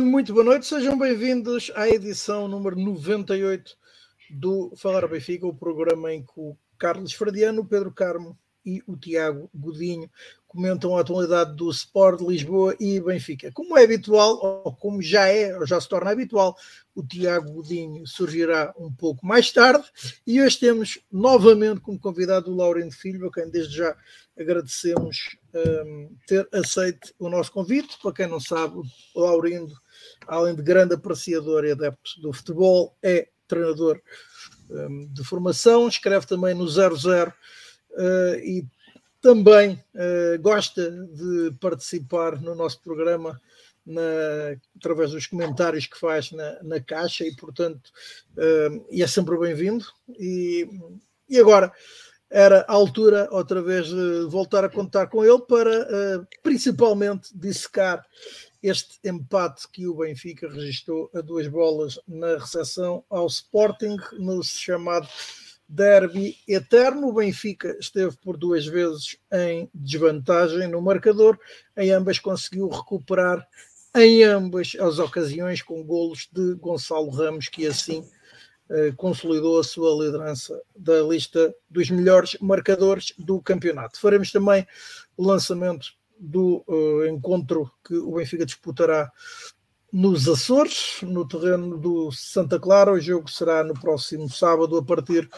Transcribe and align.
Muito 0.00 0.32
boa 0.32 0.44
noite, 0.44 0.66
sejam 0.66 0.98
bem-vindos 0.98 1.70
à 1.74 1.88
edição 1.88 2.48
número 2.48 2.74
98 2.74 3.76
do 4.30 4.72
Falar 4.76 5.06
Benfica, 5.06 5.46
o 5.46 5.54
programa 5.54 6.12
em 6.12 6.22
que 6.22 6.32
o 6.34 6.56
Carlos 6.76 7.12
Fradiano, 7.12 7.60
o 7.60 7.64
Pedro 7.64 7.92
Carmo 7.92 8.36
e 8.64 8.82
o 8.86 8.96
Tiago 8.96 9.48
Godinho 9.54 10.10
comentam 10.48 10.96
a 10.96 11.00
atualidade 11.00 11.54
do 11.54 11.70
Sport 11.70 12.20
Lisboa 12.22 12.74
e 12.80 13.00
Benfica. 13.00 13.52
Como 13.52 13.76
é 13.76 13.84
habitual, 13.84 14.62
ou 14.64 14.74
como 14.74 15.02
já 15.02 15.26
é, 15.26 15.56
ou 15.56 15.66
já 15.66 15.80
se 15.80 15.88
torna 15.88 16.10
habitual, 16.10 16.56
o 16.94 17.02
Tiago 17.02 17.52
Godinho 17.52 18.06
surgirá 18.06 18.72
um 18.78 18.92
pouco 18.92 19.26
mais 19.26 19.52
tarde 19.52 19.84
e 20.26 20.40
hoje 20.40 20.58
temos 20.58 20.98
novamente 21.10 21.80
como 21.80 21.98
convidado 21.98 22.50
o 22.50 22.56
Laurindo 22.56 22.94
Filho, 22.94 23.26
a 23.26 23.32
quem 23.32 23.50
desde 23.50 23.76
já 23.76 23.96
agradecemos 24.38 25.36
um, 25.54 26.16
ter 26.26 26.48
aceito 26.52 27.12
o 27.18 27.28
nosso 27.28 27.52
convite. 27.52 27.98
Para 28.00 28.12
quem 28.12 28.26
não 28.26 28.40
sabe, 28.40 28.76
o 29.14 29.20
Laurindo, 29.20 29.74
além 30.26 30.54
de 30.54 30.62
grande 30.62 30.94
apreciador 30.94 31.64
e 31.64 31.72
adepto 31.72 32.20
do 32.20 32.32
futebol, 32.32 32.96
é 33.02 33.28
treinador 33.46 34.00
um, 34.70 35.08
de 35.12 35.24
formação, 35.24 35.88
escreve 35.88 36.26
também 36.26 36.54
no 36.54 36.66
00 36.66 36.96
uh, 36.96 38.34
e 38.36 38.66
também 39.20 39.82
uh, 39.94 40.40
gosta 40.40 40.90
de 40.90 41.52
participar 41.60 42.40
no 42.40 42.54
nosso 42.54 42.80
programa 42.82 43.40
na, 43.86 44.02
através 44.76 45.10
dos 45.10 45.26
comentários 45.26 45.86
que 45.86 45.98
faz 45.98 46.30
na, 46.32 46.62
na 46.62 46.80
caixa 46.80 47.24
e, 47.24 47.34
portanto, 47.36 47.90
uh, 48.36 48.86
e 48.90 49.02
é 49.02 49.06
sempre 49.06 49.38
bem-vindo. 49.38 49.84
E, 50.18 50.68
e 51.28 51.38
agora 51.38 51.72
era 52.34 52.64
a 52.66 52.72
altura, 52.72 53.28
outra 53.30 53.62
vez, 53.62 53.86
de 53.86 54.24
voltar 54.28 54.64
a 54.64 54.68
contar 54.68 55.06
com 55.06 55.24
ele 55.24 55.40
para 55.42 55.82
uh, 55.82 56.26
principalmente 56.42 57.30
dissecar 57.32 58.04
este 58.60 58.98
empate 59.04 59.68
que 59.70 59.86
o 59.86 59.94
Benfica 59.94 60.50
registrou 60.50 61.08
a 61.14 61.20
duas 61.20 61.46
bolas 61.46 61.96
na 62.08 62.36
recepção 62.36 63.04
ao 63.08 63.28
Sporting, 63.28 63.96
no 64.18 64.42
chamado 64.42 65.06
derby 65.68 66.36
eterno. 66.48 67.06
O 67.06 67.12
Benfica 67.12 67.76
esteve 67.78 68.16
por 68.16 68.36
duas 68.36 68.66
vezes 68.66 69.16
em 69.32 69.70
desvantagem 69.72 70.66
no 70.66 70.82
marcador, 70.82 71.38
em 71.76 71.92
ambas 71.92 72.18
conseguiu 72.18 72.68
recuperar 72.68 73.46
em 73.94 74.24
ambas 74.24 74.72
as 74.80 74.98
ocasiões 74.98 75.62
com 75.62 75.84
golos 75.84 76.28
de 76.32 76.54
Gonçalo 76.54 77.10
Ramos, 77.10 77.48
que 77.48 77.64
assim 77.64 78.00
eh, 78.00 78.13
consolidou 78.96 79.58
a 79.58 79.64
sua 79.64 80.04
liderança 80.04 80.60
da 80.74 81.02
lista 81.02 81.54
dos 81.68 81.90
melhores 81.90 82.36
marcadores 82.40 83.12
do 83.18 83.40
campeonato. 83.40 84.00
Faremos 84.00 84.32
também 84.32 84.66
o 85.16 85.26
lançamento 85.26 85.88
do 86.18 86.64
uh, 86.66 87.06
encontro 87.06 87.70
que 87.84 87.94
o 87.94 88.14
Benfica 88.14 88.46
disputará 88.46 89.10
nos 89.92 90.28
Açores, 90.28 90.96
no 91.02 91.26
terreno 91.26 91.78
do 91.78 92.10
Santa 92.10 92.58
Clara. 92.58 92.92
O 92.92 93.00
jogo 93.00 93.30
será 93.30 93.62
no 93.62 93.74
próximo 93.74 94.28
sábado, 94.28 94.76
a 94.76 94.82
partir 94.82 95.28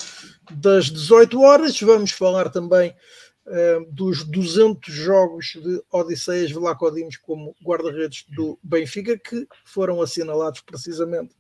das 0.51 0.87
18 0.87 1.41
horas. 1.41 1.79
Vamos 1.81 2.13
falar 2.13 2.49
também 2.49 2.95
dos 3.93 4.25
200 4.25 4.93
jogos 4.93 5.53
de 5.55 5.81
Odisseias 5.91 6.51
Velacodimos 6.51 7.17
como 7.17 7.55
guarda-redes 7.65 8.25
do 8.35 8.59
Benfica, 8.63 9.17
que 9.17 9.47
foram 9.65 10.03
assinalados 10.03 10.61
precisamente 10.61 11.35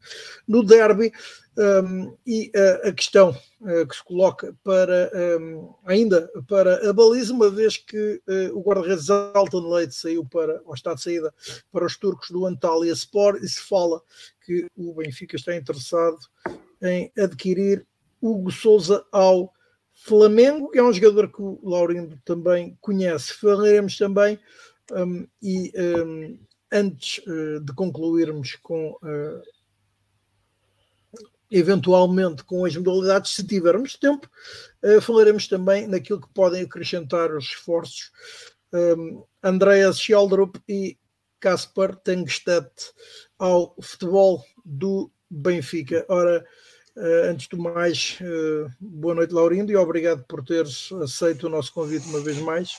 no 0.46 0.62
derby. 0.62 1.12
Um, 1.58 2.14
e 2.26 2.52
uh, 2.54 2.88
a 2.88 2.92
questão 2.92 3.30
uh, 3.30 3.86
que 3.86 3.96
se 3.96 4.04
coloca 4.04 4.54
para 4.62 5.10
um, 5.40 5.74
ainda 5.86 6.30
para 6.46 6.86
a 6.86 6.92
baliza, 6.92 7.32
uma 7.32 7.48
vez 7.48 7.78
que 7.78 8.20
uh, 8.28 8.58
o 8.58 8.62
guarda-redes 8.62 9.08
Alton 9.08 9.66
Leite 9.72 9.94
saiu 9.94 10.22
para, 10.26 10.60
ou 10.66 10.74
está 10.74 10.92
de 10.92 11.02
saída 11.02 11.32
para 11.72 11.86
os 11.86 11.96
turcos 11.96 12.28
do 12.28 12.44
Antalya 12.44 12.92
Sport, 12.92 13.42
e 13.42 13.48
se 13.48 13.62
fala 13.62 14.02
que 14.44 14.66
o 14.76 14.92
Benfica 14.92 15.34
está 15.34 15.56
interessado 15.56 16.18
em 16.82 17.10
adquirir 17.16 17.86
Hugo 18.20 18.52
Souza 18.52 19.02
ao 19.10 19.50
Flamengo, 19.96 20.70
que 20.70 20.78
é 20.78 20.82
um 20.82 20.92
jogador 20.92 21.32
que 21.32 21.42
o 21.42 21.58
Laurindo 21.64 22.20
também 22.24 22.76
conhece. 22.80 23.32
Falaremos 23.32 23.96
também, 23.96 24.38
um, 24.92 25.26
e 25.42 25.72
antes 26.70 27.24
de 27.64 27.72
concluirmos 27.74 28.54
com 28.56 28.96
eventualmente 31.50 32.44
com 32.44 32.64
as 32.64 32.76
modalidades, 32.76 33.34
se 33.34 33.46
tivermos 33.46 33.96
tempo, 33.96 34.28
uh, 34.82 35.00
falaremos 35.00 35.46
também 35.46 35.86
naquilo 35.86 36.20
que 36.20 36.28
podem 36.34 36.62
acrescentar 36.62 37.32
os 37.32 37.44
esforços 37.44 38.10
um, 38.72 39.24
Andreas 39.42 39.98
Scheldrup 39.98 40.56
e 40.68 40.98
Kaspar 41.38 41.94
Tengstedt 41.96 42.92
ao 43.38 43.76
futebol 43.80 44.44
do 44.64 45.10
Benfica. 45.30 46.04
Ora, 46.08 46.40
uh, 46.40 46.44
antes 46.96 47.48
de 47.48 47.56
mais, 47.56 48.18
uh, 48.20 48.70
boa 48.80 49.14
noite, 49.14 49.34
Laurindo, 49.34 49.70
e 49.70 49.76
obrigado 49.76 50.24
por 50.24 50.44
teres 50.44 50.90
aceito 50.92 51.46
o 51.46 51.50
nosso 51.50 51.72
convite 51.72 52.08
uma 52.08 52.20
vez 52.20 52.38
mais. 52.38 52.76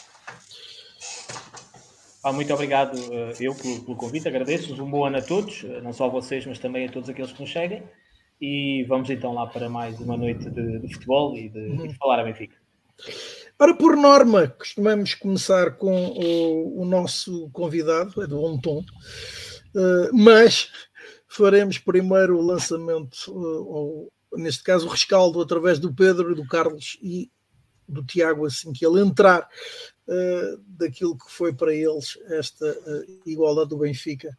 Ah, 2.23 2.33
muito 2.33 2.53
obrigado 2.53 2.97
eu 3.39 3.55
pelo, 3.55 3.81
pelo 3.83 3.95
convite, 3.95 4.27
agradeço-vos. 4.27 4.79
Um 4.79 4.89
bom 4.89 5.05
ano 5.05 5.17
a 5.17 5.21
todos, 5.21 5.63
não 5.83 5.93
só 5.93 6.05
a 6.05 6.09
vocês, 6.09 6.45
mas 6.45 6.59
também 6.59 6.87
a 6.87 6.91
todos 6.91 7.09
aqueles 7.09 7.31
que 7.31 7.39
nos 7.39 7.51
seguem. 7.51 7.83
E 8.41 8.83
vamos 8.87 9.09
então 9.09 9.33
lá 9.33 9.47
para 9.47 9.69
mais 9.69 9.99
uma 9.99 10.17
noite 10.17 10.49
de, 10.49 10.79
de 10.79 10.93
futebol 10.93 11.35
e 11.35 11.49
de, 11.49 11.59
uhum. 11.59 11.87
de, 11.87 11.93
falar 11.95 12.19
a 12.19 12.23
Benfica. 12.23 12.55
Ora, 13.59 13.73
por 13.75 13.95
norma, 13.95 14.47
costumamos 14.47 15.15
começar 15.15 15.71
com 15.77 15.95
o, 15.95 16.81
o 16.81 16.85
nosso 16.85 17.49
convidado, 17.51 18.21
é 18.21 18.27
do 18.27 18.39
bom 18.39 18.59
tom, 18.59 18.83
mas 20.13 20.71
faremos 21.27 21.77
primeiro 21.77 22.37
o 22.37 22.45
lançamento, 22.45 23.31
uh, 23.31 23.65
ou, 23.67 24.13
neste 24.33 24.63
caso 24.63 24.87
o 24.87 24.89
rescaldo, 24.89 25.41
através 25.41 25.79
do 25.79 25.93
Pedro, 25.93 26.35
do 26.35 26.47
Carlos 26.47 26.97
e 27.01 27.29
do 27.87 28.03
Tiago, 28.03 28.45
assim 28.45 28.73
que 28.73 28.85
ele 28.85 29.01
entrar, 29.01 29.47
uh, 30.07 30.57
daquilo 30.67 31.17
que 31.17 31.31
foi 31.31 31.53
para 31.53 31.73
eles 31.73 32.17
esta 32.27 32.77
igualdade 33.25 33.69
do 33.69 33.77
Benfica 33.77 34.37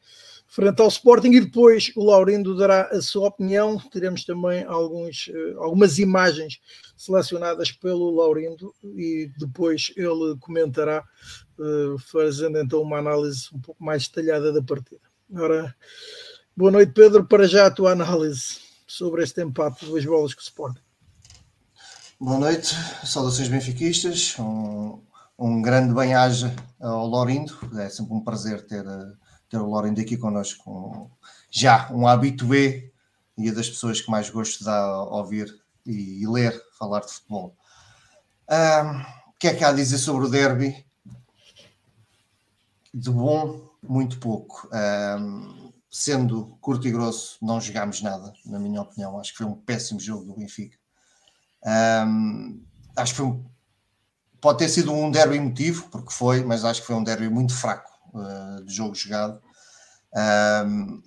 frente 0.49 0.81
ao 0.81 0.89
Sporting 0.89 1.31
e 1.33 1.41
depois 1.41 1.93
o 1.95 2.05
Laurindo 2.05 2.57
dará 2.57 2.89
a 2.89 3.03
sua 3.03 3.29
opinião. 3.29 3.79
Teremos 3.91 4.25
também 4.25 4.65
alguns, 4.65 5.31
eh, 5.33 5.55
algumas 5.59 5.99
imagens 5.99 6.59
selecionadas 6.97 7.71
pelo 7.71 8.11
Laurindo 8.11 8.75
e 8.97 9.31
depois 9.39 9.93
ele 9.95 10.37
comentará, 10.41 11.05
eh, 11.61 11.97
fazendo 12.11 12.59
então 12.59 12.81
uma 12.81 12.99
análise 12.99 13.49
um 13.53 13.61
pouco 13.61 13.85
mais 13.85 14.09
detalhada 14.09 14.51
da 14.51 14.63
partida. 14.63 15.03
Ora, 15.35 15.75
boa 16.59 16.73
noite, 16.73 16.93
Pedro. 16.93 17.25
Para 17.25 17.47
já 17.47 17.67
a 17.67 17.71
tua 17.71 17.93
análise 17.93 18.59
sobre 18.85 19.23
este 19.23 19.41
empate 19.41 19.85
de 19.85 19.87
duas 19.87 20.05
bolas 20.05 20.35
com 20.35 20.41
o 20.41 20.43
Sporting. 20.43 20.81
Boa 22.21 22.37
noite, 22.37 22.75
saudações 23.05 23.47
benfiquistas. 23.47 24.35
Um, 24.41 25.01
um 25.39 25.63
grande 25.63 25.95
bem-aja 25.95 26.53
ao 26.81 27.09
Laurindo. 27.09 27.57
É 27.79 27.89
sempre 27.89 28.13
um 28.13 28.25
prazer 28.25 28.67
ter 28.67 28.85
ter 29.49 29.59
o 29.59 29.71
Laurindo 29.71 30.01
aqui 30.01 30.17
connosco, 30.17 31.11
já 31.49 31.91
um 31.93 32.07
habitué 32.07 32.91
e 33.39 33.49
é 33.49 33.53
das 33.53 33.71
pessoas 33.71 34.01
que 34.01 34.11
mais 34.11 34.29
gosto 34.29 34.65
de 34.65 34.71
ouvir 34.71 35.57
e, 35.87 36.23
e 36.23 36.27
ler 36.27 36.61
falar 36.77 37.01
de 37.01 37.13
futebol. 37.13 37.57
Um, 38.51 39.01
o 39.31 39.39
que 39.39 39.47
é 39.47 39.55
que 39.55 39.63
há 39.63 39.69
a 39.69 39.73
dizer 39.73 39.99
sobre 39.99 40.27
o 40.27 40.29
derby? 40.29 40.85
De 42.93 43.11
bom, 43.11 43.71
muito 43.81 44.19
pouco. 44.19 44.69
Um, 44.73 45.68
sendo 45.91 46.59
curto 46.61 46.87
e 46.87 46.91
grosso, 46.91 47.39
não 47.41 47.61
jogámos 47.61 48.03
nada, 48.03 48.33
na 48.45 48.59
minha 48.59 48.83
opinião. 48.83 49.19
Acho 49.19 49.33
que 49.33 49.39
foi 49.39 49.47
um 49.47 49.55
péssimo 49.55 49.99
jogo 49.99 50.25
do 50.25 50.35
Benfica. 50.35 50.77
Um, 52.07 52.63
acho 52.97 53.13
que 53.13 53.17
foi 53.17 53.27
um, 53.27 53.45
pode 54.41 54.59
ter 54.59 54.69
sido 54.69 54.93
um 54.93 55.11
derby 55.11 55.37
emotivo, 55.37 55.89
porque 55.91 56.13
foi, 56.13 56.45
mas 56.45 56.65
acho 56.65 56.81
que 56.81 56.87
foi 56.87 56.97
um 56.97 57.03
derby 57.03 57.29
muito 57.29 57.55
fraco 57.55 57.91
uh, 58.15 58.65
de 58.65 58.75
jogo 58.75 58.95
jogado. 58.95 59.41
Um, 60.67 61.03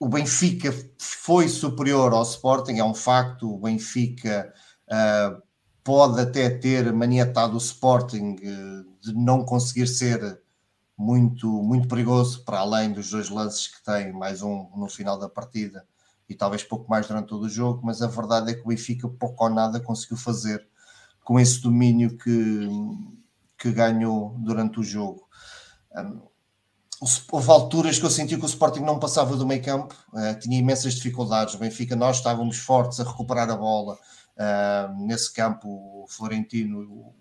o 0.00 0.08
Benfica 0.08 0.72
foi 0.98 1.48
superior 1.48 2.12
ao 2.12 2.22
Sporting, 2.22 2.78
é 2.78 2.84
um 2.84 2.94
facto. 2.94 3.52
O 3.52 3.58
Benfica 3.58 4.52
uh, 4.86 5.42
pode 5.82 6.20
até 6.20 6.48
ter 6.50 6.92
maniatado 6.92 7.54
o 7.54 7.58
Sporting 7.58 8.36
uh, 8.36 9.00
de 9.00 9.12
não 9.14 9.44
conseguir 9.44 9.88
ser 9.88 10.40
muito, 10.98 11.46
muito 11.62 11.86
perigoso, 11.86 12.44
para 12.44 12.58
além 12.58 12.92
dos 12.92 13.10
dois 13.10 13.30
lances 13.30 13.68
que 13.68 13.80
tem, 13.84 14.12
mais 14.12 14.42
um 14.42 14.68
no 14.76 14.88
final 14.88 15.16
da 15.16 15.28
partida 15.28 15.86
e 16.28 16.34
talvez 16.34 16.64
pouco 16.64 16.90
mais 16.90 17.06
durante 17.06 17.28
todo 17.28 17.44
o 17.44 17.48
jogo. 17.48 17.80
Mas 17.84 18.02
a 18.02 18.08
verdade 18.08 18.50
é 18.50 18.54
que 18.54 18.62
o 18.62 18.66
Benfica 18.66 19.08
pouco 19.08 19.44
ou 19.44 19.50
nada 19.50 19.78
conseguiu 19.78 20.16
fazer 20.16 20.66
com 21.22 21.38
esse 21.38 21.62
domínio 21.62 22.18
que, 22.18 22.68
que 23.56 23.70
ganhou 23.70 24.34
durante 24.38 24.80
o 24.80 24.82
jogo. 24.82 25.28
Um, 25.96 26.20
houve 27.30 27.50
alturas 27.50 27.98
que 27.98 28.04
eu 28.04 28.10
senti 28.10 28.36
que 28.36 28.44
o 28.44 28.46
Sporting 28.46 28.80
não 28.80 28.98
passava 28.98 29.36
do 29.36 29.46
meio 29.46 29.62
campo, 29.62 29.94
uh, 30.12 30.38
tinha 30.40 30.58
imensas 30.58 30.94
dificuldades. 30.94 31.54
O 31.54 31.58
Benfica, 31.58 31.94
nós 31.94 32.16
estávamos 32.16 32.58
fortes 32.58 32.98
a 32.98 33.04
recuperar 33.04 33.48
a 33.48 33.56
bola 33.56 33.94
uh, 33.94 35.06
nesse 35.06 35.32
campo. 35.32 35.68
O 35.68 36.06
Florentino, 36.08 37.14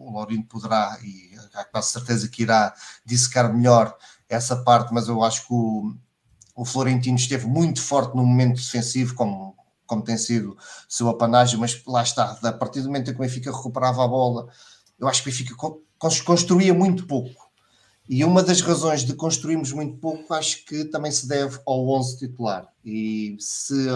o, 0.00 0.12
Laurindo 0.12 0.46
poderá, 0.46 0.98
e 1.02 1.30
há 1.54 1.64
quase 1.64 1.92
certeza 1.92 2.28
que 2.28 2.42
irá 2.42 2.74
dissecar 3.04 3.52
melhor 3.52 3.96
essa 4.28 4.56
parte, 4.56 4.92
mas 4.92 5.08
eu 5.08 5.22
acho 5.22 5.46
que 5.46 5.52
o, 5.52 5.94
o 6.56 6.64
Florentino 6.64 7.16
esteve 7.16 7.46
muito 7.46 7.80
forte 7.80 8.16
no 8.16 8.24
momento 8.24 8.56
defensivo, 8.56 9.14
como, 9.14 9.56
como 9.86 10.02
tem 10.02 10.16
sido 10.16 10.56
seu 10.88 11.08
apanágio, 11.08 11.58
mas 11.58 11.82
lá 11.86 12.02
está, 12.02 12.38
a 12.42 12.52
partir 12.52 12.80
do 12.80 12.86
momento 12.86 13.10
em 13.10 13.14
que 13.14 13.20
o 13.20 13.22
Benfica 13.22 13.52
recuperava 13.52 14.04
a 14.04 14.08
bola, 14.08 14.48
eu 14.98 15.08
acho 15.08 15.22
que 15.22 15.28
o 15.28 15.32
Benfica 15.32 15.54
construía 16.24 16.72
muito 16.72 17.06
pouco. 17.06 17.50
E 18.08 18.24
uma 18.24 18.42
das 18.42 18.60
razões 18.60 19.04
de 19.04 19.14
construirmos 19.14 19.72
muito 19.72 19.96
pouco, 19.98 20.34
acho 20.34 20.64
que 20.64 20.84
também 20.84 21.12
se 21.12 21.28
deve 21.28 21.60
ao 21.64 21.88
11 21.90 22.18
titular. 22.18 22.66
E 22.84 23.36
se 23.38 23.88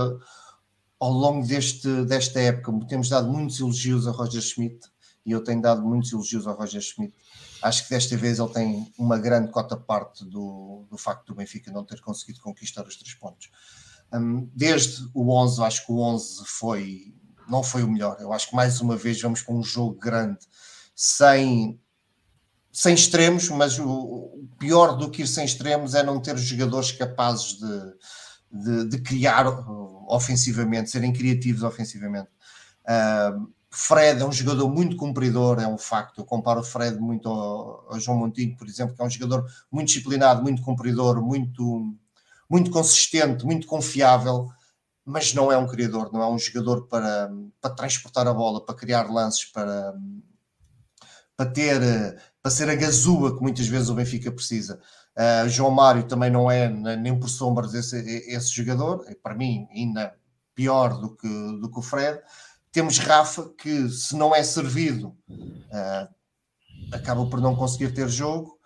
ao 1.01 1.11
longo 1.11 1.45
deste, 1.47 2.05
desta 2.05 2.41
época 2.41 2.87
temos 2.87 3.09
dado 3.09 3.29
muitos 3.29 3.59
elogios 3.59 4.07
a 4.07 4.13
Roger 4.13 4.41
Schmidt, 4.41 4.89
e 5.25 5.33
eu 5.33 5.43
tenho 5.43 5.61
dado 5.61 5.83
muitos 5.83 6.13
elogios 6.13 6.47
ao 6.47 6.57
Roger 6.57 6.81
Schmidt, 6.81 7.15
acho 7.63 7.85
que 7.85 7.91
desta 7.91 8.17
vez 8.17 8.39
ele 8.39 8.53
tem 8.53 8.93
uma 8.99 9.19
grande 9.19 9.51
cota 9.51 9.77
parte 9.77 10.25
do, 10.25 10.87
do 10.91 10.99
facto 10.99 11.27
do 11.27 11.35
Benfica 11.35 11.73
não 11.73 11.85
ter 11.85 12.01
conseguido 12.01 12.41
conquistar 12.41 12.87
os 12.87 12.97
três 12.97 13.15
pontos. 13.15 13.51
Um, 14.13 14.49
desde 14.55 15.09
o 15.15 15.35
11, 15.35 15.63
acho 15.63 15.87
que 15.87 15.93
o 15.93 15.99
11 15.99 16.45
foi, 16.47 17.15
não 17.49 17.63
foi 17.63 17.83
o 17.83 17.91
melhor. 17.91 18.19
Eu 18.21 18.33
acho 18.33 18.51
que 18.51 18.57
mais 18.57 18.81
uma 18.81 18.97
vez 18.97 19.21
vamos 19.21 19.43
para 19.43 19.55
um 19.55 19.63
jogo 19.63 19.99
grande, 19.99 20.41
sem, 20.95 21.81
sem 22.71 22.95
extremos, 22.95 23.49
mas 23.49 23.79
o, 23.79 23.89
o 23.89 24.49
pior 24.59 24.97
do 24.97 25.11
que 25.11 25.23
ir 25.23 25.27
sem 25.27 25.45
extremos 25.45 25.95
é 25.95 26.03
não 26.03 26.21
ter 26.21 26.37
jogadores 26.37 26.93
capazes 26.93 27.59
de, 27.59 27.95
de, 28.53 28.89
de 28.91 28.99
criar 29.01 29.49
uh, 29.49 30.07
ofensivamente, 30.09 30.91
serem 30.91 31.13
criativos 31.13 31.63
ofensivamente. 31.63 32.29
Uh, 32.85 33.53
Fred 33.75 34.21
é 34.21 34.25
um 34.25 34.33
jogador 34.33 34.69
muito 34.69 34.97
cumpridor, 34.97 35.61
é 35.61 35.67
um 35.67 35.79
facto. 35.79 36.21
Eu 36.21 36.25
comparo 36.25 36.61
o 36.61 36.65
Fred 36.65 36.99
muito 36.99 37.29
ao, 37.29 37.93
ao, 37.93 38.01
João 38.01 38.19
Montinho, 38.19 38.57
por 38.57 38.69
exemplo, 38.69 38.95
que 38.95 39.03
é 39.03 39.05
um 39.05 39.11
jogador 39.11 39.47
muito 39.71 39.89
disciplinado, 39.89 40.43
muito 40.43 40.63
cumpridor, 40.63 41.21
muito, 41.21 41.95
muito 42.49 42.71
consistente, 42.71 43.45
muito 43.45 43.67
confiável, 43.67 44.49
mas 45.05 45.35
não 45.35 45.51
é 45.51 45.57
um 45.57 45.67
criador, 45.67 46.13
não 46.13 46.23
é 46.23 46.29
um 46.29 46.39
jogador 46.39 46.87
para, 46.87 47.31
para 47.61 47.75
transportar 47.75 48.27
a 48.27 48.33
bola, 48.33 48.65
para 48.65 48.75
criar 48.75 49.11
lances, 49.11 49.45
para, 49.47 49.95
para 51.37 51.51
ter 51.51 51.81
para 52.45 52.51
ser 52.51 52.69
a 52.69 52.75
gazua 52.75 53.35
que 53.35 53.43
muitas 53.43 53.67
vezes 53.67 53.89
o 53.89 53.95
Benfica 53.95 54.31
precisa. 54.31 54.79
Uh, 55.17 55.49
João 55.49 55.71
Mário 55.71 56.07
também 56.07 56.29
não 56.29 56.51
é 56.51 56.69
nem 56.69 57.19
por 57.19 57.31
sombras 57.31 57.73
esse, 57.73 57.97
esse 58.29 58.51
jogador, 58.51 59.03
para 59.23 59.35
mim 59.35 59.67
ainda 59.75 60.15
pior 60.55 61.01
do 61.01 61.17
que, 61.17 61.27
do 61.27 61.71
que 61.71 61.79
o 61.79 61.83
Fred. 61.83 62.21
Temos 62.75 62.99
Rafa, 62.99 63.49
que 63.57 63.89
se 63.89 64.17
não 64.17 64.35
é 64.35 64.43
servido, 64.43 65.17
uh, 65.31 66.13
acaba 66.93 67.25
por 67.31 67.41
não 67.41 67.55
conseguir 67.55 67.95
ter 67.95 68.09
jogo. 68.09 68.59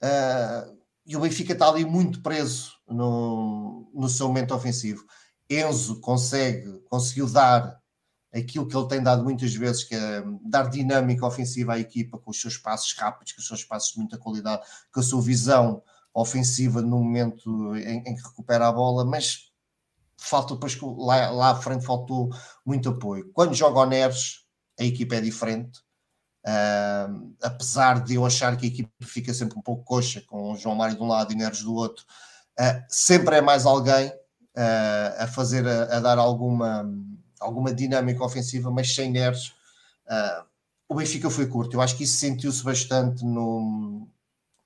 Uh, 0.00 0.78
e 1.04 1.16
o 1.16 1.20
Benfica 1.20 1.52
está 1.52 1.68
ali 1.68 1.84
muito 1.84 2.22
preso 2.22 2.70
no, 2.88 3.90
no 3.92 4.08
seu 4.08 4.28
momento 4.28 4.54
ofensivo. 4.54 5.04
Enzo 5.50 6.00
consegue, 6.00 6.78
conseguiu 6.88 7.28
dar 7.28 7.76
aquilo 8.32 8.68
que 8.68 8.76
ele 8.76 8.86
tem 8.86 9.02
dado 9.02 9.24
muitas 9.24 9.52
vezes, 9.52 9.82
que 9.82 9.96
é 9.96 10.22
dar 10.44 10.70
dinâmica 10.70 11.26
ofensiva 11.26 11.74
à 11.74 11.78
equipa 11.80 12.18
com 12.18 12.30
os 12.30 12.40
seus 12.40 12.56
passos 12.56 12.94
rápidos, 12.96 13.32
com 13.32 13.40
os 13.40 13.48
seus 13.48 13.64
passos 13.64 13.94
de 13.94 13.98
muita 13.98 14.16
qualidade, 14.16 14.62
com 14.92 15.00
a 15.00 15.02
sua 15.02 15.20
visão 15.20 15.82
ofensiva 16.14 16.80
no 16.80 17.00
momento 17.00 17.74
em, 17.74 17.98
em 17.98 18.14
que 18.14 18.22
recupera 18.22 18.68
a 18.68 18.72
bola, 18.72 19.04
mas 19.04 19.45
falta 20.26 20.54
depois 20.54 20.78
lá, 20.80 21.30
lá 21.30 21.50
à 21.50 21.54
frente 21.54 21.84
faltou 21.84 22.30
muito 22.64 22.88
apoio. 22.88 23.30
Quando 23.32 23.54
joga 23.54 23.80
o 23.80 23.86
Neres, 23.86 24.44
a 24.78 24.84
equipa 24.84 25.16
é 25.16 25.20
diferente. 25.20 25.80
Uh, 26.46 27.34
apesar 27.42 28.04
de 28.04 28.14
eu 28.14 28.24
achar 28.24 28.56
que 28.56 28.66
a 28.66 28.68
equipa 28.68 28.90
fica 29.02 29.34
sempre 29.34 29.58
um 29.58 29.62
pouco 29.62 29.84
coxa, 29.84 30.22
com 30.26 30.52
o 30.52 30.56
João 30.56 30.76
Mário 30.76 30.96
de 30.96 31.02
um 31.02 31.08
lado 31.08 31.32
e 31.32 31.36
Neres 31.36 31.62
do 31.62 31.74
outro, 31.74 32.04
uh, 32.58 32.84
sempre 32.88 33.36
é 33.36 33.40
mais 33.40 33.66
alguém 33.66 34.08
uh, 34.08 35.22
a 35.22 35.26
fazer, 35.26 35.66
a, 35.66 35.96
a, 35.96 36.00
dar 36.00 36.18
alguma, 36.18 36.88
alguma 37.40 37.74
dinâmica 37.74 38.24
ofensiva, 38.24 38.70
mas 38.70 38.94
sem 38.94 39.10
Neres. 39.10 39.52
o 40.88 40.94
Benfica 40.94 41.30
foi 41.30 41.46
curto. 41.46 41.76
Eu 41.76 41.80
acho 41.80 41.96
que 41.96 42.04
isso 42.04 42.16
sentiu-se 42.16 42.62
bastante 42.62 43.24
no, 43.24 44.08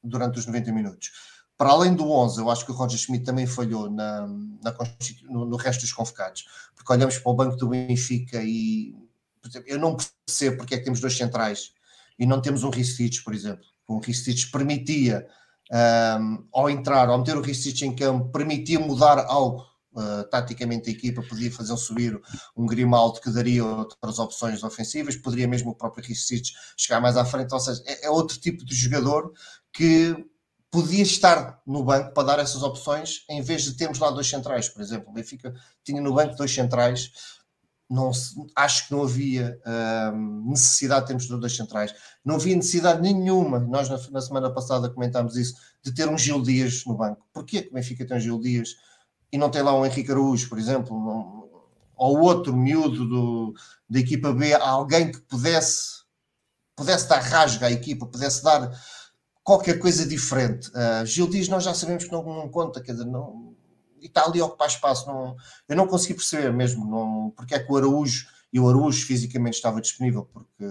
durante 0.03 0.39
os 0.39 0.47
90 0.47 0.73
minutos 0.73 1.30
para 1.61 1.73
além 1.73 1.93
do 1.93 2.11
11, 2.11 2.41
eu 2.41 2.51
acho 2.51 2.65
que 2.65 2.71
o 2.71 2.75
Roger 2.75 2.99
Schmidt 2.99 3.23
também 3.23 3.47
falhou 3.47 3.91
na, 3.91 4.27
na 4.63 4.75
no, 5.29 5.45
no, 5.45 5.57
resto 5.59 5.83
dos 5.83 5.93
convocados, 5.93 6.47
porque 6.75 6.91
olhamos 6.91 7.19
para 7.19 7.31
o 7.31 7.35
banco 7.35 7.55
do 7.55 7.69
Benfica 7.69 8.43
e 8.43 8.95
eu 9.67 9.79
não 9.79 9.95
percebo 9.95 10.57
porque 10.57 10.75
é 10.75 10.79
que 10.79 10.85
temos 10.85 11.01
dois 11.01 11.15
centrais 11.15 11.73
e 12.19 12.25
não 12.25 12.41
temos 12.41 12.65
um 12.65 12.71
Ristich, 12.71 13.23
por 13.23 13.35
exemplo. 13.35 13.67
Um 13.87 13.99
Ristich 13.99 14.51
permitia, 14.51 15.27
um, 16.19 16.47
ao 16.51 16.71
entrar, 16.71 17.11
ao 17.11 17.19
meter 17.19 17.37
o 17.37 17.43
Ristich 17.43 17.85
em 17.85 17.95
campo, 17.95 18.33
permitia 18.33 18.81
mudar 18.81 19.19
algo 19.27 19.63
uh, 19.93 20.25
taticamente 20.31 20.89
a 20.89 20.93
equipa, 20.95 21.23
podia 21.23 21.53
fazer 21.53 21.77
subir 21.77 22.19
um 22.57 22.65
Grimaldo 22.65 23.21
que 23.21 23.29
daria 23.29 23.63
outras 23.63 24.19
opções 24.19 24.65
ofensivas, 24.65 25.15
poderia 25.15 25.47
mesmo 25.47 25.73
o 25.73 25.75
próprio 25.75 26.07
Ristich 26.07 26.55
chegar 26.75 27.03
mais 27.03 27.19
à 27.19 27.25
frente, 27.27 27.53
ou 27.53 27.61
seja, 27.61 27.83
é, 27.85 28.07
é 28.07 28.11
outro 28.11 28.41
tipo 28.41 28.65
de 28.65 28.75
jogador 28.75 29.35
que 29.75 30.30
podia 30.71 31.03
estar 31.03 31.61
no 31.67 31.83
banco 31.83 32.15
para 32.15 32.23
dar 32.23 32.39
essas 32.39 32.63
opções 32.63 33.25
em 33.29 33.43
vez 33.43 33.65
de 33.65 33.75
termos 33.75 33.99
lá 33.99 34.11
dois 34.11 34.29
centrais, 34.29 34.69
por 34.69 34.81
exemplo. 34.81 35.11
O 35.11 35.13
Benfica 35.13 35.53
tinha 35.83 36.01
no 36.01 36.15
banco 36.15 36.37
dois 36.37 36.55
centrais, 36.55 37.11
não, 37.89 38.13
acho 38.55 38.87
que 38.87 38.95
não 38.95 39.03
havia 39.03 39.61
hum, 40.15 40.45
necessidade 40.51 41.01
de 41.01 41.07
termos 41.09 41.27
dois 41.27 41.57
centrais. 41.57 41.93
Não 42.25 42.37
havia 42.37 42.55
necessidade 42.55 43.03
nenhuma, 43.03 43.59
nós 43.59 43.89
na, 43.89 43.99
na, 44.11 44.21
semana 44.21 44.49
passada 44.53 44.89
comentámos 44.89 45.37
isso, 45.37 45.55
de 45.83 45.93
ter 45.93 46.09
um 46.09 46.17
Gil 46.17 46.41
Dias 46.41 46.85
no 46.87 46.97
banco. 46.97 47.27
Porquê 47.33 47.63
que 47.63 47.71
o 47.71 47.75
Benfica 47.75 48.07
tem 48.07 48.17
um 48.17 48.21
Gil 48.21 48.39
Dias 48.39 48.77
e 49.33 49.37
não 49.37 49.51
tem 49.51 49.63
lá 49.63 49.77
um 49.77 49.85
Henrique 49.85 50.13
Araújo, 50.13 50.49
por 50.49 50.59
exemplo, 50.59 50.97
não, 50.97 51.51
ou 51.97 52.21
outro 52.21 52.57
miúdo 52.57 53.07
do, 53.07 53.55
da 53.89 53.99
equipa 53.99 54.33
B, 54.33 54.55
alguém 54.55 55.11
que 55.11 55.21
pudesse, 55.23 56.05
pudesse 56.77 57.09
dar 57.09 57.21
rasga 57.21 57.67
à 57.67 57.73
equipa, 57.73 58.07
pudesse 58.07 58.43
dar 58.43 58.71
qualquer 59.51 59.81
coisa 59.81 60.07
diferente. 60.07 60.69
Uh, 60.69 61.05
Gil 61.05 61.29
diz, 61.29 61.49
nós 61.49 61.65
já 61.65 61.75
sabemos 61.75 62.05
que 62.05 62.13
não, 62.13 62.23
não 62.23 62.49
conta, 62.49 62.81
quer 62.81 62.93
dizer, 62.93 63.05
não, 63.05 63.57
está 64.01 64.25
ali 64.25 64.41
a 64.41 64.45
ocupar 64.45 64.69
espaço. 64.69 65.09
Não, 65.09 65.35
eu 65.69 65.75
não 65.75 65.89
consegui 65.89 66.15
perceber 66.15 66.53
mesmo 66.53 66.89
não, 66.89 67.33
porque 67.37 67.57
é 67.57 67.59
que 67.59 67.71
o 67.71 67.77
Araújo, 67.77 68.29
e 68.53 68.61
o 68.61 68.69
Araújo 68.69 69.05
fisicamente 69.05 69.55
estava 69.55 69.81
disponível, 69.81 70.25
porque 70.33 70.65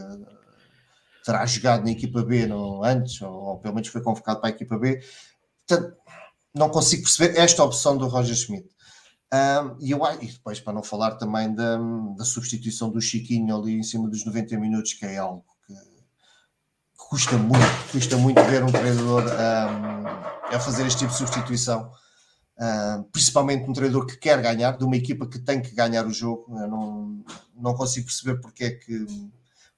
terá 1.26 1.46
jogado 1.46 1.84
na 1.84 1.92
equipa 1.92 2.24
B 2.24 2.48
não, 2.48 2.82
antes, 2.82 3.22
ou, 3.22 3.34
ou, 3.34 3.58
pelo 3.60 3.76
menos 3.76 3.90
foi 3.90 4.02
convocado 4.02 4.40
para 4.40 4.50
a 4.50 4.54
equipa 4.54 4.78
B. 4.78 5.04
Portanto, 5.68 5.98
não 6.56 6.70
consigo 6.70 7.04
perceber 7.04 7.38
esta 7.38 7.62
opção 7.62 7.98
do 7.98 8.08
Roger 8.08 8.34
Schmidt. 8.34 8.70
Um, 9.34 9.76
e, 9.82 9.92
eu, 9.92 10.00
e 10.22 10.28
depois, 10.28 10.62
para 10.62 10.72
não 10.72 10.84
falar 10.84 11.16
também 11.16 11.54
da, 11.54 11.78
da 12.18 12.24
substituição 12.24 12.90
do 12.90 13.02
Chiquinho 13.02 13.58
ali 13.58 13.74
em 13.74 13.84
cima 13.84 14.10
dos 14.10 14.26
90 14.26 14.58
minutos, 14.58 14.94
que 14.94 15.06
é 15.06 15.18
algo 15.18 15.44
custa 17.10 17.36
muito, 17.38 17.92
custa 17.92 18.18
muito 18.18 18.40
ver 18.44 18.64
um 18.64 18.72
treinador 18.72 19.24
um, 19.24 20.56
a 20.56 20.60
fazer 20.60 20.86
este 20.86 21.00
tipo 21.00 21.12
de 21.12 21.18
substituição, 21.18 21.92
principalmente 23.12 23.68
um 23.68 23.74
treinador 23.74 24.06
que 24.06 24.16
quer 24.16 24.40
ganhar, 24.40 24.78
de 24.78 24.84
uma 24.84 24.96
equipa 24.96 25.28
que 25.28 25.40
tem 25.40 25.60
que 25.60 25.74
ganhar 25.74 26.06
o 26.06 26.14
jogo. 26.14 26.46
Eu 26.60 26.68
não, 26.68 27.26
não 27.56 27.74
consigo 27.74 28.06
perceber 28.06 28.40
porque 28.40 28.64
é, 28.64 28.70
que, 28.70 29.08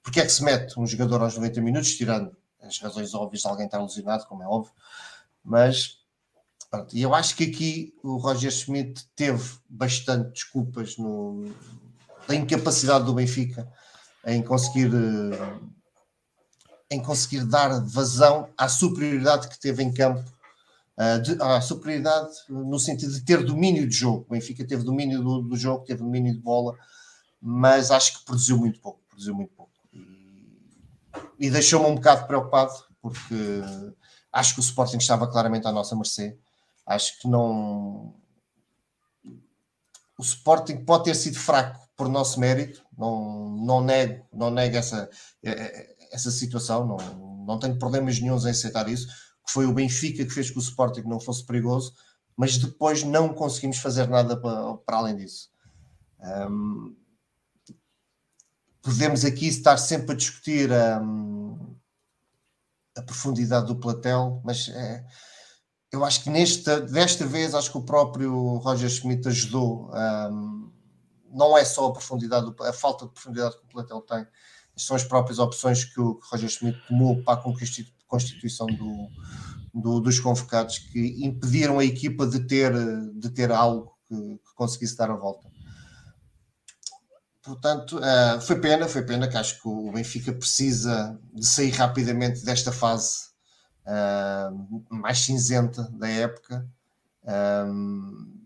porque 0.02 0.20
é 0.20 0.26
que 0.26 0.32
se 0.32 0.44
mete 0.44 0.78
um 0.78 0.86
jogador 0.86 1.22
aos 1.22 1.34
90 1.34 1.60
minutos, 1.62 1.94
tirando 1.94 2.36
as 2.60 2.78
razões 2.78 3.14
óbvias 3.14 3.40
de 3.40 3.48
alguém 3.48 3.64
estar 3.64 3.78
alucinado, 3.78 4.26
como 4.26 4.42
é 4.42 4.46
óbvio, 4.46 4.72
mas 5.42 5.98
pronto, 6.70 6.96
eu 6.96 7.14
acho 7.14 7.34
que 7.34 7.44
aqui 7.44 7.94
o 8.02 8.18
Roger 8.18 8.50
Schmidt 8.50 9.06
teve 9.16 9.42
bastante 9.68 10.32
desculpas 10.32 10.98
no, 10.98 11.50
da 12.28 12.34
incapacidade 12.34 13.06
do 13.06 13.14
Benfica 13.14 13.66
em 14.26 14.42
conseguir 14.42 14.90
em 16.92 17.00
conseguir 17.00 17.44
dar 17.44 17.80
vazão 17.86 18.50
à 18.56 18.68
superioridade 18.68 19.48
que 19.48 19.58
teve 19.58 19.82
em 19.82 19.92
campo, 19.92 20.22
uh, 20.98 21.22
de, 21.22 21.42
à 21.42 21.60
superioridade 21.60 22.30
no 22.50 22.78
sentido 22.78 23.12
de 23.12 23.24
ter 23.24 23.42
domínio 23.42 23.88
de 23.88 23.96
jogo. 23.96 24.26
O 24.28 24.32
Benfica 24.32 24.64
teve 24.64 24.84
domínio 24.84 25.22
do, 25.22 25.42
do, 25.42 25.56
jogo, 25.56 25.86
teve 25.86 26.02
domínio 26.02 26.34
de 26.34 26.40
bola, 26.40 26.76
mas 27.40 27.90
acho 27.90 28.18
que 28.18 28.24
produziu 28.26 28.58
muito 28.58 28.78
pouco, 28.78 29.00
produziu 29.08 29.34
muito 29.34 29.52
pouco. 29.54 29.72
E, 29.92 31.46
e 31.46 31.50
deixou-me 31.50 31.86
um 31.86 31.94
bocado 31.94 32.26
preocupado, 32.26 32.72
porque 33.00 33.34
acho 34.30 34.54
que 34.54 34.60
o 34.60 34.62
Sporting 34.62 34.98
estava 34.98 35.26
claramente 35.26 35.66
à 35.66 35.72
nossa 35.72 35.96
mercê. 35.96 36.36
Acho 36.86 37.18
que 37.20 37.28
não. 37.28 38.14
O 40.18 40.22
Sporting 40.22 40.84
pode 40.84 41.04
ter 41.04 41.14
sido 41.14 41.38
fraco 41.38 41.80
por 41.96 42.08
nosso 42.08 42.38
mérito, 42.38 42.84
não, 42.96 43.50
não 43.50 43.80
nego, 43.80 44.24
não 44.32 44.50
nego 44.50 44.76
essa, 44.76 45.08
essa 46.12 46.30
situação, 46.30 46.86
não, 46.86 47.44
não 47.46 47.58
tenho 47.58 47.78
problemas 47.78 48.20
nenhums 48.20 48.44
em 48.44 48.50
aceitar 48.50 48.88
isso, 48.88 49.08
que 49.08 49.52
foi 49.52 49.66
o 49.66 49.72
Benfica 49.72 50.24
que 50.24 50.30
fez 50.30 50.50
que 50.50 50.58
o 50.58 50.60
Sporting 50.60 51.02
não 51.02 51.18
fosse 51.18 51.44
perigoso, 51.44 51.94
mas 52.36 52.58
depois 52.58 53.02
não 53.02 53.32
conseguimos 53.34 53.78
fazer 53.78 54.08
nada 54.08 54.36
para, 54.36 54.74
para 54.78 54.96
além 54.98 55.16
disso. 55.16 55.50
Um, 56.20 56.94
podemos 58.80 59.24
aqui 59.24 59.48
estar 59.48 59.76
sempre 59.76 60.12
a 60.12 60.16
discutir 60.16 60.70
a 60.72 61.02
profundidade 63.02 63.66
do 63.66 63.76
platel, 63.76 64.40
mas 64.44 64.68
é, 64.68 65.04
eu 65.90 66.04
acho 66.04 66.22
que 66.22 66.30
nesta, 66.30 66.80
desta 66.80 67.26
vez, 67.26 67.54
acho 67.54 67.70
que 67.70 67.78
o 67.78 67.84
próprio 67.84 68.56
Roger 68.56 68.88
Schmidt 68.88 69.28
ajudou. 69.28 69.90
Um, 69.92 70.72
não 71.30 71.56
é 71.56 71.64
só 71.64 71.86
a 71.86 71.92
profundidade, 71.92 72.52
a 72.60 72.72
falta 72.72 73.06
de 73.06 73.12
profundidade 73.12 73.56
que 73.56 73.64
o 73.64 73.68
plantel 73.68 74.00
tem, 74.02 74.26
são 74.76 74.96
as 74.96 75.04
próprias 75.04 75.38
opções 75.38 75.84
que 75.84 76.00
o 76.00 76.20
Roger 76.30 76.48
Schmidt 76.48 76.80
tomou 76.88 77.22
para 77.22 77.40
a 77.40 77.42
constituição 78.06 78.66
do, 78.66 79.08
do, 79.72 80.00
dos 80.00 80.18
convocados 80.18 80.78
que 80.78 81.24
impediram 81.24 81.78
a 81.78 81.84
equipa 81.84 82.26
de 82.26 82.40
ter, 82.46 82.72
de 83.14 83.30
ter 83.30 83.50
algo 83.52 83.96
que, 84.08 84.14
que 84.14 84.54
conseguisse 84.54 84.96
dar 84.96 85.10
a 85.10 85.16
volta. 85.16 85.50
Portanto, 87.42 87.98
uh, 87.98 88.40
foi 88.40 88.60
pena, 88.60 88.86
foi 88.86 89.02
pena 89.02 89.26
que 89.26 89.36
acho 89.36 89.60
que 89.60 89.68
o 89.68 89.90
Benfica 89.90 90.32
precisa 90.32 91.18
de 91.34 91.44
sair 91.44 91.70
rapidamente 91.70 92.44
desta 92.44 92.70
fase 92.70 93.30
uh, 93.84 94.84
mais 94.88 95.18
cinzenta 95.18 95.82
da 95.90 96.08
época. 96.08 96.68
Um, 97.24 98.41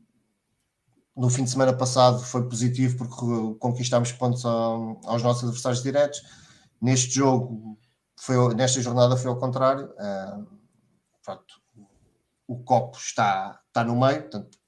no 1.17 1.31
fim 1.31 1.45
de 1.45 1.51
semana 1.51 1.73
passado 1.73 2.23
foi 2.23 2.47
positivo 2.47 2.99
porque 2.99 3.59
conquistámos 3.59 4.13
pontos 4.13 4.45
ao, 4.45 5.01
aos 5.05 5.23
nossos 5.23 5.45
adversários 5.45 5.83
diretos. 5.83 6.23
Neste 6.81 7.15
jogo, 7.15 7.79
foi, 8.19 8.55
nesta 8.55 8.83
jornada, 8.83 9.17
foi 9.17 9.31
ao 9.31 9.39
contrário. 9.39 9.87
Uh, 9.93 10.47
pronto, 11.25 11.55
o 12.47 12.63
copo 12.63 12.99
está, 12.99 13.59
está 13.67 13.83
no 13.83 13.99
meio. 13.99 14.21
Portanto, 14.23 14.59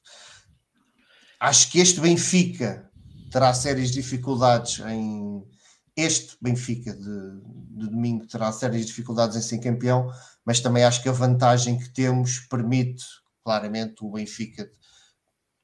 acho 1.38 1.70
que 1.70 1.80
este 1.80 2.00
Benfica 2.00 2.90
terá 3.30 3.52
sérias 3.52 3.90
dificuldades 3.90 4.80
em. 4.80 5.46
Este 5.94 6.36
Benfica 6.40 6.94
de, 6.94 7.40
de 7.76 7.90
domingo 7.90 8.24
terá 8.26 8.52
sérias 8.52 8.86
dificuldades 8.86 9.36
em 9.36 9.42
ser 9.42 9.58
campeão, 9.58 10.10
mas 10.44 10.60
também 10.60 10.84
acho 10.84 11.02
que 11.02 11.08
a 11.08 11.12
vantagem 11.12 11.76
que 11.76 11.90
temos 11.90 12.38
permite 12.48 13.04
claramente 13.44 14.04
o 14.04 14.12
Benfica 14.12 14.70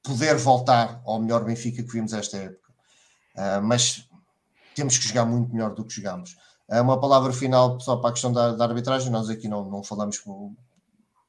poder 0.05 0.37
voltar 0.37 1.03
ao 1.05 1.21
melhor 1.21 1.43
Benfica 1.45 1.83
que 1.83 1.91
vimos 1.91 2.13
esta 2.13 2.37
época. 2.37 2.73
Uh, 3.35 3.63
mas 3.63 4.09
temos 4.77 4.97
que 4.97 5.09
jogar 5.09 5.25
muito 5.25 5.53
melhor 5.53 5.75
do 5.75 5.85
que 5.85 5.95
jogamos. 5.95 6.37
Uh, 6.69 6.83
uma 6.83 7.01
palavra 7.01 7.33
final 7.33 7.81
só 7.81 7.97
para 7.97 8.11
a 8.11 8.13
questão 8.13 8.33
da, 8.33 8.53
da 8.53 8.65
arbitragem. 8.65 9.11
Nós 9.11 9.29
aqui 9.29 9.49
não, 9.49 9.69
não 9.69 9.83
falamos 9.83 10.19
por, 10.19 10.53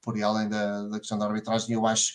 por 0.02 0.22
além 0.22 0.48
da, 0.48 0.84
da 0.84 1.00
questão 1.00 1.18
da 1.18 1.26
arbitragem. 1.26 1.74
Eu 1.74 1.88
acho 1.88 2.14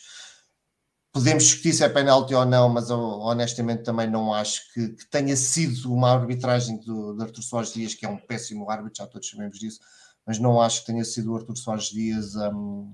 podemos 1.12 1.44
discutir 1.44 1.72
se 1.72 1.82
é 1.82 1.88
penalti 1.88 2.34
ou 2.34 2.44
não, 2.44 2.68
mas 2.68 2.90
eu, 2.90 2.98
honestamente 2.98 3.82
também 3.82 4.08
não 4.08 4.32
acho 4.32 4.72
que, 4.72 4.90
que 4.90 5.06
tenha 5.06 5.36
sido 5.36 5.92
uma 5.92 6.12
arbitragem 6.12 6.78
do, 6.78 7.14
de 7.14 7.22
Artur 7.22 7.42
Soares 7.42 7.72
Dias, 7.72 7.94
que 7.94 8.06
é 8.06 8.08
um 8.08 8.16
péssimo 8.16 8.70
árbitro, 8.70 8.98
já 8.98 9.06
todos 9.06 9.28
sabemos 9.28 9.58
disso, 9.58 9.80
mas 10.24 10.38
não 10.38 10.60
acho 10.60 10.80
que 10.80 10.86
tenha 10.86 11.04
sido 11.04 11.32
o 11.32 11.36
Artur 11.36 11.56
Soares 11.56 11.86
Dias 11.86 12.36
um, 12.36 12.92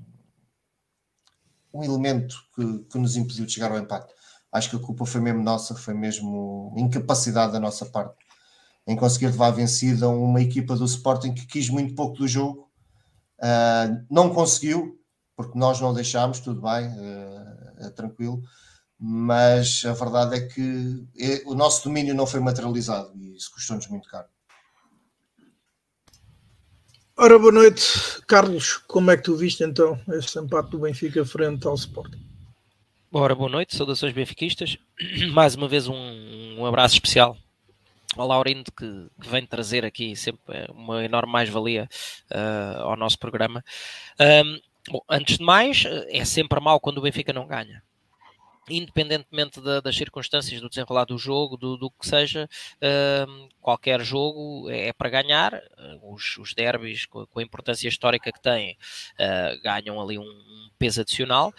um 1.77 1.85
elemento 1.85 2.37
que, 2.55 2.79
que, 2.91 2.99
nos 2.99 3.17
impediu 3.17 3.47
de 3.47 3.53
chegar 3.53 3.71
ao 3.71 3.79
empate. 3.79 4.13
Acho 4.51 4.71
que 4.71 4.77
a 4.77 4.81
culpa 4.81 5.05
foi 5.05 5.21
mesmo 5.21 5.43
nossa, 5.43 5.75
foi 5.75 5.95
mesmo 5.95 6.75
incapacidade 6.77 7.53
da 7.53 7.61
nossa 7.61 7.85
parte 7.87 8.15
em 8.87 8.97
conseguir 8.97 9.27
levar 9.27 9.51
vencida 9.51 10.09
uma 10.09 10.41
equipa 10.41 10.77
do 10.77 10.85
Sporting 10.85 11.35
que 11.35 11.47
quis 11.47 11.69
muito 11.69 11.95
pouco 11.95 12.19
do 12.19 12.29
jogo, 12.29 12.71
uh, 13.41 14.07
não 14.09 14.33
conseguiu, 14.33 14.99
porque 15.37 15.59
nós 15.59 15.81
não 15.81 15.93
deixámos, 15.93 16.39
tudo 16.39 16.63
bem, 16.63 16.87
uh, 16.87 17.85
é 17.85 17.91
tranquilo, 17.91 18.41
mas 18.99 19.83
a 19.85 19.93
verdade 19.93 20.37
é 20.37 20.41
que 20.41 21.05
é, 21.19 21.43
o 21.47 21.55
nosso 21.55 21.85
domínio 21.85 22.15
não 22.15 22.27
foi 22.27 22.41
materializado 22.41 23.13
e 23.17 23.37
isso 23.37 23.51
custou-nos 23.51 23.89
muito 23.89 24.09
caro. 24.09 24.29
Ora, 27.19 27.39
boa 27.39 27.51
noite, 27.51 27.83
Carlos. 28.27 28.77
Como 28.87 29.11
é 29.11 29.17
que 29.17 29.23
tu 29.23 29.35
viste 29.35 29.65
então 29.65 29.99
este 30.13 30.39
empate 30.39 30.69
do 30.69 30.81
Benfica 30.81 31.25
frente 31.25 31.67
ao 31.67 31.75
Sporting? 31.75 32.21
Ora, 33.11 33.35
boa 33.35 33.49
noite, 33.49 33.75
saudações 33.75 34.13
benfiquistas. 34.13 34.77
Mais 35.33 35.55
uma 35.55 35.67
vez 35.67 35.89
um, 35.89 35.97
um 36.59 36.67
abraço 36.67 36.93
especial 36.93 37.35
ao 38.15 38.29
Laurindo 38.29 38.71
que, 38.71 39.07
que, 39.19 39.29
vem 39.31 39.47
trazer 39.47 39.83
aqui 39.83 40.15
sempre 40.15 40.67
uma 40.69 41.03
enorme 41.07 41.33
mais-valia 41.33 41.89
uh, 42.31 42.83
ao 42.83 42.97
nosso 42.99 43.19
programa. 43.19 43.65
Um, 44.21 44.61
bom, 44.91 45.01
antes 45.09 45.39
de 45.39 45.45
mais, 45.45 45.85
é 46.11 46.23
sempre 46.23 46.61
mal 46.61 46.79
quando 46.79 46.99
o 46.99 47.03
Benfica 47.03 47.33
não 47.33 47.47
ganha 47.47 47.83
independentemente 48.69 49.61
da, 49.61 49.81
das 49.81 49.97
circunstâncias 49.97 50.61
do 50.61 50.69
desenrolar 50.69 51.05
do 51.05 51.19
jogo, 51.19 51.57
do, 51.57 51.77
do 51.77 51.91
que 51.91 52.07
seja, 52.07 52.49
uh, 52.77 53.49
qualquer 53.61 54.01
jogo 54.03 54.69
é, 54.71 54.89
é 54.89 54.93
para 54.93 55.11
ganhar. 55.11 55.55
Uh, 55.55 56.15
os, 56.15 56.37
os 56.39 56.55
derbys, 56.55 57.07
com, 57.07 57.27
com, 57.27 57.41
a 57.41 57.43
importância 57.43 57.89
histórica 57.89 58.33
que 58.33 58.41
têm, 58.41 58.77
uh, 59.21 59.63
ganham 59.63 60.01
ali 60.01 60.19
um, 60.19 60.23
um 60.23 60.71
peso 60.79 61.01
adicional. 61.01 61.53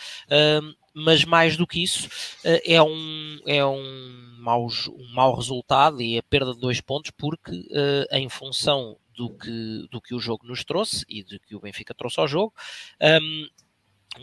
mas 0.93 1.23
mais 1.23 1.55
do 1.55 1.67
que 1.67 1.83
isso, 1.83 2.07
uh, 2.43 2.61
é 2.65 2.81
um, 2.81 3.39
é 3.45 3.65
um, 3.65 4.37
mau, 4.39 4.67
um 4.67 5.13
mau 5.13 5.35
resultado 5.35 6.01
e 6.01 6.17
a 6.17 6.23
perda 6.23 6.53
de 6.53 6.59
dois 6.59 6.81
pontos, 6.81 7.11
porque 7.11 7.67
em 8.11 8.29
função 8.29 8.97
do 9.17 9.29
que, 9.35 9.87
do 9.89 9.99
que 9.99 10.13
o 10.13 10.19
jogo 10.19 10.45
nos 10.45 10.63
trouxe 10.63 11.03
e 11.09 11.23
do 11.23 11.39
que 11.39 11.55
o 11.55 11.59
Benfica 11.59 11.93
trouxe 11.93 12.19
ao 12.19 12.27
jogo. 12.27 12.53
Um, 13.01 13.47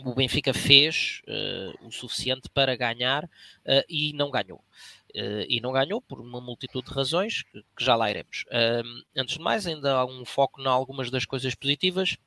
o 0.03 0.13
Benfica 0.13 0.53
fez 0.53 1.21
uh, 1.27 1.87
o 1.87 1.91
suficiente 1.91 2.49
para 2.49 2.75
ganhar 2.75 3.23
uh, 3.25 3.83
e 3.89 4.13
não 4.13 4.29
ganhou. 4.29 4.63
Uh, 5.15 5.45
e 5.47 5.61
não 5.61 5.71
ganhou 5.71 6.01
por 6.01 6.19
uma 6.19 6.41
multitude 6.41 6.87
de 6.87 6.93
razões 6.93 7.43
que, 7.43 7.63
que 7.75 7.85
já 7.85 7.95
lá 7.95 8.09
iremos. 8.09 8.43
antes 9.15 9.37
de 9.37 9.41
mais, 9.41 9.65
ainda 9.65 9.93
há 9.93 10.05
um 10.05 10.25
foco 10.25 10.61
em 10.61 10.67
algumas 10.67 11.09
das 11.09 11.25
coisas 11.25 11.55
positivas. 11.55 12.17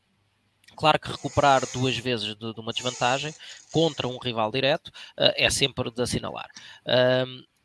Claro 0.76 0.98
que 0.98 1.10
recuperar 1.10 1.62
duas 1.72 1.96
vezes 1.96 2.37
de, 2.37 2.54
de 2.54 2.60
uma 2.60 2.72
desvantagem 2.72 3.34
contra 3.72 4.06
um 4.06 4.18
rival 4.18 4.50
direto 4.52 4.92
é 5.16 5.50
sempre 5.50 5.90
de 5.90 6.00
assinalar 6.00 6.48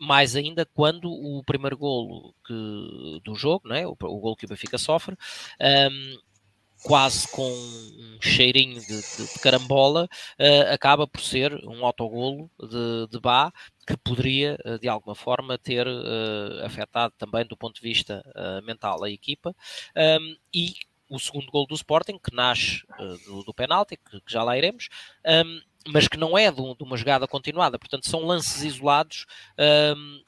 mais 0.03 0.36
ainda 0.36 0.65
quando 0.65 1.10
o 1.10 1.43
primeiro 1.43 1.77
golo 1.77 2.36
que, 2.45 3.22
do 3.24 3.36
jogo, 3.36 3.67
né, 3.67 3.88
o, 3.88 3.91
o 3.91 4.19
golo 4.19 4.36
que 4.36 4.45
o 4.45 4.50
Benfica 4.50 4.77
sofre, 4.77 5.15
um, 5.62 6.17
quase 6.84 7.28
com 7.30 7.50
um 7.50 8.18
cheirinho 8.22 8.80
de, 8.80 8.88
de, 8.88 9.34
de 9.34 9.40
carambola, 9.40 10.08
uh, 10.40 10.74
acaba 10.74 11.08
por 11.08 11.22
ser 11.22 11.54
um 11.66 11.86
autogolo 11.86 12.50
de, 12.60 13.08
de 13.10 13.20
Bá 13.20 13.52
que 13.88 13.98
poderia, 13.98 14.58
uh, 14.66 14.78
de 14.78 14.88
alguma 14.88 15.16
forma, 15.16 15.58
ter 15.58 15.88
uh, 15.88 16.66
afetado 16.66 17.13
também 17.18 17.46
do 17.46 17.58
ponto 17.58 17.75
de 17.75 17.82
vista 17.82 18.24
mental 18.66 19.04
a 19.04 19.10
equipa. 19.10 19.56
Um, 19.96 20.36
e 20.54 20.74
o 21.10 21.20
segundo 21.20 21.52
gol 21.52 21.66
do 21.68 21.75
Sporting, 21.75 22.18
que 22.18 22.36
nasce 22.36 22.82
do, 23.25 23.44
do 23.44 23.54
penalti, 23.54 23.98
que, 23.98 24.20
que, 24.20 24.32
já 24.32 24.44
lá 24.44 24.58
iremos, 24.58 24.90
um, 25.25 25.62
mas 25.88 26.08
que 26.08 26.18
não 26.18 26.38
é 26.38 26.50
de, 26.50 26.58
de, 26.58 26.84
uma 26.84 26.98
jogada 26.98 27.28
continuada. 27.28 27.78
Portanto, 27.78 28.10
são 28.10 28.25
lances 28.25 28.63
isolados 28.63 29.25
um, 29.96 30.24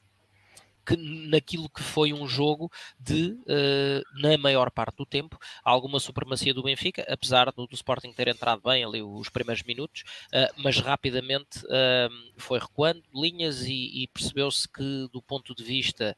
que 0.86 0.96
naquilo 0.96 1.68
que 1.68 1.82
foi 1.82 2.12
um 2.12 2.26
jogo 2.28 2.70
de, 2.98 3.32
uh, 3.32 4.20
na 4.20 4.38
maior 4.38 4.70
parte 4.70 4.96
do 4.96 5.04
tempo, 5.04 5.38
alguma 5.64 5.98
supremacia 5.98 6.54
do 6.54 6.62
Benfica, 6.62 7.04
apesar 7.08 7.50
do, 7.50 7.66
do 7.66 7.74
Sporting 7.74 8.12
ter 8.12 8.28
entrado 8.28 8.62
bem 8.62 8.84
ali 8.84 9.02
os 9.02 9.28
primeiros 9.28 9.64
minutos, 9.64 10.04
uh, 10.28 10.62
mas 10.62 10.78
rapidamente 10.78 11.58
uh, 11.66 12.32
foi 12.36 12.58
recuando 12.58 13.02
linhas 13.12 13.62
e, 13.64 14.02
e 14.02 14.08
percebeu-se 14.08 14.68
que 14.68 15.08
do 15.12 15.20
ponto 15.20 15.54
de 15.54 15.64
vista 15.64 16.16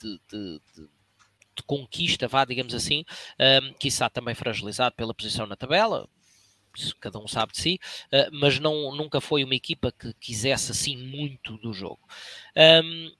de, 0.00 0.20
de, 0.30 0.60
de 0.76 0.88
de 1.58 1.62
conquista, 1.64 2.28
vá, 2.28 2.44
digamos 2.44 2.72
assim, 2.72 3.04
um, 3.40 3.72
que 3.74 3.88
está 3.88 4.08
também 4.08 4.32
fragilizado 4.34 4.94
pela 4.94 5.12
posição 5.12 5.44
na 5.44 5.56
tabela, 5.56 6.08
cada 7.00 7.18
um 7.18 7.26
sabe 7.26 7.52
de 7.52 7.58
si, 7.58 7.80
uh, 8.12 8.28
mas 8.32 8.58
não, 8.58 8.94
nunca 8.94 9.20
foi 9.20 9.42
uma 9.44 9.54
equipa 9.54 9.92
que 9.92 10.12
quisesse 10.14 10.70
assim 10.70 10.96
muito 10.96 11.56
do 11.58 11.72
jogo. 11.72 12.00
Um, 12.56 13.12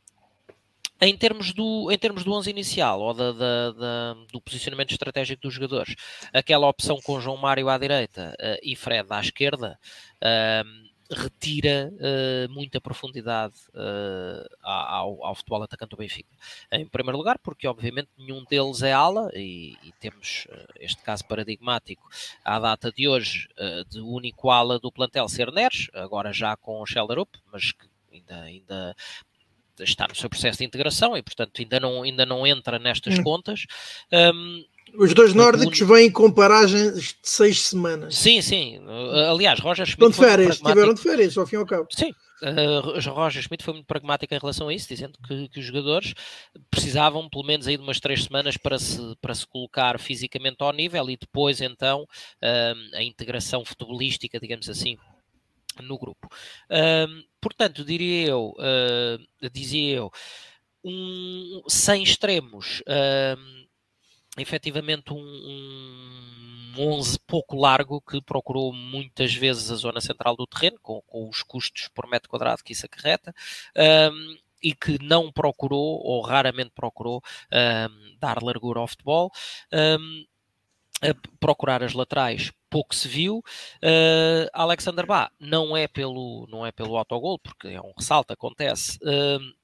em 1.00 1.16
termos 1.16 1.52
do, 1.52 1.90
em 1.90 1.98
termos 1.98 2.24
do 2.24 2.32
11 2.32 2.50
inicial 2.50 3.00
ou 3.00 3.14
da, 3.14 3.32
da, 3.32 3.72
da, 3.72 4.14
do 4.32 4.40
posicionamento 4.40 4.90
estratégico 4.90 5.42
dos 5.42 5.54
jogadores, 5.54 5.94
aquela 6.32 6.68
opção 6.68 7.00
com 7.02 7.20
João 7.20 7.36
Mário 7.36 7.68
à 7.68 7.78
direita 7.78 8.34
uh, 8.38 8.58
e 8.62 8.74
Fred 8.74 9.06
à 9.10 9.20
esquerda 9.20 9.78
uh, 10.16 10.88
retira 11.10 11.90
uh, 11.94 12.52
muita 12.52 12.82
profundidade 12.82 13.54
ao, 14.62 15.24
ao, 15.24 15.34
futebol 15.34 15.62
atacante 15.62 15.90
do 15.90 15.96
Benfica. 15.96 16.36
Em 16.70 16.86
primeiro 16.86 17.16
lugar, 17.16 17.38
porque 17.38 17.66
obviamente 17.66 18.10
nenhum 18.18 18.44
deles 18.44 18.82
é 18.82 18.92
ala 18.92 19.30
e, 19.34 19.74
e 19.82 19.92
temos 19.98 20.46
este 20.78 21.02
caso 21.02 21.24
paradigmático 21.24 22.06
à 22.44 22.58
data 22.58 22.92
de 22.92 23.08
hoje 23.08 23.48
de 23.88 24.00
único 24.00 24.50
ala 24.50 24.78
do 24.78 24.92
plantel 24.92 25.30
ser 25.30 25.50
Neres, 25.50 25.88
agora 25.94 26.30
já 26.30 26.54
com 26.58 26.82
o 26.82 26.86
Schellerup, 26.86 27.30
mas 27.50 27.72
que 27.72 27.86
ainda, 28.12 28.42
ainda 28.42 28.96
está 29.80 30.06
no 30.08 30.14
seu 30.14 30.28
processo 30.28 30.58
de 30.58 30.64
integração 30.64 31.16
e, 31.16 31.22
portanto, 31.22 31.60
ainda 31.60 31.80
não, 31.80 32.02
ainda 32.02 32.26
não 32.26 32.46
entra 32.46 32.78
nestas 32.78 33.18
hum. 33.18 33.22
contas. 33.22 33.66
Um, 34.12 34.64
os 34.94 35.12
dois 35.12 35.34
nórdicos 35.34 35.78
vêm 35.80 36.10
com 36.10 36.30
paragens 36.30 36.94
de 36.94 37.16
seis 37.22 37.60
semanas. 37.60 38.16
Sim, 38.16 38.40
sim. 38.40 38.80
Aliás, 39.28 39.60
Roger 39.60 39.86
Schmidt. 39.86 40.10
Estão 40.10 40.24
de 40.24 40.30
férias, 40.30 40.56
estiveram 40.56 40.94
de 40.94 41.00
férias, 41.00 41.36
ao 41.36 41.46
fim 41.46 41.56
e 41.56 41.58
ao 41.58 41.66
cabo. 41.66 41.86
Sim, 41.90 42.10
uh, 42.42 43.10
Roger 43.10 43.42
Schmidt 43.42 43.64
foi 43.64 43.74
muito 43.74 43.86
pragmático 43.86 44.34
em 44.34 44.38
relação 44.38 44.68
a 44.68 44.74
isso, 44.74 44.88
dizendo 44.88 45.18
que, 45.26 45.48
que, 45.48 45.60
os 45.60 45.66
jogadores 45.66 46.14
precisavam 46.70 47.28
pelo 47.28 47.44
menos 47.44 47.66
aí 47.66 47.76
de 47.76 47.82
umas 47.82 48.00
três 48.00 48.24
semanas 48.24 48.56
para 48.56 48.78
se, 48.78 48.98
para 49.20 49.34
se 49.34 49.46
colocar 49.46 49.98
fisicamente 49.98 50.56
ao 50.60 50.72
nível 50.72 51.10
e 51.10 51.16
depois 51.16 51.60
então 51.60 52.02
uh, 52.02 52.96
a 52.96 53.02
integração 53.02 53.64
futebolística, 53.64 54.40
digamos 54.40 54.68
assim, 54.68 54.96
no 55.82 55.98
grupo. 55.98 56.28
Uh, 56.70 57.24
portanto, 57.40 57.84
diria 57.84 58.28
eu, 58.28 58.54
uh, 58.58 59.50
dizia 59.50 59.96
eu, 59.96 60.10
um, 60.84 61.62
sem 61.68 62.02
extremos, 62.02 62.80
uh, 62.80 63.68
efetivamente 64.38 65.12
um, 65.12 65.18
um 65.18 65.88
11 66.78 67.18
pouco 67.26 67.56
largo 67.56 68.00
que 68.00 68.22
procurou 68.22 68.72
muitas 68.72 69.34
vezes 69.34 69.70
a 69.70 69.74
zona 69.74 70.00
central 70.00 70.36
do 70.36 70.46
terreno, 70.46 70.78
com, 70.80 71.00
com 71.02 71.28
os 71.28 71.42
custos 71.42 71.88
por 71.88 72.08
metro 72.08 72.28
quadrado 72.28 72.62
que 72.62 72.72
isso 72.72 72.86
acarreta. 72.86 73.34
Um, 73.76 74.36
e 74.60 74.74
que 74.74 74.98
não 75.00 75.30
procurou 75.30 76.00
ou 76.02 76.20
raramente 76.20 76.72
procurou 76.74 77.22
um, 77.52 78.16
dar 78.18 78.42
largura 78.42 78.80
ao 78.80 78.88
futebol. 78.88 79.30
Um, 79.72 80.24
procurar 81.38 81.82
as 81.84 81.92
laterais 81.94 82.50
pouco 82.68 82.94
se 82.94 83.08
viu. 83.08 83.38
Uh, 83.82 84.48
Alexander 84.52 85.06
Bá 85.06 85.30
não 85.38 85.76
é 85.76 85.88
pelo 85.88 86.46
não 86.50 86.66
é 86.66 86.72
pelo 86.72 86.96
autogol, 86.96 87.38
porque 87.38 87.68
é 87.68 87.80
um 87.80 87.92
ressalto, 87.96 88.32
acontece. 88.32 88.98
Uh, 89.02 89.58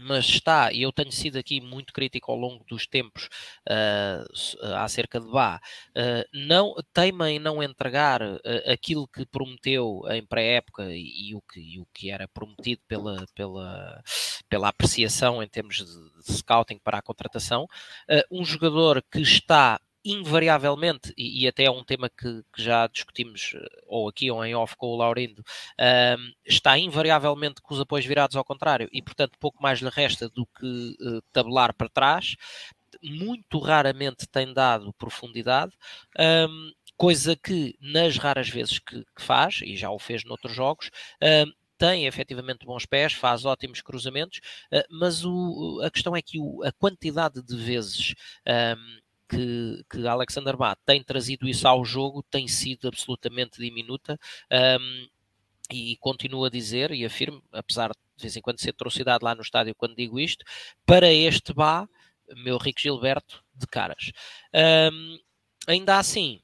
mas 0.00 0.26
está, 0.26 0.72
e 0.72 0.82
eu 0.82 0.92
tenho 0.92 1.12
sido 1.12 1.36
aqui 1.38 1.60
muito 1.60 1.92
crítico 1.92 2.32
ao 2.32 2.38
longo 2.38 2.64
dos 2.64 2.86
tempos 2.86 3.28
uh, 3.68 4.74
acerca 4.76 5.20
de 5.20 5.30
Bá, 5.30 5.56
uh, 5.56 6.24
não, 6.32 6.74
teima 6.94 7.30
em 7.30 7.38
não 7.38 7.62
entregar 7.62 8.22
uh, 8.22 8.40
aquilo 8.66 9.06
que 9.06 9.26
prometeu 9.26 10.02
em 10.10 10.24
pré-época 10.24 10.84
e, 10.90 11.30
e, 11.30 11.34
o 11.34 11.42
que, 11.42 11.60
e 11.60 11.78
o 11.78 11.86
que 11.92 12.10
era 12.10 12.26
prometido 12.28 12.80
pela, 12.88 13.26
pela, 13.34 14.02
pela 14.48 14.68
apreciação 14.68 15.42
em 15.42 15.48
termos 15.48 15.76
de, 15.76 15.84
de 15.84 16.38
scouting 16.38 16.78
para 16.78 16.98
a 16.98 17.02
contratação. 17.02 17.66
um 18.30 18.44
jogador 18.44 19.02
que 19.10 19.20
está 19.20 19.78
invariavelmente, 20.04 21.12
e, 21.16 21.44
e, 21.44 21.48
até 21.48 21.64
é 21.64 21.70
um 21.70 21.84
tema 21.84 22.08
que, 22.10 22.42
que, 22.52 22.62
já 22.62 22.86
discutimos 22.86 23.52
eh, 23.54 23.82
ou 23.86 24.08
aqui 24.08 24.30
ou 24.30 24.44
em 24.44 24.54
off 24.54 24.76
com 24.76 24.88
o 24.88 24.96
Laurindo, 24.96 25.44
um, 25.78 26.32
está 26.44 26.76
invariavelmente 26.76 27.60
com 27.62 27.74
os 27.74 27.80
apoios 27.80 28.06
virados 28.06 28.36
ao 28.36 28.44
contrário 28.44 28.88
e, 28.92 29.00
portanto, 29.00 29.38
pouco 29.38 29.62
mais 29.62 29.80
lhe 29.80 29.88
resta 29.88 30.28
do 30.28 30.46
que 30.46 30.96
uh, 31.00 31.22
tabelar 31.32 31.72
para 31.74 31.88
trás. 31.88 32.36
Muito 33.02 33.58
raramente 33.58 34.26
tem 34.28 34.52
dado 34.52 34.92
profundidade. 34.94 35.72
Um, 36.18 36.72
coisa 36.96 37.36
que, 37.36 37.76
nas 37.80 38.16
raras 38.16 38.48
vezes 38.48 38.78
que, 38.78 39.04
que, 39.04 39.22
faz, 39.22 39.60
e 39.62 39.76
já 39.76 39.90
o 39.90 39.98
fez 39.98 40.24
noutros 40.24 40.54
jogos, 40.54 40.90
um, 41.22 41.52
tem 41.78 42.06
efetivamente 42.06 42.64
bons 42.64 42.86
pés, 42.86 43.12
faz 43.12 43.44
ótimos 43.44 43.80
cruzamentos, 43.80 44.40
uh, 44.72 44.84
mas 44.90 45.24
o, 45.24 45.80
a 45.84 45.90
questão 45.90 46.14
é 46.14 46.22
que 46.22 46.38
o, 46.38 46.62
a 46.64 46.72
quantidade 46.72 47.42
de 47.42 47.56
vezes 47.56 48.14
um, 48.46 49.01
que, 49.32 49.84
que 49.90 50.06
Alexander 50.06 50.56
Bá 50.56 50.76
tem 50.84 51.02
trazido 51.02 51.48
isso 51.48 51.66
ao 51.66 51.84
jogo 51.84 52.22
tem 52.22 52.46
sido 52.46 52.88
absolutamente 52.88 53.58
diminuta. 53.58 54.18
Um, 54.50 55.08
e 55.70 55.96
continuo 55.96 56.44
a 56.44 56.50
dizer 56.50 56.90
e 56.90 57.02
afirmo, 57.02 57.42
apesar 57.50 57.88
de 57.88 58.02
de 58.16 58.22
vez 58.22 58.36
em 58.36 58.40
quando 58.40 58.60
ser 58.60 58.70
atrocidade 58.70 59.24
lá 59.24 59.34
no 59.34 59.42
estádio 59.42 59.74
quando 59.74 59.96
digo 59.96 60.20
isto, 60.20 60.44
para 60.86 61.12
este 61.12 61.52
Bá, 61.52 61.88
meu 62.36 62.56
rico 62.56 62.80
Gilberto, 62.80 63.42
de 63.54 63.66
caras. 63.66 64.12
Um, 64.54 65.18
ainda 65.66 65.98
assim, 65.98 66.40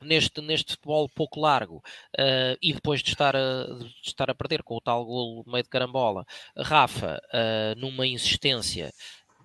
neste, 0.00 0.40
neste 0.40 0.72
futebol 0.72 1.08
pouco 1.08 1.40
largo 1.40 1.76
uh, 2.18 2.56
e 2.62 2.72
depois 2.72 3.02
de 3.02 3.10
estar, 3.10 3.34
a, 3.34 3.64
de 3.64 4.08
estar 4.08 4.30
a 4.30 4.34
perder 4.34 4.62
com 4.62 4.76
o 4.76 4.80
tal 4.80 5.04
golo 5.04 5.44
meio 5.46 5.64
de 5.64 5.68
carambola, 5.68 6.24
Rafa, 6.56 7.20
uh, 7.32 7.78
numa 7.78 8.06
insistência 8.06 8.92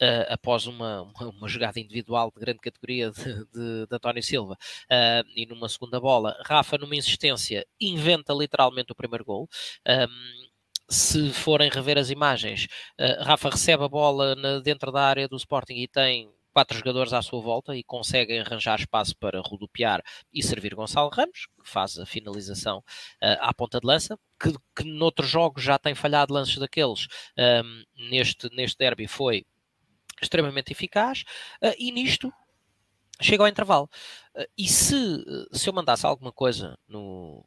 Uh, 0.01 0.29
após 0.29 0.67
uma, 0.67 1.11
uma, 1.19 1.47
jogada 1.47 1.79
individual 1.79 2.31
de 2.31 2.39
grande 2.39 2.59
categoria 2.59 3.09
de, 3.09 3.23
de, 3.23 3.87
de 3.87 3.95
António 3.95 4.21
Silva 4.21 4.53
uh, 4.53 5.27
e 5.35 5.45
numa 5.47 5.67
segunda 5.67 5.99
bola, 5.99 6.39
Rafa, 6.45 6.77
numa 6.77 6.95
insistência, 6.95 7.65
inventa 7.81 8.31
literalmente 8.33 8.91
o 8.91 8.95
primeiro 8.95 9.25
gol. 9.25 9.49
Um, 9.87 10.47
se 10.89 11.33
forem 11.33 11.69
rever 11.69 11.97
as 11.97 12.09
imagens, 12.09 12.67
uh, 12.99 13.23
Rafa 13.23 13.49
recebe 13.49 13.83
a 13.83 13.89
bola 13.89 14.35
na, 14.35 14.59
dentro 14.59 14.91
da 14.91 15.01
área 15.01 15.27
do 15.27 15.35
Sporting 15.35 15.75
e 15.75 15.87
tem 15.87 16.29
quatro 16.57 16.75
jogadores 16.75 17.13
à 17.13 17.21
sua 17.21 17.39
volta 17.39 17.75
e 17.77 17.83
consegue 17.83 18.39
arranjar 18.39 18.79
espaço 18.79 19.15
para 19.17 19.39
rodopiar 19.41 20.01
e 20.33 20.41
servir 20.41 20.73
Gonçalo 20.73 21.11
Ramos, 21.13 21.47
que 21.63 21.69
faz 21.69 21.99
a 21.99 22.05
finalização 22.05 22.79
uh, 22.79 23.37
à 23.41 23.53
ponta 23.53 23.79
de 23.79 23.85
lança, 23.85 24.17
que, 24.41 24.51
que 24.75 24.83
noutros 24.83 25.29
jogos 25.29 25.61
já 25.61 25.77
tem 25.77 25.93
falhado 25.93 26.33
lances 26.33 26.57
daqueles, 26.57 27.07
um, 27.37 28.09
neste, 28.09 28.49
neste 28.55 28.75
derby 28.75 29.07
foi 29.07 29.45
extremamente 30.21 30.71
eficaz, 30.71 31.23
uh, 31.61 31.73
e 31.77 31.91
nisto 31.91 32.31
chega 33.21 33.43
ao 33.43 33.49
intervalo. 33.49 33.89
Uh, 34.35 34.45
e 34.57 34.67
se, 34.67 34.95
se 35.51 35.69
eu 35.69 35.73
mandasse 35.73 36.05
alguma 36.05 36.31
coisa 36.31 36.77
no, 36.87 37.45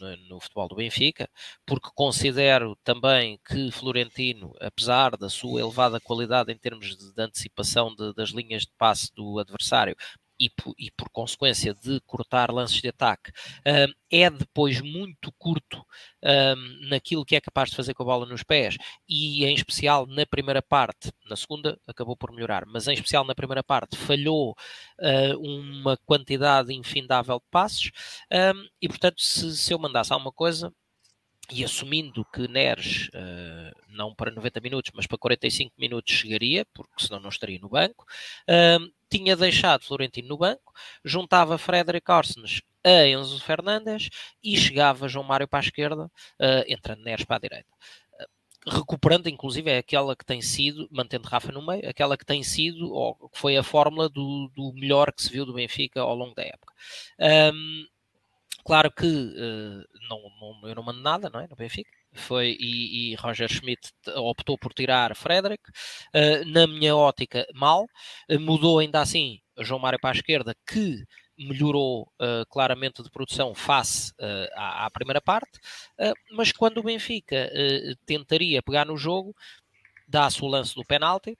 no, 0.00 0.16
no, 0.28 0.40
futebol 0.40 0.68
do 0.68 0.76
Benfica, 0.76 1.28
porque 1.64 1.88
considero 1.94 2.76
também 2.82 3.38
que 3.46 3.70
Florentino, 3.70 4.52
apesar 4.60 5.16
da 5.16 5.28
sua 5.28 5.60
elevada 5.60 6.00
qualidade 6.00 6.52
em 6.52 6.58
termos 6.58 6.96
de, 6.96 7.14
de 7.14 7.22
antecipação 7.22 7.94
de, 7.94 8.12
das 8.14 8.30
linhas 8.30 8.62
de 8.62 8.72
passe 8.76 9.12
do 9.14 9.38
adversário, 9.38 9.96
e, 10.40 10.50
e 10.78 10.90
por 10.90 11.08
consequência 11.10 11.74
de 11.74 12.00
cortar 12.00 12.50
lances 12.50 12.80
de 12.80 12.88
ataque, 12.88 13.30
um, 13.66 13.92
é 14.10 14.28
depois 14.28 14.80
muito 14.80 15.32
curto 15.38 15.84
um, 16.22 16.88
naquilo 16.88 17.24
que 17.24 17.36
é 17.36 17.40
capaz 17.40 17.70
de 17.70 17.76
fazer 17.76 17.94
com 17.94 18.02
a 18.02 18.06
bola 18.06 18.26
nos 18.26 18.42
pés. 18.42 18.76
E 19.08 19.44
em 19.44 19.54
especial 19.54 20.06
na 20.06 20.26
primeira 20.26 20.62
parte, 20.62 21.12
na 21.28 21.36
segunda 21.36 21.78
acabou 21.86 22.16
por 22.16 22.32
melhorar, 22.32 22.66
mas 22.66 22.88
em 22.88 22.94
especial 22.94 23.24
na 23.24 23.34
primeira 23.34 23.62
parte 23.62 23.96
falhou 23.96 24.56
uh, 25.00 25.38
uma 25.38 25.96
quantidade 25.98 26.72
infindável 26.72 27.38
de 27.38 27.46
passes 27.50 27.90
e 28.80 28.88
portanto 28.88 29.20
se, 29.20 29.56
se 29.56 29.72
eu 29.72 29.78
mandasse 29.78 30.12
alguma 30.12 30.32
coisa 30.32 30.72
e 31.50 31.64
assumindo 31.64 32.24
que 32.32 32.48
Neres, 32.48 33.10
não 33.88 34.14
para 34.14 34.30
90 34.30 34.60
minutos, 34.60 34.90
mas 34.94 35.06
para 35.06 35.18
45 35.18 35.74
minutos 35.78 36.14
chegaria, 36.14 36.64
porque 36.72 37.04
senão 37.04 37.20
não 37.20 37.28
estaria 37.28 37.58
no 37.58 37.68
banco, 37.68 38.06
tinha 39.18 39.36
deixado 39.36 39.84
Florentino 39.84 40.28
no 40.28 40.38
banco, 40.38 40.72
juntava 41.04 41.58
Frederic 41.58 42.10
Orsnes 42.10 42.62
a 42.84 43.06
Enzo 43.06 43.40
Fernandes 43.40 44.10
e 44.42 44.56
chegava 44.56 45.08
João 45.08 45.24
Mário 45.24 45.46
para 45.46 45.60
a 45.60 45.62
esquerda, 45.62 46.06
uh, 46.06 46.64
entrando 46.66 47.02
Neres 47.02 47.24
para 47.24 47.36
a 47.36 47.40
direita. 47.40 47.68
recuperando, 48.66 49.28
inclusive, 49.28 49.70
é 49.70 49.78
aquela 49.78 50.14
que 50.16 50.24
tem 50.24 50.40
sido, 50.40 50.88
mantendo 50.90 51.28
Rafa 51.28 51.50
no 51.52 51.64
meio, 51.66 51.88
aquela 51.88 52.16
que 52.16 52.24
tem 52.24 52.42
sido, 52.42 52.92
ou 52.92 53.14
que 53.28 53.38
foi 53.38 53.56
a 53.56 53.62
fórmula 53.62 54.08
do, 54.08 54.50
do 54.54 54.72
melhor 54.74 55.12
que 55.12 55.22
se 55.22 55.30
viu 55.30 55.44
do 55.44 55.54
Benfica 55.54 56.00
ao 56.00 56.14
longo 56.14 56.34
da 56.34 56.42
época. 56.44 56.72
Um, 57.54 57.86
Claro 58.64 58.92
que 58.92 59.06
uh, 59.06 59.84
não, 60.08 60.20
não, 60.40 60.68
eu 60.68 60.74
não 60.74 60.82
mando 60.82 61.00
nada, 61.00 61.28
não 61.30 61.40
é? 61.40 61.48
No 61.48 61.56
Benfica. 61.56 61.90
Foi, 62.14 62.56
e, 62.60 63.12
e 63.12 63.14
Roger 63.14 63.48
Schmidt 63.48 63.90
optou 64.16 64.58
por 64.58 64.74
tirar 64.74 65.16
Frederick. 65.16 65.62
Uh, 66.14 66.44
na 66.46 66.66
minha 66.66 66.94
ótica, 66.94 67.46
mal. 67.54 67.86
Uh, 68.28 68.38
mudou 68.38 68.78
ainda 68.78 69.00
assim 69.00 69.40
João 69.58 69.80
Mário 69.80 69.98
para 70.00 70.10
a 70.10 70.14
esquerda, 70.18 70.54
que 70.66 71.04
melhorou 71.38 72.02
uh, 72.20 72.46
claramente 72.48 73.02
de 73.02 73.10
produção 73.10 73.54
face 73.54 74.12
uh, 74.12 74.48
à, 74.54 74.86
à, 74.86 74.90
primeira 74.90 75.20
parte, 75.20 75.58
uh, 75.98 76.14
mas 76.36 76.52
quando 76.52 76.78
o 76.78 76.82
Benfica 76.82 77.50
tentaria 78.06 78.62
pegar 78.62 78.86
no 78.86 78.96
jogo, 78.96 79.34
dá-se 80.06 80.42
o 80.42 80.48
lance 80.48 80.74
do 80.74 80.84
penalti, 80.84 81.36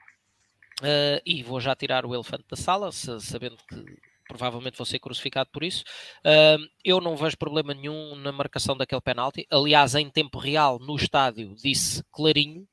e 1.24 1.42
vou 1.42 1.60
já 1.60 1.76
tirar 1.76 2.04
o 2.04 2.14
elefante 2.14 2.44
da 2.48 2.56
sala, 2.56 2.90
sabendo 2.90 3.56
que 3.68 3.84
provavelmente 4.32 4.78
vou 4.78 4.86
ser 4.86 4.98
crucificado 4.98 5.50
por 5.52 5.62
isso. 5.62 5.84
Uh, 6.24 6.64
eu 6.82 7.00
não 7.00 7.16
vejo 7.16 7.36
problema 7.36 7.74
nenhum 7.74 8.16
na 8.16 8.32
marcação 8.32 8.76
daquele 8.76 9.00
penalti. 9.00 9.46
Aliás, 9.50 9.94
em 9.94 10.08
tempo 10.08 10.38
real, 10.38 10.78
no 10.78 10.96
estádio, 10.96 11.54
disse 11.54 12.02
clarinho 12.10 12.66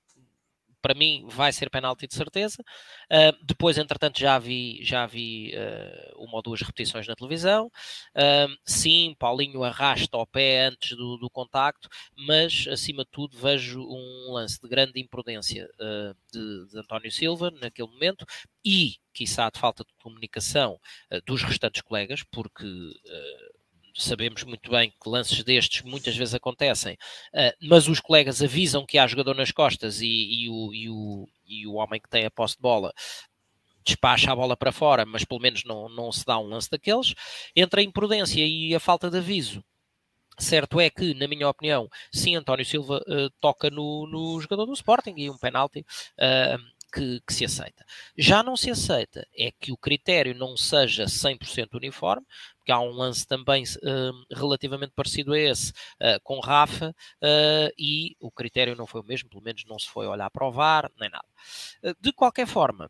para 0.90 0.98
mim 0.98 1.24
vai 1.28 1.54
ser 1.54 1.70
penalti 1.70 2.08
de 2.08 2.16
certeza. 2.16 2.64
Uh, 3.12 3.46
depois, 3.46 3.78
entretanto, 3.78 4.20
já 4.20 4.40
vi, 4.40 4.84
já 4.84 5.06
vi 5.06 5.54
uh, 5.54 6.24
uma 6.24 6.38
ou 6.38 6.42
duas 6.42 6.62
repetições 6.62 7.08
na 7.08 7.16
televisão. 7.16 7.68
Uh, 8.16 8.58
sim, 8.66 9.16
Paulinho 9.20 9.64
arrasta 9.64 10.18
o 10.18 10.26
pé 10.26 10.66
antes 10.66 10.98
do, 10.98 11.18
do, 11.18 11.30
contacto, 11.30 11.88
mas 12.18 12.66
acima 12.68 13.04
de 13.04 13.12
tudo 13.12 13.38
vejo 13.38 13.82
um 13.82 14.34
lance 14.34 14.60
de 14.60 14.68
grande 14.68 15.00
imprudência 15.00 15.70
de, 16.34 16.68
de, 16.72 16.80
António 16.80 17.12
Silva 17.12 17.52
naquele 17.52 17.88
momento 17.88 18.26
e, 18.66 18.96
quiçá, 19.14 19.48
de 19.52 19.60
falta 19.60 19.84
de 19.84 19.94
comunicação 20.02 20.80
dos 21.26 21.44
restantes 21.44 21.84
colegas, 21.84 22.24
porque 22.32 22.66
sabemos 24.04 24.44
muito 24.44 24.70
bem 24.72 24.92
que 24.92 25.10
lances 25.10 25.44
destes 25.44 25.82
muitas 25.84 26.16
vezes 26.16 26.34
acontecem, 26.34 26.94
uh, 27.34 27.56
mas 27.62 27.88
os 27.88 28.00
colegas 28.00 28.42
avisam 28.42 28.86
que 28.86 28.98
há 28.98 29.08
jogador 29.08 29.36
nas 29.36 29.52
costas 29.52 30.02
e, 30.02 30.08
e, 30.08 30.50
o, 30.50 30.74
e, 30.74 30.90
o, 30.90 31.28
e 31.46 31.68
o 31.68 31.74
homem 31.74 32.00
que 32.00 32.10
tem 32.10 32.26
a 32.26 32.32
posse 32.32 32.56
de 32.56 32.62
bola 32.62 32.94
despacha 33.86 34.32
a 34.32 34.36
bola 34.36 34.56
para 34.56 34.72
fora, 34.72 35.06
mas 35.06 35.24
pelo 35.24 35.40
menos 35.40 35.64
não, 35.64 35.90
não 35.90 36.12
se 36.12 36.26
dá 36.26 36.38
um 36.38 36.48
lance 36.48 36.70
daqueles. 36.70 37.16
Entre 37.56 37.82
a 37.82 37.84
imprudência 37.84 38.46
e 38.46 38.76
a 38.76 38.80
falta 38.80 39.10
de 39.10 39.18
aviso, 39.18 39.64
Certo 40.40 40.80
é 40.80 40.90
que, 40.90 41.14
na 41.14 41.28
minha 41.28 41.50
opinião, 41.50 41.90
sim, 42.14 42.36
António 42.36 42.66
Silva 42.66 43.04
uh, 43.08 43.30
toca 43.42 43.70
no, 43.70 44.08
no, 44.08 44.40
jogador 44.40 44.66
do 44.66 44.74
Sporting 44.74 45.14
e 45.18 45.30
um 45.30 45.38
penalti 45.38 45.82
uh, 45.82 46.58
que, 46.92 47.22
que, 47.26 47.34
se 47.34 47.46
aceita. 47.46 47.86
Já 48.18 48.42
não 48.44 48.56
se 48.56 48.70
aceita 48.70 49.28
é 49.36 49.52
que 49.52 49.72
o 49.72 49.78
critério 49.78 50.36
não 50.36 50.58
seja 50.58 51.06
100% 51.06 51.76
uniforme, 51.76 52.26
porque 52.58 52.72
há 52.72 52.80
um 52.80 52.92
lance 52.92 53.26
também 53.26 53.64
uh, 53.64 54.36
relativamente 54.36 54.94
parecido 54.96 55.34
a 55.34 55.40
esse 55.40 55.74
com 56.24 56.40
Rafa 56.40 56.96
e 57.78 58.16
o 58.20 58.32
critério 58.32 58.76
não 58.76 58.86
foi 58.86 59.02
o 59.02 59.04
mesmo, 59.04 59.30
pelo 59.30 59.44
menos 59.44 59.64
não 59.66 59.78
se 59.78 59.90
foi 59.90 60.08
olhar 60.08 60.30
para 60.30 60.48
o 60.48 60.52
VAR, 60.52 60.92
nem 61.00 61.10
nada. 61.10 61.26
de 62.00 62.12
qualquer 62.14 62.48
forma, 62.48 62.90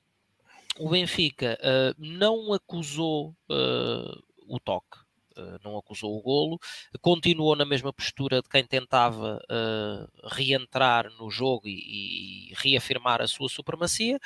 o 0.78 0.90
Benfica 0.90 1.58
não 1.98 2.54
acusou 2.54 3.36
o 4.50 4.60
toque 4.60 4.98
eh, 4.98 5.09
não 5.64 5.78
acusou 5.78 6.18
o 6.18 6.22
golo, 6.22 6.60
continuou 7.02 7.56
na 7.56 7.66
mesma 7.66 7.94
postura 7.94 8.42
de 8.42 8.50
quem 8.50 8.66
tentava 8.66 9.42
uh, 9.50 10.28
reentrar 10.28 11.10
no 11.18 11.30
jogo 11.30 11.68
e, 11.68 12.52
e, 12.52 12.54
reafirmar 12.56 13.22
a 13.22 13.28
sua 13.28 13.50
supremacia, 13.50 14.20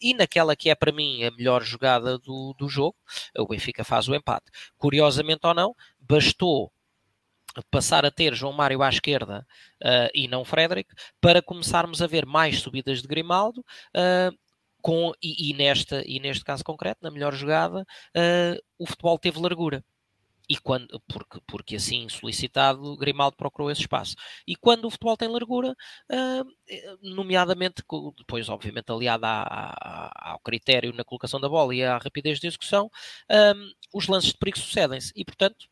e 0.00 0.14
naquela 0.14 0.56
que 0.56 0.70
é 0.70 0.74
para 0.74 0.92
mim 0.92 1.24
a 1.24 1.30
melhor 1.30 1.62
jogada 1.62 2.18
do, 2.18 2.54
do 2.58 2.68
jogo, 2.68 2.96
o 3.36 3.46
Benfica 3.46 3.84
faz 3.84 4.08
o 4.08 4.14
empate. 4.14 4.46
Curiosamente 4.76 5.46
ou 5.46 5.54
não, 5.54 5.74
bastou 6.00 6.72
passar 7.70 8.04
a 8.04 8.10
ter 8.10 8.34
João 8.34 8.52
Mário 8.52 8.82
à 8.82 8.88
esquerda 8.88 9.46
uh, 9.82 10.10
e 10.14 10.28
não 10.28 10.44
Frederic, 10.44 10.94
para 11.20 11.42
começarmos 11.42 12.00
a 12.00 12.06
ver 12.06 12.24
mais 12.24 12.60
subidas 12.60 13.02
de 13.02 13.08
Grimaldo, 13.08 13.60
uh, 13.60 14.36
com, 14.80 15.12
e, 15.22 15.50
e, 15.50 15.54
nesta, 15.54 16.02
e 16.06 16.18
neste 16.20 16.44
caso 16.44 16.64
concreto, 16.64 17.00
na 17.02 17.10
melhor 17.10 17.34
jogada, 17.34 17.82
uh, 17.82 18.62
o 18.78 18.86
futebol 18.86 19.18
teve 19.18 19.38
largura 19.40 19.84
e 20.50 20.56
quando, 20.56 21.00
porque, 21.06 21.40
porque 21.46 21.76
assim 21.76 22.08
solicitado, 22.08 22.96
Grimaldo 22.96 23.36
procurou 23.36 23.70
esse 23.70 23.82
espaço. 23.82 24.16
E 24.44 24.56
quando 24.56 24.84
o 24.84 24.90
futebol 24.90 25.16
tem 25.16 25.28
largura, 25.28 25.76
uh, 26.10 26.44
nomeadamente, 27.00 27.84
depois 28.18 28.48
obviamente 28.48 28.90
aliado 28.90 29.26
à, 29.26 29.42
à, 29.42 30.32
ao 30.32 30.40
critério 30.40 30.92
na 30.92 31.04
colocação 31.04 31.40
da 31.40 31.48
bola 31.48 31.72
e 31.72 31.84
à 31.84 31.98
rapidez 31.98 32.40
de 32.40 32.48
execução, 32.48 32.86
uh, 32.86 33.74
os 33.94 34.08
lances 34.08 34.32
de 34.32 34.38
perigo 34.38 34.58
sucedem-se. 34.58 35.12
E 35.14 35.24
portanto, 35.24 35.68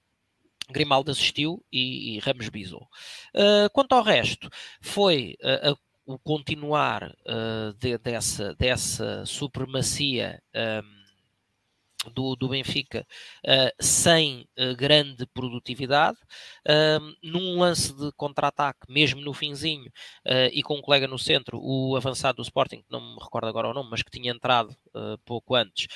Grimaldo 0.71 1.11
assistiu 1.11 1.61
e, 1.73 2.14
e 2.14 2.19
Ramos 2.21 2.49
bisou. 2.49 2.87
Uh, 3.35 3.69
quanto 3.73 3.95
ao 3.95 4.03
resto, 4.05 4.49
foi 4.81 5.35
a, 5.43 5.75
o 6.07 6.19
continuar 6.21 7.14
de, 7.79 7.99
dessa, 7.99 8.55
dessa 8.55 9.27
supremacia 9.27 10.43
um, 10.55 10.97
do, 12.09 12.37
do 12.37 12.49
Benfica 12.49 13.07
uh, 13.44 13.71
sem 13.85 14.49
uh, 14.59 14.77
grande 14.77 15.27
produtividade, 15.27 16.18
uh, 16.66 17.16
num 17.23 17.59
lance 17.59 17.94
de 17.94 18.11
contra-ataque, 18.12 18.81
mesmo 18.88 19.21
no 19.21 19.33
finzinho, 19.33 19.90
e 20.53 20.62
com 20.62 20.77
um 20.77 20.83
colega 20.83 21.07
no 21.07 21.18
centro, 21.18 21.59
o 21.61 21.97
avançado 21.97 22.37
do 22.37 22.42
Sporting, 22.42 22.79
que 22.79 22.90
não 22.90 23.14
me 23.14 23.21
recordo 23.23 23.49
agora 23.49 23.68
o 23.68 23.75
nome, 23.75 23.88
mas 23.90 24.03
que 24.03 24.11
tinha 24.11 24.33
entrado 24.33 24.75
pouco 25.25 25.55
antes, 25.55 25.87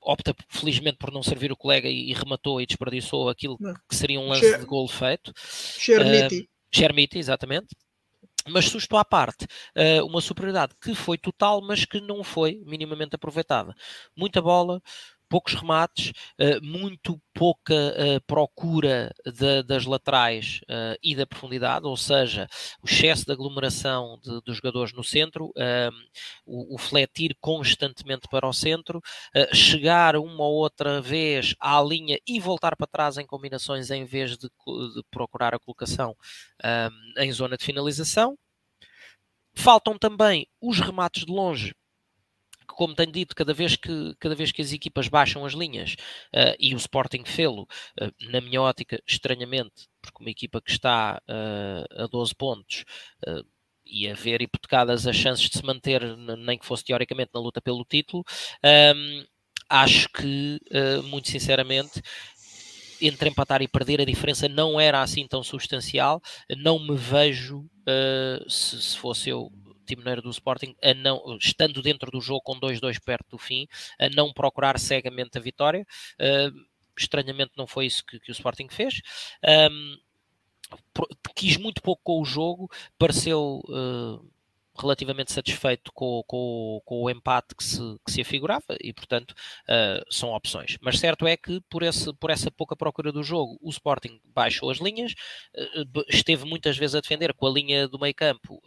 opta 0.00 0.34
felizmente 0.48 0.98
por 0.98 1.12
não 1.12 1.22
servir 1.22 1.52
o 1.52 1.56
colega 1.56 1.88
e, 1.88 2.10
e 2.10 2.12
rematou 2.12 2.60
e 2.60 2.66
desperdiçou 2.66 3.28
aquilo 3.28 3.56
não. 3.60 3.74
que 3.88 3.94
seria 3.94 4.18
um 4.18 4.28
lance 4.28 4.58
de 4.58 4.64
gol 4.64 4.88
feito. 4.88 5.32
Chermiti. 5.36 6.48
Chermiti, 6.70 7.18
exatamente 7.18 7.68
mas 8.48 8.66
susto 8.66 8.96
à 8.96 9.04
parte, 9.04 9.44
uh, 9.76 10.04
uma 10.06 10.20
superioridade 10.20 10.74
que 10.80 10.94
foi 10.94 11.18
total, 11.18 11.60
mas 11.62 11.84
que 11.84 12.00
não 12.00 12.24
foi 12.24 12.60
minimamente 12.66 13.14
aproveitada. 13.14 13.74
Muita 14.16 14.40
bola, 14.42 14.80
poucos 15.32 15.54
remates, 15.54 16.12
uh, 16.38 16.62
muito 16.62 17.18
pouca 17.32 17.72
uh, 17.74 18.20
procura 18.26 19.10
de, 19.24 19.62
das 19.62 19.86
laterais 19.86 20.60
uh, 20.64 20.94
e 21.02 21.16
da 21.16 21.26
profundidade, 21.26 21.86
ou 21.86 21.96
seja, 21.96 22.46
o 22.82 22.86
excesso 22.86 23.24
de 23.24 23.32
aglomeração 23.32 24.20
de, 24.22 24.42
dos 24.42 24.56
jogadores 24.56 24.92
no 24.92 25.02
centro, 25.02 25.50
o, 26.44 26.74
o, 26.74 26.78
fletir 26.78 27.34
constantemente 27.40 28.28
para 28.30 28.46
o 28.46 28.52
centro, 28.52 29.00
chegar 29.54 30.16
uma 30.16 30.44
ou 30.44 30.54
outra 30.56 31.00
vez 31.00 31.54
à 31.58 31.80
linha 31.80 32.18
e 32.26 32.38
voltar 32.38 32.76
para 32.76 32.86
trás 32.86 33.16
em 33.16 33.24
combinações 33.24 33.90
em 33.90 34.04
vez 34.04 34.36
de, 34.36 34.48
de 34.48 35.02
procurar 35.10 35.54
a 35.54 35.58
colocação 35.58 36.14
em 37.18 37.32
zona 37.32 37.56
de 37.56 37.64
finalização. 37.64 38.36
Faltam 39.54 39.96
também 39.98 40.46
os 40.60 40.80
remates 40.80 41.24
de 41.24 41.32
longe 41.32 41.74
como 42.66 42.94
tenho 42.94 43.12
dito, 43.12 43.34
cada 43.34 43.52
vez 43.54 43.76
que, 43.76 44.14
cada 44.18 44.34
vez 44.34 44.52
que 44.52 44.62
as 44.62 44.72
equipas 44.72 45.08
baixam 45.08 45.44
as 45.44 45.52
linhas 45.52 45.94
uh, 46.34 46.56
e 46.58 46.74
o 46.74 46.78
Sporting 46.78 47.24
fê-lo, 47.24 47.62
uh, 48.00 48.30
na 48.30 48.40
minha 48.40 48.60
ótica, 48.60 49.02
estranhamente, 49.06 49.88
porque 50.00 50.22
uma 50.22 50.30
equipa 50.30 50.60
que 50.60 50.70
está 50.70 51.20
uh, 51.28 52.02
a 52.02 52.06
12 52.06 52.34
pontos 52.34 52.84
e 53.84 54.08
a 54.08 54.14
ver 54.14 54.40
hipotecadas 54.40 55.06
as 55.06 55.16
chances 55.16 55.50
de 55.50 55.58
se 55.58 55.64
manter, 55.64 56.16
nem 56.38 56.58
que 56.58 56.64
fosse 56.64 56.84
teoricamente, 56.84 57.30
na 57.34 57.40
luta 57.40 57.60
pelo 57.60 57.84
título, 57.84 58.24
um, 58.64 58.68
ehm, 58.68 59.26
acho 59.68 60.08
que, 60.08 60.60
muito 61.04 61.28
sinceramente, 61.28 62.00
entre 63.00 63.28
empatar 63.28 63.60
e 63.60 63.68
perder, 63.68 64.00
a 64.00 64.04
diferença 64.04 64.48
não 64.48 64.80
era 64.80 65.02
assim 65.02 65.26
tão 65.26 65.42
substancial. 65.42 66.22
Não 66.56 66.78
me 66.78 66.96
vejo, 66.96 67.68
se, 68.48 68.80
se, 68.80 68.96
fosse 68.96 69.30
eu, 69.30 69.52
timoneiro 69.84 70.22
do 70.22 70.30
Sporting, 70.30 70.74
a 70.82 70.94
não, 70.94 71.36
estando 71.38 71.82
dentro 71.82 72.10
do 72.10 72.20
jogo 72.20 72.42
com 72.42 72.58
2-2 72.58 72.98
perto 73.04 73.30
do 73.30 73.38
fim, 73.38 73.66
a 73.98 74.08
não 74.08 74.32
procurar 74.32 74.78
cegamente 74.78 75.38
a 75.38 75.40
vitória. 75.40 75.86
Uh, 76.14 76.72
estranhamente 76.98 77.52
não 77.56 77.66
foi 77.66 77.86
isso 77.86 78.04
que, 78.04 78.20
que 78.20 78.30
o 78.30 78.32
Sporting 78.32 78.68
fez. 78.68 79.00
Um, 79.70 79.96
quis 81.34 81.56
muito 81.56 81.82
pouco 81.82 82.02
com 82.04 82.20
o 82.20 82.24
jogo, 82.24 82.70
pareceu 82.98 83.60
uh, 83.68 84.32
relativamente 84.78 85.32
satisfeito 85.32 85.92
com, 85.92 86.22
com, 86.26 86.80
com, 86.84 87.02
o 87.02 87.10
empate 87.10 87.54
que 87.54 87.62
se, 87.62 87.80
que 88.04 88.12
se 88.12 88.20
afigurava 88.20 88.76
e, 88.80 88.92
portanto, 88.92 89.32
uh, 89.32 90.04
são 90.10 90.30
opções. 90.30 90.78
Mas 90.80 90.98
certo 90.98 91.26
é 91.26 91.36
que 91.36 91.60
por, 91.68 91.82
esse, 91.82 92.12
por 92.14 92.30
essa 92.30 92.50
pouca 92.50 92.74
procura 92.74 93.12
do 93.12 93.22
jogo, 93.22 93.58
o 93.60 93.70
Sporting 93.70 94.20
baixou 94.24 94.70
as 94.70 94.78
linhas, 94.78 95.12
uh, 95.54 96.04
esteve 96.08 96.44
muitas 96.44 96.76
vezes 96.76 96.94
a 96.94 97.00
defender 97.00 97.34
com 97.34 97.46
a 97.46 97.50
linha 97.50 97.86
do 97.88 97.98
meio 97.98 98.14
campo 98.14 98.60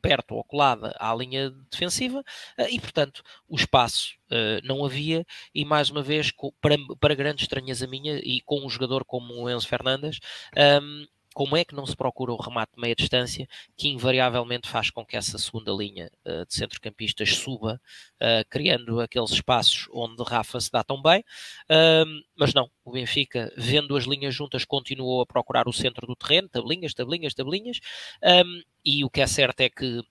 perto 0.00 0.34
ou 0.34 0.44
colada 0.44 0.94
à 0.98 1.14
linha 1.14 1.50
defensiva 1.70 2.22
eh, 2.58 2.70
e, 2.70 2.80
portanto, 2.80 3.22
o 3.48 3.56
espaço 3.56 4.14
uh, 4.30 4.66
não 4.66 4.84
havia 4.84 5.24
e, 5.54 5.64
mais 5.64 5.90
uma 5.90 6.02
vez, 6.02 6.32
para, 6.60 6.76
para 6.98 7.14
grande 7.14 7.42
estranheza 7.42 7.86
minha 7.86 8.18
e 8.22 8.40
com 8.42 8.64
um 8.64 8.70
jogador 8.70 9.04
como 9.04 9.34
o 9.34 9.50
Enzo 9.50 9.68
Fernandes, 9.68 10.18
um, 10.56 10.60
ehm, 10.60 11.06
como 11.34 11.56
é 11.56 11.64
que 11.64 11.74
não 11.74 11.86
se 11.86 11.96
procura 11.96 12.32
o 12.32 12.36
remate 12.36 12.72
de 12.74 12.80
meia 12.80 12.94
distância 12.94 13.48
que 13.76 13.88
invariavelmente 13.88 14.68
faz 14.68 14.90
com 14.90 15.04
que 15.04 15.16
essa 15.16 15.38
segunda 15.38 15.72
linha 15.72 16.10
uh, 16.26 16.44
de 16.46 16.54
centrocampistas 16.54 17.36
suba, 17.36 17.80
uh, 18.16 18.48
criando 18.48 19.00
aqueles 19.00 19.30
espaços 19.30 19.88
onde 19.92 20.22
Rafa 20.22 20.60
se 20.60 20.70
dá 20.70 20.82
tão 20.82 21.00
bem, 21.00 21.20
uh, 21.20 22.24
mas 22.36 22.52
não, 22.52 22.70
o 22.84 22.92
Benfica, 22.92 23.52
vendo 23.56 23.96
as 23.96 24.04
linhas 24.04 24.34
juntas, 24.34 24.64
continuou 24.64 25.20
a 25.20 25.26
procurar 25.26 25.68
o 25.68 25.72
centro 25.72 26.06
do 26.06 26.16
terreno, 26.16 26.48
tabelinhas, 26.48 26.94
tabelinhas, 26.94 27.34
tabelinhas, 27.34 27.80
um, 28.22 28.62
e 28.84 29.04
o 29.04 29.10
que 29.10 29.20
é 29.20 29.26
certo 29.26 29.60
é 29.60 29.68
que 29.68 30.02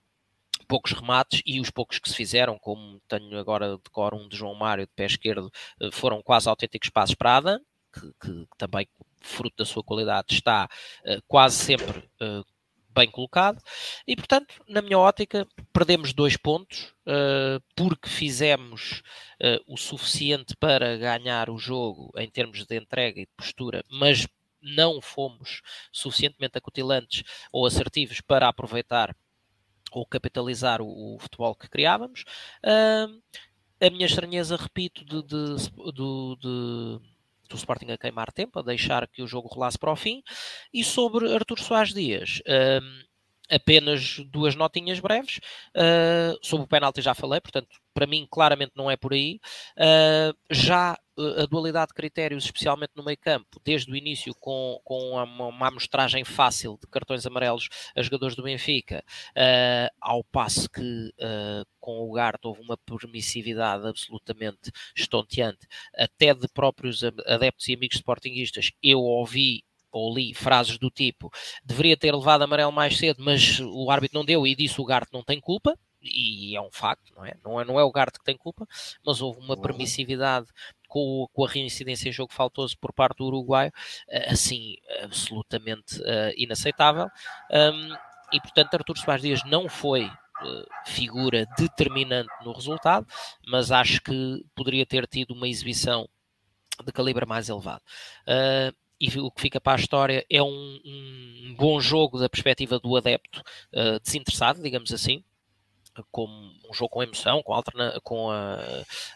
poucos 0.70 0.92
remates 0.92 1.42
e 1.44 1.60
os 1.60 1.68
poucos 1.68 1.98
que 1.98 2.08
se 2.08 2.14
fizeram, 2.14 2.56
como 2.56 3.00
tenho 3.08 3.36
agora 3.38 3.76
de 3.76 3.90
cor 3.90 4.14
um 4.14 4.28
de 4.28 4.36
João 4.36 4.54
Mário 4.54 4.86
de 4.86 4.92
pé 4.94 5.04
esquerdo, 5.06 5.50
eh, 5.80 5.90
foram 5.90 6.22
quase 6.22 6.48
autênticos 6.48 6.88
passos 6.90 7.16
para 7.16 7.36
Adam, 7.38 7.60
que, 7.92 8.12
que, 8.20 8.46
também 8.56 8.88
fruto 9.20 9.56
da 9.58 9.64
sua 9.64 9.84
qualidade, 9.84 10.34
está 10.34 10.68
uh, 11.04 11.22
quase 11.28 11.56
sempre 11.56 11.98
uh, 11.98 12.44
bem 12.92 13.10
colocado. 13.10 13.62
E, 14.06 14.16
portanto, 14.16 14.54
na 14.68 14.82
minha 14.82 14.98
ótica, 14.98 15.46
perdemos 15.72 16.12
dois 16.12 16.36
pontos 16.36 16.92
uh, 17.06 17.62
porque 17.76 18.08
fizemos 18.08 19.02
o 19.66 19.74
suficiente 19.78 20.54
para 20.54 20.98
ganhar 20.98 21.48
o 21.48 21.56
jogo 21.56 22.12
em 22.18 22.28
termos 22.28 22.66
de 22.66 22.76
entrega 22.76 23.20
e 23.20 23.24
de 23.24 23.32
postura, 23.34 23.82
mas 23.90 24.26
não 24.60 25.00
fomos 25.00 25.62
suficientemente 25.90 26.58
acutilantes 26.58 27.22
ou 27.50 27.64
assertivos 27.64 28.20
para 28.20 28.46
aproveitar 28.46 29.16
ou 29.90 30.04
capitalizar 30.04 30.82
o, 30.82 31.14
o 31.14 31.18
futebol 31.18 31.54
que 31.54 31.70
criávamos. 31.70 32.24
a 32.62 33.90
minha 33.90 34.04
estranheza, 34.04 34.56
repito, 34.56 35.06
de, 35.06 35.22
de, 35.22 35.56
de, 35.56 36.36
de 36.38 37.00
do 37.50 37.56
Sporting 37.56 37.90
a 37.92 37.98
queimar 37.98 38.32
tempo, 38.32 38.58
a 38.58 38.62
deixar 38.62 39.06
que 39.08 39.22
o 39.22 39.26
jogo 39.26 39.48
rolasse 39.48 39.78
para 39.78 39.92
o 39.92 39.96
fim. 39.96 40.22
E 40.72 40.82
sobre 40.84 41.34
Artur 41.34 41.58
Soares 41.58 41.92
Dias, 41.92 42.40
um, 42.46 43.02
apenas 43.50 44.18
duas 44.30 44.54
notinhas 44.54 45.00
breves. 45.00 45.38
Uh, 45.76 46.38
sobre 46.42 46.64
o 46.64 46.68
penalti 46.68 47.00
já 47.02 47.14
falei, 47.14 47.40
portanto, 47.40 47.68
para 47.92 48.06
mim 48.06 48.26
claramente 48.30 48.72
não 48.76 48.90
é 48.90 48.96
por 48.96 49.12
aí. 49.12 49.40
Uh, 49.76 50.36
já 50.50 50.96
a 51.18 51.46
dualidade 51.46 51.88
de 51.88 51.94
critérios, 51.94 52.44
especialmente 52.44 52.92
no 52.96 53.04
meio 53.04 53.18
campo, 53.18 53.60
desde 53.64 53.90
o 53.92 53.96
início 53.96 54.34
com, 54.40 54.80
com 54.82 54.98
uma, 55.10 55.46
uma 55.46 55.68
amostragem 55.68 56.24
fácil 56.24 56.78
de 56.80 56.86
cartões 56.86 57.26
amarelos 57.26 57.68
a 57.94 58.02
jogadores 58.02 58.34
do 58.34 58.42
Benfica, 58.42 59.04
uh, 59.30 59.94
ao 60.00 60.24
passo 60.24 60.68
que 60.70 60.80
uh, 60.80 61.66
com 61.78 62.00
o 62.00 62.12
Gart 62.12 62.40
houve 62.44 62.62
uma 62.62 62.76
permissividade 62.78 63.86
absolutamente 63.86 64.70
estonteante, 64.96 65.66
até 65.94 66.32
de 66.32 66.48
próprios 66.48 67.02
adeptos 67.04 67.68
e 67.68 67.74
amigos 67.74 67.96
sportinguistas, 67.96 68.70
eu 68.82 69.00
ouvi 69.00 69.62
ou 69.92 70.14
li 70.14 70.34
frases 70.34 70.78
do 70.78 70.90
tipo 70.90 71.30
deveria 71.64 71.96
ter 71.96 72.14
levado 72.14 72.42
amarelo 72.42 72.72
mais 72.72 72.96
cedo, 72.96 73.22
mas 73.24 73.60
o 73.60 73.90
árbitro 73.90 74.18
não 74.18 74.24
deu 74.24 74.46
e 74.46 74.54
disse 74.54 74.80
o 74.80 74.84
Garte 74.84 75.12
não 75.12 75.22
tem 75.22 75.40
culpa, 75.40 75.76
e 76.02 76.56
é 76.56 76.60
um 76.60 76.70
facto, 76.70 77.12
não 77.14 77.24
é? 77.24 77.34
Não 77.44 77.60
é, 77.60 77.64
não 77.64 77.78
é 77.78 77.84
o 77.84 77.92
Garte 77.92 78.18
que 78.18 78.24
tem 78.24 78.36
culpa, 78.36 78.66
mas 79.04 79.20
houve 79.20 79.40
uma 79.40 79.54
uhum. 79.54 79.60
permissividade 79.60 80.46
com, 80.88 81.26
com, 81.32 81.44
a 81.44 81.48
reincidência 81.48 82.08
em 82.08 82.12
jogo 82.12 82.32
faltoso 82.32 82.76
por 82.78 82.92
parte 82.92 83.18
do 83.18 83.26
Uruguai, 83.26 83.70
eh, 84.08 84.32
assim, 84.32 84.76
absolutamente 85.02 86.00
uh, 86.00 86.32
inaceitável. 86.36 87.08
Um, 87.50 87.94
e 88.32 88.40
portanto, 88.40 88.74
Artur 88.74 88.98
Soares 88.98 89.22
Dias 89.22 89.44
não 89.44 89.68
foi 89.68 90.06
uh, 90.06 90.66
figura 90.86 91.46
determinante 91.58 92.30
no 92.44 92.52
resultado, 92.52 93.06
mas 93.46 93.70
acho 93.70 94.00
que 94.00 94.44
poderia 94.54 94.86
ter 94.86 95.06
tido 95.06 95.32
uma 95.32 95.48
exibição 95.48 96.08
de 96.84 96.92
calibre 96.92 97.26
mais 97.26 97.48
elevado. 97.48 97.82
Uh, 98.26 98.74
e 99.00 99.08
o 99.18 99.30
que 99.30 99.40
fica 99.40 99.60
para 99.60 99.72
a 99.72 99.80
história 99.80 100.26
é 100.28 100.42
um, 100.42 100.80
um 100.84 101.54
bom 101.56 101.80
jogo 101.80 102.18
da 102.18 102.28
perspectiva 102.28 102.78
do 102.78 102.96
adepto 102.96 103.40
uh, 103.74 103.98
desinteressado, 104.00 104.62
digamos 104.62 104.92
assim, 104.92 105.24
como 106.10 106.32
um 106.68 106.72
jogo 106.72 106.90
com 106.90 107.02
emoção, 107.02 107.42
com, 107.42 107.52
alterna, 107.52 107.98
com 108.02 108.30
a, 108.30 108.58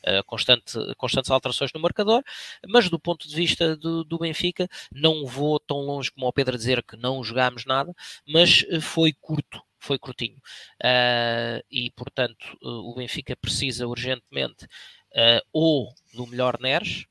a 0.04 0.22
constante, 0.24 0.78
constantes 0.96 1.30
alterações 1.30 1.72
no 1.72 1.80
marcador, 1.80 2.22
mas 2.68 2.88
do 2.88 2.98
ponto 2.98 3.28
de 3.28 3.34
vista 3.34 3.76
do, 3.76 4.04
do, 4.04 4.18
Benfica, 4.18 4.68
não 4.92 5.26
vou 5.26 5.60
tão 5.60 5.78
longe 5.78 6.10
como 6.10 6.26
o 6.26 6.32
Pedro 6.32 6.56
dizer 6.56 6.82
que 6.82 6.96
não 6.96 7.22
jogámos 7.22 7.64
nada, 7.64 7.94
mas 8.26 8.64
eh, 8.68 8.80
foi 8.80 9.12
curto, 9.12 9.62
foi 9.78 9.98
curtinho. 9.98 10.38
Uh, 10.82 11.62
e, 11.70 11.90
portanto, 11.92 12.56
o 12.62 12.94
Benfica 12.96 13.36
precisa 13.36 13.86
urgentemente 13.86 14.64
uh, 14.64 15.40
ou 15.52 15.94
do 16.12 16.26
melhor 16.26 16.58
Neres, 16.60 17.06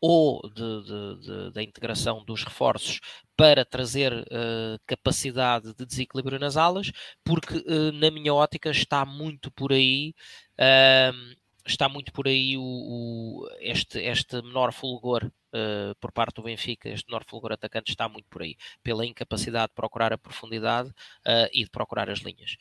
ou 0.00 0.48
de, 0.48 0.82
de, 0.82 1.20
de, 1.20 1.50
da 1.52 1.62
integração 1.62 2.24
dos 2.24 2.44
reforços 2.44 3.00
para 3.36 3.64
trazer 3.64 4.12
uh, 4.12 4.78
capacidade 4.86 5.74
de 5.74 5.86
desequilíbrio 5.86 6.38
nas 6.38 6.56
alas, 6.56 6.90
porque 7.24 7.58
uh, 7.58 7.92
na 7.92 8.10
minha 8.10 8.34
ótica 8.34 8.70
está 8.70 9.04
muito 9.04 9.50
por 9.50 9.72
aí 9.72 10.14
uh, 10.54 11.36
está 11.66 11.88
muito 11.88 12.12
por 12.12 12.26
aí 12.26 12.56
o, 12.56 12.62
o 12.62 13.48
este, 13.60 13.98
este 14.00 14.40
menor 14.42 14.72
fulgor 14.72 15.30
Uh, 15.48 15.94
por 15.98 16.12
parte 16.12 16.34
do 16.34 16.42
Benfica, 16.42 16.90
este 16.90 17.08
menor 17.08 17.24
fulgor 17.26 17.52
atacante 17.52 17.90
está 17.90 18.06
muito 18.06 18.26
por 18.28 18.42
aí, 18.42 18.54
pela 18.82 19.06
incapacidade 19.06 19.68
de 19.68 19.74
procurar 19.74 20.12
a 20.12 20.18
profundidade 20.18 20.90
uh, 20.90 21.48
e 21.54 21.64
de 21.64 21.70
procurar 21.70 22.10
as 22.10 22.18
linhas. 22.18 22.58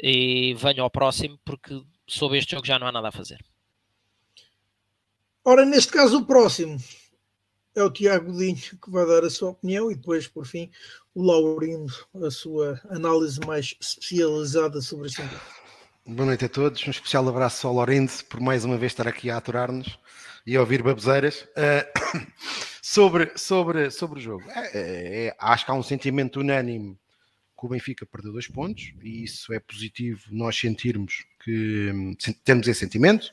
E 0.00 0.52
venho 0.54 0.82
ao 0.82 0.90
próximo, 0.90 1.38
porque 1.44 1.80
sobre 2.08 2.38
este 2.38 2.56
jogo 2.56 2.66
já 2.66 2.76
não 2.76 2.88
há 2.88 2.92
nada 2.92 3.06
a 3.06 3.12
fazer. 3.12 3.38
Ora, 5.50 5.64
neste 5.64 5.90
caso, 5.90 6.18
o 6.18 6.26
próximo 6.26 6.76
é 7.74 7.82
o 7.82 7.90
Tiago 7.90 8.36
Dinho 8.36 8.54
que 8.54 8.90
vai 8.90 9.06
dar 9.06 9.24
a 9.24 9.30
sua 9.30 9.48
opinião 9.48 9.90
e 9.90 9.94
depois, 9.94 10.28
por 10.28 10.44
fim, 10.46 10.70
o 11.14 11.22
Laurindo, 11.22 11.90
a 12.22 12.30
sua 12.30 12.78
análise 12.90 13.40
mais 13.40 13.74
especializada 13.80 14.82
sobre 14.82 15.06
este 15.06 15.22
tema. 15.22 15.40
Boa 16.06 16.26
noite 16.26 16.44
a 16.44 16.50
todos, 16.50 16.86
um 16.86 16.90
especial 16.90 17.26
abraço 17.26 17.66
ao 17.66 17.76
Laurindo 17.76 18.12
por 18.28 18.40
mais 18.40 18.62
uma 18.62 18.76
vez 18.76 18.92
estar 18.92 19.08
aqui 19.08 19.30
a 19.30 19.38
aturar-nos 19.38 19.98
e 20.46 20.54
a 20.54 20.60
ouvir 20.60 20.82
baboseiras. 20.82 21.48
Uh, 21.56 22.28
sobre, 22.82 23.32
sobre, 23.34 23.90
sobre 23.90 24.18
o 24.18 24.22
jogo, 24.22 24.44
é, 24.50 24.78
é, 24.78 25.26
é, 25.28 25.36
acho 25.38 25.64
que 25.64 25.70
há 25.70 25.74
um 25.74 25.82
sentimento 25.82 26.40
unânime 26.40 26.94
que 27.58 27.64
o 27.64 27.70
Benfica 27.70 28.04
perdeu 28.04 28.32
dois 28.32 28.48
pontos 28.48 28.92
e 29.02 29.24
isso 29.24 29.50
é 29.54 29.58
positivo 29.58 30.20
nós 30.30 30.60
sentirmos 30.60 31.24
que 31.42 31.90
hum, 31.90 32.14
temos 32.44 32.68
esse 32.68 32.80
sentimento 32.80 33.32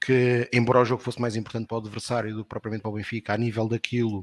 que, 0.00 0.48
embora 0.52 0.80
o 0.80 0.84
jogo 0.84 1.02
fosse 1.02 1.20
mais 1.20 1.36
importante 1.36 1.66
para 1.66 1.76
o 1.76 1.80
adversário 1.80 2.34
do 2.34 2.42
que 2.42 2.48
propriamente 2.48 2.82
para 2.82 2.90
o 2.90 2.94
Benfica, 2.94 3.34
a 3.34 3.36
nível 3.36 3.68
daquilo 3.68 4.20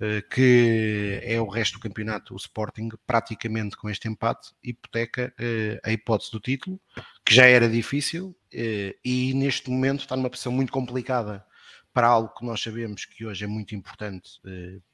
uh, 0.00 0.28
que 0.28 1.20
é 1.22 1.40
o 1.40 1.48
resto 1.48 1.74
do 1.74 1.80
campeonato, 1.80 2.34
o 2.34 2.36
Sporting, 2.36 2.88
praticamente 3.06 3.76
com 3.76 3.88
este 3.88 4.08
empate, 4.08 4.50
hipoteca 4.62 5.32
uh, 5.38 5.80
a 5.84 5.92
hipótese 5.92 6.32
do 6.32 6.40
título, 6.40 6.80
que 7.24 7.34
já 7.34 7.46
era 7.46 7.68
difícil 7.68 8.36
uh, 8.52 8.98
e 9.04 9.32
neste 9.34 9.70
momento 9.70 10.00
está 10.00 10.16
numa 10.16 10.30
posição 10.30 10.50
muito 10.52 10.72
complicada 10.72 11.44
para 11.92 12.08
algo 12.08 12.34
que 12.34 12.44
nós 12.44 12.60
sabemos 12.60 13.04
que 13.04 13.24
hoje 13.24 13.44
é 13.44 13.46
muito 13.46 13.74
importante 13.74 14.40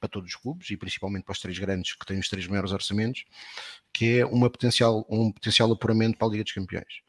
para 0.01 0.09
todos 0.09 0.31
os 0.31 0.35
clubes 0.35 0.69
e 0.69 0.77
principalmente 0.77 1.23
para 1.23 1.33
os 1.33 1.39
três 1.39 1.57
grandes 1.57 1.95
que 1.95 2.05
têm 2.05 2.19
os 2.19 2.29
três 2.29 2.45
maiores 2.49 2.73
orçamentos, 2.73 3.25
que 3.93 4.19
é 4.19 4.27
uma 4.27 4.51
potencial, 4.51 5.07
um 5.09 5.31
potencial 5.31 5.71
apuramento 5.71 6.19
para 6.19 6.27
a 6.27 6.31
Liga 6.33 6.43
dos 6.43 6.53
Campeões. 6.53 7.03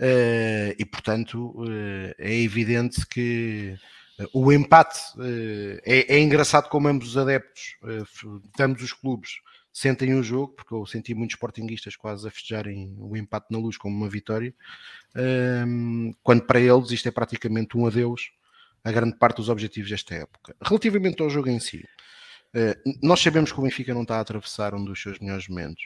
Uh, 0.00 0.72
e 0.78 0.84
portanto 0.86 1.50
uh, 1.58 2.14
é 2.16 2.34
evidente 2.34 3.06
que 3.06 3.76
uh, 4.18 4.26
o 4.32 4.50
empate 4.50 4.98
é, 5.84 6.16
é, 6.16 6.20
engraçado 6.20 6.70
como 6.70 6.88
ambos 6.88 7.08
os 7.08 7.18
adeptos, 7.18 7.76
ambos 8.58 8.82
os 8.82 8.94
clubes 8.94 9.42
sentem 9.70 10.14
o 10.14 10.22
jogo, 10.22 10.54
porque 10.54 10.72
eu 10.72 10.86
senti 10.86 11.14
muitos 11.14 11.34
sportinguistas 11.34 11.96
quase 11.96 12.26
a 12.26 12.30
festejarem 12.30 12.96
o 12.98 13.14
empate 13.14 13.48
na 13.50 13.58
luz 13.58 13.76
como 13.76 13.94
uma 13.94 14.08
vitória, 14.08 14.54
ehm, 15.14 16.12
quando 16.22 16.42
para 16.46 16.58
eles 16.58 16.90
isto 16.90 17.06
é 17.06 17.10
praticamente 17.12 17.76
um 17.76 17.86
adeus 17.86 18.32
a 18.82 18.90
grande 18.90 19.16
parte 19.18 19.36
dos 19.36 19.50
objetivos 19.50 19.90
desta 19.90 20.14
época. 20.14 20.56
Relativamente 20.62 21.22
ao 21.22 21.30
jogo 21.30 21.50
em 21.50 21.60
si, 21.60 21.86
nós 23.02 23.20
sabemos 23.20 23.52
que 23.52 23.60
o 23.60 23.62
Benfica 23.62 23.94
não 23.94 24.02
está 24.02 24.16
a 24.16 24.20
atravessar 24.20 24.74
um 24.74 24.84
dos 24.84 25.00
seus 25.00 25.18
melhores 25.20 25.46
momentos, 25.46 25.84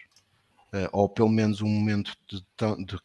ou 0.93 1.09
pelo 1.09 1.29
menos 1.29 1.61
um 1.61 1.69
momento 1.69 2.17
de, 2.31 2.39
de, 2.39 2.85
de 2.87 2.99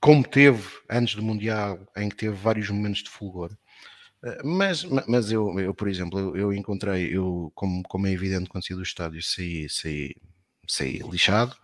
como 0.00 0.22
teve 0.22 0.62
antes 0.90 1.14
do 1.14 1.22
Mundial, 1.22 1.78
em 1.96 2.08
que 2.08 2.16
teve 2.16 2.34
vários 2.36 2.70
momentos 2.70 3.02
de 3.02 3.10
fulgor. 3.10 3.50
Eh, 4.26 4.42
mas, 4.44 4.84
mas 5.06 5.30
eu, 5.30 5.58
eu 5.60 5.74
por 5.74 5.88
exemplo, 5.88 6.18
eu, 6.18 6.36
eu, 6.36 6.52
encontrei, 6.52 7.16
eu, 7.16 7.50
como, 7.54 7.82
como 7.84 8.06
é 8.06 8.12
evidente 8.12 8.48
quando 8.48 8.66
saí 8.66 8.76
do 8.76 8.82
estádio, 8.82 9.22
saí, 9.22 9.68
saí, 9.68 10.14
saí 10.66 10.98
lixado, 10.98 11.56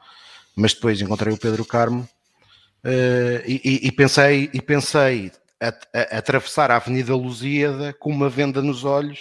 mas 0.56 0.74
depois 0.74 1.00
encontrei 1.00 1.32
o 1.32 1.38
Pedro 1.38 1.64
Carmo 1.64 2.02
uh, 2.84 3.42
e, 3.46 3.80
e, 3.86 3.92
pensei, 3.92 4.50
e 4.52 4.60
pensei 4.60 5.32
a, 5.60 5.68
a, 5.68 6.16
a, 6.16 6.18
atravessar 6.18 6.70
a 6.70 6.76
Avenida 6.76 7.16
Lusíada 7.16 7.92
com 7.94 8.10
uma 8.10 8.28
venda 8.28 8.62
nos 8.62 8.84
olhos, 8.84 9.20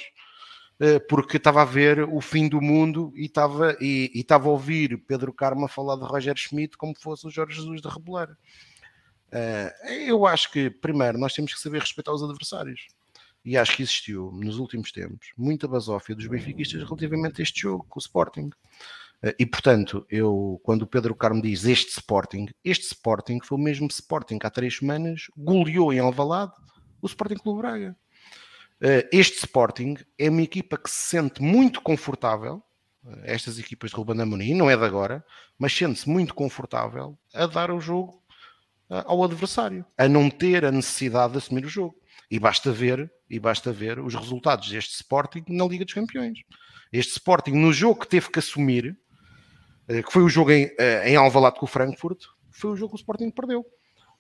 uh, 0.79 0.99
porque 1.07 1.37
estava 1.37 1.61
a 1.61 1.65
ver 1.65 2.03
o 2.03 2.21
fim 2.21 2.47
do 2.47 2.61
mundo 2.61 3.13
e 3.15 3.25
estava, 3.25 3.77
e, 3.79 4.11
e 4.13 4.19
estava 4.19 4.49
a 4.49 4.51
ouvir 4.51 4.97
Pedro 5.07 5.33
Carmo 5.33 5.65
a 5.65 5.69
falar 5.69 5.95
de 5.95 6.03
Roger 6.03 6.37
Schmidt 6.37 6.77
como 6.77 6.93
fosse 6.99 7.25
o 7.25 7.31
Jorge 7.31 7.55
Jesus 7.55 7.81
de 7.81 7.87
Reboleira. 7.87 8.37
Uh, 9.31 9.87
eu 9.89 10.25
acho 10.25 10.51
que, 10.51 10.69
primeiro, 10.69 11.17
nós 11.17 11.33
temos 11.33 11.53
que 11.53 11.59
saber 11.59 11.79
respeitar 11.79 12.11
os 12.11 12.21
adversários. 12.21 12.87
E 13.43 13.57
acho 13.57 13.75
que 13.75 13.81
existiu, 13.81 14.31
nos 14.33 14.57
últimos 14.57 14.91
tempos, 14.91 15.31
muita 15.35 15.67
basófia 15.67 16.15
dos 16.15 16.27
benfiquistas 16.27 16.83
relativamente 16.83 17.41
a 17.41 17.43
este 17.43 17.61
jogo, 17.61 17.85
com 17.89 17.97
o 17.97 18.01
Sporting. 18.01 18.49
Uh, 19.23 19.33
e, 19.39 19.45
portanto, 19.45 20.05
eu, 20.09 20.59
quando 20.63 20.83
o 20.83 20.87
Pedro 20.87 21.15
Carmo 21.15 21.41
diz 21.41 21.65
este 21.65 21.91
Sporting, 21.91 22.47
este 22.63 22.85
Sporting 22.87 23.39
foi 23.43 23.57
o 23.57 23.61
mesmo 23.61 23.87
Sporting 23.87 24.37
que 24.37 24.45
há 24.45 24.49
três 24.49 24.77
semanas 24.77 25.27
goleou 25.37 25.93
em 25.93 25.99
Alvalade 25.99 26.53
o 27.01 27.07
Sporting 27.07 27.37
Clube 27.37 27.61
Braga. 27.61 27.95
Uh, 28.81 29.07
este 29.11 29.37
Sporting 29.37 29.95
é 30.17 30.29
uma 30.29 30.41
equipa 30.41 30.77
que 30.77 30.89
se 30.89 31.09
sente 31.09 31.41
muito 31.41 31.81
confortável, 31.81 32.63
estas 33.23 33.57
equipas 33.57 33.89
de 33.91 33.95
Ruben 33.95 34.21
Amorim, 34.21 34.53
não 34.53 34.69
é 34.69 34.77
de 34.77 34.83
agora, 34.83 35.25
mas 35.57 35.73
sente-se 35.73 36.07
muito 36.07 36.33
confortável 36.35 37.17
a 37.33 37.47
dar 37.47 37.71
o 37.71 37.79
jogo 37.79 38.20
ao 39.05 39.23
adversário, 39.23 39.85
a 39.97 40.07
não 40.07 40.29
ter 40.29 40.65
a 40.65 40.71
necessidade 40.71 41.33
de 41.33 41.37
assumir 41.37 41.65
o 41.65 41.69
jogo. 41.69 41.95
E 42.29 42.39
basta 42.39 42.71
ver, 42.71 43.11
e 43.29 43.39
basta 43.39 43.71
ver 43.71 43.99
os 43.99 44.15
resultados 44.15 44.69
deste 44.69 44.95
Sporting 44.95 45.43
na 45.49 45.65
Liga 45.65 45.83
dos 45.83 45.93
Campeões. 45.93 46.39
Este 46.91 47.13
Sporting, 47.13 47.51
no 47.51 47.73
jogo 47.73 48.01
que 48.01 48.07
teve 48.07 48.29
que 48.29 48.39
assumir, 48.39 48.97
eh, 49.87 50.01
que 50.01 50.11
foi 50.11 50.23
o 50.23 50.29
jogo 50.29 50.51
em, 50.51 50.69
eh, 50.77 51.09
em 51.09 51.15
Alvalade 51.15 51.57
com 51.59 51.65
o 51.65 51.69
Frankfurt, 51.69 52.23
foi 52.49 52.71
o 52.71 52.75
jogo 52.75 52.91
que 52.91 52.95
o 52.95 53.01
Sporting 53.01 53.31
perdeu. 53.31 53.65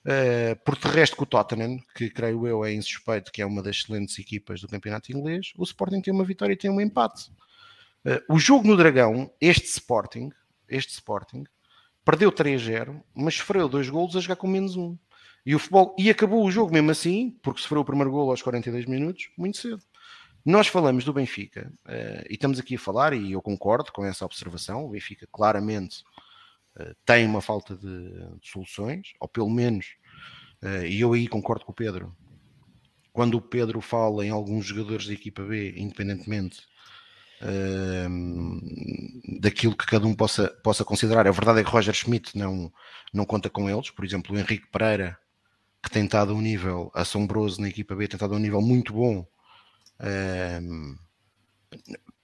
Uh, 0.03 0.57
por 0.65 0.75
de 0.79 0.87
resto 0.87 1.15
com 1.15 1.23
o 1.23 1.27
Tottenham, 1.27 1.77
que 1.95 2.09
creio 2.09 2.47
eu 2.47 2.65
é 2.65 2.73
insuspeito, 2.73 3.31
que 3.31 3.39
é 3.39 3.45
uma 3.45 3.61
das 3.61 3.75
excelentes 3.75 4.17
equipas 4.17 4.59
do 4.59 4.67
campeonato 4.67 5.11
inglês, 5.11 5.53
o 5.55 5.63
Sporting 5.63 6.01
tem 6.01 6.11
uma 6.11 6.23
vitória 6.23 6.53
e 6.53 6.57
tem 6.57 6.71
um 6.71 6.81
empate. 6.81 7.29
Uh, 8.03 8.33
o 8.33 8.39
jogo 8.39 8.67
no 8.67 8.75
Dragão, 8.75 9.31
este 9.39 9.67
Sporting, 9.67 10.31
este 10.67 10.93
Sporting, 10.93 11.43
perdeu 12.03 12.31
3-0, 12.31 13.01
mas 13.13 13.35
sofreu 13.35 13.69
dois 13.69 13.89
golos 13.89 14.15
a 14.15 14.19
jogar 14.19 14.35
com 14.35 14.47
menos 14.47 14.75
um. 14.75 14.97
E 15.45 15.55
o 15.55 15.59
futebol 15.59 15.95
e 15.97 16.09
acabou 16.09 16.45
o 16.45 16.51
jogo 16.51 16.71
mesmo 16.71 16.91
assim, 16.91 17.31
porque 17.41 17.61
sofreu 17.61 17.81
o 17.81 17.85
primeiro 17.85 18.11
golo 18.11 18.31
aos 18.31 18.41
42 18.41 18.85
minutos, 18.85 19.29
muito 19.37 19.57
cedo. 19.57 19.81
Nós 20.45 20.67
falamos 20.67 21.03
do 21.03 21.13
Benfica 21.13 21.71
uh, 21.85 22.25
e 22.27 22.33
estamos 22.33 22.59
aqui 22.59 22.75
a 22.75 22.79
falar, 22.79 23.13
e 23.13 23.31
eu 23.31 23.41
concordo 23.41 23.91
com 23.91 24.03
essa 24.03 24.25
observação. 24.25 24.85
O 24.85 24.89
Benfica 24.89 25.27
claramente 25.31 26.03
uh, 26.79 26.95
tem 27.05 27.25
uma 27.25 27.41
falta 27.41 27.75
de, 27.75 28.09
de, 28.39 28.49
soluções, 28.49 29.13
ou 29.19 29.27
pelo 29.27 29.49
menos, 29.49 29.95
uh, 30.63 30.85
e 30.85 30.99
eu 30.99 31.13
aí 31.13 31.27
concordo 31.27 31.65
com 31.65 31.71
o 31.71 31.75
Pedro. 31.75 32.15
Quando 33.13 33.35
o 33.35 33.41
Pedro 33.41 33.81
fala 33.81 34.25
em 34.25 34.29
alguns 34.29 34.65
jogadores 34.65 35.05
da 35.05 35.13
equipa 35.13 35.43
B, 35.43 35.73
independentemente 35.77 36.61
daquilo 39.39 39.75
que 39.75 39.85
cada 39.85 40.05
um 40.05 40.13
possa, 40.13 40.49
possa 40.63 40.85
considerar. 40.85 41.27
A 41.27 41.31
verdade 41.31 41.59
é 41.59 41.63
que 41.63 41.69
Roger 41.69 41.93
Schmidt 41.93 42.37
não, 42.37 42.71
não 43.13 43.25
conta 43.25 43.49
com 43.49 43.69
eles, 43.69 43.89
por 43.89 44.05
exemplo, 44.05 44.35
o 44.35 44.39
Henrique 44.39 44.67
Pereira, 44.67 45.17
que 45.81 45.89
tem 45.89 46.05
estado 46.05 46.31
a 46.31 46.35
um 46.35 46.41
nível 46.41 46.91
assombroso 46.93 47.59
na 47.59 47.69
equipa 47.69 47.95
B, 47.95 48.07
tem 48.07 48.15
estado 48.15 48.33
a 48.33 48.37
um 48.37 48.39
nível 48.39 48.61
muito 48.61 48.93
bom. 48.93 49.25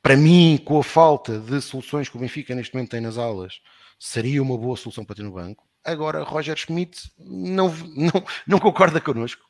para 0.02 0.16
mim, 0.16 0.60
com 0.64 0.80
a 0.80 0.84
falta 0.84 1.40
de 1.40 1.62
soluções 1.62 2.10
que 2.10 2.18
o 2.18 2.20
Benfica 2.20 2.54
neste 2.54 2.74
momento 2.74 2.92
tem 2.92 3.02
nas 3.02 3.18
aulas, 3.18 3.62
seria 4.00 4.42
uma 4.42 4.58
boa 4.58 4.78
solução 4.78 5.04
para 5.04 5.16
ter 5.16 5.24
no 5.24 5.32
banco. 5.32 5.66
Agora, 5.84 6.24
Roger 6.24 6.58
Schmidt 6.58 7.12
não, 7.18 7.70
não, 7.96 8.24
não 8.46 8.60
concorda 8.60 9.00
connosco. 9.00 9.47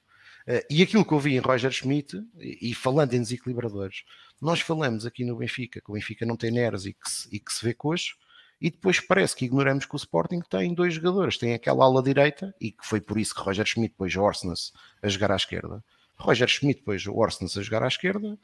Uh, 0.48 0.64
e 0.70 0.82
aquilo 0.82 1.06
que 1.06 1.14
eu 1.14 1.20
vi 1.20 1.36
em 1.36 1.40
Roger 1.40 1.72
Schmidt, 1.72 2.24
e, 2.40 2.74
falando 2.74 3.14
em 3.14 3.20
desequilibradores, 3.20 4.04
nós 4.42 4.62
falamos 4.62 5.06
aqui 5.06 5.26
no 5.26 5.36
Benfica 5.36 5.82
que 5.82 5.92
o 5.92 5.94
Benfica 5.94 6.26
não 6.26 6.38
tem 6.38 6.52
Neres 6.52 6.86
e 6.86 6.94
que 6.94 7.10
se, 7.10 7.28
e 7.36 7.40
que 7.40 7.52
se 7.52 7.66
vê 7.66 7.74
coxo, 7.74 8.16
e 8.60 8.72
depois 8.72 9.00
parece 9.00 9.36
que 9.36 9.46
ignoramos 9.46 9.86
que 9.86 9.94
o 9.94 9.98
Sporting 9.98 10.40
tem 10.50 10.74
dois 10.74 10.94
jogadores. 10.94 11.38
Tem 11.38 11.54
aquela 11.54 11.86
ala 11.86 12.02
direita, 12.02 12.56
e 12.60 12.72
que 12.72 12.86
foi 12.86 13.02
por 13.02 13.20
isso 13.20 13.36
que 13.36 13.42
Roger 13.42 13.66
Schmidt 13.66 13.96
pôs 13.96 14.16
o 14.16 14.22
Orsnes 14.22 14.72
a 15.02 15.08
jogar 15.08 15.32
à 15.32 15.36
esquerda. 15.36 15.84
Roger 16.16 16.48
Schmidt 16.48 16.82
pôs 16.82 17.06
o 17.06 17.14
Orsnes 17.14 17.58
a 17.58 17.62
jogar 17.62 17.84
à 17.84 17.88
esquerda 17.88 18.38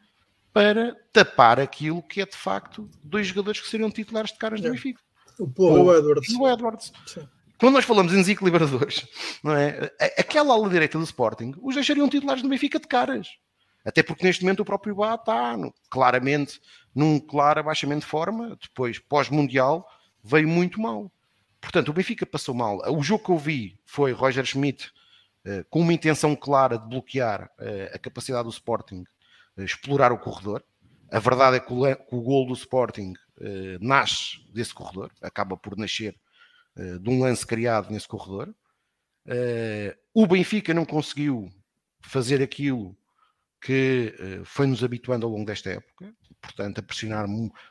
para 0.52 0.96
tapar 1.12 1.60
aquilo 1.60 2.04
que 2.04 2.22
é 2.22 2.26
de 2.26 2.36
facto 2.36 2.88
dois 3.04 3.26
jogadores 3.26 3.60
que 3.60 3.68
seriam 3.68 3.90
titulares 3.90 4.32
de 4.32 4.38
caras 4.38 4.62
do 4.62 4.70
Benfica. 4.70 5.02
O 5.40 5.50
Paul 5.50 5.86
o 5.86 5.96
Edwards. 5.96 6.30
E 6.30 6.36
o 6.36 6.48
Edwards. 6.48 6.94
Sim. 7.08 7.28
Quando 7.64 7.76
nós 7.76 7.86
falamos 7.86 8.12
em 8.12 8.18
desequilibradores, 8.18 9.08
não 9.42 9.56
é? 9.56 9.90
aquela 10.18 10.54
ala 10.54 10.70
direita 10.70 10.98
do 10.98 11.04
Sporting, 11.06 11.54
os 11.62 11.76
deixariam 11.76 12.10
titulares 12.10 12.44
do 12.44 12.50
Benfica 12.50 12.78
de 12.78 12.90
caras. 12.90 13.38
Até 13.86 14.04
porque 14.04 14.26
neste 14.26 14.44
momento 14.44 14.60
o 14.60 14.66
próprio 14.66 14.94
Bá 14.94 15.16
está 15.16 15.56
claramente 15.90 16.60
num 16.94 17.22
claro 17.22 17.62
abaixamento 17.62 18.02
de 18.02 18.08
forma, 18.08 18.58
depois 18.62 19.00
pós-mundial 19.00 19.88
veio 20.22 20.46
muito 20.46 20.82
mal. 20.82 21.10
Portanto, 21.62 21.88
o 21.88 21.94
Benfica 21.94 22.26
passou 22.26 22.54
mal. 22.54 22.82
O 22.92 23.02
jogo 23.02 23.24
que 23.24 23.32
eu 23.32 23.38
vi 23.38 23.80
foi 23.86 24.12
Roger 24.12 24.44
Schmidt 24.44 24.92
uh, 25.48 25.64
com 25.70 25.80
uma 25.80 25.94
intenção 25.94 26.36
clara 26.36 26.78
de 26.78 26.90
bloquear 26.90 27.50
uh, 27.62 27.96
a 27.96 27.98
capacidade 27.98 28.44
do 28.44 28.52
Sporting 28.52 29.06
uh, 29.56 29.64
explorar 29.64 30.12
o 30.12 30.20
corredor. 30.20 30.62
A 31.10 31.20
verdade 31.20 31.56
é 31.56 31.60
que 31.62 31.72
o, 31.72 31.96
que 31.96 32.14
o 32.14 32.22
gol 32.22 32.46
do 32.46 32.54
Sporting 32.56 33.14
nasce 33.80 34.46
desse 34.54 34.74
corredor, 34.74 35.12
acaba 35.22 35.56
por 35.58 35.78
nascer 35.78 36.16
de 36.76 37.10
um 37.10 37.22
lance 37.22 37.46
criado 37.46 37.92
nesse 37.92 38.08
corredor. 38.08 38.54
o 40.14 40.28
Benfica 40.28 40.74
não 40.74 40.86
conseguiu 40.86 41.50
fazer 42.02 42.42
aquilo 42.42 42.98
que 43.62 44.14
foi-nos 44.44 44.84
habituando 44.84 45.26
ao 45.26 45.32
longo 45.32 45.46
desta 45.46 45.70
época, 45.70 46.14
portanto, 46.42 46.80
a 46.80 46.84
pressionar 46.84 47.26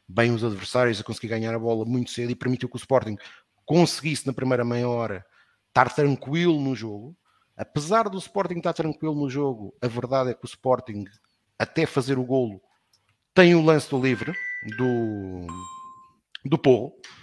bem 0.08 0.32
os 0.32 0.42
adversários, 0.42 1.00
a 1.00 1.04
conseguir 1.04 1.28
ganhar 1.28 1.54
a 1.54 1.58
bola 1.58 1.84
muito 1.84 2.10
cedo 2.10 2.30
e 2.30 2.36
permitiu 2.36 2.68
que 2.68 2.76
o 2.76 2.78
Sporting 2.78 3.16
conseguisse 3.66 4.26
na 4.26 4.32
primeira 4.32 4.64
meia 4.64 4.88
hora 4.88 5.24
estar 5.68 5.94
tranquilo 5.94 6.60
no 6.60 6.74
jogo. 6.74 7.16
Apesar 7.56 8.08
do 8.08 8.18
Sporting 8.18 8.58
estar 8.58 8.72
tranquilo 8.72 9.14
no 9.14 9.28
jogo, 9.28 9.74
a 9.80 9.86
verdade 9.86 10.30
é 10.30 10.34
que 10.34 10.44
o 10.44 10.46
Sporting, 10.46 11.04
até 11.58 11.86
fazer 11.86 12.18
o 12.18 12.24
golo, 12.24 12.60
tem 13.34 13.54
o 13.54 13.62
lance 13.62 13.88
do 13.90 14.00
livre 14.00 14.32
do, 14.76 15.46
do 16.44 16.58
Porro, 16.58 16.94
eh, 17.04 17.21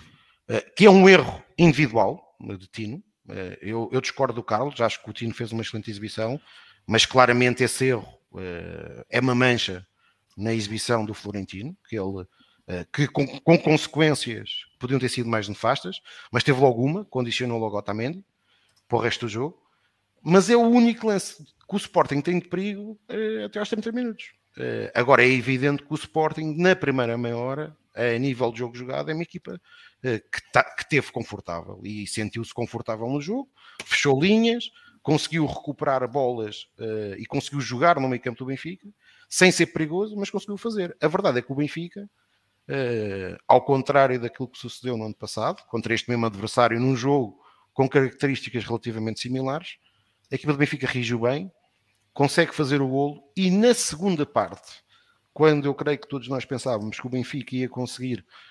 que 0.75 0.85
é 0.85 0.89
um 0.89 1.07
erro 1.07 1.43
individual 1.57 2.35
de 2.57 2.67
Tino. 2.67 3.03
Eh, 3.29 3.59
eu, 3.62 3.89
eu 3.91 4.01
discordo 4.01 4.33
do 4.33 4.43
Carlos, 4.43 4.79
acho 4.81 5.03
que 5.03 5.09
o 5.09 5.13
Tino 5.13 5.33
fez 5.33 5.51
uma 5.51 5.62
excelente 5.62 5.89
exibição, 5.89 6.39
mas 6.88 7.05
claramente 7.05 7.63
esse 7.63 7.85
erro 7.85 8.07
eh, 8.38 9.05
é 9.09 9.19
uma 9.19 9.35
mancha 9.35 9.85
na 10.35 10.53
exibição 10.53 11.05
do 11.05 11.13
Florentino, 11.13 11.75
que 11.88 11.97
ele 11.97 12.25
eh, 12.69 12.85
que 12.93 13.07
com, 13.07 13.25
com, 13.25 13.57
consequências 13.57 14.65
podiam 14.77 14.99
ter 14.99 15.09
sido 15.09 15.27
mais 15.27 15.49
nefastas, 15.49 15.99
mas 16.31 16.43
teve 16.43 16.62
logo 16.62 16.83
uma, 16.83 17.03
condicionou 17.03 17.57
logo 17.57 17.75
Otamendi 17.75 18.23
para 18.88 18.97
o 18.97 19.01
resto 19.01 19.25
do 19.25 19.29
jogo. 19.29 19.59
Mas 20.21 20.51
é 20.51 20.55
o 20.55 20.62
único 20.62 21.07
lance 21.07 21.43
que 21.43 21.75
o 21.75 21.77
Sporting 21.77 22.21
tem 22.21 22.39
de 22.39 22.47
perigo 22.47 22.99
eh, 23.09 23.45
até 23.45 23.57
aos 23.57 23.69
30 23.69 23.91
minutos. 23.91 24.33
Eh, 24.55 24.91
agora 24.93 25.23
é 25.23 25.27
evidente 25.27 25.83
que 25.83 25.91
o 25.91 25.95
Sporting, 25.95 26.55
na 26.57 26.75
primeira 26.75 27.17
meia 27.17 27.38
hora, 27.38 27.75
a 27.95 28.17
nível 28.19 28.51
de 28.51 28.59
jogo 28.59 28.77
jogado, 28.77 29.09
é 29.09 29.15
uma 29.15 29.23
equipa 29.23 29.59
que, 30.01 30.51
tá, 30.51 30.63
que 30.63 30.88
teve 30.89 31.12
confortável 31.12 31.81
e 31.83 32.07
sentiu-se 32.07 32.53
confortável 32.53 33.07
no 33.07 33.19
jogo, 33.21 33.49
fechou 33.83 34.19
linhas, 34.19 34.71
conseguiu 35.01 35.45
recuperar 35.45 36.07
bolas 36.07 36.67
e 37.17 37.25
conseguiu 37.25 37.59
jogar 37.59 37.99
no 37.99 38.07
meio 38.07 38.21
campo 38.21 38.39
do 38.39 38.45
Benfica 38.45 38.88
sem 39.29 39.51
ser 39.51 39.67
perigoso, 39.67 40.17
mas 40.17 40.31
conseguiu 40.31 40.57
fazer. 40.57 40.97
A 40.99 41.07
verdade 41.07 41.38
é 41.38 41.41
que 41.41 41.51
o 41.51 41.55
Benfica, 41.55 42.09
uh, 42.67 43.38
ao 43.47 43.62
contrário 43.62 44.19
daquilo 44.19 44.47
que 44.47 44.57
sucedeu 44.57 44.97
no 44.97 45.05
ano 45.05 45.15
passado, 45.15 45.63
contra 45.67 45.93
este 45.93 46.09
mesmo 46.09 46.25
adversário, 46.25 46.79
num 46.79 46.95
jogo 46.95 47.39
com 47.71 47.88
características 47.88 48.65
relativamente 48.65 49.19
similares, 49.19 49.77
a 50.31 50.35
equipa 50.35 50.51
do 50.51 50.57
Benfica 50.57 50.88
reagiu 50.88 51.19
bem, 51.19 51.51
consegue 52.12 52.53
fazer 52.53 52.81
o 52.81 52.88
golo 52.88 53.23
e 53.38 53.51
na 53.51 53.73
segunda 53.73 54.25
parte, 54.25 54.83
quando 55.31 55.65
eu 55.65 55.75
creio 55.75 55.99
que 55.99 56.07
todos 56.07 56.27
nós 56.27 56.43
pensávamos 56.43 56.99
que 56.99 57.05
o 57.05 57.09
Benfica 57.09 57.55
ia 57.55 57.69
conseguir 57.69 58.19
uh, 58.19 58.48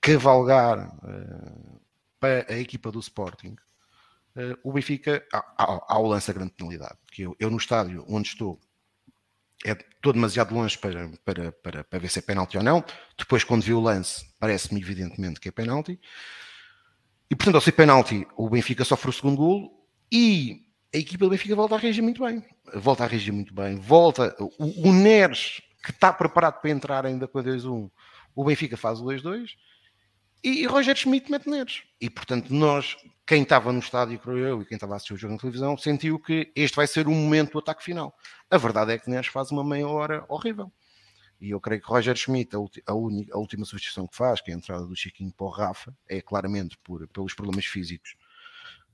cavalgar 0.00 0.96
uh, 0.96 1.80
para 2.20 2.46
a 2.48 2.58
equipa 2.58 2.90
do 2.90 3.00
Sporting, 3.00 3.56
uh, 4.36 4.58
o 4.62 4.72
Benfica, 4.72 5.24
ao, 5.56 5.84
ao 5.88 6.06
lance 6.06 6.30
a 6.30 6.34
grande 6.34 6.52
penalidade, 6.52 6.96
que 7.10 7.22
eu, 7.22 7.36
eu 7.38 7.50
no 7.50 7.56
estádio 7.56 8.04
onde 8.08 8.28
estou 8.28 8.60
é, 9.64 9.72
estou 9.72 10.12
demasiado 10.12 10.54
longe 10.54 10.76
para, 10.76 11.10
para, 11.24 11.52
para, 11.52 11.84
para 11.84 11.98
ver 11.98 12.10
se 12.10 12.18
é 12.18 12.22
penalti 12.22 12.58
ou 12.58 12.62
não. 12.62 12.84
Depois, 13.16 13.42
quando 13.44 13.62
vi 13.62 13.72
o 13.72 13.80
lance, 13.80 14.26
parece-me 14.38 14.80
evidentemente 14.80 15.40
que 15.40 15.48
é 15.48 15.52
penalti. 15.52 15.98
E 17.30 17.34
portanto, 17.34 17.54
ao 17.54 17.60
ser 17.62 17.72
penalti, 17.72 18.26
o 18.36 18.50
Benfica 18.50 18.84
sofre 18.84 19.08
o 19.08 19.12
segundo 19.12 19.36
golo 19.36 19.70
e 20.12 20.66
a 20.94 20.98
equipa 20.98 21.24
do 21.24 21.30
Benfica 21.30 21.56
volta 21.56 21.76
a 21.76 21.78
reagir 21.78 22.02
muito 22.02 22.22
bem. 22.22 22.44
Volta 22.74 23.04
a 23.04 23.06
reagir 23.06 23.32
muito 23.32 23.54
bem. 23.54 23.76
Volta. 23.76 24.36
O, 24.38 24.88
o 24.90 24.92
Neres, 24.92 25.62
que 25.82 25.90
está 25.90 26.12
preparado 26.12 26.60
para 26.60 26.70
entrar 26.70 27.06
ainda 27.06 27.26
com 27.26 27.38
a 27.38 27.42
2-1, 27.42 27.90
o 28.34 28.44
Benfica 28.44 28.76
faz 28.76 29.00
o 29.00 29.04
2-2 29.04 29.50
e, 30.44 30.62
e 30.62 30.66
Roger 30.66 30.94
Schmidt 30.94 31.30
mete 31.30 31.48
Neres. 31.48 31.82
E 31.98 32.10
portanto, 32.10 32.52
nós, 32.52 32.96
quem 33.26 33.42
estava 33.42 33.72
no 33.72 33.78
estádio, 33.78 34.18
creio 34.18 34.46
eu, 34.46 34.62
e 34.62 34.66
quem 34.66 34.76
estava 34.76 34.92
a 34.92 34.96
assistir 34.96 35.14
o 35.14 35.16
jogo 35.16 35.32
na 35.32 35.40
televisão, 35.40 35.76
sentiu 35.78 36.18
que 36.18 36.52
este 36.54 36.76
vai 36.76 36.86
ser 36.86 37.08
o 37.08 37.10
momento 37.10 37.52
do 37.52 37.58
ataque 37.60 37.82
final. 37.82 38.14
A 38.50 38.58
verdade 38.58 38.92
é 38.92 38.98
que 38.98 39.08
Neres 39.08 39.28
faz 39.28 39.50
uma 39.50 39.64
meia 39.64 39.88
hora 39.88 40.22
horrível. 40.28 40.70
E 41.40 41.50
eu 41.50 41.60
creio 41.60 41.80
que 41.80 41.88
Roger 41.88 42.14
Schmidt, 42.14 42.54
a, 42.54 42.58
a, 42.92 42.94
única, 42.94 43.34
a 43.34 43.38
última 43.38 43.64
substituição 43.64 44.06
que 44.06 44.14
faz, 44.14 44.42
que 44.42 44.50
é 44.50 44.54
a 44.54 44.56
entrada 44.56 44.86
do 44.86 44.94
Chiquinho 44.94 45.32
para 45.32 45.46
o 45.46 45.50
Rafa, 45.50 45.96
é 46.06 46.20
claramente 46.20 46.76
por, 46.84 47.08
pelos 47.08 47.32
problemas 47.32 47.64
físicos 47.64 48.14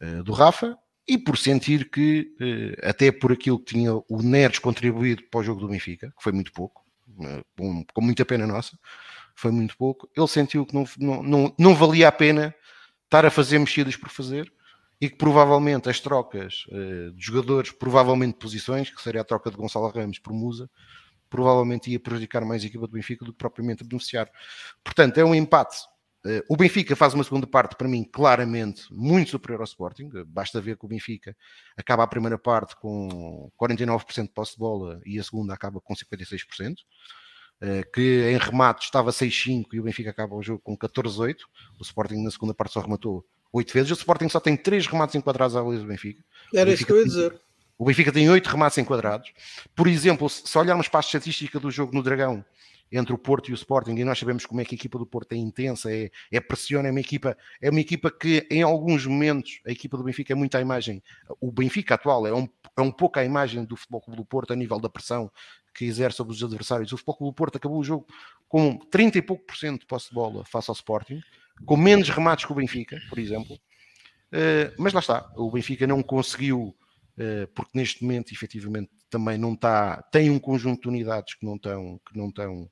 uh, 0.01 0.23
do 0.23 0.33
Rafa 0.33 0.79
e 1.07 1.19
por 1.19 1.37
sentir 1.37 1.91
que, 1.91 2.33
uh, 2.41 2.89
até 2.89 3.11
por 3.11 3.33
aquilo 3.33 3.59
que 3.59 3.75
tinha 3.75 3.93
o 3.95 4.23
Neres 4.23 4.61
contribuído 4.61 5.25
para 5.25 5.41
o 5.41 5.43
jogo 5.43 5.61
do 5.61 5.69
Benfica, 5.69 6.13
que 6.17 6.23
foi 6.23 6.33
muito 6.33 6.53
pouco, 6.53 6.85
uh, 7.09 7.45
com, 7.57 7.85
com 7.93 8.01
muita 8.01 8.25
pena 8.25 8.47
nossa, 8.47 8.79
foi 9.41 9.51
muito 9.51 9.77
pouco. 9.77 10.09
Ele 10.17 10.29
sentiu 10.29 10.67
que 10.67 10.75
não, 10.75 10.85
não, 10.99 11.23
não, 11.23 11.55
não 11.59 11.75
valia 11.75 12.09
a 12.09 12.13
pena 12.13 12.55
estar 13.05 13.25
a 13.25 13.31
fazer 13.31 13.59
mexidas 13.59 13.97
por 13.97 14.11
fazer 14.11 14.53
e 15.01 15.09
que 15.09 15.17
provavelmente 15.17 15.89
as 15.89 15.99
trocas 15.99 16.65
uh, 16.69 17.11
de 17.13 17.25
jogadores, 17.25 17.73
provavelmente 17.73 18.39
posições, 18.39 18.91
que 18.91 19.01
seria 19.01 19.23
a 19.23 19.25
troca 19.25 19.51
de 19.51 19.57
Gonçalo 19.57 19.89
Ramos 19.89 20.19
por 20.19 20.33
Musa, 20.33 20.71
provavelmente 21.31 21.91
ia 21.91 21.99
prejudicar 21.99 22.45
mais 22.45 22.63
a 22.63 22.67
equipa 22.67 22.87
do 22.87 22.93
Benfica 22.93 23.25
do 23.25 23.33
que 23.33 23.39
propriamente 23.39 23.83
beneficiar. 23.83 24.31
Portanto, 24.85 25.19
é 25.19 25.25
um 25.25 25.35
empate. 25.35 25.79
Uh, 26.23 26.45
o 26.51 26.57
Benfica 26.57 26.95
faz 26.95 27.15
uma 27.15 27.25
segunda 27.25 27.47
parte, 27.47 27.77
para 27.77 27.89
mim, 27.89 28.05
claramente 28.05 28.85
muito 28.91 29.31
superior 29.31 29.61
ao 29.61 29.65
Sporting. 29.65 30.11
Basta 30.27 30.61
ver 30.61 30.77
que 30.77 30.85
o 30.85 30.89
Benfica 30.89 31.35
acaba 31.79 32.03
a 32.03 32.07
primeira 32.07 32.39
parte 32.39 32.77
com 32.77 33.51
49% 33.59 34.25
de 34.25 34.29
posse 34.35 34.53
de 34.53 34.59
bola 34.59 35.01
e 35.07 35.19
a 35.19 35.25
segunda 35.25 35.55
acaba 35.55 35.81
com 35.81 35.95
56%. 35.95 36.75
Eh, 37.63 37.83
que 37.93 38.31
em 38.31 38.39
remate 38.39 38.85
estava 38.85 39.11
6-5 39.11 39.67
e 39.75 39.81
o 39.81 39.83
Benfica 39.83 40.09
acaba 40.09 40.35
o 40.35 40.43
jogo 40.43 40.63
com 40.65 40.77
14-8. 40.77 41.37
O 41.79 41.83
Sporting 41.83 42.23
na 42.23 42.31
segunda 42.31 42.55
parte 42.55 42.73
só 42.73 42.81
rematou 42.81 43.25
8 43.53 43.73
vezes. 43.73 43.91
O 43.91 43.95
Sporting 43.95 44.29
só 44.31 44.41
tem 44.41 44.57
3 44.57 44.87
remates 44.87 45.15
enquadrados 45.15 45.55
à 45.55 45.63
baliza 45.63 45.83
do 45.83 45.89
Benfica. 45.89 46.25
Era 46.55 46.73
isso 46.73 46.87
que 46.87 46.93
eu 46.93 46.99
ia 46.99 47.05
dizer. 47.05 47.41
O 47.77 47.85
Benfica 47.85 48.11
tem 48.11 48.29
8 48.31 48.47
remates 48.47 48.79
enquadrados. 48.79 49.31
Por 49.75 49.87
exemplo, 49.87 50.29
se 50.29 50.57
olharmos 50.57 50.89
para 50.89 51.01
a 51.01 51.03
estatística 51.03 51.61
do 51.61 51.71
jogo 51.71 51.95
no 51.95 52.03
Dragão, 52.03 52.45
entre 52.93 53.13
o 53.13 53.19
Porto 53.19 53.51
e 53.51 53.53
o 53.53 53.55
Sporting, 53.55 53.95
e 53.95 54.05
nós 54.05 54.19
sabemos 54.19 54.45
como 54.45 54.61
é 54.61 54.65
que 54.65 54.75
a 54.75 54.79
equipa 54.79 54.99
do 54.99 55.07
Porto 55.07 55.33
é 55.33 55.37
intensa, 55.37 55.93
é, 55.93 56.11
é 56.33 56.41
pressiona, 56.41 56.89
é 56.89 56.91
uma 56.91 57.01
equipa, 57.01 57.37
é 57.63 57.71
uma 57.71 57.81
equipa 57.81 58.11
que 58.11 58.47
em 58.51 58.63
alguns 58.63 59.07
momentos 59.07 59.61
a 59.67 59.71
equipa 59.71 59.97
do 59.97 60.03
Benfica 60.03 60.33
é 60.33 60.37
muito 60.37 60.57
à 60.57 60.61
imagem, 60.61 61.03
o 61.41 61.53
Benfica 61.53 61.95
atual 61.95 62.27
é 62.27 62.35
um, 62.35 62.49
é 62.77 62.81
um 62.81 62.91
pouco 62.91 63.19
a 63.19 63.25
imagem 63.25 63.65
do 63.65 63.77
Futebol 63.77 64.01
Clube 64.01 64.17
do 64.17 64.25
Porto 64.25 64.53
a 64.53 64.57
nível 64.57 64.81
da 64.81 64.89
pressão 64.89 65.31
que 65.75 65.85
exerce 65.85 66.17
sobre 66.17 66.35
os 66.35 66.43
adversários. 66.43 66.93
O 66.93 66.97
Futebol 66.97 67.17
Clube 67.17 67.33
do 67.33 67.37
Porto 67.37 67.57
acabou 67.57 67.79
o 67.79 67.85
jogo 67.85 68.07
com 68.49 68.77
30 68.77 69.19
e 69.19 69.23
pouco 69.23 69.45
por 69.45 69.57
cento 69.57 69.81
de 69.81 69.87
posse 69.87 70.09
de 70.09 70.15
bola 70.15 70.45
face 70.45 70.71
ao 70.71 70.75
Sporting, 70.75 71.21
com 71.65 71.77
menos 71.77 72.09
remates 72.09 72.45
que 72.45 72.53
o 72.53 72.55
Benfica, 72.55 72.99
por 73.09 73.19
exemplo. 73.19 73.55
Uh, 74.33 74.75
mas 74.79 74.93
lá 74.93 75.01
está, 75.01 75.31
o 75.37 75.51
Benfica 75.51 75.87
não 75.87 76.03
conseguiu, 76.03 76.77
uh, 77.17 77.47
porque 77.55 77.71
neste 77.75 78.03
momento, 78.03 78.33
efetivamente, 78.33 78.91
também 79.09 79.37
não 79.37 79.55
está, 79.55 80.03
tem 80.13 80.31
um 80.31 80.39
conjunto 80.39 80.83
de 80.83 80.89
unidades 80.89 81.35
que 81.35 81.45
não 81.45 81.57
estão, 81.57 82.01
que 82.07 82.17
não 82.17 82.29
estão, 82.29 82.71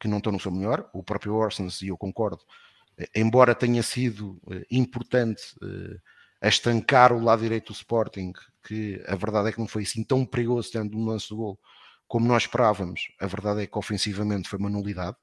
que 0.00 0.08
não 0.08 0.18
estão 0.18 0.32
no 0.32 0.40
seu 0.40 0.50
melhor. 0.50 0.88
O 0.92 1.02
próprio 1.02 1.34
Orsens, 1.34 1.80
e 1.82 1.88
eu 1.88 1.96
concordo, 1.96 2.42
uh, 2.98 3.04
embora 3.14 3.54
tenha 3.54 3.82
sido 3.82 4.40
importante 4.70 5.42
a 6.40 6.48
estancar 6.48 7.12
o 7.12 7.20
lado 7.20 7.42
direito 7.42 7.72
do 7.72 7.76
Sporting, 7.76 8.32
que 8.64 9.02
a 9.06 9.14
verdade 9.14 9.48
é 9.48 9.52
que 9.52 9.58
não 9.58 9.66
foi 9.66 9.84
assim 9.84 10.04
tão 10.04 10.24
perigoso 10.24 10.70
tendo 10.70 10.96
um 10.96 11.04
lance 11.04 11.28
do 11.28 11.36
gol 11.36 11.58
como 12.08 12.26
nós 12.26 12.44
esperávamos, 12.44 13.08
a 13.20 13.26
verdade 13.26 13.62
é 13.62 13.66
que 13.66 13.78
ofensivamente 13.78 14.48
foi 14.48 14.58
uma 14.58 14.70
nulidade. 14.70 15.16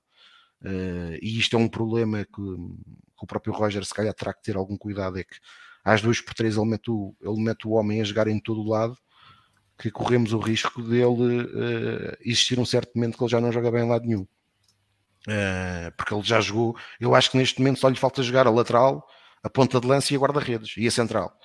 Uh, 0.61 1.17
e 1.21 1.39
isto 1.39 1.55
é 1.55 1.59
um 1.59 1.67
problema 1.67 2.23
que, 2.23 2.31
que, 2.31 3.23
o 3.23 3.27
próprio 3.27 3.53
Roger 3.53 3.83
se 3.83 3.93
calhar 3.93 4.13
terá 4.13 4.33
que 4.33 4.43
ter 4.43 4.55
algum 4.55 4.77
cuidado, 4.77 5.19
é 5.19 5.23
que 5.23 5.35
às 5.83 6.01
duas 6.01 6.21
por 6.21 6.33
três 6.33 6.55
ele 6.55 6.65
mete 6.65 6.89
o, 6.89 7.15
ele 7.21 7.41
mete 7.41 7.67
o 7.67 7.71
homem 7.71 7.99
a 7.99 8.03
jogar 8.03 8.27
em 8.27 8.39
todo 8.39 8.61
o 8.61 8.69
lado, 8.69 8.97
que 9.77 9.91
corremos 9.91 10.31
o 10.33 10.39
risco 10.39 10.81
dele 10.81 11.43
uh, 11.43 12.17
existir 12.21 12.59
um 12.59 12.65
certo 12.65 12.91
momento 12.95 13.17
que 13.17 13.23
ele 13.23 13.31
já 13.31 13.41
não 13.41 13.51
joga 13.51 13.71
bem 13.71 13.83
em 13.83 13.89
lado 13.89 14.05
nenhum. 14.05 14.27
Uh, 15.27 15.91
porque 15.97 16.13
ele 16.13 16.23
já 16.23 16.39
jogou, 16.41 16.77
eu 16.99 17.15
acho 17.15 17.31
que 17.31 17.37
neste 17.37 17.59
momento 17.59 17.79
só 17.79 17.89
lhe 17.89 17.95
falta 17.95 18.23
jogar 18.23 18.47
a 18.47 18.51
lateral, 18.51 19.05
a 19.41 19.49
ponta 19.49 19.79
de 19.79 19.87
lança 19.87 20.13
e 20.13 20.17
a 20.17 20.19
guarda-redes, 20.19 20.75
e 20.77 20.87
a 20.87 20.91
central 20.91 21.37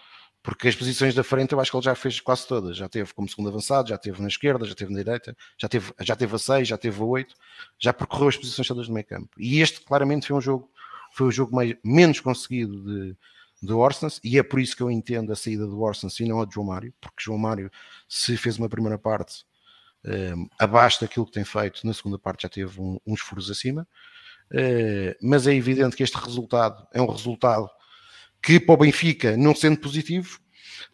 porque 0.43 0.68
as 0.68 0.74
posições 0.74 1.14
da 1.14 1.24
frente 1.24 1.53
eu 1.53 1.61
acho 1.61 1.70
que 1.70 1.76
ele 1.76 1.84
já 1.84 1.95
fez 1.95 2.20
quase 2.20 2.47
todas. 2.47 2.76
Já 2.76 2.89
teve 2.89 3.12
como 3.12 3.28
segundo 3.28 3.49
avançado, 3.49 3.89
já 3.89 3.99
teve 3.99 4.20
na 4.22 4.28
esquerda, 4.28 4.64
já 4.64 4.74
teve 4.74 4.93
na 4.93 4.99
direita, 4.99 5.36
já 5.57 5.68
teve, 5.68 5.93
já 6.01 6.16
teve 6.16 6.34
a 6.34 6.39
6, 6.39 6.68
já 6.68 6.78
teve 6.78 7.01
a 7.01 7.05
8, 7.05 7.34
já 7.78 7.93
percorreu 7.93 8.28
as 8.28 8.36
posições 8.36 8.68
todas 8.68 8.86
do 8.86 8.93
meio 8.93 9.07
campo. 9.07 9.28
E 9.39 9.61
este 9.61 9.80
claramente 9.80 10.26
foi 10.26 10.36
um 10.36 10.41
jogo, 10.41 10.70
foi 11.12 11.26
o 11.26 11.30
jogo 11.30 11.55
mais, 11.55 11.74
menos 11.84 12.20
conseguido 12.20 12.82
de, 12.84 13.16
de 13.62 13.72
Orsens, 13.72 14.20
e 14.22 14.39
é 14.39 14.43
por 14.43 14.61
isso 14.61 14.76
que 14.76 14.82
eu 14.82 14.91
entendo 14.91 15.32
a 15.32 15.36
saída 15.36 15.66
do 15.66 15.80
Orsens 15.80 16.18
e 16.20 16.24
não 16.24 16.41
a 16.41 16.47
de 16.47 16.55
João 16.55 16.66
Mário, 16.66 16.95
porque 17.01 17.16
João 17.20 17.39
Mário, 17.39 17.70
se 18.09 18.36
fez 18.36 18.59
uma 18.59 18.68
primeira 18.68 18.99
parte 18.99 19.45
um, 20.05 20.11
ehm, 20.11 20.47
abaixo 20.59 21.01
daquilo 21.01 21.26
que 21.26 21.32
tem 21.32 21.45
feito, 21.45 21.86
na 21.86 21.93
segunda 21.93 22.18
parte 22.18 22.43
já 22.43 22.49
teve 22.49 22.80
um, 22.80 22.99
uns 23.07 23.20
furos 23.20 23.51
acima. 23.51 23.86
Uh, 24.51 25.12
mas 25.20 25.47
é 25.47 25.55
evidente 25.55 25.95
que 25.95 26.03
este 26.03 26.16
resultado 26.16 26.86
é 26.95 27.03
um 27.03 27.07
resultado 27.07 27.68
que 28.43 28.61
para 28.61 28.74
o 28.74 28.78
Benfica, 28.78 29.36
não 29.36 29.55
sendo 29.55 29.78
positivo, 29.78 30.41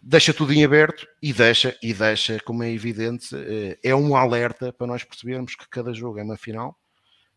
deixa 0.03 0.35
tudo 0.35 0.53
em 0.53 0.65
aberto 0.65 1.07
e 1.23 1.33
deixa, 1.33 1.77
e 1.83 1.93
deixa, 1.93 2.39
como 2.41 2.63
é 2.63 2.71
evidente, 2.71 3.35
eh, 3.35 3.79
é 3.83 3.95
um 3.95 4.17
alerta 4.17 4.73
para 4.73 4.87
nós 4.87 5.05
percebermos 5.05 5.55
que 5.55 5.69
cada 5.69 5.93
jogo 5.93 6.19
é 6.19 6.23
uma 6.23 6.37
final 6.37 6.79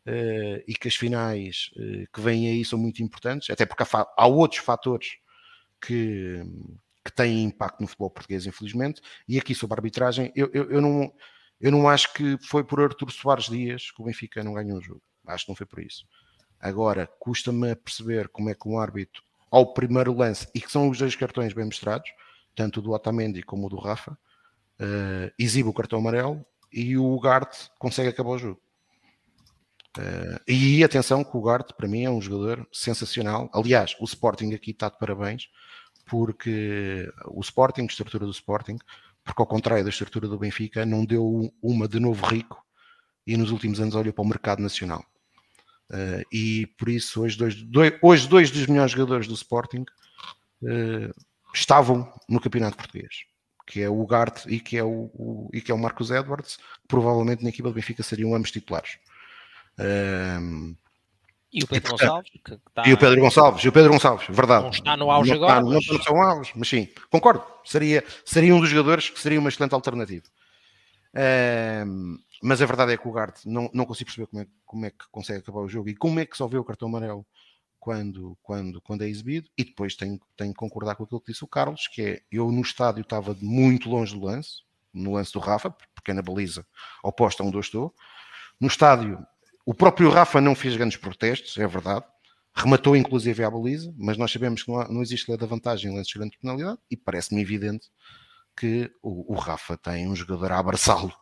eh, 0.05 0.63
e 0.67 0.73
que 0.73 0.87
as 0.87 0.95
finais 0.95 1.69
eh, 1.77 2.05
que 2.13 2.21
vêm 2.21 2.47
aí 2.47 2.65
são 2.65 2.79
muito 2.79 3.01
importantes, 3.03 3.49
até 3.49 3.65
porque 3.65 3.83
há, 4.17 4.27
outros 4.27 4.61
fatores 4.61 5.17
que, 5.81 6.41
que 7.03 7.11
têm 7.11 7.43
impacto 7.43 7.81
no 7.81 7.87
futebol 7.87 8.09
português, 8.09 8.45
infelizmente, 8.45 9.01
e 9.27 9.37
aqui 9.37 9.53
sobre 9.55 9.75
a 9.75 9.77
arbitragem, 9.77 10.31
eu, 10.35 10.49
eu, 10.53 10.71
eu 10.71 10.81
não, 10.81 11.13
eu 11.59 11.71
não 11.71 11.87
acho 11.87 12.13
que 12.13 12.37
foi 12.41 12.63
por 12.63 12.81
Artur 12.81 13.11
Soares 13.11 13.45
Dias 13.45 13.91
que 13.91 14.01
o 14.01 14.05
Benfica 14.05 14.43
não 14.43 14.53
ganhou 14.53 14.77
o 14.77 14.81
jogo, 14.81 15.01
acho 15.27 15.45
que 15.45 15.51
não 15.51 15.55
foi 15.55 15.65
por 15.65 15.79
isso. 15.79 16.05
Agora, 16.59 17.07
custa-me 17.19 17.75
perceber 17.75 18.29
como 18.29 18.49
é 18.49 18.55
que 18.55 18.67
um 18.67 18.79
árbitro 18.79 19.21
ao 19.51 19.73
primeiro 19.73 20.13
lance, 20.13 20.47
e 20.53 20.61
que 20.61 20.71
são 20.71 20.89
os 20.89 20.97
dois 20.97 21.15
cartões 21.15 21.53
bem 21.53 21.65
mostrados, 21.65 22.09
tanto 22.55 22.81
do 22.81 22.91
Otamendi 22.91 23.43
como 23.43 23.69
do 23.69 23.77
Rafa, 23.77 24.11
uh, 24.11 25.31
exibe 25.37 25.69
o 25.69 25.73
cartão 25.73 25.99
amarelo 25.99 26.45
e 26.71 26.97
o 26.97 27.05
Ugarte 27.05 27.69
consegue 27.79 28.09
acabar 28.09 28.31
o 28.31 28.37
jogo. 28.37 28.61
Uh, 29.97 30.39
e 30.47 30.83
atenção 30.83 31.23
que 31.23 31.35
o 31.35 31.39
Ugarte, 31.39 31.73
para 31.73 31.87
mim, 31.87 32.03
é 32.03 32.09
um 32.09 32.21
jogador 32.21 32.67
sensacional. 32.71 33.49
Aliás, 33.53 33.95
o 33.99 34.05
Sporting 34.05 34.53
aqui 34.53 34.71
está 34.71 34.89
de 34.89 34.97
parabéns, 34.97 35.49
porque 36.05 37.11
o 37.25 37.41
Sporting, 37.41 37.81
a 37.81 37.85
estrutura 37.85 38.25
do 38.25 38.31
Sporting, 38.31 38.77
porque 39.23 39.41
ao 39.41 39.47
contrário 39.47 39.83
da 39.83 39.89
estrutura 39.89 40.27
do 40.27 40.37
Benfica, 40.37 40.85
não 40.85 41.05
deu 41.05 41.51
uma 41.61 41.87
de 41.87 41.99
novo 41.99 42.25
rico 42.25 42.63
e 43.25 43.35
nos 43.35 43.51
últimos 43.51 43.79
anos 43.79 43.95
olhou 43.95 44.13
para 44.13 44.23
o 44.23 44.27
mercado 44.27 44.61
nacional. 44.61 45.03
Uh, 45.89 46.21
e 46.31 46.67
por 46.77 46.89
isso 46.89 47.21
hoje 47.21 47.37
dois, 47.37 47.55
dois, 47.63 47.93
hoje 48.01 48.27
dois 48.27 48.51
dos 48.51 48.67
melhores 48.67 48.91
jogadores 48.91 49.25
do 49.25 49.33
Sporting 49.33 49.85
uh, 50.61 51.13
estavam 51.53 52.11
no 52.27 52.41
campeonato 52.41 52.75
português, 52.75 53.23
que 53.65 53.81
é 53.81 53.89
o 53.89 54.01
Ugarte 54.01 54.49
e 54.49 54.59
que 54.59 54.77
é 54.77 54.83
o, 54.83 55.09
o, 55.13 55.49
e 55.53 55.61
que 55.61 55.71
é 55.71 55.75
o 55.75 55.77
Marcos 55.77 56.11
Edwards, 56.11 56.57
provavelmente 56.87 57.41
na 57.41 57.49
equipa 57.49 57.69
do 57.69 57.75
Benfica 57.75 58.03
seriam 58.03 58.35
ambos 58.35 58.51
titulares. 58.51 58.97
Uh, 59.79 60.75
e 61.53 61.63
o 61.63 61.67
Pedro 61.67 61.87
e, 61.87 61.91
Gonçalves? 61.91 62.31
Está... 62.35 62.83
E 62.85 62.93
o 62.93 62.97
Pedro 62.97 63.21
Gonçalves, 63.21 63.63
e 63.63 63.69
o 63.69 63.71
Pedro 63.71 63.91
Gonçalves, 63.91 64.27
verdade. 64.29 64.63
Não 64.63 64.71
está 64.71 64.97
no 64.97 65.09
auge 65.09 65.29
não 65.29 65.37
agora. 65.37 65.53
Está, 65.53 65.63
mas... 65.63 65.87
Não 65.87 65.95
está 65.95 66.13
no 66.13 66.21
auge, 66.21 66.51
mas 66.55 66.67
sim, 66.67 66.89
concordo. 67.09 67.43
Seria, 67.63 68.03
seria 68.25 68.53
um 68.53 68.59
dos 68.59 68.69
jogadores 68.69 69.09
que 69.09 69.19
seria 69.19 69.39
uma 69.39 69.47
excelente 69.47 69.73
alternativa. 69.73 70.23
Uh, 71.17 72.19
mas 72.43 72.61
a 72.61 72.65
verdade 72.67 72.93
é 72.93 72.97
que 72.97 73.07
o 73.07 73.11
Gart 73.11 73.43
não, 73.43 73.71
não 73.73 73.85
consigo 73.85 74.05
perceber 74.05 74.27
como 74.27 74.43
é, 74.43 74.47
como 74.63 74.85
é 74.85 74.91
que 74.91 75.05
consegue 75.11 75.39
acabar 75.39 75.61
o 75.61 75.67
jogo 75.67 75.89
e 75.89 75.95
como 75.95 76.19
é 76.19 76.25
que 76.25 76.37
só 76.37 76.47
vê 76.47 76.59
o 76.59 76.63
cartão 76.63 76.87
amarelo 76.87 77.25
quando, 77.79 78.37
quando, 78.43 78.81
quando 78.81 79.03
é 79.03 79.09
exibido. 79.09 79.49
E 79.57 79.63
depois 79.63 79.95
tenho, 79.95 80.19
tenho 80.35 80.51
que 80.51 80.59
concordar 80.59 80.95
com 80.95 81.03
aquilo 81.03 81.19
que 81.19 81.31
disse 81.31 81.43
o 81.43 81.47
Carlos, 81.47 81.87
que 81.87 82.01
é 82.01 82.21
eu 82.31 82.51
no 82.51 82.61
estádio 82.61 83.01
estava 83.01 83.35
muito 83.41 83.89
longe 83.89 84.13
do 84.13 84.25
lance, 84.25 84.61
no 84.93 85.13
lance 85.13 85.33
do 85.33 85.39
Rafa, 85.39 85.71
porque 85.95 86.13
na 86.13 86.21
baliza 86.21 86.65
oposta 87.03 87.43
onde 87.43 87.57
eu 87.57 87.61
estou. 87.61 87.93
No 88.59 88.67
estádio, 88.67 89.25
o 89.65 89.73
próprio 89.73 90.09
Rafa 90.09 90.39
não 90.39 90.53
fez 90.53 90.75
grandes 90.75 90.97
protestos, 90.97 91.57
é 91.57 91.65
verdade. 91.65 92.05
Rematou 92.53 92.95
inclusive 92.95 93.43
a 93.43 93.49
baliza, 93.49 93.93
mas 93.97 94.17
nós 94.17 94.31
sabemos 94.31 94.63
que 94.63 94.71
não, 94.71 94.79
há, 94.79 94.87
não 94.87 95.01
existe 95.01 95.29
lei 95.29 95.37
da 95.37 95.47
vantagem 95.47 95.91
em 95.91 95.95
lances 95.95 96.11
de 96.11 96.19
grande 96.19 96.37
penalidade 96.37 96.79
e 96.91 96.97
parece-me 96.97 97.41
evidente 97.41 97.89
que 98.57 98.91
o, 99.01 99.33
o 99.33 99.37
Rafa 99.37 99.77
tem 99.77 100.07
um 100.07 100.15
jogador 100.15 100.51
a 100.51 100.59
abraçá-lo 100.59 101.13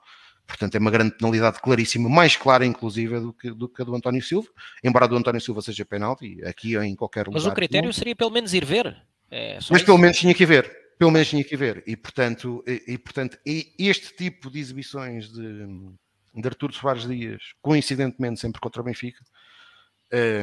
Portanto, 0.48 0.76
é 0.76 0.80
uma 0.80 0.92
grande 0.92 1.16
penalidade 1.18 1.60
claríssima, 1.60 2.08
mais 2.08 2.36
clara, 2.36 2.66
inclusive, 2.66 3.20
do 3.20 3.34
que, 3.34 3.52
do 3.52 3.68
que 3.68 3.82
a 3.82 3.86
do 3.86 3.96
António 3.96 4.22
Silva. 4.22 4.48
Embora 4.84 5.06
a 5.06 5.08
do 5.08 5.16
António 5.16 5.42
Silva 5.42 5.62
seja 5.62 5.84
penalti, 5.84 6.44
aqui 6.46 6.78
ou 6.78 6.84
em 6.84 6.96
qualquer 6.96 7.26
lugar. 7.28 7.40
Mas 7.40 7.46
o 7.46 7.54
critério 7.54 7.92
seria 7.92 8.16
pelo 8.16 8.30
menos 8.30 8.54
ir 8.54 8.64
ver. 8.64 8.96
É 9.32 9.58
Mas 9.70 9.82
pelo 9.82 9.98
menos 9.98 10.18
tinha 10.18 10.34
que 10.34 10.46
ver. 10.46 10.72
Pelo 11.00 11.12
menos 11.12 11.28
tinha 11.28 11.44
que 11.44 11.58
ver. 11.58 11.84
E, 11.88 11.98
portanto, 11.98 12.64
e, 12.66 12.84
e 12.88 12.98
portanto 12.98 13.38
este 13.44 14.16
tipo 14.16 14.52
de 14.52 14.60
exibições 14.60 15.30
de, 15.30 15.66
de 16.36 16.48
Artur 16.48 16.72
Soares 16.72 17.08
Dias, 17.08 17.42
coincidentemente 17.62 18.40
sempre 18.40 18.62
contra 18.62 18.82
o 18.82 18.86
Benfica, 18.86 19.24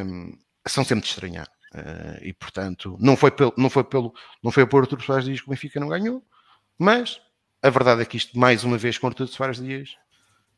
um, 0.04 0.36
são 0.66 0.84
sempre 0.84 1.04
de 1.04 1.10
estranhar. 1.10 1.46
Uh, 1.74 2.18
e, 2.22 2.34
portanto, 2.34 2.98
não 3.00 3.16
foi, 3.16 3.30
pelo, 3.30 3.54
não, 3.56 3.70
foi 3.70 3.84
pelo, 3.84 4.12
não 4.42 4.50
foi 4.50 4.66
por 4.66 4.82
Artur 4.82 5.00
Soares 5.00 5.24
Dias 5.24 5.40
que 5.40 5.46
o 5.46 5.50
Benfica 5.50 5.80
não 5.80 5.88
ganhou, 5.88 6.22
mas 6.78 7.20
a 7.62 7.70
verdade 7.70 8.02
é 8.02 8.04
que 8.04 8.16
isto, 8.16 8.36
mais 8.36 8.64
uma 8.64 8.76
vez, 8.76 8.98
com 8.98 9.06
Artur 9.06 9.28
Soares 9.28 9.58
Dias, 9.58 9.90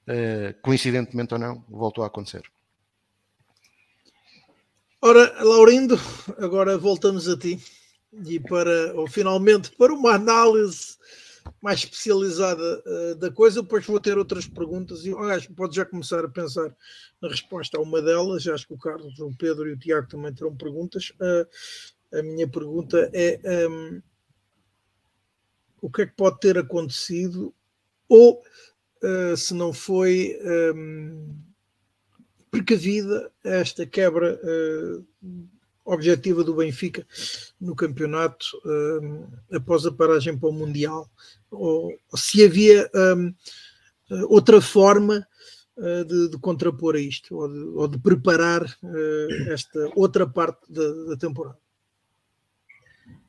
uh, 0.08 0.58
coincidentemente 0.62 1.34
ou 1.34 1.40
não, 1.40 1.62
voltou 1.68 2.02
a 2.02 2.06
acontecer. 2.06 2.42
Ora, 5.02 5.44
Laurindo, 5.44 6.00
agora 6.38 6.78
voltamos 6.78 7.28
a 7.28 7.36
ti 7.36 7.62
e 8.26 8.40
para, 8.40 8.94
ou 8.94 9.06
finalmente, 9.06 9.70
para 9.72 9.92
uma 9.92 10.14
análise 10.14 10.96
mais 11.60 11.80
especializada 11.80 12.82
uh, 12.86 13.14
da 13.16 13.30
coisa. 13.30 13.60
Depois 13.60 13.84
vou 13.84 14.00
ter 14.00 14.16
outras 14.16 14.46
perguntas 14.46 15.04
e 15.04 15.12
aliás, 15.12 15.46
pode 15.46 15.76
já 15.76 15.84
começar 15.84 16.24
a 16.24 16.28
pensar 16.28 16.74
na 17.20 17.28
resposta 17.28 17.76
a 17.76 17.82
uma 17.82 18.00
delas. 18.00 18.44
Já 18.44 18.54
acho 18.54 18.66
que 18.66 18.72
o 18.72 18.78
Carlos, 18.78 19.20
o 19.20 19.30
Pedro 19.36 19.68
e 19.68 19.74
o 19.74 19.78
Tiago 19.78 20.08
também 20.08 20.32
terão 20.32 20.56
perguntas. 20.56 21.12
Uh, 21.20 22.18
a 22.18 22.22
minha 22.22 22.48
pergunta 22.48 23.10
é. 23.12 23.68
Um, 23.68 24.00
o 25.84 25.90
que 25.90 26.00
é 26.00 26.06
que 26.06 26.16
pode 26.16 26.40
ter 26.40 26.56
acontecido, 26.56 27.54
ou 28.08 28.42
uh, 29.02 29.36
se 29.36 29.52
não 29.52 29.70
foi 29.70 30.34
um, 30.74 31.36
precavida 32.50 33.30
esta 33.44 33.84
quebra 33.84 34.40
uh, 34.42 35.06
objetiva 35.84 36.42
do 36.42 36.54
Benfica 36.54 37.06
no 37.60 37.76
campeonato 37.76 38.46
uh, 38.64 39.28
após 39.54 39.84
a 39.84 39.92
paragem 39.92 40.38
para 40.38 40.48
o 40.48 40.52
Mundial, 40.54 41.06
ou, 41.50 41.92
ou 42.10 42.18
se 42.18 42.42
havia 42.42 42.90
um, 42.94 43.34
outra 44.30 44.62
forma 44.62 45.26
de, 46.06 46.30
de, 46.30 46.38
contrapor 46.38 46.94
a 46.94 47.00
isto, 47.00 47.36
ou 47.36 47.48
de, 47.48 47.58
ou 47.58 47.88
de 47.88 47.98
preparar 47.98 48.64
esta 49.48 49.90
outra 49.96 50.24
parte 50.24 50.72
da, 50.72 50.92
da 51.08 51.16
temporada. 51.16 51.58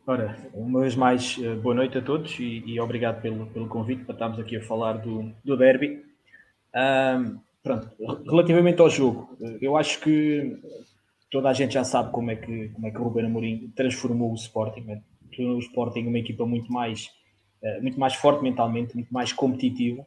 Ora, 0.08 0.38
uma 0.53 0.82
vez 0.82 0.95
mais, 0.95 1.36
eh, 1.41 1.56
boa 1.56 1.74
noite 1.74 1.97
a 1.97 2.01
todos 2.01 2.39
e, 2.39 2.64
e, 2.64 2.80
obrigado 2.80 3.24
pelo, 3.24 3.47
pelo 3.47 3.68
convite 3.68 4.03
para 4.03 4.14
estarmos 4.14 4.39
aqui 4.39 4.56
a 4.56 4.62
falar 4.62 4.99
do, 4.99 5.34
do 5.43 5.58
derby. 5.58 6.06
Um, 6.76 7.39
pronto, 7.64 7.89
relativamente 8.30 8.80
ao 8.80 8.88
jogo, 8.88 9.36
eh, 9.41 9.58
eu 9.62 9.76
acho 9.76 9.99
que 10.01 10.60
toda 11.32 11.49
a 11.49 11.53
gente 11.53 11.74
já 11.74 11.84
sabe 11.84 12.12
como 12.12 12.30
é 12.30 12.36
que, 12.36 12.70
como 12.70 12.86
é 12.86 12.91
que 12.91 12.99
o 12.99 13.03
Ruben 13.03 13.26
Amorim 13.26 13.74
transformou 13.76 14.32
o 14.32 14.36
Sporting. 14.36 14.82
Né? 14.82 15.01
Tornou 15.36 15.56
o 15.56 15.60
Sporting 15.60 16.06
uma 16.06 16.20
equipa 16.20 16.45
muito 16.45 16.72
mais, 16.72 17.10
eh, 17.64 17.82
muito 17.82 17.99
mais 17.99 18.14
forte 18.14 18.43
mentalmente, 18.43 18.93
muito 18.93 19.12
mais 19.12 19.34
competitiva 19.34 20.06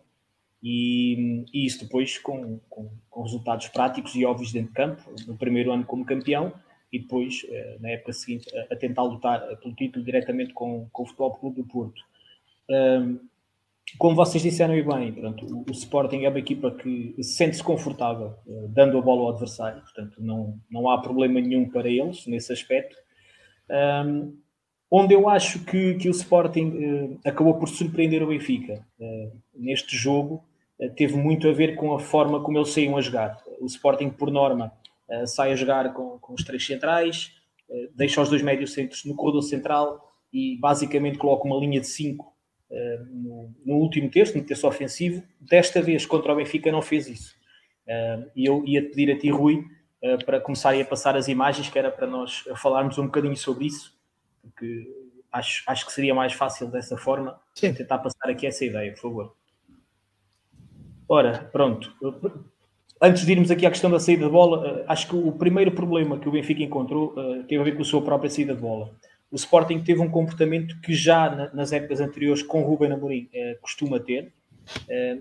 e, 0.62 1.44
e 1.52 1.66
isso 1.66 1.80
depois 1.84 2.18
com, 2.18 2.60
com, 2.70 2.88
com 3.10 3.22
resultados 3.22 3.66
práticos 3.66 4.14
e 4.14 4.24
óbvios 4.24 4.52
dentro 4.52 4.68
de 4.68 4.76
campo. 4.76 5.02
No 5.26 5.36
primeiro 5.36 5.72
ano 5.72 5.84
como 5.84 6.04
campeão, 6.04 6.52
e 6.92 6.98
depois, 6.98 7.46
eh, 7.48 7.76
na 7.80 7.90
época 7.90 8.12
seguinte, 8.12 8.48
a, 8.70 8.76
tentar 8.76 9.02
lutar 9.02 9.40
pelo 9.58 9.74
título 9.74 10.04
diretamente 10.04 10.52
com, 10.52 10.88
com 10.92 11.02
o 11.02 11.06
Futebol 11.06 11.32
Clube 11.32 11.62
do 11.62 11.68
Porto. 11.68 12.02
como 13.98 14.14
vocês 14.14 14.42
disseram 14.42 14.76
e 14.76 14.82
bem, 14.82 15.12
pronto, 15.12 15.64
o, 15.66 15.72
Sporting 15.72 16.24
é 16.24 16.28
uma 16.28 16.38
equipa 16.38 16.70
que 16.70 17.14
sente-se 17.22 17.62
confortável 17.62 18.34
uh, 18.46 18.68
dando 18.68 18.98
a 18.98 19.00
bola 19.00 19.22
ao 19.22 19.30
adversário, 19.30 19.80
portanto 19.80 20.22
não, 20.22 20.60
não 20.70 20.90
há 20.90 21.00
problema 21.00 21.40
nenhum 21.40 21.68
para 21.68 21.88
eles 21.88 22.26
nesse 22.26 22.52
aspecto. 22.52 22.96
Onde 24.90 25.14
eu 25.14 25.28
acho 25.28 25.64
que, 25.66 25.94
que 25.96 26.08
o 26.08 26.10
Sporting 26.10 27.18
acabou 27.22 27.58
por 27.58 27.68
surpreender 27.68 28.22
o 28.22 28.28
Benfica 28.28 28.82
neste 29.54 29.94
jogo 29.94 30.42
teve 30.94 31.16
muito 31.16 31.48
a 31.48 31.52
ver 31.52 31.74
com 31.74 31.94
a 31.94 31.98
forma 31.98 32.40
como 32.40 32.58
eles 32.58 32.70
saíam 32.70 32.96
a 32.96 33.00
jogar. 33.00 33.42
O 33.60 33.66
Sporting, 33.66 34.10
por 34.10 34.30
norma, 34.30 34.72
uh, 35.10 35.26
sai 35.26 35.52
a 35.52 35.56
jogar 35.56 35.92
com, 35.92 36.18
com 36.18 36.34
os 36.34 36.44
três 36.44 36.64
centrais, 36.64 37.32
uh, 37.68 37.90
deixa 37.94 38.20
os 38.20 38.28
dois 38.28 38.42
médios 38.42 38.72
centros 38.72 39.04
no 39.04 39.14
corredor 39.14 39.42
central 39.42 40.12
e 40.32 40.58
basicamente 40.58 41.18
coloca 41.18 41.46
uma 41.46 41.58
linha 41.58 41.80
de 41.80 41.86
cinco 41.86 42.34
uh, 42.70 43.04
no, 43.10 43.54
no, 43.64 43.74
último 43.76 44.10
terço, 44.10 44.36
no 44.36 44.44
terço 44.44 44.66
ofensivo. 44.66 45.22
Desta 45.40 45.80
vez 45.80 46.04
contra 46.06 46.32
o 46.32 46.36
Benfica 46.36 46.70
não 46.70 46.82
fez 46.82 47.08
isso. 47.08 47.36
e 48.36 48.44
eu 48.44 48.64
ia 48.66 48.82
te 48.82 48.88
pedir 48.88 49.12
a 49.12 49.18
ti, 49.18 49.30
Rui, 49.30 49.64
para 50.26 50.40
começarem 50.40 50.82
a 50.82 50.84
passar 50.84 51.16
as 51.16 51.26
imagens, 51.26 51.70
que 51.70 51.78
era 51.78 51.90
para 51.90 52.06
nós 52.06 52.44
falarmos 52.56 52.98
um 52.98 53.06
bocadinho 53.06 53.36
sobre 53.36 53.66
isso, 53.66 53.98
porque 54.42 54.86
acho, 55.32 55.62
acho 55.66 55.86
que 55.86 55.92
seria 55.92 56.14
mais 56.14 56.32
fácil 56.32 56.70
dessa 56.70 56.96
forma 56.96 57.40
Sim. 57.54 57.72
tentar 57.72 57.98
passar 57.98 58.28
aqui 58.28 58.46
essa 58.46 58.64
ideia, 58.64 58.92
por 58.92 59.00
favor. 59.00 59.36
Ora, 61.08 61.48
pronto. 61.50 61.94
Antes 63.00 63.24
de 63.24 63.30
irmos 63.30 63.48
aqui 63.48 63.64
à 63.64 63.70
questão 63.70 63.88
da 63.88 64.00
saída 64.00 64.24
de 64.24 64.30
bola, 64.30 64.66
eh, 64.66 64.84
acho 64.88 65.06
que 65.08 65.14
o 65.14 65.30
primeiro 65.30 65.70
problema 65.70 66.18
que 66.18 66.28
o 66.28 66.32
Benfica 66.32 66.64
encontrou 66.64 67.14
uh, 67.16 67.44
teve 67.44 67.60
a 67.60 67.64
ver 67.64 67.76
com 67.76 67.82
a 67.82 67.84
sua 67.84 68.02
própria 68.02 68.28
saída 68.28 68.56
de 68.56 68.60
bola. 68.60 68.90
O 69.30 69.36
Sporting 69.36 69.78
teve 69.80 70.00
um 70.00 70.10
comportamento 70.10 70.80
que 70.80 70.92
já 70.94 71.48
nas 71.54 71.72
épocas 71.72 72.00
anteriores 72.00 72.42
com 72.42 72.62
Ruben 72.62 72.90
Amorim 72.90 73.28
uh, 73.32 73.60
costuma 73.60 74.00
ter, 74.00 74.32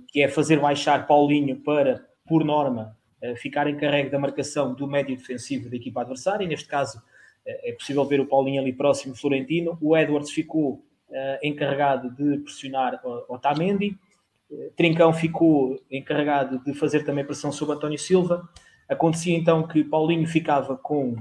que 0.09 0.21
é 0.21 0.28
fazer 0.28 0.59
baixar 0.59 1.07
Paulinho 1.07 1.55
para, 1.55 2.05
por 2.28 2.43
norma, 2.43 2.97
ficar 3.38 3.65
encarregue 3.69 4.09
da 4.09 4.19
marcação 4.19 4.73
do 4.73 4.86
médio 4.86 5.15
defensivo 5.15 5.69
da 5.69 5.78
equipa 5.78 6.01
adversária. 6.01 6.43
E 6.43 6.47
neste 6.47 6.67
caso, 6.67 7.01
é 7.45 7.71
possível 7.71 8.03
ver 8.03 8.19
o 8.19 8.25
Paulinho 8.25 8.61
ali 8.61 8.73
próximo 8.73 9.15
Florentino. 9.15 9.78
O 9.82 9.95
Edwards 9.95 10.32
ficou 10.32 10.84
encarregado 11.41 12.09
de 12.13 12.39
pressionar 12.39 12.99
Otamendi 13.30 13.97
Trincão 14.75 15.11
ficou 15.13 15.79
encarregado 15.91 16.59
de 16.63 16.73
fazer 16.73 17.03
também 17.03 17.25
pressão 17.25 17.51
sobre 17.51 17.75
António 17.75 17.99
Silva. 17.99 18.47
Acontecia 18.87 19.35
então 19.35 19.67
que 19.67 19.83
Paulinho 19.83 20.27
ficava 20.27 20.77
com, 20.77 21.15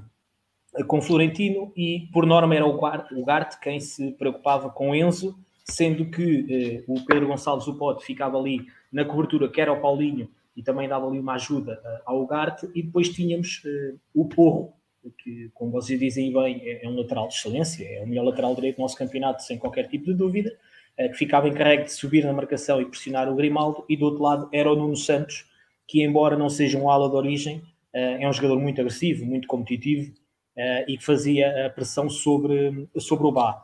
com 0.87 1.03
Florentino 1.03 1.73
e, 1.77 2.09
por 2.13 2.25
norma, 2.25 2.55
era 2.55 2.67
o 2.67 3.25
Garte, 3.25 3.59
quem 3.61 3.81
se 3.81 4.13
preocupava 4.13 4.71
com 4.71 4.95
Enzo, 4.95 5.37
sendo 5.65 6.09
que 6.09 6.47
eh, 6.49 6.85
o 6.87 7.05
Pedro 7.05 7.27
Gonçalves, 7.27 7.67
o 7.67 7.77
Pote, 7.77 8.05
ficava 8.05 8.39
ali 8.39 8.65
na 8.93 9.05
cobertura, 9.05 9.49
que 9.49 9.61
era 9.61 9.73
o 9.73 9.81
Paulinho, 9.81 10.31
e 10.57 10.63
também 10.63 10.89
dava 10.89 11.09
ali 11.09 11.19
uma 11.19 11.35
ajuda 11.35 11.83
uh, 11.85 12.03
ao 12.07 12.27
Garte. 12.27 12.69
E 12.75 12.83
depois 12.83 13.09
tínhamos 13.09 13.63
uh, 13.65 13.99
o 14.15 14.27
Porro, 14.29 14.73
que, 15.19 15.51
como 15.55 15.71
vocês 15.71 15.99
dizem 15.99 16.33
bem, 16.33 16.61
é, 16.63 16.85
é 16.85 16.89
um 16.89 16.97
lateral 16.97 17.29
de 17.29 17.35
excelência, 17.35 17.85
é 17.85 18.03
o 18.03 18.07
melhor 18.07 18.25
lateral 18.25 18.55
direito 18.55 18.77
do 18.77 18.83
nosso 18.83 18.97
campeonato, 18.97 19.43
sem 19.43 19.59
qualquer 19.59 19.89
tipo 19.89 20.07
de 20.07 20.15
dúvida 20.15 20.51
eh, 20.51 20.57
que 20.97 21.15
ficava 21.15 21.49
encarregue 21.49 21.85
de 21.85 21.93
subir 21.93 22.25
na 22.25 22.33
marcação 22.33 22.81
e 22.81 22.87
pressionar 22.87 23.31
o 23.31 23.37
Grimaldo, 23.37 23.85
e 23.89 23.97
do 23.97 24.07
outro 24.07 24.23
lado 24.23 24.49
era 24.53 24.71
o 24.71 24.77
Nuno 24.77 24.97
Santos, 24.97 25.45
que 25.87 26.03
embora 26.03 26.37
não 26.37 26.49
seja 26.49 26.79
um 26.79 26.91
ala 26.91 27.09
de 27.09 27.17
origem, 27.17 27.63
eh, 27.93 28.23
é 28.23 28.29
um 28.29 28.33
jogador 28.33 28.59
muito 28.59 28.81
agressivo, 28.81 29.25
muito 29.25 29.47
competitivo 29.47 30.13
eh, 30.57 30.85
e 30.89 30.99
que 30.99 31.05
fazia 31.05 31.67
a 31.67 31.71
pressão 31.71 32.09
sobre, 32.09 32.89
sobre 32.99 33.27
o 33.27 33.33
Bá. 33.33 33.63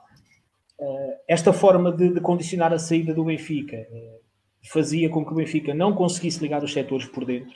Esta 1.28 1.52
forma 1.52 1.92
de, 1.92 2.08
de 2.08 2.20
condicionar 2.20 2.72
a 2.72 2.78
saída 2.78 3.14
do 3.14 3.24
Benfica 3.24 3.86
fazia 4.68 5.08
com 5.08 5.24
que 5.24 5.30
o 5.30 5.36
Benfica 5.36 5.72
não 5.72 5.94
conseguisse 5.94 6.40
ligar 6.40 6.64
os 6.64 6.72
setores 6.72 7.06
por 7.06 7.24
dentro, 7.24 7.54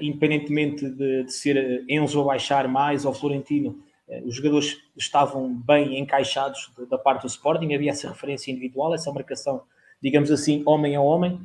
independentemente 0.00 0.88
de, 0.88 1.24
de 1.24 1.32
ser 1.32 1.84
Enzo 1.86 2.22
a 2.22 2.24
baixar 2.24 2.66
mais 2.66 3.04
ou 3.04 3.12
Florentino 3.12 3.78
eh, 3.78 3.87
os 4.24 4.36
jogadores 4.36 4.78
estavam 4.96 5.54
bem 5.54 5.98
encaixados 5.98 6.70
da 6.90 6.96
parte 6.96 7.22
do 7.22 7.26
Sporting, 7.26 7.74
havia 7.74 7.90
essa 7.90 8.08
referência 8.08 8.50
individual, 8.50 8.94
essa 8.94 9.12
marcação, 9.12 9.62
digamos 10.02 10.30
assim, 10.30 10.62
homem 10.66 10.96
a 10.96 11.00
homem. 11.00 11.40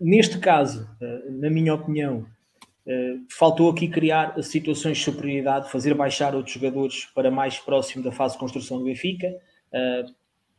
neste 0.00 0.38
caso, 0.38 0.88
eh, 1.00 1.30
na 1.30 1.48
minha 1.48 1.74
opinião, 1.74 2.26
eh, 2.86 3.16
faltou 3.30 3.70
aqui 3.70 3.88
criar 3.88 4.40
situações 4.42 4.98
de 4.98 5.04
superioridade, 5.04 5.70
fazer 5.70 5.94
baixar 5.94 6.34
outros 6.34 6.54
jogadores 6.54 7.06
para 7.14 7.30
mais 7.30 7.58
próximo 7.58 8.02
da 8.02 8.10
fase 8.10 8.34
de 8.34 8.40
construção 8.40 8.78
do 8.78 8.84
Benfica. 8.84 9.28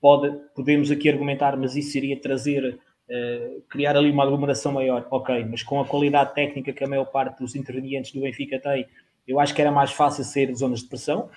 pode, 0.02 0.36
podemos 0.54 0.92
aqui 0.92 1.10
argumentar, 1.10 1.56
mas 1.56 1.76
isso 1.78 1.92
seria 1.92 2.20
trazer, 2.20 2.78
criar 3.70 3.96
ali 3.96 4.10
uma 4.12 4.24
aglomeração 4.24 4.72
maior, 4.74 5.08
ok, 5.12 5.46
mas 5.46 5.64
com 5.64 5.80
a 5.80 5.86
qualidade 5.86 6.34
técnica 6.34 6.74
que 6.74 6.84
a 6.84 6.88
maior 6.88 7.06
parte 7.06 7.40
dos 7.40 7.56
intervenientes 7.56 8.12
do 8.12 8.22
Benfica 8.22 8.60
tem, 8.60 8.86
eu 9.28 9.40
acho 9.40 9.54
que 9.54 9.62
era 9.62 9.72
mais 9.72 9.92
fácil 9.92 10.24
sair 10.24 10.48
de 10.48 10.58
zonas 10.58 10.80
de 10.80 10.88
pressão. 10.88 11.30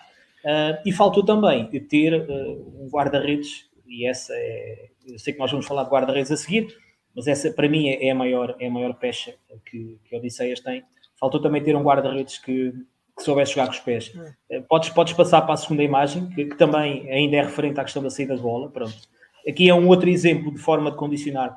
Uh, 0.45 0.79
e 0.85 0.93
faltou 0.93 1.25
também 1.25 1.67
ter 1.89 2.15
uh, 2.15 2.85
um 2.85 2.89
guarda-redes, 2.89 3.69
e 3.87 4.07
essa 4.07 4.33
é. 4.33 4.91
Eu 5.05 5.19
sei 5.19 5.33
que 5.33 5.39
nós 5.39 5.51
vamos 5.51 5.67
falar 5.67 5.85
de 5.85 5.91
guarda-redes 5.91 6.31
a 6.33 6.37
seguir, 6.37 6.69
mas 7.15 7.27
essa 7.27 7.51
para 7.53 7.69
mim 7.69 7.89
é, 7.89 8.07
é, 8.07 8.11
a, 8.11 8.15
maior, 8.15 8.57
é 8.59 8.67
a 8.67 8.71
maior 8.71 8.95
pecha 8.95 9.35
que, 9.65 9.99
que 10.05 10.17
Odisseias 10.17 10.61
tem. 10.61 10.85
Faltou 11.19 11.41
também 11.41 11.63
ter 11.63 11.75
um 11.77 11.83
guarda-redes 11.83 12.39
que, 12.39 12.73
que 13.17 13.23
soubesse 13.23 13.53
jogar 13.53 13.67
com 13.67 13.73
os 13.73 13.81
pés. 13.81 14.13
Uh, 14.51 14.63
podes, 14.69 14.91
podes 14.91 15.15
passar 15.15 15.43
para 15.43 15.55
a 15.55 15.57
segunda 15.57 15.83
imagem, 15.83 16.29
que, 16.31 16.45
que, 16.45 16.57
também 16.57 17.11
ainda 17.11 17.37
é 17.37 17.43
referente 17.43 17.81
à 17.81 17.85
questão 17.85 18.03
da 18.03 18.11
saída 18.11 18.37
de 18.37 18.43
bola. 18.43 18.71
Pronto. 18.71 18.97
Aqui 19.49 19.69
é 19.69 19.75
um 19.75 19.89
outro 19.89 20.09
exemplo 20.09 20.53
de 20.53 20.59
forma 20.59 20.91
de 20.91 20.97
condicionar 20.97 21.57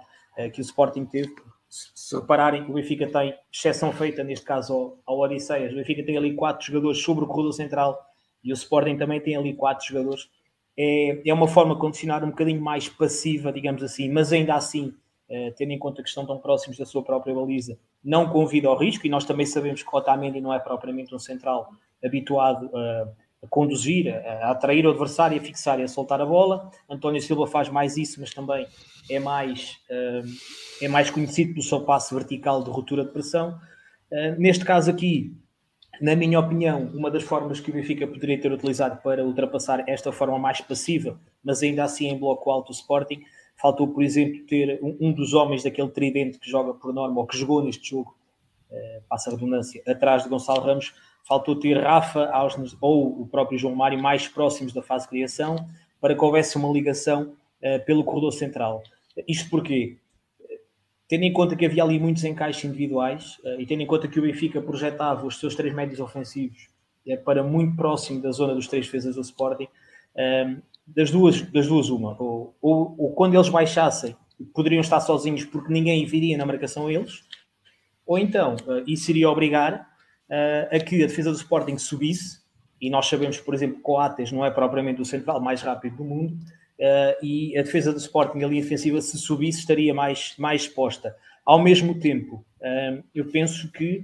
que 0.53 0.61
o 0.61 0.63
Sporting 0.63 1.05
teve 1.05 1.33
se 1.69 2.15
repararem 2.15 2.65
que 2.65 2.71
o 2.71 2.73
Benfica 2.73 3.07
tem 3.07 3.35
exceção 3.53 3.93
feita, 3.93 4.23
neste 4.23 4.45
caso 4.45 4.73
ao, 4.73 4.97
ao 5.05 5.19
Odisseias, 5.19 5.71
o 5.71 5.75
Benfica 5.75 6.03
tem 6.03 6.17
ali 6.17 6.33
quatro 6.33 6.65
jogadores 6.65 7.01
sobre 7.01 7.23
o 7.23 7.27
corredor 7.27 7.53
central 7.53 7.99
e 8.43 8.51
o 8.51 8.55
Sporting 8.55 8.97
também 8.97 9.21
tem 9.21 9.35
ali 9.35 9.53
quatro 9.53 9.85
jogadores. 9.85 10.29
É, 10.77 11.29
é 11.29 11.33
uma 11.33 11.47
forma 11.47 11.75
de 11.75 11.81
condicionar 11.81 12.23
um 12.23 12.29
bocadinho 12.29 12.61
mais 12.61 12.89
passiva, 12.89 13.51
digamos 13.51 13.83
assim, 13.83 14.09
mas 14.09 14.33
ainda 14.33 14.55
assim, 14.55 14.93
eh, 15.27 15.51
tendo 15.57 15.71
em 15.71 15.79
conta 15.79 16.01
que 16.01 16.07
estão 16.09 16.25
tão 16.25 16.39
próximos 16.39 16.77
da 16.77 16.85
sua 16.85 17.03
própria 17.03 17.35
baliza, 17.35 17.77
não 18.03 18.29
convida 18.29 18.67
ao 18.69 18.77
risco. 18.77 19.05
E 19.05 19.09
nós 19.09 19.25
também 19.25 19.45
sabemos 19.45 19.83
que 19.83 19.95
Otamendi 19.95 20.39
não 20.39 20.53
é 20.53 20.59
propriamente 20.59 21.13
um 21.13 21.19
central 21.19 21.69
habituado 22.03 22.69
a, 22.75 23.09
a 23.43 23.47
conduzir, 23.47 24.13
a, 24.13 24.51
atrair 24.51 24.85
o 24.85 24.89
adversário, 24.89 25.37
a 25.37 25.41
fixar 25.41 25.79
e 25.79 25.83
a 25.83 25.87
soltar 25.87 26.21
a 26.21 26.25
bola. 26.25 26.69
António 26.89 27.21
Silva 27.21 27.47
faz 27.47 27.69
mais 27.69 27.97
isso, 27.97 28.19
mas 28.19 28.33
também 28.33 28.67
é 29.09 29.19
mais, 29.19 29.77
uh, 29.89 30.27
é 30.81 30.87
mais 30.87 31.09
conhecido 31.09 31.53
pelo 31.53 31.63
seu 31.63 31.81
passo 31.81 32.13
vertical 32.13 32.63
de 32.63 32.69
ruptura 32.69 33.05
de 33.05 33.11
pressão. 33.11 33.59
Uh, 34.11 34.39
neste 34.39 34.65
caso 34.65 34.91
aqui, 34.91 35.33
na 36.01 36.15
minha 36.15 36.39
opinião, 36.39 36.89
uma 36.93 37.11
das 37.11 37.23
formas 37.23 37.59
que 37.59 37.71
o 37.71 37.73
Benfica 37.73 38.07
poderia 38.07 38.39
ter 38.39 38.51
utilizado 38.51 39.01
para 39.01 39.23
ultrapassar 39.23 39.83
esta 39.87 40.11
forma 40.11 40.39
mais 40.39 40.61
passiva, 40.61 41.19
mas 41.43 41.61
ainda 41.61 41.83
assim 41.83 42.07
em 42.07 42.17
bloco 42.17 42.49
alto 42.49 42.69
o 42.69 42.71
Sporting, 42.71 43.21
faltou, 43.55 43.89
por 43.89 44.01
exemplo, 44.01 44.45
ter 44.45 44.79
um, 44.81 45.11
dos 45.11 45.33
homens 45.33 45.63
daquele 45.63 45.89
tridente 45.89 46.39
que 46.39 46.49
joga 46.49 46.73
por 46.73 46.93
norma, 46.93 47.19
ou 47.19 47.27
que 47.27 47.37
jogou 47.37 47.61
neste 47.61 47.89
jogo, 47.89 48.15
uh, 48.71 49.03
passa 49.09 49.29
a 49.29 49.33
redundância, 49.33 49.81
atrás 49.85 50.23
de 50.23 50.29
Gonçalo 50.29 50.61
Ramos, 50.61 50.93
faltou 51.29 51.55
ter 51.55 51.79
Rafa 51.79 52.25
Ausnes, 52.31 52.75
ou 52.81 53.21
o 53.21 53.27
próprio 53.27 53.59
João 53.59 53.75
Mário 53.75 54.01
mais 54.01 54.27
próximos 54.27 54.73
da 54.73 54.81
fase 54.81 55.05
de 55.05 55.11
criação, 55.11 55.55
para 56.01 56.15
que 56.15 56.25
houvesse 56.25 56.57
uma 56.57 56.73
ligação 56.73 57.33
uh, 57.61 57.85
pelo 57.85 58.03
corredor 58.03 58.33
central. 58.33 58.81
Isto 59.27 59.47
porquê? 59.47 59.97
Tendo 61.07 61.23
em 61.23 61.33
conta 61.33 61.55
que 61.55 61.65
havia 61.65 61.83
ali 61.83 61.99
muitos 61.99 62.23
encaixes 62.23 62.63
individuais 62.63 63.37
uh, 63.43 63.59
e 63.59 63.65
tendo 63.65 63.81
em 63.81 63.85
conta 63.85 64.07
que 64.07 64.19
o 64.19 64.23
Benfica 64.23 64.59
projetava 64.59 65.25
os 65.25 65.39
seus 65.39 65.55
três 65.55 65.73
médios 65.73 65.99
ofensivos 65.99 66.67
uh, 67.05 67.23
para 67.23 67.43
muito 67.43 67.75
próximo 67.75 68.21
da 68.21 68.31
zona 68.31 68.55
dos 68.55 68.67
três 68.67 68.85
defesas 68.87 69.15
do 69.15 69.21
Sporting, 69.21 69.65
uh, 69.65 70.61
das, 70.87 71.11
duas, 71.11 71.41
das 71.51 71.67
duas 71.67 71.89
uma, 71.89 72.15
ou, 72.19 72.55
ou, 72.59 72.95
ou, 72.97 73.13
quando 73.13 73.35
eles 73.35 73.49
baixassem 73.49 74.15
poderiam 74.53 74.81
estar 74.81 74.99
sozinhos 74.99 75.43
porque 75.45 75.71
ninguém 75.71 76.05
viria 76.05 76.37
na 76.37 76.45
marcação 76.45 76.87
a 76.87 76.93
eles, 76.93 77.23
ou 78.05 78.17
então 78.17 78.55
isso 78.87 79.11
iria 79.11 79.29
obrigar 79.29 79.89
a 80.29 80.79
que 80.79 81.03
a 81.03 81.07
defesa 81.07 81.31
do 81.31 81.37
Sporting 81.37 81.77
subisse, 81.77 82.39
e 82.81 82.89
nós 82.89 83.07
sabemos, 83.07 83.39
por 83.39 83.53
exemplo, 83.53 83.77
que 83.77 83.81
Coates 83.81 84.31
não 84.31 84.45
é 84.45 84.51
propriamente 84.51 85.01
o 85.01 85.05
central 85.05 85.41
mais 85.41 85.61
rápido 85.61 85.97
do 85.97 86.03
mundo, 86.03 86.33
uh, 86.33 87.25
e 87.25 87.57
a 87.57 87.61
defesa 87.61 87.91
do 87.91 87.99
Sporting, 87.99 88.43
a 88.43 88.47
linha 88.47 88.63
ofensiva, 88.63 89.01
se 89.01 89.17
subisse, 89.17 89.59
estaria 89.59 89.93
mais, 89.93 90.33
mais 90.37 90.63
exposta. 90.63 91.15
Ao 91.45 91.61
mesmo 91.61 91.99
tempo, 91.99 92.45
uh, 92.61 93.03
eu 93.13 93.25
penso 93.25 93.69
que, 93.71 94.03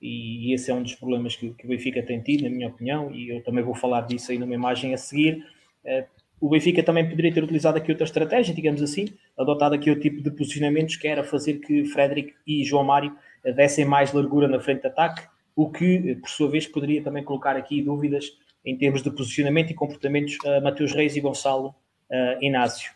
e 0.00 0.54
esse 0.54 0.70
é 0.70 0.74
um 0.74 0.82
dos 0.82 0.94
problemas 0.94 1.36
que, 1.36 1.50
que, 1.50 1.66
o 1.66 1.68
Benfica 1.68 2.02
tem 2.02 2.20
tido, 2.20 2.44
na 2.44 2.50
minha 2.50 2.68
opinião, 2.68 3.14
e 3.14 3.28
eu 3.28 3.42
também 3.42 3.62
vou 3.62 3.74
falar 3.74 4.02
disso 4.02 4.32
aí 4.32 4.38
numa 4.38 4.54
imagem 4.54 4.94
a 4.94 4.96
seguir, 4.96 5.44
uh, 5.84 6.04
o 6.40 6.48
Benfica 6.48 6.82
também 6.82 7.08
poderia 7.08 7.32
ter 7.32 7.42
utilizado 7.42 7.78
aqui 7.78 7.90
outra 7.90 8.04
estratégia, 8.04 8.54
digamos 8.54 8.82
assim, 8.82 9.08
adotado 9.38 9.74
aqui 9.74 9.90
o 9.90 9.98
tipo 9.98 10.22
de 10.22 10.30
posicionamentos 10.30 10.96
que 10.96 11.08
era 11.08 11.24
fazer 11.24 11.54
que 11.54 11.84
Frederic 11.86 12.34
e 12.46 12.64
João 12.64 12.84
Mário 12.84 13.16
dessem 13.56 13.84
mais 13.84 14.12
largura 14.12 14.46
na 14.48 14.60
frente 14.60 14.82
de 14.82 14.88
ataque, 14.88 15.22
o 15.56 15.70
que, 15.70 16.16
por 16.16 16.28
sua 16.28 16.50
vez, 16.50 16.66
poderia 16.66 17.02
também 17.02 17.22
colocar 17.22 17.56
aqui 17.56 17.82
dúvidas 17.82 18.32
em 18.64 18.76
termos 18.76 19.02
de 19.02 19.10
posicionamento 19.10 19.70
e 19.70 19.74
comportamentos 19.74 20.38
a 20.44 20.60
Mateus 20.60 20.92
Reis 20.92 21.16
e 21.16 21.20
Gonçalo 21.20 21.68
uh, 21.68 22.42
Inácio. 22.44 22.92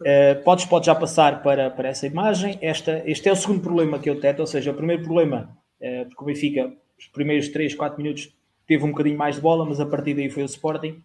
Uh, 0.00 0.42
podes, 0.44 0.64
podes 0.64 0.86
já 0.86 0.94
passar 0.94 1.42
para, 1.42 1.70
para 1.70 1.88
essa 1.88 2.06
imagem. 2.06 2.58
Esta, 2.60 3.02
este 3.06 3.28
é 3.28 3.32
o 3.32 3.36
segundo 3.36 3.60
problema 3.60 3.98
que 3.98 4.08
eu 4.08 4.20
teto, 4.20 4.40
ou 4.40 4.46
seja, 4.46 4.70
o 4.70 4.74
primeiro 4.74 5.02
problema, 5.02 5.56
uh, 5.80 6.06
porque 6.06 6.22
o 6.22 6.26
Benfica, 6.26 6.72
os 6.98 7.06
primeiros 7.08 7.48
3, 7.48 7.74
4 7.74 8.00
minutos, 8.00 8.34
teve 8.66 8.84
um 8.84 8.90
bocadinho 8.90 9.18
mais 9.18 9.36
de 9.36 9.40
bola, 9.40 9.64
mas 9.64 9.80
a 9.80 9.86
partir 9.86 10.14
daí 10.14 10.30
foi 10.30 10.42
o 10.42 10.46
Sporting. 10.46 11.02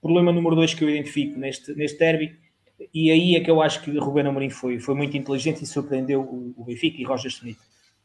Problema 0.00 0.32
número 0.32 0.54
2 0.54 0.74
que 0.74 0.84
eu 0.84 0.90
identifico 0.90 1.38
neste, 1.38 1.74
neste 1.74 1.98
derby, 1.98 2.36
e 2.92 3.10
aí 3.10 3.36
é 3.36 3.40
que 3.40 3.50
eu 3.50 3.62
acho 3.62 3.82
que 3.82 3.96
Ruben 3.98 4.26
Amorim 4.26 4.50
foi, 4.50 4.78
foi 4.78 4.94
muito 4.94 5.16
inteligente 5.16 5.62
e 5.62 5.66
surpreendeu 5.66 6.20
o, 6.20 6.54
o 6.56 6.64
Benfica 6.64 7.00
e 7.00 7.04
Roger 7.04 7.30
Smith. 7.30 7.58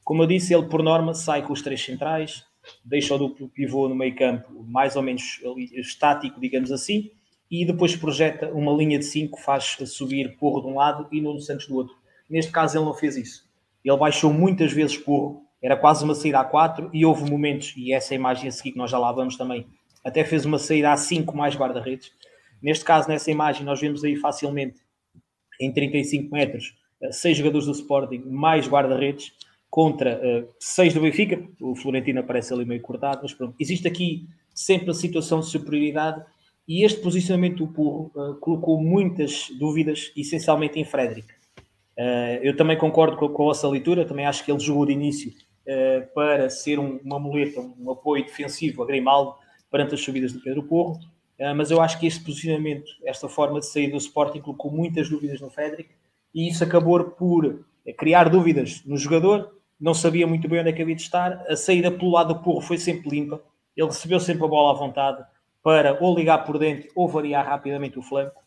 Como 0.09 0.23
eu 0.23 0.25
disse, 0.25 0.55
ele 0.55 0.65
por 0.65 0.81
norma 0.81 1.13
sai 1.13 1.45
com 1.45 1.53
os 1.53 1.61
três 1.61 1.85
centrais, 1.85 2.43
deixa 2.83 3.13
o 3.13 3.17
duplo 3.19 3.47
pivô 3.47 3.87
no 3.87 3.93
meio 3.93 4.15
campo 4.15 4.63
mais 4.63 4.95
ou 4.95 5.03
menos 5.03 5.39
estático, 5.75 6.41
digamos 6.41 6.71
assim, 6.71 7.11
e 7.49 7.63
depois 7.63 7.95
projeta 7.95 8.51
uma 8.51 8.71
linha 8.71 8.97
de 8.97 9.05
5, 9.05 9.39
faz 9.39 9.77
subir 9.85 10.35
Porro 10.39 10.61
de 10.61 10.67
um 10.67 10.73
lado 10.73 11.07
e 11.11 11.21
Nuno 11.21 11.39
Santos 11.39 11.67
do 11.67 11.75
outro. 11.75 11.95
Neste 12.27 12.51
caso 12.51 12.75
ele 12.75 12.85
não 12.85 12.93
fez 12.95 13.17
isso. 13.17 13.47
Ele 13.85 13.97
baixou 13.97 14.33
muitas 14.33 14.73
vezes 14.73 14.97
Porro, 14.97 15.43
era 15.61 15.77
quase 15.77 16.03
uma 16.03 16.15
saída 16.15 16.39
a 16.39 16.43
4 16.43 16.89
e 16.91 17.05
houve 17.05 17.29
momentos, 17.29 17.75
e 17.77 17.93
essa 17.93 18.15
imagem 18.15 18.47
a 18.47 18.51
seguir 18.51 18.71
que 18.71 18.79
nós 18.79 18.89
já 18.89 18.97
lá 18.97 19.11
vamos 19.11 19.37
também, 19.37 19.67
até 20.03 20.25
fez 20.25 20.43
uma 20.43 20.57
saída 20.57 20.91
a 20.91 20.97
5 20.97 21.37
mais 21.37 21.55
guarda-redes. 21.55 22.11
Neste 22.59 22.83
caso, 22.83 23.07
nessa 23.07 23.29
imagem, 23.29 23.63
nós 23.63 23.79
vemos 23.79 24.03
aí 24.03 24.15
facilmente, 24.15 24.79
em 25.61 25.71
35 25.71 26.33
metros, 26.33 26.73
seis 27.11 27.37
jogadores 27.37 27.67
do 27.67 27.73
Sporting 27.73 28.23
mais 28.25 28.67
guarda-redes 28.67 29.33
contra 29.69 30.19
uh, 30.19 30.49
seis 30.59 30.93
do 30.93 31.01
Benfica. 31.01 31.41
O 31.61 31.75
Florentino 31.75 32.19
aparece 32.19 32.53
ali 32.53 32.65
meio 32.65 32.81
cortado, 32.81 33.19
mas 33.21 33.33
pronto. 33.33 33.55
Existe 33.59 33.87
aqui 33.87 34.27
sempre 34.53 34.89
a 34.89 34.93
situação 34.93 35.39
de 35.39 35.45
superioridade 35.45 36.23
e 36.67 36.83
este 36.83 37.01
posicionamento 37.01 37.57
do 37.57 37.67
Purro 37.67 38.11
uh, 38.15 38.35
colocou 38.35 38.81
muitas 38.81 39.49
dúvidas, 39.57 40.11
essencialmente 40.15 40.79
em 40.79 40.85
Frederic. 40.85 41.27
Uh, 41.97 42.41
eu 42.41 42.55
também 42.55 42.77
concordo 42.77 43.17
com, 43.17 43.29
com, 43.29 43.43
a 43.43 43.45
vossa 43.47 43.67
leitura, 43.67 44.05
também 44.05 44.25
acho 44.25 44.43
que 44.43 44.51
ele 44.51 44.59
jogou 44.59 44.85
de 44.85 44.93
início 44.93 45.31
para 46.15 46.49
ser 46.49 46.79
um, 46.79 46.99
uma 47.03 47.19
muleta, 47.19 47.61
um 47.61 47.91
apoio 47.91 48.25
defensivo 48.25 48.81
a 48.81 48.87
Grimaldo 48.87 49.35
perante 49.69 49.93
as 49.93 50.01
subidas 50.01 50.33
de 50.33 50.39
Pedro 50.39 50.63
Porro, 50.63 50.99
mas 51.55 51.69
eu 51.69 51.79
acho 51.79 51.99
que 51.99 52.07
este 52.07 52.23
posicionamento, 52.23 52.89
esta 53.05 53.29
forma 53.29 53.59
de 53.59 53.67
sair 53.67 53.91
do 53.91 53.97
Sporting 53.97 54.39
colocou 54.39 54.71
muitas 54.71 55.07
dúvidas 55.07 55.39
no 55.39 55.51
Frederic 55.51 55.91
e 56.33 56.49
isso 56.49 56.63
acabou 56.63 57.03
por 57.03 57.63
criar 57.99 58.29
dúvidas 58.29 58.81
no 58.83 58.97
jogador 58.97 59.58
não 59.79 59.93
sabia 59.93 60.27
muito 60.27 60.47
bem 60.47 60.59
onde 60.59 60.69
é 60.69 60.73
que 60.73 60.81
havia 60.81 60.95
de 60.95 61.01
estar. 61.01 61.45
A 61.47 61.55
saída 61.55 61.89
pelo 61.89 62.11
lado 62.11 62.33
do 62.33 62.41
Porro 62.41 62.61
foi 62.61 62.77
sempre 62.77 63.09
limpa. 63.09 63.41
Ele 63.75 63.87
recebeu 63.87 64.19
sempre 64.19 64.43
a 64.43 64.47
bola 64.47 64.71
à 64.71 64.73
vontade 64.73 65.23
para 65.63 65.97
ou 66.03 66.15
ligar 66.15 66.39
por 66.39 66.57
dentro 66.57 66.89
ou 66.95 67.07
variar 67.07 67.45
rapidamente 67.45 67.97
o 67.97 68.01
flanco. 68.01 68.41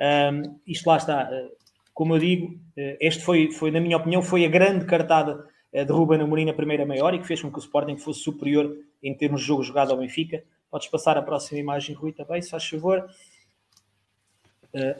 Um, 0.00 0.58
isto 0.66 0.86
lá 0.86 0.96
está. 0.96 1.28
Eh, 1.30 1.50
como 1.92 2.14
eu 2.14 2.18
digo, 2.18 2.58
eh, 2.76 2.96
este 3.00 3.22
foi, 3.22 3.50
foi, 3.50 3.70
na 3.70 3.80
minha 3.80 3.96
opinião, 3.96 4.22
foi 4.22 4.44
a 4.44 4.48
grande 4.48 4.84
cartada 4.86 5.44
eh, 5.72 5.84
de 5.84 5.92
Ruben 5.92 6.20
Amorim 6.20 6.44
na 6.44 6.52
primeira 6.52 6.86
meia 6.86 7.04
hora 7.04 7.16
e 7.16 7.18
que 7.18 7.26
fez 7.26 7.42
com 7.42 7.50
que 7.50 7.58
o 7.58 7.60
Sporting 7.60 7.96
fosse 7.96 8.20
superior 8.20 8.76
em 9.02 9.14
termos 9.14 9.40
de 9.40 9.46
jogo 9.46 9.62
jogado 9.62 9.90
ao 9.90 9.98
Benfica. 9.98 10.42
Podes 10.70 10.88
passar 10.88 11.18
a 11.18 11.22
próxima 11.22 11.58
imagem, 11.58 11.94
Rui, 11.94 12.12
também, 12.12 12.40
se 12.40 12.50
faz 12.50 12.66
favor. 12.66 13.08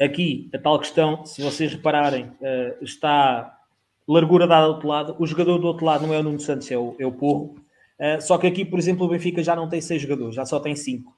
aqui, 0.00 0.50
a 0.54 0.58
tal 0.58 0.78
questão, 0.78 1.24
se 1.26 1.42
vocês 1.42 1.72
repararem, 1.72 2.32
está 2.80 3.57
largura 4.08 4.46
dada 4.46 4.66
do 4.66 4.72
outro 4.72 4.88
lado. 4.88 5.16
O 5.18 5.26
jogador 5.26 5.58
do 5.58 5.66
outro 5.66 5.84
lado 5.84 6.06
não 6.06 6.14
é 6.14 6.18
o 6.18 6.22
Nuno 6.22 6.40
Santos, 6.40 6.70
é 6.70 6.78
o, 6.78 6.96
é 6.98 7.06
o 7.06 7.12
Porro. 7.12 7.56
Uh, 8.00 8.20
só 8.20 8.38
que 8.38 8.46
aqui, 8.46 8.64
por 8.64 8.78
exemplo, 8.78 9.04
o 9.04 9.08
Benfica 9.08 9.42
já 9.42 9.54
não 9.54 9.68
tem 9.68 9.80
seis 9.80 10.00
jogadores, 10.00 10.34
já 10.34 10.46
só 10.46 10.58
tem 10.58 10.74
cinco. 10.74 11.10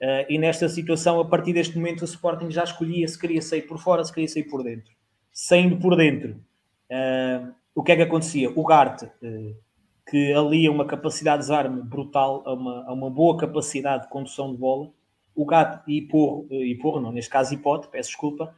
Uh, 0.00 0.24
e 0.28 0.38
nesta 0.38 0.68
situação, 0.68 1.18
a 1.18 1.24
partir 1.24 1.52
deste 1.52 1.76
momento, 1.76 2.02
o 2.02 2.04
Sporting 2.04 2.50
já 2.50 2.62
escolhia 2.62 3.08
se 3.08 3.18
queria 3.18 3.42
sair 3.42 3.62
por 3.62 3.78
fora, 3.78 4.04
se 4.04 4.12
queria 4.12 4.28
sair 4.28 4.44
por 4.44 4.62
dentro. 4.62 4.92
Saindo 5.32 5.76
por 5.78 5.96
dentro, 5.96 6.36
uh, 6.90 7.52
o 7.74 7.82
que 7.82 7.92
é 7.92 7.96
que 7.96 8.02
acontecia? 8.02 8.50
O 8.50 8.64
Garte, 8.64 9.08
que 10.08 10.32
alia 10.32 10.70
uma 10.70 10.84
capacidade 10.84 11.38
de 11.42 11.48
desarme 11.48 11.82
brutal, 11.82 12.42
a 12.46 12.52
uma, 12.52 12.84
a 12.86 12.92
uma 12.92 13.10
boa 13.10 13.36
capacidade 13.36 14.04
de 14.04 14.10
condução 14.10 14.52
de 14.52 14.58
bola, 14.58 14.90
o 15.34 15.44
Gato 15.44 15.88
e 15.88 16.02
Porro, 16.02 16.48
e 16.50 16.74
Porro 16.74 17.00
não, 17.00 17.12
neste 17.12 17.30
caso 17.30 17.54
Hipote, 17.54 17.86
peço 17.86 18.08
desculpa, 18.08 18.52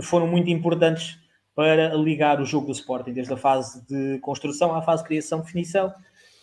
foram 0.00 0.28
muito 0.28 0.48
importantes 0.50 1.18
para 1.54 1.94
ligar 1.94 2.40
o 2.40 2.44
jogo 2.44 2.66
do 2.66 2.72
Sporting, 2.72 3.12
desde 3.12 3.32
a 3.32 3.36
fase 3.36 3.84
de 3.86 4.18
construção 4.20 4.74
à 4.74 4.82
fase 4.82 5.02
de 5.02 5.08
criação, 5.08 5.40
definição. 5.40 5.92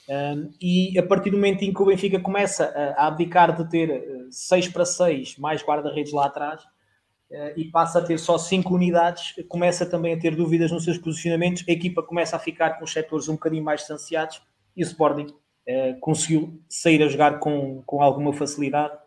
Um, 0.07 0.51
e 0.59 0.97
a 0.97 1.03
partir 1.03 1.29
do 1.29 1.37
momento 1.37 1.63
em 1.63 1.71
que 1.71 1.81
o 1.81 1.85
Benfica 1.85 2.19
começa 2.19 2.65
a, 2.65 3.03
a 3.03 3.07
abdicar 3.07 3.55
de 3.55 3.69
ter 3.69 4.27
6 4.31 4.67
uh, 4.67 4.73
para 4.73 4.83
6 4.83 5.37
mais 5.37 5.63
guarda-redes 5.63 6.11
lá 6.11 6.25
atrás 6.25 6.63
uh, 6.63 7.53
e 7.55 7.65
passa 7.65 7.99
a 7.99 8.01
ter 8.01 8.17
só 8.17 8.35
5 8.35 8.73
unidades, 8.73 9.35
começa 9.47 9.85
também 9.85 10.15
a 10.15 10.19
ter 10.19 10.35
dúvidas 10.35 10.71
nos 10.71 10.83
seus 10.83 10.97
posicionamentos, 10.97 11.63
a 11.69 11.71
equipa 11.71 12.01
começa 12.01 12.35
a 12.35 12.39
ficar 12.39 12.79
com 12.79 12.85
os 12.85 12.91
setores 12.91 13.29
um 13.29 13.33
bocadinho 13.33 13.63
mais 13.63 13.81
distanciados 13.81 14.41
e 14.75 14.83
o 14.83 14.87
Sporting 14.87 15.27
uh, 15.27 15.99
conseguiu 15.99 16.59
sair 16.67 17.03
a 17.03 17.07
jogar 17.07 17.37
com, 17.37 17.83
com 17.85 18.01
alguma 18.01 18.33
facilidade 18.33 18.97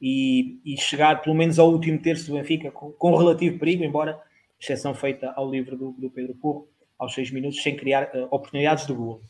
e, 0.00 0.60
e, 0.64 0.76
chegar 0.80 1.22
pelo 1.22 1.34
menos 1.34 1.58
ao 1.58 1.72
último 1.72 2.00
terço 2.00 2.26
do 2.28 2.34
Benfica 2.34 2.70
com, 2.70 2.92
com 2.92 3.16
relativo 3.16 3.58
perigo, 3.58 3.82
embora 3.82 4.20
exceção 4.62 4.94
feita 4.94 5.32
ao 5.34 5.50
livro 5.50 5.76
do, 5.76 5.92
do 5.92 6.08
Pedro 6.08 6.34
Porro, 6.36 6.68
aos 6.98 7.12
seis 7.12 7.30
minutos, 7.32 7.60
sem 7.60 7.76
criar 7.76 8.10
uh, 8.14 8.28
oportunidades 8.30 8.86
de 8.86 8.92
gol. 8.92 9.20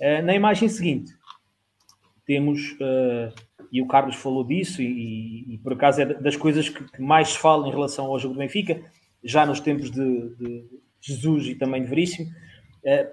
Uh, 0.00 0.22
na 0.24 0.34
imagem 0.34 0.68
seguinte, 0.68 1.12
temos, 2.26 2.72
uh, 2.72 3.32
e 3.70 3.80
o 3.80 3.86
Carlos 3.86 4.16
falou 4.16 4.42
disso, 4.42 4.82
e, 4.82 5.54
e, 5.54 5.58
por 5.58 5.74
acaso 5.74 6.02
é 6.02 6.06
das 6.06 6.36
coisas 6.36 6.68
que, 6.68 6.82
que, 6.84 7.00
mais 7.00 7.28
se 7.28 7.38
fala 7.38 7.68
em 7.68 7.70
relação 7.70 8.06
ao 8.06 8.18
jogo 8.18 8.34
do 8.34 8.40
Benfica, 8.40 8.82
já 9.22 9.46
nos 9.46 9.60
tempos 9.60 9.90
de, 9.90 10.34
de 10.36 10.64
Jesus 11.00 11.46
e 11.46 11.54
também 11.54 11.82
de 11.82 11.88
Veríssimo. 11.88 12.28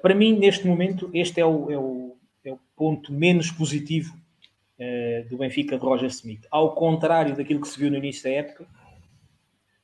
para 0.01 0.15
mim, 0.15 0.37
neste 0.39 0.65
momento, 0.65 1.09
este 1.13 1.39
é 1.39 1.45
o, 1.45 1.69
é 1.69 1.77
o, 1.77 2.17
é 2.43 2.51
o 2.51 2.59
ponto 2.75 3.13
menos 3.13 3.51
positivo 3.51 4.17
do 5.29 5.37
Benfica 5.37 5.77
de 5.77 5.85
Roger 5.85 6.09
Smith. 6.09 6.47
Ao 6.49 6.73
contrário 6.73 7.35
daquilo 7.35 7.61
que 7.61 7.67
se 7.67 7.77
viu 7.77 7.91
no 7.91 7.97
início 7.97 8.23
da 8.23 8.31
época, 8.31 8.65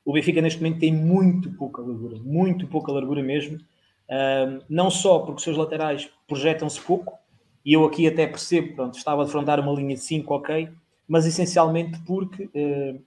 o 0.05 0.13
Benfica 0.13 0.39
neste 0.39 0.61
momento 0.61 0.79
tem 0.79 0.93
muito 0.93 1.51
pouca 1.53 1.81
largura, 1.81 2.17
muito 2.19 2.67
pouca 2.67 2.91
largura 2.91 3.23
mesmo. 3.23 3.57
Uh, 3.57 4.63
não 4.69 4.91
só 4.91 5.19
porque 5.19 5.37
os 5.37 5.43
seus 5.43 5.57
laterais 5.57 6.07
projetam-se 6.27 6.79
pouco, 6.79 7.17
e 7.65 7.73
eu 7.73 7.83
aqui 7.83 8.05
até 8.05 8.27
percebo, 8.27 8.75
pronto, 8.75 8.95
estava 8.95 9.23
a 9.23 9.25
defrontar 9.25 9.59
uma 9.59 9.73
linha 9.73 9.95
de 9.95 10.01
5, 10.01 10.31
ok, 10.31 10.69
mas 11.07 11.25
essencialmente 11.25 11.99
porque 12.05 12.43
uh, 12.43 13.01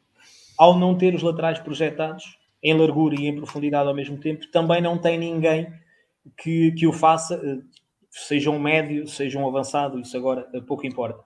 ao 0.58 0.76
não 0.76 0.98
ter 0.98 1.14
os 1.14 1.22
laterais 1.22 1.60
projetados 1.60 2.36
em 2.60 2.76
largura 2.76 3.14
e 3.14 3.28
em 3.28 3.36
profundidade 3.36 3.88
ao 3.88 3.94
mesmo 3.94 4.18
tempo, 4.18 4.50
também 4.50 4.82
não 4.82 4.98
tem 4.98 5.16
ninguém 5.16 5.72
que, 6.36 6.72
que 6.72 6.88
o 6.88 6.92
faça, 6.92 7.36
uh, 7.36 7.62
seja 8.10 8.50
um 8.50 8.58
médio, 8.58 9.06
seja 9.06 9.38
um 9.38 9.46
avançado, 9.46 10.00
isso 10.00 10.16
agora 10.16 10.48
pouco 10.66 10.84
importa. 10.84 11.22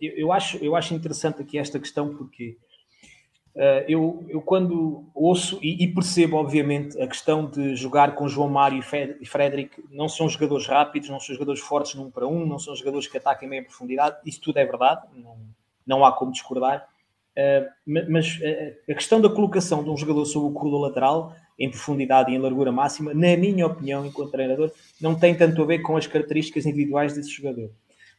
Eu, 0.00 0.12
eu, 0.16 0.32
acho, 0.32 0.56
eu 0.64 0.74
acho 0.74 0.94
interessante 0.94 1.42
aqui 1.42 1.58
esta 1.58 1.78
questão 1.78 2.16
porque 2.16 2.56
eu, 3.86 4.24
eu, 4.28 4.40
quando 4.42 5.04
ouço 5.14 5.60
e, 5.62 5.84
e, 5.84 5.94
percebo, 5.94 6.36
obviamente, 6.36 7.00
a 7.00 7.06
questão 7.06 7.46
de 7.46 7.76
jogar 7.76 8.16
com 8.16 8.28
João 8.28 8.48
Mário 8.48 8.82
e 9.20 9.26
Frederic, 9.26 9.82
não 9.90 10.08
são 10.08 10.28
jogadores 10.28 10.66
rápidos, 10.66 11.08
não 11.08 11.20
são 11.20 11.34
jogadores 11.34 11.60
fortes 11.60 11.94
num 11.94 12.10
para 12.10 12.26
um, 12.26 12.44
não 12.44 12.58
são 12.58 12.74
jogadores 12.74 13.06
que 13.06 13.16
ataquem 13.16 13.48
bem 13.48 13.62
profundidade, 13.62 14.16
isso 14.26 14.40
tudo 14.40 14.58
é 14.58 14.64
verdade, 14.64 15.02
não, 15.14 15.36
não 15.86 16.04
há 16.04 16.12
como 16.12 16.32
discordar. 16.32 16.88
Uh, 17.36 17.68
mas 18.10 18.38
uh, 18.38 18.90
a 18.90 18.94
questão 18.94 19.20
da 19.20 19.28
colocação 19.28 19.82
de 19.82 19.90
um 19.90 19.96
jogador 19.96 20.24
sobre 20.24 20.50
o 20.50 20.52
corredor 20.52 20.80
lateral, 20.80 21.34
em 21.58 21.70
profundidade 21.70 22.32
e 22.32 22.34
em 22.34 22.38
largura 22.38 22.72
máxima, 22.72 23.14
na 23.14 23.36
minha 23.36 23.66
opinião, 23.66 24.04
enquanto 24.04 24.32
treinador, 24.32 24.72
não 25.00 25.14
tem 25.14 25.34
tanto 25.34 25.62
a 25.62 25.66
ver 25.66 25.80
com 25.80 25.96
as 25.96 26.06
características 26.06 26.66
individuais 26.66 27.14
desse 27.14 27.30
jogador. 27.30 27.70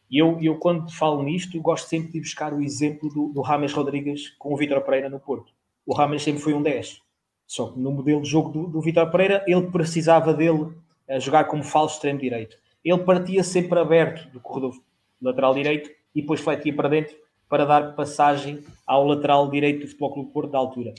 E 0.10 0.20
eu, 0.20 0.38
eu, 0.42 0.58
quando 0.58 0.92
falo 0.92 1.24
nisto, 1.24 1.60
gosto 1.62 1.88
sempre 1.88 2.12
de 2.12 2.20
buscar 2.20 2.54
o 2.54 2.62
exemplo 2.62 3.10
do, 3.10 3.30
do 3.30 3.42
Rames 3.42 3.74
Rodrigues 3.74 4.30
com 4.38 4.54
o 4.54 4.58
Vitor 4.58 4.82
Pereira 4.82 5.10
no 5.10 5.20
Porto. 5.20 5.52
O 5.86 5.94
Rames 5.94 6.24
sempre 6.24 6.42
foi 6.42 6.54
um 6.54 6.62
10. 6.62 7.02
Só 7.48 7.72
que 7.72 7.80
no 7.80 7.92
modelo 7.92 8.22
de 8.22 8.30
jogo 8.30 8.50
do, 8.50 8.68
do 8.68 8.82
Vitor 8.82 9.10
Pereira, 9.12 9.44
ele 9.48 9.68
precisava 9.68 10.34
dele 10.34 10.74
a 11.08 11.20
jogar 11.20 11.46
como 11.46 11.64
falso 11.64 11.96
extremo 11.96 12.20
direito. 12.20 12.58
Ele 12.84 13.00
partia 13.00 13.44
sempre 13.44 13.80
aberto 13.80 14.32
do 14.32 14.40
corredor 14.40 14.76
lateral 15.22 15.54
direito 15.54 15.90
e 16.14 16.22
depois 16.22 16.40
fletia 16.40 16.74
para 16.74 16.90
dentro 16.90 17.16
para 17.50 17.66
dar 17.66 17.96
passagem 17.96 18.64
ao 18.86 19.06
lateral 19.06 19.50
direito 19.50 19.82
do 19.82 19.88
Futebol 19.88 20.14
Clube 20.14 20.32
Porto 20.32 20.52
da 20.52 20.58
altura. 20.58 20.94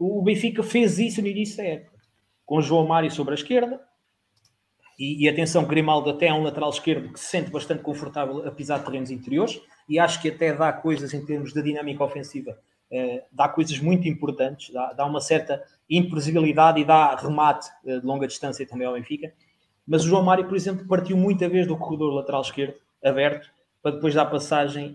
O 0.00 0.22
Benfica 0.22 0.62
fez 0.62 0.98
isso 0.98 1.20
no 1.20 1.28
início 1.28 1.58
da 1.58 1.64
época, 1.64 1.98
com 2.46 2.60
João 2.60 2.86
Mário 2.86 3.10
sobre 3.10 3.32
a 3.32 3.34
esquerda, 3.34 3.80
e, 4.98 5.24
e, 5.24 5.28
atenção, 5.28 5.64
Grimaldo 5.64 6.10
até 6.10 6.26
é 6.26 6.34
um 6.34 6.42
lateral 6.42 6.70
esquerdo 6.70 7.12
que 7.12 7.18
se 7.18 7.26
sente 7.26 7.50
bastante 7.50 7.82
confortável 7.82 8.46
a 8.46 8.50
pisar 8.50 8.84
terrenos 8.84 9.10
interiores 9.10 9.60
e 9.88 9.98
acho 9.98 10.20
que 10.20 10.28
até 10.28 10.54
dá 10.54 10.72
coisas 10.72 11.12
em 11.14 11.24
termos 11.24 11.52
de 11.52 11.62
dinâmica 11.62 12.04
ofensiva, 12.04 12.58
eh, 12.90 13.24
dá 13.32 13.48
coisas 13.48 13.78
muito 13.78 14.06
importantes, 14.06 14.72
dá, 14.72 14.92
dá, 14.92 15.04
uma 15.04 15.20
certa 15.20 15.62
imprevisibilidade 15.88 16.80
e 16.80 16.84
dá 16.84 17.16
remate 17.16 17.68
eh, 17.86 17.98
de 17.98 18.06
longa 18.06 18.26
distância 18.26 18.66
também 18.66 18.86
ao 18.86 18.94
Benfica. 18.94 19.32
Mas 19.86 20.04
o 20.04 20.08
João 20.08 20.22
Mário, 20.22 20.46
por 20.46 20.56
exemplo, 20.56 20.86
partiu 20.86 21.16
muita 21.16 21.48
vez 21.48 21.66
do 21.66 21.76
corredor 21.76 22.12
lateral 22.12 22.42
esquerdo 22.42 22.74
aberto 23.02 23.50
para 23.82 23.92
depois 23.92 24.14
dar 24.14 24.26
passagem 24.26 24.94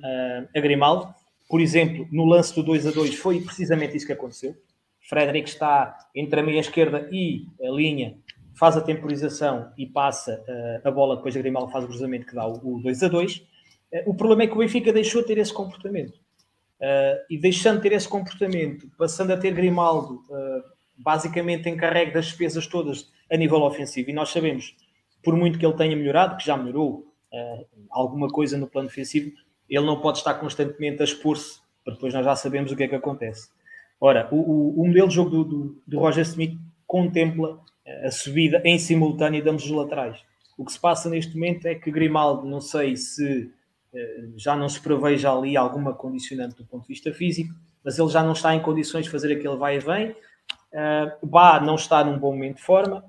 a, 0.55 0.59
Grimaldo. 0.59 1.13
Por 1.49 1.59
exemplo, 1.59 2.07
no 2.11 2.25
lance 2.25 2.55
do 2.55 2.63
2 2.63 2.87
a 2.87 2.91
2 2.91 3.15
foi 3.15 3.41
precisamente 3.41 3.97
isso 3.97 4.05
que 4.05 4.13
aconteceu. 4.13 4.55
Frederic 5.01 5.49
está 5.49 5.97
entre 6.15 6.39
a 6.39 6.43
meia 6.43 6.59
esquerda 6.59 7.07
e 7.11 7.47
a 7.61 7.69
linha 7.69 8.17
faz 8.57 8.75
a 8.75 8.81
temporização 8.81 9.71
e 9.77 9.85
passa 9.85 10.43
uh, 10.47 10.87
a 10.87 10.91
bola, 10.91 11.15
depois 11.15 11.35
a 11.35 11.39
Grimaldo 11.39 11.71
faz 11.71 11.83
o 11.83 11.87
cruzamento 11.87 12.25
que 12.25 12.35
dá 12.35 12.45
o, 12.47 12.77
o 12.77 12.81
2 12.81 13.03
a 13.03 13.07
2. 13.07 13.37
Uh, 13.37 13.43
eh, 13.91 14.03
o 14.07 14.15
problema 14.15 14.43
é 14.43 14.47
que 14.47 14.53
o 14.53 14.57
Benfica 14.57 14.91
deixou 14.91 15.21
de 15.21 15.27
ter 15.27 15.37
esse 15.37 15.53
comportamento. 15.53 16.17
Uh, 16.79 17.17
e 17.29 17.37
deixando 17.37 17.77
de 17.77 17.83
ter 17.83 17.95
esse 17.95 18.07
comportamento, 18.07 18.89
passando 18.97 19.31
a 19.31 19.37
ter 19.37 19.51
Grimaldo 19.53 20.21
basicamente 20.99 21.69
encarregue 21.69 22.11
das 22.11 22.25
despesas 22.25 22.65
todas 22.65 23.11
a 23.31 23.37
nível 23.37 23.61
ofensivo, 23.61 24.09
e 24.09 24.13
nós 24.13 24.29
sabemos, 24.29 24.75
por 25.23 25.35
muito 25.35 25.59
que 25.59 25.65
ele 25.65 25.75
tenha 25.75 25.95
melhorado, 25.95 26.37
que 26.37 26.45
já 26.45 26.57
melhorou 26.57 27.05
alguma 27.91 28.27
coisa 28.29 28.57
no 28.57 28.67
plano 28.67 28.87
defensivo, 28.87 29.31
ele 29.69 29.85
não 29.85 30.01
pode 30.01 30.19
estar 30.19 30.33
constantemente 30.35 31.01
a 31.01 31.05
expor-se, 31.05 31.59
para 31.83 31.93
depois 31.93 32.13
nós 32.13 32.25
já 32.25 32.35
sabemos 32.35 32.71
o 32.71 32.75
que 32.75 32.83
é 32.83 32.87
que 32.87 32.95
acontece. 32.95 33.49
Ora, 33.99 34.27
o, 34.31 34.37
o, 34.37 34.81
o 34.81 34.87
modelo 34.87 35.07
de 35.07 35.15
jogo 35.15 35.29
do, 35.29 35.43
do, 35.43 35.81
do, 35.85 35.99
Roger 35.99 36.23
Smith 36.23 36.57
contempla 36.85 37.59
a 38.05 38.11
subida 38.11 38.61
em 38.65 38.77
simultâneo 38.77 39.41
de 39.41 39.49
ambos 39.49 39.63
os 39.63 39.71
laterais. 39.71 40.19
O 40.57 40.65
que 40.65 40.71
se 40.71 40.79
passa 40.79 41.09
neste 41.09 41.35
momento 41.35 41.65
é 41.67 41.75
que 41.75 41.91
Grimaldo, 41.91 42.45
não 42.47 42.59
sei 42.59 42.97
se 42.97 43.51
uh, 43.93 44.33
já 44.35 44.55
não 44.55 44.67
se 44.67 44.81
preveja 44.81 45.31
ali 45.31 45.55
alguma 45.55 45.93
condicionante 45.93 46.55
do 46.55 46.65
ponto 46.65 46.81
de 46.81 46.87
vista 46.89 47.13
físico, 47.13 47.53
mas 47.83 47.97
ele 47.97 48.09
já 48.09 48.23
não 48.23 48.33
está 48.33 48.53
em 48.53 48.59
condições 48.59 49.05
de 49.05 49.11
fazer 49.11 49.31
aquele 49.31 49.55
vai 49.55 49.77
e 49.77 49.79
vem. 49.79 50.11
Uh, 50.11 51.25
Bá 51.25 51.59
não 51.61 51.75
está 51.75 52.03
num 52.03 52.17
bom 52.19 52.33
momento 52.33 52.57
de 52.57 52.63
forma, 52.63 53.05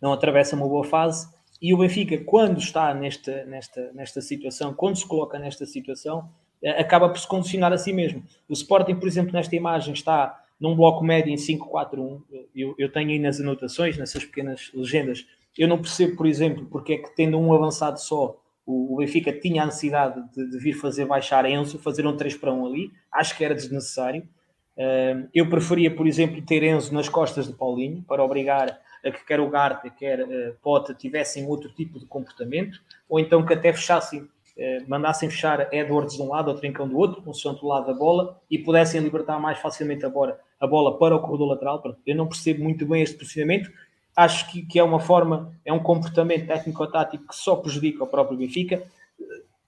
não 0.00 0.12
atravessa 0.12 0.56
uma 0.56 0.68
boa 0.68 0.84
fase. 0.84 1.28
E 1.60 1.74
o 1.74 1.78
Benfica, 1.78 2.16
quando 2.24 2.58
está 2.58 2.94
nesta, 2.94 3.44
nesta, 3.44 3.92
nesta 3.92 4.20
situação, 4.20 4.72
quando 4.72 4.96
se 4.96 5.06
coloca 5.06 5.38
nesta 5.38 5.66
situação, 5.66 6.30
uh, 6.62 6.80
acaba 6.80 7.08
por 7.08 7.18
se 7.18 7.26
condicionar 7.26 7.72
a 7.72 7.78
si 7.78 7.92
mesmo. 7.92 8.24
O 8.48 8.52
Sporting, 8.52 8.94
por 8.94 9.08
exemplo, 9.08 9.32
nesta 9.32 9.54
imagem 9.54 9.92
está 9.92 10.42
num 10.60 10.74
bloco 10.74 11.04
médio 11.04 11.32
em 11.32 11.36
5-4-1. 11.36 12.22
Eu, 12.54 12.74
eu 12.78 12.90
tenho 12.90 13.10
aí 13.10 13.18
nas 13.18 13.40
anotações, 13.40 13.96
nessas 13.96 14.24
pequenas 14.24 14.70
legendas. 14.74 15.26
Eu 15.56 15.68
não 15.68 15.78
percebo, 15.78 16.16
por 16.16 16.26
exemplo, 16.26 16.66
porque 16.66 16.94
é 16.94 16.98
que 16.98 17.14
tendo 17.14 17.38
um 17.38 17.52
avançado 17.52 18.00
só, 18.00 18.40
o, 18.66 18.96
Benfica 18.96 19.32
tinha 19.32 19.62
a 19.62 19.66
necessidade 19.66 20.22
de, 20.34 20.50
de, 20.50 20.58
vir 20.58 20.74
fazer 20.74 21.06
baixar 21.06 21.44
Enzo, 21.46 21.78
fazer 21.78 22.06
um 22.06 22.16
3 22.16 22.36
para 22.36 22.52
1 22.52 22.66
ali, 22.66 22.90
acho 23.12 23.36
que 23.36 23.44
era 23.44 23.54
desnecessário. 23.54 24.28
Eu 25.34 25.48
preferia, 25.48 25.94
por 25.94 26.06
exemplo, 26.06 26.40
ter 26.42 26.62
Enzo 26.62 26.94
nas 26.94 27.08
costas 27.08 27.48
de 27.48 27.54
Paulinho, 27.54 28.04
para 28.06 28.22
obrigar 28.22 28.78
a 29.04 29.10
que 29.10 29.24
quer 29.24 29.40
o 29.40 29.48
Garta, 29.48 29.90
quer 29.90 30.20
uh, 30.20 30.54
Pota 30.62 30.94
tivessem 30.94 31.46
outro 31.46 31.70
tipo 31.70 31.98
de 31.98 32.06
comportamento, 32.06 32.80
ou 33.08 33.18
então 33.18 33.44
que 33.44 33.54
até 33.54 33.72
fechassem, 33.72 34.22
uh, 34.22 34.28
mandassem 34.88 35.30
fechar 35.30 35.72
Edwards 35.72 36.16
de 36.16 36.22
um 36.22 36.28
lado 36.28 36.48
ou 36.48 36.56
Trincão 36.56 36.88
do 36.88 36.96
outro, 36.96 37.22
com 37.22 37.30
o 37.30 37.52
do 37.52 37.66
lado 37.66 37.86
da 37.86 37.94
bola, 37.94 38.40
e 38.50 38.58
pudessem 38.58 39.00
libertar 39.00 39.38
mais 39.38 39.58
facilmente 39.58 40.04
a 40.04 40.08
bola, 40.08 40.38
a 40.60 40.66
bola 40.66 40.98
para 40.98 41.16
o 41.16 41.20
corredor 41.20 41.48
lateral. 41.48 41.82
Eu 42.06 42.16
não 42.16 42.26
percebo 42.26 42.62
muito 42.62 42.86
bem 42.86 43.02
este 43.02 43.16
posicionamento, 43.16 43.70
acho 44.16 44.50
que, 44.50 44.62
que 44.62 44.78
é 44.78 44.82
uma 44.82 45.00
forma, 45.00 45.52
é 45.64 45.72
um 45.72 45.78
comportamento 45.78 46.46
técnico-tático 46.46 47.28
que 47.28 47.36
só 47.36 47.56
prejudica 47.56 48.04
o 48.04 48.06
próprio 48.06 48.38
Benfica. 48.38 48.82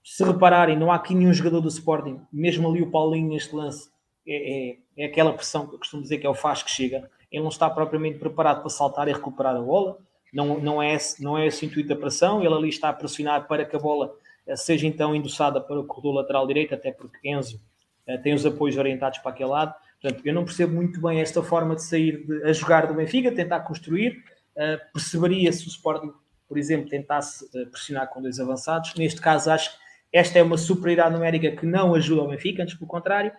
Se 0.03 0.24
repararem, 0.24 0.76
não 0.76 0.91
há 0.91 0.97
aqui 0.97 1.14
nenhum 1.14 1.32
jogador 1.32 1.61
do 1.61 1.68
Sporting, 1.68 2.20
mesmo 2.32 2.68
ali 2.68 2.82
o 2.82 2.91
Paulinho 2.91 3.28
neste 3.28 3.55
lance, 3.55 3.88
é, 4.26 4.70
é, 4.70 4.76
é 4.97 5.05
aquela 5.07 5.32
pressão 5.32 5.66
que 5.66 5.74
eu 5.74 5.78
costumo 5.78 6.03
dizer 6.03 6.18
que 6.18 6.26
é 6.26 6.30
o 6.30 6.34
faz 6.34 6.62
que 6.62 6.70
chega. 6.70 7.09
Ele 7.30 7.43
não 7.43 7.51
está 7.51 7.70
propriamente 7.70 8.18
preparado 8.18 8.61
para 8.61 8.70
saltar 8.70 9.07
e 9.09 9.12
recuperar 9.12 9.55
a 9.55 9.61
bola, 9.61 9.99
não, 10.32 10.59
não, 10.61 10.82
é, 10.82 10.95
esse, 10.95 11.22
não 11.22 11.36
é 11.36 11.47
esse 11.47 11.64
o 11.64 11.66
intuito 11.66 11.88
da 11.88 11.97
pressão, 11.97 12.43
ele 12.43 12.55
ali 12.55 12.68
está 12.68 12.88
a 12.88 12.93
pressionar 12.93 13.47
para 13.49 13.64
que 13.64 13.74
a 13.74 13.78
bola 13.78 14.14
eh, 14.47 14.57
seja 14.57 14.86
então 14.86 15.14
endossada 15.14 15.61
para 15.61 15.78
o 15.78 15.84
corredor 15.84 16.14
lateral 16.14 16.47
direito, 16.47 16.74
até 16.74 16.93
porque 16.93 17.28
Enzo 17.28 17.61
uh, 18.09 18.22
tem 18.22 18.32
os 18.32 18.47
apoios 18.47 18.76
orientados 18.76 19.18
para 19.18 19.32
aquele 19.32 19.51
lado. 19.51 19.74
Portanto, 20.01 20.26
eu 20.26 20.34
não 20.34 20.44
percebo 20.44 20.74
muito 20.74 21.01
bem 21.01 21.20
esta 21.20 21.42
forma 21.42 21.74
de 21.74 21.82
sair 21.82 22.26
de, 22.26 22.44
a 22.44 22.53
jogar 22.53 22.86
do 22.86 22.94
Benfica, 22.94 23.32
tentar 23.32 23.61
construir, 23.61 24.22
Uh, 24.51 24.76
perceberia 24.92 25.51
se 25.53 25.66
o 25.66 25.68
Sporting, 25.68 26.12
por 26.48 26.59
exemplo, 26.59 26.88
tentasse 26.88 27.44
uh, 27.44 27.70
pressionar 27.70 28.09
com 28.09 28.20
dois 28.20 28.38
avançados. 28.40 28.94
Neste 28.94 29.20
caso, 29.20 29.51
acho 29.51 29.70
que 29.70 29.78
esta 30.12 30.38
é 30.38 30.42
uma 30.42 30.59
superioridade 30.59 31.14
numérica 31.14 31.53
que 31.53 31.64
não 31.64 31.94
ajuda 31.94 32.22
ao 32.22 32.28
Benfica, 32.28 32.62
antes 32.62 32.74
pelo 32.74 32.88
contrário. 32.88 33.32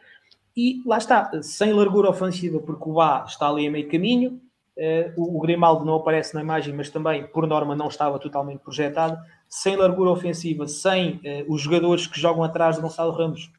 E 0.56 0.82
lá 0.86 0.98
está, 0.98 1.30
sem 1.44 1.74
largura 1.74 2.10
ofensiva, 2.10 2.60
porque 2.60 2.90
o 2.90 2.94
Bá 2.94 3.26
está 3.28 3.48
ali 3.48 3.68
a 3.68 3.72
meio 3.72 3.90
caminho. 3.90 4.42
Uh, 4.78 5.14
o, 5.18 5.38
o 5.38 5.42
Grimaldo 5.42 5.86
não 5.86 5.96
aparece 5.96 6.34
na 6.34 6.42
imagem, 6.42 6.74
mas 6.74 6.90
também, 6.90 7.28
por 7.28 7.46
norma, 7.46 7.76
não 7.76 7.88
estava 7.88 8.18
totalmente 8.18 8.62
projetado. 8.62 9.18
Sem 9.48 9.76
largura 9.76 10.12
ofensiva, 10.12 10.66
sem 10.66 11.20
os 11.50 11.62
jogadores 11.62 12.08
que 12.08 12.18
jogam 12.18 12.42
atrás 12.42 12.78
de 12.78 12.82
Gonçalo 12.82 13.12
Ramos 13.12 13.52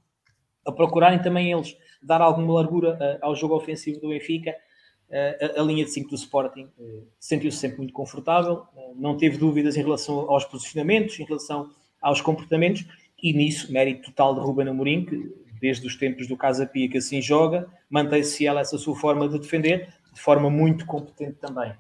a 0.67 0.73
procurarem 0.73 1.21
também 1.21 1.53
eles 1.53 1.77
dar 2.03 2.21
alguma 2.21 2.55
largura 2.55 3.19
ao 3.23 3.35
jogo 3.35 3.55
ofensivo 3.55 4.01
do 4.01 4.09
Benfica 4.09 4.55
a, 5.13 5.61
a, 5.61 5.65
linha 5.65 5.85
de 5.85 5.91
5 5.91 6.09
do 6.09 6.15
Sporting 6.15 6.69
uh, 6.79 7.07
sentiu-se 7.21 7.59
sempre 7.59 7.79
muito 7.79 7.93
confortável, 7.93 8.67
uh, 8.75 8.95
não 8.97 9.17
teve 9.17 9.37
dúvidas 9.37 9.77
em 9.77 9.83
relação 9.83 10.31
aos 10.31 10.45
posicionamentos, 10.45 11.21
em 11.21 11.25
relação 11.25 11.71
aos 12.01 12.21
comportamentos, 12.23 12.87
e 13.23 13.33
nisso, 13.33 13.71
mérito 13.71 14.11
total 14.11 14.35
de 14.35 14.41
Ruben 14.41 14.69
Amorim, 14.69 15.05
que 15.05 15.33
desde 15.61 15.87
os 15.87 15.97
tempos 15.97 16.27
do 16.27 16.37
Casa 16.37 16.67
Pia 16.67 16.89
que 16.89 16.99
assim 16.99 17.21
joga, 17.21 17.69
mantém-se 17.91 18.47
ela 18.47 18.61
essa 18.61 18.79
sua 18.79 18.97
forma 18.97 19.29
de 19.29 19.39
defender, 19.39 19.95
de 20.13 20.21
forma 20.21 20.49
muito 20.51 20.87
competente 20.87 21.35
também. 21.35 21.73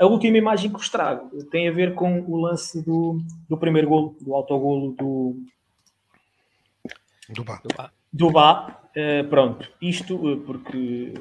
A 0.00 0.06
última 0.06 0.38
imagem 0.38 0.70
que 0.70 0.78
vos 0.78 0.88
trago 0.88 1.44
tem 1.50 1.68
a 1.68 1.72
ver 1.72 1.94
com 1.94 2.22
o 2.22 2.40
lance 2.40 2.82
do, 2.82 3.20
do 3.48 3.58
primeiro 3.58 3.88
golo, 3.88 4.16
do 4.20 4.34
autogolo 4.34 4.92
do... 4.92 5.36
Do 7.28 7.44
Bá. 7.44 7.92
Do 8.12 8.30
Bá. 8.30 8.83
Uh, 8.96 9.28
pronto, 9.28 9.68
isto 9.82 10.40
porque 10.46 11.14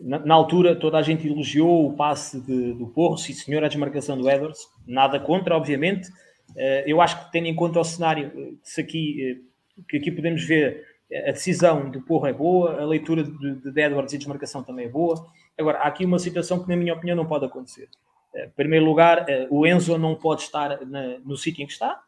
na, 0.00 0.18
na, 0.18 0.34
altura, 0.34 0.74
toda 0.74 0.96
a 0.96 1.02
gente 1.02 1.26
elogiou 1.26 1.86
o 1.86 1.94
passe 1.94 2.40
de, 2.40 2.72
do 2.72 2.86
Porro, 2.86 3.18
sim 3.18 3.34
senhor, 3.34 3.62
a 3.62 3.68
desmarcação 3.68 4.16
do 4.16 4.28
Edwards. 4.30 4.60
Nada 4.86 5.20
contra, 5.20 5.56
obviamente. 5.56 6.08
Uh, 6.50 6.84
eu 6.86 7.00
acho 7.02 7.24
que, 7.24 7.32
tendo 7.32 7.48
em 7.48 7.54
conta 7.54 7.80
o 7.80 7.84
cenário, 7.84 8.32
eh, 8.34 8.54
se 8.62 8.80
aqui, 8.80 9.44
que 9.88 9.96
aqui 9.96 10.10
podemos 10.10 10.44
ver 10.44 10.84
a 11.28 11.32
decisão 11.32 11.90
do 11.90 12.00
Porro 12.00 12.26
é 12.26 12.32
boa, 12.32 12.80
a 12.80 12.84
leitura 12.84 13.22
de, 13.22 13.54
de 13.56 13.80
Edwards 13.80 14.12
e 14.12 14.18
desmarcação 14.18 14.62
também 14.62 14.86
é 14.86 14.88
boa. 14.88 15.26
Agora, 15.58 15.78
há 15.78 15.88
aqui 15.88 16.04
uma 16.04 16.18
situação 16.18 16.62
que, 16.62 16.68
na 16.68 16.76
minha 16.76 16.94
opinião, 16.94 17.16
não 17.16 17.26
pode 17.26 17.44
acontecer. 17.44 17.88
Em 18.34 18.50
primeiro 18.50 18.84
lugar, 18.84 19.24
o 19.50 19.66
Enzo 19.66 19.96
não 19.96 20.14
pode 20.14 20.42
estar 20.42 20.84
na, 20.84 21.18
no 21.20 21.36
sítio 21.36 21.62
em 21.62 21.66
que 21.66 21.72
está, 21.72 22.02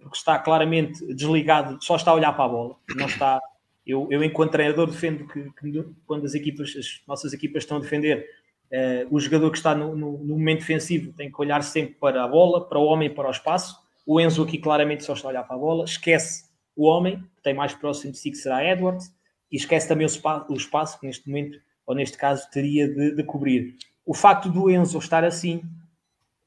porque 0.00 0.16
está 0.16 0.38
claramente 0.38 1.04
desligado, 1.14 1.78
só 1.84 1.94
está 1.94 2.10
a 2.10 2.14
olhar 2.14 2.32
para 2.32 2.44
a 2.44 2.48
bola, 2.48 2.76
não 2.96 3.06
está 3.06 3.40
eu, 3.86 4.06
eu 4.10 4.22
enquanto 4.22 4.52
treinador, 4.52 4.90
defendo 4.90 5.26
que, 5.26 5.42
que, 5.42 5.84
quando 6.06 6.24
as 6.24 6.34
equipas, 6.34 6.74
as 6.76 7.02
nossas 7.06 7.32
equipas 7.32 7.62
estão 7.62 7.78
a 7.78 7.80
defender, 7.80 8.26
uh, 8.70 9.14
o 9.14 9.18
jogador 9.18 9.50
que 9.50 9.56
está 9.56 9.74
no, 9.74 9.96
no, 9.96 10.12
no, 10.18 10.38
momento 10.38 10.60
defensivo 10.60 11.12
tem 11.12 11.30
que 11.30 11.40
olhar 11.40 11.62
sempre 11.62 11.94
para 11.94 12.22
a 12.22 12.28
bola, 12.28 12.68
para 12.68 12.78
o 12.78 12.84
homem 12.84 13.08
e 13.08 13.14
para 13.14 13.28
o 13.28 13.30
espaço. 13.30 13.76
O 14.06 14.20
Enzo 14.20 14.42
aqui 14.42 14.58
claramente 14.58 15.04
só 15.04 15.14
está 15.14 15.28
a 15.28 15.30
olhar 15.30 15.44
para 15.44 15.56
a 15.56 15.58
bola, 15.58 15.84
esquece 15.84 16.50
o 16.76 16.86
homem, 16.86 17.18
que 17.36 17.42
tem 17.42 17.54
mais 17.54 17.74
próximo 17.74 18.12
de 18.12 18.18
si, 18.18 18.30
que 18.30 18.36
será 18.36 18.64
Edwards, 18.64 19.12
e 19.50 19.56
esquece 19.56 19.88
também 19.88 20.06
o 20.06 20.08
espaço, 20.08 20.52
o 20.52 20.56
espaço 20.56 21.00
que 21.00 21.06
neste 21.06 21.28
momento, 21.28 21.58
ou 21.86 21.94
neste 21.94 22.16
caso, 22.16 22.48
teria 22.50 22.88
de, 22.88 23.16
de 23.16 23.24
cobrir. 23.24 23.76
O 24.06 24.14
facto 24.14 24.48
do 24.48 24.70
Enzo 24.70 24.98
estar 24.98 25.24
assim 25.24 25.62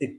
eh, 0.02 0.14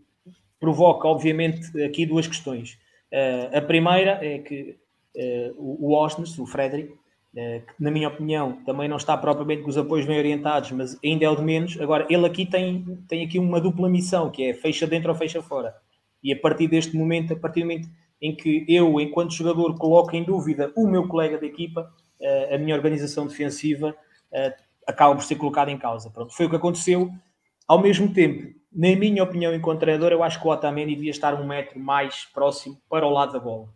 provoca, 0.60 1.08
obviamente, 1.08 1.82
aqui 1.82 2.06
duas 2.06 2.26
questões. 2.26 2.78
Uh, 3.12 3.56
a 3.56 3.60
primeira 3.60 4.18
é 4.24 4.38
que 4.38 4.76
uh, 5.16 5.54
o 5.56 5.92
Osnes, 5.92 6.38
o 6.38 6.46
Frederick, 6.46 6.94
que 7.34 7.82
na 7.82 7.90
minha 7.90 8.08
opinião 8.08 8.62
também 8.64 8.88
não 8.88 8.96
está 8.96 9.16
propriamente 9.16 9.62
com 9.62 9.68
os 9.68 9.76
apoios 9.76 10.06
bem 10.06 10.18
orientados, 10.18 10.70
mas 10.70 10.96
ainda 11.04 11.24
é 11.24 11.28
o 11.28 11.34
de 11.34 11.42
menos. 11.42 11.80
Agora, 11.80 12.06
ele 12.08 12.24
aqui 12.24 12.46
tem, 12.46 12.84
tem 13.08 13.24
aqui 13.24 13.40
uma 13.40 13.60
dupla 13.60 13.88
missão, 13.88 14.30
que 14.30 14.44
é 14.44 14.54
fecha 14.54 14.86
dentro 14.86 15.10
ou 15.10 15.16
fecha 15.16 15.42
fora. 15.42 15.74
E 16.22 16.32
a 16.32 16.38
partir 16.38 16.68
deste 16.68 16.96
momento, 16.96 17.32
a 17.32 17.36
partir 17.36 17.60
do 17.60 17.66
momento 17.66 17.88
em 18.22 18.34
que 18.34 18.64
eu, 18.68 19.00
enquanto 19.00 19.34
jogador, 19.34 19.76
coloco 19.76 20.14
em 20.14 20.22
dúvida 20.22 20.72
o 20.76 20.86
meu 20.86 21.08
colega 21.08 21.36
de 21.36 21.46
equipa, 21.46 21.92
eh, 22.20 22.54
a 22.54 22.58
minha 22.58 22.74
organização 22.74 23.26
defensiva 23.26 23.94
eh, 24.32 24.54
acaba 24.86 25.14
por 25.16 25.24
ser 25.24 25.34
colocada 25.34 25.70
em 25.72 25.76
causa. 25.76 26.10
Pronto, 26.10 26.32
foi 26.32 26.46
o 26.46 26.50
que 26.50 26.56
aconteceu. 26.56 27.10
Ao 27.66 27.80
mesmo 27.82 28.12
tempo, 28.14 28.54
na 28.72 28.94
minha 28.94 29.22
opinião, 29.22 29.52
enquanto 29.52 29.80
treinador, 29.80 30.12
eu 30.12 30.22
acho 30.22 30.40
que 30.40 30.46
o 30.46 30.50
Otamendi 30.50 30.94
devia 30.94 31.10
estar 31.10 31.34
um 31.34 31.46
metro 31.46 31.80
mais 31.80 32.24
próximo 32.32 32.80
para 32.88 33.04
o 33.04 33.10
lado 33.10 33.32
da 33.32 33.40
bola 33.40 33.68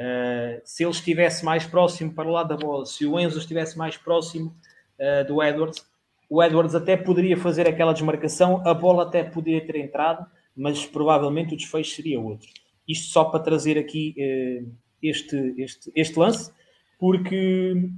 Uh, 0.00 0.62
se 0.64 0.82
ele 0.82 0.92
estivesse 0.92 1.44
mais 1.44 1.66
próximo 1.66 2.14
para 2.14 2.26
o 2.26 2.32
lado 2.32 2.48
da 2.48 2.56
bola, 2.56 2.86
se 2.86 3.04
o 3.04 3.20
Enzo 3.20 3.38
estivesse 3.38 3.76
mais 3.76 3.98
próximo 3.98 4.56
uh, 4.98 5.26
do 5.26 5.42
Edwards, 5.42 5.84
o 6.26 6.42
Edwards 6.42 6.74
até 6.74 6.96
poderia 6.96 7.36
fazer 7.36 7.68
aquela 7.68 7.92
desmarcação, 7.92 8.66
a 8.66 8.72
bola 8.72 9.02
até 9.02 9.22
poderia 9.22 9.60
ter 9.60 9.76
entrado, 9.76 10.24
mas 10.56 10.86
provavelmente 10.86 11.52
o 11.52 11.56
desfecho 11.56 11.94
seria 11.94 12.18
outro. 12.18 12.48
Isto 12.88 13.12
só 13.12 13.24
para 13.24 13.40
trazer 13.40 13.76
aqui 13.76 14.14
uh, 14.16 14.72
este, 15.02 15.54
este, 15.58 15.92
este 15.94 16.18
lance, 16.18 16.50
porque 16.98 17.90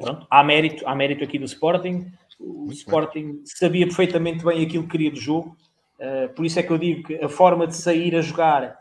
pronto, 0.00 0.26
há, 0.30 0.42
mérito, 0.42 0.88
há 0.88 0.94
mérito 0.94 1.22
aqui 1.22 1.38
do 1.38 1.44
Sporting. 1.44 2.10
O 2.40 2.64
Muito 2.64 2.72
Sporting 2.72 3.32
bem. 3.32 3.42
sabia 3.44 3.86
perfeitamente 3.86 4.42
bem 4.42 4.64
aquilo 4.64 4.84
que 4.84 4.90
queria 4.90 5.10
do 5.10 5.20
jogo, 5.20 5.54
por 6.34 6.46
isso 6.46 6.58
é 6.58 6.62
que 6.62 6.70
eu 6.70 6.78
digo 6.78 7.06
que 7.06 7.16
a 7.16 7.28
forma 7.28 7.66
de 7.66 7.76
sair 7.76 8.16
a 8.16 8.20
jogar 8.20 8.78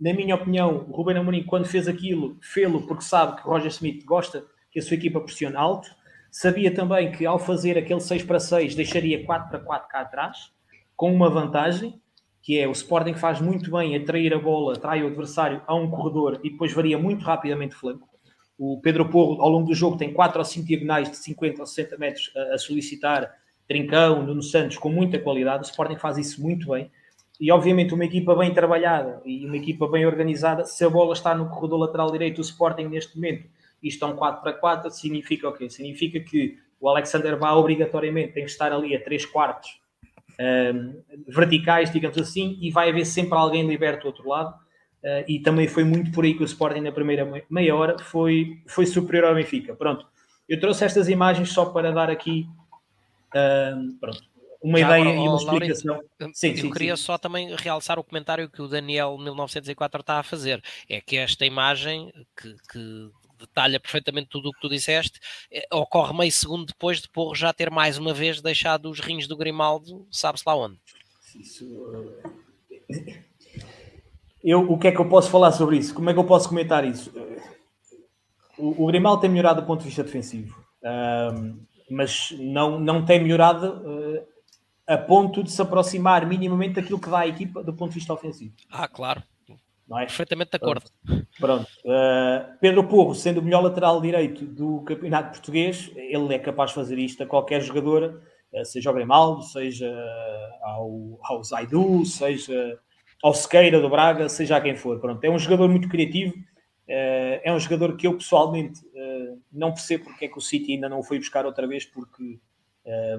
na 0.00 0.12
minha 0.12 0.34
opinião, 0.34 0.86
o 0.88 0.92
Ruben 0.92 1.16
Amorim, 1.16 1.42
quando 1.42 1.66
fez 1.66 1.88
aquilo, 1.88 2.36
fê-lo 2.40 2.86
porque 2.86 3.02
sabe 3.02 3.36
que 3.36 3.48
Roger 3.48 3.68
Smith 3.68 4.04
gosta 4.04 4.44
que 4.70 4.78
a 4.78 4.82
sua 4.82 4.94
equipa 4.94 5.20
pressione 5.20 5.56
alto. 5.56 5.88
Sabia 6.30 6.72
também 6.72 7.10
que 7.10 7.26
ao 7.26 7.38
fazer 7.38 7.76
aquele 7.78 8.00
6 8.00 8.22
para 8.22 8.38
6 8.38 8.74
deixaria 8.74 9.24
4 9.24 9.48
para 9.48 9.58
4 9.58 9.88
cá 9.88 10.00
atrás, 10.00 10.52
com 10.94 11.12
uma 11.12 11.30
vantagem, 11.30 12.00
que 12.42 12.58
é 12.58 12.68
o 12.68 12.72
Sporting 12.72 13.14
faz 13.14 13.40
muito 13.40 13.70
bem 13.70 13.96
atrair 13.96 14.32
a 14.34 14.38
bola, 14.38 14.74
atrai 14.74 15.02
o 15.02 15.08
adversário 15.08 15.62
a 15.66 15.74
um 15.74 15.90
corredor 15.90 16.40
e 16.44 16.50
depois 16.50 16.72
varia 16.72 16.98
muito 16.98 17.24
rapidamente 17.24 17.74
o 17.74 17.78
flanco. 17.78 18.08
O 18.58 18.80
Pedro 18.80 19.08
Porro, 19.08 19.40
ao 19.40 19.48
longo 19.48 19.68
do 19.68 19.74
jogo, 19.74 19.96
tem 19.96 20.12
4 20.12 20.38
ou 20.38 20.44
5 20.44 20.66
diagonais 20.66 21.10
de 21.10 21.16
50 21.16 21.60
ou 21.60 21.66
60 21.66 21.96
metros 21.96 22.30
a, 22.36 22.54
a 22.54 22.58
solicitar 22.58 23.32
Trincão, 23.66 24.22
Nuno 24.22 24.42
Santos, 24.42 24.78
com 24.78 24.90
muita 24.90 25.18
qualidade. 25.18 25.62
O 25.62 25.68
Sporting 25.68 25.96
faz 25.96 26.18
isso 26.18 26.42
muito 26.42 26.68
bem. 26.70 26.90
E 27.40 27.52
obviamente 27.52 27.94
uma 27.94 28.04
equipa 28.04 28.34
bem 28.34 28.52
trabalhada 28.52 29.22
e 29.24 29.46
uma 29.46 29.56
equipa 29.56 29.86
bem 29.86 30.04
organizada, 30.04 30.64
se 30.64 30.84
a 30.84 30.90
bola 30.90 31.12
está 31.12 31.34
no 31.34 31.48
corredor 31.48 31.78
lateral 31.80 32.10
direito 32.10 32.36
do 32.36 32.42
Sporting 32.42 32.84
neste 32.84 33.14
momento 33.16 33.48
e 33.82 33.88
estão 33.88 34.16
4 34.16 34.42
para 34.42 34.52
4, 34.52 34.90
significa 34.90 35.48
o 35.48 35.52
quê? 35.52 35.70
Significa 35.70 36.18
que 36.18 36.58
o 36.80 36.88
Alexander 36.88 37.38
Bá 37.38 37.54
obrigatoriamente 37.54 38.32
tem 38.32 38.44
que 38.44 38.50
estar 38.50 38.72
ali 38.72 38.94
a 38.94 39.02
3 39.02 39.26
quartos 39.26 39.80
um, 40.40 41.02
verticais, 41.28 41.92
digamos 41.92 42.18
assim, 42.18 42.58
e 42.60 42.70
vai 42.70 42.90
haver 42.90 43.04
sempre 43.04 43.36
alguém 43.36 43.66
liberto 43.66 44.02
do 44.02 44.06
outro 44.08 44.28
lado. 44.28 44.54
Uh, 45.02 45.22
e 45.28 45.38
também 45.38 45.68
foi 45.68 45.84
muito 45.84 46.10
por 46.10 46.24
aí 46.24 46.34
que 46.34 46.42
o 46.42 46.44
Sporting 46.44 46.80
na 46.80 46.90
primeira 46.90 47.44
meia 47.48 47.74
hora 47.74 47.96
foi, 48.00 48.60
foi 48.66 48.84
superior 48.84 49.26
ao 49.26 49.34
Benfica. 49.34 49.74
Pronto, 49.74 50.04
eu 50.48 50.58
trouxe 50.58 50.84
estas 50.84 51.08
imagens 51.08 51.50
só 51.50 51.66
para 51.66 51.92
dar 51.92 52.10
aqui 52.10 52.46
uh, 53.28 53.94
pronto, 54.00 54.22
uma 54.60 54.78
Já 54.78 54.86
ideia 54.86 55.02
agora, 55.02 55.16
e 55.16 55.28
uma 55.28 55.36
explicação. 55.36 56.00
sim, 56.34 56.50
eu 56.50 56.56
sim, 56.56 56.70
queria 56.70 56.96
sim. 56.96 57.02
só 57.02 57.16
também 57.16 57.54
realçar 57.56 57.98
o 57.98 58.04
comentário 58.04 58.50
que 58.50 58.60
o 58.60 58.68
Daniel 58.68 59.16
1904 59.18 60.00
está 60.00 60.18
a 60.18 60.22
fazer. 60.22 60.62
É 60.88 61.00
que 61.00 61.16
esta 61.16 61.46
imagem 61.46 62.12
que, 62.36 62.54
que 62.70 63.10
detalha 63.38 63.78
perfeitamente 63.78 64.28
tudo 64.28 64.48
o 64.48 64.52
que 64.52 64.60
tu 64.60 64.68
disseste, 64.68 65.20
é, 65.50 65.64
ocorre 65.72 66.16
meio 66.16 66.32
segundo 66.32 66.66
depois 66.66 67.00
de 67.00 67.08
Porro 67.08 67.34
já 67.34 67.52
ter 67.52 67.70
mais 67.70 67.96
uma 67.96 68.12
vez 68.12 68.40
deixado 68.40 68.90
os 68.90 69.00
rins 69.00 69.26
do 69.26 69.36
Grimaldo, 69.36 70.06
sabe-se 70.10 70.44
lá 70.46 70.56
onde. 70.56 70.78
Isso, 71.36 71.64
uh... 71.64 72.22
eu, 74.42 74.70
o 74.70 74.78
que 74.78 74.88
é 74.88 74.92
que 74.92 75.00
eu 75.00 75.08
posso 75.08 75.30
falar 75.30 75.52
sobre 75.52 75.76
isso? 75.76 75.94
Como 75.94 76.10
é 76.10 76.12
que 76.12 76.18
eu 76.18 76.24
posso 76.24 76.48
comentar 76.48 76.84
isso? 76.84 77.12
O, 78.58 78.84
o 78.84 78.86
Grimaldo 78.86 79.20
tem 79.20 79.30
melhorado 79.30 79.60
do 79.60 79.66
ponto 79.66 79.80
de 79.80 79.86
vista 79.86 80.02
defensivo, 80.02 80.58
uh, 80.82 81.56
mas 81.90 82.32
não, 82.32 82.80
não 82.80 83.04
tem 83.04 83.20
melhorado 83.22 83.68
uh, 83.68 84.26
a 84.88 84.96
ponto 84.96 85.42
de 85.42 85.50
se 85.52 85.60
aproximar 85.60 86.26
minimamente 86.26 86.76
daquilo 86.76 86.98
que 86.98 87.10
dá 87.10 87.20
à 87.20 87.26
equipa 87.28 87.62
do 87.62 87.74
ponto 87.74 87.90
de 87.90 87.96
vista 87.96 88.14
ofensivo. 88.14 88.54
Ah, 88.70 88.88
claro. 88.88 89.22
É? 89.96 90.00
Perfeitamente 90.00 90.50
de 90.50 90.56
acordo. 90.56 90.84
Pronto. 91.38 91.66
Uh, 91.84 92.58
Pedro 92.60 92.86
Porro, 92.88 93.14
sendo 93.14 93.40
o 93.40 93.42
melhor 93.42 93.62
lateral 93.62 94.00
direito 94.00 94.44
do 94.44 94.82
campeonato 94.82 95.30
português, 95.30 95.90
ele 95.96 96.34
é 96.34 96.38
capaz 96.38 96.70
de 96.70 96.74
fazer 96.74 96.98
isto 96.98 97.22
a 97.22 97.26
qualquer 97.26 97.62
jogador, 97.62 98.22
uh, 98.52 98.64
seja 98.66 98.90
ao 98.90 98.94
Grimaldo, 98.94 99.42
seja 99.44 99.90
ao, 100.62 101.18
ao 101.22 101.42
Zaidu, 101.42 102.04
seja 102.04 102.78
ao 103.22 103.32
Sequeira 103.32 103.80
do 103.80 103.88
Braga, 103.88 104.28
seja 104.28 104.56
a 104.56 104.60
quem 104.60 104.76
for. 104.76 105.00
Pronto. 105.00 105.24
É 105.24 105.30
um 105.30 105.38
jogador 105.38 105.68
muito 105.70 105.88
criativo, 105.88 106.34
uh, 106.34 107.40
é 107.42 107.50
um 107.50 107.58
jogador 107.58 107.96
que 107.96 108.06
eu 108.06 108.16
pessoalmente 108.16 108.80
não 109.50 109.72
percebo 109.72 110.04
porque 110.04 110.26
é 110.26 110.28
que 110.28 110.36
o 110.36 110.40
City 110.42 110.74
ainda 110.74 110.88
não 110.88 110.98
o 110.98 111.02
foi 111.02 111.18
buscar 111.18 111.46
outra 111.46 111.66
vez, 111.66 111.84
porque 111.86 112.38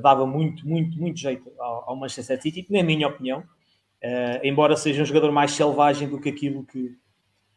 dava 0.02 0.26
muito, 0.26 0.68
muito, 0.68 0.98
muito 1.00 1.20
jeito 1.20 1.52
ao, 1.60 1.90
ao 1.92 1.96
Manchester 1.96 2.42
City, 2.42 2.66
na 2.70 2.84
minha 2.84 3.08
opinião. 3.08 3.44
Uh, 4.02 4.40
embora 4.44 4.78
seja 4.78 5.02
um 5.02 5.06
jogador 5.06 5.30
mais 5.32 5.52
selvagem 5.52 6.08
do 6.08 6.22
que 6.22 6.30
aquilo 6.30 6.66
que, 6.66 6.98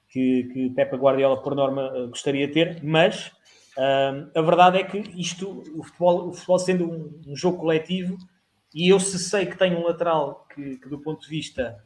que, 0.08 0.50
que 0.52 0.70
Pepe 0.70 0.96
Guardiola, 0.96 1.40
por 1.40 1.54
norma, 1.54 1.92
uh, 1.96 2.08
gostaria 2.08 2.48
de 2.48 2.52
ter, 2.52 2.82
mas 2.82 3.30
a 4.34 4.42
verdade 4.42 4.76
é 4.76 4.84
que 4.84 4.98
isto, 5.18 5.62
o 5.74 5.82
futebol, 5.82 6.28
o 6.28 6.32
futebol 6.34 6.58
sendo 6.58 6.84
um, 6.84 7.22
um, 7.28 7.34
jogo 7.34 7.56
coletivo, 7.56 8.18
e 8.74 8.92
eu 8.92 9.00
se 9.00 9.18
sei 9.18 9.46
que 9.46 9.56
tenho 9.56 9.78
um 9.78 9.84
lateral 9.84 10.46
que, 10.54 10.76
que 10.76 10.90
do 10.90 10.98
ponto 10.98 11.22
de 11.22 11.28
vista 11.28 11.82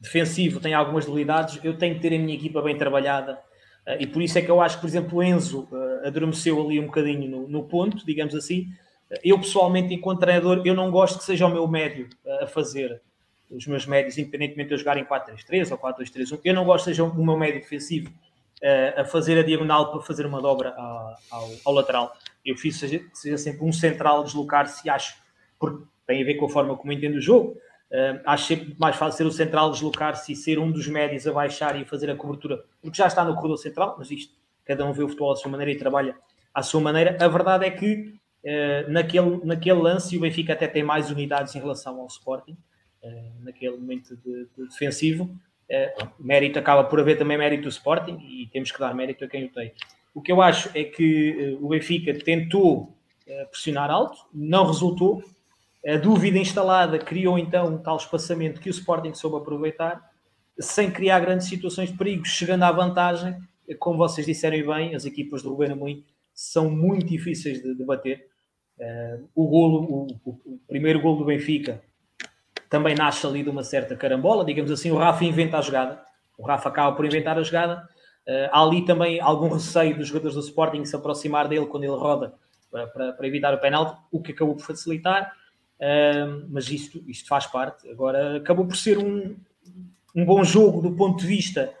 defensivo 0.00 0.58
tem 0.58 0.72
algumas 0.72 1.04
debilidades, 1.04 1.62
eu 1.62 1.76
tenho 1.76 1.96
que 1.96 2.00
ter 2.00 2.14
a 2.14 2.18
minha 2.18 2.34
equipa 2.34 2.62
bem 2.62 2.78
trabalhada, 2.78 3.38
e 4.00 4.06
por 4.06 4.20
isso 4.20 4.38
é 4.38 4.42
que 4.42 4.50
eu 4.50 4.60
acho 4.60 4.76
que, 4.76 4.80
por 4.80 4.88
exemplo, 4.88 5.18
o 5.18 5.22
Enzo 5.22 5.68
adormeceu 6.04 6.60
ali 6.60 6.80
um 6.80 6.86
bocadinho 6.86 7.30
no, 7.30 7.48
no 7.48 7.64
ponto, 7.64 8.04
digamos 8.04 8.34
assim, 8.34 8.68
eu, 9.22 9.38
pessoalmente, 9.38 9.94
enquanto 9.94 10.20
treinador, 10.20 10.62
eu 10.64 10.74
não 10.74 10.90
gosto 10.90 11.18
que 11.18 11.24
seja 11.24 11.46
o 11.46 11.50
meu 11.50 11.68
médio 11.68 12.08
a 12.42 12.46
fazer 12.46 13.00
os 13.48 13.66
meus 13.66 13.86
médios, 13.86 14.18
independentemente 14.18 14.68
de 14.68 14.74
eu 14.74 14.78
jogar 14.78 14.96
em 14.96 15.04
4-3-3 15.04 15.70
ou 15.70 15.78
4-2-3-1, 15.78 16.40
eu 16.44 16.54
não 16.54 16.64
gosto 16.64 16.84
que 16.84 16.90
seja 16.90 17.04
o 17.04 17.24
meu 17.24 17.36
médio 17.36 17.60
defensivo 17.60 18.10
a 18.96 19.04
fazer 19.04 19.38
a 19.38 19.42
diagonal 19.42 19.92
para 19.92 20.00
fazer 20.00 20.26
uma 20.26 20.40
dobra 20.40 20.74
ao, 21.30 21.50
ao 21.64 21.72
lateral. 21.72 22.16
Eu 22.44 22.56
fiz 22.56 22.76
seja, 22.78 23.00
seja 23.12 23.38
sempre 23.38 23.64
um 23.64 23.72
central 23.72 24.24
deslocar-se, 24.24 24.88
acho, 24.88 25.16
porque 25.58 25.84
tem 26.06 26.22
a 26.22 26.24
ver 26.24 26.34
com 26.34 26.46
a 26.46 26.48
forma 26.48 26.76
como 26.76 26.92
entendo 26.92 27.16
o 27.16 27.20
jogo. 27.20 27.56
Uh, 27.90 28.20
acho 28.26 28.46
sempre 28.46 28.74
mais 28.78 28.96
fácil 28.96 29.16
ser 29.16 29.26
o 29.26 29.30
central 29.30 29.70
deslocar-se 29.70 30.32
e 30.32 30.36
ser 30.36 30.58
um 30.58 30.70
dos 30.70 30.88
médios 30.88 31.26
a 31.26 31.32
baixar 31.32 31.80
e 31.80 31.84
fazer 31.84 32.10
a 32.10 32.16
cobertura, 32.16 32.64
porque 32.82 32.96
já 32.96 33.06
está 33.06 33.24
no 33.24 33.34
corredor 33.34 33.58
central, 33.58 33.94
mas 33.98 34.10
isto, 34.10 34.34
cada 34.64 34.84
um 34.84 34.92
vê 34.92 35.02
o 35.04 35.08
futebol 35.08 35.32
à 35.32 35.36
sua 35.36 35.50
maneira 35.50 35.70
e 35.70 35.76
trabalha 35.76 36.16
à 36.52 36.62
sua 36.62 36.80
maneira. 36.80 37.16
A 37.20 37.28
verdade 37.28 37.64
é 37.64 37.70
que 37.70 38.16
Uh, 38.46 38.88
naquele, 38.88 39.44
naquele 39.44 39.80
lance, 39.80 40.16
o 40.16 40.20
Benfica 40.20 40.52
até 40.52 40.68
tem 40.68 40.84
mais 40.84 41.10
unidades 41.10 41.52
em 41.56 41.58
relação 41.58 42.00
ao 42.00 42.06
Sporting, 42.06 42.56
uh, 43.02 43.42
naquele 43.42 43.76
momento 43.76 44.16
de, 44.16 44.46
de 44.56 44.68
defensivo. 44.68 45.24
Uh, 45.68 46.08
mérito 46.16 46.56
acaba 46.56 46.84
por 46.84 47.00
haver 47.00 47.18
também 47.18 47.36
mérito 47.36 47.64
do 47.64 47.68
Sporting 47.68 48.18
e 48.20 48.46
temos 48.52 48.70
que 48.70 48.78
dar 48.78 48.94
mérito 48.94 49.24
a 49.24 49.28
quem 49.28 49.46
o 49.46 49.48
tem. 49.48 49.72
O 50.14 50.22
que 50.22 50.30
eu 50.30 50.40
acho 50.40 50.70
é 50.78 50.84
que 50.84 51.58
o 51.60 51.68
Benfica 51.68 52.14
tentou 52.14 52.96
pressionar 53.50 53.90
alto, 53.90 54.16
não 54.32 54.64
resultou. 54.64 55.22
A 55.86 55.96
dúvida 55.96 56.38
instalada 56.38 56.98
criou 56.98 57.38
então 57.38 57.66
um 57.66 57.78
tal 57.78 57.96
espaçamento 57.96 58.60
que 58.60 58.68
o 58.68 58.70
Sporting 58.70 59.14
soube 59.14 59.36
aproveitar, 59.36 60.10
sem 60.58 60.90
criar 60.90 61.20
grandes 61.20 61.48
situações 61.48 61.90
de 61.90 61.96
perigo, 61.96 62.24
chegando 62.24 62.64
à 62.64 62.72
vantagem. 62.72 63.36
Como 63.78 63.96
vocês 63.96 64.26
disseram 64.26 64.74
bem, 64.74 64.94
as 64.94 65.04
equipas 65.04 65.42
do 65.42 65.50
Rubén 65.50 65.72
Amorim 65.72 66.04
são 66.34 66.70
muito 66.70 67.06
difíceis 67.06 67.62
de, 67.62 67.74
de 67.74 67.84
bater 67.84 68.26
Uh, 68.78 69.26
o, 69.34 69.48
golo, 69.48 69.78
o, 69.84 70.06
o, 70.22 70.30
o, 70.44 70.60
primeiro 70.68 71.00
golo 71.00 71.20
do 71.20 71.24
Benfica 71.24 71.80
também 72.68 72.94
nasce 72.94 73.26
ali 73.26 73.42
de 73.42 73.48
uma 73.48 73.64
certa 73.64 73.96
carambola, 73.96 74.44
digamos 74.44 74.70
assim. 74.70 74.90
O 74.90 74.98
Rafa 74.98 75.24
inventa 75.24 75.56
a 75.56 75.62
jogada, 75.62 76.02
o 76.36 76.46
Rafa 76.46 76.68
acaba 76.68 76.94
por 76.94 77.06
inventar 77.06 77.38
a 77.38 77.42
jogada. 77.42 77.88
Uh, 78.28 78.50
há 78.52 78.62
ali 78.62 78.84
também 78.84 79.18
algum 79.18 79.48
receio 79.48 79.96
dos 79.96 80.08
jogadores 80.08 80.34
do 80.34 80.42
Sporting 80.42 80.84
se 80.84 80.94
aproximar 80.94 81.48
dele 81.48 81.64
quando 81.64 81.84
ele 81.84 81.94
roda 81.94 82.34
para, 82.70 82.86
para, 82.88 83.12
para 83.14 83.26
evitar 83.26 83.54
o 83.54 83.58
penalti, 83.58 83.98
o 84.12 84.20
que 84.20 84.32
acabou 84.32 84.54
por 84.54 84.66
facilitar. 84.66 85.32
Uh, 85.78 86.46
mas 86.48 86.70
isto, 86.70 87.02
isto 87.06 87.28
faz 87.28 87.46
parte. 87.46 87.88
Agora 87.90 88.36
acabou 88.36 88.66
por 88.66 88.76
ser 88.76 88.98
um, 88.98 89.36
um 90.14 90.24
bom 90.24 90.42
jogo 90.42 90.80
do 90.80 90.96
ponto 90.96 91.20
de 91.20 91.26
vista 91.26 91.72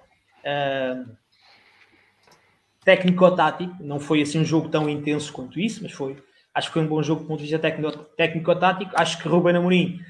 técnico-tático. 2.84 3.82
Não 3.82 3.98
foi 3.98 4.22
assim 4.22 4.38
um 4.38 4.44
jogo 4.44 4.68
tão 4.68 4.88
intenso 4.88 5.32
quanto 5.32 5.58
isso, 5.58 5.82
mas 5.82 5.92
foi 5.92 6.16
Acho 6.56 6.68
que 6.68 6.72
foi 6.72 6.82
um 6.82 6.88
bom 6.88 7.02
jogo 7.02 7.20
do 7.20 7.26
ponto 7.26 7.42
de 7.42 7.50
vista 7.50 7.58
técnico-tático. 8.16 8.92
Acho 8.94 9.20
que 9.20 9.28
Ruben 9.28 9.56
Amorim 9.56 10.00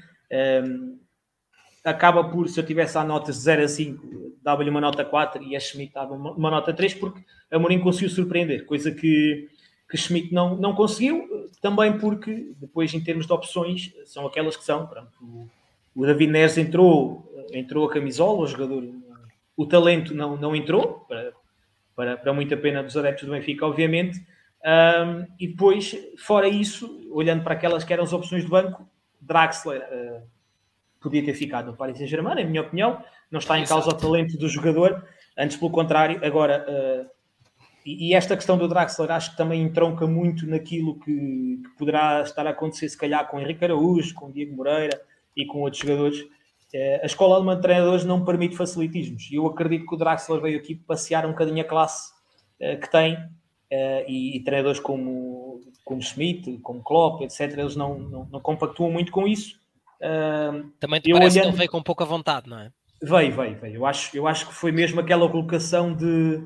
acaba 1.83 2.23
por, 2.23 2.47
se 2.47 2.57
eu 2.57 2.65
tivesse 2.65 2.97
a 2.97 3.03
nota 3.03 3.33
de 3.33 3.37
0 3.37 3.63
a 3.63 3.67
5, 3.67 4.37
dava-lhe 4.41 4.69
uma 4.69 4.79
nota 4.79 5.03
4 5.03 5.43
e 5.43 5.57
a 5.57 5.59
Schmidt 5.59 5.93
dava 5.93 6.13
uma, 6.13 6.31
uma 6.31 6.49
nota 6.49 6.73
3, 6.73 6.93
porque 6.93 7.21
Amorim 7.51 7.79
conseguiu 7.79 8.09
surpreender, 8.09 8.65
coisa 8.65 8.91
que, 8.91 9.49
que 9.89 9.97
Schmidt 9.97 10.33
não, 10.33 10.55
não 10.55 10.75
conseguiu, 10.75 11.49
também 11.61 11.97
porque 11.97 12.51
depois, 12.57 12.93
em 12.93 13.01
termos 13.01 13.25
de 13.25 13.33
opções, 13.33 13.93
são 14.05 14.25
aquelas 14.27 14.57
que 14.57 14.63
são. 14.63 14.85
Pronto, 14.85 15.11
o, 15.21 15.49
o 15.95 16.05
David 16.05 16.31
Neres 16.31 16.57
entrou, 16.57 17.31
entrou 17.51 17.87
a 17.87 17.93
camisola, 17.93 18.39
o 18.39 18.47
jogador, 18.47 18.83
o 19.55 19.65
talento 19.65 20.13
não, 20.13 20.37
não 20.37 20.55
entrou, 20.55 21.05
para, 21.07 21.33
para, 21.95 22.17
para 22.17 22.33
muita 22.33 22.55
pena 22.57 22.83
dos 22.83 22.95
adeptos 22.97 23.25
do 23.25 23.31
Benfica, 23.31 23.65
obviamente. 23.65 24.19
Um, 24.63 25.25
e 25.39 25.47
depois, 25.47 25.95
fora 26.17 26.47
isso, 26.47 27.07
olhando 27.11 27.43
para 27.43 27.53
aquelas 27.53 27.83
que 27.83 27.93
eram 27.93 28.03
as 28.03 28.13
opções 28.13 28.43
do 28.43 28.49
banco, 28.49 28.87
Draxler 29.21 29.81
uh, 29.81 30.21
podia 30.99 31.23
ter 31.23 31.33
ficado 31.33 31.67
no 31.67 31.77
Paris 31.77 31.97
Saint-Germain, 31.97 32.35
na 32.35 32.43
minha 32.43 32.61
opinião. 32.61 33.01
Não 33.31 33.39
está 33.39 33.57
em 33.57 33.65
causa 33.65 33.89
o 33.89 33.93
talento 33.93 34.37
do 34.37 34.47
jogador, 34.47 35.05
antes 35.37 35.57
pelo 35.57 35.71
contrário. 35.71 36.19
Agora, 36.23 36.65
uh, 36.67 37.16
e, 37.87 38.09
e, 38.09 38.13
esta 38.13 38.35
questão 38.35 38.57
do 38.57 38.67
Draxler 38.67 39.09
acho 39.11 39.31
que 39.31 39.37
também 39.37 39.61
entronca 39.61 40.05
muito 40.05 40.45
naquilo 40.45 40.99
que, 40.99 41.61
que, 41.63 41.69
poderá 41.77 42.21
estar 42.21 42.45
a 42.45 42.49
acontecer, 42.49 42.89
se 42.89 42.97
calhar, 42.97 43.25
com 43.29 43.39
Henrique 43.39 43.63
Araújo, 43.63 44.13
com 44.13 44.29
Diego 44.29 44.57
Moreira 44.57 45.01
e 45.33 45.45
com 45.45 45.61
outros 45.61 45.81
jogadores. 45.81 46.19
Uh, 46.19 47.01
a 47.01 47.05
escola 47.05 47.37
alemã 47.37 47.55
de 47.55 47.61
treinadores 47.61 48.03
não 48.03 48.25
permite 48.25 48.57
facilitismos. 48.57 49.31
E 49.31 49.35
eu 49.35 49.47
acredito 49.47 49.85
que 49.85 49.95
o 49.95 49.97
Draxler 49.97 50.41
veio 50.41 50.59
aqui 50.59 50.75
passear 50.75 51.25
um 51.25 51.29
bocadinho 51.29 51.61
a 51.61 51.63
classe 51.63 52.11
que 52.59 52.91
tem 52.91 53.13
uh, 53.13 54.03
e, 54.05 54.35
e, 54.35 54.43
treinadores 54.43 54.81
como, 54.81 55.61
como 55.85 56.01
Schmidt, 56.01 56.57
como 56.57 56.83
Klopp, 56.83 57.21
etc., 57.21 57.57
eles 57.57 57.77
não, 57.77 57.97
não, 57.97 58.27
não 58.29 58.39
compactuam 58.41 58.91
muito 58.91 59.13
com 59.13 59.25
isso. 59.25 59.57
Também 60.77 60.99
te 60.99 61.13
parece 61.13 61.37
olhando... 61.37 61.43
que 61.43 61.49
ele 61.51 61.57
veio 61.57 61.71
com 61.71 61.81
pouca 61.81 62.03
vontade, 62.03 62.49
não 62.49 62.59
é? 62.59 62.69
Veio, 63.01 63.33
veio, 63.33 63.57
veio. 63.61 63.75
Eu 63.75 63.85
acho, 63.85 64.17
eu 64.17 64.27
acho 64.27 64.47
que 64.47 64.53
foi 64.53 64.73
mesmo 64.73 64.99
aquela 64.99 65.29
colocação 65.29 65.93
de, 65.93 66.43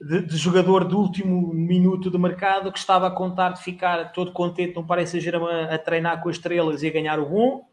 de, 0.00 0.22
de, 0.22 0.36
jogador 0.36 0.84
do 0.84 0.98
último 0.98 1.52
minuto 1.52 2.10
de 2.10 2.18
mercado 2.18 2.70
que 2.70 2.78
estava 2.78 3.06
a 3.06 3.10
contar 3.10 3.50
de 3.50 3.62
ficar 3.62 4.12
todo 4.12 4.32
contente 4.32 4.74
não 4.74 4.86
parece 4.86 5.18
a, 5.28 5.74
a 5.74 5.78
treinar 5.78 6.22
com 6.22 6.28
as 6.28 6.36
estrelas 6.36 6.82
e 6.82 6.88
a 6.88 6.92
ganhar 6.92 7.18
o 7.18 7.28
bom. 7.28 7.68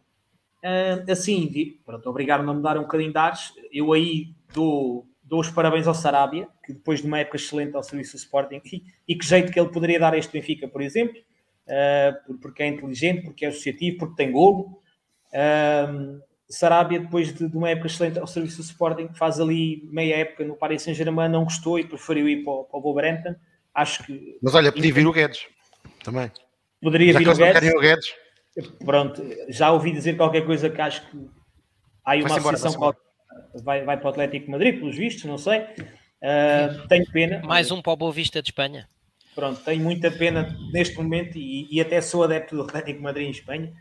Uh, 0.63 1.11
assim, 1.11 1.51
pronto, 1.85 2.09
obrigaram-me 2.09 2.49
a 2.49 2.53
mudar 2.53 2.77
um 2.77 2.83
bocadinho 2.83 3.11
de 3.11 3.17
ares. 3.17 3.53
Eu 3.71 3.91
aí 3.91 4.33
dou 4.53 5.05
dou 5.23 5.39
os 5.39 5.49
parabéns 5.49 5.87
ao 5.87 5.95
Sarabia, 5.95 6.47
que 6.63 6.73
depois 6.73 7.01
de 7.01 7.07
uma 7.07 7.19
época 7.19 7.37
excelente 7.37 7.75
ao 7.75 7.83
serviço 7.83 8.11
do 8.11 8.19
Sporting, 8.19 8.61
e, 8.65 8.83
e 9.07 9.15
que 9.15 9.25
jeito 9.25 9.51
que 9.51 9.59
ele 9.59 9.69
poderia 9.69 9.99
dar 9.99 10.13
a 10.13 10.17
este 10.17 10.31
Benfica, 10.31 10.67
por 10.67 10.81
exemplo. 10.81 11.15
uh, 11.67 12.37
porque 12.39 12.63
é 12.63 12.67
inteligente, 12.67 13.23
porque 13.23 13.45
é 13.45 13.49
associativo, 13.49 13.97
porque 13.97 14.15
tem 14.15 14.31
golo. 14.31 14.79
Uh, 15.33 16.21
Sarabia, 16.53 16.99
depois 16.99 17.33
de, 17.33 17.49
de, 17.49 17.57
uma 17.57 17.69
época 17.69 17.87
excelente 17.87 18.19
ao 18.19 18.27
serviço 18.27 18.57
do 18.57 18.63
Sporting, 18.63 19.09
faz 19.13 19.39
ali 19.39 19.87
meia 19.91 20.17
época 20.17 20.43
no 20.43 20.55
Paris 20.55 20.83
Saint-Germain, 20.83 21.29
não 21.29 21.43
gostou 21.43 21.79
e 21.79 21.83
preferiu 21.83 22.27
ir 22.27 22.43
para, 22.43 22.63
para 22.63 22.79
o 22.79 22.81
Wolverhampton. 22.81 23.35
Acho 23.73 24.03
que. 24.03 24.37
Mas 24.41 24.53
olha, 24.53 24.71
podia 24.71 24.93
vir 24.93 25.07
o 25.07 25.11
Guedes 25.11 25.45
também. 26.03 26.31
Poderia 26.81 27.13
já 27.13 27.19
vir 27.19 27.29
o 27.29 27.35
Guedes. 27.35 27.73
o 27.73 27.79
Guedes. 27.79 28.15
Pronto, 28.85 29.23
já 29.49 29.71
ouvi 29.71 29.91
dizer 29.91 30.15
qualquer 30.15 30.45
coisa 30.45 30.69
que 30.69 30.79
acho 30.79 31.09
que 31.09 31.17
há 32.05 32.11
aí 32.11 32.21
uma 32.21 32.37
associação 32.37 32.93
vai, 33.63 33.83
vai 33.83 33.97
para 33.97 34.05
o 34.05 34.09
Atlético 34.09 34.45
de 34.45 34.51
Madrid, 34.51 34.79
pelos 34.79 34.95
vistos, 34.95 35.25
não 35.25 35.37
sei. 35.37 35.61
Uh, 35.61 36.87
tenho 36.87 37.05
pena. 37.11 37.41
Mais 37.43 37.71
um 37.71 37.81
para 37.81 37.93
o 37.93 37.97
Boa 37.97 38.11
Vista 38.11 38.41
de 38.41 38.49
Espanha. 38.49 38.87
Pronto, 39.33 39.61
tenho 39.61 39.81
muita 39.81 40.11
pena 40.11 40.55
neste 40.71 40.95
momento 40.95 41.37
e, 41.37 41.67
e 41.71 41.81
até 41.81 41.99
sou 42.01 42.23
adepto 42.23 42.55
do 42.55 42.61
Atlético 42.61 42.99
de 42.99 43.03
Madrid 43.03 43.27
em 43.27 43.31
Espanha, 43.31 43.73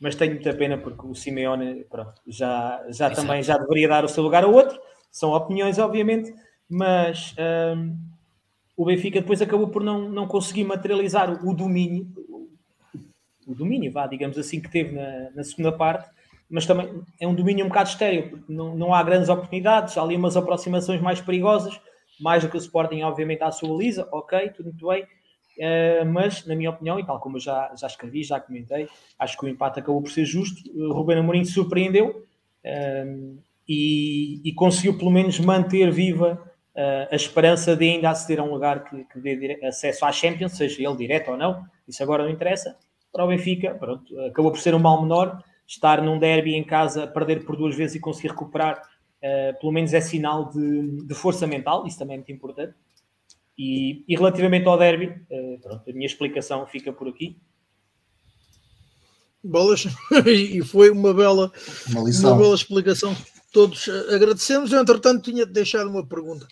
mas 0.00 0.14
tenho 0.14 0.32
muita 0.32 0.54
pena 0.54 0.78
porque 0.78 1.06
o 1.06 1.14
Simeone 1.14 1.84
pronto, 1.84 2.14
já, 2.26 2.82
já 2.88 3.10
também 3.10 3.42
já 3.42 3.58
deveria 3.58 3.86
dar 3.86 4.04
o 4.04 4.08
seu 4.08 4.22
lugar 4.22 4.42
a 4.42 4.48
outro. 4.48 4.80
São 5.12 5.32
opiniões, 5.32 5.78
obviamente, 5.78 6.32
mas 6.68 7.34
um, 7.76 7.96
o 8.76 8.86
Benfica 8.86 9.20
depois 9.20 9.42
acabou 9.42 9.68
por 9.68 9.82
não, 9.84 10.08
não 10.08 10.26
conseguir 10.26 10.64
materializar 10.64 11.46
o 11.46 11.54
domínio, 11.54 12.08
o 13.46 13.54
domínio, 13.54 13.92
vá, 13.92 14.06
digamos 14.06 14.38
assim, 14.38 14.60
que 14.60 14.70
teve 14.70 14.92
na, 14.92 15.30
na 15.32 15.44
segunda 15.44 15.72
parte, 15.72 16.08
mas 16.48 16.64
também 16.64 17.02
é 17.20 17.26
um 17.26 17.34
domínio 17.34 17.64
um 17.64 17.68
bocado 17.68 17.90
estéreo, 17.90 18.30
porque 18.30 18.52
não, 18.52 18.74
não 18.76 18.94
há 18.94 19.02
grandes 19.02 19.28
oportunidades, 19.28 19.98
há 19.98 20.02
ali 20.02 20.16
umas 20.16 20.36
aproximações 20.36 21.00
mais 21.00 21.20
perigosas, 21.20 21.78
mais 22.20 22.42
do 22.42 22.48
que 22.48 22.56
o 22.56 22.58
Sporting, 22.58 23.02
obviamente, 23.02 23.42
à 23.42 23.50
sua 23.50 23.76
Lisa, 23.76 24.08
ok, 24.12 24.50
tudo 24.50 24.66
muito 24.66 24.86
bem, 24.86 25.06
uh, 25.58 26.06
mas, 26.06 26.46
na 26.46 26.54
minha 26.54 26.70
opinião, 26.70 26.98
e 26.98 27.04
tal 27.04 27.18
como 27.20 27.36
eu 27.36 27.40
já, 27.40 27.72
já 27.76 27.86
escrevi, 27.86 28.22
já 28.22 28.40
comentei, 28.40 28.88
acho 29.18 29.36
que 29.36 29.44
o 29.44 29.48
empate 29.48 29.80
acabou 29.80 30.02
por 30.02 30.10
ser 30.10 30.24
justo, 30.24 30.62
o 30.74 30.92
Ruben 30.92 31.18
Amorim 31.18 31.44
surpreendeu 31.44 32.26
uh, 32.64 33.38
e, 33.68 34.40
e, 34.44 34.52
conseguiu 34.54 34.96
pelo 34.98 35.10
menos 35.10 35.38
manter 35.38 35.90
viva 35.90 36.40
uh, 36.74 37.12
a 37.12 37.16
esperança 37.16 37.76
de 37.76 37.88
ainda 37.88 38.10
aceder 38.10 38.40
a 38.40 38.42
um 38.42 38.52
lugar 38.52 38.84
que, 38.84 39.04
que 39.04 39.18
dê 39.20 39.58
acesso 39.64 40.04
à 40.04 40.12
Champions, 40.12 40.52
seja 40.52 40.82
ele 40.82 40.96
direto 40.96 41.30
ou 41.30 41.36
não, 41.36 41.64
isso 41.88 42.02
agora 42.02 42.24
não 42.24 42.30
interessa, 42.30 42.76
para 43.12 43.24
o 43.24 43.28
Benfica, 43.28 43.74
pronto, 43.74 44.18
acabou 44.20 44.52
por 44.52 44.60
ser 44.60 44.74
um 44.74 44.78
mal 44.78 45.02
menor, 45.02 45.42
estar 45.66 46.02
num 46.02 46.18
derby 46.18 46.54
em 46.54 46.64
casa, 46.64 47.06
perder 47.06 47.44
por 47.44 47.56
duas 47.56 47.76
vezes 47.76 47.96
e 47.96 48.00
conseguir 48.00 48.28
recuperar 48.28 48.82
pelo 49.60 49.70
menos 49.70 49.92
é 49.92 50.00
sinal 50.00 50.48
de, 50.48 51.04
de, 51.04 51.14
força 51.14 51.46
mental, 51.46 51.86
isso 51.86 51.98
também 51.98 52.14
é 52.14 52.16
muito 52.16 52.32
importante. 52.32 52.74
E, 53.58 54.04
e 54.08 54.16
relativamente 54.16 54.66
ao 54.66 54.78
derby, 54.78 55.06
uh, 55.06 55.60
pronto, 55.60 55.90
a 55.90 55.92
minha 55.92 56.06
explicação 56.06 56.66
fica 56.66 56.92
por 56.92 57.08
aqui. 57.08 57.36
Bolas, 59.42 59.86
e 60.26 60.62
foi 60.62 60.90
uma 60.90 61.14
bela, 61.14 61.52
uma, 61.88 62.00
uma, 62.02 62.36
bela 62.36 62.54
explicação. 62.54 63.16
Todos 63.52 63.88
agradecemos. 63.88 64.72
Eu, 64.72 64.80
entretanto, 64.80 65.30
tinha 65.30 65.44
deixado 65.44 65.90
uma 65.90 66.06
pergunta. 66.06 66.46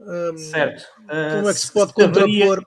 Um, 0.00 0.36
certo. 0.36 0.82
Uh, 1.02 1.36
como 1.36 1.48
é 1.50 1.54
que 1.54 1.60
se 1.60 1.72
pode 1.72 1.92
contrapor? 1.92 2.64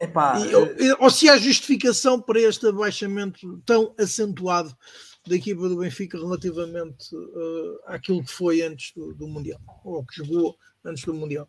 Epá, 0.00 0.36
e, 0.40 0.52
ou 0.98 1.10
se 1.10 1.28
há 1.28 1.36
justificação 1.36 2.20
para 2.20 2.40
este 2.40 2.66
abaixamento 2.66 3.62
tão 3.64 3.94
acentuado 3.96 4.76
da 5.24 5.36
equipa 5.36 5.68
do 5.68 5.78
Benfica 5.78 6.18
relativamente 6.18 7.14
uh, 7.14 7.78
àquilo 7.86 8.24
que 8.24 8.32
foi 8.32 8.62
antes 8.62 8.92
do, 8.94 9.14
do, 9.14 9.28
Mundial, 9.28 9.60
ou 9.84 10.04
que 10.04 10.16
jogou 10.16 10.56
antes 10.84 11.04
do 11.04 11.14
Mundial? 11.14 11.48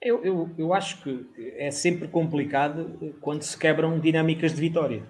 Eu, 0.00 0.22
eu, 0.24 0.50
eu 0.58 0.74
acho 0.74 1.02
que 1.02 1.26
é 1.56 1.70
sempre 1.70 2.06
complicado 2.08 3.14
quando 3.20 3.42
se 3.42 3.58
quebram 3.58 3.98
dinâmicas 3.98 4.54
de 4.54 4.60
vitória. 4.60 5.02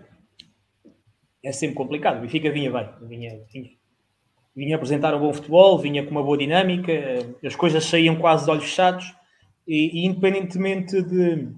É 1.45 1.53
sempre 1.53 1.77
complicado. 1.77 2.19
O 2.19 2.21
Benfica 2.21 2.51
vinha 2.51 2.71
bem, 2.71 2.89
vinha, 3.03 3.41
vinha, 3.53 3.71
vinha 4.55 4.77
apresentar 4.77 5.15
um 5.15 5.21
bom 5.21 5.33
futebol, 5.35 5.79
vinha 5.79 6.05
com 6.05 6.11
uma 6.11 6.23
boa 6.23 6.39
dinâmica, 6.39 6.93
as 7.45 7.55
coisas 7.55 7.85
saíam 7.85 8.17
quase 8.17 8.45
de 8.45 8.51
olhos 8.51 8.65
fechados, 8.65 9.15
e, 9.67 10.01
e 10.01 10.07
independentemente 10.07 11.03
de, 11.03 11.49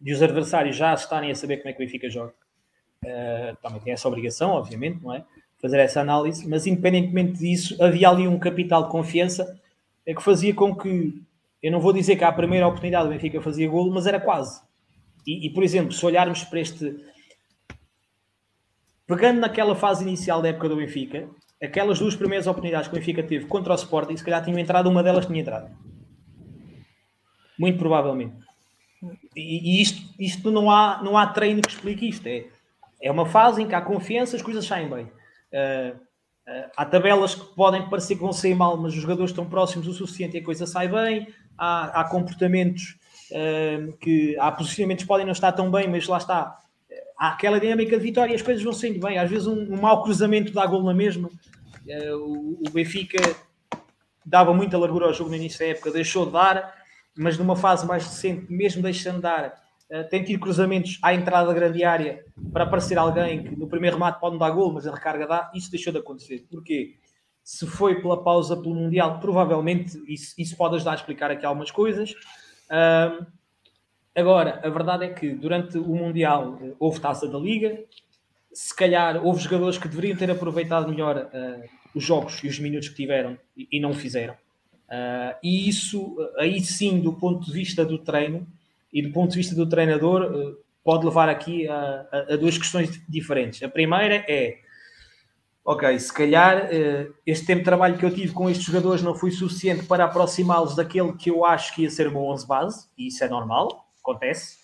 de 0.00 0.12
os 0.12 0.22
adversários 0.22 0.76
já 0.76 0.92
estarem 0.94 1.30
a 1.30 1.34
saber 1.34 1.58
como 1.58 1.68
é 1.68 1.72
que 1.72 1.82
o 1.82 1.86
Benfica 1.86 2.10
joga, 2.10 2.34
uh, 3.04 3.56
também 3.62 3.80
tem 3.80 3.92
essa 3.92 4.08
obrigação, 4.08 4.50
obviamente, 4.50 5.02
não 5.02 5.14
é? 5.14 5.24
Fazer 5.60 5.78
essa 5.78 6.00
análise, 6.00 6.46
mas 6.48 6.66
independentemente 6.66 7.38
disso, 7.38 7.82
havia 7.82 8.08
ali 8.08 8.26
um 8.26 8.38
capital 8.38 8.84
de 8.84 8.90
confiança 8.90 9.58
que 10.04 10.22
fazia 10.22 10.54
com 10.54 10.74
que, 10.74 11.22
eu 11.64 11.72
não 11.72 11.80
vou 11.80 11.94
dizer 11.94 12.16
que 12.16 12.24
à 12.24 12.30
primeira 12.30 12.66
oportunidade 12.66 13.06
o 13.06 13.10
Benfica 13.10 13.40
fazia 13.40 13.66
golo, 13.66 13.90
mas 13.90 14.06
era 14.06 14.20
quase. 14.20 14.60
E, 15.26 15.46
e, 15.46 15.50
por 15.50 15.64
exemplo, 15.64 15.92
se 15.92 16.04
olharmos 16.04 16.44
para 16.44 16.60
este. 16.60 16.94
Pegando 19.06 19.40
naquela 19.40 19.74
fase 19.74 20.04
inicial 20.04 20.42
da 20.42 20.50
época 20.50 20.68
do 20.68 20.76
Benfica, 20.76 21.26
aquelas 21.62 21.98
duas 21.98 22.14
primeiras 22.14 22.46
oportunidades 22.46 22.86
que 22.86 22.94
o 22.94 22.98
Benfica 22.98 23.22
teve 23.22 23.46
contra 23.46 23.72
o 23.72 23.76
Sporting, 23.76 24.14
se 24.14 24.22
calhar 24.22 24.44
tinham 24.44 24.58
entrado, 24.58 24.90
uma 24.90 25.02
delas 25.02 25.24
tinha 25.24 25.40
entrado. 25.40 25.74
Muito 27.58 27.78
provavelmente. 27.78 28.36
E, 29.34 29.78
e 29.78 29.80
isto, 29.80 30.02
isto 30.18 30.50
não, 30.50 30.70
há, 30.70 31.00
não 31.02 31.16
há 31.16 31.26
treino 31.28 31.62
que 31.62 31.70
explique 31.70 32.06
isto. 32.06 32.26
É, 32.26 32.44
é 33.00 33.10
uma 33.10 33.24
fase 33.24 33.62
em 33.62 33.66
que 33.66 33.74
há 33.74 33.80
confiança, 33.80 34.36
as 34.36 34.42
coisas 34.42 34.66
saem 34.66 34.90
bem. 34.90 35.04
Uh, 35.04 35.96
uh, 35.96 36.70
há 36.76 36.84
tabelas 36.84 37.34
que 37.34 37.54
podem 37.54 37.88
parecer 37.88 38.16
que 38.16 38.20
vão 38.20 38.34
sair 38.34 38.54
mal, 38.54 38.76
mas 38.76 38.92
os 38.94 39.00
jogadores 39.00 39.30
estão 39.30 39.46
próximos 39.48 39.88
o 39.88 39.94
suficiente 39.94 40.36
e 40.36 40.40
a 40.40 40.44
coisa 40.44 40.66
sai 40.66 40.88
bem. 40.88 41.26
Há, 41.56 42.00
há 42.00 42.04
comportamentos 42.04 42.96
uh, 43.30 43.96
que 43.98 44.36
há 44.38 44.50
posicionamentos 44.52 45.04
que 45.04 45.08
podem 45.08 45.26
não 45.26 45.32
estar 45.32 45.52
tão 45.52 45.70
bem, 45.70 45.88
mas 45.88 46.06
lá 46.06 46.18
está. 46.18 46.58
Há 47.18 47.28
aquela 47.28 47.60
dinâmica 47.60 47.96
de 47.96 48.02
vitória 48.02 48.32
e 48.32 48.34
as 48.34 48.42
coisas 48.42 48.62
vão 48.62 48.72
saindo 48.72 49.00
bem. 49.00 49.18
Às 49.18 49.30
vezes 49.30 49.46
um, 49.46 49.74
um 49.74 49.80
mau 49.80 50.02
cruzamento 50.02 50.52
dá 50.52 50.66
gol 50.66 50.82
na 50.82 50.94
mesma. 50.94 51.30
O, 52.14 52.62
o 52.66 52.70
Benfica 52.70 53.18
dava 54.24 54.54
muita 54.54 54.78
largura 54.78 55.06
ao 55.06 55.14
jogo 55.14 55.30
no 55.30 55.36
início 55.36 55.58
da 55.58 55.66
época, 55.66 55.90
deixou 55.90 56.26
de 56.26 56.32
dar, 56.32 56.74
mas 57.16 57.36
numa 57.36 57.54
fase 57.54 57.86
mais 57.86 58.04
recente, 58.04 58.50
mesmo 58.50 58.82
deixando 58.82 59.16
de 59.16 59.22
dar, 59.22 59.54
eh, 59.90 60.02
tem 60.04 60.24
tido 60.24 60.40
cruzamentos 60.40 60.98
à 61.02 61.14
entrada 61.14 61.46
da 61.46 61.52
grande 61.52 61.84
área 61.84 62.24
para 62.52 62.64
aparecer 62.64 62.98
alguém 62.98 63.44
que 63.44 63.56
no 63.56 63.68
primeiro 63.68 63.96
remate 63.96 64.18
pode 64.18 64.32
não 64.32 64.38
dar 64.38 64.50
gol, 64.50 64.72
mas 64.72 64.86
a 64.86 64.94
recarga 64.94 65.26
dá. 65.26 65.50
Isso 65.54 65.70
deixou 65.70 65.92
de 65.92 65.98
acontecer. 65.98 66.46
Porquê? 66.50 66.94
Se 67.44 67.66
foi 67.66 68.00
pela 68.00 68.24
pausa 68.24 68.56
pelo 68.56 68.74
Mundial, 68.74 69.20
provavelmente 69.20 70.02
isso, 70.08 70.34
isso 70.38 70.56
pode 70.56 70.76
ajudar 70.76 70.92
a 70.92 70.94
explicar 70.94 71.30
aqui 71.30 71.44
algumas 71.44 71.70
coisas. 71.70 72.12
Uh, 72.70 73.26
agora, 74.16 74.60
a 74.64 74.70
verdade 74.70 75.04
é 75.04 75.08
que 75.10 75.30
durante 75.30 75.76
o 75.76 75.94
Mundial 75.94 76.54
uh, 76.54 76.76
houve 76.80 77.00
taça 77.00 77.28
da 77.28 77.38
Liga, 77.38 77.84
se 78.52 78.74
calhar 78.74 79.24
houve 79.24 79.42
jogadores 79.42 79.76
que 79.76 79.88
deveriam 79.88 80.16
ter 80.16 80.30
aproveitado 80.30 80.88
melhor 80.88 81.18
uh, 81.18 81.68
os 81.94 82.02
jogos 82.02 82.42
e 82.42 82.48
os 82.48 82.58
minutos 82.58 82.88
que 82.88 82.96
tiveram 82.96 83.38
e, 83.56 83.68
e 83.70 83.78
não 83.78 83.92
fizeram. 83.92 84.34
e 85.42 85.68
isso, 85.68 86.16
aí 86.38 86.60
sim, 86.60 87.00
do 87.00 87.12
ponto 87.12 87.44
de 87.44 87.52
vista 87.52 87.84
do 87.84 87.98
treino, 87.98 88.46
e 88.94 89.02
do 89.02 89.10
ponto 89.10 89.32
de 89.32 89.36
vista 89.36 89.56
do 89.56 89.68
treinador, 89.68 90.22
eh, 90.22 90.54
pode 90.84 91.04
levar 91.04 91.28
aqui 91.28 91.66
a, 91.66 92.06
a, 92.12 92.34
a 92.34 92.36
duas 92.36 92.56
questões 92.56 93.02
diferentes. 93.08 93.60
A 93.64 93.68
primeira 93.68 94.24
é, 94.28 94.58
ok, 95.64 95.98
se 95.98 96.12
calhar 96.12 96.68
eh, 96.70 97.08
este 97.24 97.46
tempo 97.46 97.60
de 97.60 97.64
trabalho 97.64 97.96
que 97.96 98.04
eu 98.04 98.14
tive 98.14 98.34
com 98.34 98.50
estes 98.50 98.66
jogadores 98.66 99.02
não 99.02 99.14
foi 99.14 99.30
suficiente 99.30 99.86
para 99.86 100.04
aproximá-los 100.04 100.76
daquele 100.76 101.14
que 101.14 101.30
eu 101.30 101.44
acho 101.44 101.74
que 101.74 101.82
ia 101.82 101.90
ser 101.90 102.06
o 102.08 102.10
meu 102.10 102.24
11 102.24 102.46
base, 102.46 102.88
e 102.98 103.06
isso 103.06 103.24
é 103.24 103.28
normal, 103.28 103.88
acontece. 104.00 104.58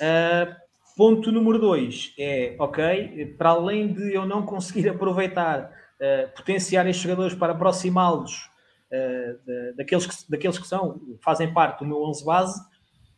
Uh, 0.00 0.52
ponto 0.96 1.30
número 1.30 1.58
dois 1.60 2.12
é, 2.18 2.56
ok, 2.58 3.36
para 3.38 3.50
além 3.50 3.92
de 3.92 4.12
eu 4.12 4.26
não 4.26 4.44
conseguir 4.44 4.88
aproveitar, 4.90 5.70
uh, 6.00 6.34
potenciar 6.34 6.88
estes 6.88 7.02
jogadores 7.04 7.34
para 7.34 7.52
aproximá-los 7.52 8.50
uh, 8.90 9.76
daqueles, 9.76 10.06
que, 10.06 10.30
daqueles 10.30 10.58
que 10.58 10.66
são, 10.66 11.00
fazem 11.22 11.52
parte 11.54 11.80
do 11.80 11.86
meu 11.86 12.02
11 12.02 12.24
base, 12.24 12.60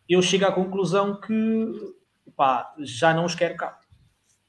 eu 0.07 0.21
chego 0.21 0.45
à 0.45 0.53
conclusão 0.53 1.19
que 1.19 1.73
pá, 2.37 2.75
já 2.81 3.15
não 3.15 3.25
os 3.25 3.35
quero 3.35 3.57
cá. 3.57 3.79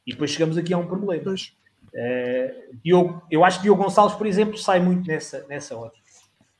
E 0.05 0.11
depois 0.11 0.31
chegamos 0.31 0.57
aqui 0.57 0.73
a 0.73 0.77
um 0.77 0.85
problema. 0.85 1.33
Uh, 1.95 2.77
eu, 2.83 3.21
eu 3.31 3.45
acho 3.45 3.59
que 3.59 3.63
Diogo 3.63 3.81
Gonçalves, 3.81 4.17
por 4.17 4.27
exemplo, 4.27 4.57
sai 4.57 4.81
muito 4.81 5.07
nessa, 5.07 5.45
nessa 5.47 5.77
hora. 5.77 5.93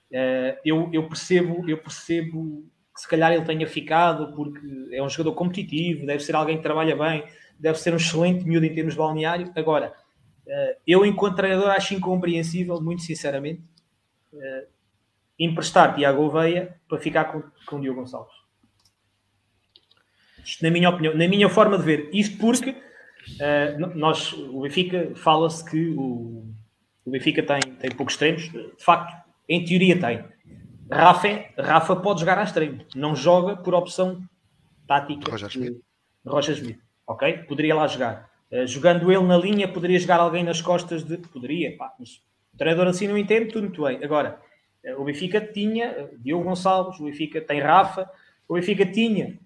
Uh, 0.09 0.57
eu, 0.63 0.89
eu, 0.93 1.09
percebo, 1.09 1.69
eu 1.69 1.77
percebo 1.77 2.63
que 2.95 3.01
se 3.01 3.07
calhar 3.07 3.33
ele 3.33 3.43
tenha 3.43 3.67
ficado 3.67 4.33
porque 4.33 4.65
é 4.93 5.03
um 5.03 5.09
jogador 5.09 5.33
competitivo, 5.33 6.05
deve 6.05 6.23
ser 6.23 6.35
alguém 6.35 6.55
que 6.55 6.63
trabalha 6.63 6.95
bem, 6.95 7.25
deve 7.59 7.77
ser 7.77 7.91
um 7.91 7.97
excelente 7.97 8.45
miúdo 8.45 8.65
em 8.65 8.73
termos 8.73 8.93
de 8.93 8.97
balneário. 8.97 9.51
Agora, 9.57 9.93
uh, 10.47 10.79
eu, 10.87 11.05
enquanto 11.05 11.35
treinador, 11.35 11.69
acho 11.71 11.93
incompreensível, 11.93 12.79
muito 12.79 13.01
sinceramente, 13.01 13.61
emprestar 15.39 15.95
Tiago 15.95 16.23
Oveia 16.23 16.77
para 16.89 16.97
ficar 16.97 17.25
com, 17.25 17.41
com 17.65 17.79
Diogo 17.79 18.01
Gonçalves. 18.01 18.35
Isto, 20.43 20.61
na 20.63 20.69
minha 20.69 20.89
opinião, 20.89 21.15
na 21.15 21.27
minha 21.27 21.47
forma 21.47 21.77
de 21.77 21.83
ver, 21.83 22.09
isto 22.13 22.37
porque 22.37 22.75
uh, 23.27 23.97
nós, 23.97 24.33
o 24.33 24.61
Benfica, 24.61 25.11
fala-se 25.15 25.63
que 25.69 25.89
o, 25.89 26.45
o 27.05 27.11
Benfica 27.11 27.43
tem, 27.43 27.59
tem 27.73 27.91
poucos 27.91 28.13
extremos, 28.13 28.43
de 28.43 28.83
facto, 28.83 29.15
em 29.47 29.63
teoria 29.63 29.99
tem. 29.99 30.23
Rafa, 30.91 31.45
Rafa 31.57 31.95
pode 31.95 32.19
jogar 32.19 32.37
a 32.37 32.43
extremo, 32.43 32.83
não 32.95 33.15
joga 33.15 33.57
por 33.57 33.73
opção 33.73 34.21
tática 34.87 35.35
de, 35.47 35.81
Rocha 36.25 36.51
Smith, 36.51 36.79
ok? 37.07 37.39
Poderia 37.39 37.75
lá 37.75 37.87
jogar. 37.87 38.29
Uh, 38.51 38.67
jogando 38.67 39.11
ele 39.11 39.23
na 39.23 39.37
linha, 39.37 39.67
poderia 39.67 39.99
jogar 39.99 40.19
alguém 40.19 40.43
nas 40.43 40.61
costas 40.61 41.03
de. 41.03 41.17
Poderia, 41.17 41.75
pá, 41.75 41.93
mas 41.99 42.21
o 42.53 42.57
treinador 42.57 42.87
assim 42.87 43.07
não 43.07 43.17
entende, 43.17 43.51
tudo 43.51 43.63
muito 43.63 43.83
bem. 43.83 44.03
Agora, 44.03 44.39
uh, 44.85 45.01
o 45.01 45.05
Benfica 45.05 45.41
tinha 45.41 46.09
Diogo 46.19 46.43
Gonçalves, 46.43 46.99
o 46.99 47.05
Benfica 47.05 47.41
tem 47.41 47.59
Rafa, 47.59 48.09
o 48.47 48.53
Benfica 48.53 48.85
tinha 48.85 49.39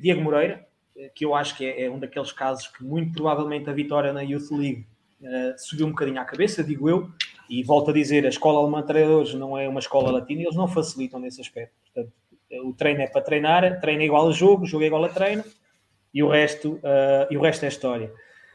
Diego 0.00 0.22
Moreira, 0.22 0.65
que 1.14 1.24
eu 1.24 1.34
acho 1.34 1.56
que 1.56 1.64
é, 1.64 1.84
é, 1.84 1.90
um 1.90 1.98
daqueles 1.98 2.32
casos 2.32 2.68
que 2.68 2.84
muito 2.84 3.12
provavelmente 3.12 3.68
a 3.68 3.72
vitória 3.72 4.12
na 4.12 4.22
Youth 4.22 4.50
League 4.50 4.86
subiu 5.56 5.86
um 5.86 5.90
bocadinho 5.90 6.20
à 6.20 6.24
cabeça, 6.24 6.62
digo 6.62 6.88
eu, 6.88 7.10
e 7.48 7.62
volto 7.62 7.90
a 7.90 7.94
dizer, 7.94 8.26
a 8.26 8.28
escola 8.28 8.60
alemã 8.60 8.80
de 8.80 8.88
treinadores 8.88 9.34
não 9.34 9.56
é 9.56 9.68
uma 9.68 9.80
escola 9.80 10.10
latina, 10.10 10.42
eles 10.42 10.56
não 10.56 10.68
facilitam 10.68 11.18
nesse 11.18 11.40
aspecto. 11.40 11.74
Portanto, 11.84 12.12
o 12.64 12.72
treino 12.72 13.00
é 13.00 13.06
para 13.06 13.20
treinar, 13.20 13.80
treino 13.80 14.02
é 14.02 14.04
igual 14.04 14.28
a 14.28 14.32
jogo, 14.32 14.66
jogo 14.66 14.84
é 14.84 14.86
igual 14.86 15.04
a 15.04 15.08
treino, 15.08 15.44
e 16.12 16.22
o 16.22 16.28
resto, 16.28 16.74
uh, 16.74 17.26
e 17.30 17.36
o 17.36 17.40
resto 17.40 17.64
é 17.64 17.68
história. 17.68 18.12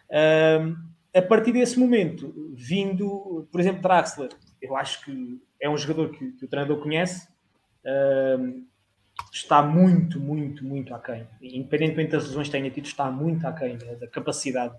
Uh, 0.10 0.76
a 1.14 1.22
partir 1.22 1.52
desse 1.52 1.80
momento, 1.80 2.34
vindo, 2.54 3.48
por 3.52 3.60
exemplo, 3.60 3.82
Draxler, 3.82 4.30
eu 4.62 4.76
acho 4.76 5.04
que 5.06 5.42
é 5.60 5.70
um 5.70 5.78
jogador 5.78 6.10
que, 6.10 6.32
que 6.32 6.46
o 6.46 6.48
treinador 6.48 6.82
conhece, 6.82 7.28
uh, 7.86 8.64
está 9.32 9.62
muito, 9.62 10.20
muito, 10.20 10.64
muito 10.64 10.94
aquém. 10.94 11.28
Independentemente 11.42 12.12
das 12.12 12.28
lesões 12.28 12.48
que 12.48 12.52
tenha 12.52 12.70
tido, 12.70 12.86
está 12.86 13.10
muito 13.12 13.46
aquém 13.46 13.78
da, 13.78 13.94
da 13.94 14.08
capacidade 14.08 14.76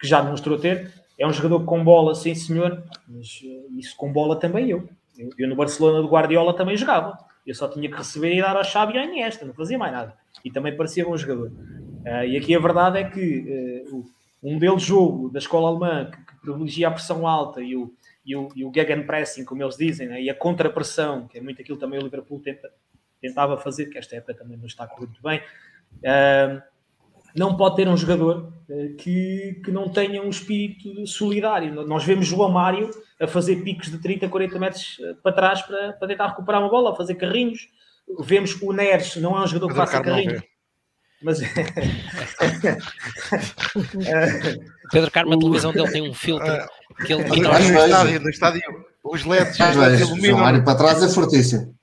que 0.00 0.06
já 0.06 0.22
demonstrou 0.22 0.58
ter. 0.58 0.90
É 1.18 1.26
um 1.26 1.32
jogador 1.32 1.64
com 1.64 1.84
bola, 1.84 2.14
sim 2.14 2.34
senhor, 2.34 2.82
mas 3.06 3.40
isso 3.76 3.94
com 3.96 4.10
bola 4.12 4.40
também 4.40 4.70
eu. 4.70 4.88
Eu, 5.18 5.30
eu 5.38 5.48
no 5.48 5.54
Barcelona 5.54 6.02
do 6.02 6.08
Guardiola 6.08 6.56
também 6.56 6.76
jogava. 6.76 7.18
Eu 7.46 7.54
só 7.54 7.68
tinha 7.68 7.88
que 7.88 7.96
receber 7.96 8.34
e 8.34 8.40
dar 8.40 8.56
a 8.56 8.64
chave 8.64 8.94
e 8.94 8.98
a 8.98 9.04
Iniesta, 9.04 9.44
não 9.44 9.54
fazia 9.54 9.78
mais 9.78 9.92
nada. 9.92 10.16
E 10.44 10.50
também 10.50 10.76
parecia 10.76 11.04
bom 11.04 11.16
jogador. 11.16 11.48
Uh, 11.48 12.24
e 12.26 12.36
aqui 12.36 12.54
a 12.54 12.58
verdade 12.58 12.98
é 12.98 13.04
que 13.04 13.84
uh, 13.90 14.04
um 14.42 14.54
modelo 14.54 14.76
de 14.76 14.84
jogo 14.84 15.28
da 15.30 15.38
escola 15.38 15.68
alemã 15.68 16.10
que, 16.10 16.16
que 16.16 16.40
privilegia 16.40 16.88
a 16.88 16.90
pressão 16.90 17.26
alta 17.26 17.60
e 17.62 17.76
o, 17.76 17.92
e 18.24 18.34
o, 18.34 18.48
e 18.56 18.64
o 18.64 18.72
gegenpressing, 18.74 19.44
como 19.44 19.62
eles 19.62 19.76
dizem, 19.76 20.08
né? 20.08 20.22
e 20.22 20.30
a 20.30 20.34
contrapressão, 20.34 21.28
que 21.28 21.38
é 21.38 21.40
muito 21.40 21.60
aquilo 21.60 21.78
também 21.78 21.98
o 21.98 22.02
Liverpool 22.02 22.40
tenta, 22.40 22.70
tentava 23.26 23.56
fazer, 23.56 23.86
que 23.86 23.96
esta 23.96 24.16
época 24.16 24.34
também 24.34 24.58
não 24.58 24.66
está 24.66 24.86
correndo 24.86 25.10
muito 25.10 25.22
bem. 25.22 25.40
Uh, 25.98 26.62
não 27.34 27.56
pode 27.56 27.76
ter 27.76 27.88
um 27.88 27.96
jogador 27.96 28.52
uh, 28.68 28.94
que, 28.96 29.60
que 29.64 29.70
não 29.72 29.88
tenha 29.88 30.22
um 30.22 30.28
espírito 30.28 31.06
solidário. 31.06 31.86
Nós 31.86 32.04
vemos 32.04 32.26
João 32.26 32.50
Mário 32.50 32.90
a 33.20 33.26
fazer 33.26 33.56
picos 33.62 33.90
de 33.90 33.98
30, 33.98 34.28
40 34.28 34.58
metros 34.58 34.98
uh, 34.98 35.14
para 35.22 35.32
trás 35.32 35.62
para, 35.62 35.94
para 35.94 36.08
tentar 36.08 36.28
recuperar 36.28 36.60
uma 36.60 36.70
bola, 36.70 36.92
a 36.92 36.96
fazer 36.96 37.14
carrinhos. 37.14 37.68
Vemos 38.20 38.60
o 38.60 38.72
Neres, 38.72 39.16
não 39.16 39.36
é 39.36 39.42
um 39.42 39.46
jogador 39.46 39.68
que 39.68 39.74
faça 39.74 40.02
carrinhos. 40.02 40.42
Mas... 41.22 41.40
Pedro 44.92 45.10
Carmo, 45.10 45.32
a 45.32 45.38
televisão 45.38 45.72
dele 45.72 45.90
tem 45.90 46.02
um 46.02 46.12
filtro 46.12 46.46
que 47.06 47.14
ele 47.14 47.24
no, 47.24 47.34
estádio, 47.34 48.20
no 48.20 48.28
estádio, 48.28 48.60
os 49.02 49.24
LEDs, 49.24 49.58
iluminam. 50.00 50.40
Mário 50.40 50.62
para 50.62 50.76
trás 50.76 51.02
é 51.02 51.08
fortíssimo. 51.08 51.74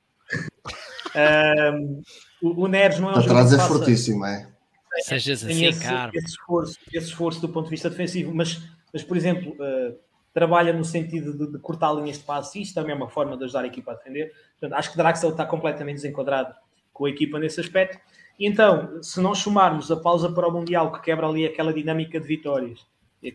O, 2.42 2.64
o 2.64 2.68
Neres 2.68 3.00
não 3.00 3.10
é 3.10 3.12
um 3.12 3.16
para 3.16 3.24
trás 3.24 3.54
é 3.54 3.60
fortíssimo, 3.60 4.26
é 4.26 4.52
Sejas 5.00 5.44
assim, 5.44 5.66
esse, 5.66 5.86
esse, 6.14 6.28
esforço, 6.28 6.78
esse 6.92 7.08
esforço 7.08 7.42
do 7.42 7.50
ponto 7.50 7.66
de 7.66 7.72
vista 7.72 7.90
defensivo, 7.90 8.34
mas, 8.34 8.62
mas 8.92 9.04
por 9.04 9.16
exemplo, 9.16 9.54
uh, 9.54 9.98
trabalha 10.34 10.74
no 10.74 10.84
sentido 10.84 11.38
de, 11.38 11.54
de, 11.54 11.60
cortar 11.60 11.94
linhas 11.94 12.18
de 12.18 12.24
passe, 12.24 12.60
e 12.60 12.62
isso 12.64 12.74
também 12.74 12.92
é 12.92 12.96
uma 12.96 13.10
forma 13.10 13.38
de 13.38 13.46
ajudar 13.46 13.64
a 13.64 13.68
equipa 13.68 13.92
a 13.92 13.96
defender. 13.96 14.34
Portanto, 14.60 14.78
acho 14.78 14.92
que 14.92 14.98
Draxel 14.98 15.30
está 15.30 15.46
completamente 15.46 15.96
desenquadrado 15.96 16.54
com 16.92 17.06
a 17.06 17.10
equipa 17.10 17.40
nesse 17.40 17.62
aspecto. 17.62 18.00
E 18.38 18.46
então, 18.46 19.02
se 19.02 19.22
nós 19.22 19.38
somarmos 19.38 19.90
a 19.92 19.96
pausa 19.96 20.30
para 20.30 20.48
o 20.48 20.52
Mundial, 20.52 20.92
que 20.92 21.02
quebra 21.02 21.28
ali 21.28 21.46
aquela 21.46 21.74
dinâmica 21.74 22.20
de 22.20 22.28
vitórias, 22.28 22.86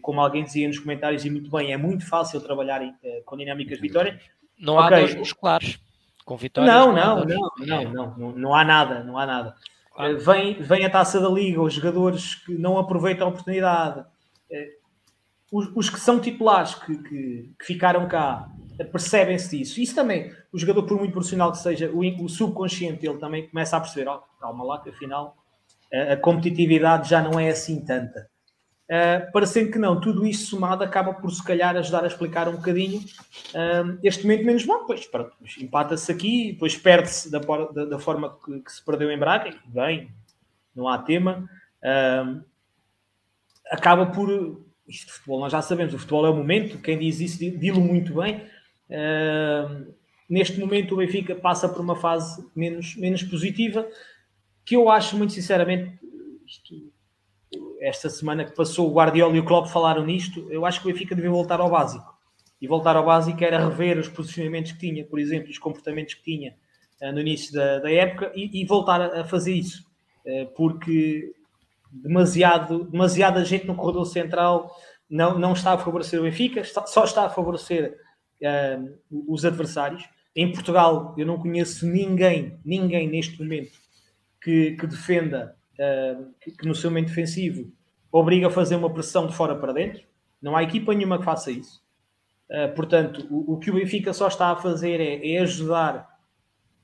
como 0.02 0.20
alguém 0.20 0.44
dizia 0.44 0.68
nos 0.68 0.78
comentários, 0.78 1.24
e 1.24 1.30
muito 1.30 1.50
bem, 1.50 1.72
é 1.72 1.76
muito 1.76 2.06
fácil 2.06 2.40
trabalhar 2.40 2.82
uh, 2.82 2.92
com 3.24 3.36
dinâmicas 3.36 3.78
de 3.78 3.82
vitória. 3.82 4.20
Não 4.58 4.74
okay. 4.74 4.84
há 4.84 5.00
dois 5.00 5.14
musculares 5.14 5.78
com 6.26 6.36
vitórias. 6.36 6.74
Não, 6.74 6.92
não, 6.92 7.24
não, 7.24 7.50
não, 7.58 8.16
não, 8.18 8.32
não, 8.32 8.54
há 8.54 8.64
nada, 8.64 9.02
não 9.04 9.16
há 9.16 9.24
nada. 9.24 9.54
Ah. 9.96 10.08
Vem, 10.12 10.60
vem 10.60 10.84
a 10.84 10.90
taça 10.90 11.20
da 11.20 11.28
liga, 11.28 11.62
os 11.62 11.72
jogadores 11.72 12.34
que 12.34 12.52
não 12.52 12.76
aproveitam 12.76 13.28
a 13.28 13.30
oportunidade, 13.30 14.04
eh, 14.50 14.72
os, 15.50 15.88
que 15.88 16.00
são 16.00 16.20
titulares 16.20 16.74
que, 16.74 16.98
que, 16.98 17.54
que 17.58 17.64
ficaram 17.64 18.06
cá 18.08 18.48
percebem-se 18.92 19.56
disso. 19.56 19.80
Isso 19.80 19.94
também, 19.94 20.30
o 20.52 20.58
jogador, 20.58 20.82
por 20.82 20.98
muito 20.98 21.12
profissional 21.12 21.50
que 21.52 21.58
seja, 21.58 21.90
o, 21.90 22.28
subconsciente 22.28 23.06
ele 23.06 23.18
também 23.18 23.48
começa 23.48 23.76
a 23.76 23.80
perceber: 23.80 24.10
oh, 24.10 24.20
calma 24.38 24.64
lá, 24.64 24.82
que 24.82 24.90
afinal 24.90 25.36
a 26.12 26.16
competitividade 26.16 27.08
já 27.08 27.22
não 27.22 27.38
é 27.38 27.48
assim 27.48 27.82
tanta. 27.84 28.28
Uh, 28.86 29.32
parecendo 29.32 29.72
que 29.72 29.80
não, 29.80 30.00
tudo 30.00 30.24
isto 30.24 30.46
somado 30.46 30.84
acaba 30.84 31.12
por 31.12 31.28
se 31.32 31.42
calhar 31.42 31.76
ajudar 31.76 32.04
a 32.04 32.06
explicar 32.06 32.48
um 32.48 32.54
bocadinho 32.54 33.00
uh, 33.00 33.98
este 34.00 34.22
momento 34.22 34.44
menos 34.44 34.64
bom. 34.64 34.84
Pois, 34.86 35.08
empata-se 35.60 36.12
aqui, 36.12 36.52
depois 36.52 36.76
perde-se 36.76 37.28
da, 37.28 37.40
da, 37.40 37.84
da, 37.84 37.98
forma 37.98 38.38
que, 38.44 38.60
que, 38.60 38.70
se 38.70 38.84
perdeu 38.84 39.10
em 39.10 39.18
Braga, 39.18 39.48
e 39.48 39.68
bem, 39.68 40.10
não 40.74 40.86
há 40.88 40.98
tema. 40.98 41.50
Uh, 41.82 42.44
acaba 43.70 44.06
por. 44.06 44.64
Isto 44.86 45.06
de 45.06 45.12
futebol, 45.14 45.40
nós 45.40 45.50
já 45.50 45.60
sabemos, 45.60 45.92
o 45.92 45.98
futebol 45.98 46.24
é 46.24 46.30
o 46.30 46.36
momento, 46.36 46.78
quem 46.78 46.96
diz 46.96 47.18
isso 47.18 47.38
dilo 47.38 47.80
muito 47.80 48.14
bem. 48.14 48.46
neste 50.30 50.60
momento, 50.60 50.94
o 50.94 50.98
Benfica 50.98 51.34
passa 51.34 51.68
por 51.68 51.80
uma 51.80 51.96
fase 51.96 52.48
menos, 52.54 52.94
menos 52.94 53.20
positiva, 53.24 53.84
que 54.64 54.76
eu 54.76 54.88
acho, 54.88 55.16
muito 55.16 55.32
sinceramente, 55.32 55.98
esta 57.80 58.08
semana 58.08 58.44
que 58.44 58.54
passou, 58.54 58.90
o 58.90 58.94
Guardiola 58.94 59.36
e 59.36 59.40
o 59.40 59.44
Klopp 59.44 59.68
falaram 59.68 60.04
nisto, 60.04 60.46
eu 60.50 60.64
acho 60.64 60.80
que 60.80 60.88
o 60.88 60.92
Benfica 60.92 61.14
devia 61.14 61.30
voltar 61.30 61.60
ao 61.60 61.70
básico. 61.70 62.16
E 62.60 62.66
voltar 62.66 62.96
ao 62.96 63.04
básico 63.04 63.42
era 63.44 63.58
rever 63.58 63.98
os 63.98 64.08
posicionamentos 64.08 64.72
que 64.72 64.78
tinha, 64.78 65.04
por 65.04 65.18
exemplo, 65.18 65.50
os 65.50 65.58
comportamentos 65.58 66.14
que 66.14 66.22
tinha 66.22 66.54
uh, 67.02 67.12
no 67.12 67.20
início 67.20 67.52
da, 67.52 67.78
da 67.80 67.90
época 67.90 68.32
e, 68.34 68.62
e, 68.62 68.64
voltar 68.64 69.00
a, 69.00 69.24
fazer 69.24 69.52
isso. 69.52 69.84
Uh, 70.24 70.46
porque 70.56 71.32
demasiado, 71.92 72.84
demasiada 72.84 73.44
gente 73.44 73.66
no 73.66 73.74
corredor 73.74 74.06
central 74.06 74.74
não, 75.08 75.38
não 75.38 75.52
está 75.52 75.72
a 75.72 75.78
favorecer 75.78 76.18
o 76.18 76.24
Benfica, 76.24 76.60
está, 76.60 76.86
só 76.86 77.04
está 77.04 77.26
a 77.26 77.30
favorecer 77.30 77.96
uh, 78.42 79.22
os 79.28 79.44
adversários. 79.44 80.04
Em 80.34 80.50
Portugal, 80.50 81.14
eu 81.16 81.26
não 81.26 81.38
conheço 81.38 81.86
ninguém, 81.86 82.58
ninguém 82.64 83.08
neste 83.08 83.38
momento 83.38 83.78
que, 84.40 84.72
que 84.72 84.86
defenda 84.86 85.55
que, 86.40 86.52
que, 86.52 86.66
no 86.66 86.74
seu 86.74 86.90
momento 86.90 87.08
defensivo 87.08 87.70
obriga 88.10 88.46
a 88.46 88.50
fazer 88.50 88.76
uma 88.76 88.92
pressão 88.92 89.26
de 89.26 89.34
fora 89.34 89.54
para 89.54 89.72
dentro. 89.72 90.02
Não 90.40 90.56
há 90.56 90.62
equipa 90.62 90.94
nenhuma 90.94 91.18
que 91.18 91.24
faça 91.24 91.50
isso. 91.50 91.84
Uh, 92.48 92.74
portanto, 92.74 93.26
o, 93.30 93.54
o, 93.54 93.58
que 93.58 93.70
o 93.70 93.74
Benfica 93.74 94.12
só 94.12 94.28
está 94.28 94.52
a 94.52 94.56
fazer 94.56 95.00
é, 95.00 95.34
é, 95.34 95.38
ajudar 95.40 96.08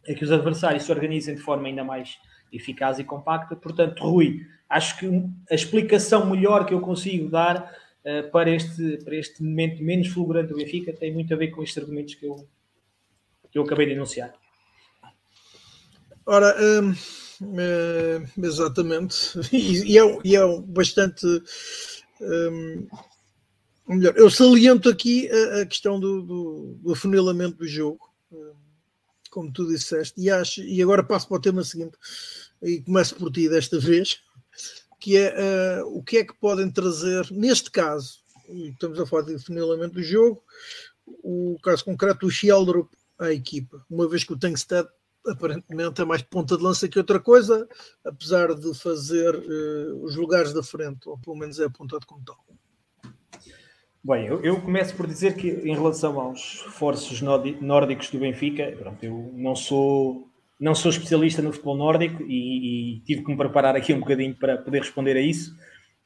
a 0.08 0.12
que 0.12 0.24
os 0.24 0.32
adversários 0.32 0.82
se 0.82 0.90
organizem 0.90 1.36
de 1.36 1.40
forma 1.40 1.68
ainda 1.68 1.84
mais 1.84 2.18
eficaz 2.52 2.98
e 2.98 3.04
compacta. 3.04 3.54
Portanto, 3.54 4.02
Rui, 4.02 4.44
acho 4.68 4.98
que 4.98 5.06
a 5.50 5.54
explicação 5.54 6.26
melhor 6.26 6.66
que 6.66 6.74
eu 6.74 6.80
consigo 6.80 7.30
dar 7.30 7.72
uh, 8.04 8.30
para, 8.30 8.50
este, 8.50 8.98
para 9.04 9.14
este 9.14 9.42
momento 9.42 9.82
menos 9.82 10.08
fulgurante 10.08 10.48
do 10.48 10.56
Benfica 10.56 10.92
tem 10.92 11.12
muito 11.12 11.32
a 11.32 11.36
ver 11.36 11.48
com 11.48 11.62
estes 11.62 11.80
argumentos 11.80 12.14
que 12.16 12.26
eu, 12.26 12.48
que 13.50 13.58
eu 13.58 13.62
acabei 13.62 13.86
de 13.86 13.92
enunciar. 13.92 14.34
Ora, 16.26 16.54
hum, 16.60 16.94
Uh, 17.42 18.44
exatamente. 18.44 19.38
E, 19.52 19.92
e, 19.92 19.98
é, 19.98 20.18
e, 20.24 20.36
é, 20.36 20.60
bastante. 20.60 21.26
Um, 22.20 22.86
melhor, 23.88 24.16
eu 24.16 24.30
saliento 24.30 24.88
aqui 24.88 25.28
a, 25.28 25.62
a 25.62 25.66
questão 25.66 25.98
do, 25.98 26.22
do, 26.22 26.78
do, 26.80 26.92
afunilamento 26.92 27.58
do 27.58 27.66
jogo, 27.66 28.00
uh, 28.30 28.54
como 29.30 29.52
tu 29.52 29.66
disseste, 29.66 30.20
e, 30.20 30.30
acho, 30.30 30.62
e 30.62 30.80
agora 30.80 31.02
passo 31.02 31.26
para 31.26 31.36
o 31.36 31.40
tema 31.40 31.64
seguinte, 31.64 31.98
e 32.62 32.80
começo 32.80 33.16
por 33.16 33.32
ti 33.32 33.48
desta 33.48 33.78
vez, 33.78 34.20
que 35.00 35.16
é 35.16 35.82
uh, 35.82 35.98
o 35.98 36.02
que 36.02 36.18
é 36.18 36.24
que 36.24 36.34
podem 36.34 36.70
trazer, 36.70 37.28
neste 37.32 37.70
caso, 37.70 38.20
estamos 38.48 39.00
a 39.00 39.06
falar 39.06 39.24
de 39.24 39.34
afunilamento 39.34 39.94
do 39.94 40.02
jogo, 40.02 40.42
o 41.06 41.58
caso 41.62 41.84
concreto 41.84 42.26
do 42.26 42.30
Sheldrup 42.30 42.88
à 43.18 43.32
equipa, 43.32 43.84
uma 43.90 44.08
vez 44.08 44.22
que 44.22 44.32
o 44.32 44.38
Tankstead 44.38 44.88
aparentemente 45.26 46.00
é 46.00 46.04
mais 46.04 46.22
ponta 46.22 46.56
de 46.56 46.62
lança 46.62 46.88
que 46.88 46.98
outra 46.98 47.20
coisa, 47.20 47.68
apesar 48.04 48.54
de 48.54 48.74
fazer 48.78 49.34
uh, 49.34 50.04
os 50.04 50.16
lugares 50.16 50.52
da 50.52 50.62
frente, 50.62 51.08
ou 51.08 51.18
pelo 51.18 51.36
menos 51.36 51.58
é 51.58 51.64
apontado 51.64 52.06
como 52.06 52.24
tal. 52.24 52.38
Bem, 54.04 54.26
eu, 54.26 54.42
eu, 54.42 54.60
começo 54.60 54.96
por 54.96 55.06
dizer 55.06 55.36
que 55.36 55.48
em 55.48 55.74
relação 55.74 56.18
aos 56.20 56.62
reforços 56.64 57.22
nórdicos 57.22 58.10
do 58.10 58.18
Benfica, 58.18 58.74
pronto, 58.76 59.04
eu 59.04 59.30
não 59.34 59.54
sou 59.54 60.28
não 60.58 60.76
sou 60.76 60.90
especialista 60.92 61.42
no 61.42 61.52
futebol 61.52 61.76
nórdico 61.76 62.22
e, 62.22 62.96
e, 62.96 63.00
tive 63.00 63.24
que 63.24 63.30
me 63.30 63.36
preparar 63.36 63.74
aqui 63.74 63.92
um 63.92 63.98
bocadinho 63.98 64.32
para 64.32 64.56
poder 64.56 64.78
responder 64.78 65.16
a 65.16 65.20
isso. 65.20 65.56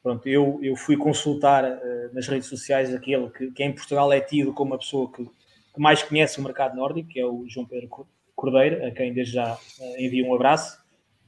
Pronto, 0.03 0.27
eu, 0.27 0.59
eu 0.63 0.75
fui 0.77 0.97
consultar 0.97 1.63
uh, 1.65 2.15
nas 2.15 2.27
redes 2.27 2.49
sociais 2.49 2.95
aquele 2.95 3.29
que, 3.31 3.51
que, 3.51 3.63
em 3.63 3.75
Portugal 3.75 4.11
é 4.11 4.21
tido 4.21 4.55
como 4.55 4.73
a 4.73 4.79
pessoa 4.79 5.13
que, 5.13 5.25
que 5.25 5.81
mais 5.81 6.03
conhece 6.03 6.41
o 6.41 6.43
mercado 6.43 6.75
nórdico, 6.75 7.09
que 7.11 7.21
é 7.21 7.27
o 7.27 7.45
João 7.47 7.67
Pedro 7.67 8.07
Cordeiro, 8.37 8.87
a 8.87 8.91
quem 8.91 9.13
desde 9.13 9.35
já 9.35 9.59
eh, 9.81 10.05
envio 10.05 10.27
um 10.27 10.35
abraço. 10.35 10.79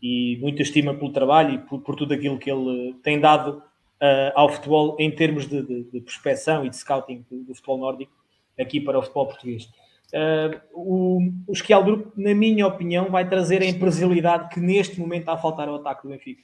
e 0.01 0.39
muita 0.41 0.63
estima 0.63 0.95
pelo 0.95 1.11
trabalho 1.11 1.55
e 1.55 1.59
por, 1.59 1.81
por 1.81 1.97
tudo 1.97 2.15
aquilo 2.15 2.39
que 2.39 2.49
ele 2.49 2.95
tem 3.03 3.19
dado 3.19 3.61
uh, 4.01 4.33
ao 4.35 4.49
futebol 4.49 4.97
em 4.99 5.11
termos 5.11 5.49
de, 5.49 5.61
de, 5.63 5.85
de 5.91 6.01
prospecção 6.01 6.65
e 6.65 6.71
de 6.71 6.77
scouting 6.77 7.25
do, 7.29 7.43
do, 7.45 7.55
futebol 7.55 7.79
nórdico 7.79 8.13
aqui 8.59 8.81
para 8.81 8.99
o 8.99 9.03
futebol 9.03 9.27
português. 9.27 9.69
Uh, 10.13 10.61
o, 10.73 11.19
o 11.49 12.13
na 12.17 12.35
minha 12.35 12.67
opinião, 12.67 13.11
vai 13.11 13.29
trazer 13.29 13.61
a 13.63 13.67
imprevisibilidade 13.67 14.49
que 14.51 14.61
neste 14.61 15.01
momento 15.01 15.23
está 15.23 15.33
a 15.33 15.39
faltar 15.39 15.69
ao 15.69 15.77
ataque 15.77 16.05
do 16.05 16.11
Benfica. 16.11 16.43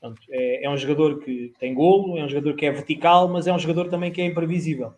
Portanto, 0.00 0.20
é, 0.30 0.64
é, 0.64 0.70
um 0.70 0.76
jogador 0.76 1.20
que 1.20 1.52
tem 1.58 1.74
golo, 1.74 2.18
é 2.18 2.24
um 2.24 2.28
jogador 2.28 2.54
que 2.54 2.66
é 2.66 2.70
vertical, 2.70 3.28
mas 3.28 3.46
é 3.46 3.52
um 3.52 3.58
jogador 3.58 3.88
também 3.88 4.12
que 4.12 4.20
é 4.20 4.26
imprevisível. 4.26 4.92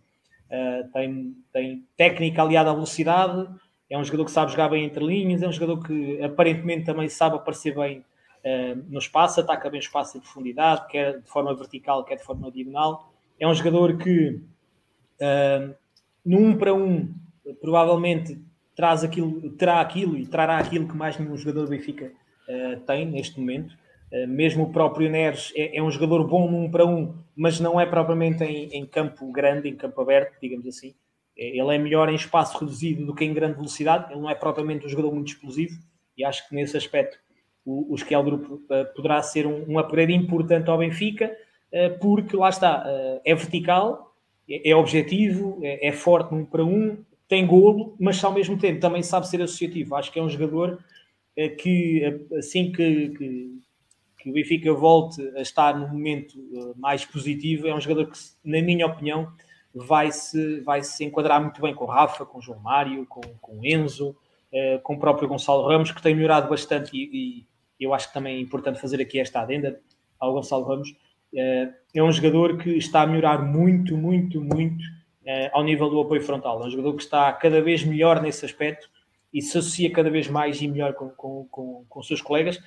Uh, 0.51 0.91
tem, 0.93 1.37
tem 1.53 1.85
técnica 1.97 2.43
aliada 2.43 2.71
à 2.71 2.75
velocidade, 2.75 3.49
é 3.91 3.99
um 3.99 4.05
jogador 4.05 4.25
que 4.25 4.31
sabe 4.31 4.53
jogar 4.53 4.69
bem 4.69 4.85
entre 4.85 5.05
linhas, 5.05 5.43
é 5.43 5.49
um 5.49 5.53
jogador 5.53 5.83
que 5.83 6.23
aparentemente 6.23 6.87
também 6.87 7.09
sabe 7.09 7.35
aparecer 7.37 7.75
bem 7.75 7.99
uh, 7.99 8.85
no 8.89 9.01
espaço, 9.01 9.41
ataca 9.41 9.69
bem 9.69 9.81
o 9.81 9.83
espaço 9.83 10.17
em 10.17 10.21
profundidade, 10.21 10.87
quer 10.89 11.19
de 11.19 11.29
forma 11.29 11.53
vertical, 11.55 12.05
quer 12.05 12.17
de 12.17 12.23
forma 12.23 12.51
diagonal. 12.53 13.13
É 13.39 13.49
um 13.49 13.55
jogador 13.55 13.99
que 13.99 14.41
uh, 15.21 15.75
no 16.25 16.39
1 16.39 16.47
um 16.47 16.57
para 16.57 16.73
1 16.73 16.83
um, 16.83 17.15
provavelmente 17.61 18.41
traz 18.77 19.03
aquilo, 19.03 19.51
terá 19.57 19.81
aquilo 19.81 20.17
e 20.17 20.25
trará 20.25 20.59
aquilo 20.59 20.87
que 20.87 20.97
mais 20.97 21.19
nenhum 21.19 21.37
jogador 21.37 21.65
do 21.65 21.71
Benfica 21.71 22.13
tem 22.87 23.07
neste 23.07 23.39
momento 23.39 23.77
mesmo 24.27 24.65
o 24.65 24.73
próprio 24.73 25.09
Neres 25.09 25.53
é, 25.55 25.77
é, 25.77 25.83
um 25.83 25.91
jogador 25.91 26.27
bom 26.27 26.51
num 26.51 26.69
para 26.69 26.85
um, 26.85 27.15
mas 27.37 27.61
não 27.61 27.81
é 27.81 27.87
propriamente 27.87 28.43
em, 28.43 28.69
em, 28.71 28.85
campo 28.85 29.31
grande, 29.31 29.69
em 29.69 29.77
campo 29.77 30.01
aberto, 30.01 30.37
digamos 30.41 30.67
assim. 30.67 30.95
Ele 31.43 31.75
é 31.75 31.79
melhor 31.79 32.09
em 32.09 32.15
espaço 32.15 32.59
reduzido 32.59 33.07
do 33.07 33.15
que 33.15 33.25
em 33.25 33.33
grande 33.33 33.55
velocidade. 33.55 34.13
Ele 34.13 34.21
não 34.21 34.31
é 34.31 34.35
propriamente 34.35 34.85
um 34.85 34.89
jogador 34.89 35.13
muito 35.13 35.29
explosivo 35.29 35.79
e 36.17 36.25
acho 36.25 36.47
que 36.49 36.55
nesse 36.55 36.77
aspecto 36.77 37.19
o, 37.65 37.95
o 37.95 38.23
Group 38.23 38.51
uh, 38.51 38.61
poderá 38.95 39.23
ser 39.23 39.47
um, 39.47 39.65
um 39.69 39.79
upgrade 39.79 40.13
importante 40.13 40.69
ao 40.69 40.79
Benfica, 40.79 41.31
uh, 41.73 41.99
porque 41.99 42.37
lá 42.37 42.49
está, 42.49 42.85
uh, 42.85 43.21
é 43.25 43.35
vertical, 43.35 44.15
é, 44.49 44.71
é 44.71 44.77
objetivo, 44.77 45.59
é, 45.63 45.89
é, 45.89 45.93
forte 45.93 46.35
num 46.35 46.45
para 46.45 46.65
um, 46.65 46.99
tem 47.29 47.47
golo, 47.47 47.95
mas 47.99 48.23
ao 48.23 48.33
mesmo 48.33 48.59
tempo 48.59 48.81
também 48.81 49.03
sabe 49.03 49.29
ser 49.29 49.41
associativo. 49.41 49.95
Acho 49.95 50.13
que 50.13 50.19
é 50.19 50.23
um 50.23 50.29
jogador 50.29 50.79
que 51.57 52.27
assim 52.37 52.71
que, 52.73 53.11
que 53.11 53.61
que 54.21 54.31
o 54.31 54.33
Benfica 54.33 54.73
volte 54.73 55.23
a 55.37 55.41
estar 55.41 55.77
num 55.77 55.89
momento 55.89 56.39
eh, 56.55 56.73
mais 56.77 57.05
positivo. 57.05 57.67
É 57.67 57.75
um 57.75 57.81
jogador 57.81 58.11
que, 58.11 58.19
na 58.45 58.61
minha 58.63 58.87
opinião, 58.87 59.33
vai 59.75 60.11
se, 60.11 60.61
vai 60.61 60.83
-se 60.83 61.05
enquadrar 61.05 61.41
muito 61.41 61.61
bem 61.61 61.75
com 61.75 61.85
o 61.85 61.89
Rafa, 61.89 62.27
com 62.27 62.39
o 62.39 62.43
João 62.43 62.61
Mário, 62.61 63.07
com, 63.07 63.21
com 63.41 63.59
o 63.59 63.67
Enzo, 63.67 64.17
eh, 64.53 64.79
com 64.83 64.95
o 64.95 64.99
próprio 64.99 65.29
Gonçalo 65.29 65.67
Ramos, 65.67 65.93
que 65.93 66.03
tem 66.03 66.15
melhorado 66.15 66.49
bastante 66.49 66.91
e, 66.97 67.47
e 67.79 67.85
eu 67.85 67.95
acho 67.95 68.09
que 68.09 68.15
também 68.15 68.37
é 68.37 68.41
importante 68.41 68.81
fazer 68.81 69.01
aqui 69.01 69.19
esta 69.19 69.41
adenda 69.41 69.81
ao 70.19 70.33
Gonçalo 70.33 70.65
Ramos. 70.65 70.95
Eh, 71.35 71.73
é 71.95 72.03
um 72.03 72.13
jogador 72.13 72.59
que 72.59 72.71
está 72.77 73.03
a 73.03 73.07
melhorar 73.07 73.43
muito, 73.43 73.97
muito, 73.97 74.41
muito 74.41 74.85
ao 75.53 75.63
nível 75.63 75.89
do 75.89 76.01
apoio 76.01 76.21
frontal. 76.21 76.61
É 76.61 76.67
um 76.67 76.71
jogador 76.71 76.97
que 76.97 77.03
está 77.03 77.33
cada 77.33 77.63
vez 77.63 77.85
melhor 77.85 78.21
nesse 78.21 78.45
aspecto 78.45 78.91
e 79.33 79.41
se 79.41 79.57
associa 79.57 79.93
cada 79.93 80.11
vez 80.11 80.27
mais 80.27 80.61
e 80.61 80.67
melhor 80.67 80.95
com, 80.95 81.09
com, 81.11 81.47
com, 81.49 81.85
com 81.89 82.03
seus 82.03 82.21
colegas 82.21 82.61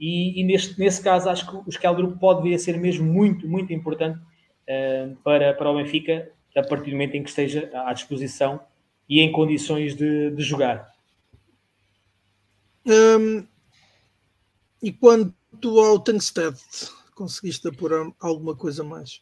e, 0.00 0.40
e 0.40 0.44
neste, 0.44 0.78
nesse 0.80 1.02
caso 1.02 1.28
acho 1.28 1.46
que 1.46 1.68
o 1.68 1.70
Scalgrupo 1.70 2.18
pode 2.18 2.42
vir 2.42 2.54
a 2.54 2.58
ser 2.58 2.78
mesmo 2.78 3.04
muito, 3.12 3.46
muito 3.46 3.70
importante 3.70 4.18
para, 5.22 5.52
para 5.54 5.70
o 5.70 5.76
Benfica 5.76 6.30
a 6.56 6.62
partir 6.62 6.90
do 6.90 6.92
momento 6.92 7.14
em 7.14 7.22
que 7.22 7.28
esteja 7.28 7.70
à 7.74 7.92
disposição 7.92 8.60
e 9.08 9.20
em 9.20 9.30
condições 9.30 9.94
de, 9.94 10.30
de 10.30 10.42
jogar. 10.42 10.92
Um, 12.86 13.46
e 14.82 14.92
quanto 14.92 15.80
ao 15.80 15.98
Tankstead, 15.98 16.56
conseguiste 17.14 17.66
apurar 17.68 18.10
alguma 18.20 18.54
coisa 18.54 18.84
mais? 18.84 19.20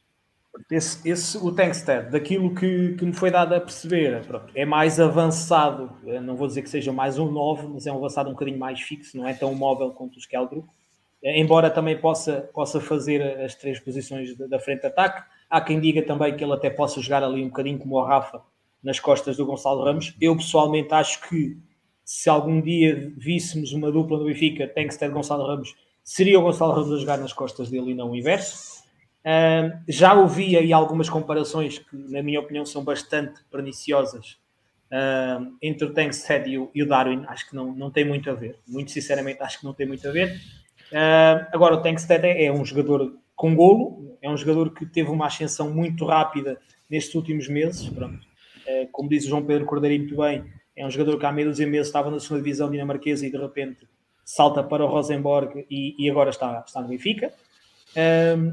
Esse, 0.70 1.08
esse, 1.08 1.36
o 1.38 1.50
Tankstead, 1.50 2.10
daquilo 2.10 2.54
que, 2.54 2.94
que 2.94 3.04
me 3.04 3.12
foi 3.12 3.30
dado 3.30 3.54
a 3.54 3.60
perceber, 3.60 4.24
pronto, 4.24 4.52
é 4.54 4.64
mais 4.64 5.00
avançado. 5.00 5.90
Não 6.22 6.36
vou 6.36 6.46
dizer 6.46 6.62
que 6.62 6.68
seja 6.68 6.92
mais 6.92 7.18
um 7.18 7.30
9, 7.30 7.66
mas 7.68 7.86
é 7.86 7.92
um 7.92 7.96
avançado 7.96 8.28
um 8.28 8.32
bocadinho 8.32 8.58
mais 8.58 8.80
fixo, 8.80 9.16
não 9.16 9.26
é 9.26 9.34
tão 9.34 9.52
móvel 9.54 9.90
quanto 9.90 10.16
o 10.16 10.18
Skelgroup. 10.18 10.66
Embora 11.22 11.70
também 11.70 11.98
possa, 11.98 12.48
possa 12.52 12.80
fazer 12.80 13.40
as 13.40 13.54
três 13.54 13.80
posições 13.80 14.36
da 14.36 14.58
frente 14.60 14.82
de 14.82 14.86
ataque. 14.88 15.24
Há 15.54 15.60
quem 15.60 15.80
diga 15.80 16.02
também 16.02 16.36
que 16.36 16.42
ele 16.42 16.52
até 16.52 16.70
possa 16.70 17.00
jogar 17.00 17.22
ali 17.22 17.42
um 17.42 17.48
bocadinho 17.48 17.78
como 17.78 17.96
o 17.96 18.04
Rafa 18.04 18.42
nas 18.82 18.98
costas 18.98 19.36
do 19.36 19.46
Gonçalo 19.46 19.84
Ramos. 19.84 20.14
Eu 20.20 20.36
pessoalmente 20.36 20.92
acho 20.92 21.28
que 21.28 21.56
se 22.04 22.28
algum 22.28 22.60
dia 22.60 23.12
víssemos 23.16 23.72
uma 23.72 23.90
dupla 23.92 24.18
no 24.18 24.24
Benfica, 24.24 24.66
Tankstead 24.66 25.12
Gonçalo 25.12 25.46
Ramos, 25.46 25.74
seria 26.02 26.38
o 26.38 26.42
Gonçalo 26.42 26.72
Ramos 26.72 26.92
a 26.92 26.98
jogar 26.98 27.18
nas 27.18 27.32
costas 27.32 27.70
dele 27.70 27.92
e 27.92 27.94
não 27.94 28.10
o 28.10 28.16
inverso 28.16 28.74
Uh, 29.24 29.80
já 29.88 30.12
ouvi 30.12 30.54
aí 30.54 30.70
algumas 30.70 31.08
comparações 31.08 31.78
que, 31.78 31.96
na 31.96 32.22
minha 32.22 32.38
opinião, 32.38 32.66
são 32.66 32.84
bastante 32.84 33.42
perniciosas 33.50 34.36
uh, 34.92 35.50
entre 35.62 35.86
o 35.86 35.94
Tankstead 35.94 36.50
e 36.50 36.58
o, 36.58 36.70
e 36.74 36.82
o, 36.82 36.86
Darwin. 36.86 37.24
Acho 37.26 37.48
que 37.48 37.56
não, 37.56 37.74
não 37.74 37.90
tem 37.90 38.04
muito 38.04 38.28
a 38.28 38.34
ver. 38.34 38.58
Muito 38.68 38.90
sinceramente, 38.90 39.42
acho 39.42 39.60
que 39.60 39.64
não 39.64 39.72
tem 39.72 39.86
muito 39.86 40.06
a 40.06 40.12
ver. 40.12 40.38
Uh, 40.92 41.46
agora, 41.52 41.74
o 41.74 41.80
Tankstead 41.80 42.26
é, 42.26 42.44
é 42.44 42.52
um 42.52 42.64
jogador 42.66 43.16
com 43.36 43.54
golo, 43.54 44.16
é 44.22 44.30
um 44.30 44.36
jogador 44.36 44.72
que 44.72 44.86
teve 44.86 45.10
uma 45.10 45.26
ascensão 45.26 45.72
muito 45.72 46.04
rápida 46.04 46.58
nestes 46.88 47.14
últimos 47.14 47.48
meses. 47.48 47.88
Pronto. 47.88 48.26
Ah, 48.66 48.86
como 48.90 49.08
diz 49.08 49.24
o 49.24 49.28
João 49.28 49.44
Pedro 49.44 49.66
Cordeiro 49.66 50.02
muito 50.02 50.16
bem, 50.16 50.44
é 50.76 50.86
um 50.86 50.90
jogador 50.90 51.18
que 51.18 51.26
há 51.26 51.32
meio 51.32 51.52
de 51.52 51.66
meses 51.66 51.88
estava 51.88 52.10
na 52.10 52.18
segunda 52.18 52.42
divisão 52.42 52.70
dinamarquesa 52.70 53.26
e 53.26 53.30
de 53.30 53.36
repente 53.36 53.86
salta 54.24 54.62
para 54.62 54.84
o 54.84 54.88
Rosenborg 54.88 55.66
e, 55.70 55.94
e 55.98 56.10
agora 56.10 56.30
está, 56.30 56.64
está 56.66 56.80
no 56.80 56.88
Benfica. 56.88 57.32
Um, 58.36 58.52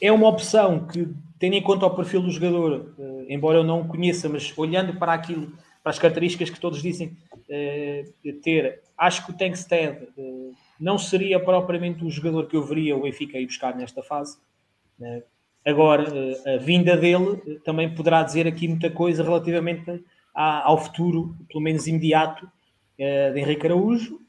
é 0.00 0.10
uma 0.10 0.28
opção 0.28 0.86
que, 0.86 1.08
tendo 1.38 1.54
em 1.54 1.62
conta 1.62 1.86
o 1.86 1.94
perfil 1.94 2.22
do 2.22 2.30
jogador, 2.30 2.94
uh, 2.98 3.26
embora 3.28 3.58
eu 3.58 3.64
não 3.64 3.82
o 3.82 3.88
conheça, 3.88 4.28
mas 4.28 4.52
olhando 4.56 4.98
para 4.98 5.12
aquilo, 5.12 5.52
para 5.82 5.90
as 5.90 5.98
características 5.98 6.50
que 6.50 6.58
todos 6.58 6.82
dizem 6.82 7.16
uh, 7.32 8.32
ter, 8.42 8.82
acho 8.98 9.24
que 9.24 9.30
o 9.30 9.36
Tankstead 9.36 10.08
não 10.78 10.98
seria 10.98 11.38
propriamente 11.38 12.04
o 12.04 12.10
jogador 12.10 12.46
que 12.46 12.56
eu 12.56 12.62
veria 12.62 12.96
o 12.96 13.02
Benfica 13.02 13.38
ir 13.38 13.46
buscar 13.46 13.76
nesta 13.76 14.02
fase. 14.02 14.38
agora, 15.64 16.04
a 16.46 16.56
vinda 16.58 16.96
dele 16.96 17.60
também 17.64 17.94
poderá 17.94 18.22
dizer 18.22 18.46
aqui 18.46 18.68
muita 18.68 18.90
coisa 18.90 19.22
relativamente 19.22 20.04
à, 20.34 20.66
ao 20.66 20.78
futuro, 20.78 21.36
pelo 21.48 21.62
menos 21.62 21.86
imediato, 21.86 22.48
de 22.98 23.40
Henrique 23.40 23.66
Araújo. 23.66 24.20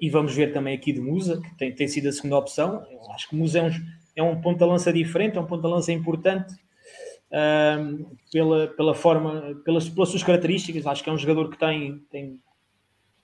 e 0.00 0.08
vamos 0.10 0.34
ver 0.34 0.52
também 0.52 0.74
aqui 0.74 0.92
de 0.92 1.00
Musa, 1.00 1.40
que 1.40 1.54
tem, 1.56 1.74
tem 1.74 1.88
sido 1.88 2.08
a 2.08 2.12
segunda 2.12 2.38
opção. 2.38 2.84
Eu 2.90 3.10
acho 3.12 3.28
que 3.28 3.36
Musa 3.36 3.58
é 3.58 3.62
um 3.62 3.70
é 4.16 4.22
um 4.22 4.40
ponto 4.40 4.58
de 4.58 4.64
lança 4.64 4.92
diferente, 4.92 5.36
é 5.36 5.40
um 5.40 5.46
ponto 5.46 5.62
de 5.62 5.68
lança 5.68 5.92
importante 5.92 6.54
uh, 6.54 8.16
pela, 8.30 8.68
pela 8.68 8.94
forma, 8.94 9.60
pelas, 9.64 9.88
pelas 9.88 10.08
suas 10.08 10.22
características. 10.22 10.86
Acho 10.86 11.02
que 11.02 11.10
é 11.10 11.12
um 11.12 11.18
jogador 11.18 11.50
que 11.50 11.58
tem, 11.58 11.98
tem, 12.10 12.40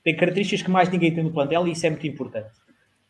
tem 0.03 0.17
características 0.17 0.63
que 0.63 0.71
mais 0.71 0.89
ninguém 0.89 1.15
tem 1.15 1.23
no 1.23 1.33
plantel 1.33 1.67
e 1.67 1.73
isso 1.73 1.87
é 1.87 1.91
muito 1.91 2.07
importante. 2.07 2.51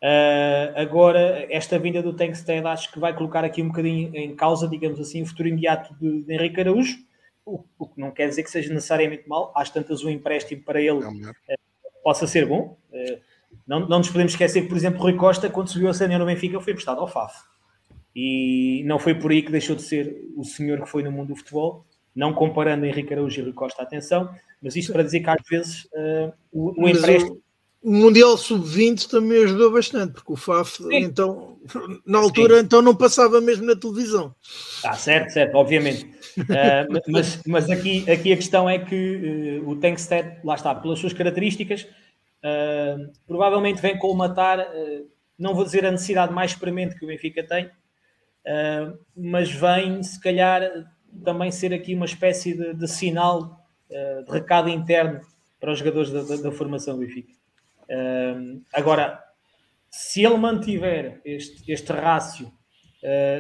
Uh, 0.03 0.73
agora, 0.77 1.47
esta 1.51 1.79
vinda 1.79 2.03
do 2.03 2.15
Tankstead 2.15 2.67
acho 2.67 2.91
que 2.91 2.99
vai 2.99 3.15
colocar 3.15 3.45
aqui 3.45 3.63
um 3.63 3.69
bocadinho 3.69 4.11
em 4.17 4.35
causa, 4.35 4.67
digamos 4.67 4.99
assim, 4.99 5.23
o 5.23 5.27
futuro 5.27 5.49
imediato 5.49 5.95
de, 6.01 6.23
de 6.23 6.33
Henrique 6.33 6.61
Araújo, 6.61 6.97
o, 7.45 7.63
o, 7.79 7.87
que 7.87 8.01
não 8.01 8.11
quer 8.11 8.29
dizer 8.29 8.43
que 8.43 8.51
seja 8.51 8.73
necessariamente 8.73 9.29
mal. 9.29 9.53
Às 9.55 9.69
tantas, 9.69 10.03
o 10.03 10.09
um 10.09 10.11
empréstimo 10.11 10.63
para 10.63 10.81
ele 10.81 11.05
uh, 11.05 11.35
possa 12.03 12.27
ser 12.27 12.47
bom. 12.47 12.79
Uh, 12.91 13.21
não, 13.67 13.81
não 13.81 13.99
nos 13.99 14.09
podemos 14.09 14.33
esquecer 14.33 14.63
que, 14.63 14.69
por 14.69 14.77
exemplo, 14.77 15.03
Rui 15.03 15.17
Costa, 15.17 15.51
quando 15.51 15.69
subiu 15.69 15.91
a 15.91 15.95
sénior 15.95 16.19
no 16.19 16.27
Benfica, 16.27 16.59
foi 16.61 16.73
emprestado 16.73 17.01
ao 17.01 17.07
FAF. 17.07 17.35
E 18.17 18.83
não 18.87 18.99
foi 18.99 19.15
por 19.15 19.31
aí 19.31 19.43
que 19.43 19.53
deixou 19.53 19.77
de 19.77 19.83
ser 19.83 20.17
o 20.35 20.45
senhor 20.45 20.81
que 20.81 20.89
foi 20.89 21.03
no 21.03 21.13
mundo 21.13 21.29
do 21.29 21.37
futebol, 21.37 21.85
não 22.15 22.33
comparando 22.33 22.87
Henrique 22.87 23.13
Araújo 23.13 23.41
e 23.41 23.45
Rui 23.45 23.53
Costa, 23.53 23.83
atenção, 23.83 24.35
mas 24.63 24.77
isto 24.77 24.93
para 24.93 25.03
dizer 25.03 25.21
que 25.21 25.31
às 25.31 25.43
vezes 25.49 25.85
uh, 25.87 26.33
o, 26.53 26.85
o 26.85 26.89
empréstimo. 26.89 27.41
O 27.83 27.93
Mundial 27.93 28.37
Sub-20 28.37 29.09
também 29.09 29.43
ajudou 29.45 29.73
bastante, 29.73 30.13
porque 30.13 30.33
o 30.33 30.37
FAF, 30.37 30.83
Sim. 30.83 30.97
então, 30.97 31.59
na 32.05 32.19
altura, 32.19 32.59
Sim. 32.59 32.65
então 32.65 32.83
não 32.83 32.95
passava 32.95 33.41
mesmo 33.41 33.65
na 33.65 33.75
televisão. 33.75 34.35
Ah, 34.85 34.93
certo, 34.93 35.31
certo, 35.31 35.55
obviamente. 35.55 36.05
uh, 36.05 37.01
mas, 37.09 37.41
mas 37.47 37.71
aqui, 37.71 38.09
aqui 38.11 38.35
a 38.35 38.37
questão 38.37 38.69
é 38.69 38.79
que 38.79 39.61
uh, 39.65 39.69
o 39.69 39.77
Tankstead, 39.77 40.41
lá 40.45 40.57
está, 40.57 40.75
pelas 40.75 40.99
suas 40.99 41.15
características, 41.15 41.85
uh, 42.45 43.11
provavelmente 43.27 43.81
vem 43.81 43.99
colmatar, 43.99 44.59
não 45.39 45.55
vou 45.55 45.65
dizer 45.65 45.87
a 45.87 45.91
necessidade 45.91 46.35
mais 46.35 46.55
premente 46.55 46.99
que 46.99 47.05
o 47.07 47.09
Benfica 47.09 47.43
tem, 47.43 47.71
mas 49.17 49.51
vem, 49.51 50.03
se 50.03 50.21
calhar, 50.21 50.63
também 51.25 51.51
ser 51.51 51.73
aqui 51.73 51.95
uma 51.95 52.05
espécie 52.05 52.55
de, 52.55 52.75
de 52.75 52.87
sinal, 52.87 53.60
uh, 53.91 54.25
de 54.25 54.31
recado 54.31 54.69
interno 54.69 55.21
para 55.61 55.73
os 55.73 55.79
jogadores 55.79 56.11
da, 56.11 56.23
da, 56.23 56.37
da 56.37 56.53
formação 56.53 56.95
do 56.95 57.01
Benfica. 57.01 57.33
Uh, 57.89 58.63
agora, 58.73 59.23
se 59.91 60.25
ele 60.25 60.37
mantiver 60.37 61.21
este, 61.25 61.71
este 61.71 61.93
rácio 61.93 62.53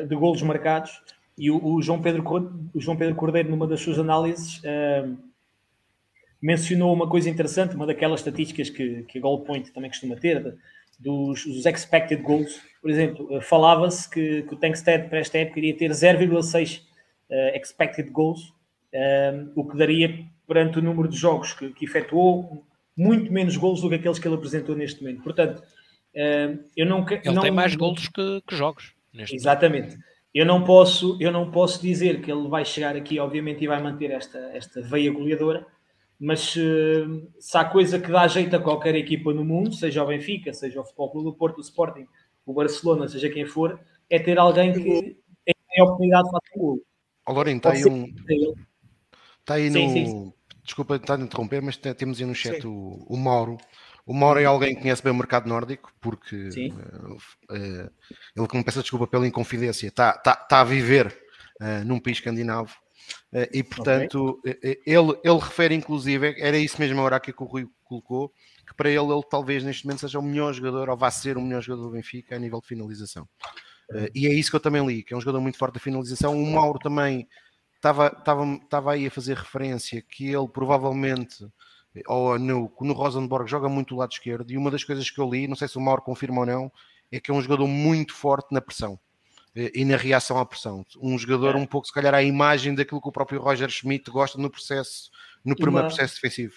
de 0.08 0.16
golos 0.16 0.40
marcados, 0.40 0.90
e 1.36 1.50
o, 1.50 1.62
o, 1.62 1.82
João 1.82 2.00
Pedro, 2.00 2.24
o 2.74 2.80
João 2.80 2.96
Pedro 2.96 3.14
Cordeiro, 3.14 3.50
numa 3.50 3.66
das 3.66 3.82
suas 3.82 3.98
análises, 3.98 4.62
mencionou 6.40 6.94
uma 6.94 7.06
coisa 7.06 7.28
interessante, 7.28 7.76
uma 7.76 7.86
daquelas 7.86 8.20
estatísticas 8.20 8.70
que, 8.70 9.02
que 9.02 9.18
a 9.18 9.20
Goal 9.20 9.44
Point 9.44 9.70
também 9.70 9.90
costuma 9.90 10.16
ter, 10.16 10.56
dos, 11.00 11.44
dos 11.44 11.66
expected 11.66 12.22
goals. 12.22 12.60
Por 12.80 12.90
exemplo, 12.90 13.40
falava-se 13.42 14.08
que, 14.08 14.42
que 14.42 14.54
o 14.54 14.56
Tankstead 14.56 15.08
para 15.08 15.18
esta 15.18 15.38
época 15.38 15.58
iria 15.58 15.76
ter 15.76 15.90
0,6 15.90 16.80
uh, 17.30 17.56
expected 17.56 18.10
goals, 18.10 18.52
o 19.54 19.64
que 19.68 19.76
daria 19.76 20.24
perante 20.50 20.80
o 20.80 20.82
número 20.82 21.06
de 21.06 21.16
jogos 21.16 21.52
que, 21.52 21.70
que 21.70 21.84
efetuou 21.84 22.66
muito 22.96 23.32
menos 23.32 23.56
gols 23.56 23.80
do 23.80 23.88
que 23.88 23.94
aqueles 23.94 24.18
que 24.18 24.26
ele 24.26 24.34
apresentou 24.34 24.74
neste 24.74 25.00
momento. 25.00 25.22
Portanto, 25.22 25.62
eu 26.76 26.84
não 26.86 27.06
Ele 27.08 27.32
não, 27.32 27.40
tem 27.40 27.52
mais 27.52 27.76
gols 27.76 28.08
que, 28.08 28.42
que 28.44 28.56
jogos. 28.56 28.92
exatamente. 29.14 29.90
Momento. 29.90 30.04
Eu 30.34 30.44
não 30.44 30.64
posso, 30.64 31.16
eu 31.20 31.30
não 31.30 31.52
posso 31.52 31.80
dizer 31.80 32.20
que 32.20 32.32
ele 32.32 32.48
vai 32.48 32.64
chegar 32.64 32.96
aqui, 32.96 33.20
obviamente, 33.20 33.62
e 33.62 33.68
vai 33.68 33.80
manter 33.80 34.10
esta, 34.10 34.38
esta 34.52 34.82
veia 34.82 35.12
goleadora, 35.12 35.64
mas 36.18 36.56
uh, 36.56 37.28
se 37.38 37.56
há 37.56 37.64
coisa 37.64 38.00
que 38.00 38.10
dá 38.10 38.26
jeito 38.26 38.56
a 38.56 38.60
qualquer 38.60 38.96
equipa 38.96 39.32
no 39.32 39.44
mundo, 39.44 39.72
seja 39.72 40.02
o 40.02 40.06
Benfica, 40.08 40.52
seja 40.52 40.80
o 40.80 40.84
Futebol 40.84 41.10
Clube 41.10 41.30
do 41.30 41.36
Porto, 41.36 41.58
o 41.58 41.60
Sporting, 41.60 42.08
o 42.44 42.52
Barcelona, 42.52 43.06
seja 43.06 43.30
quem 43.30 43.46
for, 43.46 43.78
é 44.08 44.18
ter 44.18 44.36
alguém 44.36 44.72
que 44.72 45.16
tem 45.44 45.54
a 45.78 45.84
oportunidade 45.84 46.24
de 46.24 46.30
fazer 46.30 46.56
um 46.56 46.60
gol. 46.60 46.80
Ó 47.26 47.32
Lourinho, 47.32 47.58
está 47.58 47.70
aí 47.70 47.84
um... 47.84 48.04
Está 49.40 49.54
aí 49.54 49.70
sim, 49.70 49.86
no... 49.86 49.92
Sim. 49.92 50.32
Desculpa 50.70 50.94
estar 50.94 51.18
a 51.18 51.20
interromper, 51.20 51.60
mas 51.60 51.76
temos 51.76 52.20
aí 52.20 52.24
no 52.24 52.32
chat 52.32 52.64
o, 52.64 53.04
o 53.08 53.16
Mauro, 53.16 53.58
o 54.06 54.14
Mauro 54.14 54.38
é 54.38 54.44
alguém 54.44 54.72
que 54.72 54.82
conhece 54.82 55.02
bem 55.02 55.12
o 55.12 55.16
mercado 55.16 55.48
nórdico, 55.48 55.92
porque 56.00 56.48
uh, 56.70 57.14
uh, 57.16 57.90
ele, 58.36 58.46
como 58.46 58.64
peça 58.64 58.80
desculpa 58.80 59.08
pela 59.08 59.26
inconfidência, 59.26 59.88
está 59.88 60.12
tá, 60.12 60.36
tá 60.36 60.60
a 60.60 60.64
viver 60.64 61.08
uh, 61.60 61.84
num 61.84 61.98
país 61.98 62.18
escandinavo. 62.18 62.72
e 63.52 63.64
portanto, 63.64 64.38
okay. 64.38 64.80
ele, 64.86 65.18
ele 65.24 65.38
refere 65.40 65.74
inclusive, 65.74 66.36
era 66.38 66.56
isso 66.56 66.78
mesmo 66.78 67.00
agora 67.00 67.18
que 67.18 67.34
o 67.36 67.44
Rui 67.44 67.68
colocou, 67.82 68.32
que 68.64 68.72
para 68.72 68.88
ele, 68.88 69.12
ele 69.12 69.22
talvez 69.28 69.64
neste 69.64 69.84
momento 69.84 70.02
seja 70.02 70.20
o 70.20 70.22
melhor 70.22 70.52
jogador, 70.52 70.88
ou 70.88 70.96
vá 70.96 71.10
ser 71.10 71.36
o 71.36 71.42
melhor 71.42 71.62
jogador 71.62 71.88
do 71.88 71.90
Benfica 71.90 72.36
a 72.36 72.38
nível 72.38 72.60
de 72.60 72.68
finalização. 72.68 73.28
e 74.14 74.28
é 74.28 74.32
isso 74.32 74.50
que 74.50 74.56
eu 74.56 74.60
também 74.60 74.86
li, 74.86 75.02
que 75.02 75.14
é 75.14 75.16
um 75.16 75.20
jogador 75.20 75.40
muito 75.40 75.58
forte 75.58 75.74
da 75.74 75.80
finalização. 75.80 76.40
O 76.40 76.46
Mauro 76.46 76.78
também 76.78 77.26
estava, 77.80 78.08
estava, 78.08 78.44
estava 78.54 78.92
aí 78.92 79.06
a 79.06 79.10
fazer 79.10 79.36
referência 79.36 80.02
que 80.02 80.26
ele 80.28 80.48
provavelmente 80.48 81.48
ou 82.06 82.38
no, 82.38 82.72
no 82.80 82.92
Rosenborg 82.92 83.50
joga 83.50 83.68
muito 83.68 83.94
do 83.94 83.98
lado 83.98 84.12
esquerdo, 84.12 84.50
e 84.50 84.56
uma 84.56 84.70
das 84.70 84.84
coisas 84.84 85.10
que 85.10 85.20
eu 85.20 85.28
li, 85.28 85.48
não 85.48 85.56
sei 85.56 85.66
se 85.66 85.76
o 85.76 85.80
Mauro 85.80 86.02
confirma 86.02 86.40
ou 86.40 86.46
não, 86.46 86.72
é 87.10 87.18
que 87.18 87.30
é 87.30 87.34
um 87.34 87.42
jogador 87.42 87.66
muito 87.66 88.14
forte 88.14 88.52
na 88.52 88.60
pressão 88.60 88.98
eh, 89.56 89.72
e 89.74 89.84
na 89.84 89.96
reação 89.96 90.38
à 90.38 90.46
pressão. 90.46 90.84
Um 91.02 91.18
jogador 91.18 91.56
é. 91.56 91.58
um 91.58 91.66
pouco, 91.66 91.88
se 91.88 91.92
calhar, 91.92 92.14
à 92.14 92.22
imagem 92.22 92.74
daquilo 92.74 93.00
que 93.00 93.08
o 93.08 93.12
próprio 93.12 93.40
Roger 93.40 93.68
Schmidt 93.68 94.08
gosta 94.10 94.38
no 94.38 94.48
processo, 94.48 95.10
no 95.44 95.56
primeiro 95.56 95.86
uma, 95.86 95.88
processo 95.88 96.14
defensivo. 96.14 96.54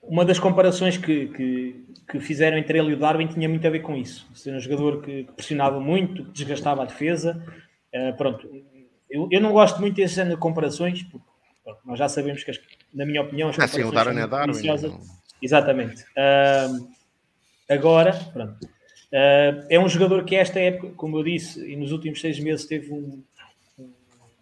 Uma 0.00 0.24
das 0.24 0.38
comparações 0.38 0.96
que, 0.96 1.26
que, 1.28 1.84
que, 2.08 2.20
fizeram 2.20 2.56
entre 2.56 2.78
ele 2.78 2.90
e 2.90 2.94
o 2.94 2.98
Darwin 2.98 3.26
tinha 3.26 3.48
muito 3.48 3.66
a 3.66 3.70
ver 3.70 3.80
com 3.80 3.96
isso. 3.96 4.28
Ser 4.32 4.54
um 4.54 4.60
jogador 4.60 5.02
que, 5.02 5.24
que 5.24 5.32
pressionava 5.32 5.80
muito, 5.80 6.24
que 6.26 6.30
desgastava 6.30 6.82
a 6.82 6.86
defesa. 6.86 7.44
Uh, 7.92 8.16
pronto, 8.16 8.48
eu, 9.10 9.28
eu 9.30 9.40
não 9.40 9.52
gosto 9.52 9.80
muito 9.80 9.96
desse 9.96 10.14
género 10.14 10.36
de 10.36 10.40
comparações, 10.40 11.02
porque 11.02 11.26
pronto, 11.64 11.80
nós 11.84 11.98
já 11.98 12.08
sabemos 12.08 12.44
que 12.44 12.50
as, 12.50 12.60
na 12.92 13.06
minha 13.06 13.22
opinião, 13.22 13.48
as 13.48 13.58
ah, 13.58 13.66
sim, 13.66 13.84
o 13.84 13.90
Darwin 13.90 14.18
é 14.18 14.26
Darwin. 14.26 14.52
Exatamente. 15.40 16.02
Uh, 16.02 16.88
agora, 17.68 18.12
pronto. 18.32 18.64
Uh, 18.64 19.64
é 19.70 19.78
um 19.78 19.88
jogador 19.88 20.24
que 20.24 20.36
esta 20.36 20.58
época, 20.60 20.92
como 20.94 21.18
eu 21.18 21.22
disse, 21.22 21.64
e 21.66 21.76
nos 21.76 21.92
últimos 21.92 22.20
seis 22.20 22.38
meses 22.38 22.66
teve 22.66 22.92
um, 22.92 23.22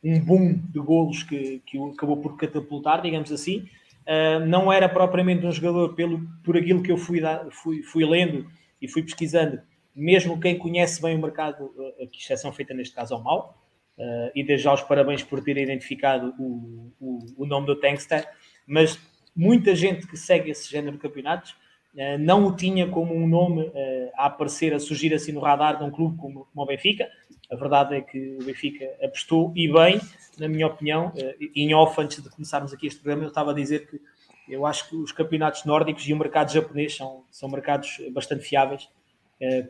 um 0.02 0.20
boom 0.20 0.54
de 0.54 0.80
golos 0.80 1.22
que, 1.22 1.62
que 1.66 1.78
o 1.78 1.92
acabou 1.92 2.16
por 2.16 2.36
catapultar, 2.36 3.02
digamos 3.02 3.30
assim. 3.30 3.68
Uh, 4.06 4.44
não 4.46 4.72
era 4.72 4.88
propriamente 4.88 5.44
um 5.46 5.52
jogador 5.52 5.94
pelo, 5.94 6.26
por 6.42 6.56
aquilo 6.56 6.82
que 6.82 6.90
eu 6.90 6.96
fui, 6.96 7.20
fui, 7.50 7.82
fui 7.82 8.04
lendo 8.04 8.46
e 8.80 8.88
fui 8.88 9.02
pesquisando, 9.02 9.60
mesmo 9.94 10.38
quem 10.40 10.58
conhece 10.58 11.00
bem 11.00 11.16
o 11.16 11.20
mercado, 11.20 11.72
aqui 12.02 12.18
exceção 12.18 12.52
feita 12.52 12.74
neste 12.74 12.94
caso 12.94 13.14
ao 13.14 13.22
mal, 13.22 13.65
Uh, 13.98 14.28
e 14.34 14.44
desde 14.44 14.64
já 14.64 14.74
os 14.74 14.82
parabéns 14.82 15.22
por 15.22 15.42
terem 15.42 15.64
identificado 15.64 16.34
o, 16.38 16.92
o, 17.00 17.18
o, 17.38 17.46
nome 17.46 17.66
do 17.66 17.76
Tankster, 17.76 18.28
mas 18.66 19.00
muita 19.34 19.74
gente 19.74 20.06
que 20.06 20.18
segue 20.18 20.50
esse 20.50 20.70
género 20.70 20.92
de 20.92 20.98
campeonatos 20.98 21.52
uh, 21.94 22.18
não 22.20 22.46
o 22.46 22.54
tinha 22.54 22.86
como 22.88 23.14
um 23.14 23.26
nome 23.26 23.62
uh, 23.62 24.10
a 24.14 24.26
aparecer, 24.26 24.74
a 24.74 24.78
surgir 24.78 25.14
assim 25.14 25.32
no 25.32 25.40
radar 25.40 25.78
de 25.78 25.84
um 25.84 25.90
clube 25.90 26.18
como, 26.18 26.46
como, 26.52 26.62
o 26.62 26.66
Benfica. 26.66 27.08
A 27.50 27.56
verdade 27.56 27.94
é 27.94 28.02
que 28.02 28.36
o 28.38 28.44
Benfica 28.44 28.84
apostou 29.02 29.50
e 29.56 29.72
bem, 29.72 29.98
na 30.38 30.46
minha 30.46 30.66
opinião, 30.66 31.12
em 31.54 31.72
off, 31.74 31.98
antes 31.98 32.22
de 32.22 32.28
começarmos 32.28 32.74
aqui 32.74 32.88
este 32.88 33.00
programa, 33.00 33.24
eu 33.24 33.28
estava 33.28 33.52
a 33.52 33.54
dizer 33.54 33.88
que 33.88 33.98
eu 34.46 34.66
acho 34.66 34.90
que 34.90 34.96
os 34.96 35.10
campeonatos 35.10 35.64
nórdicos 35.64 36.06
e 36.06 36.12
o 36.12 36.18
mercado 36.18 36.52
japonês 36.52 36.94
são, 36.94 37.24
são 37.30 37.48
mercados 37.48 37.98
bastante 38.12 38.42
fiáveis 38.42 38.88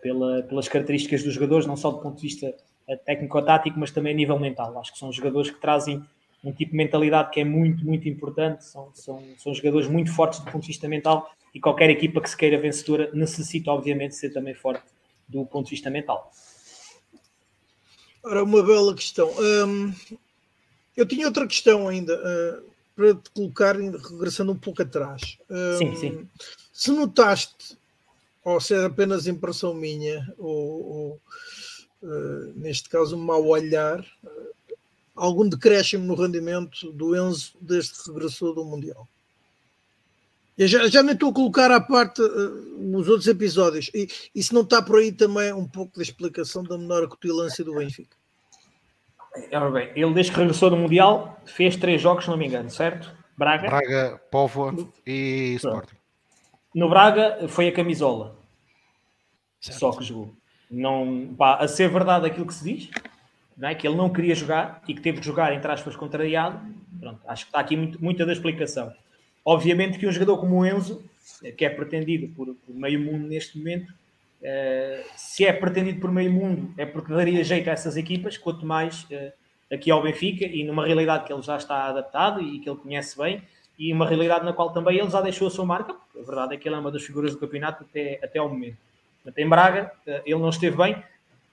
pela, 0.00 0.42
pelas 0.44 0.68
características 0.68 1.22
dos 1.22 1.34
jogadores, 1.34 1.66
não 1.66 1.76
só 1.76 1.90
do 1.90 1.98
ponto 1.98 2.16
de 2.16 2.22
vista 2.22 2.52
técnico-tático, 2.94 3.78
mas 3.78 3.90
também 3.90 4.12
a 4.12 4.16
nível 4.16 4.38
mental. 4.38 4.78
Acho 4.78 4.92
que 4.92 4.98
são 4.98 5.10
jogadores 5.10 5.50
que 5.50 5.60
trazem 5.60 6.04
um 6.44 6.52
tipo 6.52 6.70
de 6.72 6.76
mentalidade 6.76 7.30
que 7.30 7.40
é 7.40 7.44
muito, 7.44 7.84
muito 7.84 8.08
importante. 8.08 8.64
São, 8.64 8.90
são, 8.94 9.22
são 9.38 9.54
jogadores 9.54 9.88
muito 9.88 10.12
fortes 10.12 10.38
do 10.38 10.44
ponto 10.50 10.62
de 10.62 10.68
vista 10.68 10.88
mental 10.88 11.30
e 11.52 11.58
qualquer 11.58 11.90
equipa 11.90 12.20
que 12.20 12.30
se 12.30 12.36
queira 12.36 12.58
vencedora 12.58 13.10
necessita, 13.12 13.70
obviamente, 13.70 14.14
ser 14.14 14.30
também 14.30 14.54
forte 14.54 14.84
do 15.26 15.44
ponto 15.44 15.64
de 15.64 15.70
vista 15.70 15.90
mental. 15.90 16.30
Ora, 18.22 18.44
uma 18.44 18.62
bela 18.62 18.94
questão. 18.94 19.30
Hum, 19.38 19.92
eu 20.96 21.06
tinha 21.06 21.26
outra 21.26 21.46
questão 21.46 21.88
ainda 21.88 22.14
uh, 22.14 22.70
para 22.94 23.14
te 23.14 23.30
colocar, 23.30 23.76
regressando 23.76 24.52
um 24.52 24.58
pouco 24.58 24.82
atrás. 24.82 25.38
Hum, 25.50 25.78
sim, 25.78 25.96
sim. 25.96 26.28
Se 26.72 26.90
notaste, 26.90 27.78
ou 28.44 28.60
se 28.60 28.74
é 28.74 28.84
apenas 28.84 29.26
impressão 29.26 29.74
minha, 29.74 30.32
ou, 30.38 30.84
ou 30.84 31.20
neste 32.54 32.88
caso, 32.88 33.16
um 33.16 33.20
mau 33.20 33.44
olhar, 33.46 34.00
uh, 34.00 34.76
algum 35.14 35.48
decréscimo 35.48 36.04
no 36.04 36.14
rendimento 36.14 36.92
do 36.92 37.16
Enzo 37.16 37.54
desde 37.60 37.92
que 37.92 38.10
regressou 38.10 38.54
do 38.54 38.64
Mundial. 38.64 39.06
Eu 40.56 40.66
já, 40.66 40.88
já 40.88 41.02
nem 41.02 41.12
estou 41.12 41.30
a 41.30 41.34
colocar 41.34 41.70
à 41.70 41.80
parte 41.80 42.22
uh, 42.22 42.96
os 42.96 43.08
outros 43.08 43.26
episódios. 43.26 43.90
E, 43.94 44.08
e 44.34 44.42
se 44.42 44.54
não 44.54 44.62
está 44.62 44.80
por 44.80 44.98
aí 44.98 45.12
também 45.12 45.52
um 45.52 45.66
pouco 45.66 45.96
da 45.96 46.02
explicação 46.02 46.62
da 46.62 46.78
menor 46.78 47.04
acutilância 47.04 47.62
do 47.64 47.74
Benfica? 47.74 48.16
Ora 49.52 49.70
bem, 49.70 49.92
ele 49.94 50.14
desde 50.14 50.32
que 50.32 50.38
regressou 50.38 50.70
do 50.70 50.76
Mundial 50.76 51.38
fez 51.44 51.76
três 51.76 52.00
jogos, 52.00 52.24
se 52.24 52.30
não 52.30 52.38
me 52.38 52.46
engano, 52.46 52.70
certo? 52.70 53.14
Braga. 53.36 53.68
Braga, 53.68 54.20
Póvoa 54.30 54.74
e 55.06 55.54
Sporting. 55.56 55.96
No 56.74 56.88
Braga 56.88 57.46
foi 57.48 57.68
a 57.68 57.72
camisola. 57.72 58.34
Certo. 59.60 59.78
Só 59.78 59.92
que 59.92 60.04
jogou 60.04 60.34
não, 60.70 61.34
pá, 61.36 61.56
a 61.56 61.68
ser 61.68 61.88
verdade 61.88 62.26
aquilo 62.26 62.46
que 62.46 62.54
se 62.54 62.64
diz, 62.64 62.90
não 63.56 63.68
é? 63.68 63.74
que 63.74 63.86
ele 63.86 63.96
não 63.96 64.12
queria 64.12 64.34
jogar 64.34 64.82
e 64.86 64.94
que 64.94 65.00
teve 65.00 65.20
de 65.20 65.26
jogar, 65.26 65.52
entre 65.52 65.70
aspas, 65.70 65.96
contrariado, 65.96 66.60
pronto, 67.00 67.20
acho 67.26 67.44
que 67.44 67.48
está 67.50 67.60
aqui 67.60 67.76
muito, 67.76 68.02
muita 68.02 68.26
da 68.26 68.32
explicação. 68.32 68.92
Obviamente 69.44 69.98
que 69.98 70.06
um 70.06 70.12
jogador 70.12 70.38
como 70.38 70.56
o 70.56 70.66
Enzo, 70.66 71.04
que 71.56 71.64
é 71.64 71.70
pretendido 71.70 72.28
por, 72.34 72.54
por 72.54 72.74
meio 72.74 73.00
mundo 73.00 73.26
neste 73.28 73.56
momento, 73.58 73.90
uh, 73.90 75.04
se 75.16 75.46
é 75.46 75.52
pretendido 75.52 76.00
por 76.00 76.10
meio 76.10 76.32
mundo 76.32 76.74
é 76.76 76.84
porque 76.84 77.12
daria 77.12 77.44
jeito 77.44 77.70
a 77.70 77.72
essas 77.72 77.96
equipas, 77.96 78.36
quanto 78.36 78.66
mais 78.66 79.04
uh, 79.04 79.32
aqui 79.72 79.90
ao 79.90 80.02
Benfica 80.02 80.44
e 80.44 80.64
numa 80.64 80.84
realidade 80.84 81.24
que 81.24 81.32
ele 81.32 81.42
já 81.42 81.56
está 81.56 81.84
adaptado 81.84 82.40
e 82.40 82.58
que 82.58 82.68
ele 82.68 82.78
conhece 82.78 83.16
bem 83.16 83.42
e 83.78 83.92
uma 83.92 84.06
realidade 84.06 84.44
na 84.44 84.52
qual 84.52 84.72
também 84.72 84.98
ele 84.98 85.10
já 85.10 85.20
deixou 85.20 85.48
a 85.48 85.50
sua 85.50 85.64
marca, 85.64 85.92
a 85.92 86.22
verdade 86.22 86.54
é 86.54 86.56
que 86.56 86.68
ele 86.68 86.76
é 86.76 86.78
uma 86.78 86.90
das 86.90 87.02
figuras 87.02 87.32
do 87.32 87.38
campeonato 87.38 87.84
até, 87.84 88.18
até 88.22 88.38
ao 88.38 88.48
momento. 88.48 88.78
Em 89.36 89.48
Braga, 89.48 89.92
eh, 90.06 90.22
ele 90.26 90.40
não 90.40 90.50
esteve 90.50 90.76
bem. 90.76 91.02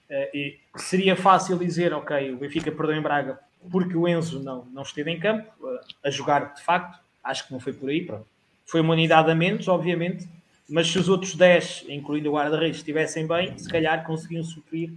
Eh, 0.08 0.30
e 0.34 0.58
seria 0.76 1.16
fácil 1.16 1.58
dizer, 1.58 1.92
ok, 1.92 2.32
o 2.32 2.36
Benfica 2.36 2.70
perdeu 2.70 2.96
em 2.96 3.02
Braga 3.02 3.38
porque 3.70 3.96
o 3.96 4.06
Enzo 4.06 4.42
não, 4.42 4.64
não 4.66 4.82
esteve 4.82 5.10
em 5.10 5.18
campo 5.18 5.50
eh, 5.66 6.08
a 6.08 6.10
jogar 6.10 6.54
de 6.54 6.62
facto. 6.62 6.98
Acho 7.22 7.46
que 7.46 7.52
não 7.52 7.60
foi 7.60 7.72
por 7.72 7.88
aí. 7.88 8.04
Pronto. 8.04 8.26
Foi 8.66 8.80
uma 8.80 8.92
unidade 8.92 9.30
a 9.30 9.34
menos, 9.34 9.68
obviamente, 9.68 10.28
mas 10.68 10.88
se 10.88 10.98
os 10.98 11.08
outros 11.08 11.34
10, 11.34 11.84
incluindo 11.88 12.30
o 12.30 12.34
guarda-redes, 12.34 12.78
estivessem 12.78 13.26
bem, 13.26 13.56
se 13.58 13.68
calhar 13.68 14.04
conseguiam 14.04 14.42
suprir 14.42 14.90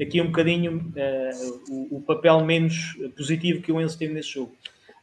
aqui 0.00 0.20
um 0.20 0.26
bocadinho 0.26 0.92
uh, 0.96 1.62
o, 1.70 1.98
o, 1.98 2.02
papel 2.02 2.44
menos 2.44 2.96
positivo 3.16 3.62
que 3.62 3.70
o 3.70 3.80
Enzo 3.80 3.96
teve 3.96 4.12
nesse 4.12 4.30
jogo. 4.30 4.52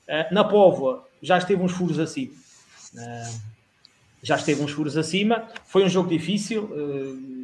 Uh, 0.07 0.34
na 0.34 0.43
Póvoa 0.43 1.07
já 1.22 1.38
esteve 1.38 1.61
uns 1.61 1.72
furos 1.72 1.98
assim. 1.98 2.34
Uh, 2.93 3.51
já 4.22 4.35
esteve 4.35 4.61
uns 4.61 4.72
furos 4.72 4.98
acima. 4.98 5.48
Foi 5.65 5.84
um 5.84 5.89
jogo 5.89 6.10
difícil. 6.10 6.64
Uh, 6.64 7.41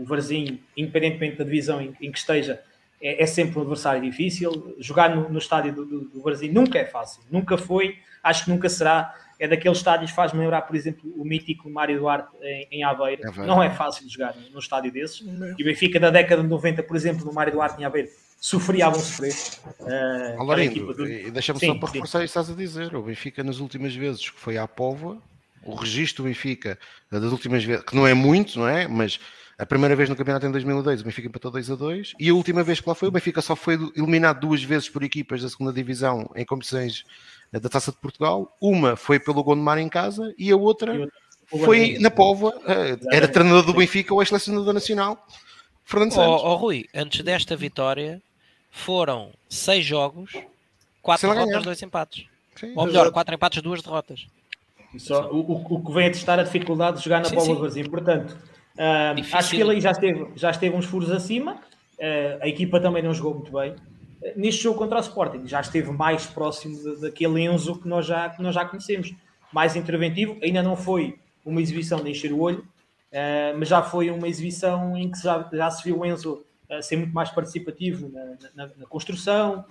o 0.00 0.04
Varzim, 0.04 0.60
independentemente 0.76 1.36
da 1.36 1.44
divisão 1.44 1.80
em, 1.80 1.92
que 1.92 2.18
esteja, 2.18 2.60
é, 3.02 3.22
é, 3.22 3.26
sempre 3.26 3.58
um 3.58 3.62
adversário 3.62 4.00
difícil. 4.00 4.76
Jogar 4.78 5.14
no, 5.14 5.38
estádio 5.38 5.72
do, 5.72 6.22
Varzim 6.22 6.48
nunca 6.48 6.78
é 6.78 6.84
fácil. 6.84 7.22
Nunca 7.30 7.58
foi, 7.58 7.96
acho 8.22 8.44
que 8.44 8.50
nunca 8.50 8.68
será. 8.68 9.14
É 9.38 9.48
daqueles 9.48 9.78
estádios, 9.78 10.10
faz-me 10.10 10.38
lembrar, 10.38 10.60
por 10.62 10.76
exemplo, 10.76 11.10
o 11.16 11.24
mítico 11.24 11.70
Mário 11.70 11.98
Duarte 11.98 12.28
em, 12.42 12.68
em 12.70 12.84
Aveiro. 12.84 13.22
É 13.26 13.46
não 13.46 13.62
é 13.62 13.70
fácil 13.70 14.06
de 14.06 14.12
jogar 14.12 14.34
num 14.52 14.58
estádio 14.58 14.92
desses. 14.92 15.22
Não. 15.22 15.54
E 15.58 15.62
o 15.62 15.64
Benfica 15.64 15.98
da 15.98 16.10
década 16.10 16.42
de 16.42 16.48
90, 16.48 16.82
por 16.82 16.94
exemplo, 16.94 17.24
no 17.24 17.32
Mário 17.32 17.54
Duarte 17.54 17.80
em 17.80 17.86
Aveiro, 17.86 18.10
sofria 18.38 18.88
a 18.88 18.92
sofrer. 18.92 19.32
Uh, 19.80 20.40
Alarindo, 20.42 20.92
do... 20.92 21.06
deixa-me 21.30 21.58
só 21.58 21.74
para 21.74 21.90
reforçar 21.90 22.22
isso 22.22 22.34
que 22.34 22.38
estás 22.38 22.50
a 22.50 22.54
dizer. 22.54 22.94
O 22.94 23.02
Benfica, 23.02 23.42
nas 23.42 23.60
últimas 23.60 23.94
vezes 23.94 24.28
que 24.28 24.38
foi 24.38 24.58
à 24.58 24.68
Póvoa, 24.68 25.16
o 25.64 25.74
registro 25.74 26.22
do 26.22 26.28
Benfica 26.28 26.78
das 27.10 27.32
últimas 27.32 27.62
vezes, 27.64 27.84
que 27.84 27.94
não 27.94 28.06
é 28.06 28.14
muito, 28.14 28.58
não 28.58 28.68
é? 28.68 28.88
Mas 28.88 29.18
A 29.60 29.66
primeira 29.66 29.94
vez 29.94 30.08
no 30.08 30.16
campeonato 30.16 30.46
em 30.46 30.50
2002, 30.50 31.02
o 31.02 31.04
Benfica 31.04 31.28
empatou 31.28 31.50
2 31.50 31.70
a 31.70 31.74
2 31.74 32.14
e 32.18 32.30
a 32.30 32.34
última 32.34 32.62
vez 32.62 32.80
que 32.80 32.88
lá 32.88 32.94
foi, 32.94 33.08
o 33.08 33.10
Benfica 33.12 33.42
só 33.42 33.54
foi 33.54 33.74
eliminado 33.94 34.40
duas 34.40 34.62
vezes 34.62 34.88
por 34.88 35.02
equipas 35.02 35.42
da 35.42 35.50
segunda 35.50 35.70
divisão 35.70 36.30
em 36.34 36.46
competições 36.46 37.04
da 37.52 37.68
Taça 37.68 37.92
de 37.92 37.98
Portugal. 37.98 38.56
Uma 38.58 38.96
foi 38.96 39.20
pelo 39.20 39.44
Gondomar 39.44 39.76
em 39.76 39.90
casa 39.90 40.34
e 40.38 40.50
a 40.50 40.56
outra 40.56 41.06
foi 41.46 41.98
na 41.98 42.10
Póvoa. 42.10 42.58
Eh, 42.66 42.98
era 43.12 43.28
treinador 43.28 43.62
do 43.62 43.74
Benfica 43.74 44.14
ou 44.14 44.22
ex-selecionador 44.22 44.72
nacional, 44.72 45.26
Fernando 45.84 46.12
Santos. 46.12 46.42
Oh, 46.42 46.52
oh, 46.52 46.56
Rui, 46.56 46.86
antes 46.94 47.22
desta 47.22 47.54
vitória 47.54 48.22
foram 48.70 49.30
seis 49.46 49.84
jogos, 49.84 50.32
quatro 51.02 51.34
derrotas, 51.34 51.62
dois 51.64 51.82
empates. 51.82 52.24
Sim, 52.56 52.72
ou 52.74 52.86
melhor, 52.86 53.12
quatro 53.12 53.34
empates, 53.34 53.60
duas 53.60 53.82
derrotas. 53.82 54.26
Só, 54.98 55.30
o, 55.30 55.52
o, 55.52 55.84
que 55.84 55.92
vem 55.92 56.08
a 56.08 56.10
testar 56.10 56.38
a 56.38 56.42
dificuldade 56.42 56.98
de 56.98 57.04
jogar 57.04 57.22
na 57.22 57.30
Póvoa 57.30 57.60
Varzim. 57.60 57.84
Portanto, 57.84 58.36
uh, 58.76 59.36
acho 59.36 59.50
que 59.50 59.60
ele 59.60 59.72
aí 59.72 59.80
já 59.80 59.92
esteve, 59.92 60.26
já 60.34 60.50
esteve 60.50 60.76
uns 60.76 60.84
furos 60.84 61.10
acima. 61.10 61.54
Uh, 61.98 62.42
a 62.42 62.48
equipa 62.48 62.80
também 62.80 63.02
não 63.02 63.14
jogou 63.14 63.34
muito 63.34 63.52
bem. 63.52 63.72
Uh, 63.72 64.32
neste 64.36 64.62
jogo 64.62 64.78
contra 64.78 64.98
o 64.98 65.00
Sporting, 65.00 65.46
já 65.46 65.60
esteve 65.60 65.92
mais 65.92 66.26
próximo 66.26 66.76
daquele 67.00 67.40
Enzo 67.42 67.78
que 67.78 67.86
nós, 67.86 68.06
já, 68.06 68.28
que 68.30 68.42
nós 68.42 68.54
já 68.54 68.64
conhecemos. 68.64 69.14
Mais 69.52 69.74
interventivo, 69.74 70.38
ainda 70.42 70.62
não 70.62 70.76
foi 70.76 71.18
uma 71.44 71.60
exibição 71.60 72.02
de 72.02 72.10
encher 72.10 72.32
o 72.32 72.40
olho, 72.40 72.60
uh, 72.60 73.58
mas 73.58 73.68
já 73.68 73.82
foi 73.82 74.10
uma 74.10 74.28
exibição 74.28 74.96
em 74.96 75.10
que 75.10 75.22
já, 75.22 75.48
já 75.52 75.70
se 75.70 75.84
viu 75.84 76.00
o 76.00 76.06
Enzo 76.06 76.44
a 76.70 76.80
ser 76.82 76.96
muito 76.96 77.12
mais 77.12 77.30
participativo 77.30 78.08
na, 78.08 78.24
na, 78.54 78.70
na 78.76 78.86
construção, 78.86 79.64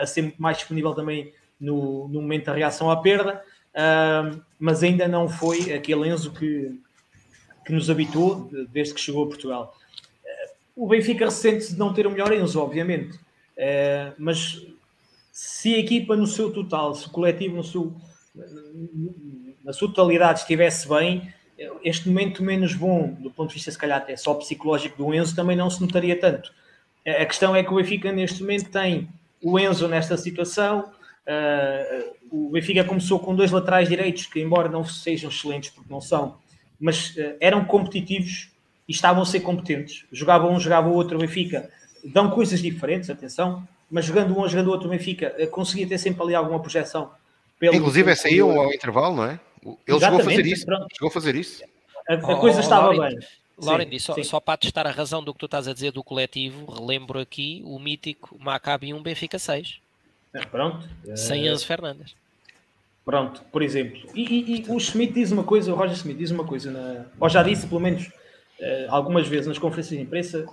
a 0.00 0.04
ser 0.04 0.22
muito 0.22 0.42
mais 0.42 0.58
disponível 0.58 0.92
também 0.92 1.32
no, 1.60 2.08
no 2.08 2.20
momento 2.20 2.46
da 2.46 2.52
reação 2.52 2.90
à 2.90 2.96
perda, 3.00 3.40
uh, 3.74 4.40
mas 4.58 4.82
ainda 4.82 5.06
não 5.08 5.28
foi 5.28 5.72
aquele 5.72 6.08
Enzo 6.08 6.32
que, 6.32 6.78
que 7.64 7.72
nos 7.72 7.90
habituou 7.90 8.50
desde 8.70 8.94
que 8.94 9.00
chegou 9.00 9.24
a 9.24 9.28
Portugal. 9.28 9.76
o 10.76 10.86
Benfica 10.86 11.26
ressente-se 11.26 11.72
de 11.72 11.78
não 11.78 11.92
ter 11.92 12.06
o 12.06 12.10
melhor 12.10 12.32
Enzo, 12.32 12.60
obviamente, 12.60 13.18
mas 14.18 14.66
se 15.30 15.74
a 15.74 15.78
equipa 15.78 16.16
no 16.16 16.26
seu 16.26 16.52
total, 16.52 16.94
se 16.94 17.06
o 17.06 17.10
coletivo 17.10 17.56
no 17.56 17.64
seu 17.64 17.94
na 19.62 19.72
sua 19.72 19.88
totalidade 19.88 20.40
estivesse 20.40 20.88
bem, 20.88 21.32
este 21.84 22.08
momento 22.08 22.42
menos 22.42 22.74
bom, 22.74 23.12
do 23.18 23.30
ponto 23.30 23.48
de 23.48 23.54
vista, 23.54 23.70
se 23.70 23.78
calhar, 23.78 23.98
até 23.98 24.16
só 24.16 24.34
psicológico 24.34 24.96
do 24.96 25.14
Enzo, 25.14 25.36
também 25.36 25.56
não 25.56 25.70
se 25.70 25.80
notaria 25.80 26.18
tanto. 26.18 26.52
A 27.06 27.24
questão 27.26 27.54
é 27.54 27.62
que 27.62 27.72
o 27.72 27.76
Benfica, 27.76 28.12
neste 28.12 28.40
momento, 28.40 28.70
tem 28.70 29.08
o 29.42 29.58
Enzo 29.58 29.88
nesta 29.88 30.16
situação. 30.16 30.90
Uh, 31.26 32.14
o 32.30 32.50
Benfica 32.50 32.82
começou 32.84 33.18
com 33.18 33.34
dois 33.34 33.50
laterais 33.50 33.88
direitos, 33.88 34.26
que, 34.26 34.40
embora 34.40 34.68
não 34.68 34.84
sejam 34.84 35.30
excelentes, 35.30 35.70
porque 35.70 35.92
não 35.92 36.00
são, 36.00 36.36
mas 36.80 37.16
uh, 37.16 37.36
eram 37.40 37.64
competitivos 37.64 38.50
e 38.88 38.92
estavam 38.92 39.22
a 39.22 39.26
ser 39.26 39.40
competentes. 39.40 40.04
Jogava 40.10 40.48
um, 40.48 40.58
jogava 40.58 40.88
o 40.88 40.94
outro. 40.94 41.16
O 41.16 41.20
Benfica 41.20 41.70
dão 42.04 42.30
coisas 42.30 42.60
diferentes, 42.60 43.08
atenção, 43.08 43.66
mas 43.90 44.04
jogando 44.04 44.38
um, 44.38 44.48
jogando 44.48 44.68
o 44.68 44.70
outro, 44.70 44.88
o 44.88 44.90
Benfica 44.90 45.34
uh, 45.38 45.46
conseguia 45.48 45.86
ter 45.86 45.98
sempre 45.98 46.22
ali 46.22 46.34
alguma 46.34 46.60
projeção. 46.60 47.10
Inclusive, 47.62 48.10
essa 48.10 48.26
aí 48.26 48.40
ao 48.40 48.72
intervalo, 48.72 49.14
não 49.14 49.24
é? 49.24 49.38
Ele 49.86 50.00
chegou 50.00 50.18
a 50.18 50.24
fazer 50.24 50.46
isso. 50.46 50.66
Pronto. 50.66 50.86
Chegou 50.92 51.08
a 51.08 51.12
fazer 51.12 51.36
isso. 51.36 51.62
A, 52.08 52.14
a 52.14 52.36
coisa 52.36 52.58
oh, 52.58 52.60
estava 52.60 52.90
bem. 52.90 53.18
Lauren, 53.56 53.98
só, 54.00 54.20
só, 54.24 54.40
para 54.40 54.56
testar 54.56 54.86
a 54.88 54.90
razão 54.90 55.22
do 55.22 55.32
que 55.32 55.38
tu 55.38 55.46
estás 55.46 55.68
a 55.68 55.72
dizer 55.72 55.92
do 55.92 56.02
coletivo, 56.02 56.68
relembro 56.72 57.20
aqui 57.20 57.62
o 57.64 57.78
mítico 57.78 58.36
Maccabi 58.40 58.92
1 58.92 59.00
Benfica 59.00 59.38
6. 59.38 59.81
É, 60.34 60.44
pronto. 60.46 60.88
Sem 61.14 61.46
Enzo 61.46 61.66
Fernandes. 61.66 62.14
Pronto, 63.04 63.42
por 63.50 63.62
exemplo. 63.62 64.00
E, 64.14 64.22
e, 64.22 64.60
e, 64.60 64.64
o 64.70 64.78
Schmidt 64.78 65.12
diz 65.12 65.32
uma 65.32 65.42
coisa, 65.42 65.72
o 65.72 65.76
Roger 65.76 65.96
Schmidt 65.96 66.18
diz 66.18 66.30
uma 66.30 66.44
coisa, 66.44 66.70
na, 66.70 67.06
ou 67.18 67.28
já 67.28 67.42
disse 67.42 67.66
pelo 67.66 67.80
menos 67.80 68.06
uh, 68.06 68.86
algumas 68.88 69.26
vezes 69.26 69.48
nas 69.48 69.58
conferências 69.58 69.98
de 69.98 70.04
imprensa, 70.04 70.46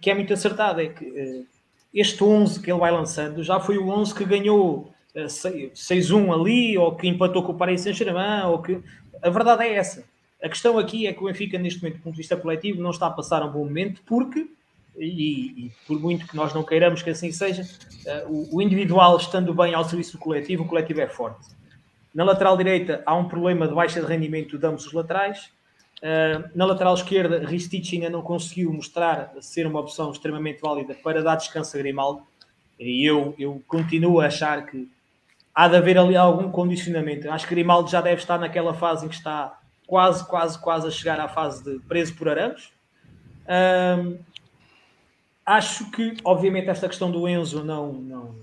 que 0.00 0.10
é 0.10 0.14
muito 0.14 0.32
acertado, 0.32 0.80
é 0.80 0.88
que 0.88 1.46
este 1.92 2.22
11 2.22 2.60
que 2.60 2.70
ele 2.70 2.78
vai 2.78 2.90
lançando 2.90 3.42
já 3.42 3.60
foi 3.60 3.76
o 3.76 3.88
11 3.88 4.14
que 4.14 4.24
ganhou 4.24 4.92
6-1 5.14 6.32
ali, 6.32 6.78
ou 6.78 6.94
que 6.94 7.08
empatou 7.08 7.42
com 7.42 7.52
o 7.52 7.56
Paris 7.56 7.82
Saint-Germain, 7.82 8.46
ou 8.46 8.62
que... 8.62 8.80
A 9.22 9.28
verdade 9.28 9.64
é 9.64 9.74
essa. 9.74 10.04
A 10.42 10.48
questão 10.48 10.78
aqui 10.78 11.06
é 11.06 11.12
que 11.12 11.22
o 11.22 11.26
Benfica, 11.26 11.58
neste 11.58 11.82
momento, 11.82 11.98
do 11.98 12.02
ponto 12.02 12.14
de 12.14 12.18
vista 12.18 12.36
coletivo, 12.36 12.80
não 12.80 12.90
está 12.90 13.08
a 13.08 13.10
passar 13.10 13.42
um 13.42 13.50
bom 13.50 13.64
momento, 13.64 14.00
porque, 14.06 14.48
e, 14.96 15.66
e 15.66 15.72
por 15.86 15.98
muito 16.00 16.26
que 16.26 16.36
nós 16.36 16.52
não 16.52 16.62
queiramos 16.62 17.02
que 17.02 17.10
assim 17.10 17.32
seja, 17.32 17.62
uh, 17.62 18.32
o, 18.32 18.56
o, 18.56 18.62
individual 18.62 19.16
estando 19.16 19.54
bem 19.54 19.74
ao 19.74 19.84
serviço 19.84 20.12
do 20.12 20.18
coletivo, 20.18 20.64
o 20.64 20.66
coletivo 20.66 21.00
é 21.00 21.08
forte. 21.08 21.48
Na 22.14 22.24
lateral 22.24 22.56
direita 22.56 23.02
há 23.06 23.14
um 23.14 23.28
problema 23.28 23.68
de 23.68 23.74
baixa 23.74 24.00
de 24.00 24.06
rendimento 24.06 24.58
de 24.58 24.66
ambos 24.66 24.86
os 24.86 24.92
laterais. 24.92 25.50
Uh, 25.98 26.48
na 26.54 26.64
lateral 26.64 26.94
esquerda, 26.94 27.46
Ristich 27.46 27.94
ainda 27.94 28.10
não 28.10 28.22
conseguiu 28.22 28.72
mostrar 28.72 29.32
ser 29.40 29.66
uma 29.66 29.80
opção 29.80 30.10
extremamente 30.10 30.60
válida 30.60 30.94
para 30.94 31.22
dar 31.22 31.36
descanso 31.36 31.76
a 31.76 31.80
Grimaldo. 31.80 32.22
E 32.78 33.04
eu, 33.04 33.34
eu 33.38 33.62
continuo 33.68 34.20
a 34.20 34.26
achar 34.26 34.66
que 34.66 34.88
há 35.54 35.68
de 35.68 35.76
haver 35.76 35.98
ali 35.98 36.16
algum 36.16 36.50
condicionamento. 36.50 37.30
Acho 37.30 37.46
que 37.46 37.54
Grimaldo 37.54 37.90
já 37.90 38.00
deve 38.00 38.20
estar 38.20 38.38
naquela 38.38 38.72
fase 38.72 39.04
em 39.04 39.08
que 39.08 39.14
está 39.14 39.58
quase, 39.86 40.26
quase, 40.26 40.58
quase 40.58 40.86
a 40.86 40.90
chegar 40.90 41.20
à 41.20 41.28
fase 41.28 41.62
de 41.62 41.78
preso 41.80 42.14
por 42.14 42.28
arames. 42.28 42.72
Acho 45.50 45.90
que, 45.90 46.16
obviamente, 46.24 46.68
esta 46.68 46.88
questão 46.88 47.10
do 47.10 47.28
Enzo 47.28 47.64
não, 47.64 47.92
não, 47.92 48.34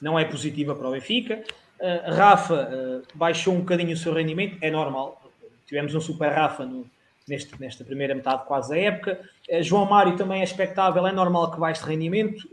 não 0.00 0.18
é 0.18 0.24
positiva 0.24 0.74
para 0.74 0.88
o 0.88 0.92
Benfica. 0.92 1.44
Uh, 1.78 2.14
Rafa 2.14 2.70
uh, 2.72 3.06
baixou 3.14 3.54
um 3.54 3.58
bocadinho 3.58 3.92
o 3.92 3.96
seu 3.96 4.14
rendimento, 4.14 4.56
é 4.62 4.70
normal. 4.70 5.30
Tivemos 5.66 5.94
um 5.94 6.00
super 6.00 6.32
Rafa 6.32 6.64
no, 6.64 6.86
neste, 7.28 7.60
nesta 7.60 7.84
primeira 7.84 8.14
metade 8.14 8.46
quase 8.46 8.70
da 8.70 8.78
época. 8.78 9.20
Uh, 9.50 9.62
João 9.62 9.84
Mário 9.84 10.16
também 10.16 10.40
é 10.40 10.44
expectável, 10.44 11.06
é 11.06 11.12
normal 11.12 11.50
que 11.50 11.60
baixe 11.60 11.82
de 11.82 11.88
rendimento. 11.88 12.48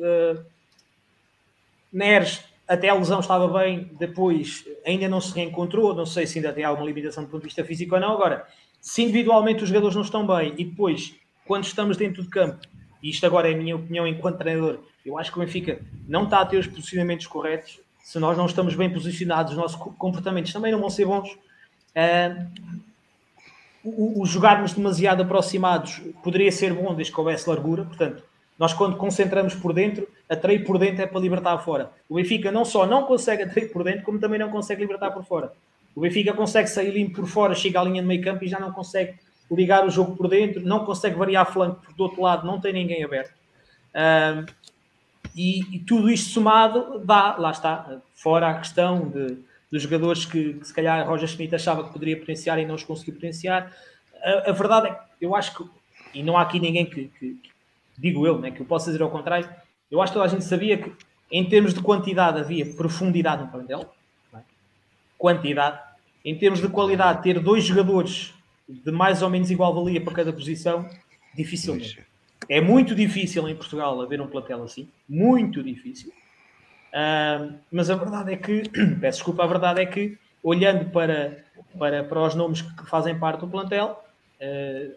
Neres 1.91 2.43
até 2.67 2.89
a 2.89 2.93
lesão 2.93 3.19
estava 3.21 3.47
bem, 3.47 3.89
depois 3.97 4.65
ainda 4.85 5.07
não 5.07 5.21
se 5.21 5.33
reencontrou, 5.33 5.95
não 5.95 6.05
sei 6.05 6.27
se 6.27 6.37
ainda 6.37 6.53
tem 6.53 6.63
alguma 6.63 6.85
limitação 6.85 7.23
do 7.23 7.29
ponto 7.29 7.41
de 7.41 7.47
vista 7.47 7.63
físico 7.63 7.95
ou 7.95 8.01
não. 8.01 8.11
Agora, 8.11 8.45
se 8.81 9.01
individualmente 9.03 9.63
os 9.63 9.69
jogadores 9.69 9.95
não 9.95 10.03
estão 10.03 10.27
bem 10.27 10.53
e 10.57 10.65
depois, 10.65 11.15
quando 11.47 11.63
estamos 11.63 11.97
dentro 11.97 12.21
de 12.21 12.29
campo, 12.29 12.59
e 13.01 13.09
isto 13.09 13.25
agora 13.25 13.49
é 13.49 13.53
a 13.53 13.57
minha 13.57 13.75
opinião 13.75 14.05
enquanto 14.05 14.37
treinador, 14.37 14.79
eu 15.05 15.17
acho 15.17 15.31
que 15.31 15.37
o 15.37 15.41
Benfica 15.41 15.79
não 16.07 16.23
está 16.23 16.41
a 16.41 16.45
ter 16.45 16.57
os 16.57 16.67
posicionamentos 16.67 17.27
corretos. 17.27 17.79
Se 18.03 18.19
nós 18.19 18.37
não 18.37 18.45
estamos 18.45 18.75
bem 18.75 18.91
posicionados, 18.91 19.53
os 19.53 19.57
nossos 19.57 19.77
comportamentos 19.97 20.51
também 20.51 20.71
não 20.71 20.79
vão 20.79 20.89
ser 20.89 21.05
bons. 21.05 21.29
Uh, 21.31 22.47
o, 23.83 24.21
o, 24.21 24.25
jogarmos 24.25 24.73
demasiado 24.73 25.23
aproximados 25.23 26.01
poderia 26.21 26.51
ser 26.51 26.73
bom 26.73 26.93
desde 26.93 27.13
que 27.13 27.19
houvesse 27.19 27.47
largura, 27.47 27.85
portanto, 27.85 28.23
nós, 28.57 28.73
quando 28.73 28.97
concentramos 28.97 29.55
por 29.55 29.71
dentro, 29.71 30.05
atrair 30.27 30.65
por 30.65 30.77
dentro 30.77 31.01
é 31.01 31.07
para 31.07 31.21
libertar 31.21 31.57
fora. 31.59 31.91
O 32.09 32.15
Benfica 32.15 32.51
não 32.51 32.65
só 32.65 32.85
não 32.85 33.03
consegue 33.03 33.43
atrair 33.43 33.71
por 33.71 33.85
dentro, 33.85 34.03
como 34.03 34.19
também 34.19 34.37
não 34.37 34.49
consegue 34.49 34.81
libertar 34.81 35.11
por 35.11 35.23
fora. 35.23 35.53
O 35.95 36.01
Benfica 36.01 36.33
consegue 36.33 36.67
sair 36.67 36.91
limpo 36.91 37.21
por 37.21 37.27
fora, 37.27 37.55
chega 37.55 37.79
à 37.79 37.83
linha 37.83 38.01
de 38.01 38.07
meio 38.07 38.21
campo 38.21 38.43
e 38.43 38.49
já 38.49 38.59
não 38.59 38.73
consegue 38.73 39.15
ligar 39.51 39.85
o 39.85 39.89
jogo 39.89 40.15
por 40.15 40.27
dentro, 40.27 40.61
não 40.61 40.85
consegue 40.85 41.15
variar 41.17 41.51
flanco, 41.51 41.81
porque 41.81 41.95
do 41.95 42.03
outro 42.03 42.21
lado 42.21 42.45
não 42.45 42.59
tem 42.59 42.73
ninguém 42.73 43.03
aberto. 43.03 43.33
E, 45.35 45.75
e, 45.75 45.79
tudo 45.79 46.09
isto 46.09 46.31
somado 46.31 46.99
dá, 46.99 47.35
lá 47.37 47.51
está, 47.51 48.01
fora 48.15 48.49
a 48.49 48.57
questão 48.57 49.09
de, 49.09 49.37
dos 49.71 49.83
jogadores 49.83 50.25
que, 50.25 50.53
que 50.53 50.67
se 50.67 50.73
calhar 50.73 51.07
Roger 51.07 51.27
Schmidt 51.27 51.55
achava 51.55 51.83
que 51.83 51.93
poderia 51.93 52.17
potenciar 52.17 52.59
e 52.59 52.65
não 52.65 52.75
os 52.75 52.83
conseguiu 52.83 53.15
potenciar. 53.15 53.71
A, 54.23 54.49
a 54.49 54.51
verdade 54.51 54.87
é 54.87 54.91
que 54.91 55.25
eu 55.25 55.35
acho 55.35 55.55
que, 55.55 55.69
e 56.13 56.23
não 56.23 56.37
há 56.37 56.41
aqui 56.41 56.59
ninguém 56.59 56.85
que, 56.85 57.07
que, 57.19 57.39
digo 57.97 58.25
eu, 58.25 58.39
né, 58.39 58.51
que 58.51 58.61
eu 58.61 58.65
posso 58.65 58.87
dizer 58.87 59.01
ao 59.01 59.09
contrário, 59.09 59.49
eu 59.91 60.01
acho 60.01 60.11
que 60.11 60.19
toda 60.19 60.25
a 60.25 60.29
gente 60.29 60.45
sabia 60.45 60.77
que 60.77 60.91
em 61.31 61.47
termos 61.47 61.73
de 61.73 61.81
quantidade 61.81 62.39
havia 62.39 62.65
profundidade 62.65 63.43
no 63.43 63.49
plantel, 63.49 63.93
é? 64.33 64.39
quantidade, 65.17 65.79
em 66.25 66.35
termos 66.37 66.59
de 66.59 66.67
qualidade, 66.67 67.21
ter 67.21 67.39
dois 67.39 67.63
jogadores 67.63 68.33
de 68.69 68.91
mais 68.91 69.21
ou 69.21 69.29
menos 69.29 69.49
igual 69.49 69.73
valia 69.73 69.99
para 69.99 70.13
cada 70.13 70.31
posição, 70.31 70.87
dificilmente. 71.35 72.05
É 72.47 72.61
muito 72.61 72.95
difícil 72.95 73.47
em 73.49 73.55
Portugal 73.55 74.01
haver 74.01 74.21
um 74.21 74.27
plantel 74.27 74.63
assim, 74.63 74.87
muito 75.07 75.61
difícil. 75.63 76.11
Uh, 76.93 77.53
mas 77.71 77.89
a 77.89 77.95
verdade 77.95 78.33
é 78.33 78.37
que, 78.37 78.63
peço 79.01 79.17
desculpa, 79.17 79.43
a 79.43 79.47
verdade 79.47 79.81
é 79.81 79.85
que, 79.85 80.17
olhando 80.41 80.89
para, 80.91 81.43
para, 81.77 82.03
para 82.03 82.21
os 82.21 82.35
nomes 82.35 82.61
que 82.61 82.89
fazem 82.89 83.17
parte 83.17 83.41
do 83.41 83.47
plantel, 83.47 84.03
uh, 84.41 84.95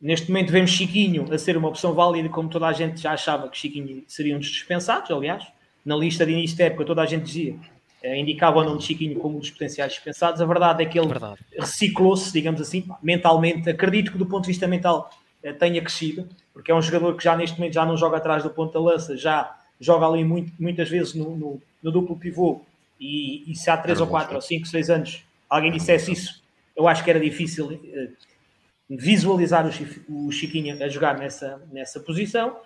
Neste 0.00 0.30
momento 0.30 0.50
vemos 0.50 0.70
Chiquinho 0.70 1.30
a 1.30 1.36
ser 1.36 1.58
uma 1.58 1.68
opção 1.68 1.92
válida, 1.92 2.28
como 2.30 2.48
toda 2.48 2.66
a 2.66 2.72
gente 2.72 3.02
já 3.02 3.12
achava 3.12 3.50
que 3.50 3.58
Chiquinho 3.58 4.02
seria 4.08 4.34
um 4.34 4.38
dos 4.38 4.48
dispensados, 4.48 5.10
aliás. 5.10 5.46
Na 5.84 5.94
lista 5.94 6.24
de 6.24 6.32
início 6.32 6.56
de 6.56 6.62
época 6.62 6.86
toda 6.86 7.02
a 7.02 7.06
gente 7.06 7.24
dizia, 7.24 7.54
indicava 8.02 8.58
o 8.58 8.64
nome 8.64 8.78
de 8.78 8.84
Chiquinho 8.84 9.18
como 9.18 9.36
um 9.36 9.40
dos 9.40 9.50
potenciais 9.50 9.92
dispensados. 9.92 10.40
A 10.40 10.46
verdade 10.46 10.82
é 10.82 10.86
que 10.86 10.98
ele 10.98 11.08
reciclou-se, 11.58 12.32
digamos 12.32 12.60
assim, 12.60 12.88
mentalmente. 13.02 13.68
Acredito 13.68 14.12
que 14.12 14.18
do 14.18 14.26
ponto 14.26 14.44
de 14.44 14.48
vista 14.48 14.66
mental 14.66 15.10
eh, 15.42 15.52
tenha 15.52 15.80
crescido, 15.80 16.28
porque 16.52 16.70
é 16.70 16.74
um 16.74 16.82
jogador 16.82 17.16
que 17.16 17.24
já 17.24 17.36
neste 17.36 17.58
momento 17.58 17.74
já 17.74 17.84
não 17.84 17.96
joga 17.96 18.16
atrás 18.16 18.42
do 18.42 18.50
ponto 18.50 18.72
da 18.72 18.80
lança, 18.80 19.16
já 19.16 19.56
joga 19.80 20.06
ali 20.06 20.24
muito, 20.24 20.52
muitas 20.58 20.88
vezes 20.88 21.14
no, 21.14 21.36
no, 21.36 21.62
no 21.82 21.90
duplo 21.90 22.16
pivô 22.16 22.62
e, 23.00 23.50
e, 23.50 23.54
se 23.54 23.70
há 23.70 23.76
3 23.76 24.00
ou 24.00 24.06
4 24.06 24.34
ou 24.34 24.40
5, 24.42 24.66
6 24.66 24.90
anos 24.90 25.24
alguém 25.48 25.72
dissesse 25.72 26.12
isso, 26.12 26.42
eu 26.76 26.86
acho 26.86 27.02
que 27.02 27.10
era 27.10 27.18
difícil 27.18 27.80
eh, 27.92 28.08
visualizar 28.88 29.66
o 30.08 30.30
Chiquinho 30.32 30.82
a 30.82 30.88
jogar 30.88 31.16
nessa, 31.18 31.62
nessa 31.72 32.00
posição. 32.00 32.56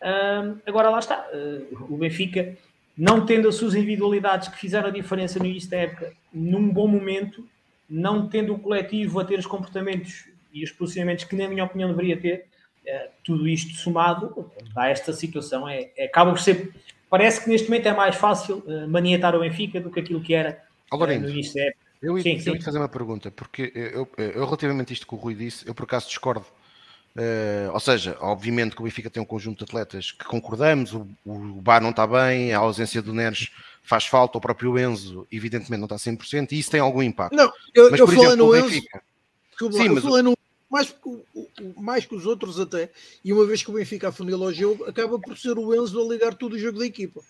Uh, 0.00 0.60
agora 0.66 0.90
lá 0.90 0.98
está, 0.98 1.26
uh, 1.32 1.92
o 1.92 1.96
Benfica, 1.96 2.56
não 2.96 3.24
tendo 3.24 3.48
as 3.48 3.54
suas 3.54 3.74
individualidades 3.74 4.48
que 4.48 4.58
fizeram 4.58 4.88
a 4.88 4.90
diferença 4.90 5.38
no 5.38 5.46
início 5.46 5.70
da 5.70 5.78
época, 5.78 6.12
num 6.32 6.68
bom 6.68 6.86
momento, 6.86 7.46
não 7.88 8.28
tendo 8.28 8.54
o 8.54 8.58
coletivo 8.58 9.20
a 9.20 9.24
ter 9.24 9.38
os 9.38 9.46
comportamentos 9.46 10.26
e 10.52 10.62
os 10.62 10.70
posicionamentos 10.70 11.24
que, 11.24 11.34
na 11.34 11.48
minha 11.48 11.64
opinião, 11.64 11.90
deveria 11.90 12.16
ter, 12.16 12.46
uh, 12.86 13.10
tudo 13.24 13.48
isto 13.48 13.74
somado 13.74 14.50
a 14.76 14.88
esta 14.88 15.12
situação, 15.12 15.68
é, 15.68 15.90
é, 15.96 16.04
acaba 16.04 16.30
por 16.30 16.40
ser. 16.40 16.74
Parece 17.08 17.42
que 17.42 17.50
neste 17.50 17.68
momento 17.68 17.86
é 17.86 17.94
mais 17.94 18.16
fácil 18.16 18.58
uh, 18.66 18.88
maniatar 18.88 19.34
o 19.34 19.40
Benfica 19.40 19.80
do 19.80 19.90
que 19.90 20.00
aquilo 20.00 20.20
que 20.20 20.34
era 20.34 20.62
no 20.92 21.30
início 21.30 21.54
da 21.54 21.62
época. 21.62 21.82
Eu 22.02 22.18
ia, 22.18 22.22
sim, 22.22 22.38
sim. 22.40 22.50
eu 22.50 22.56
ia 22.56 22.62
fazer 22.62 22.78
uma 22.78 22.88
pergunta, 22.88 23.30
porque 23.30 23.72
eu, 23.74 24.08
eu, 24.18 24.44
relativamente 24.44 24.92
a 24.92 24.94
isto 24.94 25.06
que 25.06 25.14
o 25.14 25.18
Rui 25.18 25.34
disse, 25.34 25.66
eu 25.66 25.74
por 25.74 25.84
acaso 25.84 26.08
discordo. 26.08 26.44
Uh, 27.14 27.70
ou 27.72 27.80
seja, 27.80 28.16
obviamente 28.20 28.74
que 28.74 28.80
o 28.80 28.84
Benfica 28.84 29.10
tem 29.10 29.22
um 29.22 29.26
conjunto 29.26 29.58
de 29.58 29.64
atletas 29.64 30.12
que 30.12 30.24
concordamos, 30.24 30.94
o, 30.94 31.06
o 31.26 31.60
Bar 31.60 31.82
não 31.82 31.90
está 31.90 32.06
bem, 32.06 32.54
a 32.54 32.58
ausência 32.58 33.02
do 33.02 33.12
Neres 33.12 33.50
faz 33.82 34.06
falta, 34.06 34.38
o 34.38 34.40
próprio 34.40 34.78
Enzo 34.78 35.26
evidentemente 35.30 35.80
não 35.80 35.84
está 35.84 35.96
100% 35.96 36.52
e 36.52 36.58
isso 36.58 36.70
tem 36.70 36.80
algum 36.80 37.02
impacto. 37.02 37.36
Não, 37.36 37.52
eu, 37.74 37.90
mas, 37.90 38.00
eu 38.00 38.06
por 38.06 38.14
exemplo, 38.14 38.36
no 38.36 38.56
Enzo, 38.56 38.68
Benfica... 38.68 39.02
sim, 39.58 39.86
eu 39.86 39.94
mas... 39.94 40.04
falei 40.04 40.22
no 40.22 40.34
mais, 40.70 40.94
mais 41.76 42.06
que 42.06 42.14
os 42.14 42.24
outros 42.24 42.58
até, 42.58 42.88
e 43.22 43.30
uma 43.30 43.44
vez 43.44 43.62
que 43.62 43.70
o 43.70 43.74
Benfica 43.74 44.08
afunila 44.08 44.46
o 44.46 44.52
jogo, 44.52 44.84
acaba 44.86 45.18
por 45.18 45.36
ser 45.36 45.58
o 45.58 45.74
Enzo 45.74 46.00
a 46.00 46.10
ligar 46.10 46.34
todo 46.34 46.54
o 46.54 46.58
jogo 46.58 46.78
da 46.78 46.86
equipa. 46.86 47.20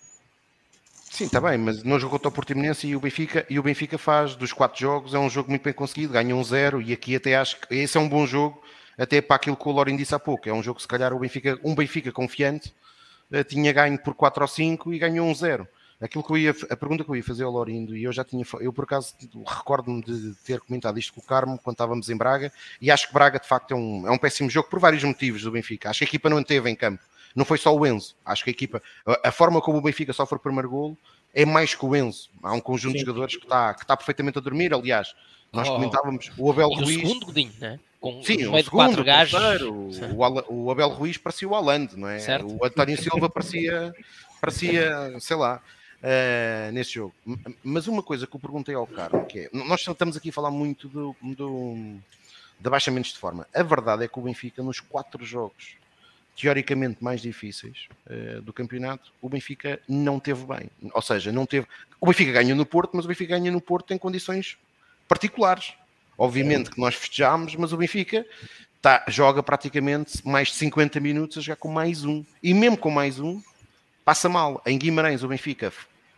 Sim, 1.10 1.24
está 1.24 1.40
bem, 1.40 1.58
mas 1.58 1.82
não 1.82 1.98
jogou 1.98 2.20
o 2.24 2.30
Portimonense 2.30 2.86
e 2.86 2.96
o 2.96 3.00
Benfica 3.00 3.44
e 3.50 3.58
o 3.58 3.62
Benfica 3.62 3.98
faz 3.98 4.36
dos 4.36 4.52
quatro 4.52 4.80
jogos, 4.80 5.12
é 5.12 5.18
um 5.18 5.28
jogo 5.28 5.50
muito 5.50 5.62
bem 5.62 5.72
conseguido, 5.72 6.12
ganha 6.12 6.34
um 6.34 6.42
zero 6.42 6.80
e 6.80 6.92
aqui 6.92 7.16
até 7.16 7.36
acho 7.36 7.60
que 7.60 7.74
esse 7.74 7.98
é 7.98 8.00
um 8.00 8.08
bom 8.08 8.26
jogo, 8.26 8.61
até 8.96 9.20
para 9.20 9.36
aquilo 9.36 9.56
que 9.56 9.68
o 9.68 9.72
Lorin 9.72 9.96
disse 9.96 10.14
há 10.14 10.18
pouco, 10.18 10.48
é 10.48 10.52
um 10.52 10.62
jogo 10.62 10.76
que 10.76 10.82
se 10.82 10.88
calhar 10.88 11.12
o 11.12 11.18
Benfica, 11.18 11.58
um 11.62 11.74
Benfica 11.74 12.12
confiante 12.12 12.72
eh, 13.30 13.42
tinha 13.42 13.72
ganho 13.72 13.98
por 13.98 14.14
4 14.14 14.42
ou 14.42 14.48
5 14.48 14.92
e 14.92 14.98
ganhou 14.98 15.26
um 15.26 15.34
zero. 15.34 15.66
Aquilo 16.00 16.24
que 16.24 16.32
eu 16.32 16.36
ia, 16.36 16.50
a 16.50 16.76
pergunta 16.76 17.04
que 17.04 17.10
eu 17.10 17.16
ia 17.16 17.22
fazer 17.22 17.44
ao 17.44 17.52
Lorindo, 17.52 17.96
e 17.96 18.02
eu 18.02 18.12
já 18.12 18.24
tinha, 18.24 18.44
eu 18.60 18.72
por 18.72 18.84
acaso 18.84 19.14
recordo-me 19.46 20.02
de 20.02 20.34
ter 20.44 20.60
comentado 20.60 20.98
isto 20.98 21.14
com 21.14 21.20
o 21.20 21.24
Carmo 21.24 21.58
quando 21.62 21.74
estávamos 21.74 22.10
em 22.10 22.16
Braga, 22.16 22.52
e 22.80 22.90
acho 22.90 23.06
que 23.06 23.14
Braga 23.14 23.38
de 23.38 23.46
facto 23.46 23.70
é 23.70 23.76
um, 23.76 24.08
é 24.08 24.10
um 24.10 24.18
péssimo 24.18 24.50
jogo 24.50 24.68
por 24.68 24.80
vários 24.80 25.04
motivos 25.04 25.42
do 25.42 25.52
Benfica. 25.52 25.90
Acho 25.90 26.00
que 26.00 26.04
a 26.04 26.08
equipa 26.08 26.28
não 26.28 26.42
teve 26.42 26.68
em 26.68 26.74
campo, 26.74 27.04
não 27.36 27.44
foi 27.44 27.56
só 27.56 27.74
o 27.74 27.86
Enzo. 27.86 28.16
Acho 28.24 28.42
que 28.42 28.50
a 28.50 28.52
equipa, 28.52 28.82
a, 29.06 29.28
a 29.28 29.32
forma 29.32 29.60
como 29.60 29.78
o 29.78 29.80
Benfica 29.80 30.12
sofre 30.12 30.36
o 30.36 30.40
primeiro 30.40 30.68
golo 30.68 30.98
é 31.32 31.46
mais 31.46 31.72
que 31.74 31.86
o 31.86 31.94
Enzo. 31.94 32.30
Há 32.42 32.52
um 32.52 32.60
conjunto 32.60 32.92
Sim. 32.92 32.98
de 32.98 33.06
jogadores 33.06 33.36
que 33.36 33.44
está, 33.44 33.72
que 33.72 33.82
está 33.82 33.96
perfeitamente 33.96 34.38
a 34.38 34.40
dormir. 34.40 34.74
Aliás, 34.74 35.14
nós 35.52 35.68
oh. 35.68 35.74
comentávamos 35.74 36.32
o 36.36 36.50
Abel 36.50 36.68
e 36.72 36.74
Ruiz. 36.74 36.96
O 36.96 37.00
segundo 37.00 37.26
Godinho, 37.26 37.52
né? 37.60 37.78
Com 38.02 38.20
Sim, 38.20 38.48
o 38.48 38.62
segundo, 38.64 39.00
o 39.00 39.04
terceiro, 39.04 39.88
o, 40.12 40.64
o, 40.64 40.70
Abel 40.72 40.88
Ruiz 40.88 41.16
parecia 41.16 41.48
o 41.48 41.54
Aland, 41.54 41.96
não 41.96 42.08
é? 42.08 42.18
Certo. 42.18 42.58
O 42.60 42.66
António 42.66 43.00
Silva 43.00 43.30
parecia, 43.30 43.94
parecia, 44.40 45.20
sei 45.20 45.36
lá, 45.36 45.62
uh, 46.02 46.72
nesse 46.72 46.94
jogo. 46.94 47.14
Mas 47.62 47.86
uma 47.86 48.02
coisa 48.02 48.26
que 48.26 48.34
eu 48.34 48.40
perguntei 48.40 48.74
ao 48.74 48.88
Carlos, 48.88 49.24
que 49.28 49.38
é, 49.42 49.50
nós 49.52 49.86
estamos 49.86 50.16
aqui 50.16 50.30
a 50.30 50.32
falar 50.32 50.50
muito 50.50 50.88
do, 50.88 51.14
do, 51.22 51.94
de 52.58 52.66
abaixamentos 52.66 53.12
de 53.12 53.18
forma. 53.20 53.46
A 53.54 53.62
verdade 53.62 54.02
é 54.02 54.08
que 54.08 54.18
o 54.18 54.22
Benfica, 54.22 54.64
nos 54.64 54.80
quatro 54.80 55.24
jogos 55.24 55.76
teoricamente 56.36 57.04
mais 57.04 57.20
difíceis 57.20 57.86
uh, 58.10 58.42
do 58.42 58.52
campeonato, 58.52 59.12
o 59.22 59.28
Benfica 59.28 59.78
não 59.88 60.18
teve 60.18 60.44
bem. 60.44 60.68
Ou 60.92 61.02
seja, 61.02 61.30
não 61.30 61.46
teve. 61.46 61.68
O 62.00 62.06
Benfica 62.06 62.32
ganha 62.32 62.52
no 62.52 62.66
Porto, 62.66 62.96
mas 62.96 63.04
o 63.04 63.08
Benfica 63.08 63.38
ganha 63.38 63.52
no 63.52 63.60
Porto 63.60 63.94
em 63.94 63.98
condições 63.98 64.58
particulares. 65.06 65.74
Obviamente 66.22 66.70
que 66.70 66.80
nós 66.80 66.94
festejámos, 66.94 67.56
mas 67.56 67.72
o 67.72 67.76
Benfica 67.76 68.24
tá, 68.80 69.04
joga 69.08 69.42
praticamente 69.42 70.24
mais 70.24 70.46
de 70.50 70.54
50 70.54 71.00
minutos 71.00 71.36
a 71.36 71.40
jogar 71.40 71.56
com 71.56 71.66
mais 71.66 72.04
um. 72.04 72.24
E 72.40 72.54
mesmo 72.54 72.76
com 72.76 72.92
mais 72.92 73.18
um, 73.18 73.42
passa 74.04 74.28
mal. 74.28 74.62
Em 74.64 74.78
Guimarães, 74.78 75.24
o 75.24 75.28
Benfica, 75.28 75.72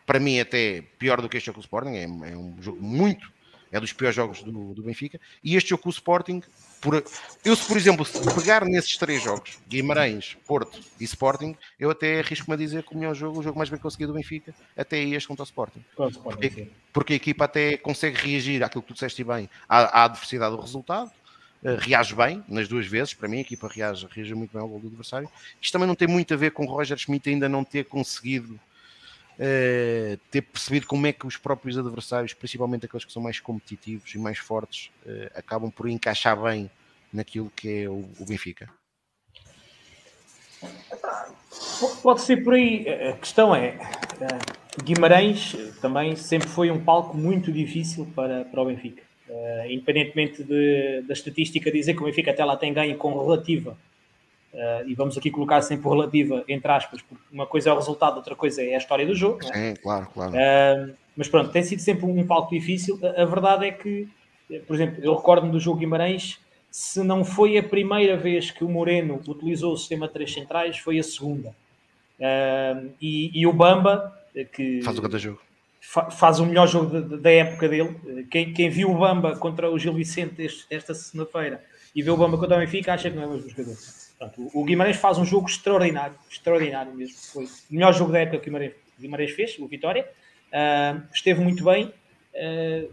para 0.05 0.21
mim, 0.21 0.39
até 0.39 0.83
pior 0.99 1.23
do 1.23 1.29
que 1.31 1.39
este 1.39 1.47
jogo 1.47 1.55
com 1.55 1.61
o 1.61 1.65
Sporting, 1.65 1.95
é, 1.95 2.03
é 2.03 2.37
um 2.37 2.55
jogo 2.61 2.83
muito. 2.83 3.33
É 3.75 3.81
dos 3.81 3.93
piores 3.93 4.15
jogos 4.15 4.41
do, 4.41 4.73
do 4.73 4.85
Benfica. 4.85 5.21
E 5.43 5.57
este 5.57 5.71
jogo 5.71 5.83
com 5.83 5.89
o 5.89 5.93
Sporting 5.93 6.41
por, 6.81 7.03
eu, 7.45 7.57
se 7.57 7.67
por 7.67 7.77
exemplo, 7.77 8.05
se 8.05 8.23
pegar 8.33 8.65
nesses 8.65 8.97
três 8.97 9.21
jogos, 9.21 9.59
Guimarães, 9.69 10.37
Porto 10.47 10.79
e 11.01 11.03
Sporting, 11.03 11.57
eu 11.81 11.91
até 11.91 12.21
arrisco-me 12.21 12.55
a 12.55 12.57
dizer 12.57 12.85
que 12.85 12.95
o 12.95 12.97
melhor 12.99 13.17
jogo, 13.17 13.41
o 13.41 13.43
jogo 13.43 13.59
mais 13.59 13.69
bem 13.69 13.81
conseguido 13.81 14.13
do 14.13 14.17
Benfica, 14.17 14.55
até 14.77 14.99
é 14.99 15.09
este 15.09 15.27
contra 15.27 15.43
o 15.43 15.45
Sporting. 15.45 15.83
porque, 16.13 16.69
porque, 16.93 17.13
a 17.15 17.17
equipa 17.17 17.47
até 17.47 17.77
consegue 17.77 18.17
reagir 18.17 18.63
àquilo 18.63 18.83
que 18.83 18.89
tu 18.89 18.95
disseste 18.95 19.25
bem, 19.25 19.51
à, 19.69 20.03
à 20.03 20.05
adversidade 20.05 20.55
do 20.55 20.63
resultado, 20.63 21.11
uh, 21.65 21.77
reage 21.77 22.15
bem 22.15 22.45
nas 22.47 22.69
duas 22.69 22.87
vezes. 22.87 23.13
Para 23.13 23.29
mim, 23.29 23.39
a 23.39 23.41
equipa 23.41 23.67
reage, 23.67 24.07
reage 24.09 24.35
muito 24.37 24.53
bem 24.53 24.63
ao 24.63 24.69
gol 24.69 24.79
do 24.79 24.87
adversário. 24.87 25.29
Isto 25.61 25.73
também 25.73 25.89
não 25.89 25.97
tem 25.97 26.07
muito 26.07 26.33
a 26.33 26.37
ver 26.37 26.53
com 26.53 26.65
o 26.65 26.69
Roger 26.69 26.97
Schmidt 26.97 27.29
ainda 27.29 27.49
não 27.49 27.65
ter 27.65 27.87
conseguido. 27.87 28.61
Uh, 29.35 30.17
ter 30.31 30.43
percebido 30.43 30.87
como 30.87 31.07
é 31.09 31.13
que 31.13 31.27
os 31.27 31.37
próprios 31.37 31.77
adversários, 31.77 32.33
principalmente 32.33 32.87
aqueles 32.87 33.05
que 33.05 33.13
são 33.13 33.21
mais 33.21 33.41
competitivos 33.41 34.15
e 34.15 34.19
mais 34.19 34.39
fortes, 34.39 34.91
uh, 35.05 35.31
acabam 35.35 35.71
por 35.71 35.89
encaixar 35.89 36.41
bem 36.41 36.71
naquilo 37.13 37.51
que 37.55 37.83
é 37.83 37.89
o, 37.89 38.05
o 38.19 38.25
Benfica? 38.25 38.69
Pode 42.03 42.21
ser 42.23 42.43
por 42.43 42.55
aí. 42.55 42.87
A 42.89 43.13
questão 43.15 43.55
é: 43.55 43.77
eh, 44.21 44.83
Guimarães 44.83 45.57
também 45.81 46.17
sempre 46.17 46.49
foi 46.49 46.71
um 46.71 46.83
palco 46.83 47.17
muito 47.17 47.53
difícil 47.53 48.07
para, 48.15 48.45
para 48.45 48.63
o 48.63 48.67
Benfica. 48.67 49.03
Uh, 49.29 49.71
independentemente 49.71 50.45
de, 50.45 51.03
da 51.03 51.15
estatística 51.15 51.73
dizer 51.73 51.95
que 51.95 52.03
o 52.03 52.05
Benfica 52.05 52.31
até 52.31 52.45
lá 52.45 52.57
tem 52.57 52.73
ganho 52.73 52.97
com 52.99 53.19
relativa, 53.19 53.77
uh, 54.55 54.89
e 54.89 54.95
vamos 54.95 55.19
aqui 55.19 55.31
colocar 55.31 55.61
sempre 55.63 55.89
relativa 55.89 56.45
entre 56.49 56.71
aspas, 56.71 57.03
porque 57.03 57.23
uma 57.33 57.47
coisa 57.47 57.71
é 57.71 57.73
o 57.73 57.77
resultado, 57.77 58.17
outra 58.17 58.35
coisa 58.35 58.63
é 58.63 58.75
a 58.75 58.79
história 58.79 59.07
do 59.07 59.15
jogo. 59.15 59.41
É? 59.45 59.47
Sim, 59.47 59.65
é? 59.67 59.75
claro, 59.75 60.09
claro. 60.13 60.33
Uh, 60.33 60.95
mas 61.17 61.29
pronto, 61.29 61.51
tem 61.51 61.63
sido 61.63 61.81
sempre 61.81 62.07
um 62.07 62.27
palco 62.27 62.51
difícil. 62.51 62.99
A, 63.03 63.23
a 63.23 63.25
verdade 63.25 63.67
é 63.67 63.73
que, 63.73 64.09
por 64.67 64.75
exemplo, 64.75 65.03
eu 65.03 65.15
recordo-me 65.15 65.53
do 65.53 65.61
jogo 65.61 65.79
Guimarães, 65.79 66.39
se 66.71 67.03
não 67.03 67.25
foi 67.25 67.57
a 67.57 67.63
primeira 67.63 68.17
vez 68.17 68.51
que 68.51 68.65
o 68.65 68.69
Moreno 68.69 69.21
utilizou 69.29 69.73
o 69.73 69.77
sistema 69.77 70.09
3 70.09 70.33
centrais, 70.33 70.79
foi 70.79 70.99
a 70.99 71.03
segunda. 71.03 71.51
Uh, 72.19 72.91
e, 73.01 73.31
e, 73.33 73.47
o 73.47 73.53
Bamba, 73.53 74.13
que 74.53 74.83
faz 74.83 74.99
o. 74.99 75.39
Fa 75.81 76.11
faz 76.11 76.41
o 76.41 76.47
melhor 76.47 76.67
jogo 76.67 77.01
da 77.19 77.31
época 77.31 77.69
dele. 77.69 78.27
Quem, 78.31 78.53
quem, 78.55 78.71
viu 78.71 78.91
o 78.91 78.99
Bamba 78.99 79.37
contra 79.37 79.71
o 79.71 79.79
Gil 79.79 79.93
Vicente 79.93 80.43
este, 80.43 80.65
esta 80.71 80.95
segunda-feira 80.95 81.63
e 81.95 82.03
vê 82.03 82.11
o 82.11 82.17
Bamba 82.17 82.39
contra 82.39 82.57
o 82.57 82.61
Benfica, 82.61 82.95
acha 82.95 83.11
que 83.11 83.17
não 83.17 83.23
é 83.23 83.27
o 83.27 83.31
mesmo 83.33 83.51
jogador. 83.51 83.77
Portanto, 84.29 84.51
o 84.55 84.65
Guimarães 84.65 84.97
faz 84.97 85.19
um 85.19 85.25
jogo 85.25 85.49
extraordinário, 85.49 86.17
extraordinário 86.31 86.95
mesmo. 86.95 87.17
Foi 87.17 87.45
o 87.45 87.49
melhor 87.71 87.93
jogo 87.93 88.13
da 88.13 88.21
época 88.21 88.39
que 88.39 88.43
o 88.43 88.53
Guimarães, 88.53 88.73
Guimarães 88.99 89.31
fez, 89.33 89.59
o 89.59 89.67
Vitória. 89.67 90.09
Uh, 90.53 91.03
esteve 91.13 91.41
muito 91.41 91.65
bem, 91.65 91.87
uh, 91.87 92.93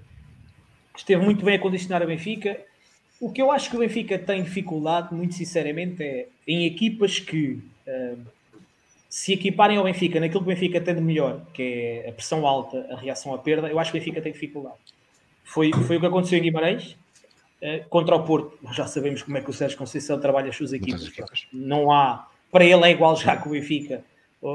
esteve 0.96 1.24
muito 1.24 1.46
bem 1.46 1.56
a 1.56 1.60
condicionar 1.60 2.02
a 2.02 2.06
Benfica 2.06 2.60
o 3.22 3.32
que 3.32 3.40
eu 3.40 3.52
acho 3.52 3.70
que 3.70 3.76
o 3.76 3.80
Benfica 3.80 4.18
tem 4.18 4.42
dificuldade, 4.42 5.14
muito 5.14 5.36
sinceramente, 5.36 6.02
é 6.02 6.28
em 6.48 6.66
equipas 6.66 7.20
que 7.20 7.62
uh, 7.88 8.20
se 9.08 9.32
equiparem 9.32 9.78
ao 9.78 9.84
Benfica 9.84 10.20
naquilo 10.20 10.40
que 10.44 10.50
o 10.50 10.54
Benfica 10.54 10.82
tem 10.82 10.96
de 10.96 11.02
melhor, 11.02 11.46
que 11.54 11.62
é 12.04 12.10
a 12.10 12.14
pressão 12.14 12.48
alta, 12.48 12.84
a 12.90 12.96
reação 12.96 13.32
à 13.32 13.38
perda, 13.38 13.68
eu 13.68 13.78
acho 13.78 13.92
que 13.92 13.98
o 13.98 14.02
Benfica 14.02 14.22
tem 14.22 14.32
dificuldade. 14.32 14.76
Foi, 15.44 15.72
foi 15.72 15.98
o 15.98 16.00
que 16.00 16.06
aconteceu 16.08 16.40
em 16.40 16.42
Guimarães. 16.42 16.98
Uh, 17.62 17.88
contra 17.90 18.16
o 18.16 18.24
Porto, 18.24 18.58
já 18.74 18.88
sabemos 18.88 19.22
como 19.22 19.38
é 19.38 19.42
que 19.42 19.50
o 19.50 19.54
Sérgio 19.54 19.78
Conceição 19.78 20.20
trabalha 20.20 20.50
as 20.50 20.56
suas 20.56 20.74
equipas. 20.74 21.06
equipas. 21.06 21.48
Não 21.54 21.92
há, 21.92 22.28
para 22.52 22.66
ele 22.66 22.84
é 22.86 22.92
igual 22.92 23.16
já 23.16 23.38
com 23.38 23.50
o 23.50 23.52
Benfica. 23.52 24.04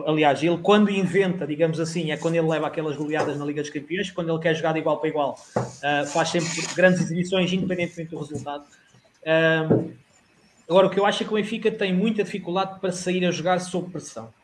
Aliás, 0.05 0.43
ele 0.43 0.59
quando 0.59 0.91
inventa, 0.91 1.47
digamos 1.47 1.79
assim, 1.79 2.11
é 2.11 2.17
quando 2.17 2.35
ele 2.35 2.49
leva 2.49 2.67
aquelas 2.67 2.97
goleadas 2.97 3.39
na 3.39 3.45
Liga 3.45 3.63
dos 3.63 3.71
Campeões, 3.71 4.11
quando 4.11 4.33
ele 4.33 4.43
quer 4.43 4.53
jogar 4.53 4.73
de 4.73 4.81
igual 4.81 4.99
para 4.99 5.09
igual, 5.09 5.39
uh, 5.57 6.07
faz 6.09 6.31
sempre 6.31 6.49
grandes 6.75 7.03
exibições, 7.03 7.53
independentemente 7.53 8.11
do 8.11 8.19
resultado. 8.19 8.65
Uh, 9.23 9.93
agora, 10.69 10.89
o 10.89 10.91
que 10.91 10.99
eu 10.99 11.07
acho 11.07 11.23
é 11.23 11.27
que 11.27 11.33
o 11.33 11.37
Benfica 11.37 11.71
tem 11.71 11.95
muita 11.95 12.25
dificuldade 12.25 12.81
para 12.81 12.91
sair 12.91 13.25
a 13.25 13.31
jogar 13.31 13.61
sob 13.61 13.89
pressão. 13.93 14.35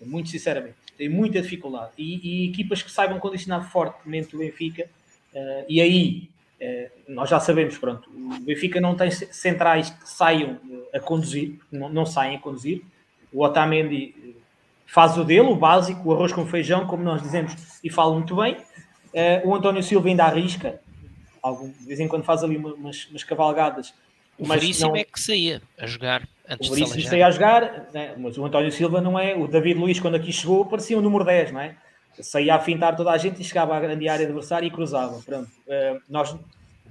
Muito 0.00 0.28
sinceramente, 0.28 0.76
tem 0.96 1.08
muita 1.08 1.42
dificuldade. 1.42 1.90
E, 1.98 2.44
e 2.44 2.50
equipas 2.50 2.80
que 2.80 2.92
saibam 2.92 3.18
condicionar 3.18 3.68
fortemente 3.72 4.36
o 4.36 4.38
Benfica, 4.38 4.88
uh, 5.34 5.64
e 5.68 5.80
aí 5.80 6.30
nós 7.08 7.28
já 7.28 7.40
sabemos, 7.40 7.78
pronto, 7.78 8.10
o 8.10 8.40
Benfica 8.40 8.80
não 8.80 8.94
tem 8.94 9.10
centrais 9.10 9.90
que 9.90 10.08
saiam 10.08 10.58
a 10.92 11.00
conduzir, 11.00 11.58
não, 11.70 11.88
não 11.88 12.06
saem 12.06 12.36
a 12.36 12.38
conduzir. 12.38 12.82
O 13.32 13.42
Otamendi 13.42 14.36
faz 14.86 15.16
o 15.16 15.24
dele, 15.24 15.48
o 15.48 15.56
básico, 15.56 16.08
o 16.08 16.12
arroz 16.12 16.32
com 16.32 16.46
feijão, 16.46 16.86
como 16.86 17.02
nós 17.02 17.22
dizemos, 17.22 17.54
e 17.82 17.90
fala 17.90 18.12
muito 18.12 18.36
bem. 18.36 18.54
Uh, 18.54 19.48
o 19.48 19.54
António 19.54 19.82
Silva 19.82 20.08
ainda 20.08 20.24
arrisca, 20.24 20.80
algum, 21.42 21.70
de 21.70 21.86
vez 21.86 21.98
em 22.00 22.08
quando 22.08 22.24
faz 22.24 22.44
ali 22.44 22.56
umas, 22.56 23.06
umas 23.06 23.24
cavalgadas. 23.24 23.94
O 24.38 24.44
Veríssimo 24.44 24.90
não... 24.90 24.96
é 24.96 25.04
que 25.04 25.20
saía 25.20 25.62
a 25.78 25.86
jogar 25.86 26.26
antes 26.50 26.68
o 26.68 26.74
Veríssimo 26.74 27.02
saía 27.02 27.26
a 27.26 27.30
jogar, 27.30 27.88
né? 27.94 28.14
mas 28.18 28.36
o 28.36 28.44
António 28.44 28.72
Silva 28.72 29.00
não 29.00 29.18
é. 29.18 29.36
O 29.36 29.46
David 29.46 29.78
Luiz, 29.78 30.00
quando 30.00 30.16
aqui 30.16 30.32
chegou, 30.32 30.66
parecia 30.66 30.98
o 30.98 31.02
número 31.02 31.24
10, 31.24 31.52
não 31.52 31.60
é? 31.60 31.76
Saía 32.20 32.54
a 32.54 32.60
fintar 32.60 32.96
toda 32.96 33.10
a 33.10 33.18
gente 33.18 33.40
e 33.40 33.44
chegava 33.44 33.76
à 33.76 33.80
grande 33.80 34.08
área 34.08 34.26
adversária 34.26 34.66
e 34.66 34.70
cruzava. 34.70 35.20
Pronto. 35.24 35.48
Uh, 35.66 36.00
nós, 36.08 36.36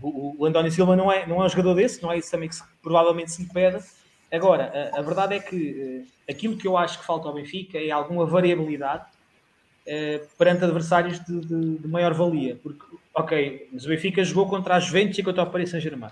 o, 0.02 0.36
o 0.38 0.46
António 0.46 0.72
Silva 0.72 0.96
não 0.96 1.12
é, 1.12 1.26
não 1.26 1.41
é 1.41 1.46
um 1.46 1.50
jogador 1.50 1.76
desse, 1.76 2.02
não 2.02 2.12
é 2.12 2.18
isso 2.18 2.32
também 2.32 2.50
que 2.50 2.56
se, 2.56 2.64
provavelmente 2.82 3.32
se 3.32 3.44
lhe 3.44 3.50
pede. 3.50 3.84
Agora, 4.32 4.91
a, 4.94 5.00
a, 5.00 5.02
verdade 5.02 5.36
é 5.36 5.40
que 5.40 6.06
uh, 6.06 6.32
aquilo 6.32 6.56
que 6.56 6.68
eu 6.68 6.78
acho 6.78 7.00
que 7.00 7.06
falta 7.06 7.28
ao 7.28 7.34
Benfica 7.34 7.78
é 7.78 7.90
alguma 7.91 8.26
variabilidade 8.26 9.04
uh, 9.04 10.28
perante 10.38 10.64
adversários 10.64 11.20
de, 11.20 11.40
de, 11.40 11.78
de, 11.80 11.88
maior 11.88 12.14
valia. 12.14 12.58
Porque, 12.62 12.86
ok, 13.14 13.70
mas 13.72 13.86
o 13.86 13.90
Benfica 13.90 14.24
jogou 14.24 14.48
contra 14.48 14.76
as 14.76 14.86
Juventus 14.86 15.18
e 15.18 15.24
contra 15.24 15.44
o 15.44 15.48
Paris 15.48 15.70
Saint-Germain. 15.70 16.12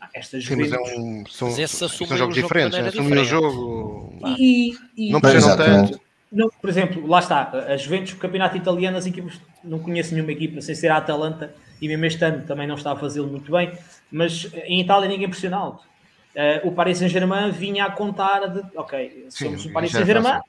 Ah, 0.00 0.08
estas 0.14 0.44
Sim, 0.44 0.50
Juventus... 0.50 0.70
mas 0.70 0.92
é 0.92 0.98
um, 0.98 1.26
são, 1.26 1.88
são 1.88 2.16
jogos 2.16 2.34
diferentes, 2.34 2.78
né? 2.78 2.88
assumir 2.88 3.18
o 3.18 3.24
jogo... 3.24 4.12
E, 4.38 4.76
e, 4.96 5.10
não 5.10 5.20
precisam 5.20 5.56
tanto. 5.56 6.05
Não, 6.30 6.48
por 6.48 6.68
exemplo, 6.68 7.06
lá 7.06 7.20
está, 7.20 7.42
as 7.72 7.82
Juventus, 7.82 8.12
o 8.12 8.16
campeonato 8.16 8.56
italiano, 8.56 8.96
as 8.96 9.06
equipas, 9.06 9.40
não 9.62 9.78
conheço 9.78 10.12
nenhuma 10.12 10.32
equipa 10.32 10.60
sem 10.60 10.74
ser 10.74 10.88
a 10.88 10.96
Atalanta, 10.96 11.54
e 11.80 11.88
mesmo 11.88 12.04
este 12.04 12.24
ano 12.24 12.44
também 12.44 12.66
não 12.66 12.74
está 12.74 12.92
a 12.92 12.96
fazê-lo 12.96 13.28
muito 13.28 13.52
bem, 13.52 13.72
mas 14.10 14.50
em 14.64 14.80
Itália 14.80 15.08
ninguém 15.08 15.28
pressiona 15.28 15.56
alto. 15.56 15.84
Uh, 16.34 16.68
o 16.68 16.72
Paris 16.72 16.98
Saint-Germain 16.98 17.50
vinha 17.50 17.86
a 17.86 17.90
contar 17.90 18.46
de, 18.46 18.62
ok, 18.76 19.26
somos 19.30 19.62
Sim, 19.62 19.70
o 19.70 19.72
Paris 19.72 19.90
é 19.90 19.98
Saint-Germain 19.98 20.40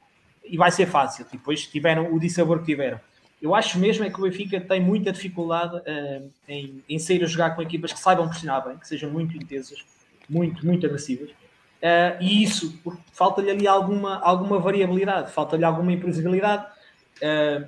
e 0.43 0.57
vai 0.57 0.71
ser 0.71 0.85
fácil. 0.85 1.25
E 1.31 1.37
depois 1.37 1.65
tiveram 1.65 2.13
o 2.13 2.19
dissabor 2.19 2.59
que 2.59 2.65
tiveram. 2.65 2.99
Eu 3.41 3.53
acho 3.55 3.77
mesmo 3.79 4.03
é 4.03 4.09
que 4.09 4.19
o 4.19 4.23
Benfica 4.23 4.59
tem 4.59 4.81
muita 4.81 5.11
dificuldade 5.11 5.77
uh, 5.77 6.31
em, 6.47 6.83
em 6.89 6.99
sair 6.99 7.23
a 7.23 7.27
jogar 7.27 7.55
com 7.55 7.61
equipas 7.61 7.93
que 7.93 7.99
saibam 7.99 8.27
pressionar 8.27 8.67
bem, 8.67 8.77
que 8.77 8.87
sejam 8.87 9.09
muito 9.09 9.37
intensas, 9.37 9.85
muito, 10.27 10.65
muito 10.65 10.85
agressivas. 10.85 11.29
Uh, 11.77 12.17
e 12.19 12.43
isso, 12.43 12.79
falta-lhe 13.11 13.51
ali 13.51 13.67
alguma, 13.67 14.19
alguma 14.21 14.57
variabilidade, 14.59 15.31
falta-lhe 15.31 15.63
alguma 15.63 15.91
imprevisibilidade. 15.91 16.65
Uh, 17.17 17.67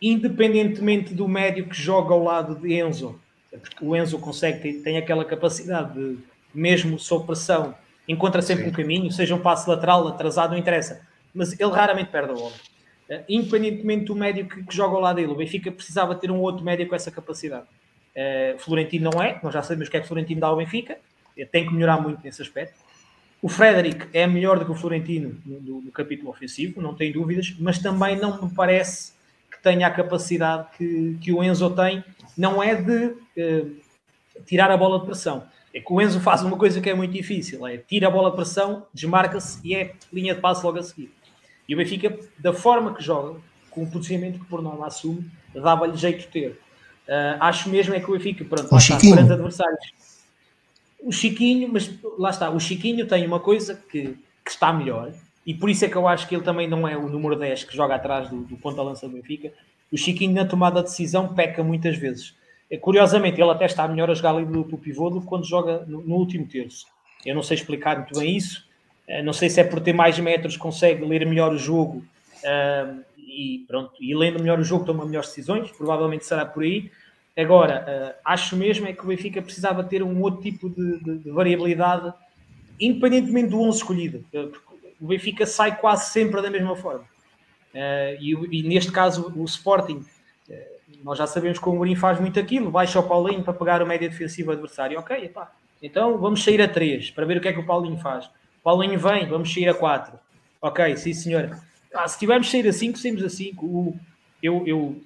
independentemente 0.00 1.12
do 1.12 1.26
médio 1.26 1.68
que 1.68 1.74
joga 1.74 2.14
ao 2.14 2.22
lado 2.22 2.54
de 2.54 2.72
Enzo, 2.72 3.20
porque 3.50 3.84
o 3.84 3.96
Enzo 3.96 4.18
consegue, 4.20 4.60
tem, 4.60 4.82
tem 4.82 4.96
aquela 4.96 5.24
capacidade 5.24 5.92
de, 5.92 6.18
mesmo 6.54 6.98
sob 7.00 7.26
pressão, 7.26 7.74
encontra 8.06 8.40
sempre 8.40 8.64
Sim. 8.64 8.70
um 8.70 8.72
caminho, 8.72 9.10
seja 9.10 9.34
um 9.34 9.40
passo 9.40 9.68
lateral, 9.68 10.06
atrasado, 10.06 10.52
não 10.52 10.58
interessa, 10.58 11.04
mas 11.34 11.58
ele 11.58 11.70
raramente 11.70 12.10
perde 12.10 12.30
a 12.30 12.34
bola. 12.34 12.54
Uh, 13.10 13.24
independentemente 13.28 14.04
do 14.04 14.14
médio 14.14 14.46
que, 14.48 14.62
que, 14.62 14.76
joga 14.76 14.94
ao 14.94 15.00
lado 15.00 15.16
dele, 15.16 15.32
o 15.32 15.34
Benfica 15.34 15.72
precisava 15.72 16.14
ter 16.14 16.30
um 16.30 16.40
outro 16.40 16.64
médio 16.64 16.86
com 16.86 16.94
essa 16.94 17.10
capacidade. 17.10 17.66
Florentino 18.58 19.10
não 19.12 19.22
é, 19.22 19.38
nós 19.44 19.54
já 19.54 19.62
sabemos 19.62 19.86
o 19.86 19.90
que 19.92 19.96
é 19.96 20.00
que 20.00 20.08
Florentino 20.08 20.40
dá 20.40 20.48
ao 20.48 20.56
Benfica, 20.56 20.98
tem 21.46 21.66
que 21.66 21.72
melhorar 21.72 22.00
muito 22.00 22.22
nesse 22.22 22.42
aspecto. 22.42 22.88
O 23.40 23.48
Frederic 23.48 24.08
é 24.12 24.26
melhor 24.26 24.58
do 24.58 24.64
que 24.64 24.72
o 24.72 24.74
Florentino 24.74 25.40
no, 25.46 25.80
no, 25.80 25.92
capítulo 25.92 26.30
ofensivo, 26.30 26.82
não 26.82 26.94
tem 26.94 27.12
dúvidas, 27.12 27.54
mas 27.58 27.78
também 27.78 28.16
não 28.16 28.42
me 28.42 28.52
parece 28.52 29.12
que 29.50 29.62
tenha 29.62 29.86
a 29.86 29.90
capacidade 29.90 30.66
que, 30.76 31.16
que 31.20 31.32
o 31.32 31.42
Enzo 31.42 31.70
tem, 31.70 32.02
não 32.36 32.60
é 32.60 32.74
de 32.74 33.14
eh, 33.36 33.64
tirar 34.44 34.70
a 34.70 34.76
bola 34.76 34.98
de 34.98 35.06
pressão. 35.06 35.44
É 35.72 35.80
que 35.80 35.92
o 35.92 36.00
Enzo 36.00 36.18
faz 36.20 36.42
uma 36.42 36.56
coisa 36.56 36.80
que 36.80 36.90
é 36.90 36.94
muito 36.94 37.12
difícil, 37.12 37.64
é 37.64 37.76
tira 37.76 38.08
a 38.08 38.10
bola 38.10 38.30
de 38.30 38.36
pressão, 38.36 38.86
desmarca-se 38.92 39.60
e 39.64 39.74
é 39.74 39.94
linha 40.12 40.34
de 40.34 40.40
passo 40.40 40.66
logo 40.66 40.78
a 40.78 40.82
seguir. 40.82 41.12
E 41.68 41.74
o 41.74 41.78
Benfica, 41.78 42.18
da 42.38 42.52
forma 42.52 42.92
que 42.94 43.04
joga, 43.04 43.38
com 43.70 43.84
o 43.84 43.90
posicionamento 43.90 44.40
que 44.40 44.46
por 44.46 44.60
norma 44.60 44.86
assume, 44.86 45.30
dava-lhe 45.54 45.96
jeito 45.96 46.20
de 46.22 46.28
ter. 46.28 46.60
Uh, 47.06 47.38
acho 47.40 47.68
mesmo 47.68 47.94
é 47.94 48.00
que 48.00 48.10
o 48.10 48.14
Benfica, 48.14 48.44
pronto, 48.44 48.72
lá 48.72 48.78
está, 48.78 48.98
perante 48.98 49.32
adversários 49.32 50.07
o 51.00 51.12
Chiquinho, 51.12 51.68
mas 51.72 51.90
lá 52.18 52.30
está, 52.30 52.50
o 52.50 52.60
Chiquinho 52.60 53.06
tem 53.06 53.26
uma 53.26 53.40
coisa 53.40 53.74
que, 53.74 54.16
que, 54.44 54.50
está 54.50 54.72
melhor, 54.72 55.12
e 55.46 55.54
por 55.54 55.70
isso 55.70 55.84
é 55.84 55.88
que 55.88 55.96
eu 55.96 56.06
acho 56.06 56.28
que 56.28 56.34
ele 56.34 56.44
também 56.44 56.68
não 56.68 56.86
é 56.86 56.96
o 56.96 57.08
número 57.08 57.36
10 57.36 57.64
que 57.64 57.76
joga 57.76 57.94
atrás 57.94 58.28
do, 58.28 58.42
do 58.42 58.56
ponta-lança 58.56 59.08
do 59.08 59.14
Benfica. 59.14 59.52
O 59.90 59.96
Chiquinho, 59.96 60.34
na 60.34 60.44
tomada 60.44 60.82
de 60.82 60.88
decisão, 60.88 61.34
peca 61.34 61.62
muitas 61.62 61.96
vezes. 61.96 62.34
É, 62.70 62.76
curiosamente, 62.76 63.40
ele 63.40 63.50
até 63.50 63.64
está 63.64 63.88
melhor 63.88 64.10
a 64.10 64.14
jogar 64.14 64.30
ali 64.30 64.44
do, 64.44 64.62
do 64.62 64.76
pivô 64.76 65.08
do 65.08 65.20
que 65.20 65.26
quando 65.26 65.46
joga 65.46 65.84
no, 65.86 66.02
no, 66.02 66.16
último 66.16 66.46
terço. 66.46 66.86
Eu 67.24 67.34
não 67.34 67.42
sei 67.42 67.56
explicar 67.56 67.96
muito 67.96 68.18
bem 68.18 68.36
isso, 68.36 68.64
uh, 69.08 69.22
não 69.22 69.32
sei 69.32 69.48
se 69.48 69.60
é 69.60 69.64
por 69.64 69.80
ter 69.80 69.94
mais 69.94 70.18
metros, 70.18 70.56
consegue 70.56 71.04
ler 71.04 71.24
melhor 71.26 71.52
o 71.52 71.58
jogo. 71.58 72.04
Uh, 72.44 73.02
e 73.16 73.64
pronto, 73.66 73.92
e 74.00 74.14
lendo 74.14 74.40
melhor 74.40 74.58
o 74.58 74.64
jogo 74.64 74.84
toma 74.84 75.06
melhores 75.06 75.28
decisões, 75.28 75.70
provavelmente 75.70 76.26
será 76.26 76.44
por 76.44 76.62
aí, 76.62 76.90
Agora, 77.38 77.84
uh, 77.86 78.20
acho 78.24 78.56
mesmo 78.56 78.88
é 78.88 78.92
que 78.92 79.04
o 79.04 79.06
Benfica 79.06 79.40
precisava 79.40 79.84
ter 79.84 80.02
um 80.02 80.20
outro 80.20 80.42
tipo 80.42 80.68
de, 80.68 80.98
de, 80.98 81.18
de 81.18 81.30
variabilidade, 81.30 82.12
independentemente 82.80 83.50
do 83.50 83.60
11 83.60 83.78
escolhido. 83.78 84.24
Uh, 84.34 84.52
o 85.00 85.06
Benfica 85.06 85.46
sai 85.46 85.76
quase 85.76 86.10
sempre 86.10 86.42
da 86.42 86.50
mesma 86.50 86.74
forma. 86.74 87.04
Uh, 87.72 88.18
e, 88.20 88.58
e, 88.58 88.62
neste 88.64 88.90
caso, 88.90 89.32
o 89.36 89.44
Sporting, 89.44 90.04
nós 91.04 91.16
já 91.16 91.28
sabemos 91.28 91.60
que 91.60 91.68
o 91.68 91.74
Mourinho 91.74 91.96
faz 91.96 92.18
muito 92.18 92.40
aquilo, 92.40 92.72
baixa 92.72 92.98
o 92.98 93.06
Paulinho 93.06 93.44
para 93.44 93.54
pegar 93.54 93.80
o 93.82 93.86
média 93.86 94.08
defensivo 94.08 94.50
adversário. 94.50 94.98
Ok, 94.98 95.16
epá, 95.16 95.52
então 95.80 96.18
vamos 96.18 96.42
sair 96.42 96.60
a 96.60 96.66
3 96.66 97.12
para 97.12 97.24
ver 97.24 97.36
o 97.36 97.40
que 97.40 97.46
é 97.46 97.52
que 97.52 97.60
o 97.60 97.66
Paulinho 97.66 97.98
faz. 97.98 98.26
O 98.26 98.62
Paulinho 98.64 98.98
vem, 98.98 99.28
vamos 99.28 99.52
sair 99.54 99.68
a 99.68 99.74
4. 99.74 100.18
Ok, 100.60 100.96
sim 100.96 101.14
senhor. 101.14 101.56
Ah, 101.94 102.08
se 102.08 102.18
tivermos 102.18 102.50
sair 102.50 102.66
a 102.66 102.72
5, 102.72 102.98
saímos 102.98 103.22
a 103.22 103.28
5. 103.28 103.96
Eu, 104.42 104.66
eu 104.66 105.00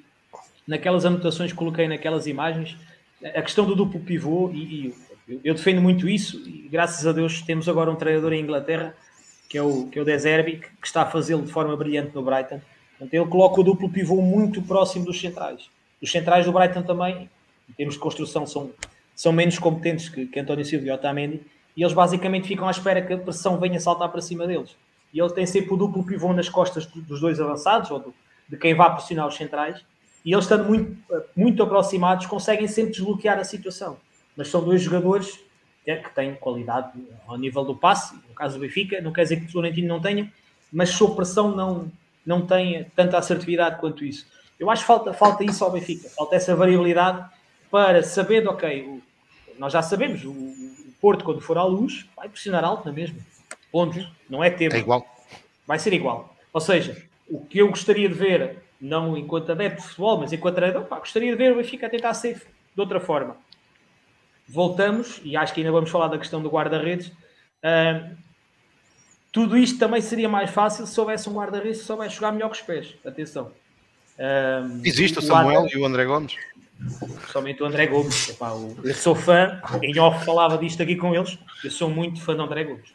naquelas 0.67 1.05
anotações 1.05 1.53
que 1.53 1.59
coloquei 1.59 1.89
naquelas 1.89 2.27
imagens, 2.27 2.77
a 3.25 3.43
questão 3.43 3.65
do 3.65 3.75
duplo 3.75 4.01
pivô, 4.01 4.51
e, 4.53 4.95
e 5.29 5.41
eu, 5.45 5.55
defendo 5.55 5.81
muito 5.81 6.09
isso, 6.09 6.43
e 6.47 6.69
graças 6.71 7.07
a 7.07 7.13
Deus 7.13 7.43
temos 7.43 7.69
agora 7.69 7.91
um 7.91 7.97
treinador 7.97 8.33
em 8.33 8.41
Inglaterra, 8.41 8.95
que 9.49 9.57
é 9.57 9.63
o, 9.63 9.87
que 9.87 9.99
é 9.99 10.03
o 10.03 10.05
Deserbi, 10.05 10.57
que, 10.57 10.87
está 10.87 11.03
a 11.03 11.07
fazê-lo 11.07 11.43
de 11.43 11.53
forma 11.53 11.77
brilhante 11.77 12.15
no 12.15 12.23
Brighton. 12.23 12.61
Então 13.01 13.21
ele 13.21 13.31
coloca 13.31 13.61
o 13.61 13.65
duplo 13.65 13.89
pivô 13.89 14.21
muito 14.21 14.63
próximo 14.63 15.05
dos 15.05 15.21
centrais. 15.21 15.69
Os 16.01 16.11
centrais 16.11 16.47
do 16.47 16.53
Brighton 16.53 16.83
também, 16.83 17.29
em 17.69 17.73
termos 17.75 17.95
de 17.95 18.01
construção, 18.01 18.47
são, 18.47 18.71
são 19.15 19.33
menos 19.33 19.59
competentes 19.59 20.09
que, 20.09 20.27
que 20.27 20.41
António 20.41 20.65
Silva 20.65 20.87
e 20.87 20.91
Otamendi, 20.91 21.41
e 21.77 21.83
eles 21.83 21.93
basicamente 21.93 22.49
ficam 22.49 22.67
à 22.67 22.71
espera 22.71 23.01
que 23.01 23.13
a 23.13 23.19
pressão 23.19 23.59
venha 23.59 23.79
saltar 23.79 24.09
para 24.09 24.21
cima 24.21 24.47
deles. 24.47 24.77
E 25.13 25.21
ele 25.21 25.33
tem 25.33 25.47
sempre 25.47 25.73
o 25.73 25.77
duplo 25.77 26.05
pivô 26.05 26.33
nas 26.33 26.49
costas 26.49 26.87
dos 26.87 27.21
dois 27.21 27.41
avançados, 27.41 27.91
ou 27.91 28.01
do, 28.01 28.15
de 28.49 28.57
quem 28.57 28.75
vai 28.75 28.93
pressionar 28.93 29.29
os 29.29 29.37
centrais, 29.37 29.85
e 30.25 30.33
eles 30.33 30.45
estando 30.45 30.65
muito, 30.65 30.97
muito 31.35 31.63
aproximados 31.63 32.27
conseguem 32.27 32.69
sempre 32.69 32.93
desbloquear 32.93 33.39
a 33.39 33.45
situação. 33.45 33.97
Mas 34.37 34.49
são 34.49 34.63
dois 34.63 34.83
jogadores 34.83 35.41
que 35.85 36.15
têm 36.15 36.35
qualidade 36.35 36.93
ao 37.27 37.37
nível 37.37 37.65
do 37.65 37.75
passe, 37.75 38.15
no 38.15 38.35
caso 38.35 38.57
do 38.57 38.61
Benfica, 38.61 39.01
não 39.01 39.13
quer 39.13 39.25
dizer 39.25 39.41
que 39.41 39.47
o 39.47 39.51
Florentino 39.51 39.89
não 39.89 40.01
tenha, 40.01 40.33
mas 40.73 40.91
sob 40.91 41.17
pressão 41.17 41.55
não, 41.55 41.91
não 42.25 42.47
tem 42.47 42.85
tanta 42.97 43.19
assertividade 43.19 43.81
quanto 43.81 44.05
isso. 44.05 44.27
Eu 44.59 44.71
acho 44.71 44.83
que 44.83 44.87
falta, 44.87 45.13
falta 45.13 45.43
isso 45.43 45.65
ao 45.65 45.73
Benfica, 45.73 46.09
falta 46.11 46.37
essa 46.37 46.55
variabilidade 46.55 47.29
para 47.69 48.03
saber, 48.03 48.47
ok, 48.47 48.83
o, 48.83 49.03
nós 49.59 49.73
já 49.73 49.83
sabemos, 49.83 50.25
o, 50.25 50.31
o, 50.31 50.73
Porto 51.01 51.25
quando 51.25 51.41
for 51.41 51.59
à 51.59 51.65
luz 51.65 52.07
vai 52.17 52.29
pressionar 52.29 52.65
alto 52.65 52.87
na 52.87 52.93
mesma, 52.93 53.19
ponto, 53.73 53.99
não 54.31 54.45
é 54.45 54.51
tema. 54.51 54.77
É 54.77 54.79
igual. 54.79 55.05
Vai 55.67 55.81
ser 55.81 55.93
igual. 55.93 56.37
Ou 56.53 56.61
seja, 56.61 57.03
o 57.29 57.45
que 57.45 57.59
eu 57.59 57.69
gostaria 57.69 58.09
de 58.09 58.15
ver 58.15 58.63
não 58.83 59.17
enquanto 59.17 59.53
adepto 59.53 59.81
de 59.81 59.87
futebol, 59.87 60.19
mas 60.19 60.33
enquanto 60.33 60.57
treinador, 60.57 60.85
pá, 60.87 60.99
gostaria 60.99 61.31
de 61.31 61.39
ver 61.39 61.53
o 61.53 61.57
Benfica 61.57 61.87
a 61.87 61.91
tentar 61.91 62.13
ser 62.15 62.43
de 62.75 62.81
outra 62.81 62.99
forma. 62.99 63.37
Voltamos, 64.49 65.21
e 65.23 65.37
acho 65.37 65.55
que 65.55 65.61
ainda 65.61 65.71
vamos 65.71 65.89
falar 65.89 66.09
da 66.09 66.19
questão 66.19 66.43
do 66.43 66.51
guarda-redes. 66.51 67.07
Uh, 67.63 68.17
tudo 69.31 69.57
isto 69.57 69.79
também 69.79 70.01
seria 70.01 70.29
mais 70.29 70.51
fácil 70.51 70.85
se 70.85 70.99
houvesse 70.99 71.29
um 71.31 71.35
guarda-redes 71.35 71.79
que 71.79 71.87
soubesse 71.87 72.17
jogar 72.17 72.33
melhor 72.33 72.51
que 72.51 72.57
os 72.57 72.63
pés. 72.63 72.97
Atenção. 73.07 73.53
Uh, 74.19 74.81
Existe 74.85 75.21
o 75.21 75.23
Samuel 75.23 75.69
e 75.73 75.79
o 75.79 75.87
André 75.87 76.05
Gomes. 76.05 76.37
Somente 77.29 77.63
o 77.63 77.67
André 77.67 77.87
Gomes. 77.87 78.31
Epá, 78.31 78.51
eu 78.83 78.95
sou 78.95 79.15
fã, 79.15 79.63
em 79.81 79.97
off 80.01 80.25
falava 80.25 80.59
disto 80.59 80.83
aqui 80.83 80.97
com 80.97 81.15
eles. 81.15 81.39
Eu 81.63 81.71
sou 81.71 81.89
muito 81.89 82.21
fã 82.21 82.35
do 82.35 82.43
André 82.43 82.65
Gomes. 82.65 82.93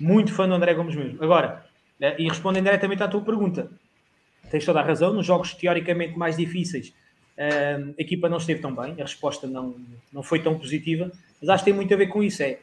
Muito 0.00 0.34
fã 0.34 0.48
do 0.48 0.54
André 0.54 0.74
Gomes 0.74 0.96
mesmo. 0.96 1.22
Agora, 1.22 1.64
uh, 2.00 2.20
e 2.20 2.28
respondendo 2.28 2.64
diretamente 2.64 3.04
à 3.04 3.06
tua 3.06 3.20
pergunta, 3.20 3.70
tens 4.50 4.64
toda 4.64 4.80
a 4.80 4.82
razão, 4.82 5.12
nos 5.12 5.24
jogos 5.24 5.54
teoricamente 5.54 6.18
mais 6.18 6.36
difíceis 6.36 6.92
a 7.40 8.00
equipa 8.00 8.28
não 8.28 8.36
esteve 8.36 8.60
tão 8.60 8.74
bem, 8.74 8.92
a 8.98 9.02
resposta 9.02 9.46
não, 9.46 9.74
não 10.12 10.22
foi 10.22 10.40
tão 10.40 10.58
positiva, 10.58 11.10
mas 11.40 11.48
acho 11.48 11.64
que 11.64 11.70
tem 11.70 11.74
muito 11.74 11.92
a 11.92 11.96
ver 11.96 12.08
com 12.08 12.22
isso. 12.22 12.42
É, 12.42 12.58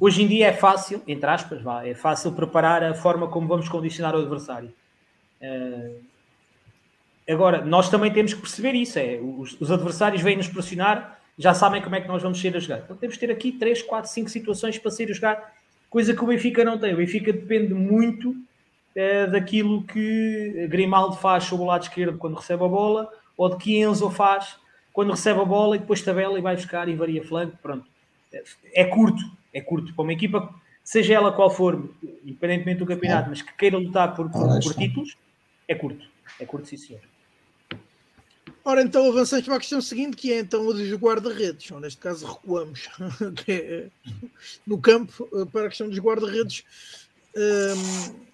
hoje 0.00 0.22
em 0.22 0.28
dia 0.28 0.46
é 0.46 0.52
fácil, 0.52 1.02
entre 1.08 1.28
aspas, 1.28 1.60
vá, 1.60 1.84
é 1.84 1.92
fácil 1.92 2.32
preparar 2.32 2.84
a 2.84 2.94
forma 2.94 3.26
como 3.26 3.48
vamos 3.48 3.68
condicionar 3.68 4.14
o 4.14 4.20
adversário. 4.20 4.72
Uh, 5.42 5.96
agora, 7.28 7.64
nós 7.64 7.88
também 7.88 8.12
temos 8.12 8.32
que 8.32 8.40
perceber 8.40 8.74
isso: 8.74 8.98
é, 8.98 9.18
os, 9.20 9.60
os 9.60 9.72
adversários 9.72 10.22
vêm 10.22 10.36
nos 10.36 10.46
pressionar, 10.46 11.18
já 11.36 11.52
sabem 11.52 11.82
como 11.82 11.96
é 11.96 12.00
que 12.00 12.06
nós 12.06 12.22
vamos 12.22 12.40
sair 12.40 12.56
a 12.56 12.60
jogar. 12.60 12.82
Então 12.84 12.96
temos 12.96 13.16
que 13.16 13.26
ter 13.26 13.32
aqui 13.32 13.50
3, 13.50 13.82
4, 13.82 14.08
5 14.08 14.30
situações 14.30 14.78
para 14.78 14.90
sair 14.92 15.10
a 15.10 15.14
jogar, 15.14 15.54
coisa 15.88 16.14
que 16.14 16.22
o 16.22 16.26
Benfica 16.28 16.64
não 16.64 16.78
tem. 16.78 16.94
O 16.94 16.98
Benfica 16.98 17.32
depende 17.32 17.74
muito 17.74 18.36
daquilo 19.30 19.82
que 19.84 20.66
Grimaldo 20.68 21.16
faz 21.16 21.44
sobre 21.44 21.64
o 21.64 21.68
lado 21.68 21.82
esquerdo 21.82 22.18
quando 22.18 22.36
recebe 22.36 22.64
a 22.64 22.68
bola, 22.68 23.10
ou 23.36 23.48
de 23.48 23.56
que 23.56 23.78
Enzo 23.78 24.10
faz 24.10 24.56
quando 24.92 25.10
recebe 25.10 25.40
a 25.40 25.44
bola 25.44 25.76
e 25.76 25.78
depois 25.78 26.02
tabela 26.02 26.38
e 26.38 26.42
vai 26.42 26.56
buscar 26.56 26.88
e 26.88 26.94
varia 26.94 27.24
flanco. 27.24 27.56
Pronto. 27.62 27.86
É 28.74 28.84
curto, 28.84 29.22
é 29.52 29.60
curto 29.60 29.94
para 29.94 30.02
uma 30.02 30.12
equipa, 30.12 30.54
seja 30.84 31.14
ela 31.14 31.32
qual 31.32 31.50
for, 31.50 31.90
independentemente 32.24 32.78
do 32.78 32.86
campeonato, 32.86 33.30
mas 33.30 33.42
que 33.42 33.52
queira 33.54 33.76
lutar 33.76 34.14
por, 34.14 34.30
por, 34.30 34.60
por 34.60 34.74
títulos, 34.74 35.16
é 35.66 35.74
curto. 35.74 36.06
É 36.38 36.46
curto, 36.46 36.68
sim, 36.68 36.76
senhor. 36.76 37.00
Ora, 38.64 38.82
então 38.82 39.08
avançamos 39.08 39.46
para 39.46 39.56
a 39.56 39.58
questão 39.58 39.80
seguinte, 39.80 40.16
que 40.16 40.32
é 40.32 40.38
então 40.38 40.68
a 40.68 40.72
dos 40.72 40.92
guarda-redes, 40.94 41.70
ou 41.70 41.80
neste 41.80 41.98
caso 41.98 42.26
recuamos 42.26 42.88
é, 43.48 43.86
no 44.66 44.78
campo 44.78 45.28
eh, 45.34 45.46
para 45.46 45.66
a 45.66 45.68
questão 45.68 45.88
dos 45.88 45.98
guarda-redes. 45.98 46.62
Um, 47.34 48.29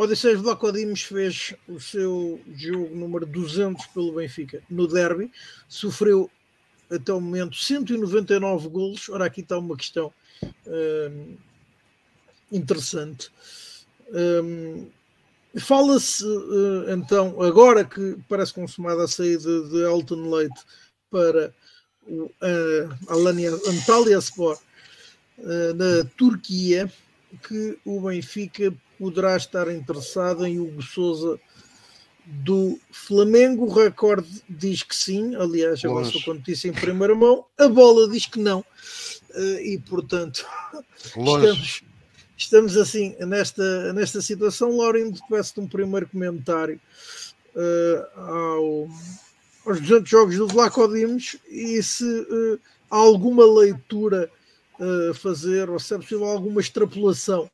Odisseias 0.00 0.40
Vlacodimos 0.40 1.02
fez 1.02 1.54
o 1.68 1.78
seu 1.78 2.40
jogo 2.54 2.96
número 2.96 3.26
200 3.26 3.86
pelo 3.88 4.14
Benfica 4.14 4.62
no 4.70 4.88
derby, 4.88 5.30
sofreu 5.68 6.30
até 6.90 7.12
o 7.12 7.20
momento 7.20 7.54
199 7.54 8.68
golos. 8.70 9.10
Ora, 9.10 9.26
aqui 9.26 9.42
está 9.42 9.58
uma 9.58 9.76
questão 9.76 10.10
um, 10.66 11.36
interessante. 12.50 13.30
Um, 14.08 14.88
Fala-se 15.58 16.24
uh, 16.24 16.90
então, 16.92 17.42
agora 17.42 17.84
que 17.84 18.16
parece 18.26 18.54
consumada 18.54 19.04
a 19.04 19.08
saída 19.08 19.68
de 19.68 19.82
Elton 19.82 20.30
Leite 20.30 20.62
para 21.10 21.52
o 22.06 22.24
uh, 22.24 22.98
Alanya, 23.06 23.50
Antalya 23.66 24.16
Sport 24.16 24.62
uh, 25.40 25.74
na 25.74 26.08
Turquia, 26.16 26.90
que 27.46 27.78
o 27.84 28.00
Benfica 28.00 28.72
poderá 29.00 29.34
estar 29.34 29.72
interessado 29.72 30.46
em 30.46 30.60
Hugo 30.60 30.82
Souza 30.82 31.40
do 32.26 32.78
Flamengo. 32.92 33.64
O 33.64 33.72
recorde 33.72 34.28
diz 34.46 34.82
que 34.82 34.94
sim, 34.94 35.34
aliás, 35.34 35.82
agora 35.82 36.04
sou 36.04 36.22
com 36.22 36.34
notícia 36.34 36.68
em 36.68 36.72
primeira 36.72 37.14
mão. 37.14 37.46
A 37.58 37.66
bola 37.66 38.06
diz 38.10 38.26
que 38.26 38.38
não, 38.38 38.62
e 39.64 39.80
portanto, 39.88 40.44
estamos 41.16 41.82
estamos 42.36 42.76
assim 42.76 43.16
nesta, 43.20 43.92
nesta 43.94 44.20
situação. 44.20 44.76
Lauren, 44.76 45.12
peço-te 45.28 45.60
um 45.60 45.66
primeiro 45.66 46.08
comentário 46.08 46.80
uh, 47.54 48.20
ao, 48.20 48.88
aos 49.66 49.80
200 49.80 50.08
jogos 50.08 50.36
do 50.36 50.46
Vlaco 50.46 50.86
Dimos 50.88 51.36
e 51.48 51.82
se 51.82 52.04
uh, 52.04 52.60
há 52.90 52.96
alguma 52.96 53.44
leitura 53.44 54.30
a 54.78 55.10
uh, 55.10 55.14
fazer 55.14 55.68
ou 55.68 55.78
se 55.78 55.94
é 55.94 55.98
possível 55.98 56.24
alguma 56.24 56.60
extrapolação 56.60 57.50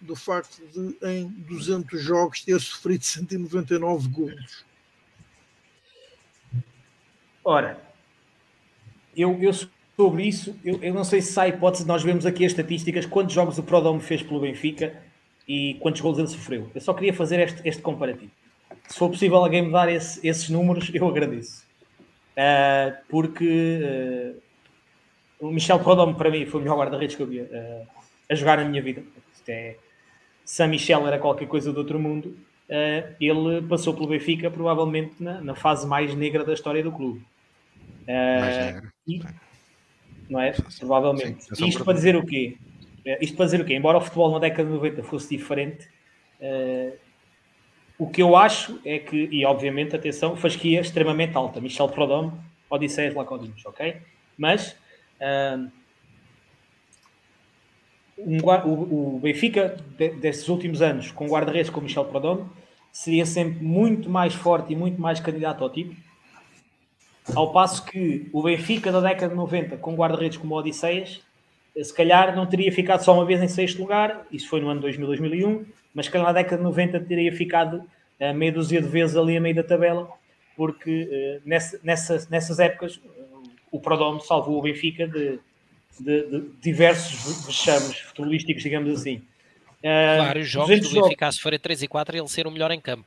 do 0.00 0.14
facto 0.14 0.62
de 0.66 0.96
em 1.06 1.28
200 1.28 2.00
jogos 2.00 2.42
ter 2.42 2.60
sofrido 2.60 3.02
199 3.02 4.08
gols. 4.08 4.64
Ora, 7.44 7.80
eu, 9.16 9.38
eu 9.40 9.52
sobre 9.96 10.24
isso, 10.24 10.54
eu, 10.62 10.78
eu, 10.82 10.92
não 10.92 11.04
sei 11.04 11.22
se 11.22 11.38
há 11.40 11.48
hipótese, 11.48 11.86
nós 11.86 12.02
vemos 12.02 12.26
aqui 12.26 12.44
as 12.44 12.52
estatísticas, 12.52 13.06
quantos 13.06 13.34
jogos 13.34 13.56
o 13.56 13.62
Prodome 13.62 14.00
fez 14.00 14.22
pelo 14.22 14.40
Benfica 14.40 15.02
e 15.48 15.74
quantos 15.80 16.00
gols 16.02 16.18
ele 16.18 16.28
sofreu. 16.28 16.70
Eu 16.74 16.80
só 16.80 16.92
queria 16.92 17.14
fazer 17.14 17.40
este, 17.40 17.66
este 17.66 17.80
comparativo. 17.80 18.30
Se 18.88 18.98
for 18.98 19.08
possível 19.08 19.38
alguém 19.38 19.62
me 19.62 19.72
dar 19.72 19.88
esse, 19.88 20.26
esses 20.26 20.50
números, 20.50 20.90
eu 20.92 21.08
agradeço. 21.08 21.64
Uh, 22.32 22.94
porque 23.08 23.80
uh, 25.40 25.46
o 25.46 25.50
Michel 25.50 25.80
Prodome, 25.80 26.14
para 26.14 26.30
mim, 26.30 26.44
foi 26.44 26.60
o 26.60 26.62
melhor 26.62 26.76
guarda-redes 26.76 27.16
que 27.16 27.22
eu 27.22 27.26
vi 27.26 27.40
uh, 27.40 27.86
a 28.28 28.34
jogar 28.34 28.58
na 28.58 28.64
minha 28.64 28.82
vida. 28.82 29.02
Isto 29.34 29.48
é, 29.48 29.76
Sam 30.46 30.68
Michel 30.68 31.06
era 31.06 31.18
qualquer 31.18 31.46
coisa 31.46 31.70
do 31.72 31.78
outro 31.78 31.98
mundo. 31.98 32.34
ele 33.20 33.60
passou 33.68 33.92
pelo 33.92 34.06
Benfica, 34.06 34.50
provavelmente 34.50 35.22
na, 35.22 35.40
na, 35.40 35.54
fase 35.54 35.86
mais 35.86 36.14
negra 36.14 36.44
da 36.44 36.54
história 36.54 36.82
do 36.82 36.92
clube. 36.92 37.22
mais 38.06 38.56
negra. 38.56 38.92
E, 39.06 39.20
não 40.30 40.40
é? 40.40 40.52
Provavelmente. 40.78 41.44
Sim, 41.54 41.66
Isto 41.66 41.84
para 41.84 41.94
dizer 41.94 42.16
o 42.16 42.24
quê? 42.24 42.56
Eh, 43.04 43.18
isto 43.20 43.36
para 43.36 43.46
dizer 43.46 43.60
o 43.60 43.64
quê? 43.64 43.74
Embora 43.74 43.98
o 43.98 44.00
futebol 44.00 44.32
na 44.32 44.38
década 44.38 44.68
de 44.68 44.74
90 44.74 45.02
fosse 45.04 45.36
diferente, 45.36 45.88
uh, 46.40 46.96
o 47.98 48.08
que 48.08 48.20
eu 48.20 48.36
acho 48.36 48.80
é 48.84 48.98
que, 48.98 49.28
e 49.30 49.44
obviamente, 49.44 49.94
atenção, 49.94 50.36
fasquia 50.36 50.80
extremamente 50.80 51.36
alta. 51.36 51.60
Michel 51.60 51.88
Prodome, 51.88 52.32
Odisseias 52.68 53.14
Lacodimos, 53.14 53.64
ok? 53.64 53.96
Mas 54.36 54.72
uh, 55.20 55.70
um, 58.18 58.38
o, 58.64 59.16
o, 59.16 59.20
Benfica, 59.20 59.76
de, 59.98 60.10
destes 60.10 60.48
últimos 60.48 60.80
anos, 60.82 61.10
com 61.10 61.26
guarda-redes 61.26 61.70
como 61.70 61.86
Michel 61.86 62.04
Prodome, 62.04 62.46
seria 62.92 63.26
sempre 63.26 63.62
muito 63.62 64.08
mais 64.08 64.34
forte 64.34 64.72
e 64.72 64.76
muito 64.76 65.00
mais 65.00 65.20
candidato 65.20 65.62
ao 65.62 65.70
título. 65.70 65.96
Ao 67.34 67.52
passo 67.52 67.84
que 67.84 68.28
o 68.32 68.42
Benfica 68.42 68.90
da 68.92 69.00
década 69.00 69.28
de 69.28 69.34
90, 69.34 69.76
com 69.78 69.94
guarda-redes 69.94 70.38
como 70.38 70.54
Odisseias, 70.54 71.20
se 71.76 71.92
calhar 71.92 72.34
não 72.34 72.46
teria 72.46 72.72
ficado 72.72 73.02
só 73.02 73.12
uma 73.12 73.24
vez 73.24 73.42
em 73.42 73.48
sexto 73.48 73.80
lugar, 73.80 74.26
isso 74.32 74.48
foi 74.48 74.60
no 74.60 74.68
ano 74.68 74.80
2000, 74.80 75.06
2001, 75.06 75.66
mas 75.92 76.06
se 76.06 76.12
calhar 76.12 76.26
na 76.26 76.32
década 76.32 76.56
de 76.56 76.62
90 76.62 77.00
teria 77.00 77.32
ficado 77.32 77.82
a 78.18 78.26
eh, 78.26 78.32
meia 78.32 78.52
dúzia 78.52 78.80
de 78.80 78.88
vezes 78.88 79.16
ali 79.16 79.36
a 79.36 79.40
meio 79.40 79.54
da 79.54 79.62
tabela, 79.62 80.08
porque 80.56 81.02
uh, 81.02 81.48
nessa, 81.48 81.78
nessas, 81.82 82.28
nessas 82.30 82.58
épocas 82.58 82.98
o 83.70 83.78
Prodome 83.78 84.22
salvou 84.22 84.58
o 84.58 84.62
Benfica 84.62 85.06
de, 85.06 85.38
de, 86.00 86.26
de 86.28 86.50
diversos 86.60 87.46
vexames 87.46 87.98
futebolísticos, 87.98 88.62
digamos 88.62 89.00
assim. 89.00 89.22
Uh, 89.82 90.18
Vários 90.18 90.48
jogos 90.48 90.80
do 90.80 91.02
Benfica, 91.02 91.30
se 91.30 91.40
forem 91.40 91.58
3 91.58 91.82
e 91.82 91.88
4, 91.88 92.16
ele 92.16 92.28
ser 92.28 92.46
o 92.46 92.50
melhor 92.50 92.70
em 92.70 92.80
campo. 92.80 93.06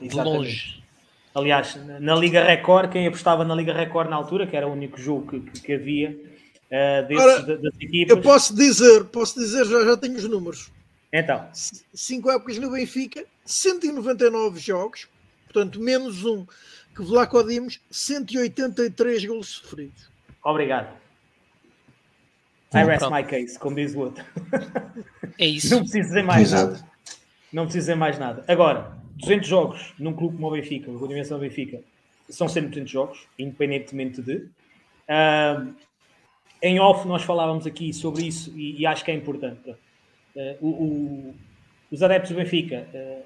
De 0.00 0.06
Exatamente. 0.06 0.36
longe. 0.36 0.82
Aliás, 1.34 1.78
na 2.00 2.14
Liga 2.16 2.42
Record, 2.42 2.90
quem 2.90 3.06
apostava 3.06 3.44
na 3.44 3.54
Liga 3.54 3.72
Record 3.72 4.10
na 4.10 4.16
altura, 4.16 4.46
que 4.46 4.56
era 4.56 4.66
o 4.66 4.72
único 4.72 5.00
jogo 5.00 5.30
que, 5.30 5.50
que, 5.50 5.60
que 5.60 5.72
havia 5.72 6.10
uh, 6.10 7.06
desses, 7.06 7.24
Ora, 7.24 7.56
das 7.56 7.74
equipas. 7.80 8.16
Eu 8.16 8.22
posso 8.22 8.54
dizer, 8.54 9.04
posso 9.04 9.38
dizer, 9.38 9.64
já, 9.64 9.84
já 9.84 9.96
tenho 9.96 10.16
os 10.16 10.28
números. 10.28 10.70
Então. 11.12 11.48
Cinco 11.52 12.30
épocas 12.30 12.58
no 12.58 12.70
Benfica, 12.70 13.24
199 13.44 14.58
jogos, 14.58 15.08
portanto, 15.44 15.80
menos 15.80 16.24
um 16.24 16.44
que 16.94 17.02
Vlaco 17.02 17.42
Dimos, 17.44 17.80
183 17.90 19.24
gols 19.24 19.48
sofridos. 19.48 20.10
Obrigado. 20.42 20.96
I 22.72 22.84
rest 22.84 23.10
my 23.10 23.24
case, 23.24 23.58
como 23.58 23.76
diz 23.76 23.94
o 23.94 24.00
outro. 24.00 24.24
É 25.38 25.46
isso. 25.46 25.74
Não 25.74 25.80
preciso 25.80 26.08
dizer 26.08 26.22
mais 26.22 26.42
Exato. 26.42 26.72
nada. 26.72 26.84
Não 27.52 27.64
preciso 27.64 27.82
dizer 27.82 27.94
mais 27.96 28.18
nada. 28.18 28.44
Agora, 28.46 28.96
200 29.16 29.48
jogos 29.48 29.94
num 29.98 30.12
clube 30.12 30.36
como 30.36 30.48
o 30.48 30.50
Benfica, 30.52 30.92
com 30.92 31.04
a 31.04 31.08
dimensão 31.08 31.38
do 31.38 31.42
Benfica, 31.42 31.80
são 32.28 32.48
sempre 32.48 32.70
200 32.70 32.90
jogos, 32.90 33.26
independentemente 33.38 34.22
de. 34.22 34.36
Uh, 35.08 35.74
em 36.62 36.78
off, 36.78 37.08
nós 37.08 37.22
falávamos 37.22 37.66
aqui 37.66 37.92
sobre 37.92 38.24
isso 38.24 38.56
e, 38.56 38.80
e 38.80 38.86
acho 38.86 39.04
que 39.04 39.10
é 39.10 39.14
importante. 39.14 39.70
Uh, 39.70 40.56
o, 40.60 40.68
o, 40.68 41.34
os 41.90 42.02
adeptos 42.02 42.30
do 42.30 42.36
Benfica 42.36 42.86
uh, 42.94 43.22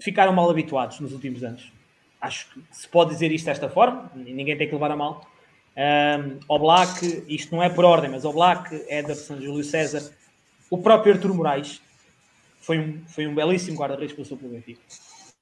ficaram 0.00 0.32
mal 0.32 0.50
habituados 0.50 0.98
nos 0.98 1.12
últimos 1.12 1.44
anos. 1.44 1.72
Acho 2.20 2.50
que 2.50 2.62
se 2.72 2.88
pode 2.88 3.10
dizer 3.10 3.30
isto 3.30 3.46
desta 3.46 3.68
forma, 3.68 4.10
ninguém 4.14 4.56
tem 4.56 4.66
que 4.66 4.74
levar 4.74 4.90
a 4.90 4.96
mal. 4.96 5.28
Um, 5.76 6.38
o 6.48 6.58
Black, 6.58 7.24
isto 7.28 7.54
não 7.54 7.62
é 7.62 7.68
por 7.68 7.84
ordem, 7.84 8.10
mas 8.10 8.24
o 8.24 8.32
Black, 8.32 8.74
Ederson, 8.88 9.40
Júlio 9.40 9.62
César, 9.62 10.10
o 10.70 10.78
próprio 10.78 11.14
Artur 11.14 11.34
Moraes, 11.34 11.82
foi 12.60 12.78
um, 12.78 13.04
foi 13.06 13.26
um 13.26 13.34
belíssimo 13.34 13.78
guarda-redes 13.78 14.12
que 14.12 14.22
passou 14.22 14.38
pelo 14.38 14.52
Benfica. 14.52 14.80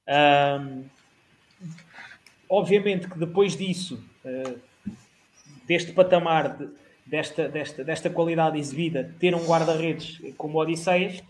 Um, 0.07 0.83
obviamente 2.49 3.07
que 3.07 3.17
depois 3.17 3.55
disso, 3.55 4.03
uh, 4.25 4.59
deste 5.65 5.93
patamar, 5.93 6.57
de, 6.57 6.69
desta, 7.05 7.47
desta, 7.47 7.83
desta 7.83 8.09
qualidade 8.09 8.59
exibida, 8.59 9.13
ter 9.19 9.33
um 9.33 9.45
guarda-redes 9.45 10.21
como 10.37 10.59
Odisseias, 10.59 11.23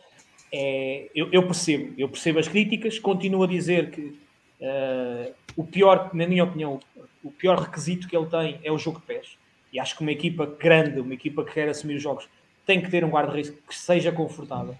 é, 0.51 1.09
eu, 1.13 1.29
eu, 1.31 1.43
percebo, 1.43 1.93
eu 1.97 2.09
percebo 2.09 2.39
as 2.39 2.47
críticas, 2.47 2.97
continuo 2.97 3.43
a 3.43 3.47
dizer 3.47 3.91
que 3.91 4.01
uh, 4.01 5.33
o 5.55 5.63
pior, 5.63 6.09
na 6.13 6.27
minha 6.27 6.43
opinião, 6.43 6.79
o 7.25 7.31
pior 7.31 7.59
requisito 7.59 8.07
que 8.07 8.15
ele 8.15 8.27
tem 8.27 8.59
é 8.63 8.71
o 8.71 8.77
jogo 8.77 8.99
de 8.99 9.05
pés. 9.05 9.35
E 9.73 9.79
acho 9.79 9.95
que 9.95 10.01
uma 10.03 10.11
equipa 10.11 10.45
grande, 10.45 10.99
uma 10.99 11.13
equipa 11.13 11.43
que 11.43 11.53
quer 11.53 11.67
assumir 11.67 11.95
os 11.95 12.03
jogos, 12.03 12.29
tem 12.65 12.79
que 12.79 12.89
ter 12.89 13.03
um 13.03 13.09
guarda-redes 13.09 13.49
que 13.49 13.75
seja 13.75 14.11
confortável. 14.11 14.77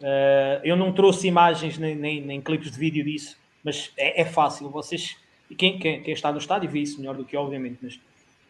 Uh, 0.00 0.60
eu 0.64 0.76
não 0.76 0.92
trouxe 0.92 1.28
imagens 1.28 1.78
nem, 1.78 1.94
nem, 1.94 2.20
nem, 2.20 2.40
clipes 2.40 2.72
de 2.72 2.78
vídeo 2.78 3.04
disso, 3.04 3.38
mas 3.62 3.92
é, 3.96 4.20
é 4.20 4.24
fácil. 4.24 4.68
Vocês, 4.68 5.16
quem, 5.56 5.78
quem, 5.78 6.02
quem, 6.02 6.12
está 6.12 6.32
no 6.32 6.38
estádio 6.38 6.68
vê 6.68 6.80
isso 6.80 6.98
melhor 6.98 7.16
do 7.16 7.24
que 7.24 7.36
eu, 7.36 7.40
obviamente, 7.40 7.78
mas 7.80 8.00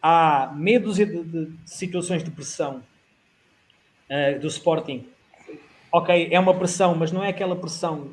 há 0.01 0.51
meia 0.55 0.79
dúzia 0.79 1.05
de, 1.05 1.23
de, 1.23 1.51
situações 1.63 2.23
de 2.23 2.31
pressão 2.31 2.83
uh, 4.09 4.39
do 4.39 4.47
Sporting. 4.47 5.07
Ok, 5.91 6.27
é 6.31 6.39
uma 6.39 6.55
pressão, 6.55 6.95
mas 6.95 7.11
não 7.11 7.23
é 7.23 7.29
aquela 7.29 7.55
pressão 7.55 8.09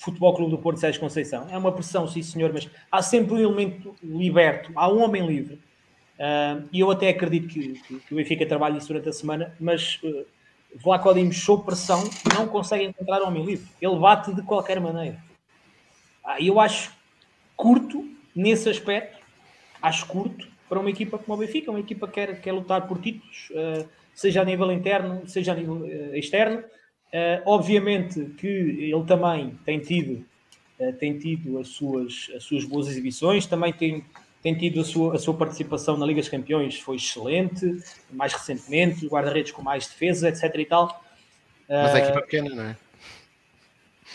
Futebol 0.00 0.34
Clube 0.34 0.50
do 0.50 0.58
Porto 0.58 0.80
Sérgio 0.80 1.00
Conceição. 1.00 1.46
É 1.50 1.58
uma 1.58 1.70
pressão, 1.70 2.08
sim 2.08 2.22
senhor, 2.22 2.52
mas 2.52 2.68
há 2.90 3.02
sempre 3.02 3.34
um 3.34 3.38
elemento 3.38 3.94
liberto, 4.02 4.72
há 4.74 4.90
um 4.90 5.02
homem 5.02 5.26
livre. 5.26 5.60
E 6.72 6.80
eu 6.80 6.90
até 6.90 7.10
acredito 7.10 7.48
que, 7.48 7.74
que, 7.74 7.98
que 8.00 8.14
o 8.14 8.16
Benfica 8.16 8.46
trabalhe 8.46 8.78
isso 8.78 8.88
durante 8.88 9.10
a 9.10 9.12
semana, 9.12 9.54
mas 9.60 10.00
Vlaco 10.74 11.12
Dimos, 11.12 11.38
sob 11.42 11.64
pressão, 11.64 12.02
não 12.34 12.46
consegue 12.48 12.84
encontrar 12.84 13.20
o 13.22 13.26
homem 13.26 13.44
livre. 13.44 13.68
Ele 13.80 13.98
bate 13.98 14.34
de 14.34 14.42
qualquer 14.42 14.80
maneira. 14.80 15.22
Ah, 16.24 16.40
eu 16.40 16.60
acho 16.60 16.92
curto, 17.56 18.08
nesse 18.34 18.68
aspecto, 18.68 19.18
acho 19.82 20.06
curto 20.06 20.48
para 20.68 20.78
uma 20.78 20.88
equipa 20.88 21.18
como 21.18 21.34
o 21.36 21.36
Benfica, 21.36 21.70
uma 21.70 21.80
equipa 21.80 22.06
que 22.06 22.14
quer, 22.14 22.40
quer 22.40 22.52
lutar 22.52 22.86
por 22.86 23.00
títulos, 23.00 23.50
uh, 23.50 23.88
seja 24.14 24.40
a 24.40 24.44
nível 24.44 24.70
interno, 24.70 25.26
seja 25.26 25.52
a 25.52 25.54
nível 25.54 25.78
uh, 25.78 26.14
externo. 26.14 26.62
Uh, 27.12 27.42
obviamente 27.44 28.24
que 28.38 28.46
ele 28.46 29.04
também 29.04 29.58
tem 29.64 29.80
tido 29.80 30.24
uh, 30.78 30.92
tem 30.92 31.18
tido 31.18 31.58
as 31.58 31.66
suas, 31.68 32.30
as 32.36 32.44
suas 32.44 32.64
boas 32.64 32.86
exibições, 32.86 33.46
também 33.46 33.72
tem, 33.72 34.04
tem 34.40 34.54
tido 34.54 34.80
a 34.80 34.84
sua, 34.84 35.16
a 35.16 35.18
sua 35.18 35.34
participação 35.34 35.96
na 35.96 36.06
Liga 36.06 36.20
dos 36.20 36.28
Campeões, 36.28 36.78
foi 36.78 36.96
excelente, 36.96 37.66
mais 38.12 38.32
recentemente, 38.32 39.06
guarda-redes 39.08 39.50
com 39.50 39.60
mais 39.60 39.88
defesa, 39.88 40.28
etc 40.28 40.54
e 40.54 40.64
tal. 40.64 41.02
Mas 41.68 41.94
a 41.94 41.98
equipa 41.98 42.18
é 42.18 42.22
pequena, 42.22 42.54
não 42.54 42.62
é? 42.64 42.76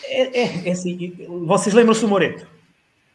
É, 0.04 0.40
é, 0.40 0.68
é 0.68 0.70
assim, 0.72 1.12
vocês 1.46 1.74
lembram-se 1.74 2.00
do 2.02 2.08
Moreto? 2.08 2.46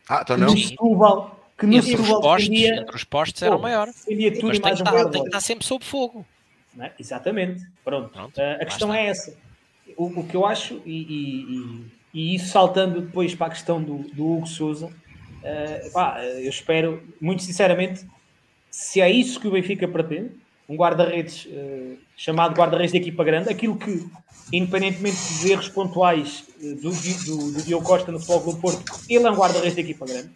Ah, 0.09 0.19
então 0.23 0.37
não. 0.37 0.47
No 0.47 0.57
Setúbal, 0.57 1.39
que 1.57 1.65
no 1.65 1.73
Entre 1.77 1.95
os, 1.95 2.01
Setúbal 2.07 2.37
defendia- 2.37 2.75
entre 2.81 2.95
os 2.95 3.03
postes 3.03 3.41
era 3.41 3.55
o 3.55 3.61
maior. 3.61 3.87
defendia 3.87 4.31
tudo 4.33 4.47
Mas 4.47 4.57
e 4.57 4.61
tem 4.61 4.71
mais 4.71 4.81
que, 4.81 4.89
um 4.89 4.95
estar, 4.97 5.09
tem 5.09 5.21
que 5.21 5.27
estar 5.27 5.41
sempre 5.41 5.65
sob 5.65 5.85
fogo. 5.85 6.25
não 6.75 6.85
é? 6.85 6.93
Exatamente. 6.99 7.63
Pronto. 7.83 8.09
Pronto, 8.09 8.37
Uh, 8.39 8.61
a 8.61 8.65
questão 8.65 8.89
está. 8.89 8.99
é 9.01 9.05
essa. 9.07 9.50
O, 9.97 10.05
o 10.19 10.27
que 10.27 10.35
eu 10.35 10.45
acho, 10.45 10.81
e, 10.85 11.01
e- 11.01 11.85
e- 12.13 12.35
isso 12.35 12.49
saltando 12.49 13.01
depois 13.01 13.33
para 13.35 13.47
a 13.47 13.49
questão 13.49 13.81
do, 13.81 13.99
do 14.13 14.25
Hugo 14.33 14.47
Souza, 14.47 14.87
uh, 14.87 15.91
pá, 15.91 16.21
eu 16.23 16.49
espero, 16.49 17.01
muito 17.19 17.43
sinceramente, 17.43 18.05
se 18.69 19.01
é 19.01 19.09
isso 19.09 19.39
que 19.39 19.47
o 19.47 19.51
Benfica 19.51 19.87
pretende, 19.87 20.31
um 20.67 20.75
guarda-redes 20.75 21.45
uh, 21.45 21.97
chamado 22.15 22.55
guarda-redes 22.57 22.91
de 22.91 22.97
equipa 22.97 23.23
grande, 23.23 23.49
aquilo 23.49 23.77
que, 23.77 24.05
independentemente 24.53 25.15
dos 25.17 25.45
erros 25.45 25.67
pontuais 25.69 26.45
do, 26.59 26.91
do, 26.91 27.51
do 27.53 27.61
Diogo 27.63 27.85
Costa 27.85 28.11
no 28.11 28.19
Futebol 28.19 28.53
do 28.53 28.59
Porto, 28.61 28.83
ele 29.09 29.25
é 29.25 29.31
um 29.31 29.35
guarda-redes 29.35 29.75
de 29.75 29.81
equipa 29.81 30.05
grande. 30.05 30.29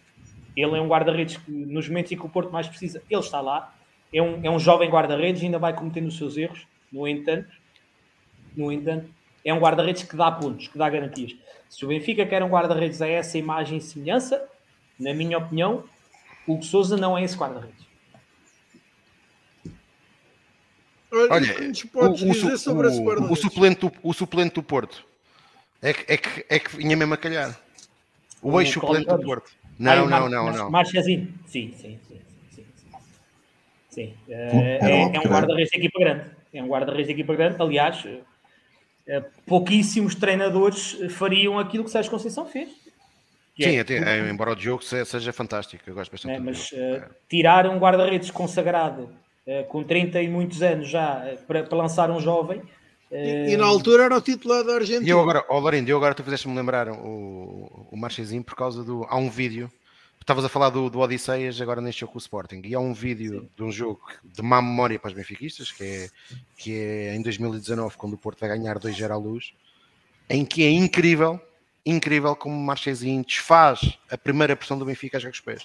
Ele 0.54 0.74
é 0.76 0.80
um 0.80 0.88
guarda-redes 0.88 1.36
que, 1.36 1.50
nos 1.50 1.86
momentos 1.88 2.12
em 2.12 2.16
que 2.16 2.24
o 2.24 2.28
Porto 2.30 2.50
mais 2.50 2.66
precisa, 2.66 3.02
ele 3.10 3.20
está 3.20 3.40
lá. 3.42 3.74
É 4.12 4.22
um, 4.22 4.40
é 4.42 4.50
um 4.50 4.58
jovem 4.58 4.88
guarda-redes, 4.88 5.42
ainda 5.42 5.58
vai 5.58 5.74
cometendo 5.74 6.06
os 6.08 6.16
seus 6.16 6.36
erros. 6.36 6.66
No 6.90 7.06
entanto, 7.06 7.48
no 8.56 8.72
entanto, 8.72 9.06
é 9.46 9.54
um 9.54 9.60
guarda-redes 9.60 10.02
que 10.02 10.16
dá 10.16 10.30
pontos, 10.32 10.66
que 10.66 10.76
dá 10.76 10.90
garantias. 10.90 11.36
Se 11.70 11.84
o 11.84 11.88
Benfica 11.88 12.26
quer 12.26 12.42
um 12.42 12.48
guarda-redes 12.48 13.00
a 13.00 13.06
essa 13.06 13.38
imagem 13.38 13.78
e 13.78 13.80
semelhança, 13.80 14.44
na 14.98 15.14
minha 15.14 15.38
opinião, 15.38 15.84
o 16.46 16.54
Hugo 16.54 16.64
Souza 16.64 16.96
não 16.96 17.16
é 17.16 17.22
esse 17.22 17.36
guarda-redes. 17.36 17.86
Olha, 21.30 21.54
o 21.94 22.06
o, 22.06 23.32
o, 23.32 23.36
suplente 23.36 23.80
do, 23.80 23.92
o 24.02 24.12
suplente 24.12 24.54
do 24.56 24.62
Porto 24.62 25.06
é 25.80 25.92
que, 25.92 26.12
é, 26.12 26.16
que, 26.16 26.46
é 26.48 26.58
que 26.58 26.76
vinha 26.76 26.96
mesmo 26.96 27.14
a 27.14 27.16
calhar. 27.16 27.58
O, 28.42 28.50
O 28.50 28.60
ex-suplente 28.60 29.06
do 29.06 29.18
Porto. 29.20 29.52
Não, 29.78 30.08
não, 30.08 30.28
não, 30.28 30.52
não. 30.52 30.70
Marchezinho. 30.70 31.32
Sim, 31.46 31.72
sim, 31.76 31.98
sim. 32.08 32.64
sim, 33.90 34.14
é, 34.28 34.78
é 35.14 35.20
um 35.20 35.22
guarda-redes 35.22 35.70
de 35.70 35.78
equipa 35.78 36.00
grande. 36.00 36.30
É 36.52 36.62
um 36.62 36.66
guarda-redes 36.66 37.06
de 37.06 37.12
equipa 37.12 37.34
grande. 37.34 37.62
Aliás, 37.62 38.04
pouquíssimos 39.46 40.14
treinadores 40.14 40.96
eh, 41.00 41.08
fariam 41.08 41.58
aquilo 41.58 41.84
que 41.84 41.90
Sérgio 41.90 42.10
Conceição 42.10 42.46
fez. 42.46 42.68
Sim, 43.58 43.76
é 43.76 43.80
até, 43.80 43.94
é, 43.96 44.28
embora 44.30 44.52
o 44.52 44.58
jogo 44.60 44.82
seja 44.82 45.32
fantástico, 45.32 45.82
eu 45.86 45.94
gosto 45.94 46.10
bastante 46.12 46.36
do 46.36 46.44
mas 46.44 46.68
jogo. 46.68 46.82
eh, 46.82 47.08
tirar 47.28 47.66
um 47.66 47.78
guarda-redes 47.78 48.30
consagrado 48.30 49.08
eh, 49.46 49.62
com 49.62 49.82
30 49.82 50.20
e 50.20 50.28
muitos 50.28 50.60
anos 50.62 50.88
já 50.88 51.22
eh, 51.24 51.36
para, 51.46 51.62
para 51.62 51.78
lançar 51.78 52.10
um 52.10 52.20
jovem. 52.20 52.60
eh, 53.10 53.46
E, 53.48 53.54
e 53.54 53.56
na 53.56 53.64
altura 53.64 54.04
era 54.04 54.16
o 54.16 54.20
titular 54.20 54.62
da 54.62 54.74
Argentina. 54.74 55.06
E 55.06 55.10
eu 55.10 55.20
agora, 55.20 55.42
ó 55.48 55.58
Lorindo, 55.58 55.88
eu 55.90 55.96
agora 55.96 56.14
tu 56.14 56.22
fizeste-me 56.22 56.54
lembrar 56.54 56.88
o, 56.90 57.88
o 57.90 57.96
Marchezinho 57.96 58.44
por 58.44 58.56
causa 58.56 58.84
do. 58.84 59.04
Há 59.08 59.16
um 59.16 59.30
vídeo. 59.30 59.70
Estavas 60.26 60.44
a 60.44 60.48
falar 60.48 60.70
do, 60.70 60.90
do 60.90 60.98
Odisseias 60.98 61.60
agora 61.60 61.80
neste 61.80 62.00
jogo 62.00 62.14
com 62.14 62.18
o 62.18 62.20
Sporting. 62.20 62.60
E 62.64 62.74
há 62.74 62.80
um 62.80 62.92
vídeo 62.92 63.48
de 63.56 63.62
um 63.62 63.70
jogo 63.70 64.00
de 64.24 64.42
má 64.42 64.60
memória 64.60 64.98
para 64.98 65.06
os 65.06 65.14
benfiquistas, 65.14 65.70
que 65.70 65.84
é, 65.84 66.08
que 66.56 66.74
é 66.76 67.14
em 67.14 67.22
2019, 67.22 67.96
quando 67.96 68.14
o 68.14 68.18
Porto 68.18 68.40
vai 68.40 68.48
ganhar 68.48 68.76
2-0 68.76 69.08
à 69.12 69.16
luz, 69.16 69.52
em 70.28 70.44
que 70.44 70.64
é 70.64 70.70
incrível, 70.72 71.40
incrível 71.86 72.34
como 72.34 72.56
o 72.56 72.58
Marchezinho 72.60 73.24
desfaz 73.24 73.96
a 74.10 74.18
primeira 74.18 74.56
pressão 74.56 74.76
do 74.76 74.84
Benfica 74.84 75.16
a 75.16 75.20
jogar 75.20 75.30
os 75.32 75.40
pés. 75.40 75.64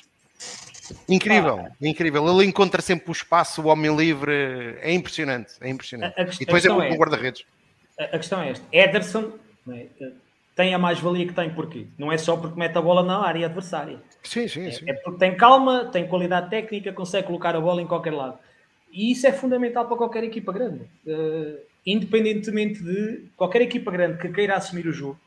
Incrível, 1.09 1.67
incrível. 1.81 2.27
Ele 2.39 2.47
encontra 2.47 2.83
sempre 2.83 3.09
o 3.09 3.13
espaço, 3.13 3.63
o 3.63 3.65
homem 3.65 3.95
livre. 3.95 4.77
É 4.79 4.93
impressionante, 4.93 5.53
é 5.59 5.69
impressionante. 5.69 6.13
A- 6.19 6.23
a 6.23 6.27
e 6.27 6.37
depois 6.45 6.63
é 6.63 6.69
é- 6.69 6.95
guarda-redes. 6.95 7.45
a, 7.99 8.03
a 8.03 8.19
questão 8.19 8.39
é 8.39 8.51
esta: 8.51 8.63
Ederson 8.71 9.31
tem 10.55 10.73
a 10.73 10.77
mais-valia 10.77 11.25
que 11.25 11.33
tem, 11.33 11.49
porquê? 11.49 11.87
Não 11.97 12.11
é 12.11 12.17
só 12.17 12.35
porque 12.35 12.59
mete 12.59 12.77
a 12.77 12.81
bola 12.81 13.03
na 13.03 13.19
área 13.19 13.45
adversária. 13.45 13.99
Sim, 14.23 14.47
sim, 14.47 14.69
sim. 14.71 14.85
É 14.87 14.93
porque 14.93 15.19
tem 15.19 15.35
calma, 15.35 15.85
tem 15.85 16.07
qualidade 16.07 16.49
técnica, 16.49 16.91
consegue 16.93 17.27
colocar 17.27 17.55
a 17.55 17.61
bola 17.61 17.81
em 17.81 17.87
qualquer 17.87 18.13
lado. 18.13 18.37
E 18.91 19.11
isso 19.11 19.25
é 19.25 19.31
fundamental 19.31 19.87
para 19.87 19.97
qualquer 19.97 20.23
equipa 20.23 20.51
grande. 20.51 20.81
Eh, 21.07 21.59
independentemente 21.85 22.83
de 22.83 23.25
qualquer 23.35 23.61
equipa 23.61 23.89
grande 23.89 24.17
que 24.17 24.29
queira 24.29 24.55
assumir 24.55 24.85
o 24.87 24.91
jogo. 24.91 25.19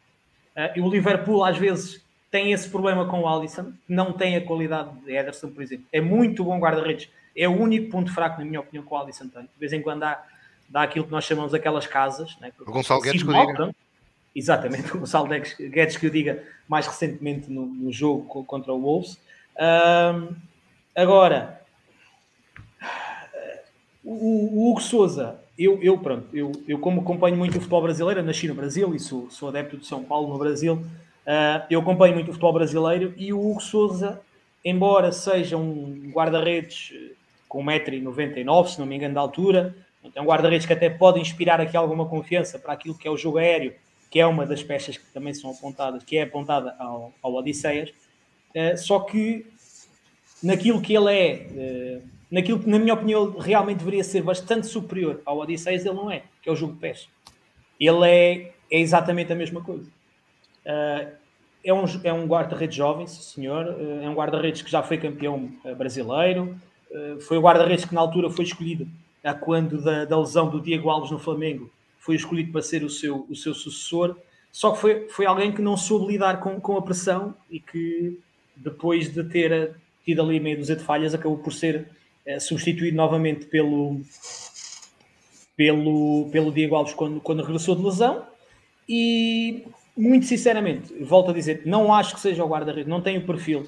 Eh, 0.54 0.74
e 0.76 0.80
o 0.80 0.88
Liverpool, 0.88 1.42
às 1.42 1.56
vezes, 1.56 2.04
tem 2.30 2.52
esse 2.52 2.68
problema 2.68 3.06
com 3.06 3.20
o 3.20 3.28
Alisson, 3.28 3.72
não 3.88 4.12
tem 4.12 4.36
a 4.36 4.44
qualidade 4.44 4.90
de 5.04 5.16
Ederson, 5.16 5.50
por 5.50 5.62
exemplo. 5.62 5.86
É 5.92 6.00
muito 6.00 6.44
bom 6.44 6.58
guarda-redes. 6.58 7.08
É 7.36 7.48
o 7.48 7.60
único 7.60 7.90
ponto 7.90 8.12
fraco, 8.12 8.38
na 8.38 8.44
minha 8.44 8.60
opinião, 8.60 8.84
que 8.84 8.92
o 8.92 8.96
Alisson 8.96 9.28
tem. 9.28 9.42
De 9.42 9.58
vez 9.58 9.72
em 9.72 9.80
quando 9.80 10.00
dá, 10.00 10.22
dá 10.68 10.82
aquilo 10.82 11.06
que 11.06 11.10
nós 11.10 11.24
chamamos 11.24 11.54
aquelas 11.54 11.86
casas. 11.86 12.36
Né? 12.40 12.52
O 12.60 12.70
Gonçalo 12.70 13.00
Guedes 13.00 13.22
que 13.22 13.28
Sinal, 13.28 13.46
diga. 13.46 13.74
Exatamente, 14.34 14.92
o 14.96 15.00
Gonçalo 15.00 15.28
Guedes, 15.28 15.96
que 15.96 16.06
eu 16.06 16.10
diga 16.10 16.42
mais 16.68 16.86
recentemente 16.86 17.50
no, 17.50 17.66
no 17.66 17.92
jogo 17.92 18.24
co- 18.26 18.44
contra 18.44 18.72
o 18.72 18.80
Wolves. 18.80 19.18
Ahm, 19.56 20.34
agora, 20.94 21.60
o, 24.04 24.10
o 24.12 24.70
Hugo 24.70 24.80
Souza, 24.80 25.36
eu, 25.58 25.80
eu, 25.82 25.96
pronto, 25.98 26.26
eu, 26.32 26.52
eu 26.68 26.78
como 26.78 27.00
acompanho 27.00 27.36
muito 27.36 27.52
o 27.52 27.60
futebol 27.60 27.82
brasileiro, 27.82 28.22
nasci 28.22 28.48
no 28.48 28.54
Brasil 28.54 28.94
e 28.94 28.98
sou, 29.00 29.30
sou 29.30 29.48
adepto 29.48 29.76
de 29.76 29.86
São 29.86 30.02
Paulo 30.02 30.28
no 30.28 30.38
Brasil, 30.38 30.84
ah, 31.26 31.64
eu 31.70 31.80
acompanho 31.80 32.14
muito 32.14 32.28
o 32.28 32.32
futebol 32.32 32.52
brasileiro 32.52 33.14
e 33.16 33.32
o 33.32 33.40
Hugo 33.40 33.60
Souza, 33.60 34.20
embora 34.64 35.10
seja 35.12 35.56
um 35.56 36.10
guarda-redes 36.12 36.92
eh, 36.94 37.12
com 37.48 37.62
1,99m, 37.62 38.74
se 38.74 38.78
não 38.80 38.86
me 38.86 38.96
engano, 38.96 39.14
de 39.14 39.18
altura, 39.18 39.74
é 40.14 40.20
um 40.20 40.24
guarda-redes 40.24 40.66
que 40.66 40.72
até 40.72 40.90
pode 40.90 41.20
inspirar 41.20 41.60
aqui 41.60 41.76
alguma 41.76 42.06
confiança 42.06 42.58
para 42.58 42.72
aquilo 42.72 42.94
que 42.94 43.06
é 43.06 43.10
o 43.10 43.16
jogo 43.16 43.38
aéreo, 43.38 43.72
que 44.14 44.20
é 44.20 44.26
uma 44.26 44.46
das 44.46 44.62
peças 44.62 44.96
que 44.96 45.04
também 45.06 45.34
são 45.34 45.50
apontadas, 45.50 46.04
que 46.04 46.16
é 46.16 46.22
apontada 46.22 46.76
ao, 46.78 47.12
ao 47.20 47.34
Odisseias, 47.34 47.92
eh, 48.54 48.76
só 48.76 49.00
que 49.00 49.44
naquilo 50.40 50.80
que 50.80 50.94
ele 50.94 51.12
é, 51.12 51.32
eh, 51.32 52.00
naquilo 52.30 52.60
que, 52.60 52.70
na 52.70 52.78
minha 52.78 52.94
opinião, 52.94 53.36
realmente 53.36 53.78
deveria 53.78 54.04
ser 54.04 54.22
bastante 54.22 54.68
superior 54.68 55.20
ao 55.26 55.38
Odisseias, 55.38 55.84
ele 55.84 55.96
não 55.96 56.08
é, 56.08 56.22
que 56.40 56.48
é 56.48 56.52
o 56.52 56.54
jogo 56.54 56.74
de 56.74 56.78
pés. 56.78 57.08
Ele 57.80 58.08
é, 58.08 58.52
é 58.70 58.78
exatamente 58.78 59.32
a 59.32 59.34
mesma 59.34 59.60
coisa. 59.60 59.90
Eh, 60.64 61.08
é 61.64 61.74
um, 61.74 61.84
é 62.04 62.12
um 62.12 62.24
guarda-redes 62.24 62.76
jovem, 62.76 63.08
senhor. 63.08 63.66
É 64.00 64.08
um 64.08 64.14
guarda-redes 64.14 64.62
que 64.62 64.70
já 64.70 64.80
foi 64.82 64.98
campeão 64.98 65.50
brasileiro. 65.76 66.54
Foi 67.22 67.38
o 67.38 67.40
guarda-redes 67.40 67.86
que 67.86 67.94
na 67.94 68.02
altura 68.02 68.28
foi 68.28 68.44
escolhido, 68.44 68.86
a 69.24 69.32
quando 69.32 69.82
da, 69.82 70.04
da 70.04 70.20
lesão 70.20 70.50
do 70.50 70.60
Diego 70.60 70.90
Alves 70.90 71.10
no 71.10 71.18
Flamengo, 71.18 71.70
foi 72.04 72.16
escolhido 72.16 72.52
para 72.52 72.60
ser 72.60 72.84
o 72.84 72.90
seu, 72.90 73.26
o 73.30 73.34
seu 73.34 73.54
sucessor. 73.54 74.16
Só 74.52 74.72
que 74.72 74.78
foi, 74.78 75.08
foi 75.08 75.24
alguém 75.24 75.50
que 75.50 75.62
não 75.62 75.76
soube 75.76 76.12
lidar 76.12 76.38
com, 76.38 76.60
com 76.60 76.76
a 76.76 76.82
pressão 76.82 77.34
e 77.50 77.58
que 77.58 78.18
depois 78.54 79.12
de 79.12 79.24
ter 79.24 79.74
tido 80.04 80.20
ali 80.20 80.38
meia 80.38 80.56
dúzia 80.56 80.76
de 80.76 80.84
falhas, 80.84 81.14
acabou 81.14 81.38
por 81.38 81.52
ser 81.52 81.88
eh, 82.26 82.38
substituído 82.38 82.94
novamente 82.94 83.46
pelo, 83.46 84.02
pelo, 85.56 86.28
pelo 86.30 86.52
Diego 86.52 86.76
Alves 86.76 86.92
quando, 86.92 87.20
quando 87.20 87.42
regressou 87.42 87.74
de 87.74 87.82
lesão. 87.82 88.26
E 88.86 89.64
muito 89.96 90.26
sinceramente, 90.26 90.92
volto 91.02 91.30
a 91.30 91.34
dizer, 91.34 91.62
não 91.64 91.92
acho 91.92 92.14
que 92.14 92.20
seja 92.20 92.44
o 92.44 92.48
guarda-redes, 92.48 92.86
não 92.86 93.00
tem 93.00 93.16
o 93.16 93.24
perfil, 93.24 93.66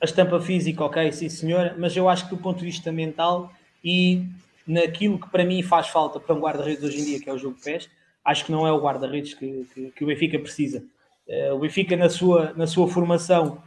a 0.00 0.06
estampa 0.06 0.40
física, 0.40 0.82
ok, 0.84 1.12
sim 1.12 1.28
senhora, 1.28 1.76
mas 1.78 1.94
eu 1.94 2.08
acho 2.08 2.24
que 2.24 2.34
do 2.34 2.40
ponto 2.40 2.60
de 2.60 2.64
vista 2.64 2.90
mental 2.90 3.52
e 3.84 4.26
naquilo 4.66 5.18
que 5.18 5.28
para 5.28 5.44
mim 5.44 5.62
faz 5.62 5.88
falta 5.88 6.18
para 6.18 6.34
um 6.34 6.40
guarda-redes 6.40 6.82
hoje 6.82 7.00
em 7.00 7.04
dia, 7.04 7.20
que 7.20 7.28
é 7.28 7.32
o 7.32 7.38
jogo 7.38 7.56
de 7.56 7.62
pés, 7.62 7.88
acho 8.24 8.44
que 8.44 8.52
não 8.52 8.66
é 8.66 8.72
o 8.72 8.80
guarda-redes 8.80 9.34
que, 9.34 9.66
que, 9.74 9.90
que 9.90 10.04
o 10.04 10.06
Benfica 10.06 10.38
precisa. 10.38 10.82
Eh, 11.28 11.52
o 11.52 11.58
Benfica, 11.58 11.96
na 11.96 12.08
sua, 12.08 12.52
na 12.56 12.66
sua 12.66 12.88
formação, 12.88 13.62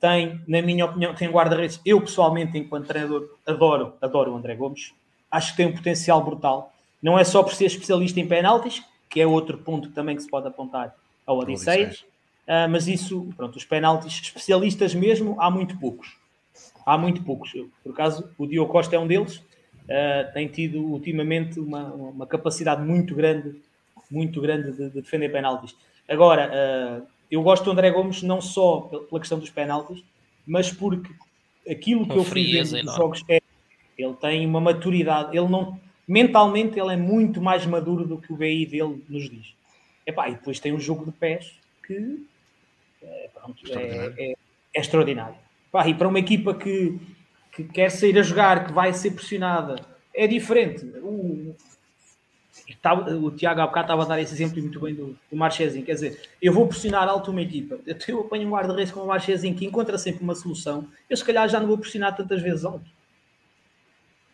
tem, 0.00 0.40
na 0.46 0.60
minha 0.60 0.84
opinião, 0.84 1.14
tem 1.14 1.30
guarda-redes. 1.30 1.80
Eu, 1.84 2.00
pessoalmente, 2.00 2.58
enquanto 2.58 2.86
treinador, 2.86 3.28
adoro, 3.46 3.94
adoro 4.00 4.32
o 4.32 4.36
André 4.36 4.54
Gomes. 4.54 4.92
Acho 5.30 5.52
que 5.52 5.56
tem 5.58 5.66
um 5.66 5.72
potencial 5.72 6.22
brutal. 6.22 6.72
Não 7.02 7.18
é 7.18 7.24
só 7.24 7.42
por 7.42 7.54
ser 7.54 7.66
especialista 7.66 8.20
em 8.20 8.26
penaltis, 8.26 8.82
que 9.08 9.20
é 9.20 9.26
outro 9.26 9.58
ponto 9.58 9.90
também 9.90 10.16
que 10.16 10.22
se 10.22 10.28
pode 10.28 10.46
apontar 10.46 10.94
ao 11.26 11.38
Odisseias, 11.38 12.00
uh, 12.46 12.68
mas 12.70 12.88
isso, 12.88 13.28
pronto, 13.36 13.56
os 13.56 13.64
penaltis 13.64 14.20
especialistas 14.20 14.94
mesmo, 14.94 15.36
há 15.40 15.50
muito 15.50 15.78
poucos. 15.78 16.16
Há 16.84 16.98
muito 16.98 17.22
poucos. 17.22 17.54
Eu, 17.54 17.70
por 17.82 17.92
acaso, 17.92 18.30
o 18.36 18.46
Diogo 18.46 18.70
Costa 18.70 18.96
é 18.96 18.98
um 18.98 19.06
deles. 19.06 19.42
Uh, 19.84 20.32
tem 20.32 20.46
tido 20.48 20.80
ultimamente 20.80 21.58
uma, 21.58 21.92
uma 21.92 22.26
capacidade 22.26 22.82
muito 22.82 23.14
grande, 23.14 23.60
muito 24.10 24.40
grande 24.40 24.72
de, 24.72 24.90
de 24.90 25.00
defender 25.00 25.30
penaltis. 25.30 25.74
Agora, 26.08 26.50
uh, 26.50 27.06
eu 27.30 27.42
gosto 27.42 27.64
do 27.64 27.70
André 27.72 27.90
Gomes 27.90 28.22
não 28.22 28.40
só 28.40 28.80
pela 28.80 29.20
questão 29.20 29.38
dos 29.38 29.50
penaltis, 29.50 30.02
mas 30.46 30.72
porque 30.72 31.10
aquilo 31.68 32.04
que 32.04 32.12
Com 32.12 32.18
eu 32.18 32.24
frieza 32.24 32.82
nos 32.82 32.94
jogos 32.94 33.22
é 33.28 33.40
ele 33.96 34.14
tem 34.14 34.46
uma 34.46 34.60
maturidade, 34.60 35.36
ele 35.36 35.48
não 35.48 35.78
mentalmente 36.08 36.78
ele 36.78 36.94
é 36.94 36.96
muito 36.96 37.40
mais 37.40 37.64
maduro 37.66 38.06
do 38.06 38.18
que 38.18 38.32
o 38.32 38.36
BI 38.36 38.66
dele 38.66 39.04
nos 39.08 39.28
diz. 39.30 39.54
Epá, 40.06 40.28
e 40.28 40.34
depois 40.34 40.58
tem 40.58 40.72
um 40.72 40.80
jogo 40.80 41.04
de 41.04 41.12
pés 41.12 41.54
que 41.86 42.26
é, 43.02 43.30
pronto, 43.32 43.62
extraordinário. 43.62 44.14
É, 44.18 44.24
é, 44.24 44.34
é 44.74 44.80
extraordinário. 44.80 45.36
Pá, 45.70 45.86
e 45.86 45.94
para 45.94 46.08
uma 46.08 46.18
equipa 46.18 46.54
que, 46.54 46.98
que 47.64 47.72
quer 47.72 47.90
sair 47.90 48.18
a 48.18 48.22
jogar, 48.22 48.66
que 48.66 48.72
vai 48.72 48.92
ser 48.92 49.12
pressionada, 49.12 49.76
é 50.14 50.26
diferente. 50.26 50.84
O, 51.02 51.54
o 53.22 53.30
Tiago 53.30 53.60
há 53.60 53.66
bocado 53.66 53.86
estava 53.86 54.02
a 54.02 54.06
dar 54.06 54.20
esse 54.20 54.32
exemplo 54.34 54.60
muito 54.60 54.80
bem 54.80 54.94
do, 54.94 55.18
do 55.30 55.36
Marchezinho. 55.36 55.84
Quer 55.84 55.94
dizer, 55.94 56.28
eu 56.40 56.52
vou 56.52 56.66
pressionar 56.66 57.08
alto 57.08 57.30
uma 57.30 57.42
equipa. 57.42 57.78
Eu 57.86 58.20
apanho 58.20 58.46
um 58.46 58.50
guarda-redes 58.50 58.92
como 58.92 59.04
o 59.04 59.08
Marchezinho 59.08 59.54
que 59.54 59.66
encontra 59.66 59.98
sempre 59.98 60.22
uma 60.22 60.34
solução. 60.34 60.86
Eu 61.08 61.16
se 61.16 61.24
calhar 61.24 61.48
já 61.48 61.60
não 61.60 61.66
vou 61.66 61.78
pressionar 61.78 62.16
tantas 62.16 62.42
vezes 62.42 62.64
alto. 62.64 62.90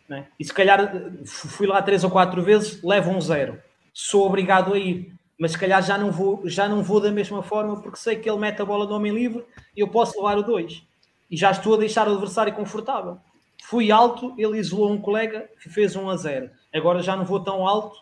É? 0.09 0.23
E 0.39 0.45
se 0.45 0.53
calhar 0.53 0.91
fui 1.25 1.67
lá 1.67 1.81
três 1.81 2.03
ou 2.03 2.09
quatro 2.09 2.41
vezes, 2.41 2.81
levo 2.81 3.11
um 3.11 3.19
zero. 3.19 3.61
Sou 3.93 4.25
obrigado 4.25 4.73
a 4.73 4.77
ir. 4.77 5.11
Mas 5.37 5.51
se 5.51 5.57
calhar 5.57 5.83
já 5.83 5.97
não 5.97 6.11
vou, 6.11 6.41
já 6.49 6.67
não 6.67 6.81
vou 6.81 6.99
da 6.99 7.11
mesma 7.11 7.43
forma 7.43 7.79
porque 7.81 7.99
sei 7.99 8.15
que 8.15 8.27
ele 8.27 8.39
mete 8.39 8.61
a 8.61 8.65
bola 8.65 8.85
no 8.85 8.95
homem 8.95 9.13
livre 9.13 9.45
e 9.75 9.81
eu 9.81 9.87
posso 9.87 10.17
levar 10.17 10.37
o 10.37 10.43
dois. 10.43 10.81
E 11.29 11.37
já 11.37 11.51
estou 11.51 11.75
a 11.75 11.77
deixar 11.77 12.07
o 12.07 12.13
adversário 12.13 12.53
confortável. 12.53 13.17
Fui 13.63 13.91
alto, 13.91 14.33
ele 14.37 14.57
isolou 14.57 14.91
um 14.91 15.01
colega, 15.01 15.49
fez 15.57 15.95
um 15.95 16.09
a 16.09 16.15
zero. 16.15 16.49
Agora 16.73 17.01
já 17.01 17.15
não 17.15 17.25
vou 17.25 17.39
tão 17.39 17.67
alto 17.67 17.97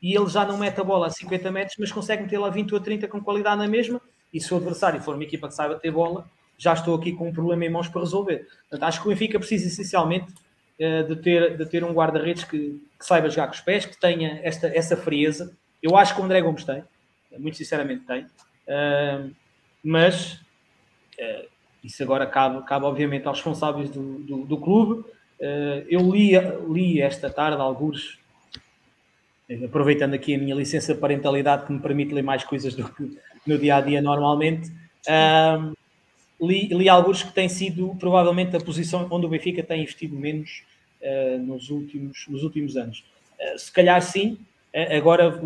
e 0.00 0.16
ele 0.16 0.28
já 0.28 0.44
não 0.44 0.56
mete 0.56 0.80
a 0.80 0.84
bola 0.84 1.06
a 1.06 1.10
50 1.10 1.50
metros, 1.50 1.76
mas 1.78 1.92
consegue 1.92 2.22
meter 2.22 2.38
lá 2.38 2.48
20 2.50 2.74
ou 2.74 2.80
30 2.80 3.08
com 3.08 3.20
qualidade 3.20 3.58
na 3.58 3.68
mesma. 3.68 4.00
E 4.32 4.40
se 4.40 4.52
o 4.52 4.56
adversário 4.56 5.00
for 5.00 5.14
uma 5.14 5.24
equipa 5.24 5.48
que 5.48 5.54
saiba 5.54 5.74
ter 5.74 5.90
bola, 5.90 6.24
já 6.56 6.72
estou 6.72 6.94
aqui 6.94 7.12
com 7.12 7.28
um 7.28 7.32
problema 7.32 7.64
em 7.64 7.70
mãos 7.70 7.88
para 7.88 8.00
resolver. 8.00 8.46
Portanto, 8.70 8.82
acho 8.88 9.00
que 9.00 9.08
o 9.08 9.10
Benfica 9.10 9.38
precisa 9.38 9.66
essencialmente 9.66 10.32
uh, 10.80 11.08
de, 11.08 11.16
ter, 11.16 11.56
de 11.56 11.66
ter 11.66 11.84
um 11.84 11.92
guarda-redes 11.92 12.44
que, 12.44 12.80
que, 12.98 13.04
saiba 13.04 13.28
jogar 13.28 13.48
com 13.48 13.54
os 13.54 13.60
pés, 13.60 13.84
que 13.84 13.98
tenha 13.98 14.40
esta, 14.42 14.68
essa 14.68 14.96
frieza. 14.96 15.56
Eu 15.82 15.96
acho 15.96 16.14
que 16.14 16.20
o 16.20 16.24
André 16.24 16.40
Gomes 16.40 16.64
tem, 16.64 16.84
muito 17.38 17.56
sinceramente 17.56 18.04
tem, 18.06 18.24
uh, 18.24 19.30
mas 19.82 20.34
uh, 21.18 21.48
isso 21.82 22.02
agora 22.02 22.26
cabe, 22.26 22.64
cabe 22.66 22.84
obviamente 22.84 23.26
aos 23.26 23.38
responsáveis 23.38 23.90
do, 23.90 24.18
do, 24.20 24.44
do 24.44 24.56
clube. 24.58 25.04
eu 25.88 26.00
li, 26.10 26.32
li 26.68 27.00
esta 27.00 27.28
tarde 27.28 27.60
alguns 27.60 28.20
aproveitando 29.64 30.14
aqui 30.14 30.34
a 30.34 30.38
minha 30.38 30.54
licença 30.54 30.94
de 30.94 31.00
parentalidade 31.00 31.66
que 31.66 31.72
me 31.72 31.80
permite 31.80 32.14
ler 32.14 32.22
mais 32.22 32.44
coisas 32.44 32.74
do 32.74 32.88
que 32.88 33.18
no 33.46 33.58
dia 33.58 33.76
a 33.76 33.80
dia 33.80 34.00
normalmente, 34.00 34.70
li, 36.42 36.68
li 36.68 36.88
alguns 36.88 37.22
que 37.22 37.32
têm 37.32 37.48
sido 37.48 37.94
provavelmente 37.98 38.56
a 38.56 38.60
posição 38.60 39.06
onde 39.10 39.26
o 39.26 39.28
Benfica 39.28 39.62
tem 39.62 39.82
investido 39.82 40.16
menos 40.16 40.64
uh, 41.00 41.38
nos, 41.38 41.70
últimos, 41.70 42.26
nos 42.28 42.42
últimos 42.42 42.76
anos. 42.76 43.04
Uh, 43.38 43.58
se 43.58 43.70
calhar 43.70 44.02
sim, 44.02 44.38
uh, 44.74 44.96
agora 44.96 45.40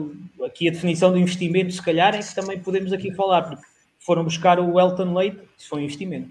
aqui 0.44 0.68
a 0.68 0.72
definição 0.72 1.12
do 1.12 1.18
investimento, 1.18 1.72
se 1.72 1.82
calhar 1.82 2.14
é 2.14 2.18
que 2.18 2.34
também 2.34 2.58
podemos 2.58 2.92
aqui 2.92 3.12
falar, 3.14 3.42
porque 3.42 3.64
foram 4.06 4.24
buscar 4.24 4.58
o 4.60 4.80
Elton 4.80 5.12
Leite, 5.12 5.40
isso 5.58 5.68
foi 5.68 5.80
um 5.80 5.84
investimento. 5.84 6.30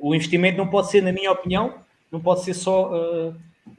o 0.00 0.14
investimento 0.14 0.58
não 0.58 0.68
pode 0.68 0.90
ser, 0.90 1.00
na 1.00 1.12
minha 1.12 1.30
opinião, 1.30 1.80
não 2.10 2.20
pode 2.20 2.42
ser 2.42 2.54
só 2.54 3.32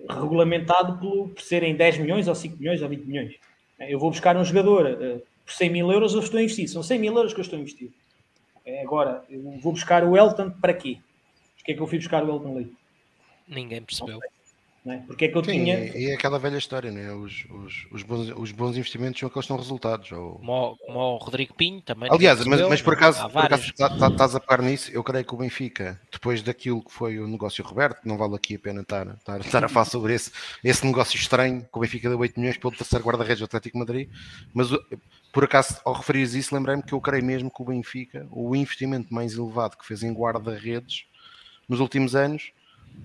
regulamentado 0.09 0.97
por, 0.99 1.29
por 1.29 1.41
serem 1.41 1.75
10 1.75 1.99
milhões 1.99 2.27
ou 2.27 2.35
5 2.35 2.57
milhões 2.57 2.81
ou 2.81 2.89
20 2.89 3.05
milhões. 3.05 3.35
Eu 3.79 3.99
vou 3.99 4.09
buscar 4.09 4.35
um 4.35 4.43
jogador 4.43 4.85
uh, 4.85 5.21
por 5.45 5.53
100 5.53 5.69
mil 5.69 5.91
euros, 5.91 6.13
eu 6.13 6.19
estou 6.19 6.39
a 6.39 6.43
investir. 6.43 6.67
São 6.67 6.81
100 6.81 6.99
mil 6.99 7.15
euros 7.15 7.33
que 7.33 7.39
eu 7.39 7.43
estou 7.43 7.57
a 7.57 7.61
investir. 7.61 7.91
É, 8.65 8.81
agora, 8.81 9.23
eu 9.29 9.41
vou 9.59 9.71
buscar 9.71 10.03
o 10.03 10.17
Elton 10.17 10.51
para 10.51 10.73
quê? 10.73 10.97
Porquê 11.55 11.71
é 11.71 11.75
que 11.75 11.81
eu 11.81 11.87
fui 11.87 11.97
buscar 11.97 12.23
o 12.23 12.29
Elton 12.29 12.55
Leite? 12.55 12.73
Ninguém 13.47 13.81
percebeu. 13.81 14.19
Não 14.87 14.93
é? 14.93 14.97
Porque 14.99 15.25
é 15.25 15.27
que 15.27 15.37
eu 15.37 15.43
Sim, 15.43 15.51
tinha. 15.51 15.97
E 15.97 16.11
é 16.11 16.13
aquela 16.13 16.39
velha 16.39 16.57
história, 16.57 16.89
né? 16.89 17.11
os, 17.11 17.45
os, 17.49 17.87
os, 17.91 18.03
bons, 18.03 18.31
os 18.37 18.51
bons 18.53 18.77
investimentos 18.77 19.19
são 19.19 19.27
aqueles 19.27 19.45
que 19.45 19.49
dão 19.49 19.57
resultados. 19.57 20.09
Ou... 20.13 20.35
Como, 20.35 20.77
como 20.77 20.99
o 20.99 21.17
Rodrigo 21.17 21.53
Pinho 21.53 21.81
também. 21.81 22.09
Aliás, 22.09 22.45
mas, 22.45 22.61
mas 22.61 22.81
por 22.81 22.93
acaso, 22.93 23.29
por 23.29 23.43
acaso 23.43 23.73
tá, 23.73 23.89
tá, 23.89 24.07
estás 24.07 24.33
a 24.33 24.39
pegar 24.39 24.63
nisso, 24.63 24.89
eu 24.93 25.03
creio 25.03 25.25
que 25.25 25.33
o 25.33 25.37
Benfica, 25.37 25.99
depois 26.09 26.41
daquilo 26.41 26.81
que 26.81 26.93
foi 26.93 27.19
o 27.19 27.27
negócio 27.27 27.65
Roberto, 27.65 27.99
não 28.05 28.17
vale 28.17 28.35
aqui 28.35 28.55
a 28.55 28.59
pena 28.59 28.79
estar, 28.79 29.07
estar, 29.07 29.41
estar 29.41 29.65
a 29.65 29.67
falar 29.67 29.85
sobre 29.85 30.13
esse, 30.13 30.31
esse 30.63 30.85
negócio 30.85 31.17
estranho, 31.17 31.63
que 31.63 31.77
o 31.77 31.81
Benfica 31.81 32.07
deu 32.07 32.19
8 32.19 32.39
milhões 32.39 32.57
pelo 32.57 32.73
terceiro 32.73 33.03
guarda-redes 33.03 33.39
do 33.39 33.45
Atlético 33.45 33.77
Madrid, 33.77 34.09
mas 34.53 34.69
por 35.33 35.43
acaso, 35.43 35.81
ao 35.83 35.95
referir 35.95 36.23
isso, 36.23 36.55
lembrei-me 36.55 36.81
que 36.81 36.93
eu 36.93 37.01
creio 37.01 37.25
mesmo 37.25 37.51
que 37.51 37.61
o 37.61 37.65
Benfica, 37.65 38.25
o 38.31 38.55
investimento 38.55 39.13
mais 39.13 39.33
elevado 39.33 39.75
que 39.75 39.85
fez 39.85 40.01
em 40.01 40.13
guarda-redes 40.13 41.07
nos 41.67 41.81
últimos 41.81 42.15
anos, 42.15 42.53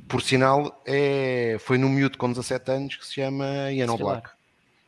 por 0.09 0.23
sinal, 0.23 0.83
é, 0.87 1.57
foi 1.61 1.79
num 1.79 1.89
miúdo 1.89 2.19
com 2.19 2.29
17 2.31 2.71
anos 2.71 2.97
que 2.97 3.07
se 3.07 3.15
chama 3.15 3.73
Ian 3.73 3.97
Black. 3.97 4.31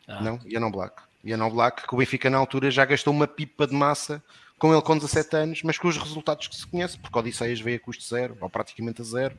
Ah. 0.06 0.20
Não, 0.22 0.39
Ian 0.47 0.70
Black. 0.70 1.02
Ian 1.24 1.48
Black, 1.48 1.86
que 1.86 1.94
o 1.94 1.98
Benfica 1.98 2.28
na 2.28 2.39
altura 2.39 2.70
já 2.70 2.85
gastou 2.85 3.12
uma 3.12 3.26
pipa 3.26 3.66
de 3.66 3.74
massa 3.74 4.22
com 4.59 4.72
ele 4.72 4.82
com 4.82 4.97
17 4.97 5.36
anos, 5.36 5.62
mas 5.62 5.78
com 5.78 5.89
os 5.89 5.97
resultados 5.97 6.48
que 6.48 6.56
se 6.56 6.66
conhece, 6.66 6.98
porque 6.98 7.18
Odisseias 7.18 7.60
veio 7.60 7.76
a 7.76 7.81
custo 7.81 8.05
zero, 8.05 8.36
ou 8.40 8.48
praticamente 8.48 9.02
a 9.02 9.05
zero, 9.05 9.36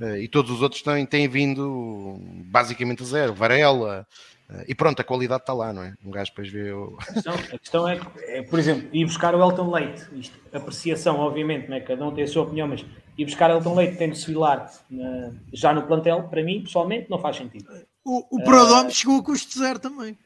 eh, 0.00 0.22
e 0.22 0.28
todos 0.28 0.50
os 0.50 0.62
outros 0.62 0.82
têm, 0.82 1.06
têm 1.06 1.28
vindo 1.28 2.18
basicamente 2.46 3.02
a 3.02 3.06
zero. 3.06 3.34
Varela, 3.34 4.06
eh, 4.50 4.66
e 4.68 4.74
pronto, 4.74 5.00
a 5.00 5.04
qualidade 5.04 5.42
está 5.42 5.52
lá, 5.52 5.72
não 5.72 5.82
é? 5.82 5.94
Um 6.04 6.10
gajo 6.10 6.30
depois 6.30 6.48
vê 6.48 6.72
o... 6.72 6.98
a, 7.00 7.12
questão, 7.12 7.34
a 7.34 7.58
questão 7.58 7.88
é, 7.88 8.00
é, 8.26 8.42
por 8.42 8.58
exemplo, 8.58 8.88
ir 8.92 9.04
buscar 9.04 9.34
o 9.34 9.40
Elton 9.40 9.70
Leite, 9.70 10.06
isto, 10.12 10.38
apreciação, 10.52 11.18
obviamente, 11.18 11.68
não 11.68 11.76
é? 11.76 11.80
cada 11.80 12.06
um 12.06 12.12
tem 12.12 12.24
a 12.24 12.28
sua 12.28 12.42
opinião, 12.42 12.66
mas 12.68 12.84
ir 13.18 13.24
buscar 13.24 13.50
Elton 13.50 13.74
Leite 13.74 13.96
tendo 13.96 14.14
Suilar 14.14 14.70
uh, 14.92 15.36
já 15.52 15.72
no 15.72 15.82
plantel, 15.82 16.22
para 16.30 16.42
mim, 16.42 16.62
pessoalmente, 16.62 17.10
não 17.10 17.18
faz 17.18 17.36
sentido. 17.36 17.68
O, 18.04 18.24
o 18.36 18.44
Prodome 18.44 18.88
uh, 18.88 18.94
chegou 18.94 19.18
a 19.18 19.24
custo 19.24 19.58
zero 19.58 19.80
também. 19.80 20.16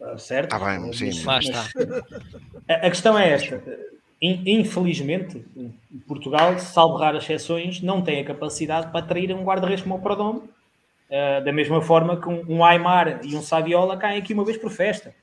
Uh, 0.00 0.18
certo? 0.18 0.54
Ah, 0.54 0.58
bem, 0.58 0.92
sim, 0.94 1.10
mas, 1.24 1.44
está. 1.44 1.66
A, 2.68 2.86
a, 2.86 2.90
questão 2.90 3.16
é 3.16 3.30
esta. 3.30 3.62
Infelizmente, 4.20 5.44
Portugal, 6.08 6.58
salvo 6.58 6.96
raras 6.96 7.22
exceções, 7.22 7.80
não 7.80 8.02
tem 8.02 8.20
a 8.20 8.24
capacidade 8.24 8.90
para 8.90 8.98
atrair 8.98 9.32
um 9.32 9.44
guarda-redes 9.44 9.84
como 9.84 9.94
o 9.96 10.00
Prodome, 10.00 10.40
uh, 10.40 11.44
da 11.44 11.52
mesma 11.52 11.80
forma 11.80 12.20
que 12.20 12.28
um, 12.28 12.44
um 12.48 12.64
Aymar 12.64 13.20
e 13.24 13.36
um 13.36 13.42
Saviola 13.42 13.96
caem 13.96 14.18
aqui 14.18 14.32
uma 14.32 14.44
vez 14.44 14.56
por 14.56 14.72
festa. 14.72 15.14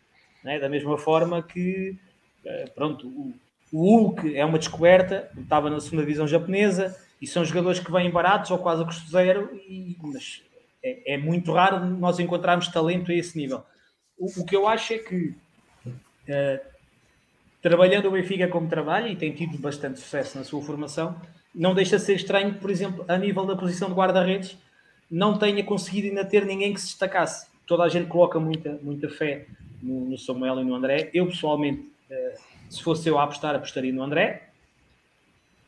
Né? 0.44 0.60
Da 0.60 0.70
mesma 0.70 0.98
forma 0.98 1.42
que, 1.42 1.98
uh, 2.46 2.72
pronto, 2.74 3.08
o, 3.08 3.34
o 3.74 3.82
Hulk 3.82 4.38
é 4.38 4.46
uma 4.46 4.60
descoberta, 4.60 5.32
estava 5.36 5.68
na 5.68 5.80
segunda 5.80 6.04
divisão 6.04 6.28
japonesa 6.28 6.96
e 7.20 7.26
são 7.26 7.44
jogadores 7.44 7.80
que 7.80 7.92
vêm 7.92 8.12
baratos 8.12 8.52
ou 8.52 8.60
quase 8.60 8.84
a 8.84 8.86
custo 8.86 9.10
zero, 9.10 9.50
e, 9.68 9.98
mas 10.00 10.44
é, 10.84 11.16
é, 11.16 11.18
muito 11.18 11.52
raro 11.52 11.84
nós 11.84 12.20
encontrarmos 12.20 12.68
talento 12.68 13.12
a 13.12 13.16
esse 13.16 13.36
nível. 13.36 13.64
O, 14.16 14.42
o 14.42 14.46
que 14.46 14.56
eu 14.56 14.68
acho 14.68 14.94
é 14.94 15.00
que, 15.00 15.34
uh, 15.88 16.60
trabalhando 17.64 18.10
o 18.10 18.12
Benfica 18.12 18.48
como 18.48 18.70
trabalha 18.70 19.08
e 19.08 19.16
tem 19.16 19.34
tido 19.34 19.58
bastante 19.58 20.00
sucesso 20.00 20.38
na 20.38 20.44
sua 20.44 20.62
formação, 20.62 21.20
não 21.54 21.74
deixa 21.74 21.98
de 21.98 22.04
ser 22.04 22.14
estranho, 22.14 22.54
por 22.54 22.70
exemplo, 22.70 23.04
a 23.08 23.18
nível 23.18 23.44
da 23.44 23.56
posição 23.56 23.90
de 23.90 23.96
guarda-redes, 23.96 24.56
não 25.10 25.36
tenha 25.40 25.64
conseguido 25.64 26.10
ainda 26.10 26.24
ter 26.24 26.46
ninguém 26.46 26.76
que 26.76 26.80
se 26.80 26.88
destacasse. 26.90 27.48
Toda 27.66 27.84
a 27.84 27.90
gente 27.90 28.08
coloca 28.08 28.40
muita, 28.40 28.78
muita 28.84 29.10
fé 29.10 29.48
no, 29.82 30.12
no 30.12 30.18
Samuel 30.18 30.60
e 30.60 30.64
no 30.64 30.76
André. 30.76 31.10
Eu, 31.12 31.26
pessoalmente, 31.26 31.92
uh, 32.12 32.53
se 32.74 32.84
fosse 32.84 33.08
eu 33.08 33.18
a 33.18 33.24
apostar, 33.24 33.56
apostaria 33.56 33.94
no 33.94 34.04
André. 34.04 34.50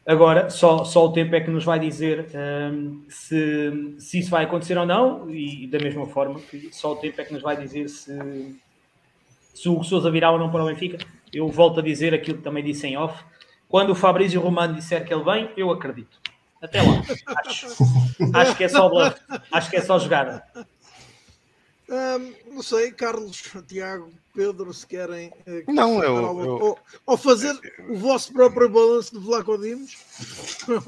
Agora, 0.06 0.49
só, 0.49 0.84
só 0.84 1.06
o 1.06 1.11
tempo 1.11 1.36
é 1.36 1.41
que 1.41 1.49
nos 1.49 1.64
vai 1.64 1.80
dizer 1.80 2.27
um, 2.72 3.03
se, 3.10 3.95
se 3.98 4.19
isso 4.19 4.30
vai 4.30 4.45
acontecer 4.45 4.77
ou 4.77 4.86
não, 4.86 5.30
e 5.30 5.65
da 5.65 5.80
mesma 5.80 6.06
forma 6.06 6.40
que 6.40 6.69
só 6.72 6.94
o 6.94 6.95
tempo 6.98 7.19
é 7.19 7.26
que 7.26 7.34
nos 7.34 7.41
vai 7.41 7.57
dizer 7.57 7.90
se, 7.90 8.56
se 9.53 9.68
o 9.68 9.84
Souza 9.84 10.11
virá 10.11 10.30
ou 10.32 10.38
não 10.38 10.52
para 10.52 10.64
o 10.64 10.68
Benfica. 10.68 10.98
Eu 11.34 11.49
volto 11.49 11.80
a 11.80 11.84
dizer 11.84 12.14
aquilo 12.14 12.38
que 12.38 12.44
também 12.44 12.64
disse 12.64 12.86
em 12.86 12.98
off. 12.98 13.23
Quando 13.68 13.90
o 13.90 13.95
Fabrício 13.95 14.40
Romano 14.40 14.76
disser 14.76 15.03
que 15.06 15.14
ele 15.14 15.23
vem, 15.23 15.49
eu 15.57 15.72
acredito. 15.72 16.19
Até 16.61 16.82
lá. 16.82 17.02
Acho, 17.45 17.68
acho 18.34 18.56
que 18.56 18.64
é 18.64 18.69
só. 18.69 18.90
Acho 19.52 19.69
que 19.69 19.76
é 19.76 19.82
só 19.82 19.99
jogada. 19.99 20.44
não 22.52 22.61
sei, 22.61 22.91
Carlos, 22.91 23.41
Tiago, 23.68 24.11
Pedro, 24.36 24.74
se 24.74 24.86
querem. 24.86 25.30
Uh, 25.48 25.72
não, 25.74 26.03
eu, 26.03 26.18
eu... 26.18 26.49
Ou, 26.49 26.80
ou, 27.06 27.18
fazer 27.18 27.57
o 27.90 27.95
vosso 27.95 28.34
próprio 28.34 28.70
balanço 28.70 29.18
de 29.18 29.26
Vlaco 29.26 29.57
Dimos. 29.57 29.95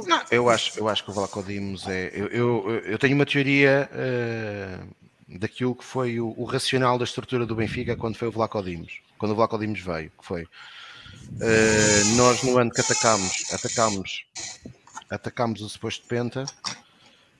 Não, 0.05 0.21
eu 0.29 0.49
acho, 0.49 0.77
eu 0.77 0.87
acho 0.89 1.03
que 1.03 1.11
o 1.11 1.13
Vlaco 1.13 1.41
Dimos 1.41 1.87
é. 1.87 2.11
Eu, 2.13 2.27
eu, 2.27 2.69
eu 2.85 2.99
tenho 2.99 3.15
uma 3.15 3.25
teoria 3.25 3.89
uh, 3.93 4.87
daquilo 5.39 5.73
que 5.73 5.83
foi 5.83 6.19
o, 6.19 6.33
o, 6.37 6.43
racional 6.43 6.97
da 6.97 7.05
estrutura 7.05 7.45
do 7.45 7.55
Benfica 7.55 7.95
quando 7.95 8.17
foi 8.17 8.27
o 8.27 8.31
Vlaco 8.31 8.61
Dimos. 8.61 8.99
Quando 9.17 9.31
o 9.31 9.35
Vlaco 9.35 9.57
Dimos 9.57 9.79
veio, 9.79 10.11
que 10.11 10.25
foi. 10.25 10.43
Uh, 10.43 12.15
nós 12.17 12.43
no 12.43 12.57
ano 12.57 12.71
que 12.71 12.81
atacámos, 12.81 13.53
atacámos, 13.53 14.25
atacámos 15.09 15.61
o 15.61 15.69
suposto 15.69 16.05
Penta 16.07 16.45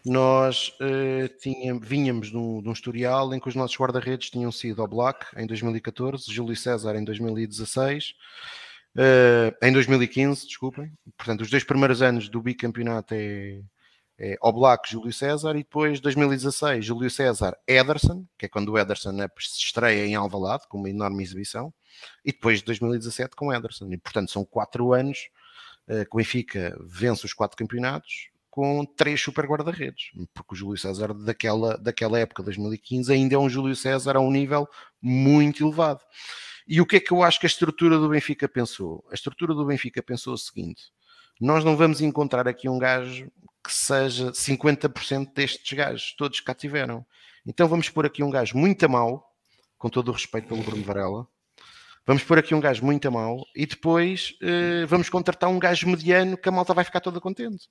nós 0.08 0.70
uh, 0.82 1.28
tinha, 1.40 1.78
vínhamos 1.80 2.30
de 2.30 2.38
um, 2.38 2.62
de 2.62 2.70
um, 2.70 2.72
historial 2.72 3.34
em 3.34 3.40
que 3.40 3.48
os 3.48 3.56
nossos 3.56 3.78
guarda-redes 3.78 4.30
tinham 4.30 4.52
sido 4.52 4.84
o 4.84 4.88
Black 4.88 5.26
em 5.36 5.46
2014, 5.46 6.32
Júlio 6.32 6.56
César 6.56 6.96
em 6.96 7.04
2016, 7.04 8.14
uh, 8.96 9.66
em 9.66 9.72
2015, 9.72 10.48
desculpem. 10.48 10.92
Portanto, 11.18 11.42
os 11.42 11.50
dois 11.50 11.64
primeiros 11.64 12.02
anos 12.02 12.30
do 12.30 12.42
bicampeonato 12.42 13.14
é, 13.14 13.62
é 14.18 14.38
Oblak, 14.42 14.90
Júlio 14.90 15.14
César 15.14 15.52
e 15.52 15.60
depois 15.64 16.00
2016 16.00 16.84
Júlio 16.86 17.10
César, 17.10 17.58
Ederson, 17.68 18.26
que 18.38 18.46
é 18.48 18.50
quando 18.50 18.70
o 18.70 18.78
Ederson 18.78 19.16
se 19.40 19.60
estreia 19.60 20.06
em 20.06 20.16
Alvalade 20.16 20.68
com 20.68 20.78
uma 20.78 20.90
enorme 20.90 21.24
exibição 21.24 21.74
e 22.26 22.32
depois 22.32 22.62
2017 22.62 23.36
com 23.36 23.54
Ederson 23.54 23.92
e 23.92 23.98
portanto 23.98 24.32
são 24.32 24.44
quatro 24.44 24.94
anos 24.94 25.30
uh, 25.88 26.04
que 26.04 26.14
o 26.14 26.18
Benfica 26.18 26.76
vence 26.82 27.26
os 27.26 27.34
quatro 27.34 27.58
campeonatos 27.58 28.30
com 28.58 28.84
três 28.84 29.22
super 29.22 29.46
guarda-redes, 29.46 30.10
porque 30.34 30.56
o 30.56 30.58
Júlio 30.58 30.80
César 30.80 31.14
daquela, 31.14 31.78
daquela 31.78 32.18
época, 32.18 32.42
2015, 32.42 33.14
ainda 33.14 33.36
é 33.36 33.38
um 33.38 33.48
Júlio 33.48 33.76
César 33.76 34.18
a 34.18 34.20
um 34.20 34.32
nível 34.32 34.68
muito 35.00 35.64
elevado. 35.64 36.00
E 36.68 36.82
o 36.82 36.86
que 36.88 36.96
é 36.96 37.00
que 37.00 37.12
eu 37.12 37.22
acho 37.22 37.40
que 37.40 37.46
a 37.46 37.48
estrutura 37.48 38.00
do 38.00 38.10
Benfica 38.10 38.50
pensou? 38.50 39.06
A 39.12 39.14
estrutura 39.14 39.54
do 39.54 39.64
Benfica 39.64 40.02
pensou 40.02 40.34
o 40.34 40.38
seguinte: 40.40 40.86
nós 41.40 41.64
não 41.64 41.78
vamos 41.78 42.02
encontrar 42.02 42.48
aqui 42.48 42.68
um 42.68 42.80
gajo 42.80 43.32
que 43.64 43.72
seja 43.72 44.32
50% 44.32 45.36
destes 45.36 45.78
gajos, 45.78 46.16
todos 46.18 46.40
cá 46.40 46.56
tiveram. 46.56 47.06
Então 47.46 47.68
vamos 47.68 47.90
pôr 47.90 48.08
aqui 48.08 48.24
um 48.24 48.32
gajo 48.32 48.58
muito 48.58 48.84
a 48.84 48.88
mal, 48.88 49.24
com 49.78 49.88
todo 49.88 50.08
o 50.10 50.14
respeito 50.14 50.48
pelo 50.48 50.64
Bruno 50.64 50.84
Varela. 50.84 51.28
Vamos 52.08 52.24
pôr 52.24 52.40
aqui 52.40 52.56
um 52.56 52.60
gajo 52.60 52.84
muito 52.84 53.12
mal 53.12 53.46
e 53.56 53.68
depois 53.68 54.34
uh, 54.42 54.88
vamos 54.88 55.10
contratar 55.10 55.48
um 55.48 55.60
gajo 55.60 55.88
mediano 55.88 56.36
que 56.36 56.50
a 56.50 56.52
malta 56.52 56.74
vai 56.74 56.84
ficar 56.84 57.02
toda 57.02 57.22
contente. 57.22 57.70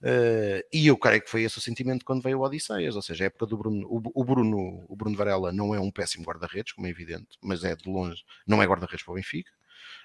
Uh, 0.00 0.62
e 0.72 0.86
eu 0.86 0.96
creio 0.96 1.20
que 1.20 1.30
foi 1.30 1.42
esse 1.42 1.58
o 1.58 1.60
sentimento 1.60 2.04
quando 2.04 2.22
veio 2.22 2.38
o 2.38 2.42
Odisseias, 2.42 2.94
ou 2.94 3.02
seja, 3.02 3.24
a 3.24 3.26
época 3.26 3.46
do 3.46 3.58
Bruno, 3.58 3.86
o, 3.88 4.00
o 4.14 4.24
Bruno, 4.24 4.86
o 4.88 4.96
Bruno 4.96 5.16
Varela 5.16 5.52
não 5.52 5.74
é 5.74 5.80
um 5.80 5.90
péssimo 5.90 6.24
guarda-redes, 6.24 6.72
como 6.72 6.86
é 6.86 6.90
evidente, 6.90 7.26
mas 7.42 7.64
é 7.64 7.74
de 7.74 7.90
longe, 7.90 8.22
não 8.46 8.62
é 8.62 8.66
guarda-redes 8.66 9.04
para 9.04 9.12
o 9.12 9.14
Benfica. 9.16 9.50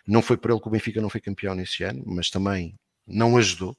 Não 0.08 0.22
foi 0.22 0.36
por 0.38 0.52
ele 0.52 0.60
que 0.60 0.68
o 0.68 0.72
Benfica 0.72 1.02
não 1.02 1.10
foi 1.10 1.22
campeão 1.22 1.54
nesse 1.54 1.84
ano, 1.84 2.04
mas 2.06 2.30
também 2.30 2.78
não 3.06 3.38
ajudou. 3.38 3.78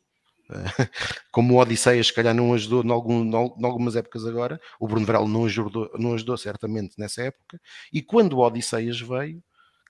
Uh, 0.48 0.54
como 1.32 1.54
o 1.54 1.58
Odisseias, 1.58 2.06
se 2.08 2.14
calhar, 2.14 2.34
não 2.34 2.54
ajudou 2.54 2.84
em, 2.84 2.90
algum, 2.92 3.24
em 3.24 3.64
algumas 3.64 3.96
épocas 3.96 4.24
agora, 4.24 4.60
o 4.78 4.86
Bruno 4.86 5.06
Varela 5.06 5.28
não 5.28 5.46
ajudou, 5.46 5.90
não 5.98 6.14
ajudou 6.14 6.36
certamente 6.36 6.94
nessa 6.96 7.22
época. 7.22 7.60
E 7.92 8.00
quando 8.02 8.34
o 8.34 8.40
Odisseias 8.40 9.00
veio, 9.00 9.42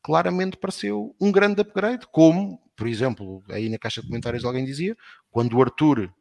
claramente 0.05 0.59
pareceu 0.59 1.17
um 1.19 1.33
grande 1.33 1.63
upgrade, 1.63 2.07
como, 2.13 2.61
por 2.77 2.87
exemplo, 2.87 3.43
aí 3.49 3.71
na 3.71 3.79
caixa 3.79 4.03
de 4.03 4.07
comentários 4.07 4.45
alguém 4.45 4.63
dizia, 4.63 4.95
quando 5.31 5.57
o 5.57 5.63
Arthur 5.63 6.13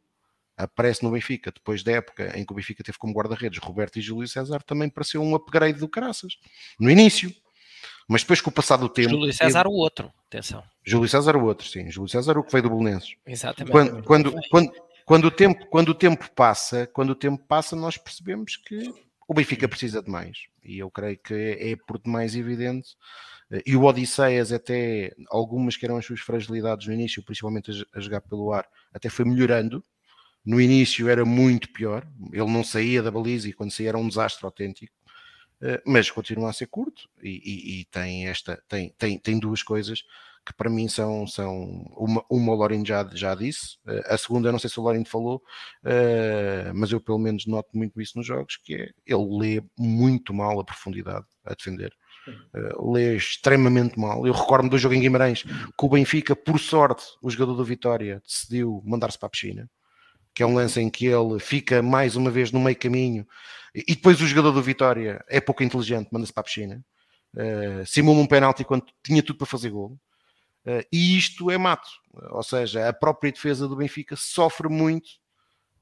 aparece 0.55 1.03
no 1.03 1.11
Benfica, 1.11 1.51
depois 1.51 1.83
da 1.83 1.91
época 1.91 2.31
em 2.39 2.45
que 2.45 2.53
o 2.53 2.55
Benfica 2.55 2.81
teve 2.81 2.97
como 2.97 3.13
guarda-redes 3.13 3.59
Roberto 3.59 3.99
e 3.99 4.01
Júlio 4.01 4.25
César, 4.25 4.63
também 4.63 4.89
pareceu 4.89 5.21
um 5.21 5.35
upgrade 5.35 5.79
do 5.79 5.89
caraças, 5.89 6.37
no 6.79 6.89
início. 6.89 7.29
Mas 8.07 8.21
depois 8.21 8.39
com 8.39 8.49
o 8.49 8.53
passar 8.53 8.77
do 8.77 8.87
tempo... 8.87 9.09
Júlio 9.09 9.33
César 9.33 9.67
o 9.67 9.73
outro, 9.73 10.11
atenção. 10.27 10.63
Júlio 10.85 11.09
César 11.09 11.35
o 11.35 11.43
outro, 11.43 11.67
sim. 11.67 11.91
Júlio 11.91 12.09
César 12.09 12.37
o 12.37 12.43
que 12.43 12.51
veio 12.53 12.63
do 12.63 12.69
Belenenses. 12.69 13.15
Exatamente. 13.25 13.71
Quando, 13.71 14.03
quando, 14.03 14.33
quando, 14.49 14.73
quando, 15.05 15.25
o 15.25 15.31
tempo, 15.31 15.65
quando 15.67 15.89
o 15.89 15.95
tempo 15.95 16.29
passa, 16.33 16.87
quando 16.87 17.09
o 17.09 17.15
tempo 17.15 17.43
passa, 17.45 17.75
nós 17.75 17.97
percebemos 17.97 18.55
que 18.55 18.93
o 19.27 19.33
Benfica 19.33 19.67
precisa 19.67 20.01
de 20.01 20.09
mais. 20.09 20.37
E 20.63 20.79
eu 20.79 20.89
creio 20.89 21.17
que 21.17 21.33
é, 21.33 21.71
é 21.71 21.75
por 21.75 21.99
demais 22.01 22.35
evidente 22.35 22.95
e 23.65 23.75
o 23.75 23.83
Odisseias, 23.83 24.51
até 24.51 25.13
algumas 25.29 25.77
que 25.77 25.85
eram 25.85 25.97
as 25.97 26.05
suas 26.05 26.19
fragilidades 26.19 26.87
no 26.87 26.93
início, 26.93 27.23
principalmente 27.23 27.71
a 27.93 27.99
jogar 27.99 28.21
pelo 28.21 28.51
ar, 28.51 28.67
até 28.93 29.09
foi 29.09 29.25
melhorando. 29.25 29.83
No 30.45 30.59
início 30.59 31.07
era 31.07 31.23
muito 31.23 31.71
pior, 31.71 32.05
ele 32.31 32.51
não 32.51 32.63
saía 32.63 33.01
da 33.01 33.11
baliza 33.11 33.47
e 33.47 33.53
quando 33.53 33.71
saía 33.71 33.89
era 33.89 33.97
um 33.97 34.07
desastre 34.07 34.45
autêntico, 34.45 34.93
eh, 35.61 35.81
mas 35.85 36.11
continua 36.11 36.49
a 36.49 36.53
ser 36.53 36.67
curto 36.67 37.07
e, 37.21 37.29
e, 37.29 37.81
e 37.81 37.85
tem, 37.85 38.27
esta, 38.27 38.61
tem, 38.67 38.93
tem, 38.97 39.17
tem 39.17 39.39
duas 39.39 39.63
coisas 39.63 40.03
que 40.45 40.53
para 40.53 40.69
mim 40.69 40.89
são, 40.89 41.25
são 41.25 41.85
uma, 41.95 42.23
uma 42.29 42.51
o 42.51 42.55
Lorindo 42.55 42.85
já, 42.85 43.09
já 43.13 43.33
disse, 43.33 43.77
eh, 43.87 44.03
a 44.07 44.17
segunda 44.17 44.51
não 44.51 44.59
sei 44.59 44.69
se 44.69 44.79
o 44.79 44.83
Lorindo 44.83 45.07
falou, 45.07 45.41
uh, 45.85 46.73
mas 46.75 46.91
eu 46.91 46.99
pelo 46.99 47.17
menos 47.17 47.45
noto 47.45 47.69
muito 47.73 48.01
isso 48.01 48.17
nos 48.17 48.27
jogos, 48.27 48.57
que 48.57 48.75
é 48.75 48.89
ele 49.05 49.37
lê 49.39 49.63
muito 49.77 50.33
mal 50.33 50.59
a 50.59 50.65
profundidade 50.65 51.25
a 51.45 51.53
defender. 51.53 51.93
Uh, 52.27 52.91
lê 52.91 53.15
extremamente 53.15 53.99
mal. 53.99 54.25
Eu 54.25 54.33
recordo-me 54.33 54.69
do 54.69 54.77
jogo 54.77 54.95
em 54.95 55.01
Guimarães 55.01 55.43
que 55.43 55.85
o 55.85 55.89
Benfica, 55.89 56.35
por 56.35 56.59
sorte, 56.59 57.03
o 57.21 57.29
jogador 57.29 57.53
do 57.53 57.65
Vitória 57.65 58.21
decidiu 58.25 58.81
mandar-se 58.85 59.19
para 59.19 59.27
a 59.27 59.29
piscina, 59.29 59.69
que 60.33 60.41
é 60.41 60.45
um 60.45 60.53
lance 60.53 60.79
em 60.79 60.89
que 60.89 61.05
ele 61.05 61.39
fica 61.39 61.81
mais 61.81 62.15
uma 62.15 62.31
vez 62.31 62.51
no 62.51 62.59
meio 62.59 62.77
caminho 62.77 63.27
e 63.75 63.95
depois 63.95 64.21
o 64.21 64.27
jogador 64.27 64.51
do 64.51 64.61
Vitória 64.61 65.23
é 65.27 65.41
pouco 65.41 65.63
inteligente, 65.63 66.09
manda-se 66.11 66.31
para 66.31 66.41
a 66.41 66.43
piscina, 66.43 66.85
uh, 67.35 67.85
simula 67.85 68.19
um 68.19 68.27
penalti 68.27 68.63
quando 68.63 68.85
tinha 69.03 69.23
tudo 69.23 69.39
para 69.39 69.47
fazer 69.47 69.71
gol. 69.71 69.97
Uh, 70.65 70.85
e 70.91 71.17
isto 71.17 71.49
é 71.49 71.57
mato, 71.57 71.89
ou 72.29 72.43
seja, 72.43 72.87
a 72.87 72.93
própria 72.93 73.31
defesa 73.31 73.67
do 73.67 73.75
Benfica 73.75 74.15
sofre 74.15 74.69
muito 74.69 75.22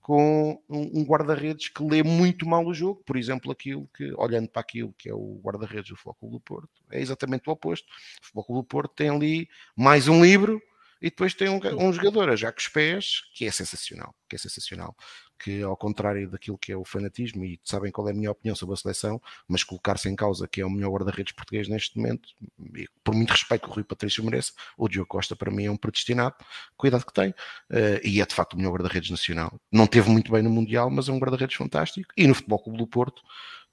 com 0.01 0.61
um 0.67 1.03
guarda-redes 1.03 1.69
que 1.69 1.83
lê 1.83 2.01
muito 2.01 2.45
mal 2.45 2.65
o 2.65 2.73
jogo, 2.73 3.03
por 3.05 3.15
exemplo, 3.15 3.51
aquilo 3.51 3.87
que, 3.95 4.11
olhando 4.13 4.49
para 4.49 4.61
aquilo 4.61 4.93
que 4.97 5.09
é 5.09 5.13
o 5.13 5.39
guarda-redes 5.43 5.89
do 5.89 5.95
Futebol 5.95 6.31
do 6.31 6.39
Porto, 6.39 6.69
é 6.91 6.99
exatamente 6.99 7.47
o 7.47 7.53
oposto. 7.53 7.87
O 8.21 8.25
Futebol 8.25 8.61
do 8.61 8.67
Porto 8.67 8.93
tem 8.95 9.09
ali 9.09 9.47
mais 9.75 10.07
um 10.07 10.23
livro 10.23 10.61
e 11.01 11.09
depois 11.09 11.33
tem 11.33 11.49
um, 11.49 11.59
um 11.79 11.93
jogador 11.93 12.29
a 12.29 12.33
os 12.33 12.67
pés 12.67 13.21
que 13.33 13.45
é 13.45 13.51
sensacional, 13.51 14.13
que 14.27 14.35
é 14.35 14.39
sensacional 14.39 14.95
que 15.41 15.61
ao 15.63 15.75
contrário 15.75 16.29
daquilo 16.29 16.57
que 16.57 16.71
é 16.71 16.77
o 16.77 16.85
fanatismo, 16.85 17.43
e 17.43 17.59
sabem 17.63 17.91
qual 17.91 18.07
é 18.07 18.11
a 18.11 18.13
minha 18.13 18.31
opinião 18.31 18.55
sobre 18.55 18.73
a 18.73 18.77
seleção, 18.77 19.21
mas 19.47 19.63
colocar-se 19.63 20.07
em 20.07 20.15
causa 20.15 20.47
que 20.47 20.61
é 20.61 20.65
o 20.65 20.69
melhor 20.69 20.91
guarda-redes 20.91 21.33
português 21.33 21.67
neste 21.67 21.97
momento, 21.97 22.29
e 22.75 22.87
por 23.03 23.15
muito 23.15 23.31
respeito 23.31 23.63
que 23.63 23.69
o 23.69 23.73
Rui 23.73 23.83
Patrício 23.83 24.23
merece, 24.23 24.51
o 24.77 24.87
Diogo 24.87 25.07
Costa 25.07 25.35
para 25.35 25.51
mim 25.51 25.65
é 25.65 25.71
um 25.71 25.77
predestinado, 25.77 26.35
cuidado 26.77 27.05
que 27.05 27.13
tem, 27.13 27.31
uh, 27.31 27.99
e 28.03 28.21
é 28.21 28.25
de 28.25 28.35
facto 28.35 28.53
o 28.53 28.57
melhor 28.57 28.73
guarda-redes 28.73 29.09
nacional. 29.09 29.59
Não 29.71 29.87
teve 29.87 30.09
muito 30.09 30.31
bem 30.31 30.43
no 30.43 30.49
Mundial, 30.49 30.89
mas 30.91 31.09
é 31.09 31.11
um 31.11 31.19
guarda-redes 31.19 31.55
fantástico, 31.55 32.13
e 32.15 32.27
no 32.27 32.35
Futebol 32.35 32.59
Clube 32.59 32.77
do 32.77 32.87
Porto 32.87 33.21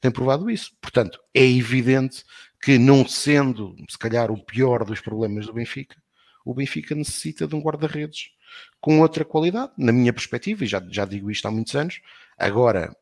tem 0.01 0.11
provado 0.11 0.51
isso. 0.51 0.73
Portanto, 0.81 1.20
é 1.35 1.45
evidente 1.45 2.24
que 2.62 2.78
não 2.78 3.07
sendo, 3.07 3.77
se 3.89 3.99
calhar, 3.99 4.31
o 4.31 4.43
pior 4.43 4.85
dos 4.85 5.01
problemas 5.01 5.47
do 5.47 5.53
Benfica, 5.53 5.97
o 6.45 6.55
Benfica 6.55 6.95
necessita 6.95 7.47
de 7.47 7.55
um 7.55 7.61
guarda-redes 7.61 8.31
com 8.80 9.00
outra 9.00 9.24
qualidade, 9.24 9.72
na 9.76 9.92
minha 9.92 10.12
perspectiva, 10.12 10.64
e 10.64 10.66
já, 10.66 10.82
já 10.90 11.05
digo 11.05 11.30
isto 11.30 11.46
há 11.46 11.50
muitos 11.50 11.74
anos. 11.74 12.00
Agora, 12.38 12.94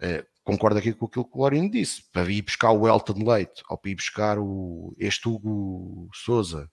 eh, 0.00 0.24
concordo 0.42 0.78
aqui 0.78 0.92
com 0.92 1.06
aquilo 1.06 1.24
que 1.24 1.36
o 1.36 1.40
Lorino 1.40 1.70
disse, 1.70 2.02
para 2.12 2.30
ir 2.30 2.42
buscar 2.42 2.72
o 2.72 2.88
Elton 2.88 3.24
Leite, 3.24 3.62
ou 3.68 3.78
para 3.78 3.90
ir 3.90 3.94
buscar 3.94 4.38
o, 4.38 4.94
este 4.98 5.28
Hugo 5.28 6.08
Souza, 6.14 6.70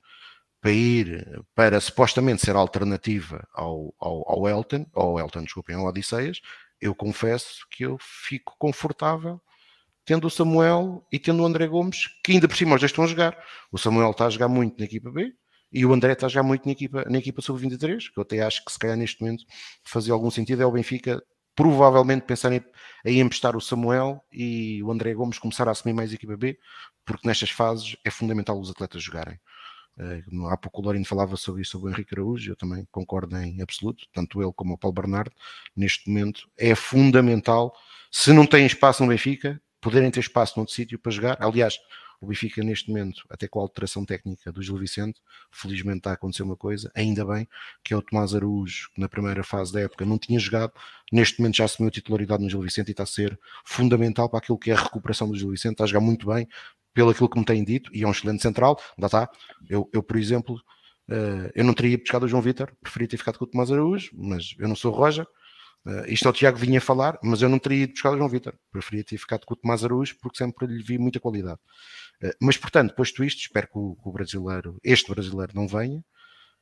para 0.61 0.71
ir 0.71 1.41
para 1.55 1.79
supostamente 1.79 2.45
ser 2.45 2.55
alternativa 2.55 3.47
ao, 3.53 3.93
ao, 3.99 4.29
ao 4.29 4.47
Elton, 4.49 4.85
ou 4.93 5.19
Elton, 5.19 5.43
desculpem, 5.43 5.75
ao 5.75 5.85
Odisseias, 5.85 6.41
eu 6.81 6.95
confesso 6.95 7.65
que 7.69 7.83
eu 7.83 7.97
fico 7.99 8.55
confortável 8.57 9.41
tendo 10.05 10.25
o 10.25 10.29
Samuel 10.29 11.05
e 11.11 11.19
tendo 11.19 11.43
o 11.43 11.45
André 11.45 11.67
Gomes, 11.67 12.07
que 12.23 12.31
ainda 12.31 12.47
por 12.47 12.57
cima 12.57 12.73
os 12.73 12.81
dois 12.81 12.91
estão 12.91 13.03
a 13.03 13.07
jogar. 13.07 13.37
O 13.71 13.77
Samuel 13.77 14.09
está 14.09 14.25
a 14.25 14.29
jogar 14.29 14.47
muito 14.47 14.79
na 14.79 14.85
equipa 14.85 15.11
B, 15.11 15.31
e 15.71 15.85
o 15.85 15.93
André 15.93 16.13
está 16.13 16.27
já 16.27 16.41
muito 16.41 16.65
na 16.65 16.71
equipa, 16.71 17.05
na 17.09 17.17
equipa 17.17 17.41
sub-23, 17.41 18.11
que 18.11 18.17
eu 18.17 18.23
até 18.23 18.41
acho 18.41 18.63
que 18.65 18.71
se 18.71 18.79
calhar 18.79 18.97
neste 18.97 19.21
momento 19.21 19.43
fazia 19.83 20.13
algum 20.13 20.31
sentido, 20.31 20.63
é 20.63 20.65
o 20.65 20.71
Benfica 20.71 21.21
provavelmente 21.55 22.23
pensar 22.23 22.53
em, 22.53 22.63
em 23.05 23.19
emprestar 23.19 23.55
o 23.55 23.61
Samuel 23.61 24.23
e 24.31 24.81
o 24.81 24.91
André 24.91 25.13
Gomes 25.13 25.37
começar 25.37 25.67
a 25.67 25.71
assumir 25.71 25.93
mais 25.93 26.11
a 26.11 26.15
equipa 26.15 26.37
B, 26.37 26.57
porque 27.05 27.27
nestas 27.27 27.49
fases 27.49 27.97
é 28.05 28.09
fundamental 28.09 28.59
os 28.59 28.69
atletas 28.69 29.03
jogarem. 29.03 29.37
Uh, 29.97 30.47
há 30.47 30.55
pouco 30.55 30.81
o 30.81 30.85
Lorino 30.85 31.03
falava 31.03 31.35
sobre 31.35 31.61
isso, 31.61 31.71
sobre 31.71 31.89
o 31.89 31.93
Henrique 31.93 32.15
Araújo, 32.15 32.51
eu 32.51 32.55
também 32.55 32.87
concordo 32.89 33.35
em 33.37 33.61
absoluto, 33.61 34.05
tanto 34.13 34.41
ele 34.41 34.53
como 34.55 34.73
o 34.73 34.77
Paulo 34.77 34.95
Bernardo, 34.95 35.31
neste 35.75 36.09
momento 36.09 36.49
é 36.57 36.73
fundamental, 36.73 37.75
se 38.09 38.31
não 38.31 38.45
têm 38.45 38.65
espaço 38.65 39.03
no 39.03 39.09
Benfica, 39.09 39.61
poderem 39.81 40.09
ter 40.09 40.21
espaço 40.21 40.53
noutro 40.57 40.73
sítio 40.73 40.97
para 40.97 41.11
jogar. 41.11 41.37
Aliás, 41.41 41.77
o 42.21 42.27
Benfica, 42.27 42.61
neste 42.63 42.89
momento, 42.89 43.23
até 43.29 43.47
com 43.47 43.59
a 43.59 43.61
alteração 43.63 44.05
técnica 44.05 44.51
do 44.51 44.61
Gil 44.61 44.77
Vicente, 44.77 45.21
felizmente 45.51 45.99
está 45.99 46.11
a 46.11 46.13
acontecer 46.13 46.43
uma 46.43 46.57
coisa, 46.57 46.91
ainda 46.93 47.25
bem, 47.25 47.47
que 47.83 47.93
é 47.93 47.97
o 47.97 48.01
Tomás 48.01 48.35
Araújo, 48.35 48.89
que 48.93 48.99
na 48.99 49.07
primeira 49.07 49.43
fase 49.43 49.71
da 49.71 49.81
época 49.81 50.05
não 50.05 50.17
tinha 50.17 50.39
jogado, 50.39 50.73
neste 51.11 51.39
momento 51.39 51.57
já 51.57 51.65
assumiu 51.65 51.89
titularidade 51.89 52.43
no 52.43 52.49
Gil 52.49 52.61
Vicente 52.61 52.89
e 52.89 52.91
está 52.91 53.03
a 53.03 53.05
ser 53.05 53.39
fundamental 53.65 54.29
para 54.29 54.39
aquilo 54.39 54.57
que 54.57 54.71
é 54.71 54.73
a 54.73 54.81
recuperação 54.81 55.29
do 55.29 55.37
Gil 55.37 55.49
Vicente, 55.49 55.73
está 55.73 55.85
a 55.85 55.87
jogar 55.87 56.01
muito 56.01 56.27
bem, 56.27 56.47
pelo 56.93 57.11
aquilo 57.11 57.29
que 57.29 57.39
me 57.39 57.45
têm 57.45 57.63
dito, 57.63 57.89
e 57.93 58.03
é 58.03 58.07
um 58.07 58.11
excelente 58.11 58.41
central, 58.41 58.77
lá 58.97 59.05
está. 59.05 59.29
Eu, 59.69 59.89
eu 59.93 60.03
por 60.03 60.17
exemplo, 60.17 60.55
uh, 61.09 61.49
eu 61.55 61.63
não 61.63 61.73
teria 61.73 61.97
buscado 61.97 62.25
o 62.25 62.27
João 62.27 62.41
Vitor, 62.41 62.73
preferia 62.81 63.07
ter 63.07 63.17
ficado 63.17 63.37
com 63.37 63.45
o 63.45 63.47
Tomás 63.47 63.71
Araújo, 63.71 64.11
mas 64.13 64.55
eu 64.57 64.67
não 64.67 64.75
sou 64.75 64.91
Roja, 64.91 65.25
Uh, 65.85 66.05
isto 66.07 66.27
é 66.27 66.29
o 66.29 66.33
Tiago 66.33 66.57
vinha 66.57 66.81
falar, 66.81 67.17
mas 67.23 67.41
eu 67.41 67.49
não 67.49 67.57
teria 67.57 67.83
ido 67.83 67.93
buscar 67.93 68.11
o 68.11 68.17
João 68.17 68.29
Vitor. 68.29 68.53
Preferia 68.71 69.03
ter 69.03 69.17
ficado 69.17 69.45
com 69.45 69.53
o 69.53 69.57
Tomás 69.57 69.83
Araújo 69.83 70.15
porque 70.21 70.37
sempre 70.37 70.67
lhe 70.67 70.83
vi 70.83 70.97
muita 70.97 71.19
qualidade. 71.19 71.59
Eh, 72.21 72.35
mas, 72.41 72.57
portanto, 72.57 72.93
posto 72.95 73.23
isto, 73.23 73.39
espero 73.41 73.67
que 73.67 73.77
o, 73.77 73.97
o 74.03 74.11
brasileiro, 74.11 74.77
este 74.83 75.09
brasileiro 75.11 75.53
não 75.55 75.67
venha. 75.67 76.03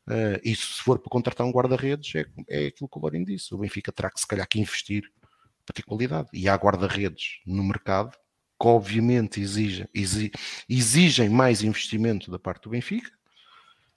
Uh, 0.08 0.40
e 0.42 0.56
se 0.56 0.82
for 0.84 1.00
para 1.00 1.10
contratar 1.10 1.46
um 1.46 1.52
guarda-redes, 1.52 2.16
é, 2.16 2.26
é 2.48 2.68
aquilo 2.68 2.88
que 2.88 2.98
o 2.98 3.02
Lourinho 3.02 3.26
disse. 3.26 3.54
O 3.54 3.58
Benfica 3.58 3.92
terá 3.92 4.10
que, 4.10 4.20
se 4.20 4.28
calhar, 4.28 4.48
que 4.48 4.60
investir 4.60 5.04
para 5.66 5.74
ter 5.74 5.84
qualidade. 5.84 6.30
E 6.34 6.48
há 6.48 6.56
guarda-redes 6.56 7.42
no 7.46 7.64
mercado 7.64 8.12
que, 8.12 8.68
obviamente, 8.68 9.42
exigem, 9.42 9.88
exigem 10.70 11.30
mais 11.30 11.62
investimento 11.62 12.32
da 12.32 12.40
parte 12.40 12.64
do 12.64 12.70
Benfica. 12.70 13.12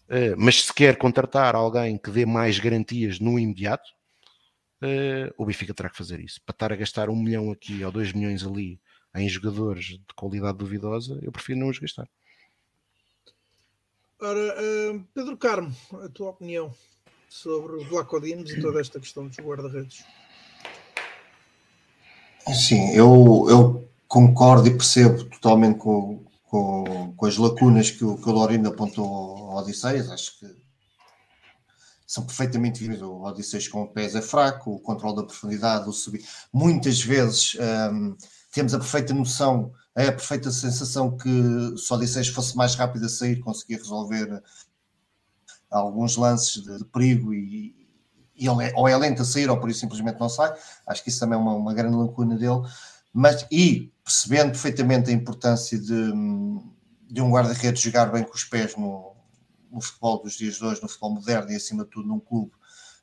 Uh, 0.08 0.34
mas 0.36 0.64
se 0.64 0.74
quer 0.74 0.96
contratar 0.96 1.54
alguém 1.54 1.96
que 1.96 2.10
dê 2.10 2.26
mais 2.26 2.58
garantias 2.58 3.20
no 3.20 3.38
imediato, 3.38 3.88
uh, 4.82 5.34
o 5.36 5.46
Benfica 5.46 5.74
terá 5.74 5.88
que 5.88 5.96
fazer 5.96 6.20
isso. 6.20 6.40
Para 6.44 6.54
estar 6.54 6.72
a 6.72 6.76
gastar 6.76 7.08
um 7.10 7.16
milhão 7.16 7.50
aqui 7.50 7.84
ou 7.84 7.92
dois 7.92 8.12
milhões 8.12 8.44
ali 8.44 8.80
em 9.14 9.28
jogadores 9.28 9.86
de 9.86 10.14
qualidade 10.14 10.58
duvidosa, 10.58 11.18
eu 11.22 11.32
prefiro 11.32 11.58
não 11.58 11.68
os 11.68 11.78
gastar. 11.78 12.08
Ora, 14.20 14.54
uh, 14.60 15.04
Pedro 15.14 15.36
Carmo, 15.36 15.74
a 16.04 16.08
tua 16.08 16.30
opinião 16.30 16.74
sobre 17.28 17.76
o 17.76 17.84
Vlaco 17.84 18.20
Dimos 18.20 18.50
e 18.50 18.60
toda 18.60 18.80
esta 18.80 19.00
questão 19.00 19.26
dos 19.26 19.38
guarda-redes? 19.38 20.04
Sim, 22.52 22.90
eu, 22.94 23.46
eu 23.48 23.88
concordo 24.08 24.66
e 24.66 24.72
percebo 24.72 25.24
totalmente 25.24 25.78
com, 25.78 26.24
com, 26.44 27.14
com 27.16 27.26
as 27.26 27.36
lacunas 27.36 27.90
que 27.90 28.04
o, 28.04 28.16
que 28.16 28.28
o 28.28 28.32
Lorino 28.32 28.68
apontou 28.68 29.06
ao 29.06 29.56
Odisseias. 29.58 30.10
Acho 30.10 30.38
que 30.38 30.46
são 32.10 32.26
perfeitamente 32.26 32.80
visíveis. 32.80 33.02
O 33.02 33.22
Odisseias 33.22 33.68
com 33.68 33.82
o 33.82 33.88
pés 33.88 34.16
é 34.16 34.20
fraco, 34.20 34.72
o 34.72 34.80
controle 34.80 35.14
da 35.14 35.22
profundidade, 35.22 35.88
o 35.88 35.92
subir. 35.92 36.26
Muitas 36.52 37.00
vezes 37.00 37.56
um, 37.92 38.16
temos 38.50 38.74
a 38.74 38.80
perfeita 38.80 39.14
noção, 39.14 39.72
é 39.96 40.08
a 40.08 40.12
perfeita 40.12 40.50
sensação 40.50 41.16
que 41.16 41.30
se 41.78 41.92
o 41.92 41.94
Odisseias 41.94 42.26
fosse 42.26 42.56
mais 42.56 42.74
rápido 42.74 43.06
a 43.06 43.08
sair, 43.08 43.38
conseguia 43.38 43.76
resolver 43.76 44.42
alguns 45.70 46.16
lances 46.16 46.60
de, 46.64 46.78
de 46.78 46.84
perigo 46.86 47.32
e, 47.32 47.88
e 48.34 48.48
ele 48.48 48.64
é, 48.64 48.72
ou 48.74 48.88
é 48.88 48.96
lento 48.96 49.22
a 49.22 49.24
sair 49.24 49.48
ou 49.48 49.60
por 49.60 49.70
isso 49.70 49.78
simplesmente 49.78 50.18
não 50.18 50.28
sai. 50.28 50.52
Acho 50.88 51.04
que 51.04 51.10
isso 51.10 51.20
também 51.20 51.38
é 51.38 51.40
uma, 51.40 51.54
uma 51.54 51.72
grande 51.72 51.96
lacuna 51.96 52.36
dele. 52.36 52.60
Mas, 53.12 53.46
e 53.52 53.92
percebendo 54.02 54.50
perfeitamente 54.50 55.10
a 55.10 55.12
importância 55.12 55.78
de, 55.78 56.12
de 57.08 57.22
um 57.22 57.30
guarda-redes 57.30 57.80
jogar 57.80 58.06
bem 58.06 58.24
com 58.24 58.34
os 58.34 58.42
pés 58.42 58.74
no, 58.74 59.09
no, 59.70 59.80
futebol 59.80 60.22
dos 60.22 60.34
dias 60.34 60.56
de 60.56 60.64
hoje, 60.64 60.82
no 60.82 60.88
futebol 60.88 61.14
moderno 61.14 61.50
e 61.50 61.56
acima 61.56 61.84
de 61.84 61.90
tudo 61.90 62.08
num 62.08 62.20
clube 62.20 62.52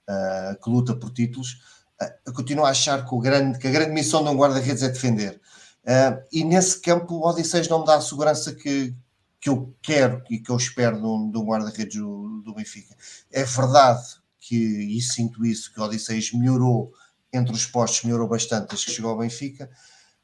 uh, 0.08 0.62
que 0.62 0.70
luta 0.70 0.96
por 0.96 1.12
títulos, 1.12 1.60
uh, 2.02 2.34
continuo 2.34 2.66
a 2.66 2.70
achar 2.70 3.06
que, 3.06 3.14
o 3.14 3.20
grande, 3.20 3.60
que 3.60 3.68
a 3.68 3.72
grande 3.72 3.92
missão 3.92 4.24
de 4.24 4.30
um 4.30 4.36
guarda-redes 4.36 4.84
é 4.84 4.90
defender. 4.90 5.40
Uh, 5.84 6.22
e 6.32 6.44
nesse 6.44 6.82
campo 6.82 7.16
o 7.16 7.28
Odisseis 7.28 7.68
não 7.68 7.80
me 7.80 7.86
dá 7.86 7.96
a 7.96 8.02
segurança 8.02 8.54
que, 8.54 8.94
que 9.40 9.50
eu 9.50 9.74
quero 9.82 10.22
e 10.30 10.40
que 10.40 10.52
eu 10.52 10.58
espero 10.58 10.98
de 10.98 11.06
um, 11.06 11.32
um 11.34 11.46
guarda-redes 11.46 11.98
do, 11.98 12.42
do, 12.42 12.54
Benfica. 12.54 12.96
É 13.32 13.44
verdade 13.44 14.04
que, 14.40 14.56
e 14.56 15.02
sinto 15.02 15.46
isso, 15.46 15.74
que 15.74 15.80
o 15.80 15.84
Odisseis 15.84 16.34
melhorou 16.34 16.92
entre 17.32 17.54
os 17.54 17.66
postos, 17.66 18.04
melhorou 18.04 18.28
bastante 18.28 18.70
desde 18.70 18.88
que 18.88 18.92
chegou 18.92 19.12
ao 19.12 19.18
Benfica, 19.18 19.70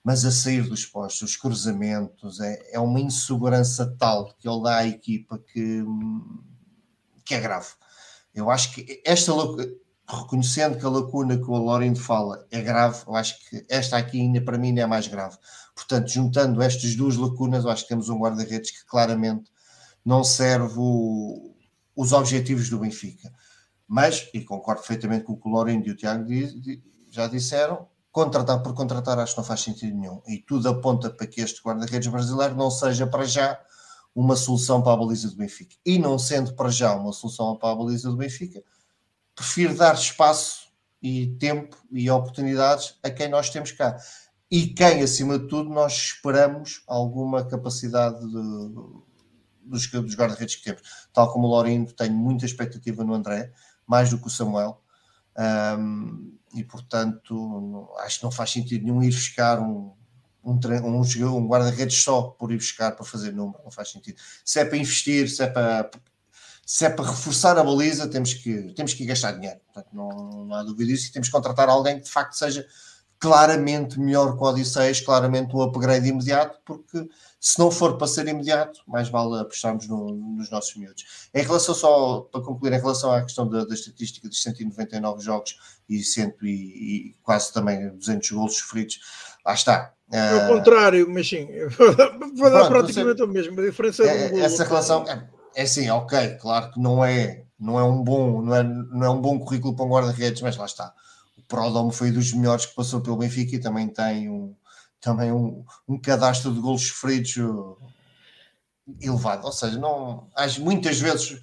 mas 0.04 0.26
a 0.26 0.32
sair 0.32 0.68
dos 0.68 0.86
postos, 0.86 1.30
os 1.30 1.38
cruzamentos, 1.38 2.40
é, 2.42 2.74
é 2.74 2.80
uma 2.80 3.00
insegurança 3.00 3.96
tal 3.98 4.34
que 4.38 4.48
ele 4.48 4.62
dá 4.62 4.78
à 4.78 4.88
equipa 4.88 5.40
que, 5.40 5.84
que 7.24 7.34
é 7.34 7.40
grave. 7.40 7.70
Eu 8.36 8.52
acho 8.52 8.74
que 8.74 9.02
esta 9.06 9.32
reconhecendo 10.08 10.78
que 10.78 10.86
a 10.86 10.90
lacuna 10.90 11.38
que 11.38 11.50
o 11.50 11.56
Lorindo 11.56 12.00
fala 12.00 12.46
é 12.52 12.62
grave, 12.62 13.04
eu 13.08 13.16
acho 13.16 13.40
que 13.50 13.66
esta 13.70 13.98
aqui 13.98 14.20
ainda 14.20 14.42
para 14.42 14.58
mim 14.58 14.78
é 14.78 14.86
mais 14.86 15.08
grave. 15.08 15.38
Portanto, 15.74 16.10
juntando 16.10 16.62
estas 16.62 16.96
duas 16.96 17.16
lacunas, 17.16 17.64
eu 17.64 17.72
acho 17.72 17.84
que 17.84 17.90
temos 17.90 18.10
um 18.10 18.20
guarda-redes 18.20 18.72
que 18.72 18.86
claramente 18.86 19.52
não 20.04 20.24
serve 20.24 20.76
o, 20.78 21.56
os 21.96 22.12
objetivos 22.12 22.70
do 22.70 22.80
Benfica. 22.80 23.34
Mas, 23.88 24.30
e 24.34 24.42
concordo 24.42 24.82
perfeitamente 24.82 25.24
com 25.24 25.34
o 25.34 25.38
que 25.38 25.48
o 25.48 25.52
Lorindo 25.52 25.88
e 25.88 25.92
o 25.92 25.96
Tiago 25.96 26.26
já 27.10 27.28
disseram, 27.28 27.88
contratar 28.14 28.62
por 28.62 28.76
contratar 28.76 29.18
acho 29.18 29.34
que 29.34 29.40
não 29.40 29.46
faz 29.46 29.62
sentido 29.62 29.98
nenhum. 29.98 30.22
E 30.28 30.38
tudo 30.38 30.70
aponta 30.70 31.10
para 31.10 31.26
que 31.28 31.42
este 31.42 31.62
guarda-redes 31.62 32.08
brasileiro 32.08 32.56
não 32.56 32.70
seja 32.70 33.08
para 33.08 33.26
já 33.26 33.60
uma 34.16 34.36
solução 34.36 34.84
para 34.84 34.94
a 34.94 34.98
baliza 34.98 35.30
do 35.30 35.36
Benfica. 35.36 35.76
E 35.84 35.98
não 35.98 36.20
sendo 36.20 36.54
para 36.54 36.70
já 36.70 36.96
uma 36.96 37.12
solução 37.12 37.58
para 37.58 37.72
a 37.72 37.76
baliza 37.76 38.10
do 38.12 38.16
Benfica, 38.16 38.64
prefiro 39.36 39.76
dar 39.76 39.96
espaço 39.96 40.72
e 41.02 41.36
tempo 41.40 41.76
e 41.92 42.10
oportunidades 42.10 43.00
a 43.02 43.10
quem 43.10 43.28
nós 43.28 43.50
temos 43.50 43.72
cá. 43.72 43.98
E 44.50 44.68
quem, 44.68 45.02
acima 45.02 45.40
de 45.40 45.48
tudo, 45.48 45.72
nós 45.72 45.94
esperamos 45.94 46.84
alguma 46.88 47.44
capacidade 47.44 48.20
de, 48.20 48.32
dos, 49.64 49.90
dos 49.90 50.16
guarda-redes 50.16 50.58
que 50.58 50.66
temos. 50.66 50.84
Tal 51.12 51.34
como 51.34 51.48
o 51.48 51.50
Lourinho, 51.50 51.92
tenho 51.92 52.14
muita 52.14 52.46
expectativa 52.46 53.04
no 53.04 53.16
André, 53.16 53.52
mais 53.88 54.12
do 54.12 54.20
que 54.20 54.28
o 54.28 54.30
Samuel. 54.30 54.80
Um, 55.36 56.38
e 56.54 56.64
portanto 56.64 57.90
acho 58.00 58.20
que 58.20 58.24
não 58.24 58.32
faz 58.32 58.52
sentido 58.52 58.84
nenhum 58.84 59.02
ir 59.04 59.12
buscar 59.12 59.60
um, 59.60 59.92
um, 60.44 60.60
um, 60.60 61.38
um 61.38 61.48
guarda-redes 61.48 62.04
só 62.04 62.24
por 62.24 62.52
ir 62.52 62.58
buscar 62.58 62.92
para 62.92 63.06
fazer 63.06 63.32
número, 63.32 63.60
não 63.64 63.72
faz 63.72 63.92
sentido. 63.92 64.20
Se 64.44 64.60
é 64.60 64.66
para 64.66 64.78
investir, 64.78 65.30
se 65.30 65.44
é 65.44 65.48
para, 65.48 65.90
se 66.66 66.86
é 66.86 66.90
para 66.90 67.10
reforçar 67.10 67.58
a 67.58 67.64
baliza, 67.64 68.08
temos 68.08 68.34
que, 68.34 68.74
temos 68.74 68.94
que 68.94 69.06
gastar 69.06 69.34
dinheiro. 69.34 69.60
Portanto, 69.66 69.90
não, 69.94 70.46
não 70.46 70.56
há 70.56 70.64
dúvida 70.64 70.92
disso 70.92 71.08
e 71.08 71.12
temos 71.12 71.28
que 71.28 71.32
contratar 71.32 71.70
alguém 71.70 71.98
que 71.98 72.06
de 72.06 72.12
facto 72.12 72.34
seja 72.34 72.68
claramente 73.20 73.98
melhor 74.00 74.36
que 74.36 74.44
o 74.44 74.48
Odisseis, 74.48 75.00
claramente 75.00 75.56
um 75.56 75.62
upgrade 75.62 76.08
imediato, 76.10 76.60
porque 76.66 77.08
se 77.44 77.60
não 77.60 77.70
for 77.70 77.98
para 77.98 78.08
ser 78.08 78.26
imediato, 78.26 78.80
mais 78.88 79.10
vale 79.10 79.38
apostarmos 79.42 79.86
no, 79.86 80.16
nos 80.16 80.50
nossos 80.50 80.78
miúdos. 80.78 81.28
Em 81.34 81.44
relação 81.44 81.76
só, 81.76 82.22
para 82.22 82.40
concluir, 82.40 82.72
em 82.72 82.80
relação 82.80 83.12
à 83.12 83.22
questão 83.22 83.46
da, 83.50 83.66
da 83.66 83.74
estatística 83.74 84.30
dos 84.30 84.42
199 84.42 85.22
jogos 85.22 85.60
e, 85.90 86.02
cento 86.02 86.46
e, 86.46 87.10
e 87.10 87.16
quase 87.22 87.52
também 87.52 87.90
200 87.98 88.32
golos 88.32 88.56
sofridos, 88.56 89.02
lá 89.46 89.54
está. 89.54 89.92
É 90.10 90.36
o 90.36 90.48
contrário, 90.56 91.06
mas 91.10 91.28
sim, 91.28 91.50
vou 92.34 92.50
dar 92.50 92.70
praticamente 92.70 93.22
o 93.22 93.28
mesmo. 93.28 93.60
A 93.60 93.66
diferença 93.66 94.04
é, 94.06 94.36
é 94.36 94.40
essa 94.40 94.64
relação 94.64 95.04
é, 95.06 95.28
é 95.54 95.64
assim, 95.64 95.90
ok, 95.90 96.38
claro 96.40 96.72
que 96.72 96.80
não 96.80 97.04
é, 97.04 97.44
não 97.60 97.78
é 97.78 97.84
um 97.84 98.02
bom, 98.02 98.42
não 98.42 98.56
é, 98.56 98.64
não 98.64 99.04
é 99.04 99.10
um 99.10 99.20
bom 99.20 99.38
currículo 99.38 99.76
para 99.76 99.84
um 99.84 99.90
guarda-redes, 99.90 100.42
mas 100.42 100.56
lá 100.56 100.66
está 100.66 100.94
Prodome 101.46 101.94
foi 101.94 102.10
dos 102.10 102.32
melhores 102.32 102.66
que 102.66 102.74
passou 102.74 103.02
pelo 103.02 103.18
Benfica 103.18 103.56
e 103.56 103.60
também 103.60 103.90
tem 103.90 104.30
um, 104.30 104.56
também 105.04 105.34
um, 105.34 105.66
um 105.86 106.00
cadastro 106.00 106.54
de 106.54 106.62
golos 106.62 106.88
sofridos 106.88 107.36
uh, 107.36 107.78
elevado. 109.02 109.46
Ou 109.46 109.52
seja, 109.52 109.78
não, 109.78 110.30
muitas 110.60 111.00
vezes 111.00 111.42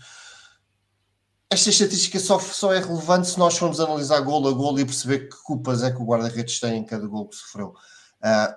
esta 1.50 1.68
estatística 1.68 2.18
só, 2.18 2.38
só 2.38 2.72
é 2.72 2.78
relevante 2.78 3.28
se 3.28 3.38
nós 3.38 3.58
formos 3.58 3.78
analisar 3.78 4.20
golo 4.20 4.48
a 4.48 4.52
golo 4.52 4.80
e 4.80 4.84
perceber 4.84 5.28
que 5.28 5.36
culpas 5.42 5.82
é 5.82 5.90
que 5.90 6.00
o 6.00 6.06
guarda-redes 6.06 6.58
tem 6.58 6.78
em 6.78 6.84
cada 6.84 7.06
golo 7.06 7.28
que 7.28 7.36
sofreu. 7.36 7.74
Uh, 8.22 8.54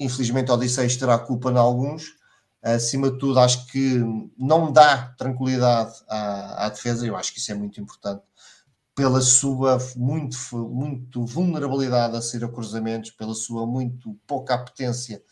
infelizmente, 0.00 0.50
Odisseis 0.50 0.96
terá 0.96 1.18
culpa 1.18 1.50
em 1.50 1.58
alguns. 1.58 2.16
Acima 2.62 3.10
de 3.10 3.18
tudo, 3.18 3.38
acho 3.38 3.66
que 3.66 4.02
não 4.38 4.72
dá 4.72 5.14
tranquilidade 5.18 5.94
à, 6.08 6.66
à 6.66 6.68
defesa, 6.70 7.06
eu 7.06 7.16
acho 7.16 7.32
que 7.32 7.38
isso 7.38 7.52
é 7.52 7.54
muito 7.54 7.80
importante 7.80 8.22
pela 8.96 9.20
sua 9.20 9.78
muito, 9.94 10.38
muito 10.56 11.26
vulnerabilidade 11.26 12.16
a 12.16 12.22
sair 12.22 12.42
a 12.42 12.48
cruzamentos, 12.48 13.10
pela 13.10 13.34
sua 13.34 13.66
muito 13.66 14.18
pouca 14.26 14.54
apetência 14.54 15.22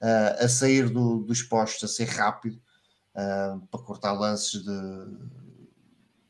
uh, 0.00 0.42
a 0.42 0.48
sair 0.48 0.88
do, 0.88 1.18
dos 1.18 1.42
postos, 1.42 1.84
a 1.84 1.94
ser 1.94 2.06
rápido, 2.06 2.58
uh, 3.14 3.60
para 3.66 3.80
cortar 3.82 4.12
lances 4.12 4.62
de, 4.62 5.06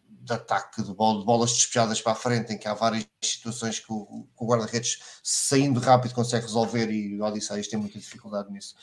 de 0.09 0.33
ataque, 0.33 0.83
de, 0.83 0.93
bola, 0.93 1.21
de, 1.21 1.25
bolas 1.25 1.53
despejadas 1.53 2.03
para 2.03 2.11
a 2.11 2.17
frente, 2.17 2.53
em 2.53 2.59
que 2.59 2.67
há 2.67 2.75
várias 2.75 3.07
situações 3.23 3.79
que 3.79 3.93
o, 3.93 4.27
o 4.37 4.47
guarda-redes, 4.47 4.99
saindo 5.23 5.79
rápido, 5.79 6.13
consegue 6.13 6.45
resolver 6.45 6.91
e 6.91 7.21
o 7.21 7.25
Odisseias 7.25 7.69
tem 7.69 7.79
muita 7.79 8.01
dificuldade 8.01 8.51
nisso. 8.51 8.75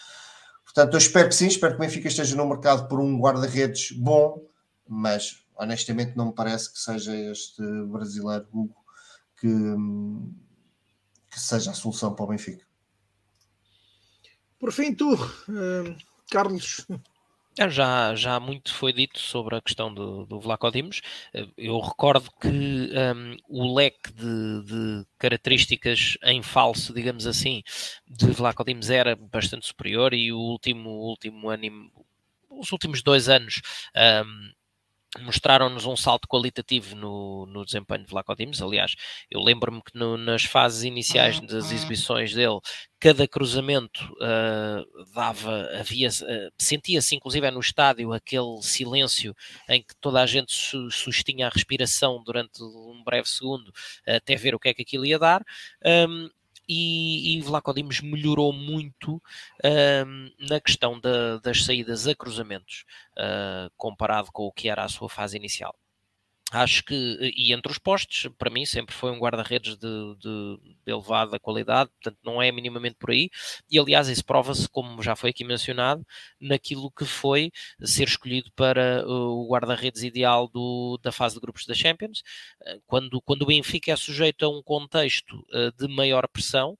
Portanto, 0.64 0.94
eu 0.94 0.98
espero 0.98 1.28
que 1.28 1.36
sim, 1.36 1.48
espero 1.48 1.74
que 1.74 1.84
o 1.84 1.86
Benfica 1.86 2.08
esteja 2.08 2.38
no 2.38 2.48
mercado 2.48 2.88
por 2.88 3.02
um 3.02 3.20
guarda-redes 3.20 3.92
bom, 3.92 4.42
mas 4.88 5.46
honestamente 5.60 6.16
não 6.16 6.28
me 6.28 6.34
parece 6.34 6.72
que 6.72 6.80
seja 6.80 7.16
este 7.16 7.62
brasileiro 7.88 8.48
Hugo 8.52 8.76
que, 9.40 9.48
que 11.32 11.40
seja 11.40 11.72
a 11.72 11.74
solução 11.74 12.14
para 12.16 12.26
o 12.26 12.28
Benfica. 12.30 12.66
Por 14.60 14.72
fim, 14.72 14.94
tu, 14.94 15.14
uh, 15.14 15.96
Carlos. 16.32 16.86
É, 17.60 17.70
já, 17.70 18.14
já 18.14 18.40
muito 18.40 18.72
foi 18.72 18.94
dito 18.94 19.20
sobre 19.20 19.56
a 19.56 19.62
questão 19.62 19.92
do, 19.92 20.26
do 20.28 20.40
Vlaco 20.40 20.70
Dimos. 20.70 21.02
Eh, 21.34 21.48
eu 21.58 21.80
recordo 21.80 22.30
que 22.40 22.48
um, 22.48 23.36
o 23.50 23.76
leque 23.76 24.14
de, 24.14 24.64
de, 24.64 25.06
características 25.18 26.20
em 26.24 26.44
falso, 26.44 26.94
digamos 26.94 27.26
assim, 27.26 27.64
de 28.08 28.28
Vlaco 28.28 28.64
Dimos 28.64 28.92
era 28.92 29.16
bastante 29.16 29.66
superior 29.66 30.14
e 30.14 30.32
o 30.32 30.38
último, 30.38 30.90
último 30.90 31.50
ano, 31.50 31.92
os 32.48 32.72
últimos 32.72 33.02
dois 33.02 33.28
anos 33.28 33.62
um, 34.24 34.52
mostraram-nos 35.22 35.86
um 35.86 35.96
salto 35.96 36.28
qualitativo 36.28 36.96
no, 36.96 37.46
no 37.48 37.66
desempenho 37.66 38.04
de 38.04 38.10
Vlaco 38.10 38.36
Dimos. 38.36 38.62
Aliás, 38.62 38.96
eu 39.30 39.42
lembro-me 39.42 39.82
que 39.82 39.98
no, 39.98 40.18
nas 40.18 40.44
fases 40.44 40.84
iniciais 40.84 41.40
das 41.42 41.66
uhum. 41.66 41.72
exibições 41.72 42.34
dele, 42.34 42.60
cada 43.00 43.28
cruzamento 43.28 44.04
uh, 44.16 45.14
dava, 45.14 45.70
havia, 45.80 46.10
uh, 46.10 46.52
sentia-se 46.58 47.16
inclusive 47.16 47.50
no 47.52 47.60
estádio 47.60 48.12
aquele 48.12 48.62
silêncio 48.62 49.36
em 49.70 49.84
que 49.84 49.96
toda 50.02 50.22
a 50.22 50.26
gente 50.26 50.52
su 50.52 50.90
sustinha 50.90 51.48
a 51.48 51.52
respiração 51.52 52.24
durante 52.24 52.64
um 52.64 53.04
breve 53.06 53.30
segundo 53.30 53.72
até 54.06 54.36
ver 54.36 54.56
o 54.56 54.60
que 54.60 54.70
é 54.70 54.74
que 54.74 54.82
aquilo 54.82 55.06
ia 55.06 55.20
dar. 55.20 55.44
Um, 55.86 56.30
e, 56.68 57.38
e 57.38 57.42
Vlaco 57.42 57.74
Dimos 57.74 58.02
melhorou 58.02 58.52
muito 58.52 59.22
um, 60.06 60.32
na 60.50 60.60
questão 60.60 61.00
da, 61.00 61.38
das 61.38 61.64
saídas 61.64 62.08
a 62.08 62.16
cruzamentos 62.16 62.86
uh, 63.18 63.72
comparado 63.78 64.32
com 64.32 64.44
o 64.44 64.52
que 64.52 64.70
era 64.70 64.84
a 64.84 64.90
sua 64.90 65.10
fase 65.10 65.38
inicial. 65.38 65.76
Acho 66.54 66.82
que, 66.84 66.96
e 67.36 67.52
entre 67.52 67.70
os 67.70 67.78
postos, 67.78 68.32
para 68.38 68.50
mim 68.50 68.66
sempre 68.66 68.96
foi 68.96 69.12
um 69.12 69.20
guarda-redes 69.20 69.76
de, 69.78 70.16
de, 70.16 70.58
de, 70.86 70.92
elevada 70.92 71.38
qualidade, 71.38 71.90
portanto 71.90 72.20
não 72.24 72.42
é 72.42 72.50
minimamente 72.54 72.96
por 72.98 73.12
aí, 73.12 73.30
e 73.70 73.78
aliás 73.78 74.08
isso 74.08 74.24
prova-se, 74.24 74.68
como 74.70 75.04
já 75.04 75.14
foi 75.14 75.32
aqui 75.32 75.44
mencionado, 75.44 76.06
naquilo 76.40 76.90
que 76.90 77.04
foi 77.04 77.52
ser 77.84 78.08
escolhido 78.08 78.50
para 78.56 79.06
o 79.06 79.46
guarda-redes 79.50 80.04
ideal 80.04 80.48
do, 80.48 80.98
da 81.04 81.12
fase 81.12 81.36
de 81.36 81.42
grupos 81.42 81.66
da 81.66 81.74
Champions, 81.74 82.24
quando, 82.86 83.22
quando 83.22 83.42
o 83.42 83.48
Benfica 83.48 83.92
é 83.92 83.96
sujeito 83.98 84.46
a 84.46 84.50
um 84.50 84.64
contexto 84.64 85.46
de 85.78 85.88
maior 85.90 86.30
pressão, 86.30 86.78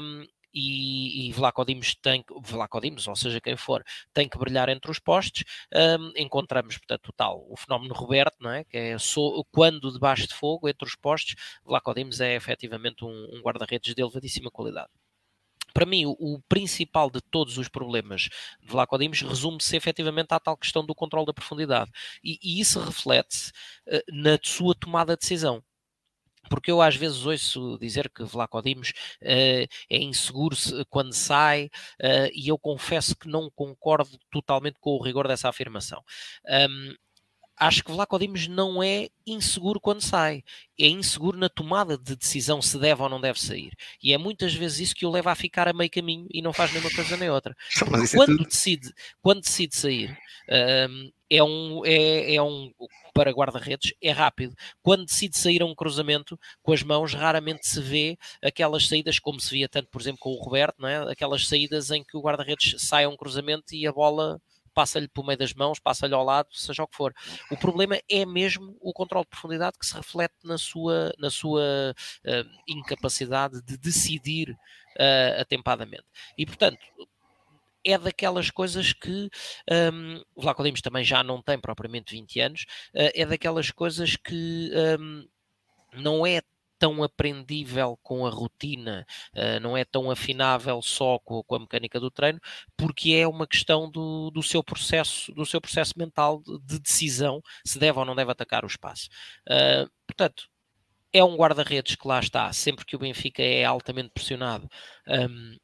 um, 0.00 0.26
e, 0.52 1.30
e 1.30 1.34
Dimos 1.66 1.94
tem 1.94 2.24
Vlaco 2.42 2.80
Dimos, 2.80 3.06
ou 3.08 3.16
seja, 3.16 3.40
quem 3.40 3.56
for, 3.56 3.82
tem 4.12 4.28
que 4.28 4.38
brilhar 4.38 4.68
entre 4.68 4.90
os 4.90 4.98
postes. 4.98 5.44
Um, 5.74 6.12
encontramos, 6.16 6.78
portanto, 6.78 7.08
o 7.08 7.12
tal, 7.12 7.46
o 7.48 7.56
fenómeno 7.56 7.94
Roberto, 7.94 8.36
não 8.40 8.50
é? 8.50 8.64
que 8.64 8.76
é 8.76 8.98
so, 8.98 9.44
quando 9.50 9.92
debaixo 9.92 10.26
de 10.26 10.34
fogo, 10.34 10.68
entre 10.68 10.86
os 10.86 10.94
postes, 10.94 11.36
Vlaco 11.64 11.94
Dimos 11.94 12.20
é 12.20 12.34
efetivamente 12.34 13.04
um, 13.04 13.28
um 13.32 13.40
guarda-redes 13.40 13.94
de 13.94 14.02
elevadíssima 14.02 14.50
qualidade 14.50 14.90
para 15.72 15.86
mim, 15.86 16.04
o, 16.04 16.10
o, 16.18 16.40
principal 16.48 17.10
de 17.10 17.20
todos 17.20 17.58
os 17.58 17.68
problemas 17.68 18.28
de 18.60 18.68
Vlaco 18.68 18.98
Dimos 18.98 19.22
resume-se 19.22 19.76
efetivamente 19.76 20.32
à 20.32 20.38
tal 20.38 20.56
questão 20.56 20.84
do 20.84 20.94
controle 20.94 21.26
da 21.26 21.32
profundidade. 21.32 21.90
E, 22.22 22.38
e 22.42 22.60
isso 22.60 22.78
reflete-se 22.78 23.50
uh, 23.88 24.02
na 24.12 24.38
sua 24.42 24.74
tomada 24.74 25.14
de 25.14 25.20
decisão 25.20 25.62
porque 26.48 26.70
eu 26.70 26.82
às 26.82 26.96
vezes 26.96 27.24
ouço 27.24 27.78
dizer 27.80 28.10
que 28.10 28.24
Vlaco 28.24 28.60
Dimos 28.62 28.90
uh, 29.22 29.68
é 29.90 29.98
inseguro 29.98 30.56
quando 30.88 31.12
sai, 31.12 31.66
uh, 32.00 32.30
e 32.32 32.48
eu 32.48 32.58
confesso 32.58 33.16
que 33.16 33.28
não 33.28 33.50
concordo 33.50 34.18
totalmente 34.30 34.78
com 34.80 34.90
o 34.90 35.02
rigor 35.02 35.28
dessa 35.28 35.48
afirmação. 35.48 36.02
Um, 36.48 36.94
acho 37.56 37.84
que 37.84 37.92
Vlaco 37.92 38.18
Dimos 38.18 38.48
não 38.48 38.82
é 38.82 39.08
inseguro 39.26 39.80
quando 39.80 40.00
sai, 40.00 40.42
é 40.78 40.86
inseguro 40.88 41.38
na 41.38 41.48
tomada 41.48 41.96
de 41.96 42.16
decisão 42.16 42.60
se 42.60 42.78
deve 42.78 43.02
ou 43.02 43.08
não 43.08 43.20
deve 43.20 43.40
sair. 43.40 43.72
E 44.02 44.12
é 44.12 44.18
muitas 44.18 44.52
vezes 44.54 44.80
isso 44.80 44.94
que 44.94 45.06
o 45.06 45.10
leva 45.10 45.30
a 45.30 45.36
ficar 45.36 45.68
a 45.68 45.72
meio 45.72 45.90
caminho 45.90 46.26
e 46.30 46.42
não 46.42 46.52
faz 46.52 46.72
nenhuma 46.72 46.90
coisa 46.90 47.16
nem 47.16 47.30
outra. 47.30 47.56
Quando, 48.14 48.40
é 48.40 48.44
decide, 48.44 48.92
quando 49.22 49.40
decide 49.40 49.76
sair, 49.76 50.18
um, 50.88 51.10
é 51.30 51.42
um, 51.42 51.86
é, 51.86 52.34
é 52.34 52.42
um 52.42 52.72
para 53.12 53.30
guarda-redes, 53.30 53.92
é 54.00 54.10
rápido. 54.10 54.54
Quando 54.82 55.04
decide 55.06 55.38
sair 55.38 55.62
a 55.62 55.66
um 55.66 55.74
cruzamento 55.74 56.38
com 56.62 56.72
as 56.72 56.82
mãos, 56.82 57.14
raramente 57.14 57.66
se 57.66 57.80
vê 57.80 58.16
aquelas 58.42 58.88
saídas, 58.88 59.18
como 59.18 59.40
se 59.40 59.50
via 59.50 59.68
tanto, 59.68 59.88
por 59.90 60.00
exemplo, 60.00 60.20
com 60.20 60.30
o 60.30 60.42
Roberto, 60.42 60.76
não 60.78 60.88
é? 60.88 61.12
aquelas 61.12 61.46
saídas 61.46 61.90
em 61.90 62.02
que 62.02 62.16
o 62.16 62.20
guarda-redes 62.20 62.74
sai 62.82 63.04
a 63.04 63.08
um 63.08 63.16
cruzamento 63.16 63.74
e 63.74 63.86
a 63.86 63.92
bola 63.92 64.40
passa-lhe 64.74 65.08
por 65.08 65.24
meio 65.24 65.38
das 65.38 65.54
mãos, 65.54 65.78
passa-lhe 65.78 66.14
ao 66.14 66.24
lado, 66.24 66.48
seja 66.52 66.82
o 66.82 66.88
que 66.88 66.96
for. 66.96 67.14
O 67.50 67.56
problema 67.56 67.98
é 68.08 68.24
mesmo 68.24 68.76
o 68.80 68.92
controle 68.92 69.24
de 69.24 69.30
profundidade 69.30 69.78
que 69.78 69.86
se 69.86 69.94
reflete 69.94 70.34
na 70.44 70.58
sua, 70.58 71.12
na 71.18 71.30
sua 71.30 71.94
uh, 72.24 72.60
incapacidade 72.66 73.62
de 73.62 73.76
decidir 73.76 74.50
uh, 74.50 75.40
atempadamente. 75.40 76.04
E, 76.36 76.46
portanto, 76.46 76.78
é 77.84 77.98
daquelas 77.98 78.50
coisas 78.50 78.92
que 78.92 79.28
um, 79.92 80.22
o 80.34 80.42
Vlaco 80.42 80.62
Dimos 80.62 80.80
também 80.80 81.04
já 81.04 81.22
não 81.22 81.42
tem 81.42 81.58
propriamente 81.58 82.14
20 82.14 82.40
anos, 82.40 82.62
uh, 82.94 83.10
é 83.14 83.26
daquelas 83.26 83.70
coisas 83.70 84.16
que 84.16 84.70
um, 84.98 85.26
não 85.94 86.26
é 86.26 86.42
tão 86.82 87.00
aprendível 87.04 87.96
com 88.02 88.26
a 88.26 88.30
rotina, 88.30 89.06
uh, 89.36 89.60
não 89.60 89.76
é 89.76 89.84
tão 89.84 90.10
afinável 90.10 90.82
só 90.82 91.16
com, 91.20 91.40
com, 91.44 91.54
a 91.54 91.60
mecânica 91.60 92.00
do 92.00 92.10
treino, 92.10 92.40
porque 92.76 93.12
é 93.12 93.26
uma 93.26 93.46
questão 93.46 93.88
do, 93.88 94.32
do 94.32 94.42
seu 94.42 94.64
processo, 94.64 95.32
do 95.32 95.46
seu 95.46 95.60
processo 95.60 95.92
mental 95.96 96.42
de, 96.42 96.58
de, 96.58 96.80
decisão, 96.80 97.40
se 97.64 97.78
deve 97.78 98.00
ou 98.00 98.04
não 98.04 98.16
deve 98.16 98.32
atacar 98.32 98.64
o 98.64 98.66
espaço. 98.66 99.08
Uh, 99.48 99.88
portanto, 100.08 100.48
é 101.12 101.22
um 101.22 101.36
guarda-redes 101.36 101.94
que 101.94 102.08
lá 102.08 102.18
está, 102.18 102.52
sempre 102.52 102.84
que 102.84 102.96
o 102.96 102.98
Benfica 102.98 103.42
é 103.42 103.64
altamente 103.64 104.10
pressionado. 104.10 104.68
Um, 105.06 105.56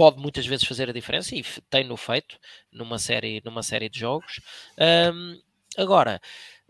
pode 0.00 0.18
muitas 0.18 0.46
vezes 0.46 0.64
fazer 0.64 0.88
a 0.88 0.94
diferença 0.94 1.36
e 1.36 1.44
tem-no 1.68 1.94
feito 1.94 2.38
numa 2.72 2.98
série, 2.98 3.42
numa 3.44 3.62
série 3.62 3.86
de 3.86 4.00
jogos. 4.00 4.40
Um, 5.12 5.38
agora, 5.76 6.18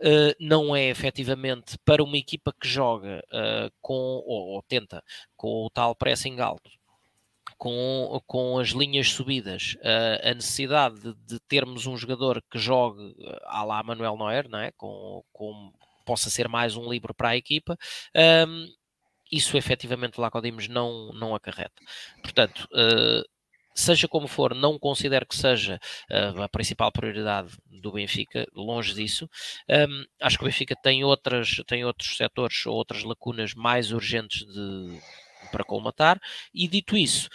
uh, 0.01 0.35
não 0.37 0.75
é 0.75 0.89
efetivamente 0.89 1.77
para 1.85 2.03
uma 2.03 2.17
equipa 2.17 2.51
que 2.51 2.67
joga 2.67 3.23
uh, 3.29 3.71
com, 3.79 3.93
ou, 3.93 4.49
ou, 4.49 4.61
tenta, 4.63 5.01
com 5.37 5.65
o 5.65 5.69
tal 5.69 5.95
pressing 5.95 6.41
alto, 6.41 6.69
com, 7.57 8.21
com 8.27 8.59
as 8.59 8.71
linhas 8.71 9.07
subidas, 9.07 9.77
uh, 9.77 10.29
a 10.29 10.33
necessidade 10.33 10.99
de, 10.99 11.13
de, 11.25 11.39
termos 11.47 11.87
um 11.87 11.95
jogador 11.95 12.43
que 12.51 12.59
jogue 12.59 13.15
à 13.45 13.63
lá 13.63 13.81
Manuel 13.81 14.17
Neuer, 14.17 14.49
não 14.49 14.59
é? 14.59 14.73
com, 14.73 15.23
com 15.31 15.71
possa 16.05 16.29
ser 16.29 16.49
mais 16.49 16.75
um 16.75 16.91
livro 16.91 17.13
para 17.13 17.29
a 17.29 17.37
equipa. 17.37 17.77
Um, 18.13 18.67
isso 19.31 19.57
efetivamente 19.57 20.19
o 20.19 20.21
Lacodimos 20.21 20.67
não, 20.67 21.11
não 21.13 21.33
acarreta. 21.33 21.81
Portanto, 22.21 22.67
uh, 22.73 23.23
seja 23.73 24.07
como 24.07 24.27
for, 24.27 24.53
não 24.53 24.77
considero 24.77 25.25
que 25.25 25.35
seja 25.35 25.79
uh, 26.09 26.41
a 26.41 26.49
principal 26.49 26.91
prioridade 26.91 27.57
do 27.65 27.91
Benfica, 27.93 28.45
longe 28.53 28.93
disso. 28.93 29.29
Acho 30.21 30.37
que 30.37 30.43
o 30.43 30.47
Benfica 30.47 30.75
tem, 30.75 31.03
outras, 31.03 31.61
tem 31.65 31.83
outros 31.85 32.17
setores 32.17 32.65
ou 32.65 32.75
outras 32.75 33.03
lacunas 33.03 33.53
mais 33.53 33.91
urgentes 33.91 34.45
de, 34.45 34.99
para 35.51 35.63
colmatar, 35.63 36.19
e 36.53 36.67
dito 36.67 36.95
isso, 36.95 37.27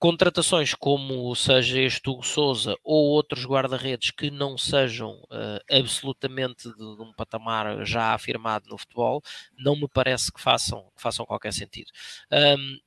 contratações 0.00 0.74
como 0.74 1.36
seja 1.36 1.78
este 1.78 2.08
Hugo 2.08 2.24
Souza 2.24 2.74
ou 2.82 3.10
outros 3.10 3.44
guarda-redes 3.44 4.10
que 4.10 4.30
não 4.30 4.56
sejam 4.56 5.12
uh, 5.24 5.78
absolutamente 5.78 6.70
de, 6.70 6.74
de, 6.74 7.02
um 7.02 7.12
patamar 7.12 7.84
já 7.84 8.14
afirmado 8.14 8.70
no 8.70 8.78
futebol, 8.78 9.22
não 9.58 9.76
me 9.76 9.86
parece 9.86 10.32
que 10.32 10.40
façam, 10.40 10.90
que 10.96 11.02
façam 11.02 11.26
qualquer 11.26 11.52
sentido. 11.52 11.90
Um, 12.32 12.80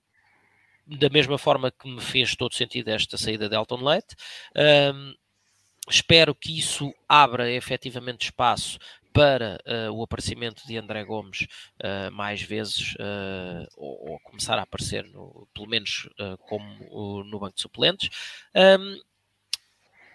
da 0.97 1.07
mesma 1.07 1.37
forma 1.37 1.71
que 1.71 1.87
me 1.87 2.01
fez 2.01 2.35
todo 2.35 2.55
sentido 2.55 2.89
esta 2.89 3.15
saída 3.15 3.47
de 3.47 3.55
Elton 3.55 3.83
Leite. 3.83 4.15
Um, 4.93 5.13
espero 5.87 6.33
que 6.33 6.57
isso 6.57 6.91
abra 7.07 7.49
efetivamente 7.51 8.23
espaço 8.23 8.79
para 9.13 9.59
uh, 9.67 9.91
o 9.91 10.03
aparecimento 10.03 10.65
de 10.65 10.75
André 10.75 11.03
Gomes 11.05 11.47
uh, 11.79 12.11
mais 12.11 12.41
vezes, 12.41 12.95
uh, 12.95 13.67
ou, 13.77 14.11
ou, 14.11 14.19
começar 14.21 14.57
a 14.57 14.63
aparecer, 14.63 15.05
no, 15.05 15.47
pelo 15.53 15.67
menos 15.67 16.09
como 16.41 17.23
no 17.23 17.39
banco 17.39 17.55
de 17.55 17.61
suplentes. 17.61 18.09
Um, 18.55 18.99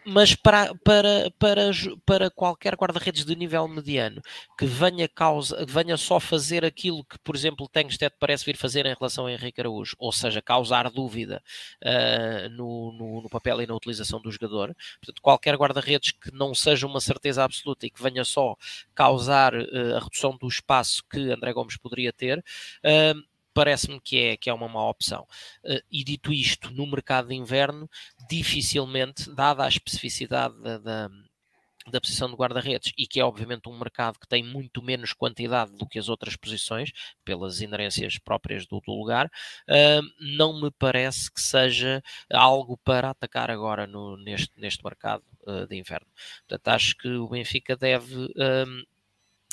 mas 0.09 0.35
para, 0.35 0.75
para, 0.77 1.31
para, 1.39 1.71
para 2.07 2.31
qualquer 2.31 2.75
guarda-redes 2.75 3.25
de 3.25 3.37
nível 3.37 3.69
mediano 3.69 4.23
que 4.59 4.65
venha, 4.65 5.07
causa, 5.07 5.65
venha 5.67 5.97
só 5.97 6.19
fazer 6.19 6.65
aquilo 6.65 7.05
que, 7.05 7.19
por 7.19 7.37
exemplo, 7.37 7.69
Tengsted 7.69 8.15
parece 8.19 8.45
vir 8.45 8.57
fazer 8.57 8.87
em 8.87 8.95
relação 8.95 9.27
a 9.27 9.33
Henrique 9.33 9.61
Araújo, 9.61 9.95
ou 9.99 10.11
seja, 10.11 10.41
causar 10.41 10.91
dúvida 10.91 11.43
uh, 11.85 12.49
no, 12.51 12.93
no, 12.93 13.23
no, 13.23 13.29
papel 13.29 13.61
e 13.61 13.67
na 13.67 13.75
utilização 13.75 14.21
do 14.21 14.31
jogador, 14.31 14.75
portanto, 15.01 15.21
qualquer 15.21 15.57
guarda-redes 15.57 16.13
que 16.13 16.33
não 16.33 16.55
seja 16.55 16.87
uma 16.87 17.01
certeza 17.01 17.45
absoluta 17.45 17.87
e 17.87 17.91
que 17.91 18.03
venha 18.03 18.25
só 18.25 18.57
causar 18.95 19.55
uh, 19.55 19.97
a 19.97 20.01
redução 20.01 20.37
do 20.39 20.49
espaço 20.49 21.05
que 21.11 21.31
André 21.31 21.53
Gomes 21.53 21.77
poderia 21.77 22.13
ter, 22.13 22.39
uh, 22.39 23.38
parece-me 23.59 24.01
que 24.01 24.17
é, 24.17 24.37
que 24.37 24.49
é 24.49 24.55
uma 24.55 24.69
má 24.69 24.89
opção. 24.89 25.27
Uh, 25.65 25.83
e 25.91 26.05
dito 26.05 26.33
isto, 26.33 26.71
no 26.71 26.87
mercado 26.87 27.27
de 27.27 27.35
inverno, 27.35 27.91
dificilmente, 28.31 29.29
dada 29.35 29.65
a 29.65 29.69
especificidade 29.69 30.55
da, 30.63 30.79
da 30.79 31.11
da 31.91 32.03
posição 32.03 32.29
de 32.29 32.37
guarda-redes 32.37 32.93
e 32.99 33.07
que 33.07 33.19
é 33.19 33.25
obviamente 33.25 33.67
um 33.67 33.79
mercado 33.79 34.19
que 34.19 34.29
tem 34.29 34.43
muito 34.43 34.83
menos 34.83 35.15
quantidade 35.15 35.73
do 35.73 35.89
que 35.89 35.99
as 35.99 36.11
outras 36.11 36.37
posições, 36.37 36.93
pelas 37.25 37.63
inerências 37.63 38.19
próprias 38.19 38.67
do, 38.67 38.79
do 38.81 38.93
lugar, 38.93 39.25
uh, 39.27 40.03
não 40.21 40.61
me 40.61 40.71
parece 40.71 41.33
que 41.33 41.41
seja 41.41 42.03
algo 42.31 42.77
para 42.85 43.09
atacar 43.09 43.51
agora 43.51 43.87
no, 43.87 44.19
neste, 44.19 44.53
neste 44.61 44.85
mercado 44.85 45.25
uh, 45.47 45.67
de 45.67 45.77
inverno. 45.77 46.07
Portanto, 46.47 46.69
acho 46.69 46.95
que 46.99 47.09
o 47.09 47.27
Benfica 47.27 47.75
deve. 47.75 48.15
Uh, 48.15 48.87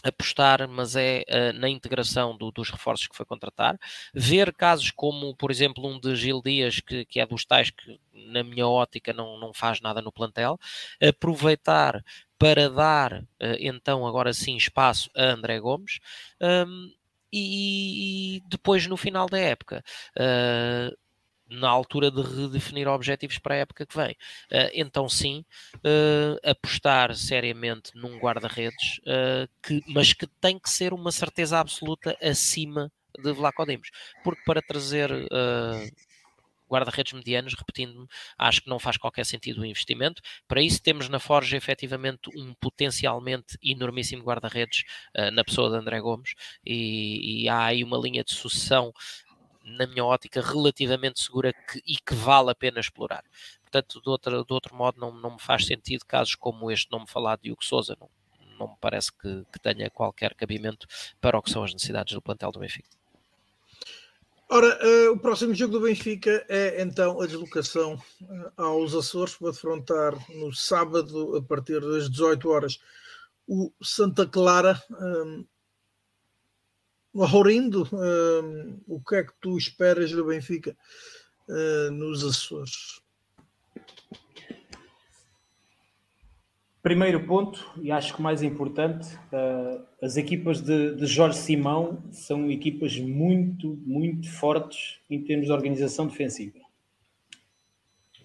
apostar, 0.06 0.68
mas 0.70 0.96
é 0.96 1.24
uh, 1.28 1.60
na 1.60 1.68
integração 1.68 2.38
do, 2.38 2.52
dos 2.52 2.70
reforços 2.70 3.08
que 3.08 3.16
foi 3.16 3.26
contratar, 3.26 3.78
ver 4.14 4.54
casos 4.54 4.92
como, 4.92 5.36
por 5.36 5.50
exemplo, 5.50 5.88
um 5.88 6.00
de 6.00 6.16
Gil 6.16 6.42
Dias, 6.44 6.80
que, 6.80 7.06
que 7.06 7.20
é 7.20 7.26
dos 7.26 7.44
tais 7.44 7.72
que, 7.72 8.00
na 8.14 8.44
minha 8.44 8.68
ótica, 8.68 9.12
não, 9.12 9.40
não 9.40 9.54
faz 9.54 9.82
nada 9.82 10.02
no 10.02 10.12
plantel, 10.12 10.60
aproveitar 11.02 12.04
para 12.38 12.70
dar, 12.70 13.22
uh, 13.22 13.58
então, 13.60 14.06
agora 14.06 14.32
sim, 14.34 14.56
espaço 14.56 15.10
a 15.16 15.24
André 15.24 15.60
Gomes, 15.60 16.00
um, 16.40 16.92
e, 17.34 18.38
e, 18.38 18.44
depois, 18.48 18.88
no 18.88 18.96
final 18.96 19.28
da 19.28 19.38
época, 19.38 19.84
uh, 20.18 20.96
na 21.50 21.70
altura 21.70 22.10
de 22.10 22.22
redefinir 22.22 22.88
objetivos 22.88 23.38
para 23.38 23.56
a 23.56 23.58
época 23.60 23.86
que 23.86 23.96
vem. 23.96 24.12
Uh, 24.52 24.70
então, 24.74 25.08
sim, 25.08 25.46
uh, 25.78 26.50
apostar 26.50 27.16
seriamente 27.16 27.92
num 27.96 28.18
guarda-redes, 28.18 29.00
uh, 29.00 29.48
que, 29.62 29.82
mas 29.88 30.14
que 30.14 30.28
tem 30.40 30.60
que 30.60 30.70
ser 30.70 30.94
uma 30.94 31.12
certeza 31.12 31.60
absoluta 31.60 32.18
acima 32.22 32.92
de 33.18 33.32
Vlaco 33.32 33.66
Dimos, 33.66 33.90
porque 34.24 34.42
para 34.46 34.62
trazer 34.62 35.10
guarda-redes 36.70 37.14
medianos, 37.14 37.54
repetindo-me, 37.54 38.08
acho 38.38 38.62
que 38.62 38.70
não 38.70 38.80
faz 38.80 38.98
qualquer 38.98 39.26
sentido 39.26 39.62
o 39.62 39.66
investimento. 39.66 40.22
Para 40.48 40.62
isso 40.62 40.82
temos 40.82 41.08
na 41.10 41.20
Forja 41.20 41.58
efetivamente 41.58 42.30
um 42.36 42.54
potencialmente 42.56 43.58
enormíssimo 43.64 44.24
guarda-redes 44.24 44.84
uh, 45.18 45.32
na 45.32 45.44
pessoa 45.44 45.70
de 45.70 45.78
André 45.78 46.00
Gomes 46.02 46.34
e, 46.66 47.44
e, 47.44 47.50
há 47.50 47.66
aí 47.66 47.84
uma 47.84 47.98
linha 47.98 48.24
de 48.24 48.34
sucessão 48.34 48.92
na 49.66 49.88
minha 49.88 50.06
ótica 50.06 50.42
relativamente 50.42 51.20
segura 51.20 51.52
que, 51.52 51.82
e 51.86 51.98
que 51.98 52.14
vale 52.14 52.52
a 52.52 52.56
pena 52.56 52.80
explorar. 52.80 53.24
Portanto, 53.64 54.00
de 54.00 54.10
outro, 54.10 54.46
de 54.46 54.54
outro 54.54 54.76
modo 54.76 55.00
não, 55.00 55.12
não 55.12 55.32
me 55.32 55.40
faz 55.40 55.66
sentido 55.66 56.06
casos 56.06 56.36
como 56.36 56.72
este, 56.72 56.92
não 56.92 57.00
me 57.00 57.08
falar 57.08 57.38
de 57.38 57.52
Hugo 57.52 57.66
Souza, 57.66 57.98
não, 58.00 58.10
não 58.60 58.68
me 58.68 58.76
parece 58.80 59.12
que, 59.12 59.44
que 59.52 59.60
tenha 59.60 59.90
qualquer 59.90 60.36
cabimento 60.36 60.88
para 61.20 61.38
o 61.38 61.42
que 61.42 61.50
são 61.50 61.64
as 61.64 61.74
necessidades 61.74 62.14
do 62.14 62.22
plantel 62.22 62.52
do 62.52 62.60
Benfica. 62.60 62.90
Ora, 64.48 64.80
uh, 64.86 65.12
o 65.14 65.20
próximo 65.20 65.56
jogo 65.56 65.74
do 65.74 65.86
Benfica 65.86 66.46
é 66.48 66.80
então 66.80 67.20
a 67.20 67.26
deslocação 67.26 67.96
uh, 68.22 68.62
aos 68.62 68.94
Açores 68.94 69.36
para 69.36 69.50
defrontar 69.50 70.14
no 70.30 70.54
sábado, 70.54 71.36
a 71.36 71.42
partir 71.42 71.82
das 71.82 72.10
18 72.10 72.48
horas, 72.48 72.80
o 73.48 73.72
Santa 73.82 74.28
Clara. 74.28 74.80
Um, 74.92 75.46
Laurindo, 77.16 77.88
um, 77.94 78.78
o 78.90 79.00
que 79.00 79.16
é 79.16 79.24
que 79.24 79.32
tu 79.40 79.58
esperas 79.58 80.12
do 80.12 80.26
Benfica 80.26 80.76
uh, 81.48 81.90
nos 81.90 82.26
Açores? 82.26 83.00
Primeiro 86.84 87.26
ponto, 87.26 87.72
e 87.82 87.90
acho 87.90 88.14
que 88.14 88.22
mais 88.22 88.44
importante, 88.44 89.16
uh, 89.32 89.82
as 90.02 90.18
equipas 90.18 90.60
de, 90.60 90.94
de, 90.94 91.06
Jorge 91.06 91.38
Simão 91.38 92.04
são 92.12 92.52
equipas 92.52 93.00
muito, 93.00 93.80
muito 93.86 94.30
fortes 94.30 95.00
em 95.10 95.24
termos 95.24 95.46
de 95.46 95.54
organização 95.54 96.06
defensiva. 96.08 96.60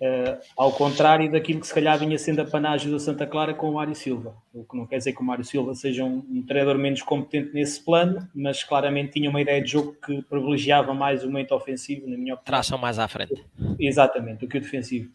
Uh, 0.00 0.40
ao 0.56 0.72
contrário 0.72 1.30
daquilo 1.30 1.60
que 1.60 1.66
se 1.66 1.74
calhar 1.74 1.98
vinha 1.98 2.18
sendo 2.18 2.40
a 2.40 2.44
panagem 2.46 2.90
do 2.90 2.98
Santa 2.98 3.26
Clara 3.26 3.52
com 3.52 3.68
o 3.68 3.74
Mário 3.74 3.94
Silva. 3.94 4.34
O 4.54 4.64
que 4.64 4.74
não 4.74 4.86
quer 4.86 4.96
dizer 4.96 5.12
que 5.12 5.20
o 5.20 5.24
Mário 5.24 5.44
Silva 5.44 5.74
seja 5.74 6.02
um, 6.04 6.24
um 6.26 6.42
treinador 6.42 6.78
menos 6.78 7.02
competente 7.02 7.52
nesse 7.52 7.84
plano, 7.84 8.26
mas 8.34 8.64
claramente 8.64 9.12
tinha 9.12 9.28
uma 9.28 9.42
ideia 9.42 9.62
de 9.62 9.70
jogo 9.70 9.94
que 10.02 10.22
privilegiava 10.22 10.94
mais 10.94 11.22
o 11.22 11.26
momento 11.26 11.54
ofensivo, 11.54 12.08
na 12.08 12.16
minha 12.16 12.32
opinião. 12.32 12.44
Traçam 12.44 12.78
mais 12.78 12.98
à 12.98 13.06
frente. 13.06 13.44
Exatamente, 13.78 14.40
do 14.40 14.48
que 14.48 14.56
o 14.56 14.60
defensivo. 14.60 15.10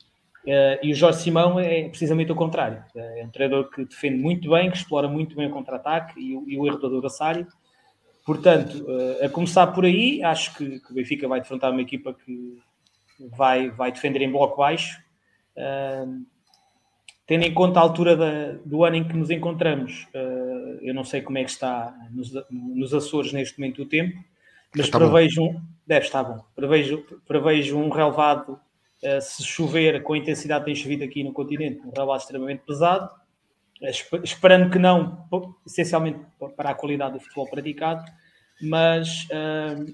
Uh, 0.46 0.78
e 0.84 0.92
o 0.92 0.96
Jorge 0.96 1.22
Simão 1.22 1.60
é 1.60 1.90
precisamente 1.90 2.32
o 2.32 2.36
contrário. 2.36 2.84
É 2.96 3.24
um 3.26 3.30
treinador 3.30 3.72
que 3.72 3.86
defende 3.86 4.22
muito 4.22 4.52
bem, 4.52 4.70
que 4.70 4.78
explora 4.78 5.08
muito 5.08 5.36
bem 5.36 5.48
o 5.48 5.52
contra-ataque 5.52 6.20
e, 6.20 6.54
e, 6.54 6.60
o 6.60 6.68
erro 6.68 6.78
do 6.78 6.86
adversário. 6.86 7.48
Portanto, 8.24 8.86
uh, 8.88 9.26
a 9.26 9.30
começar 9.30 9.66
por 9.68 9.84
aí, 9.84 10.22
acho 10.22 10.56
que, 10.56 10.80
que, 10.80 10.92
o 10.92 10.94
Benfica 10.94 11.28
vai 11.28 11.42
defrontar 11.42 11.72
uma 11.72 11.82
equipa 11.82 12.14
que 12.14 12.60
vai, 13.20 13.70
vai 13.70 13.92
defender 13.92 14.22
em 14.22 14.32
bloco 14.32 14.58
baixo. 14.58 15.02
Uh, 15.56 16.26
tendo 17.26 17.44
em 17.44 17.54
conta 17.54 17.80
a 17.80 17.84
altura 17.84 18.16
da, 18.16 18.52
do 18.66 18.84
ano 18.84 18.98
em 18.98 19.08
que 19.08 19.16
nos 19.16 19.32
encontramos, 19.32 20.08
eu 20.82 20.94
não 20.94 21.04
sei 21.04 21.24
como 21.24 21.40
é 21.40 21.44
que 21.44 21.50
está 21.50 21.92
nos, 22.12 22.32
nos 22.52 22.94
Açores 22.94 23.34
neste 23.34 23.60
momento 23.60 23.82
o 23.82 23.86
tempo, 23.88 24.24
mas 24.76 24.92
prevejo 24.92 25.42
um, 25.42 25.62
deve 25.88 26.06
estar 26.06 26.24
bom, 26.24 26.44
prevejo, 26.56 27.04
prevejo 27.26 27.80
um 27.80 27.90
relevado 27.90 28.60
eh, 29.06 29.22
se 29.22 29.44
chover 29.44 30.02
com 30.02 30.14
a 30.14 30.18
intensidade 30.18 30.66
que 30.66 30.72
tem 30.72 30.76
chovido 30.76 31.04
aqui 31.04 31.24
no 31.24 31.32
continente, 31.34 31.80
um 31.86 31.92
relevado 31.92 32.22
extremamente 32.22 32.64
pesado, 32.66 33.10
eh, 33.82 33.92
esperando 34.24 34.72
que 34.72 34.80
não, 34.80 35.28
essencialmente 35.66 36.20
para 36.56 36.72
a 36.72 36.74
qualidade 36.74 37.14
do 37.14 37.20
futebol 37.20 37.48
praticado, 37.50 38.04
mas 38.62 39.26
uh, 39.26 39.94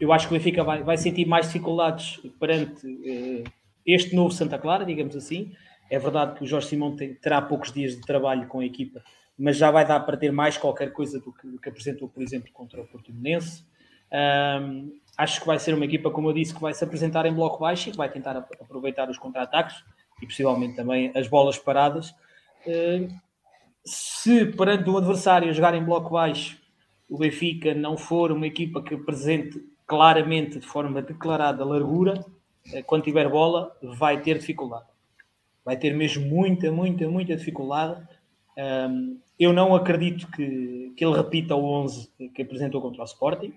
eu 0.00 0.12
acho 0.12 0.28
que 0.28 0.34
o 0.34 0.36
Benfica 0.36 0.62
vai, 0.64 0.82
vai 0.82 0.96
sentir 0.96 1.26
mais 1.26 1.46
dificuldades 1.46 2.20
perante 2.38 2.86
uh, 2.86 3.44
este 3.84 4.14
novo 4.14 4.32
Santa 4.32 4.58
Clara, 4.58 4.84
digamos 4.84 5.16
assim. 5.16 5.52
É 5.90 5.98
verdade 5.98 6.36
que 6.36 6.44
o 6.44 6.46
Jorge 6.46 6.68
Simão 6.68 6.96
tem, 6.96 7.14
terá 7.14 7.40
poucos 7.40 7.72
dias 7.72 7.94
de 7.94 8.00
trabalho 8.02 8.46
com 8.48 8.60
a 8.60 8.66
equipa, 8.66 9.02
mas 9.38 9.56
já 9.56 9.70
vai 9.70 9.86
dar 9.86 10.00
para 10.00 10.16
ter 10.16 10.32
mais 10.32 10.58
qualquer 10.58 10.92
coisa 10.92 11.20
do 11.20 11.32
que, 11.32 11.46
do 11.46 11.60
que 11.60 11.68
apresentou, 11.68 12.08
por 12.08 12.22
exemplo, 12.22 12.50
contra 12.52 12.80
o 12.80 12.86
Portimonense. 12.86 13.64
Um, 14.12 14.92
acho 15.16 15.40
que 15.40 15.46
vai 15.46 15.58
ser 15.58 15.74
uma 15.74 15.84
equipa, 15.84 16.10
como 16.10 16.28
eu 16.28 16.32
disse, 16.32 16.54
que 16.54 16.60
vai 16.60 16.74
se 16.74 16.82
apresentar 16.82 17.26
em 17.26 17.32
bloco 17.32 17.60
baixo 17.60 17.88
e 17.88 17.92
que 17.92 17.98
vai 17.98 18.08
tentar 18.08 18.36
aproveitar 18.36 19.08
os 19.08 19.18
contra-ataques 19.18 19.84
e 20.20 20.26
possivelmente 20.26 20.76
também 20.76 21.12
as 21.14 21.28
bolas 21.28 21.58
paradas. 21.58 22.14
Eh, 22.66 23.08
se 23.84 24.46
perante 24.46 24.88
um 24.90 24.96
adversário 24.96 25.52
jogar 25.52 25.74
em 25.74 25.84
bloco 25.84 26.10
baixo, 26.10 26.58
o 27.08 27.18
Benfica 27.18 27.74
não 27.74 27.96
for 27.96 28.32
uma 28.32 28.46
equipa 28.46 28.82
que 28.82 28.94
apresente 28.94 29.62
claramente, 29.86 30.58
de 30.58 30.66
forma 30.66 31.00
declarada, 31.00 31.64
largura, 31.64 32.24
eh, 32.72 32.82
quando 32.82 33.04
tiver 33.04 33.28
bola, 33.28 33.76
vai 33.82 34.20
ter 34.20 34.38
dificuldade. 34.38 34.86
Vai 35.64 35.76
ter 35.76 35.94
mesmo 35.94 36.26
muita, 36.26 36.70
muita, 36.70 37.08
muita 37.08 37.36
dificuldade. 37.36 38.06
Eu 39.38 39.52
não 39.52 39.74
acredito 39.74 40.30
que, 40.30 40.92
que 40.96 41.04
ele 41.04 41.16
repita 41.16 41.54
o 41.54 41.64
11 41.64 42.08
que 42.34 42.42
apresentou 42.42 42.80
contra 42.80 43.02
o 43.02 43.04
Sporting 43.04 43.52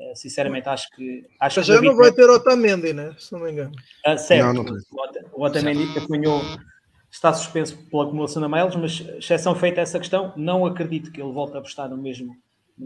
eh, 0.00 0.14
sinceramente, 0.14 0.66
acho 0.66 0.88
que. 0.90 1.26
Acho 1.38 1.62
já 1.62 1.80
não 1.82 1.94
vai 1.94 2.10
ter 2.10 2.28
Otamendi, 2.30 2.94
né? 2.94 3.14
Se 3.18 3.32
não 3.32 3.40
me 3.40 3.52
engano. 3.52 3.72
Ah, 4.04 4.16
certo. 4.16 4.54
Não, 4.54 4.64
não 4.64 4.76
o 5.34 5.44
Otamendi 5.44 5.86
apanhou, 5.98 6.40
está 7.10 7.34
suspenso 7.34 7.76
pela 7.90 8.04
acumulação 8.04 8.40
de 8.40 8.46
amarelos, 8.46 8.76
mas 8.76 9.00
exceção 9.18 9.54
feita 9.54 9.82
essa 9.82 9.98
questão, 9.98 10.32
não 10.36 10.64
acredito 10.64 11.12
que 11.12 11.20
ele 11.20 11.32
volte 11.32 11.54
a 11.54 11.58
apostar 11.58 11.90
no 11.90 11.98
mesmo, 11.98 12.34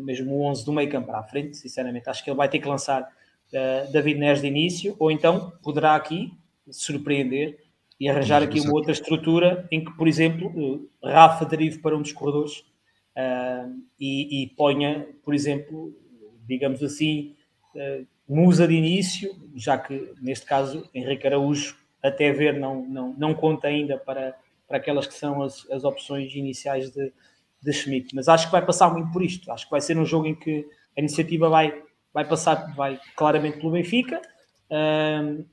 mesmo 0.00 0.40
11 0.42 0.64
do 0.64 0.72
meio 0.72 0.90
campo 0.90 1.08
para 1.08 1.18
a 1.18 1.22
frente. 1.22 1.56
Sinceramente, 1.56 2.08
acho 2.08 2.22
que 2.22 2.30
ele 2.30 2.36
vai 2.36 2.48
ter 2.48 2.58
que 2.58 2.68
lançar 2.68 3.02
uh, 3.02 3.92
David 3.92 4.18
Neres 4.18 4.40
de 4.40 4.46
início, 4.46 4.96
ou 4.98 5.10
então 5.10 5.52
poderá 5.62 5.94
aqui 5.94 6.32
surpreender 6.70 7.58
e 8.00 8.08
arranjar 8.08 8.42
aqui 8.42 8.60
uma 8.60 8.72
outra 8.72 8.92
estrutura 8.92 9.66
em 9.70 9.84
que, 9.84 9.92
por 9.96 10.08
exemplo, 10.08 10.48
uh, 10.48 10.88
Rafa 11.02 11.44
derive 11.44 11.78
para 11.78 11.96
um 11.96 12.02
dos 12.02 12.12
corredores 12.12 12.60
uh, 13.16 13.72
e, 13.98 14.42
e 14.42 14.46
ponha, 14.50 15.06
por 15.22 15.34
exemplo, 15.34 15.94
digamos 16.46 16.82
assim, 16.82 17.34
musa 18.28 18.68
de 18.68 18.74
início, 18.74 19.34
já 19.56 19.78
que 19.78 20.12
neste 20.20 20.46
caso 20.46 20.88
Henrique 20.94 21.26
Araújo, 21.26 21.76
até 22.02 22.30
ver, 22.32 22.58
não, 22.58 22.86
não, 22.86 23.14
não 23.16 23.34
conta 23.34 23.68
ainda 23.68 23.96
para, 23.96 24.36
para 24.68 24.76
aquelas 24.76 25.06
que 25.06 25.14
são 25.14 25.42
as, 25.42 25.68
as 25.70 25.84
opções 25.84 26.34
iniciais 26.34 26.90
de, 26.90 27.12
de 27.64 27.72
Schmidt. 27.72 28.14
Mas 28.14 28.28
acho 28.28 28.46
que 28.46 28.52
vai 28.52 28.64
passar 28.64 28.90
muito 28.90 29.10
por 29.10 29.22
isto. 29.22 29.50
Acho 29.50 29.64
que 29.64 29.70
vai 29.70 29.80
ser 29.80 29.96
um 29.98 30.04
jogo 30.04 30.26
em 30.26 30.34
que 30.34 30.66
a 30.96 31.00
iniciativa 31.00 31.48
vai, 31.48 31.82
vai 32.12 32.24
passar 32.24 32.74
vai 32.74 33.00
claramente 33.16 33.58
pelo 33.58 33.72
Benfica. 33.72 34.20
Uh, 34.70 35.44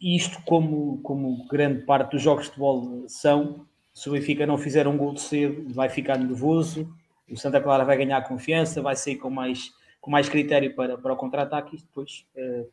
isto, 0.00 0.42
como, 0.44 0.98
como 1.02 1.46
grande 1.46 1.82
parte 1.82 2.12
dos 2.12 2.22
jogos 2.22 2.44
de 2.44 2.50
futebol 2.50 3.04
são, 3.08 3.66
se 3.92 4.08
o 4.08 4.12
Benfica 4.12 4.46
não 4.46 4.58
fizer 4.58 4.88
um 4.88 4.96
gol 4.96 5.16
cedo, 5.16 5.72
vai 5.72 5.88
ficar 5.88 6.18
nervoso. 6.18 6.92
O 7.30 7.36
Santa 7.36 7.60
Clara 7.60 7.84
vai 7.84 7.96
ganhar 7.96 8.20
confiança, 8.22 8.82
vai 8.82 8.96
sair 8.96 9.16
com 9.16 9.30
mais 9.30 9.72
com 10.00 10.10
mais 10.10 10.28
critério 10.28 10.74
para, 10.74 10.98
para 10.98 11.14
o 11.14 11.16
contra-ataque 11.16 11.76
e 11.76 11.78
depois 11.78 12.26
uh, 12.36 12.68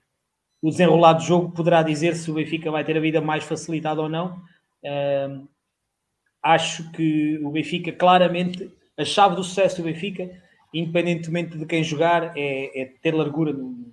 o 0.62 0.70
desenrolar 0.70 1.14
do 1.14 1.24
jogo 1.24 1.50
poderá 1.50 1.82
dizer 1.82 2.14
se 2.18 2.30
o 2.30 2.34
Benfica 2.34 2.70
vai 2.70 2.84
ter 2.84 2.98
a 2.98 3.00
vida 3.00 3.22
mais 3.22 3.46
facilitada 3.46 4.02
ou 4.02 4.10
não. 4.10 4.42
Uh, 4.84 5.48
acho 6.42 6.92
que 6.92 7.40
o 7.44 7.52
Benfica, 7.52 7.92
claramente, 7.92 8.72
a 8.98 9.06
chave 9.06 9.36
do 9.36 9.44
sucesso 9.44 9.78
do 9.78 9.84
Benfica, 9.84 10.30
independentemente 10.74 11.58
de 11.58 11.66
quem 11.66 11.84
jogar, 11.84 12.34
é, 12.38 12.82
é 12.82 12.86
ter 13.02 13.14
largura 13.14 13.54
no, 13.54 13.92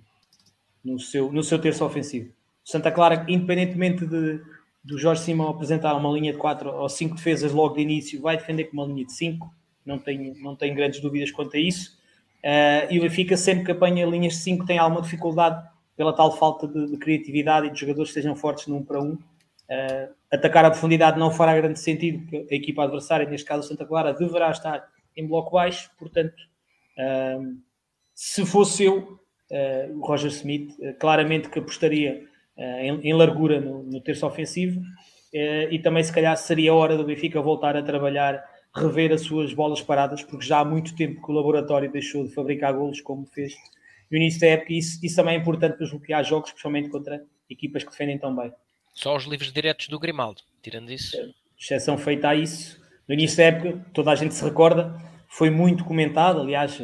no, 0.83 0.99
seu, 0.99 1.31
no 1.31 1.43
seu 1.43 1.59
terço 1.59 1.85
ofensivo. 1.85 2.31
Santa 2.63 2.91
Clara, 2.91 3.25
independentemente 3.27 4.05
de, 4.05 4.41
do 4.83 4.97
Jorge 4.97 5.23
Simão 5.23 5.49
apresentar 5.49 5.95
uma 5.95 6.11
linha 6.11 6.31
de 6.31 6.37
4 6.37 6.69
ou 6.69 6.89
5 6.89 7.15
defesas 7.15 7.51
logo 7.51 7.75
de 7.75 7.81
início, 7.81 8.21
vai 8.21 8.37
defender 8.37 8.65
com 8.65 8.73
uma 8.73 8.85
linha 8.85 9.05
de 9.05 9.13
5, 9.13 9.51
não 9.85 9.97
tenho, 9.97 10.35
não 10.39 10.55
tenho 10.55 10.75
grandes 10.75 10.99
dúvidas 10.99 11.31
quanto 11.31 11.57
a 11.57 11.59
isso. 11.59 11.97
Uh, 12.43 12.91
e 12.91 12.99
o 12.99 13.01
Benfica, 13.01 13.35
sempre 13.35 13.65
que 13.65 13.71
apanha 13.71 14.05
linhas 14.05 14.33
de 14.33 14.39
5, 14.39 14.65
tem 14.65 14.77
alguma 14.77 15.01
dificuldade 15.01 15.67
pela 15.97 16.13
tal 16.13 16.37
falta 16.37 16.67
de, 16.67 16.91
de, 16.91 16.97
criatividade 16.97 17.67
e 17.67 17.71
de 17.71 17.79
jogadores 17.79 18.11
que 18.11 18.13
sejam 18.13 18.35
fortes 18.35 18.67
num 18.67 18.83
para 18.83 19.01
um. 19.01 19.13
Uh, 19.13 20.18
atacar 20.31 20.65
a 20.65 20.71
profundidade 20.71 21.19
não 21.19 21.31
fará 21.31 21.55
grande 21.55 21.79
sentido, 21.79 22.19
porque 22.19 22.53
a 22.53 22.57
equipa 22.57 22.83
adversária, 22.83 23.27
neste 23.27 23.47
caso 23.47 23.65
o 23.65 23.67
Santa 23.67 23.85
Clara, 23.85 24.13
deverá 24.13 24.51
estar 24.51 24.87
em 25.15 25.27
bloco 25.27 25.51
baixo. 25.51 25.89
Portanto, 25.97 26.35
uh, 26.97 27.57
se 28.13 28.45
fosse 28.45 28.83
eu, 28.83 29.19
o 29.95 30.05
Roger 30.05 30.29
Smith, 30.29 30.75
claramente 30.99 31.49
que 31.49 31.57
apostaria 31.57 32.23
em, 32.55 33.01
em, 33.01 33.13
largura 33.13 33.59
no, 33.59 33.81
no 33.81 33.99
terço 33.99 34.23
ofensivo 34.27 34.79
e 35.33 35.79
também, 35.79 36.03
se 36.03 36.13
calhar, 36.13 36.37
seria 36.37 36.71
hora 36.71 36.95
do 36.95 37.03
Benfica 37.03 37.41
voltar 37.41 37.75
a 37.75 37.81
trabalhar 37.81 38.43
rever 38.75 39.11
as 39.11 39.21
suas 39.21 39.53
bolas 39.53 39.81
paradas, 39.81 40.23
porque 40.23 40.45
já 40.45 40.59
há 40.59 40.65
muito 40.65 40.95
tempo 40.95 41.21
que 41.23 41.31
o 41.31 41.33
laboratório 41.33 41.91
deixou 41.91 42.23
de 42.25 42.33
fabricar 42.33 42.73
golos 42.73 43.01
como 43.01 43.25
fez 43.25 43.53
no 44.09 44.17
início 44.17 44.39
da 44.41 44.47
época, 44.47 44.73
e 44.73 44.77
isso, 44.77 44.99
isso 45.03 45.15
também 45.15 45.35
é 45.35 45.37
importante 45.37 45.75
para 45.75 45.85
desbloquear 45.85 46.23
jogos, 46.23 46.49
especialmente 46.49 46.89
contra 46.89 47.23
equipas 47.49 47.83
que 47.83 47.91
defendem 47.91 48.17
tão 48.17 48.35
bem. 48.35 48.51
Só 48.99 49.15
os 49.15 49.23
livros 49.23 49.53
diretos 49.53 49.87
do 49.87 49.97
Grimaldo, 49.97 50.41
tirando 50.61 50.91
isso. 50.91 51.15
Exceção 51.57 51.97
feita 51.97 52.27
a 52.27 52.35
isso. 52.35 52.77
No 53.07 53.13
início 53.13 53.37
da 53.37 53.43
época, 53.43 53.85
toda 53.93 54.11
a 54.11 54.15
gente 54.15 54.33
se 54.33 54.43
recorda, 54.43 54.93
foi 55.29 55.49
muito 55.49 55.85
comentado, 55.85 56.41
aliás, 56.41 56.81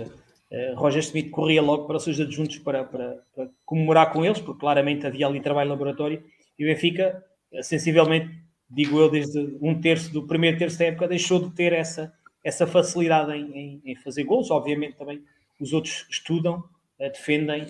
Uh, 0.56 0.76
Roger 0.76 1.02
Smith 1.02 1.32
corria 1.32 1.62
logo 1.62 1.86
para 1.86 1.98
os 1.98 2.04
seus 2.04 2.20
adjuntos 2.20 2.60
para, 2.60 2.84
para, 2.84 3.18
para, 3.36 3.50
comemorar 3.66 4.14
com 4.14 4.24
eles, 4.24 4.40
porque 4.40 4.60
claramente 4.60 5.06
havia 5.06 5.26
ali 5.26 5.42
trabalho 5.42 5.72
laboratório, 5.72 6.24
e 6.58 6.64
o 6.64 6.68
Benfica, 6.68 7.22
sensivelmente, 7.64 8.30
digo 8.70 9.00
eu, 9.00 9.10
desde 9.10 9.58
um 9.60 9.82
terço 9.82 10.14
do 10.14 10.28
primeiro 10.28 10.58
terço 10.58 10.78
da 10.78 10.86
época, 10.86 11.08
deixou 11.08 11.40
de 11.40 11.54
ter 11.56 11.74
essa, 11.74 12.14
essa 12.44 12.68
facilidade 12.68 13.34
em, 13.34 13.58
em, 13.58 13.82
em 13.84 13.96
fazer 13.96 14.24
gols. 14.24 14.52
Obviamente 14.52 14.96
também 14.96 15.22
os 15.60 15.74
outros 15.74 16.06
estudam, 16.10 16.60
uh, 17.00 17.12
defendem, 17.12 17.66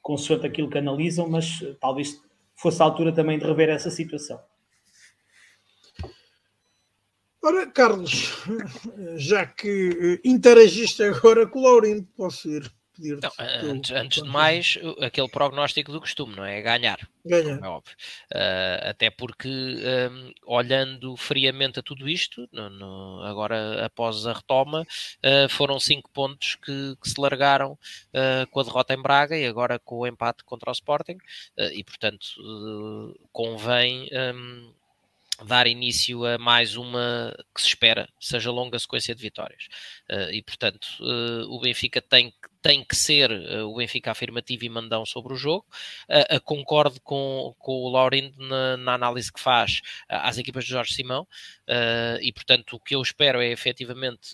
consoante 0.00 0.46
aquilo 0.46 0.70
que 0.70 0.78
analisam, 0.78 1.28
mas 1.28 1.62
talvez 1.78 2.18
fosse 2.58 2.82
a 2.82 2.84
altura 2.84 3.12
também 3.12 3.38
de 3.38 3.46
rever 3.46 3.68
essa 3.68 3.90
situação. 3.90 4.40
Ora, 7.42 7.66
Carlos, 7.70 8.34
já 9.16 9.46
que 9.46 10.20
interagiste 10.24 11.02
agora 11.04 11.46
com 11.46 11.60
o 11.60 11.62
Laurindo, 11.62 12.06
posso 12.16 12.50
ir 12.50 12.70
pedir 12.98 13.18
não, 13.22 13.30
antes, 13.70 13.90
antes 13.92 14.22
de 14.22 14.28
mais, 14.28 14.78
aquele 15.00 15.28
prognóstico 15.28 15.92
do 15.92 16.00
costume, 16.00 16.34
não 16.34 16.44
é? 16.44 16.60
Ganhar. 16.60 17.08
Ganhar. 17.24 17.62
É 17.62 17.68
óbvio. 17.68 17.94
Uh, 18.32 18.88
até 18.90 19.10
porque, 19.10 19.48
um, 19.48 20.32
olhando 20.44 21.16
friamente 21.16 21.78
a 21.78 21.82
tudo 21.82 22.08
isto, 22.08 22.48
no, 22.52 22.68
no, 22.68 23.22
agora 23.22 23.84
após 23.86 24.26
a 24.26 24.32
retoma, 24.32 24.82
uh, 24.82 25.48
foram 25.48 25.78
cinco 25.78 26.10
pontos 26.10 26.56
que, 26.56 26.96
que 27.00 27.08
se 27.08 27.20
largaram 27.20 27.72
uh, 27.72 28.46
com 28.50 28.60
a 28.60 28.64
derrota 28.64 28.94
em 28.94 29.02
Braga 29.02 29.36
e 29.36 29.46
agora 29.46 29.78
com 29.78 29.98
o 29.98 30.06
empate 30.06 30.44
contra 30.44 30.70
o 30.70 30.72
Sporting, 30.72 31.18
e 31.72 31.84
portanto 31.84 32.26
convém. 33.32 34.08
Um, 34.12 34.72
dar 35.44 35.66
início 35.66 36.24
a 36.24 36.38
mais 36.38 36.76
uma 36.76 37.34
que 37.54 37.60
se 37.60 37.68
espera 37.68 38.08
seja 38.20 38.50
longa 38.50 38.78
sequência 38.78 39.14
de 39.14 39.22
vitórias. 39.22 39.68
Uh, 40.10 40.32
e, 40.32 40.42
portanto, 40.42 40.86
uh, 41.00 41.48
o 41.48 41.60
Benfica 41.60 42.00
tem, 42.00 42.32
tem 42.62 42.84
que 42.84 42.96
ser 42.96 43.30
uh, 43.30 43.68
o 43.68 43.76
Benfica 43.76 44.10
afirmativo 44.10 44.64
e 44.64 44.68
mandão 44.68 45.04
sobre 45.06 45.32
o 45.32 45.36
jogo. 45.36 45.64
concordo 46.44 47.00
com, 47.02 47.54
com 47.58 47.72
o 47.72 47.88
Laurindo 47.90 48.36
na, 48.38 48.76
na 48.76 48.94
análise 48.94 49.32
que 49.32 49.40
faz 49.40 49.80
às 50.08 50.38
equipas 50.38 50.64
de 50.64 50.70
Jorge 50.70 50.94
Simão. 50.94 51.26
e, 52.20 52.32
portanto, 52.32 52.76
o 52.76 52.80
que 52.80 52.94
eu 52.94 53.02
espero 53.02 53.40
é 53.40 53.50
efetivamente 53.50 54.30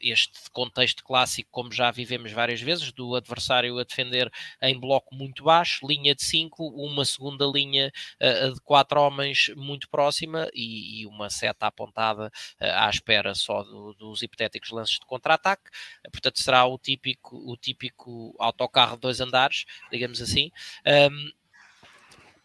este 0.00 0.50
contexto 0.52 1.04
clássico, 1.04 1.48
como 1.50 1.72
já 1.72 1.90
vivemos 1.90 2.32
várias 2.32 2.60
vezes, 2.60 2.92
do 2.92 3.14
adversário 3.14 3.78
a 3.78 3.84
defender 3.84 4.30
em 4.62 4.78
bloco 4.78 5.14
muito 5.14 5.44
baixo, 5.44 5.86
linha 5.86 6.14
de 6.14 6.22
5, 6.22 6.66
uma 6.66 7.04
segunda 7.04 7.44
linha 7.46 7.92
uh, 8.20 8.54
de 8.54 8.60
quatro 8.60 9.00
homens 9.00 9.50
muito 9.56 9.88
próxima 9.88 10.48
e, 10.54 11.02
e 11.02 11.06
uma 11.06 11.30
seta 11.30 11.66
apontada 11.66 12.26
uh, 12.26 12.64
à 12.64 12.90
espera 12.90 13.34
só 13.34 13.62
do, 13.62 13.94
dos 13.94 14.22
hipotéticos 14.22 14.70
lances 14.70 14.98
de 14.98 15.06
contra-ataque. 15.06 15.70
Portanto, 16.10 16.42
será 16.42 16.64
o 16.66 16.78
típico, 16.78 17.36
o 17.36 17.56
típico 17.56 18.34
autocarro 18.38 18.96
de 18.96 19.02
dois 19.02 19.20
andares, 19.20 19.64
digamos 19.90 20.20
assim, 20.20 20.50
um, 20.86 21.30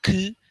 que 0.01 0.35
Uh, 0.37 0.42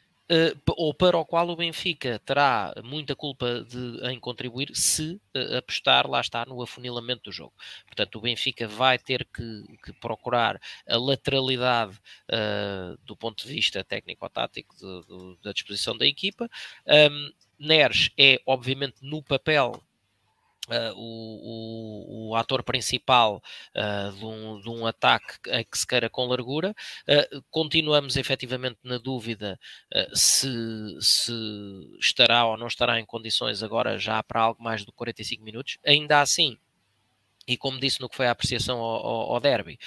ou 0.77 0.95
para 0.95 1.19
o 1.19 1.25
qual 1.25 1.49
o 1.49 1.57
Benfica 1.57 2.19
terá 2.25 2.75
muita 2.85 3.15
culpa 3.15 3.65
de, 3.65 4.01
em 4.11 4.19
contribuir 4.19 4.71
se 4.75 5.21
uh, 5.37 5.57
apostar, 5.59 6.09
lá 6.09 6.21
está, 6.21 6.45
no 6.47 6.63
afunilamento 6.63 7.25
do 7.25 7.33
jogo. 7.33 7.53
Portanto, 7.87 8.17
o 8.17 8.21
Benfica 8.21 8.67
vai 8.67 8.99
ter 8.99 9.27
que, 9.27 9.65
que 9.85 9.93
procurar 9.95 10.61
a 10.89 10.97
lateralidade 10.97 11.99
uh, 12.31 12.99
do 13.05 13.17
ponto 13.17 13.47
de 13.47 13.53
vista 13.53 13.85
técnico-tático 13.85 14.75
da 15.43 15.53
disposição 15.53 15.97
da 15.97 16.07
equipa. 16.07 16.49
Um, 16.87 17.33
Neres 17.59 18.11
é, 18.19 18.41
obviamente, 18.45 18.97
no 19.03 19.23
papel 19.23 19.81
Uh, 20.69 20.95
o, 20.95 22.29
o, 22.29 22.31
o, 22.31 22.37
ator 22.37 22.63
principal 22.63 23.43
uh, 23.75 24.13
de, 24.13 24.25
um, 24.25 24.61
de, 24.61 24.71
um, 24.71 24.87
ataque 24.87 25.51
a 25.51 25.65
que 25.65 25.77
se 25.77 25.85
queira 25.85 26.09
com 26.09 26.27
largura. 26.27 26.73
Uh, 27.03 27.43
continuamos 27.51 28.17
efetivamente 28.17 28.79
na 28.85 28.97
dúvida 28.97 29.59
se, 30.15 30.49
se, 31.01 31.33
estará 31.99 32.47
ou 32.47 32.57
não 32.57 32.69
estará 32.69 33.01
em 33.01 33.05
condições 33.05 33.61
agora 33.61 33.99
já 33.99 34.23
para 34.23 34.41
algo 34.41 34.63
mais 34.63 34.85
de 34.85 34.93
45 34.93 35.43
minutos. 35.43 35.79
Ainda 35.85 36.21
assim, 36.21 36.57
e 37.47 37.57
como 37.57 37.81
disse 37.81 38.01
no 38.01 38.09
que 38.09 38.17
foi 38.17 38.29
a 38.29 38.31
apreciação 38.31 38.79
ao, 38.79 39.05
ao, 39.05 39.33
ao 39.33 39.41
derby, 39.41 39.81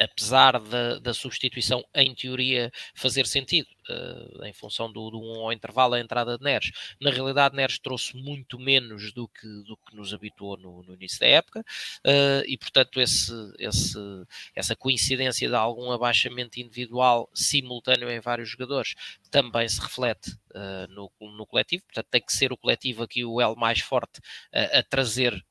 apesar 0.00 0.58
da, 0.58 0.98
da, 0.98 1.12
substituição 1.12 1.84
em 1.94 2.14
teoria 2.14 2.72
fazer 2.94 3.26
sentido, 3.26 3.68
uh, 3.90 4.44
em 4.46 4.52
função 4.52 4.90
do, 4.90 5.10
do 5.10 5.20
um 5.20 5.52
intervalo 5.52 5.94
a 5.94 6.00
entrada 6.00 6.38
de 6.38 6.42
Neres, 6.42 6.72
na 6.98 7.10
realidade 7.10 7.54
Neres 7.54 7.78
trouxe 7.78 8.16
muito 8.16 8.58
menos 8.58 9.12
do 9.12 9.28
que, 9.28 9.46
do 9.64 9.76
que 9.76 9.94
nos 9.94 10.14
habituou 10.14 10.56
no, 10.56 10.82
no 10.82 10.94
início 10.94 11.20
da 11.20 11.26
época 11.26 11.60
uh, 11.60 12.42
e 12.46 12.56
portanto 12.56 12.98
esse, 12.98 13.32
esse, 13.58 13.98
essa 14.56 14.74
coincidência 14.74 15.46
de 15.46 15.54
algum 15.54 15.92
abaixamento 15.92 16.58
individual 16.58 17.28
simultâneo 17.34 18.10
em 18.10 18.20
vários 18.20 18.48
jogadores 18.48 18.94
também 19.30 19.68
se 19.68 19.80
reflete 19.82 20.30
uh, 20.54 20.86
no, 20.88 21.12
no 21.20 21.44
coletivo, 21.44 21.84
portanto 21.84 22.06
tem 22.10 22.22
que 22.22 22.32
ser 22.32 22.52
o 22.52 22.56
coletivo 22.56 23.02
aqui 23.02 23.22
o 23.22 23.38
L 23.38 23.54
mais 23.54 23.80
forte 23.80 24.20
a 24.52 24.82
trazer 24.82 25.44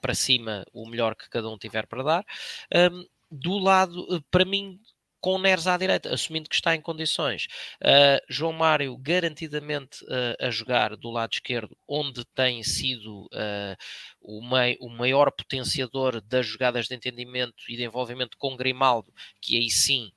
para 0.00 0.14
cima 0.14 0.66
o 0.72 0.86
melhor 0.86 1.14
que 1.14 1.28
cada 1.30 1.48
um 1.48 1.56
tiver 1.56 1.86
para 1.86 2.02
dar. 2.02 2.26
Um, 2.74 3.06
do 3.32 3.58
lado, 3.58 4.06
eh, 4.14 4.20
para 4.30 4.44
mim, 4.44 4.78
com 5.22 5.38
Neres 5.38 5.68
à 5.68 5.78
direita, 5.78 6.12
assumindo 6.12 6.48
que 6.48 6.56
está 6.56 6.74
em 6.74 6.80
condições. 6.80 7.46
Uh, 7.80 8.20
João 8.28 8.52
Mário 8.52 8.96
garantidamente 8.96 10.04
uh, 10.04 10.36
a 10.40 10.50
jogar 10.50 10.96
do 10.96 11.10
lado 11.10 11.34
esquerdo, 11.34 11.78
onde 11.86 12.24
tem 12.34 12.60
sido 12.64 13.26
uh, 13.26 13.76
o, 14.20 14.44
mei, 14.44 14.76
o, 14.80 14.90
maior 14.90 15.30
potenciador 15.30 16.20
das 16.20 16.44
jogadas 16.44 16.88
de 16.88 16.96
entendimento 16.96 17.62
e 17.68 17.76
de 17.76 17.84
envolvimento 17.84 18.36
com 18.36 18.56
Grimaldo, 18.56 19.14
que 19.40 19.56
aí 19.56 19.70
sim. 19.70 20.12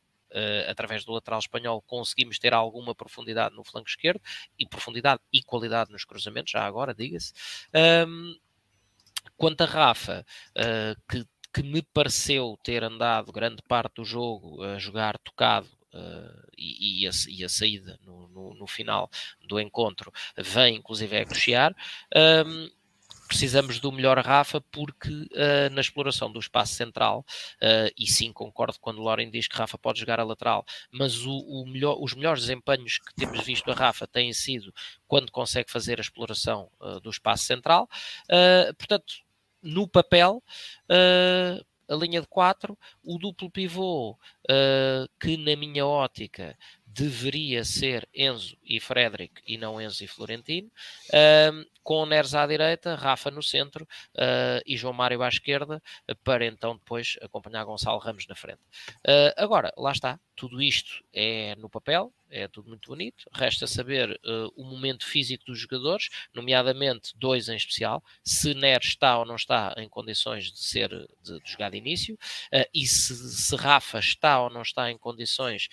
através 0.68 1.06
do 1.06 1.14
lateral 1.14 1.40
espanhol 1.40 1.82
conseguimos 1.84 2.40
ter 2.40 2.54
alguma 2.54 2.96
profundidade 2.96 3.56
no 3.56 3.64
flanco 3.64 3.88
esquerdo 3.88 4.20
e 4.60 4.68
profundidade 4.68 5.22
e 5.32 5.42
qualidade 5.44 5.92
nos 5.92 6.04
cruzamentos, 6.04 6.52
já 6.52 6.66
agora, 6.66 6.94
diga-se. 6.96 7.32
Um, 8.08 8.36
quanto 9.38 9.62
a 9.62 9.66
Rafa, 9.66 10.26
que 11.10 11.26
que 11.56 11.64
me 11.64 11.82
pareceu 11.82 12.60
ter 12.62 12.84
andado 12.84 13.32
grande 13.32 13.62
parte 13.66 13.96
do 13.96 14.04
jogo 14.04 14.62
a 14.62 14.78
jogar 14.78 15.18
tocado 15.18 15.70
Uh, 15.94 16.52
e, 16.58 17.04
e, 17.04 17.08
a, 17.08 17.12
e, 17.30 17.46
a, 17.46 17.48
saída 17.48 17.98
no, 18.04 18.28
no, 18.28 18.54
no, 18.54 18.68
final 18.68 19.10
do 19.48 19.58
encontro 19.62 20.12
vem 20.38 20.76
inclusive 20.76 21.16
a 21.16 21.26
cruciar. 21.26 21.74
Um, 22.14 22.70
precisamos 23.30 23.80
do 23.80 23.94
melhor 23.94 24.18
Rafa 24.18 24.60
porque 24.60 25.10
uh, 25.10 25.70
na 25.72 25.80
exploração 25.80 26.30
do 26.30 26.38
espaço 26.38 26.74
central, 26.74 27.26
uh, 27.62 27.90
e 27.98 28.06
sim 28.08 28.34
concordo 28.34 28.78
quando 28.78 29.02
Loren 29.02 29.32
diz 29.32 29.48
que 29.48 29.56
Rafa 29.56 29.78
pode 29.78 30.02
jogar 30.02 30.20
a 30.20 30.26
lateral, 30.26 30.66
mas 30.92 31.26
o, 31.26 31.32
o 31.32 31.66
melhor, 31.66 31.96
os 31.98 32.14
melhores 32.14 32.42
desempenhos 32.42 32.98
que 33.00 33.16
temos 33.16 33.46
visto 33.46 33.72
a 33.72 33.74
Rafa 33.74 34.06
têm 34.06 34.34
sido 34.34 34.74
quando 35.08 35.32
consegue 35.32 35.72
fazer 35.72 35.98
a 36.00 36.02
exploração 36.02 36.70
do 37.02 37.10
espaço 37.10 37.46
central. 37.46 37.88
portanto, 38.78 39.25
no 39.66 39.88
papel, 39.88 40.42
uh, 40.90 41.66
a 41.88 41.96
linha 41.96 42.22
de 42.22 42.28
4, 42.28 42.78
o 43.04 43.18
duplo 43.18 43.50
pivô, 43.50 44.12
uh, 44.12 45.10
que 45.20 45.38
na 45.38 45.56
minha 45.56 45.86
ótica 45.86 46.58
deveria 46.86 47.64
ser 47.64 48.08
Enzo 48.14 48.58
e 48.64 48.80
Frederic 48.80 49.42
e 49.46 49.58
não 49.58 49.82
Enzo 49.82 50.04
e 50.04 50.08
Florentino, 50.08 50.68
uh, 51.10 51.66
com 51.84 52.06
Neres 52.06 52.34
à 52.34 52.48
direita, 52.48 52.96
Rafa 52.96 53.30
no 53.30 53.44
centro 53.44 53.86
uh, 54.16 54.62
e 54.66 54.78
João 54.78 54.94
Mário 54.94 55.22
à 55.22 55.28
esquerda, 55.28 55.82
para 56.24 56.46
então 56.46 56.76
depois 56.76 57.18
acompanhar 57.22 57.66
Gonçalo 57.66 58.00
Ramos 58.00 58.26
na 58.28 58.36
frente. 58.36 58.62
Agora, 59.38 59.72
lá 59.78 59.92
está, 59.92 60.20
tudo 60.36 60.62
isto 60.62 61.04
é 61.14 61.56
no 61.56 61.70
papel, 61.70 62.14
é 62.30 62.48
tudo 62.48 62.68
muito 62.70 62.90
bonito, 62.90 63.26
resta 63.32 63.66
saber 63.68 64.20
o 64.56 64.64
momento 64.64 65.06
físico 65.06 65.46
dos 65.46 65.60
jogadores, 65.60 66.10
nomeadamente 66.34 67.14
dois 67.16 67.48
em 67.48 67.56
especial, 67.56 68.04
se 68.24 68.54
Neres 68.54 68.90
está 68.90 69.18
ou 69.18 69.26
não 69.26 69.36
está 69.36 69.74
em 69.78 69.88
condições 69.88 70.52
de 70.52 70.60
ser 70.60 70.90
de, 71.22 71.40
de 71.40 71.52
jogar 71.52 71.70
de 71.72 71.78
início, 71.78 72.18
e 72.74 72.86
se, 72.86 73.16
se 73.16 73.56
Rafa 73.56 74.00
está 74.00 74.42
ou 74.42 74.50
não 74.50 74.64
está 74.64 74.92
em 74.92 74.98
condições 74.98 75.70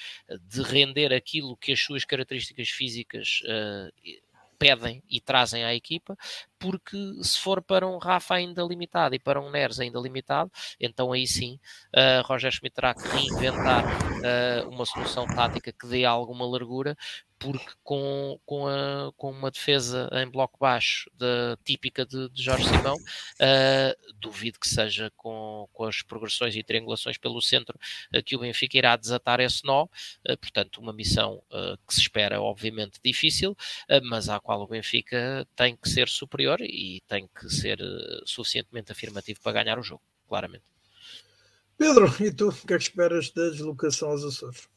de 0.48 0.62
render 0.62 1.12
aquilo 1.12 1.56
que 1.56 1.72
as 1.72 1.80
suas 1.80 2.04
características 2.04 2.68
físicas 2.68 3.40
uh, 3.44 4.31
pedem 4.62 5.02
e 5.10 5.20
trazem 5.20 5.64
à 5.64 5.74
equipa, 5.74 6.16
porque 6.56 6.96
se 7.20 7.40
for 7.40 7.60
para 7.60 7.84
um 7.84 7.98
Rafa 7.98 8.36
ainda 8.36 8.62
limitado 8.62 9.16
e 9.16 9.18
para 9.18 9.40
um 9.40 9.50
Neres 9.50 9.80
ainda 9.80 9.98
limitado, 9.98 10.50
então 10.80 11.12
aí 11.12 11.26
sim 11.26 11.58
uh, 11.96 12.22
Roger 12.24 12.52
Schmidt 12.52 12.76
terá 12.76 12.94
que 12.94 13.08
reinventar 13.08 13.84
uh, 13.84 14.68
uma 14.68 14.86
solução 14.86 15.26
tática 15.26 15.72
que 15.72 15.88
dê 15.88 16.04
alguma 16.04 16.46
largura, 16.46 16.96
porque 17.42 17.72
com, 17.82 18.38
com, 18.46 18.68
a, 18.68 19.12
com 19.16 19.30
uma 19.30 19.50
defesa 19.50 20.08
em 20.12 20.30
bloco 20.30 20.58
baixo 20.60 21.10
da, 21.14 21.58
típica 21.64 22.06
de, 22.06 22.28
de 22.30 22.42
Jorge 22.42 22.64
Simão, 22.68 22.94
uh, 22.94 24.12
duvido 24.20 24.60
que 24.60 24.68
seja 24.68 25.10
com, 25.16 25.68
com 25.72 25.84
as 25.84 26.02
progressões 26.02 26.54
e 26.54 26.62
triangulações 26.62 27.18
pelo 27.18 27.42
centro 27.42 27.76
uh, 28.14 28.22
que 28.22 28.36
o 28.36 28.38
Benfica 28.38 28.78
irá 28.78 28.96
desatar 28.96 29.40
esse 29.40 29.64
nó, 29.64 29.84
uh, 29.84 30.38
portanto 30.38 30.80
uma 30.80 30.92
missão 30.92 31.42
que 31.86 31.94
se 31.94 32.00
espera 32.00 32.40
obviamente 32.40 33.00
difícil, 33.04 33.56
mas 34.04 34.28
à 34.28 34.38
qual 34.38 34.60
o 34.62 34.66
Benfica 34.66 35.46
tem 35.56 35.76
que 35.76 35.88
ser 35.88 36.08
superior 36.08 36.60
e 36.60 37.02
tem 37.08 37.28
que 37.28 37.48
ser 37.50 37.78
suficientemente 38.24 38.92
afirmativo 38.92 39.40
para 39.40 39.52
ganhar 39.52 39.78
o 39.78 39.82
jogo 39.82 40.02
claramente. 40.28 40.64
Pedro, 41.76 42.06
e 42.20 42.32
tu, 42.32 42.48
o 42.48 42.52
que 42.52 42.74
é 42.74 42.78
que 42.78 42.84
esperas 42.84 43.30
da 43.30 43.48
deslocação 43.50 44.10
aos 44.10 44.24
Açores? 44.24 44.68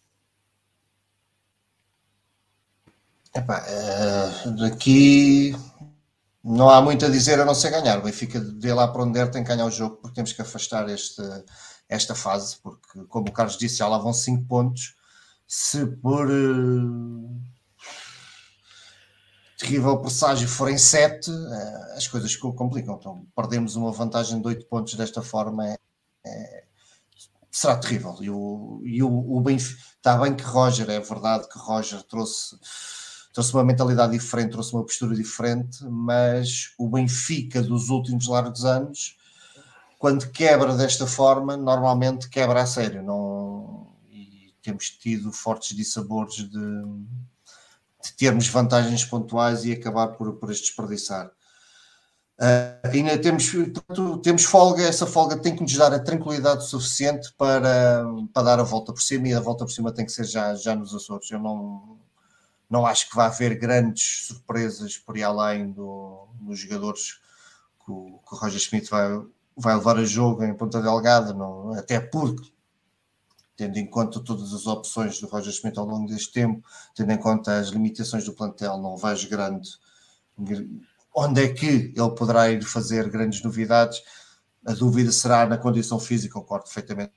Epá, 3.35 3.65
uh, 3.67 4.51
daqui 4.55 5.53
não 6.41 6.69
há 6.69 6.81
muito 6.81 7.03
a 7.05 7.09
dizer 7.09 7.37
a 7.39 7.43
não 7.43 7.53
ser 7.53 7.69
ganhar. 7.69 7.99
O 7.99 8.03
Benfica 8.03 8.39
de 8.39 8.71
lá 8.71 8.87
para 8.87 9.03
onde 9.03 9.11
der 9.13 9.29
tem 9.29 9.43
que 9.43 9.49
ganhar 9.49 9.65
o 9.65 9.71
jogo 9.71 9.97
porque 9.97 10.15
temos 10.15 10.31
que 10.31 10.41
afastar 10.41 10.87
este, 10.87 11.21
esta 11.89 12.15
fase, 12.15 12.57
porque 12.63 13.03
como 13.09 13.27
o 13.27 13.31
Carlos 13.33 13.57
disse, 13.57 13.77
já 13.77 13.87
lá 13.89 13.97
vão 13.97 14.13
5 14.13 14.45
pontos. 14.47 14.95
Se 15.45 15.85
por 15.85 16.31
uh, 16.31 17.41
terrível 19.57 19.99
presságio 19.99 20.47
forem 20.47 20.77
7, 20.77 21.29
uh, 21.29 21.53
eh, 21.53 21.93
as 21.97 22.07
coisas 22.07 22.33
complicam. 22.37 22.95
Então, 22.95 23.27
perdemos 23.35 23.75
uma 23.75 23.91
vantagem 23.91 24.39
de 24.39 24.47
8 24.47 24.65
pontos 24.67 24.93
desta 24.95 25.21
forma 25.21 25.67
é, 25.67 25.77
é, 26.25 26.63
será 27.51 27.75
terrível. 27.75 28.15
E 28.21 28.29
o, 28.29 28.81
e 28.85 29.03
o, 29.03 29.09
o 29.09 29.41
Benfica, 29.41 29.81
está 29.97 30.17
bem 30.17 30.33
que 30.33 30.43
Roger, 30.43 30.89
é 30.89 31.01
verdade 31.01 31.49
que 31.49 31.59
Roger 31.59 32.01
trouxe 32.03 32.55
trouxe 33.35 33.53
uma 33.53 33.65
mentalidade 33.65 34.13
diferente, 34.13 34.51
trouxe 34.51 34.73
uma 34.73 34.83
postura 34.83 35.13
diferente, 35.13 35.83
mas 35.83 36.71
o 36.77 36.87
Benfica 36.87 37.61
dos 37.61 37.89
últimos 37.89 38.27
largos 38.29 38.63
anos, 38.63 39.17
quando 39.99 40.31
quebra 40.31 40.73
desta 40.73 41.05
forma, 41.05 41.57
normalmente 41.57 42.29
quebra 42.29 42.61
a 42.61 42.65
sério. 42.65 43.03
Não... 43.03 43.93
E 44.09 44.53
temos 44.63 44.89
tido 44.89 45.33
fortes 45.33 45.75
dissabores 45.75 46.35
de, 46.35 46.49
de 46.49 48.13
termos 48.17 48.47
vantagens 48.47 49.03
pontuais 49.03 49.65
e 49.65 49.73
acabar 49.73 50.07
por, 50.13 50.37
por 50.37 50.49
as 50.49 50.61
desperdiçar. 50.61 51.29
Uh, 52.39 52.87
ainda 52.87 53.17
temos, 53.17 53.49
portanto, 53.49 54.17
temos 54.19 54.45
folga, 54.45 54.83
essa 54.83 55.05
folga 55.05 55.37
tem 55.37 55.53
que 55.53 55.61
nos 55.61 55.75
dar 55.75 55.93
a 55.93 55.99
tranquilidade 55.99 56.65
suficiente 56.69 57.33
para, 57.37 58.05
para 58.33 58.43
dar 58.43 58.59
a 58.61 58.63
volta 58.63 58.93
por 58.93 59.01
cima 59.01 59.27
e 59.27 59.33
a 59.33 59.41
volta 59.41 59.65
por 59.65 59.71
cima 59.71 59.91
tem 59.91 60.05
que 60.05 60.11
ser 60.13 60.23
já, 60.23 60.55
já 60.55 60.73
nos 60.73 60.95
Açores. 60.95 61.29
Eu 61.31 61.39
não, 61.39 61.97
não 62.69 62.85
acho 62.85 63.09
que 63.09 63.15
vai 63.15 63.27
haver 63.27 63.57
grandes 63.57 64.27
surpresas 64.27 64.97
por 64.97 65.15
aí 65.15 65.23
além 65.23 65.71
do, 65.71 66.27
dos 66.39 66.59
jogadores 66.59 67.19
que 67.83 67.91
o, 67.91 68.19
que 68.27 68.33
o 68.33 68.37
Roger 68.37 68.59
Schmidt 68.59 68.89
vai, 68.89 69.07
vai 69.55 69.75
levar 69.75 69.97
a 69.97 70.05
jogo 70.05 70.43
em 70.43 70.53
Ponta 70.53 70.81
Delgada, 70.81 71.33
não, 71.33 71.73
até 71.73 71.99
porque, 71.99 72.51
tendo 73.55 73.77
em 73.77 73.85
conta 73.85 74.19
todas 74.19 74.53
as 74.53 74.65
opções 74.67 75.19
do 75.19 75.27
Roger 75.27 75.53
Schmidt 75.53 75.77
ao 75.79 75.85
longo 75.85 76.07
deste 76.07 76.33
tempo, 76.33 76.67
tendo 76.95 77.11
em 77.11 77.17
conta 77.17 77.57
as 77.57 77.69
limitações 77.69 78.25
do 78.25 78.33
plantel, 78.33 78.77
não 78.77 78.97
vejo 78.97 79.29
grande 79.29 79.69
onde 81.15 81.43
é 81.43 81.53
que 81.53 81.93
ele 81.95 82.15
poderá 82.17 82.49
ir 82.49 82.61
fazer 82.63 83.09
grandes 83.09 83.41
novidades. 83.41 84.03
A 84.65 84.73
dúvida 84.73 85.11
será 85.11 85.45
na 85.45 85.57
condição 85.57 85.99
física, 85.99 86.33
concordo 86.33 86.65
perfeitamente 86.65 87.13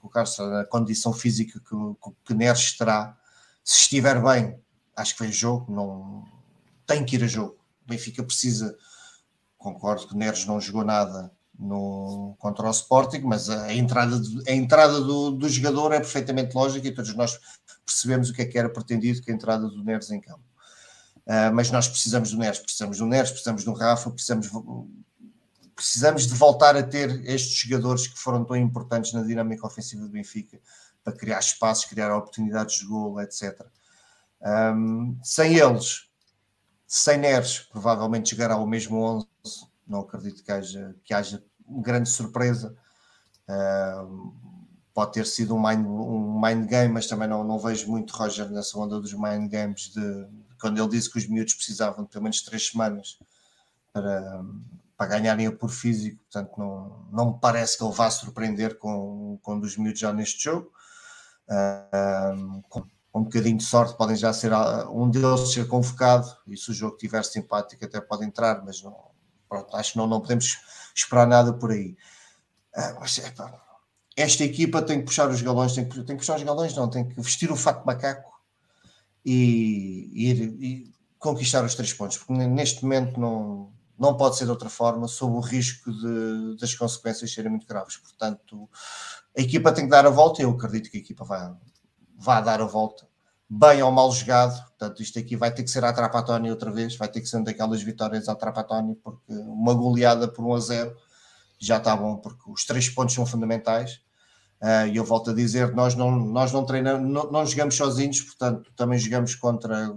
com 0.00 0.08
o 0.08 0.10
Carlos, 0.10 0.34
será 0.34 0.48
na 0.48 0.64
condição 0.64 1.12
física 1.12 1.60
que, 1.60 1.76
que 2.24 2.34
Neres 2.34 2.76
terá. 2.76 3.16
Se 3.62 3.82
estiver 3.82 4.20
bem, 4.22 4.58
acho 4.98 5.16
que 5.16 5.22
vem 5.22 5.32
jogo, 5.32 5.72
não 5.72 6.24
tem 6.86 7.04
que 7.04 7.16
ir 7.16 7.24
a 7.24 7.26
jogo. 7.26 7.56
O 7.84 7.90
Benfica 7.90 8.22
precisa, 8.22 8.76
concordo 9.56 10.08
que 10.08 10.16
Neres 10.16 10.44
não 10.44 10.60
jogou 10.60 10.84
nada 10.84 11.30
no, 11.58 12.34
contra 12.38 12.66
o 12.66 12.70
Sporting, 12.70 13.20
mas 13.20 13.48
a, 13.48 13.72
entrada, 13.72 14.18
de, 14.18 14.50
a 14.50 14.54
entrada 14.54 15.00
do, 15.00 15.30
do, 15.30 15.48
jogador 15.48 15.92
é 15.92 16.00
perfeitamente 16.00 16.54
lógica 16.54 16.86
e 16.86 16.94
todos 16.94 17.14
nós 17.14 17.38
percebemos 17.86 18.30
o 18.30 18.34
que 18.34 18.42
é 18.42 18.44
que 18.44 18.58
era 18.58 18.68
pretendido 18.68 19.22
com 19.22 19.30
a 19.30 19.34
entrada 19.34 19.68
do 19.68 19.84
Neres 19.84 20.10
em 20.10 20.20
campo. 20.20 20.42
Uh, 21.26 21.52
mas 21.54 21.70
nós 21.70 21.86
precisamos 21.86 22.30
do 22.30 22.38
Neres, 22.38 22.58
precisamos 22.58 22.98
do 22.98 23.06
Neres, 23.06 23.30
precisamos 23.30 23.64
do 23.64 23.72
Rafa, 23.72 24.10
precisamos, 24.10 24.48
precisamos 25.76 26.26
de 26.26 26.34
voltar 26.34 26.76
a 26.76 26.82
ter 26.82 27.22
estes 27.24 27.54
jogadores 27.54 28.06
que 28.06 28.18
foram 28.18 28.44
tão 28.44 28.56
importantes 28.56 29.12
na 29.12 29.22
dinâmica 29.22 29.66
ofensiva 29.66 30.02
do 30.02 30.08
Benfica 30.08 30.58
para 31.04 31.12
criar 31.12 31.38
espaços, 31.38 31.84
criar 31.84 32.14
oportunidades 32.16 32.78
de 32.78 32.86
golo, 32.86 33.20
etc. 33.20 33.60
Um, 34.42 35.18
sem 35.22 35.56
eles, 35.56 36.08
sem 36.86 37.18
Neres, 37.18 37.60
provavelmente 37.60 38.30
chegará 38.30 38.54
ao 38.54 38.66
mesmo 38.66 39.00
11. 39.00 39.26
Não 39.86 40.00
acredito 40.00 40.42
que 40.42 40.52
haja, 40.52 40.96
que 41.04 41.12
haja 41.12 41.42
grande 41.68 42.08
surpresa. 42.08 42.74
Pode 44.94 45.12
ter 45.12 45.26
sido 45.26 45.54
um 45.54 45.62
mind, 45.62 45.86
um 45.86 46.40
mind 46.40 46.68
game, 46.68 46.92
mas 46.92 47.06
também 47.06 47.28
não, 47.28 47.44
não 47.44 47.58
vejo 47.58 47.88
muito 47.88 48.14
Roger 48.16 48.50
nessa 48.50 48.78
onda 48.78 49.00
dos 49.00 49.12
mind 49.12 49.50
games 49.50 49.92
de, 49.92 50.26
quando 50.60 50.78
ele 50.78 50.88
disse 50.88 51.10
que 51.10 51.18
os 51.18 51.28
miúdos 51.28 51.54
precisavam 51.54 52.04
de 52.04 52.10
pelo 52.10 52.24
menos 52.24 52.42
três 52.42 52.68
semanas 52.68 53.18
para, 53.92 54.44
para 54.96 55.06
ganharem 55.06 55.46
a 55.46 55.52
por 55.52 55.70
físico, 55.70 56.18
portanto 56.24 56.52
não, 56.58 57.06
não 57.12 57.32
me 57.32 57.38
parece 57.40 57.78
que 57.78 57.84
ele 57.84 57.94
vá 57.94 58.10
surpreender 58.10 58.76
com, 58.78 59.38
com 59.42 59.54
um 59.54 59.60
dos 59.60 59.76
miúdos 59.76 60.00
já 60.00 60.12
neste 60.12 60.42
jogo. 60.42 60.72
Com, 62.68 62.84
um 63.18 63.24
bocadinho 63.24 63.58
de 63.58 63.64
sorte, 63.64 63.96
podem 63.96 64.16
já 64.16 64.32
ser 64.32 64.52
ah, 64.52 64.88
um 64.90 65.08
deles 65.08 65.52
ser 65.52 65.66
convocado 65.66 66.26
e 66.46 66.56
se 66.56 66.70
o 66.70 66.74
jogo 66.74 66.94
estiver 66.94 67.24
simpático 67.24 67.84
até 67.84 68.00
pode 68.00 68.24
entrar, 68.24 68.64
mas 68.64 68.82
não, 68.82 68.96
pronto, 69.48 69.76
acho 69.76 69.92
que 69.92 69.98
não, 69.98 70.06
não 70.06 70.20
podemos 70.20 70.58
esperar 70.94 71.26
nada 71.26 71.52
por 71.52 71.70
aí. 71.70 71.96
Ah, 72.74 72.96
mas, 73.00 73.20
esta 74.16 74.42
equipa 74.42 74.82
tem 74.82 74.98
que 74.98 75.06
puxar 75.06 75.30
os 75.30 75.40
galões, 75.40 75.74
tem 75.74 75.88
que, 75.88 75.94
tem 75.96 76.16
que 76.16 76.16
puxar 76.16 76.36
os 76.36 76.42
galões, 76.42 76.74
não, 76.74 76.90
tem 76.90 77.08
que 77.08 77.20
vestir 77.20 77.50
o 77.52 77.56
fato 77.56 77.86
macaco 77.86 78.32
e, 79.24 80.10
ir 80.12 80.40
e 80.60 80.92
conquistar 81.18 81.64
os 81.64 81.74
três 81.74 81.92
pontos, 81.92 82.18
porque 82.18 82.32
neste 82.32 82.82
momento 82.82 83.18
não, 83.18 83.72
não 83.98 84.16
pode 84.16 84.36
ser 84.36 84.44
de 84.44 84.50
outra 84.50 84.68
forma, 84.68 85.08
sob 85.08 85.36
o 85.36 85.40
risco 85.40 85.92
de, 85.92 86.56
das 86.58 86.74
consequências 86.74 87.32
serem 87.32 87.50
muito 87.50 87.66
graves. 87.66 87.96
Portanto, 87.96 88.68
a 89.36 89.40
equipa 89.40 89.72
tem 89.72 89.84
que 89.84 89.90
dar 89.90 90.06
a 90.06 90.10
volta 90.10 90.40
e 90.40 90.44
eu 90.44 90.50
acredito 90.50 90.90
que 90.90 90.98
a 90.98 91.00
equipa 91.00 91.24
vai, 91.24 91.54
vai 92.16 92.42
dar 92.42 92.60
a 92.60 92.64
volta 92.64 93.07
bem 93.48 93.82
ou 93.82 93.90
mal 93.90 94.10
jogado. 94.12 94.56
Portanto, 94.68 95.02
isto 95.02 95.18
aqui 95.18 95.36
vai 95.36 95.52
ter 95.52 95.62
que 95.62 95.70
ser 95.70 95.84
a 95.84 95.92
Trapatónia 95.92 96.50
outra 96.50 96.70
vez, 96.70 96.96
vai 96.96 97.08
ter 97.08 97.20
que 97.20 97.26
ser 97.26 97.42
daquelas 97.42 97.82
vitórias 97.82 98.28
à 98.28 98.34
Trapatónia, 98.34 98.96
porque 99.02 99.32
uma 99.32 99.74
goleada 99.74 100.28
por 100.28 100.44
1 100.44 100.54
a 100.54 100.60
0 100.60 100.96
já 101.58 101.78
está 101.78 101.96
bom, 101.96 102.16
porque 102.16 102.50
os 102.50 102.64
três 102.64 102.88
pontos 102.88 103.14
são 103.14 103.26
fundamentais. 103.26 104.00
Uh, 104.60 104.88
e 104.92 104.96
eu 104.96 105.04
volto 105.04 105.30
a 105.30 105.34
dizer, 105.34 105.72
nós 105.72 105.94
não, 105.94 106.10
nós 106.10 106.52
não 106.52 106.64
treinamos, 106.64 107.08
não, 107.08 107.30
não 107.30 107.46
jogamos 107.46 107.76
sozinhos, 107.76 108.20
portanto, 108.22 108.72
também 108.76 108.98
jogamos 108.98 109.36
contra, 109.36 109.88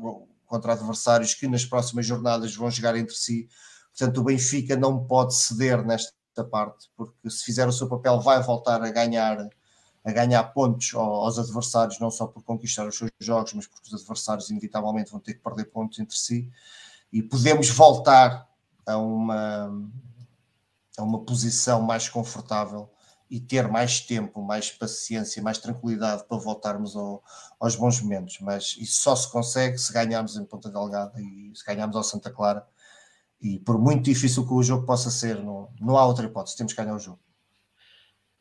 contra 0.46 0.74
adversários 0.74 1.34
que 1.34 1.48
nas 1.48 1.66
próximas 1.66 2.06
jornadas 2.06 2.56
vão 2.56 2.70
jogar 2.70 2.96
entre 2.96 3.16
si. 3.16 3.50
Portanto, 3.98 4.20
o 4.20 4.24
Benfica 4.24 4.76
não 4.76 5.04
pode 5.04 5.36
ceder 5.36 5.84
nesta 5.84 6.14
parte, 6.50 6.90
porque 6.96 7.30
se 7.30 7.44
fizer 7.44 7.68
o 7.68 7.72
seu 7.72 7.90
papel, 7.90 8.20
vai 8.22 8.42
voltar 8.42 8.84
a 8.84 8.92
ganhar 8.92 9.50
a 10.04 10.12
ganhar 10.12 10.44
pontos 10.46 10.94
aos 10.96 11.38
adversários, 11.38 12.00
não 12.00 12.10
só 12.10 12.26
por 12.26 12.44
conquistar 12.44 12.88
os 12.88 12.98
seus 12.98 13.12
jogos, 13.20 13.54
mas 13.54 13.68
porque 13.68 13.88
os 13.88 14.02
adversários 14.02 14.50
inevitavelmente 14.50 15.12
vão 15.12 15.20
ter 15.20 15.36
que 15.36 15.42
perder 15.42 15.66
pontos 15.66 16.00
entre 16.00 16.18
si 16.18 16.52
e 17.12 17.22
podemos 17.22 17.70
voltar 17.70 18.48
a 18.86 18.98
uma, 18.98 19.90
a 20.98 21.04
uma 21.04 21.20
posição 21.24 21.82
mais 21.82 22.10
confortável 22.10 22.90
e 23.30 23.40
ter 23.40 23.68
mais 23.68 24.02
tempo, 24.02 24.42
mais 24.42 24.72
paciência, 24.72 25.42
mais 25.42 25.58
tranquilidade 25.58 26.26
para 26.28 26.38
voltarmos 26.38 26.96
ao, 26.96 27.24
aos 27.60 27.76
bons 27.76 28.02
momentos. 28.02 28.40
Mas 28.42 28.76
isso 28.78 29.02
só 29.02 29.16
se 29.16 29.32
consegue 29.32 29.78
se 29.78 29.94
ganharmos 29.94 30.36
em 30.36 30.44
Ponta 30.44 30.70
Delgada 30.70 31.14
e 31.22 31.52
se 31.56 31.66
ganharmos 31.66 31.96
ao 31.96 32.04
Santa 32.04 32.30
Clara. 32.30 32.68
E 33.42 33.58
por 33.60 33.78
muito 33.78 34.04
difícil 34.04 34.46
que 34.46 34.54
o 34.54 34.62
jogo 34.62 34.86
possa 34.86 35.10
ser, 35.10 35.42
não, 35.42 35.70
não 35.80 35.98
há 35.98 36.06
outra 36.06 36.26
hipótese, 36.26 36.58
temos 36.58 36.74
que 36.74 36.82
ganhar 36.82 36.96
o 36.96 37.00
jogo. 37.00 37.20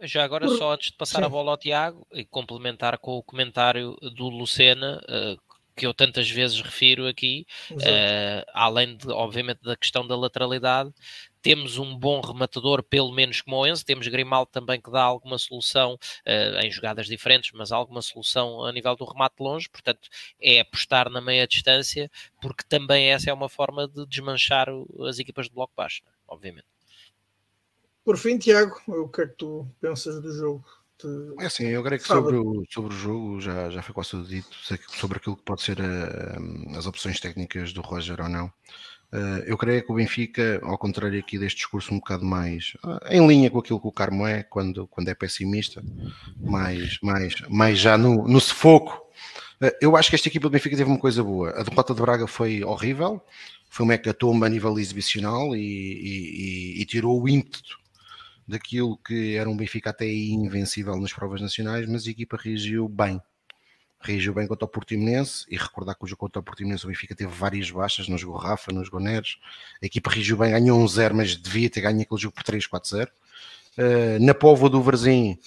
Já 0.03 0.25
agora, 0.25 0.49
só 0.49 0.73
antes 0.73 0.91
de 0.91 0.97
passar 0.97 1.19
Sim. 1.19 1.25
a 1.25 1.29
bola 1.29 1.51
ao 1.51 1.59
Tiago 1.59 2.07
e 2.13 2.25
complementar 2.25 2.99
com 2.99 3.13
o 3.13 3.23
comentário 3.23 3.97
do 4.01 4.29
Lucena, 4.29 5.01
uh, 5.09 5.51
que 5.77 5.87
eu 5.87 5.95
tantas 5.95 6.31
vezes 6.31 6.61
refiro 6.61 7.07
aqui, 7.07 7.47
uh, 7.71 8.45
além 8.53 8.97
de, 8.97 9.09
obviamente, 9.11 9.63
da 9.63 9.77
questão 9.77 10.07
da 10.07 10.17
lateralidade, 10.17 10.93
temos 11.43 11.79
um 11.79 11.97
bom 11.97 12.21
rematador, 12.21 12.83
pelo 12.83 13.13
menos 13.13 13.41
como 13.41 13.57
o 13.57 13.67
Enzo, 13.67 13.85
temos 13.85 14.07
Grimaldo 14.09 14.51
também 14.53 14.81
que 14.81 14.91
dá 14.91 15.03
alguma 15.03 15.39
solução 15.39 15.95
uh, 15.95 16.61
em 16.63 16.71
jogadas 16.71 17.07
diferentes, 17.07 17.51
mas 17.53 17.73
alguma 17.73 18.03
solução 18.03 18.65
a 18.65 18.73
nível 18.73 18.95
do 18.95 19.05
remate 19.05 19.37
longe, 19.41 19.69
portanto 19.69 20.09
é 20.41 20.61
apostar 20.61 21.09
na 21.09 21.21
meia 21.21 21.47
distância, 21.47 22.11
porque 22.43 22.65
também 22.69 23.11
essa 23.11 23.31
é 23.31 23.33
uma 23.33 23.49
forma 23.49 23.89
de 23.89 24.07
desmanchar 24.07 24.69
as 25.09 25.19
equipas 25.19 25.47
de 25.47 25.55
bloco 25.55 25.73
baixo, 25.75 26.03
né? 26.05 26.13
obviamente. 26.29 26.67
Por 28.05 28.17
fim, 28.17 28.39
Tiago, 28.39 28.81
o 28.87 29.09
que 29.09 29.23
é 29.23 29.27
que 29.27 29.35
tu 29.35 29.67
pensas 29.81 30.21
do 30.21 30.33
jogo? 30.33 30.65
É 31.39 31.47
assim, 31.47 31.67
eu 31.67 31.83
creio 31.83 32.01
que 32.01 32.07
sobre 32.07 32.37
o, 32.37 32.65
sobre 32.69 32.95
o 32.95 32.97
jogo 32.97 33.41
já, 33.41 33.71
já 33.71 33.83
foi 33.83 33.95
quase 33.95 34.11
tudo 34.11 34.29
dito, 34.29 34.55
sobre 34.89 35.19
aquilo 35.19 35.37
que 35.37 35.43
pode 35.43 35.63
ser 35.63 35.81
a, 35.81 35.85
eh, 35.85 36.77
as 36.77 36.87
opções 36.87 37.19
técnicas 37.19 37.73
do 37.73 37.81
Roger 37.81 38.21
ou 38.21 38.29
não. 38.29 38.53
Uh, 39.13 39.43
eu 39.45 39.59
creio 39.59 39.85
que 39.85 39.91
o 39.91 39.95
Benfica, 39.97 40.61
ao 40.63 40.79
contrário 40.79 41.19
aqui 41.19 41.37
deste 41.37 41.57
discurso 41.57 41.93
um 41.93 41.99
bocado 41.99 42.25
mais 42.25 42.75
uh, 42.85 43.01
em 43.11 43.27
linha 43.27 43.51
com 43.51 43.59
aquilo 43.59 43.81
que 43.81 43.89
o 43.89 43.93
Carmo 43.93 44.25
é, 44.25 44.45
quando, 44.45 44.87
quando 44.87 45.09
é 45.09 45.15
pessimista, 45.15 45.83
mais, 46.39 46.97
mais, 47.03 47.35
mais 47.49 47.79
já 47.79 47.99
no, 47.99 48.29
no 48.29 48.41
sufoco, 48.41 49.03
eu 49.81 49.97
acho 49.97 50.11
que 50.11 50.15
esta 50.15 50.29
equipa 50.29 50.49
do 50.49 50.53
Benfica 50.53 50.77
teve 50.77 50.89
uma 50.89 50.99
coisa 50.99 51.25
boa. 51.25 51.51
A 51.51 51.63
derrota 51.63 51.93
de 51.93 52.01
Braga 52.01 52.27
foi 52.27 52.63
horrível, 52.63 53.21
foi 53.69 53.85
uma 53.85 53.95
hecatombe 53.95 54.47
a 54.47 54.49
nível 54.49 54.79
exibicional 54.79 55.57
e, 55.57 55.61
e, 55.61 56.77
e, 56.79 56.83
e 56.83 56.87
tirou 56.87 57.21
o 57.21 57.29
ímpeto 57.29 57.80
daquilo 58.51 58.99
que 58.99 59.37
era 59.37 59.49
um 59.49 59.57
Benfica 59.57 59.91
até 59.91 60.07
invencível 60.07 60.97
nas 60.97 61.13
provas 61.13 61.41
nacionais, 61.41 61.89
mas 61.89 62.07
a 62.07 62.11
equipa 62.11 62.37
reagiu 62.37 62.89
bem. 62.89 63.21
Reagiu 64.01 64.33
bem 64.35 64.47
contra 64.47 64.65
o 64.65 64.69
Portimonense 64.69 65.45
e 65.49 65.57
recordar 65.57 65.95
que 65.95 66.05
o 66.05 66.07
jogo 66.07 66.21
contra 66.21 66.41
o 66.41 66.43
Portimonense 66.43 66.85
o 66.85 66.89
Benfica 66.89 67.15
teve 67.15 67.33
várias 67.33 67.71
baixas, 67.71 68.09
nos 68.09 68.21
jogou 68.21 68.37
Rafa, 68.37 68.73
nos 68.73 68.87
jogou 68.87 69.01
Neres. 69.01 69.37
A 69.83 69.87
equipa 69.87 70.11
reagiu 70.11 70.37
bem, 70.37 70.51
ganhou 70.51 70.79
um 70.79 70.89
0, 70.89 71.15
mas 71.15 71.37
devia 71.37 71.71
ter 71.71 71.81
ganho 71.81 72.01
aquele 72.01 72.21
jogo 72.21 72.35
por 72.35 72.43
3, 72.43 72.67
4, 72.67 72.91
0. 72.91 73.11
Uh, 73.79 74.25
na 74.25 74.35
Póvoa 74.35 74.69
do 74.69 74.83
Varzim, 74.83 75.39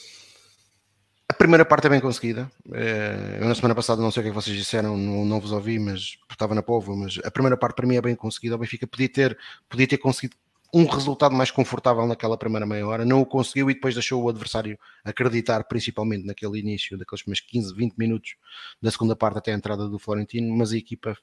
a 1.28 1.34
primeira 1.34 1.66
parte 1.66 1.88
é 1.88 1.90
bem 1.90 2.00
conseguida. 2.00 2.52
Uh, 2.68 3.42
eu 3.42 3.48
na 3.48 3.56
semana 3.56 3.74
passada 3.74 4.02
não 4.02 4.12
sei 4.12 4.22
o 4.22 4.24
que, 4.24 4.30
é 4.30 4.32
que 4.32 4.36
vocês 4.36 4.56
disseram, 4.56 4.96
não, 4.96 5.26
não 5.26 5.40
vos 5.40 5.52
ouvi, 5.52 5.80
mas 5.80 6.18
estava 6.30 6.54
na 6.54 6.62
Póvoa, 6.62 6.96
mas 6.96 7.20
a 7.24 7.32
primeira 7.32 7.58
parte 7.58 7.76
para 7.76 7.88
mim 7.88 7.96
é 7.96 8.02
bem 8.02 8.16
conseguida. 8.16 8.56
O 8.56 8.60
Benfica 8.60 8.86
podia 8.86 9.10
ter, 9.10 9.38
podia 9.68 9.88
ter 9.88 9.98
conseguido 9.98 10.36
um 10.74 10.86
resultado 10.86 11.36
mais 11.36 11.52
confortável 11.52 12.08
naquela 12.08 12.36
primeira 12.36 12.66
meia 12.66 12.88
hora, 12.88 13.06
não 13.06 13.22
o 13.22 13.26
conseguiu 13.26 13.70
e 13.70 13.76
depois 13.76 13.94
deixou 13.94 14.24
o 14.24 14.30
adversário 14.30 14.78
acreditar, 15.04 15.64
principalmente 15.66 16.26
naquele 16.26 16.60
início, 16.60 16.98
daqueles 16.98 17.22
primeiros 17.22 17.46
15, 17.48 17.76
20 17.76 17.94
minutos 17.96 18.36
da 18.82 18.90
segunda 18.90 19.16
parte 19.16 19.38
até 19.38 19.52
a 19.52 19.56
entrada 19.56 19.88
do 19.88 20.00
Florentino, 20.00 20.56
mas 20.58 20.74
a 20.74 20.78
equipa 20.78 21.16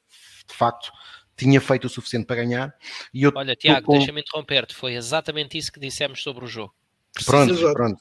de 0.47 0.55
facto 0.55 0.93
tinha 1.37 1.61
feito 1.61 1.87
o 1.87 1.91
suficiente 1.91 2.27
para 2.27 2.37
ganhar. 2.37 2.75
E 3.13 3.25
eu 3.25 3.33
Olha, 3.35 3.57
Tiago, 3.57 3.87
com... 3.87 3.93
deixa-me 3.95 4.21
interromper-te, 4.21 4.75
foi 4.75 4.95
exatamente 4.95 5.59
isso 5.59 5.73
que 5.73 5.81
dissemos 5.81 6.23
sobre 6.23 6.45
o 6.45 6.49
jogo. 6.49 6.73
Pronto, 7.25 7.73
pronto. 7.73 8.01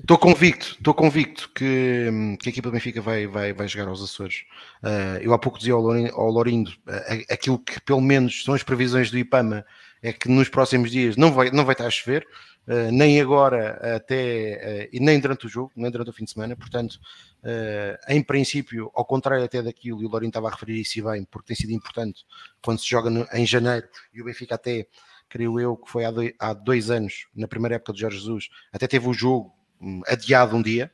Estou 0.00 0.18
convicto, 0.18 0.74
estou 0.76 0.92
convicto 0.92 1.48
que, 1.54 2.36
que, 2.40 2.48
a 2.48 2.50
equipa 2.50 2.68
do 2.68 2.72
Benfica 2.72 3.00
vai, 3.00 3.26
vai, 3.26 3.52
vai 3.52 3.68
jogar 3.68 3.88
aos 3.88 4.02
Açores. 4.02 4.44
Uh, 4.82 5.22
eu 5.22 5.32
há 5.32 5.38
pouco 5.38 5.56
dizia 5.56 5.72
ao 5.72 5.80
Lorindo, 5.80 6.12
ao 6.14 6.28
Lorindo 6.28 6.70
uh, 6.70 7.24
aquilo 7.30 7.60
que 7.60 7.80
pelo 7.80 8.00
menos 8.00 8.42
são 8.42 8.52
as 8.52 8.64
previsões 8.64 9.08
do 9.08 9.18
IPAMA 9.18 9.64
é 10.02 10.12
que 10.12 10.28
nos 10.28 10.48
próximos 10.48 10.90
dias 10.90 11.16
não 11.16 11.32
vai, 11.32 11.50
não 11.50 11.64
vai 11.64 11.74
estar 11.74 11.86
a 11.86 11.90
chover, 11.90 12.26
uh, 12.66 12.90
nem 12.90 13.20
agora 13.20 13.96
até, 13.96 14.88
uh, 14.92 14.96
e 14.96 15.00
nem 15.00 15.20
durante 15.20 15.46
o 15.46 15.48
jogo, 15.48 15.72
nem 15.76 15.90
durante 15.90 16.10
o 16.10 16.12
fim 16.12 16.24
de 16.24 16.30
semana, 16.30 16.56
portanto, 16.56 16.94
uh, 17.42 18.12
em 18.12 18.22
princípio, 18.22 18.90
ao 18.94 19.04
contrário 19.04 19.44
até 19.44 19.62
daquilo, 19.62 20.02
e 20.02 20.06
o 20.06 20.08
Lourinho 20.08 20.30
estava 20.30 20.48
a 20.48 20.50
referir 20.50 20.80
isso 20.80 21.02
bem, 21.04 21.24
porque 21.30 21.48
tem 21.48 21.56
sido 21.56 21.72
importante 21.72 22.24
quando 22.62 22.78
se 22.80 22.88
joga 22.88 23.10
no, 23.10 23.26
em 23.32 23.46
janeiro, 23.46 23.88
e 24.12 24.22
o 24.22 24.24
Benfica 24.24 24.54
até, 24.54 24.86
creio 25.28 25.60
eu, 25.60 25.76
que 25.76 25.90
foi 25.90 26.04
há 26.04 26.10
dois, 26.10 26.32
há 26.38 26.52
dois 26.52 26.90
anos, 26.90 27.26
na 27.34 27.46
primeira 27.46 27.76
época 27.76 27.92
de 27.92 28.00
Jorge 28.00 28.18
Jesus, 28.18 28.48
até 28.72 28.86
teve 28.86 29.06
o 29.06 29.12
jogo 29.12 29.54
um, 29.80 30.00
adiado 30.06 30.56
um 30.56 30.62
dia, 30.62 30.90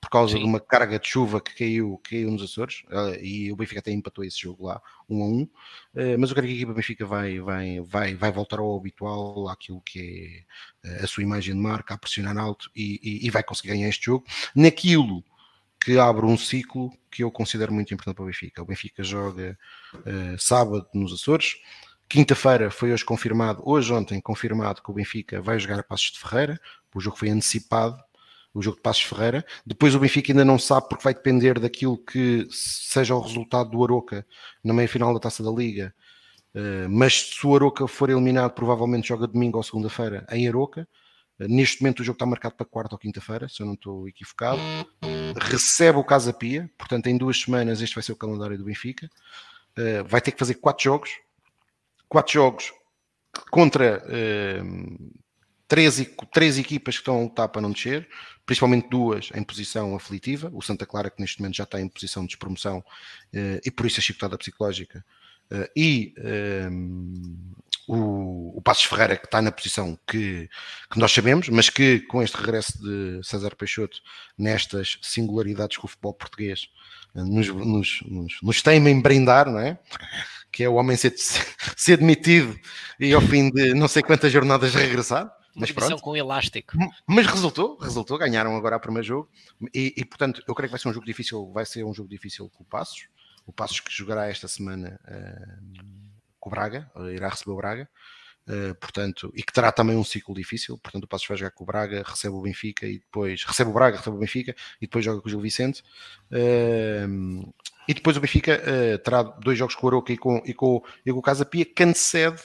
por 0.00 0.10
causa 0.10 0.34
Sim. 0.34 0.40
de 0.40 0.44
uma 0.44 0.60
carga 0.60 0.98
de 0.98 1.08
chuva 1.08 1.40
que 1.40 1.54
caiu, 1.54 2.00
caiu 2.08 2.30
nos 2.30 2.42
Açores 2.42 2.82
uh, 2.88 3.14
e 3.20 3.50
o 3.52 3.56
Benfica 3.56 3.80
até 3.80 3.90
empatou 3.90 4.24
esse 4.24 4.38
jogo 4.38 4.66
lá, 4.66 4.80
um 5.08 5.22
a 5.22 5.26
um. 5.26 5.42
Uh, 5.94 6.18
mas 6.18 6.30
eu 6.30 6.36
creio 6.36 6.48
que 6.48 6.54
a 6.54 6.56
equipa 6.56 6.72
Benfica 6.72 7.04
vai, 7.06 7.40
vai, 7.40 7.80
vai, 7.80 8.14
vai 8.14 8.30
voltar 8.30 8.58
ao 8.60 8.76
habitual, 8.76 9.48
àquilo 9.48 9.80
que 9.80 10.46
é 10.84 10.88
uh, 10.88 11.04
a 11.04 11.06
sua 11.06 11.22
imagem 11.22 11.54
de 11.54 11.60
marca, 11.60 11.94
a 11.94 11.98
pressionar 11.98 12.36
alto 12.38 12.70
e, 12.74 13.00
e, 13.02 13.26
e, 13.26 13.30
vai 13.30 13.42
conseguir 13.42 13.70
ganhar 13.70 13.88
este 13.88 14.06
jogo. 14.06 14.24
Naquilo 14.54 15.24
que 15.80 15.98
abre 15.98 16.26
um 16.26 16.36
ciclo 16.36 16.92
que 17.10 17.22
eu 17.22 17.30
considero 17.30 17.72
muito 17.72 17.92
importante 17.92 18.16
para 18.16 18.22
o 18.22 18.26
Benfica. 18.26 18.62
O 18.62 18.66
Benfica 18.66 19.02
joga 19.02 19.56
sábado 20.36 20.86
nos 20.92 21.12
Açores. 21.12 21.56
Quinta-feira 22.08 22.70
foi 22.70 22.92
hoje 22.92 23.04
confirmado, 23.04 23.62
hoje 23.64 23.92
ontem 23.92 24.20
confirmado 24.20 24.82
que 24.82 24.90
o 24.90 24.94
Benfica 24.94 25.40
vai 25.40 25.58
jogar 25.58 25.78
a 25.78 25.82
Passos 25.82 26.10
de 26.12 26.18
Ferreira. 26.18 26.60
O 26.92 27.00
jogo 27.00 27.16
foi 27.16 27.28
antecipado 27.28 27.96
o 28.58 28.62
jogo 28.62 28.76
de 28.76 28.82
Passos 28.82 29.04
Ferreira. 29.04 29.44
Depois 29.64 29.94
o 29.94 30.00
Benfica 30.00 30.32
ainda 30.32 30.44
não 30.44 30.58
sabe 30.58 30.88
porque 30.88 31.04
vai 31.04 31.14
depender 31.14 31.60
daquilo 31.60 31.96
que 31.96 32.46
seja 32.50 33.14
o 33.14 33.20
resultado 33.20 33.70
do 33.70 33.84
Aroca 33.84 34.26
na 34.64 34.74
meia-final 34.74 35.14
da 35.14 35.20
Taça 35.20 35.44
da 35.44 35.50
Liga. 35.50 35.94
Uh, 36.54 36.88
mas 36.90 37.30
se 37.30 37.46
o 37.46 37.54
Aroca 37.54 37.86
for 37.86 38.10
eliminado, 38.10 38.52
provavelmente 38.52 39.06
joga 39.06 39.28
domingo 39.28 39.58
ou 39.58 39.62
segunda-feira 39.62 40.26
em 40.32 40.48
Aroca. 40.48 40.88
Uh, 41.38 41.46
neste 41.46 41.80
momento 41.80 42.00
o 42.00 42.04
jogo 42.04 42.16
está 42.16 42.26
marcado 42.26 42.56
para 42.56 42.66
quarta 42.66 42.96
ou 42.96 42.98
quinta-feira, 42.98 43.48
se 43.48 43.62
eu 43.62 43.66
não 43.66 43.74
estou 43.74 44.08
equivocado. 44.08 44.60
Recebe 45.40 45.98
o 45.98 46.04
Casa 46.04 46.32
Pia, 46.32 46.68
portanto 46.76 47.06
em 47.06 47.16
duas 47.16 47.40
semanas 47.40 47.80
este 47.80 47.94
vai 47.94 48.02
ser 48.02 48.12
o 48.12 48.16
calendário 48.16 48.58
do 48.58 48.64
Benfica. 48.64 49.08
Uh, 49.78 50.04
vai 50.04 50.20
ter 50.20 50.32
que 50.32 50.38
fazer 50.38 50.54
quatro 50.54 50.82
jogos. 50.82 51.10
Quatro 52.08 52.32
jogos 52.32 52.72
contra 53.50 54.02
três, 55.68 56.04
três 56.32 56.58
equipas 56.58 56.96
que 56.96 57.02
estão 57.02 57.18
a 57.18 57.22
lutar 57.22 57.48
para 57.50 57.60
não 57.60 57.70
descer, 57.70 58.08
principalmente 58.46 58.88
duas 58.88 59.30
em 59.34 59.42
posição 59.42 59.94
aflitiva, 59.94 60.50
o 60.54 60.62
Santa 60.62 60.86
Clara 60.86 61.10
que 61.10 61.20
neste 61.20 61.38
momento 61.38 61.56
já 61.56 61.64
está 61.64 61.78
em 61.78 61.86
posição 61.86 62.22
de 62.22 62.28
despromoção 62.28 62.78
uh, 62.78 63.60
e 63.64 63.70
por 63.70 63.86
isso 63.86 64.00
a 64.00 64.02
chicotada 64.02 64.38
psicológica, 64.38 65.04
uh, 65.52 65.68
e 65.76 66.14
um, 66.72 67.54
eh, 67.54 67.58
o, 67.86 68.58
o 68.58 68.62
Passos 68.62 68.84
Ferreira 68.84 69.16
que 69.16 69.26
está 69.26 69.40
na 69.42 69.52
posição 69.52 69.98
que, 70.06 70.48
que 70.90 70.98
nós 70.98 71.12
sabemos, 71.12 71.48
mas 71.50 71.68
que 71.68 72.00
com 72.00 72.22
este 72.22 72.36
regresso 72.36 72.78
de 72.82 73.20
César 73.22 73.54
Peixoto 73.54 73.98
nestas 74.36 74.98
singularidades 75.02 75.76
que 75.76 75.84
o 75.84 75.88
futebol 75.88 76.14
português 76.14 76.68
uh, 77.14 77.24
nos, 77.24 77.48
nos, 77.48 78.00
nos, 78.06 78.38
nos 78.42 78.62
teima 78.62 78.88
em 78.88 79.00
brindar, 79.00 79.50
não 79.50 79.60
é? 79.60 79.78
que 80.50 80.64
é 80.64 80.68
o 80.68 80.74
homem 80.74 80.96
ser, 80.96 81.14
ser 81.76 81.98
demitido 81.98 82.58
e 82.98 83.12
ao 83.12 83.20
fim 83.20 83.50
de 83.50 83.74
não 83.74 83.86
sei 83.86 84.02
quantas 84.02 84.32
jornadas 84.32 84.74
regressar 84.74 85.30
mas 85.54 85.72
pronto. 85.72 86.00
com 86.00 86.16
elástico. 86.16 86.76
Mas 87.06 87.26
resultou, 87.26 87.76
resultou, 87.78 88.18
ganharam 88.18 88.56
agora 88.56 88.76
o 88.76 88.80
primeiro 88.80 89.06
jogo 89.06 89.28
e, 89.74 89.94
e, 89.96 90.04
portanto 90.04 90.42
eu 90.46 90.54
creio 90.54 90.68
que 90.68 90.72
vai 90.72 90.80
ser 90.80 90.88
um 90.88 90.92
jogo 90.92 91.06
difícil, 91.06 91.50
vai 91.52 91.66
ser 91.66 91.84
um 91.84 91.94
jogo 91.94 92.08
difícil 92.08 92.48
com 92.50 92.62
o 92.62 92.66
Passos, 92.66 93.08
o 93.46 93.52
Passos 93.52 93.80
que 93.80 93.92
jogará 93.92 94.28
esta 94.28 94.46
semana 94.46 95.00
uh, 95.04 96.08
com 96.38 96.48
o 96.48 96.52
Braga, 96.52 96.90
irá 97.12 97.28
receber 97.28 97.52
o 97.52 97.56
Braga, 97.56 97.88
uh, 98.48 98.74
portanto, 98.76 99.32
e 99.34 99.42
que 99.42 99.52
terá 99.52 99.72
também 99.72 99.96
um 99.96 100.04
ciclo 100.04 100.34
difícil, 100.34 100.78
portanto 100.78 101.04
o 101.04 101.08
Passos 101.08 101.26
vai 101.26 101.36
jogar 101.36 101.50
com 101.50 101.64
o 101.64 101.66
Braga, 101.66 102.04
recebe 102.06 102.34
o 102.34 102.42
Benfica 102.42 102.86
e 102.86 102.98
depois, 102.98 103.44
recebe 103.44 103.70
o 103.70 103.72
Braga, 103.72 103.96
recebe 103.96 104.16
o 104.16 104.20
Benfica 104.20 104.54
e 104.80 104.86
depois 104.86 105.04
joga 105.04 105.20
com 105.20 105.28
o 105.28 105.30
Gil 105.30 105.40
Vicente. 105.40 105.82
Uh, 106.30 107.52
e 107.88 107.94
depois 107.94 108.18
o 108.18 108.20
Benfica 108.20 108.60
terá 109.02 109.22
dois 109.22 109.58
jogos 109.58 109.74
com 109.74 109.86
o 109.86 109.88
Aroca 109.88 110.12
e 110.12 110.18
com, 110.18 110.42
e 110.44 110.52
com, 110.52 110.84
e 111.06 111.10
com 111.10 111.18
o 111.20 111.22
Casa 111.22 111.46
Pia, 111.46 111.64
que 111.64 111.82
antecede 111.82 112.38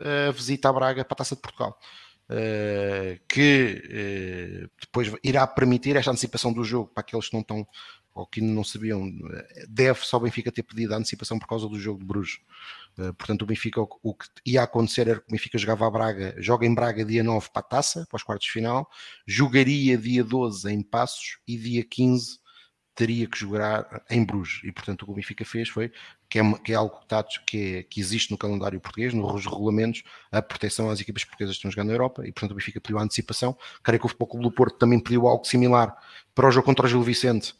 a 0.00 0.32
visita 0.32 0.68
à 0.68 0.72
Braga 0.72 1.04
para 1.04 1.14
a 1.14 1.18
Taça 1.18 1.36
de 1.36 1.40
Portugal. 1.40 1.78
Uh, 2.30 3.18
que 3.26 3.82
uh, 3.86 4.70
depois 4.78 5.10
irá 5.24 5.46
permitir 5.46 5.96
esta 5.96 6.10
antecipação 6.10 6.52
do 6.52 6.62
jogo 6.62 6.90
para 6.92 7.00
aqueles 7.00 7.28
que 7.28 7.32
não 7.32 7.40
estão 7.40 7.66
ou 8.14 8.26
que 8.26 8.40
não 8.40 8.64
sabiam, 8.64 9.06
eh, 9.30 9.64
deve 9.68 10.04
só 10.04 10.16
o 10.16 10.20
Benfica 10.20 10.50
ter 10.50 10.64
pedido 10.64 10.92
a 10.92 10.96
antecipação 10.96 11.38
por 11.38 11.46
causa 11.46 11.68
do 11.68 11.78
jogo 11.78 12.00
de 12.00 12.04
Bruges. 12.04 12.40
Portanto, 13.16 13.42
o 13.42 13.46
Benfica, 13.46 13.80
o, 13.80 13.88
o, 14.02 14.12
que 14.12 14.26
ia 14.44 14.64
acontecer 14.64 15.02
era 15.02 15.20
que 15.20 15.28
o 15.28 15.30
Benfica 15.30 15.56
jogava 15.56 15.86
a 15.86 15.90
Braga, 15.90 16.34
joga 16.36 16.66
em 16.66 16.74
Braga 16.74 17.04
dia 17.04 17.22
9 17.22 17.48
para 17.52 17.60
a 17.60 17.62
taça, 17.62 18.04
para 18.10 18.16
os 18.16 18.24
quartos 18.24 18.46
de 18.48 18.52
final, 18.52 18.90
jogaria 19.24 19.96
dia 19.96 20.24
12 20.24 20.68
em 20.68 20.82
Passos 20.82 21.38
e 21.46 21.56
dia 21.56 21.84
15 21.84 22.40
teria 22.98 23.28
que 23.28 23.38
jogar 23.38 24.02
em 24.10 24.24
Bruges. 24.24 24.60
E, 24.64 24.72
portanto, 24.72 25.02
o 25.02 25.04
que 25.04 25.12
o 25.12 25.14
Benfica 25.14 25.44
fez 25.44 25.68
foi, 25.68 25.92
que 26.28 26.40
é, 26.40 26.52
que 26.64 26.72
é 26.72 26.74
algo 26.74 26.98
que, 27.46 27.76
é, 27.76 27.82
que, 27.84 28.00
existe 28.00 28.32
no 28.32 28.36
calendário 28.36 28.80
português, 28.80 29.14
nos 29.14 29.46
regulamentos, 29.46 30.02
a 30.32 30.42
proteção 30.42 30.90
às 30.90 30.98
equipas 30.98 31.24
portuguesas 31.24 31.54
que 31.54 31.58
estão 31.58 31.70
jogando 31.70 31.86
na 31.86 31.94
Europa, 31.94 32.26
e, 32.26 32.32
portanto, 32.32 32.50
o 32.50 32.54
Benfica 32.56 32.80
pediu 32.80 32.98
a 32.98 33.02
antecipação. 33.04 33.56
Creio 33.84 34.00
que 34.00 34.06
o 34.06 34.08
Futebol 34.08 34.26
Clube 34.26 34.46
do 34.46 34.50
Porto 34.50 34.78
também 34.78 34.98
pediu 34.98 35.28
algo 35.28 35.44
similar 35.44 35.96
para 36.34 36.48
o 36.48 36.50
jogo 36.50 36.66
contra 36.66 36.86
o 36.86 36.88
Gil 36.88 37.00
Vicente, 37.00 37.54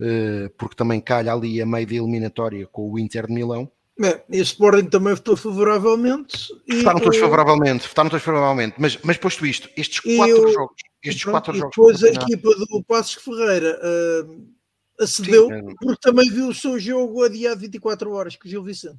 eh, 0.00 0.48
porque 0.56 0.76
também 0.76 1.00
calha 1.00 1.32
ali 1.32 1.60
a 1.60 1.66
meio 1.66 1.88
da 1.88 1.94
eliminatória 1.94 2.64
com 2.68 2.88
o 2.88 2.96
Inter 2.96 3.26
de 3.26 3.32
Milão. 3.32 3.68
É, 4.00 4.22
e 4.30 4.38
o 4.38 4.42
Sporting 4.42 4.86
também 4.86 5.14
votou 5.14 5.36
favoravelmente. 5.36 6.52
votaram 6.68 7.00
todos 7.00 7.18
favoravelmente, 7.18 7.88
votaram 7.88 8.10
todos 8.10 8.24
favoravelmente. 8.24 8.76
Mas, 8.78 8.96
mas 9.02 9.16
posto 9.16 9.44
isto, 9.44 9.68
estes 9.76 9.98
quatro 9.98 10.52
jogos, 10.52 10.82
estes 11.02 11.22
pronto, 11.24 11.34
quatro 11.34 11.54
jogos. 11.56 11.76
Depois 11.76 12.04
a 12.04 12.08
equipa 12.08 12.48
do 12.54 12.84
Passos 12.84 13.14
Ferreira 13.14 13.80
uh, 13.82 14.53
acedeu 15.00 15.48
Sim, 15.48 15.54
é. 15.54 15.74
porque 15.80 16.00
também 16.00 16.30
viu 16.30 16.48
o 16.48 16.54
seu 16.54 16.78
jogo 16.78 17.24
adiado 17.24 17.60
24 17.60 18.10
horas 18.12 18.36
com 18.36 18.46
o 18.46 18.50
Gil 18.50 18.62
Vicente. 18.62 18.98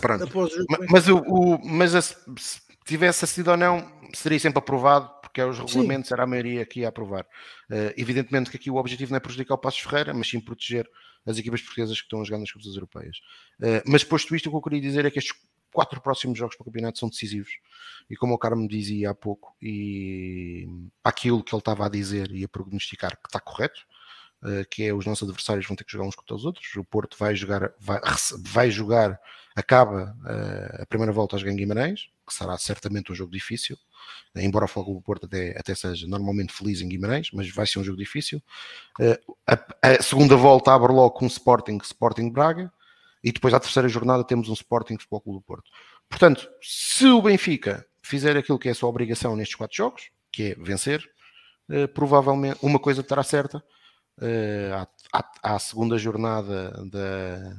Pronto. 0.00 0.28
mas, 0.34 0.90
mas, 0.90 1.08
o, 1.08 1.18
o, 1.18 1.64
mas 1.64 1.94
a, 1.94 2.02
se 2.02 2.16
tivesse 2.84 3.26
sido 3.26 3.50
ou 3.50 3.56
não, 3.56 3.90
seria 4.14 4.38
sempre 4.38 4.58
aprovado, 4.58 5.10
porque 5.20 5.40
é 5.40 5.46
os 5.46 5.58
regulamentos, 5.58 6.08
sim. 6.08 6.14
era 6.14 6.24
a 6.24 6.26
maioria 6.26 6.64
que 6.64 6.80
ia 6.80 6.88
aprovar. 6.88 7.24
Uh, 7.70 7.92
evidentemente 7.96 8.50
que 8.50 8.56
aqui 8.56 8.70
o 8.70 8.76
objetivo 8.76 9.10
não 9.10 9.16
é 9.16 9.20
prejudicar 9.20 9.54
o 9.54 9.58
Passos 9.58 9.80
Ferreira, 9.80 10.14
mas 10.14 10.28
sim 10.28 10.40
proteger 10.40 10.88
as 11.24 11.38
equipas 11.38 11.60
portuguesas 11.60 11.98
que 11.98 12.04
estão 12.04 12.20
a 12.20 12.24
jogar 12.24 12.38
nas 12.38 12.50
copas 12.50 12.74
europeias. 12.74 13.18
Uh, 13.60 13.82
mas 13.86 14.02
posto 14.02 14.34
isto, 14.34 14.48
o 14.48 14.50
que 14.50 14.56
eu 14.56 14.62
queria 14.62 14.80
dizer 14.80 15.04
é 15.04 15.10
que 15.10 15.18
estes 15.18 15.36
quatro 15.72 16.00
próximos 16.00 16.38
jogos 16.38 16.56
para 16.56 16.62
o 16.62 16.66
campeonato 16.66 16.98
são 16.98 17.08
decisivos. 17.08 17.50
E 18.10 18.16
como 18.16 18.34
o 18.34 18.38
Carmo 18.38 18.68
dizia 18.68 19.10
há 19.10 19.14
pouco, 19.14 19.56
e 19.60 20.66
aquilo 21.02 21.42
que 21.42 21.54
ele 21.54 21.60
estava 21.60 21.86
a 21.86 21.88
dizer 21.88 22.30
e 22.30 22.44
a 22.44 22.48
prognosticar 22.48 23.12
que 23.12 23.28
está 23.28 23.40
correto, 23.40 23.80
que 24.70 24.84
é 24.84 24.92
os 24.92 25.06
nossos 25.06 25.28
adversários 25.28 25.66
vão 25.66 25.76
ter 25.76 25.84
que 25.84 25.92
jogar 25.92 26.06
uns 26.06 26.16
contra 26.16 26.34
os 26.34 26.44
outros. 26.44 26.74
O 26.76 26.84
Porto 26.84 27.16
vai 27.18 27.34
jogar, 27.36 27.72
vai, 27.78 28.00
vai 28.40 28.70
jogar, 28.70 29.18
acaba 29.54 30.16
uh, 30.24 30.82
a 30.82 30.86
primeira 30.86 31.12
volta 31.12 31.36
em 31.36 31.56
Guimarães, 31.56 32.10
que 32.26 32.34
será 32.34 32.58
certamente 32.58 33.12
um 33.12 33.14
jogo 33.14 33.30
difícil, 33.30 33.76
embora 34.34 34.64
o 34.64 34.68
Fogo 34.68 34.94
do 34.94 35.00
Porto 35.00 35.26
até, 35.26 35.56
até 35.58 35.74
seja 35.74 36.06
normalmente 36.08 36.52
feliz 36.52 36.80
em 36.80 36.88
Guimarães, 36.88 37.28
mas 37.32 37.48
vai 37.50 37.66
ser 37.66 37.78
um 37.78 37.84
jogo 37.84 37.98
difícil. 37.98 38.42
Uh, 38.98 39.36
a, 39.46 39.88
a, 39.90 40.02
segunda 40.02 40.36
volta 40.36 40.72
abre 40.72 40.92
logo 40.92 41.12
com 41.12 41.24
um 41.24 41.28
Sporting, 41.28 41.78
Sporting 41.82 42.30
Braga, 42.30 42.72
e 43.22 43.30
depois 43.30 43.54
à 43.54 43.60
terceira 43.60 43.88
jornada 43.88 44.24
temos 44.24 44.48
um 44.48 44.54
Sporting 44.54 44.98
Futebol 44.98 45.20
Clube 45.20 45.38
do 45.38 45.42
Porto. 45.42 45.70
Portanto, 46.08 46.48
se 46.60 47.06
o 47.06 47.22
Benfica 47.22 47.86
fizer 48.02 48.36
aquilo 48.36 48.58
que 48.58 48.68
é 48.68 48.72
a 48.72 48.74
sua 48.74 48.88
obrigação 48.88 49.36
nestes 49.36 49.54
quatro 49.54 49.76
jogos, 49.76 50.10
que 50.32 50.50
é 50.50 50.54
vencer, 50.56 51.08
provavelmente 51.94 52.58
uma 52.62 52.78
coisa 52.78 53.00
estará 53.00 53.22
certa. 53.22 53.62
À, 54.20 54.86
à, 55.12 55.54
à, 55.54 55.58
segunda 55.58 55.98
jornada 55.98 56.70
da, 56.86 57.56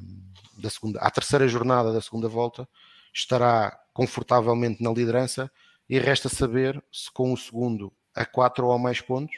da 0.57 0.69
segunda, 0.69 0.99
à 0.99 1.11
terceira 1.11 1.47
jornada 1.47 1.91
da 1.91 2.01
segunda 2.01 2.27
volta, 2.29 2.67
estará 3.13 3.77
confortavelmente 3.93 4.81
na 4.81 4.91
liderança 4.91 5.51
e 5.89 5.99
resta 5.99 6.29
saber 6.29 6.81
se 6.91 7.11
com 7.11 7.33
o 7.33 7.37
segundo 7.37 7.91
a 8.15 8.25
quatro 8.25 8.67
ou 8.67 8.79
mais 8.79 9.01
pontos 9.01 9.35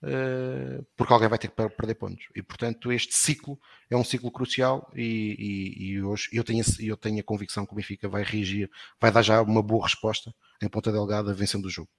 Uh, 0.00 0.86
porque 0.96 1.12
alguém 1.12 1.28
vai 1.28 1.38
ter 1.38 1.48
que 1.48 1.56
perder 1.56 1.94
pontos. 1.94 2.28
E 2.34 2.42
portanto, 2.42 2.92
este 2.92 3.14
ciclo 3.14 3.58
é 3.90 3.96
um 3.96 4.04
ciclo 4.04 4.30
crucial. 4.30 4.88
E, 4.94 5.02
e, 5.38 5.86
e, 5.86 6.02
hoje 6.02 6.28
eu 6.32 6.44
tenho, 6.44 6.64
eu 6.80 6.96
tenho 6.96 7.20
a 7.20 7.24
convicção 7.24 7.66
que 7.66 7.72
o 7.72 7.76
Benfica 7.76 8.08
vai 8.08 8.22
reagir, 8.22 8.70
vai 9.00 9.10
dar 9.10 9.22
já 9.22 9.42
uma 9.42 9.62
boa 9.62 9.84
resposta 9.84 10.32
em 10.62 10.68
Ponta 10.68 10.92
Delgada, 10.92 11.34
vencendo 11.34 11.66
o 11.66 11.70
jogo. 11.70 11.90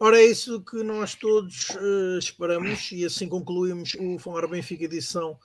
Ora, 0.00 0.20
é 0.20 0.26
isso 0.26 0.60
que 0.60 0.82
nós 0.84 1.16
todos 1.16 1.70
uh, 1.70 2.18
esperamos 2.18 2.92
e 2.92 3.04
assim 3.04 3.28
concluímos 3.28 3.96
o 3.98 4.16
Falar 4.18 4.46
Benfica 4.46 4.84
edição 4.84 5.36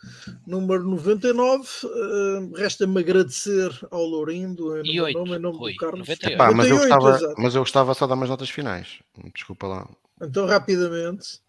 número 0.45 0.83
99. 0.83 1.67
Uh, 1.83 2.53
Resta-me 2.56 2.99
agradecer 2.99 3.72
ao 3.90 4.03
Lourindo 4.03 4.77
em 4.77 4.95
nome, 4.95 5.14
nome, 5.14 5.35
em 5.35 5.40
nome 5.40 5.57
Rui, 5.57 5.72
do 5.73 5.77
Carlos. 5.77 6.07
98. 6.07 6.35
Epá, 6.35 6.51
mas, 6.51 6.69
eu 6.69 6.77
gostava, 6.77 7.33
mas 7.35 7.56
eu 7.56 7.61
gostava 7.61 7.93
só 7.95 8.06
de 8.06 8.09
dar 8.09 8.15
umas 8.15 8.30
notas 8.30 8.49
finais. 8.51 8.99
Desculpa 9.33 9.65
lá. 9.65 9.90
Então, 10.22 10.45
rapidamente. 10.45 11.41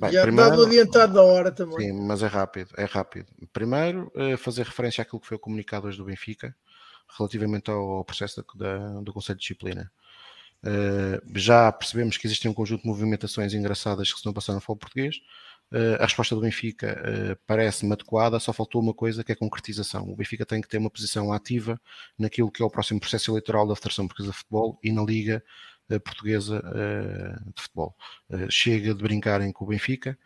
Bem, 0.00 0.10
Já 0.10 0.22
primeiro, 0.22 0.50
dado 0.50 0.64
adiantado 0.64 1.14
da 1.14 1.22
hora 1.22 1.52
também. 1.52 1.78
Sim, 1.78 1.92
mas 1.92 2.24
é 2.24 2.26
rápido, 2.26 2.70
é 2.76 2.84
rápido. 2.84 3.26
Primeiro, 3.52 4.10
uh, 4.16 4.36
fazer 4.36 4.64
referência 4.64 5.02
àquilo 5.02 5.20
que 5.20 5.28
foi 5.28 5.38
comunicado 5.38 5.86
hoje 5.86 5.98
do 5.98 6.04
Benfica 6.04 6.56
relativamente 7.16 7.70
ao, 7.70 8.04
processo 8.04 8.44
da, 8.54 9.00
do 9.00 9.12
Conselho 9.12 9.36
de 9.36 9.42
Disciplina. 9.42 9.92
Uh, 10.64 11.20
já 11.34 11.72
percebemos 11.72 12.16
que 12.16 12.26
existem 12.26 12.50
um 12.50 12.54
conjunto 12.54 12.82
de 12.82 12.88
movimentações 12.88 13.52
engraçadas 13.52 14.12
que 14.12 14.20
se 14.20 14.24
não 14.24 14.32
passaram 14.32 14.56
no 14.56 14.60
futebol 14.60 14.76
português. 14.76 15.16
Uh, 15.72 15.96
a 16.00 16.04
resposta 16.04 16.34
do 16.34 16.40
Benfica 16.40 17.00
uh, 17.00 17.36
parece-me 17.46 17.92
adequada, 17.92 18.38
só 18.38 18.52
faltou 18.52 18.80
uma 18.80 18.94
coisa 18.94 19.24
que 19.24 19.32
é 19.32 19.34
a 19.34 19.38
concretização. 19.38 20.08
O 20.08 20.14
Benfica 20.14 20.46
tem 20.46 20.60
que 20.60 20.68
ter 20.68 20.78
uma 20.78 20.90
posição 20.90 21.32
ativa 21.32 21.80
naquilo 22.18 22.50
que 22.50 22.62
é 22.62 22.64
o 22.64 22.70
próximo 22.70 23.00
processo 23.00 23.30
eleitoral 23.30 23.66
da 23.66 23.74
Federação 23.74 24.06
Portuguesa 24.06 24.32
de 24.32 24.38
Futebol 24.38 24.78
e 24.82 24.92
na 24.92 25.02
Liga 25.02 25.42
portuguesa 26.04 26.62
de 27.54 27.60
futebol. 27.60 27.94
chega 28.48 28.94
de 28.94 29.02
brincarem 29.02 29.52
com 29.52 29.64
o 29.66 29.68
Benfica, 29.68 30.16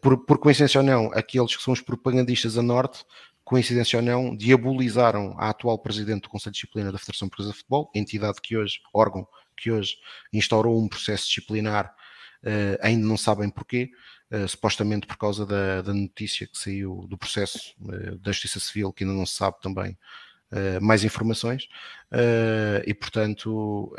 por, 0.00 0.24
por 0.24 0.38
coincidência 0.38 0.80
ou 0.80 0.86
não, 0.86 1.12
aqueles 1.12 1.54
que 1.54 1.62
são 1.62 1.74
os 1.74 1.82
propagandistas 1.82 2.56
a 2.56 2.62
norte 2.62 3.04
coincidência 3.44 3.98
ou 3.98 4.02
não, 4.02 4.34
diabolizaram 4.34 5.34
a 5.38 5.50
atual 5.50 5.78
presidente 5.78 6.22
do 6.22 6.28
Conselho 6.30 6.52
de 6.52 6.60
Disciplina 6.60 6.90
da 6.90 6.98
Federação 6.98 7.28
Portuguesa 7.28 7.52
de 7.52 7.58
Futebol, 7.58 7.90
entidade 7.94 8.40
que 8.40 8.56
hoje, 8.56 8.80
órgão 8.92 9.28
que 9.56 9.70
hoje 9.70 9.96
instaurou 10.32 10.82
um 10.82 10.88
processo 10.88 11.26
disciplinar, 11.26 11.94
uh, 12.44 12.78
ainda 12.80 13.06
não 13.06 13.16
sabem 13.16 13.50
porquê, 13.50 13.90
uh, 14.30 14.46
supostamente 14.48 15.06
por 15.06 15.16
causa 15.16 15.46
da, 15.46 15.82
da, 15.82 15.94
notícia 15.94 16.46
que 16.46 16.58
saiu 16.58 17.06
do 17.08 17.16
processo 17.16 17.74
uh, 17.80 18.18
da 18.18 18.32
Justiça 18.32 18.60
Civil, 18.60 18.92
que 18.92 19.04
ainda 19.04 19.16
não 19.16 19.26
se 19.26 19.34
sabe 19.34 19.60
também 19.60 19.96
mais 20.80 21.02
informações, 21.02 21.66
e 22.86 22.94
portanto. 22.94 23.92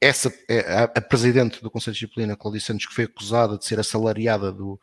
essa, 0.00 0.32
a, 0.68 0.84
a 0.84 1.00
presidente 1.00 1.60
do 1.60 1.68
Conselho 1.68 1.94
de 1.94 1.98
Disciplina, 1.98 2.36
Cláudia 2.36 2.60
Santos, 2.60 2.86
que 2.86 2.94
foi 2.94 3.04
acusada 3.04 3.58
de 3.58 3.64
ser 3.64 3.80
assalariada 3.80 4.52
do, 4.52 4.80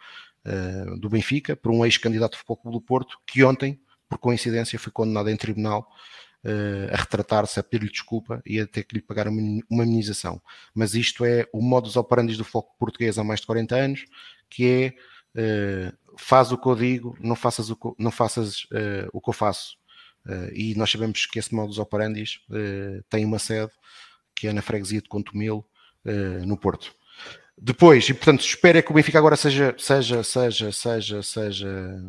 do 1.00 1.08
Benfica 1.08 1.56
por 1.56 1.72
um 1.72 1.86
ex-candidato 1.86 2.34
de 2.34 2.40
Futebol 2.40 2.74
do 2.74 2.82
Porto, 2.82 3.18
que 3.26 3.42
ontem, 3.42 3.80
por 4.10 4.18
coincidência, 4.18 4.78
foi 4.78 4.92
condenado 4.92 5.30
em 5.30 5.38
tribunal 5.38 5.88
a 6.92 6.98
retratar-se, 6.98 7.60
a 7.60 7.64
pedir-lhe 7.64 7.92
desculpa 7.92 8.42
e 8.46 8.60
a 8.60 8.68
ter 8.68 8.84
que 8.84 8.96
lhe 8.96 9.02
pagar 9.02 9.28
uma, 9.28 9.62
amenização. 9.72 10.42
Mas 10.74 10.94
isto 10.94 11.24
é 11.24 11.48
o 11.54 11.62
modus 11.62 11.96
operandi 11.96 12.36
do 12.36 12.44
foco 12.44 12.76
português 12.78 13.18
há 13.18 13.24
mais 13.24 13.40
de 13.40 13.48
40 13.48 13.76
anos, 13.76 14.06
que 14.50 14.96
é 15.36 15.90
uh, 15.90 16.18
faz 16.18 16.52
o 16.52 16.58
que 16.58 16.68
eu 16.68 16.76
digo, 16.76 17.18
não 17.22 17.36
faças 17.36 17.70
o 17.70 17.76
que, 17.76 17.90
não 17.98 18.12
faças, 18.12 18.64
uh, 18.66 19.10
o 19.14 19.22
que 19.22 19.30
eu 19.30 19.34
faço. 19.34 19.78
e 20.54 20.76
nós 20.76 20.92
sabemos 20.92 21.26
que 21.26 21.40
esse 21.40 21.54
modus 21.54 21.78
operandi 21.80 22.24
tem 23.10 23.26
uma 23.26 23.40
sede 23.40 23.72
que 24.36 24.48
é 24.48 24.54
na 24.54 24.62
freguesia 24.62 25.02
de 25.02 25.10
Contumil, 25.10 25.66
no 26.46 26.58
Porto. 26.58 26.96
Depois, 27.58 28.08
e 28.08 28.14
portanto, 28.14 28.40
espero 28.40 28.78
é 28.78 28.82
que 28.82 28.90
o 28.90 28.94
Benfica 28.94 29.18
agora 29.18 29.36
seja, 29.36 29.76
seja, 29.78 30.24
seja, 30.24 30.72
seja, 30.72 31.22
seja 31.22 32.00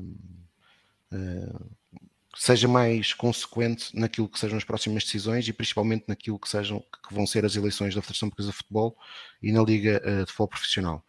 seja 2.36 2.66
mais 2.68 3.12
consequente 3.12 3.96
naquilo 3.98 4.28
que 4.28 4.38
sejam 4.38 4.58
as 4.58 4.64
próximas 4.64 5.04
decisões 5.04 5.46
e 5.46 5.52
principalmente 5.52 6.04
naquilo 6.08 6.38
que 6.38 6.48
sejam 6.48 6.80
que 6.80 7.14
vão 7.14 7.26
ser 7.26 7.44
as 7.44 7.56
eleições 7.56 7.94
da 7.94 8.02
Federação 8.02 8.28
Portuguesa 8.28 8.50
de 8.50 8.56
Futebol 8.56 8.96
e 9.42 9.52
na 9.52 9.62
Liga 9.62 10.02
uh, 10.04 10.24
de 10.24 10.30
Futebol 10.32 10.48
Profissional. 10.48 11.04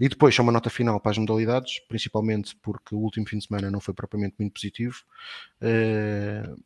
E 0.00 0.08
depois 0.08 0.34
só 0.34 0.42
uma 0.42 0.52
nota 0.52 0.70
final 0.70 0.98
para 1.00 1.12
as 1.12 1.18
modalidades, 1.18 1.80
principalmente 1.88 2.56
porque 2.56 2.94
o 2.94 2.98
último 2.98 3.26
fim 3.28 3.38
de 3.38 3.46
semana 3.46 3.70
não 3.70 3.80
foi 3.80 3.94
propriamente 3.94 4.36
muito 4.38 4.54
positivo. 4.54 4.96
Uh, 5.60 6.56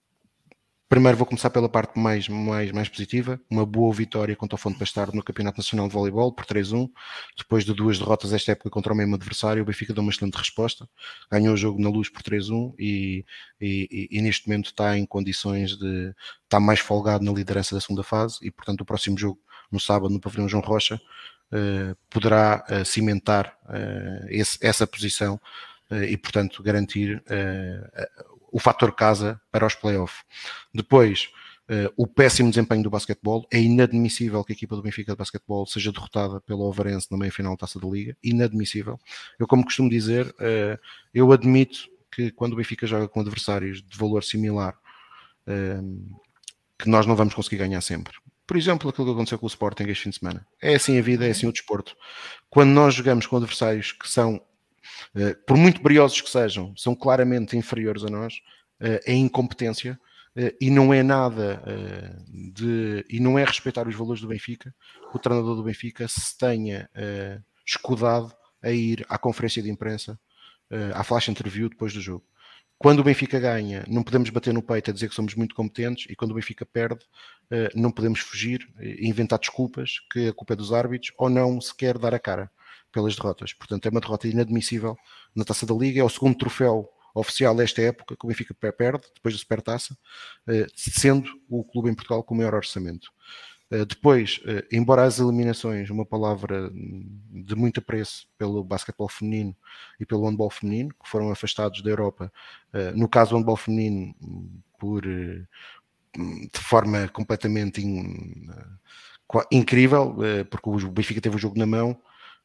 Primeiro 0.91 1.17
vou 1.17 1.25
começar 1.25 1.51
pela 1.51 1.69
parte 1.69 1.97
mais, 1.97 2.27
mais, 2.29 2.73
mais 2.73 2.89
positiva. 2.89 3.41
Uma 3.49 3.65
boa 3.65 3.95
vitória 3.95 4.35
contra 4.35 4.57
o 4.57 4.59
Fonte 4.59 4.77
Bastardo 4.77 5.15
no 5.15 5.23
Campeonato 5.23 5.57
Nacional 5.57 5.87
de 5.87 5.95
Voleibol 5.95 6.33
por 6.33 6.45
3-1. 6.45 6.91
Depois 7.39 7.65
de 7.65 7.73
duas 7.73 7.97
derrotas 7.97 8.33
esta 8.33 8.51
época 8.51 8.71
contra 8.71 8.93
o 8.93 8.97
mesmo 8.97 9.15
adversário, 9.15 9.63
o 9.63 9.65
Benfica 9.65 9.95
deu 9.95 10.03
uma 10.03 10.11
excelente 10.11 10.37
resposta. 10.37 10.89
Ganhou 11.31 11.55
o 11.55 11.57
jogo 11.57 11.81
na 11.81 11.89
luz 11.89 12.09
por 12.09 12.23
3-1 12.23 12.75
e, 12.77 13.25
e, 13.61 14.09
e, 14.11 14.21
neste 14.21 14.49
momento 14.49 14.67
está 14.67 14.99
em 14.99 15.07
condições 15.07 15.77
de 15.79 16.13
estar 16.43 16.59
mais 16.59 16.81
folgado 16.81 17.25
na 17.25 17.31
liderança 17.31 17.73
da 17.73 17.81
segunda 17.81 18.03
fase 18.03 18.39
e, 18.43 18.51
portanto, 18.51 18.81
o 18.81 18.85
próximo 18.85 19.17
jogo 19.17 19.39
no 19.71 19.79
sábado 19.79 20.13
no 20.13 20.19
Pavilhão 20.19 20.49
João 20.49 20.61
Rocha 20.61 21.01
uh, 21.53 21.97
poderá 22.11 22.65
uh, 22.69 22.85
cimentar 22.85 23.57
uh, 23.67 24.27
esse, 24.29 24.59
essa 24.61 24.89
posição 24.89 25.41
e, 26.09 26.17
portanto, 26.17 26.63
garantir 26.63 27.21
o 28.53 28.59
fator 28.59 28.93
casa 28.93 29.41
para 29.51 29.67
os 29.67 29.75
playoffs. 29.75 30.25
Depois, 30.73 31.31
uh, 31.71 31.93
o 31.97 32.07
péssimo 32.07 32.51
desempenho 32.51 32.83
do 32.83 32.91
basquetebol. 32.91 33.47
É 33.51 33.61
inadmissível 33.61 34.43
que 34.45 34.53
a 34.53 34.57
equipa 34.57 34.75
do 34.75 34.83
Benfica 34.83 35.13
de 35.13 35.19
basquetebol 35.19 35.65
seja 35.67 35.93
derrotada 35.93 36.41
pelo 36.41 36.63
Overense 36.63 37.07
na 37.11 37.17
meia-final 37.17 37.53
da 37.53 37.59
Taça 37.59 37.79
da 37.79 37.89
Liga. 37.89 38.17
Inadmissível. 38.23 38.99
Eu, 39.39 39.47
como 39.47 39.65
costumo 39.65 39.89
dizer, 39.89 40.27
uh, 40.27 40.79
eu 41.15 41.31
admito 41.33 41.89
que 42.11 42.31
quando 42.33 42.55
o 42.55 42.57
Benfica 42.57 42.87
joga 42.87 43.09
com 43.09 43.21
adversários 43.21 43.83
de 43.83 43.97
valor 43.97 44.25
similar, 44.25 44.77
uh, 45.47 46.19
que 46.77 46.89
nós 46.89 47.07
não 47.07 47.15
vamos 47.15 47.35
conseguir 47.35 47.59
ganhar 47.59 47.81
sempre. 47.81 48.15
Por 48.47 48.57
exemplo, 48.57 48.91
aquilo 48.91 49.07
que 49.07 49.13
aconteceu 49.13 49.39
com 49.39 49.47
o 49.47 49.49
Sporting 49.49 49.85
este 49.85 50.05
fim 50.05 50.11
de 50.11 50.19
semana. 50.19 50.45
É 50.61 50.75
assim 50.75 50.99
a 50.99 51.03
vida, 51.03 51.25
é 51.25 51.31
assim 51.31 51.47
o 51.47 51.53
desporto. 51.53 51.97
Quando 52.49 52.71
nós 52.71 52.95
jogamos 52.95 53.25
com 53.27 53.37
adversários 53.37 53.93
que 53.93 54.09
são 54.11 54.43
por 55.47 55.57
muito 55.57 55.83
briosos 55.83 56.21
que 56.21 56.31
sejam, 56.31 56.75
são 56.77 56.95
claramente 56.95 57.57
inferiores 57.57 58.05
a 58.05 58.09
nós, 58.09 58.41
uh, 58.81 59.01
é 59.05 59.15
incompetência 59.15 59.99
uh, 60.37 60.57
e 60.61 60.71
não 60.71 60.93
é 60.93 61.03
nada 61.03 61.63
de. 62.29 63.05
e 63.09 63.21
não 63.21 63.39
é 63.39 63.45
respeitar 63.45 63.87
os 63.87 63.95
valores 63.95 64.21
do 64.21 64.29
Benfica. 64.29 64.75
O 65.13 65.19
treinador 65.19 65.57
do 65.57 65.63
Benfica 65.63 66.07
se 66.09 66.37
tenha 66.37 66.89
escudado 67.67 68.33
a 68.63 68.71
ir 68.71 69.05
à 69.09 69.19
conferência 69.19 69.63
de 69.63 69.71
imprensa, 69.71 70.19
à 70.95 71.03
flash 71.03 71.29
interview 71.29 71.69
depois 71.69 71.93
do 71.93 72.01
jogo. 72.01 72.25
Quando 72.79 73.01
o 73.01 73.05
Benfica 73.05 73.39
ganha, 73.39 73.85
não 73.89 74.03
podemos 74.03 74.31
bater 74.31 74.55
no 74.55 74.63
peito 74.63 74.91
a 74.91 74.95
dizer 74.95 75.09
que 75.09 75.15
somos 75.15 75.35
muito 75.35 75.55
competentes, 75.55 76.07
e 76.09 76.17
quando 76.17 76.31
o 76.31 76.35
Benfica 76.35 76.65
perde, 76.65 77.05
não 77.75 77.91
podemos 77.91 78.21
fugir 78.21 78.67
inventar 78.99 79.39
desculpas 79.39 80.01
que 80.11 80.29
a 80.29 80.33
culpa 80.33 80.55
é 80.55 80.57
dos 80.57 80.73
árbitros 80.73 81.13
ou 81.19 81.29
não 81.29 81.61
sequer 81.61 81.99
dar 81.99 82.15
a 82.15 82.19
cara 82.19 82.51
pelas 82.93 83.17
derrotas. 83.17 83.53
Portanto, 83.53 83.87
é 83.87 83.91
uma 83.91 84.01
derrota 84.01 84.29
inadmissível 84.29 84.97
na 85.35 85.45
Taça 85.45 85.67
da 85.67 85.75
Liga. 85.75 86.01
É 86.01 86.05
o 86.05 86.09
segundo 86.09 86.37
troféu 86.37 86.91
oficial 87.15 87.55
desta 87.55 87.83
época 87.83 88.17
que 88.17 88.25
o 88.25 88.29
Benfica 88.29 88.55
perde, 88.73 89.03
depois 89.15 89.35
da 89.35 89.39
Supertaça, 89.39 89.97
eh, 90.49 90.67
sendo 90.75 91.29
o 91.49 91.65
clube 91.65 91.91
em 91.91 91.95
Portugal 91.95 92.23
com 92.23 92.35
o 92.35 92.37
maior 92.37 92.55
orçamento. 92.55 93.11
Eh, 93.71 93.85
depois, 93.85 94.41
eh, 94.47 94.67
embora 94.73 95.05
as 95.05 95.19
eliminações, 95.19 95.91
uma 95.91 96.07
palavra 96.07 96.71
de 96.73 97.55
muito 97.57 97.81
apreço 97.81 98.29
pelo 98.39 98.63
basquetebol 98.65 99.09
feminino 99.09 99.57
e 99.99 100.07
pelo 100.07 100.29
handball 100.29 100.51
feminino, 100.51 100.91
que 100.91 101.09
foram 101.09 101.31
afastados 101.31 101.83
da 101.83 101.91
Europa, 101.91 102.33
no 102.95 103.09
caso 103.09 103.31
do 103.31 103.39
handball 103.39 103.57
feminino, 103.57 104.15
por, 104.79 105.03
de 105.03 105.47
forma 106.61 107.09
completamente 107.09 107.81
in, 107.81 108.49
incrível, 109.51 110.17
porque 110.51 110.69
o 110.69 110.91
Benfica 110.91 111.21
teve 111.21 111.37
o 111.37 111.39
jogo 111.39 111.59
na 111.59 111.67
mão, 111.67 112.01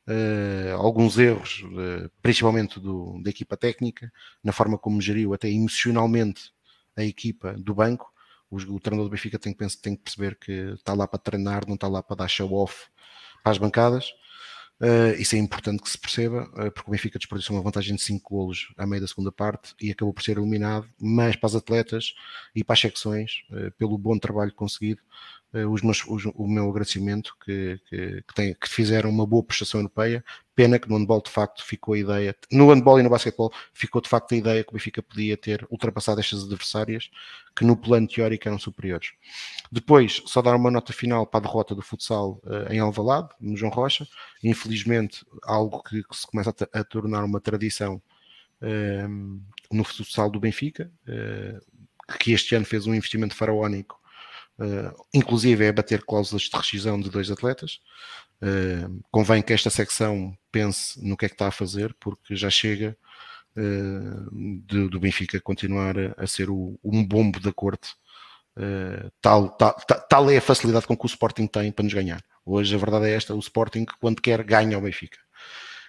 uh, 0.08 0.76
alguns 0.78 1.18
erros, 1.18 1.64
uh, 1.64 2.10
principalmente 2.22 2.80
do, 2.80 3.22
da 3.22 3.30
equipa 3.30 3.58
técnica, 3.58 4.12
na 4.44 4.52
forma 4.52 4.78
como 4.78 5.02
geriu 5.02 5.34
até 5.34 5.50
emocionalmente 5.50 6.52
a 6.96 7.04
equipa 7.04 7.54
do 7.54 7.74
banco. 7.74 8.12
O, 8.50 8.58
o 8.58 8.80
treinador 8.80 9.10
do 9.10 9.12
Benfica 9.12 9.40
tem 9.40 9.54
que, 9.54 9.82
tem 9.82 9.96
que 9.96 10.04
perceber 10.04 10.38
que 10.38 10.52
está 10.52 10.94
lá 10.94 11.08
para 11.08 11.20
treinar, 11.20 11.68
não 11.68 11.76
está 11.76 11.88
lá 11.88 12.02
para 12.02 12.18
dar 12.18 12.28
show-off 12.28 12.88
para 13.44 13.52
as 13.52 13.58
bancadas. 13.58 14.12
Uh, 14.80 15.16
isso 15.18 15.36
é 15.36 15.40
importante 15.40 15.82
que 15.82 15.90
se 15.90 15.98
perceba, 15.98 16.50
uh, 16.50 16.70
porque 16.70 16.90
o 16.90 16.92
Benfica 16.92 17.18
desperdiçou 17.18 17.56
uma 17.56 17.64
vantagem 17.64 17.96
de 17.96 18.02
5 18.02 18.30
golos 18.30 18.74
à 18.78 18.86
meia 18.86 19.00
da 19.00 19.08
segunda 19.08 19.32
parte 19.32 19.74
e 19.80 19.90
acabou 19.90 20.14
por 20.14 20.22
ser 20.22 20.38
eliminado, 20.38 20.86
mas 21.00 21.38
para 21.38 21.48
as 21.48 21.56
atletas 21.56 22.14
e 22.54 22.62
para 22.62 22.74
as 22.74 22.82
secções, 22.82 23.46
uh, 23.52 23.72
pelo 23.78 23.98
bom 23.98 24.20
trabalho 24.20 24.54
conseguido, 24.54 25.02
os 25.64 25.82
meus, 25.82 26.04
os, 26.08 26.26
o 26.26 26.48
meu 26.48 26.70
agradecimento 26.70 27.36
que, 27.44 27.80
que, 27.90 28.24
que, 28.28 28.34
tem, 28.34 28.54
que, 28.54 28.68
fizeram 28.68 29.10
uma 29.10 29.26
boa 29.26 29.44
prestação 29.44 29.80
europeia, 29.80 30.24
Pena 30.56 30.80
que 30.80 30.88
no 30.88 30.98
handball 30.98 31.22
de 31.22 31.30
facto 31.30 31.66
ficou 31.66 31.96
a 31.96 31.98
ideia, 32.00 32.34
no 32.50 32.70
handball 32.70 32.98
e 32.98 33.04
no 33.04 33.10
basquetebol 33.10 33.52
ficou 33.74 34.02
de 34.02 34.08
facto 34.08 34.34
a 34.34 34.38
ideia 34.38 34.64
que 34.64 34.70
o 34.70 34.74
Benfica 34.74 35.04
podia 35.04 35.36
ter 35.36 35.68
ultrapassado 35.70 36.22
estas 36.22 36.46
adversárias 36.46 37.12
que 37.54 37.66
no 37.66 37.76
plano 37.76 38.08
teórico 38.08 38.48
eram 38.48 38.58
superiores. 38.58 39.12
Depois, 39.70 40.22
só 40.26 40.42
dar 40.42 40.56
uma 40.56 40.72
nota 40.72 40.94
final 40.94 41.28
para 41.28 41.42
a 41.42 41.44
derrota 41.44 41.76
do 41.76 41.82
futsal 41.82 42.40
uh, 42.46 42.72
em 42.72 42.80
Alvalade, 42.80 43.30
no 43.38 43.58
João 43.58 43.70
Rocha. 43.70 44.08
Infelizmente, 44.42 45.26
algo 45.44 45.84
que, 45.84 46.02
que 46.02 46.16
se 46.16 46.26
começa 46.26 46.56
a, 46.74 46.80
a, 46.80 46.84
tornar 46.86 47.26
uma 47.26 47.42
tradição 47.42 48.02
uh, 48.62 49.42
no 49.70 49.84
futsal 49.84 50.32
do 50.32 50.40
Benfica, 50.40 50.90
uh, 51.06 52.18
que 52.18 52.32
este 52.32 52.56
ano 52.56 52.66
fez 52.66 52.88
um 52.88 52.96
investimento 52.96 53.36
faraónico, 53.36 54.00
inclusive 55.14 55.66
é 55.66 55.72
bater 55.72 56.04
cláusulas 56.04 56.44
de 56.44 56.56
rescisão 56.56 57.00
de 57.00 57.10
dois 57.10 57.30
atletas. 57.30 57.80
convém 59.12 59.42
que 59.42 59.54
esta 59.54 59.70
secção 59.70 60.38
pense 60.52 61.06
no 61.06 61.18
que 61.18 61.26
é 61.26 61.30
que 61.30 61.36
está 61.36 61.48
a 61.48 61.52
fazer, 61.52 61.96
porque 62.00 62.36
já 62.36 62.50
chega 62.50 62.98
uh, 63.58 64.90
do 64.90 65.00
Benfica 65.00 65.40
continuar 65.42 65.98
a, 65.98 66.14
a 66.18 66.28
ser 66.28 66.50
o, 66.50 66.80
um 66.84 67.06
bombo 67.06 67.40
da 67.40 67.52
corte. 67.52 67.90
Tal, 69.22 69.50
tal, 69.50 69.74
tal 70.10 70.32
é 70.32 70.38
a 70.38 70.42
facilidade 70.42 70.88
com 70.88 70.96
que 70.96 71.06
o 71.06 71.08
Sporting 71.08 71.46
tem 71.46 71.74
para 71.74 71.84
nos 71.84 71.94
ganhar. 71.94 72.24
Hoje 72.46 72.74
a 72.74 72.78
verdade 72.78 73.08
é 73.08 73.14
esta: 73.14 73.36
o 73.36 73.40
Sporting, 73.40 73.86
quando 74.00 74.22
quer, 74.22 74.44
ganha 74.44 74.78
o 74.78 74.82
Benfica. 74.82 75.18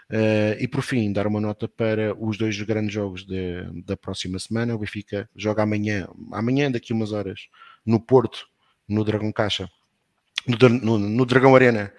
Uh, 0.09 0.55
e 0.61 0.69
por 0.69 0.83
fim, 0.83 1.13
dar 1.13 1.27
uma 1.27 1.41
nota 1.41 1.67
para 1.67 2.15
os 2.17 2.39
dois 2.39 2.61
grandes 2.63 2.93
jogos 2.93 3.27
de, 3.27 3.65
da 3.85 3.97
próxima 3.97 4.39
semana. 4.39 4.75
O 4.75 4.79
Benfica 4.79 5.29
joga 5.35 5.65
amanhã, 5.65 6.09
amanhã, 6.33 6.71
daqui 6.71 6.93
umas 6.93 7.13
horas, 7.13 7.49
no 7.85 8.01
Porto, 8.01 8.47
no 8.89 9.05
Dragão 9.05 9.33
Caixa, 9.33 9.71
no, 10.47 10.69
no, 10.69 10.99
no 10.99 11.27
Dragão 11.27 11.55
Arena, 11.55 11.93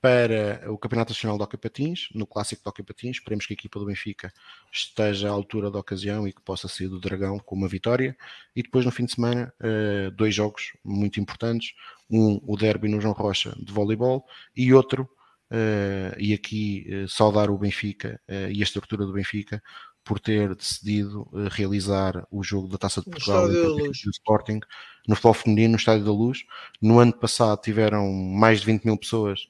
para 0.00 0.72
o 0.72 0.78
Campeonato 0.78 1.12
Nacional 1.12 1.36
de 1.36 1.44
Hockey 1.44 1.58
Patins, 1.58 2.08
no 2.14 2.26
Clássico 2.26 2.62
de 2.62 2.68
Hockey 2.68 2.82
Patins. 2.82 3.16
Esperemos 3.16 3.46
que 3.46 3.52
a 3.52 3.54
equipa 3.54 3.78
do 3.78 3.84
Benfica 3.84 4.32
esteja 4.72 5.28
à 5.28 5.30
altura 5.30 5.70
da 5.70 5.78
ocasião 5.78 6.26
e 6.26 6.32
que 6.32 6.40
possa 6.40 6.68
sair 6.68 6.88
do 6.88 6.98
Dragão 6.98 7.38
com 7.38 7.54
uma 7.54 7.68
vitória. 7.68 8.16
E 8.56 8.62
depois, 8.62 8.84
no 8.84 8.90
fim 8.90 9.04
de 9.04 9.12
semana, 9.12 9.52
eh, 9.60 10.10
dois 10.10 10.34
jogos 10.34 10.72
muito 10.82 11.20
importantes. 11.20 11.74
Um, 12.10 12.40
o 12.46 12.56
derby 12.56 12.88
no 12.88 13.00
João 13.00 13.12
Rocha 13.12 13.54
de 13.58 13.72
voleibol 13.72 14.24
e 14.56 14.72
outro, 14.72 15.08
eh, 15.50 16.16
e 16.18 16.32
aqui 16.32 16.86
eh, 16.88 17.06
saudar 17.06 17.50
o 17.50 17.58
Benfica 17.58 18.18
e 18.28 18.60
a 18.60 18.64
estrutura 18.64 19.04
do 19.04 19.12
Benfica 19.12 19.62
por 20.04 20.18
ter 20.18 20.54
decidido 20.54 21.28
realizar 21.50 22.26
o 22.30 22.42
jogo 22.42 22.68
da 22.68 22.78
Taça 22.78 23.00
de 23.00 23.10
Portugal 23.10 23.48
no 23.48 23.90
Sporting 23.92 24.60
no 25.06 25.14
futebol 25.14 25.34
feminino 25.34 25.72
no 25.72 25.76
Estádio 25.76 26.04
da 26.04 26.12
Luz. 26.12 26.44
No 26.80 26.98
ano 26.98 27.12
passado 27.12 27.60
tiveram 27.60 28.12
mais 28.12 28.60
de 28.60 28.66
20 28.66 28.84
mil 28.84 28.96
pessoas 28.96 29.48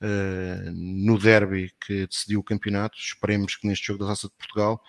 uh, 0.00 0.70
no 0.72 1.18
derby 1.18 1.72
que 1.84 2.06
decidiu 2.06 2.40
o 2.40 2.44
campeonato. 2.44 2.96
Esperemos 2.98 3.56
que 3.56 3.66
neste 3.66 3.86
jogo 3.86 4.04
da 4.04 4.10
Taça 4.10 4.28
de 4.28 4.34
Portugal 4.34 4.82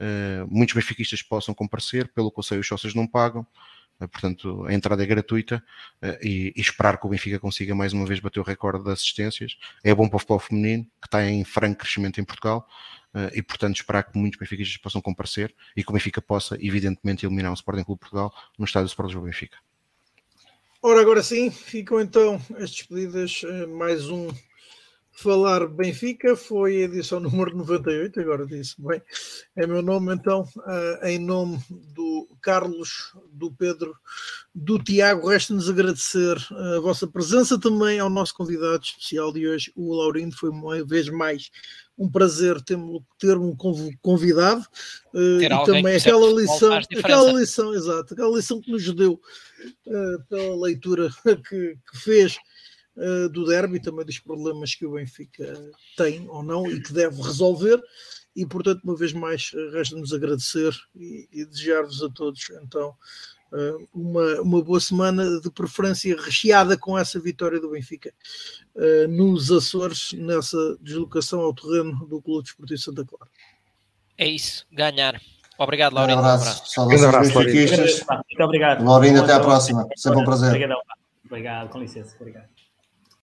uh, 0.00 0.46
muitos 0.48 0.74
benfiquistas 0.74 1.22
possam 1.22 1.54
comparecer, 1.54 2.08
pelo 2.12 2.30
Conselho 2.30 2.60
os 2.60 2.68
sócios 2.68 2.94
não 2.94 3.06
pagam, 3.06 3.46
uh, 4.00 4.08
portanto 4.08 4.64
a 4.66 4.72
entrada 4.72 5.02
é 5.02 5.06
gratuita 5.06 5.62
e, 6.22 6.52
e, 6.54 6.60
esperar 6.60 6.98
que 6.98 7.06
o 7.06 7.10
Benfica 7.10 7.40
consiga 7.40 7.74
mais 7.74 7.92
uma 7.92 8.06
vez 8.06 8.20
bater 8.20 8.40
o 8.40 8.44
recorde 8.44 8.84
de 8.84 8.90
assistências. 8.90 9.56
É 9.82 9.94
bom 9.94 10.08
para 10.08 10.16
o 10.16 10.18
futebol 10.18 10.38
feminino, 10.38 10.84
que 11.00 11.06
está 11.06 11.24
em 11.24 11.44
franco 11.44 11.80
crescimento 11.80 12.20
em 12.20 12.24
Portugal. 12.24 12.68
E 13.32 13.42
portanto 13.42 13.76
esperar 13.76 14.02
que 14.02 14.18
muitos 14.18 14.38
benfiquistas 14.38 14.76
possam 14.76 15.00
comparecer 15.00 15.54
e 15.76 15.82
que 15.82 15.90
o 15.90 15.92
Benfica 15.92 16.20
possa 16.20 16.56
evidentemente 16.60 17.24
eliminar 17.24 17.52
o 17.52 17.54
Sporting 17.54 17.84
Clube 17.84 18.00
Portugal 18.00 18.34
no 18.58 18.64
estádio 18.64 18.86
do 18.86 18.90
Sport 18.90 19.12
do 19.12 19.20
Benfica. 19.20 19.58
Ora, 20.82 21.00
agora 21.00 21.22
sim, 21.22 21.50
ficam 21.50 22.00
então 22.00 22.40
as 22.56 22.70
despedidas, 22.70 23.42
mais 23.68 24.08
um 24.10 24.28
Falar 25.14 25.68
Benfica 25.68 26.34
foi 26.34 26.78
a 26.78 26.84
edição 26.86 27.20
número 27.20 27.56
98, 27.56 28.20
agora 28.20 28.44
disse 28.44 28.74
bem, 28.78 29.00
é 29.56 29.64
meu 29.64 29.80
nome 29.80 30.12
então, 30.12 30.42
uh, 30.56 31.06
em 31.06 31.20
nome 31.20 31.62
do 31.70 32.28
Carlos, 32.42 33.14
do 33.32 33.52
Pedro, 33.52 33.94
do 34.52 34.76
Tiago, 34.76 35.28
resta-nos 35.28 35.70
agradecer 35.70 36.36
a 36.50 36.80
vossa 36.80 37.06
presença 37.06 37.58
também 37.58 38.00
ao 38.00 38.10
nosso 38.10 38.34
convidado 38.34 38.82
especial 38.82 39.32
de 39.32 39.46
hoje, 39.46 39.72
o 39.76 39.94
Laurindo, 39.94 40.36
foi 40.36 40.50
uma 40.50 40.84
vez 40.84 41.08
mais 41.08 41.48
um 41.96 42.10
prazer 42.10 42.60
ter-me 42.60 43.00
convidado 44.02 44.66
uh, 45.14 45.40
e 45.40 45.64
também 45.64 45.94
aquela 45.94 46.26
lição, 46.32 46.74
aquela 46.74 47.32
lição, 47.32 47.72
exato, 47.72 48.14
aquela 48.14 48.36
lição 48.36 48.60
que 48.60 48.72
nos 48.72 48.92
deu 48.92 49.20
uh, 49.86 50.24
pela 50.28 50.66
leitura 50.66 51.08
que, 51.48 51.78
que 51.88 51.98
fez 51.98 52.36
uh, 52.96 53.28
do 53.28 53.44
derby, 53.44 53.80
também 53.80 54.04
dos 54.04 54.18
problemas 54.18 54.74
que 54.74 54.86
o 54.86 54.92
Benfica 54.92 55.70
tem 55.96 56.28
ou 56.28 56.42
não 56.42 56.66
e 56.70 56.80
que 56.80 56.92
deve 56.92 57.20
resolver. 57.22 57.80
E 58.36 58.44
portanto, 58.44 58.82
uma 58.82 58.96
vez 58.96 59.12
mais, 59.12 59.52
resta-nos 59.72 60.12
agradecer 60.12 60.72
e, 60.94 61.28
e 61.32 61.44
desejar-vos 61.44 62.02
a 62.02 62.08
todos 62.08 62.50
então 62.62 62.94
uh, 63.52 63.88
uma, 63.94 64.40
uma 64.40 64.62
boa 64.62 64.80
semana, 64.80 65.40
de 65.40 65.50
preferência 65.50 66.16
recheada 66.20 66.76
com 66.76 66.98
essa 66.98 67.20
vitória 67.20 67.60
do 67.60 67.70
Benfica 67.70 68.12
uh, 68.74 69.08
nos 69.08 69.52
Açores, 69.52 70.12
nessa 70.14 70.76
deslocação 70.80 71.40
ao 71.40 71.54
terreno 71.54 72.06
do 72.06 72.20
Clube 72.20 72.44
Desportivo 72.44 72.80
Santa 72.80 73.04
Clara. 73.04 73.30
É 74.18 74.26
isso, 74.26 74.66
ganhar. 74.72 75.20
Obrigado, 75.58 75.94
Laurindo. 75.94 76.20
Um 76.20 76.24
abraço. 76.24 76.80
Um 76.80 77.04
abraço. 77.08 77.32
Muito 77.32 78.42
obrigado. 78.42 78.84
Laurindo, 78.84 79.22
até 79.22 79.34
à 79.34 79.40
próxima. 79.40 79.86
Sempre 79.96 80.20
um 80.20 80.24
prazer. 80.24 80.48
Obrigado. 80.48 80.80
Obrigado, 81.24 81.68
com 81.70 81.78
licença. 81.78 82.16
Obrigado. 82.18 82.53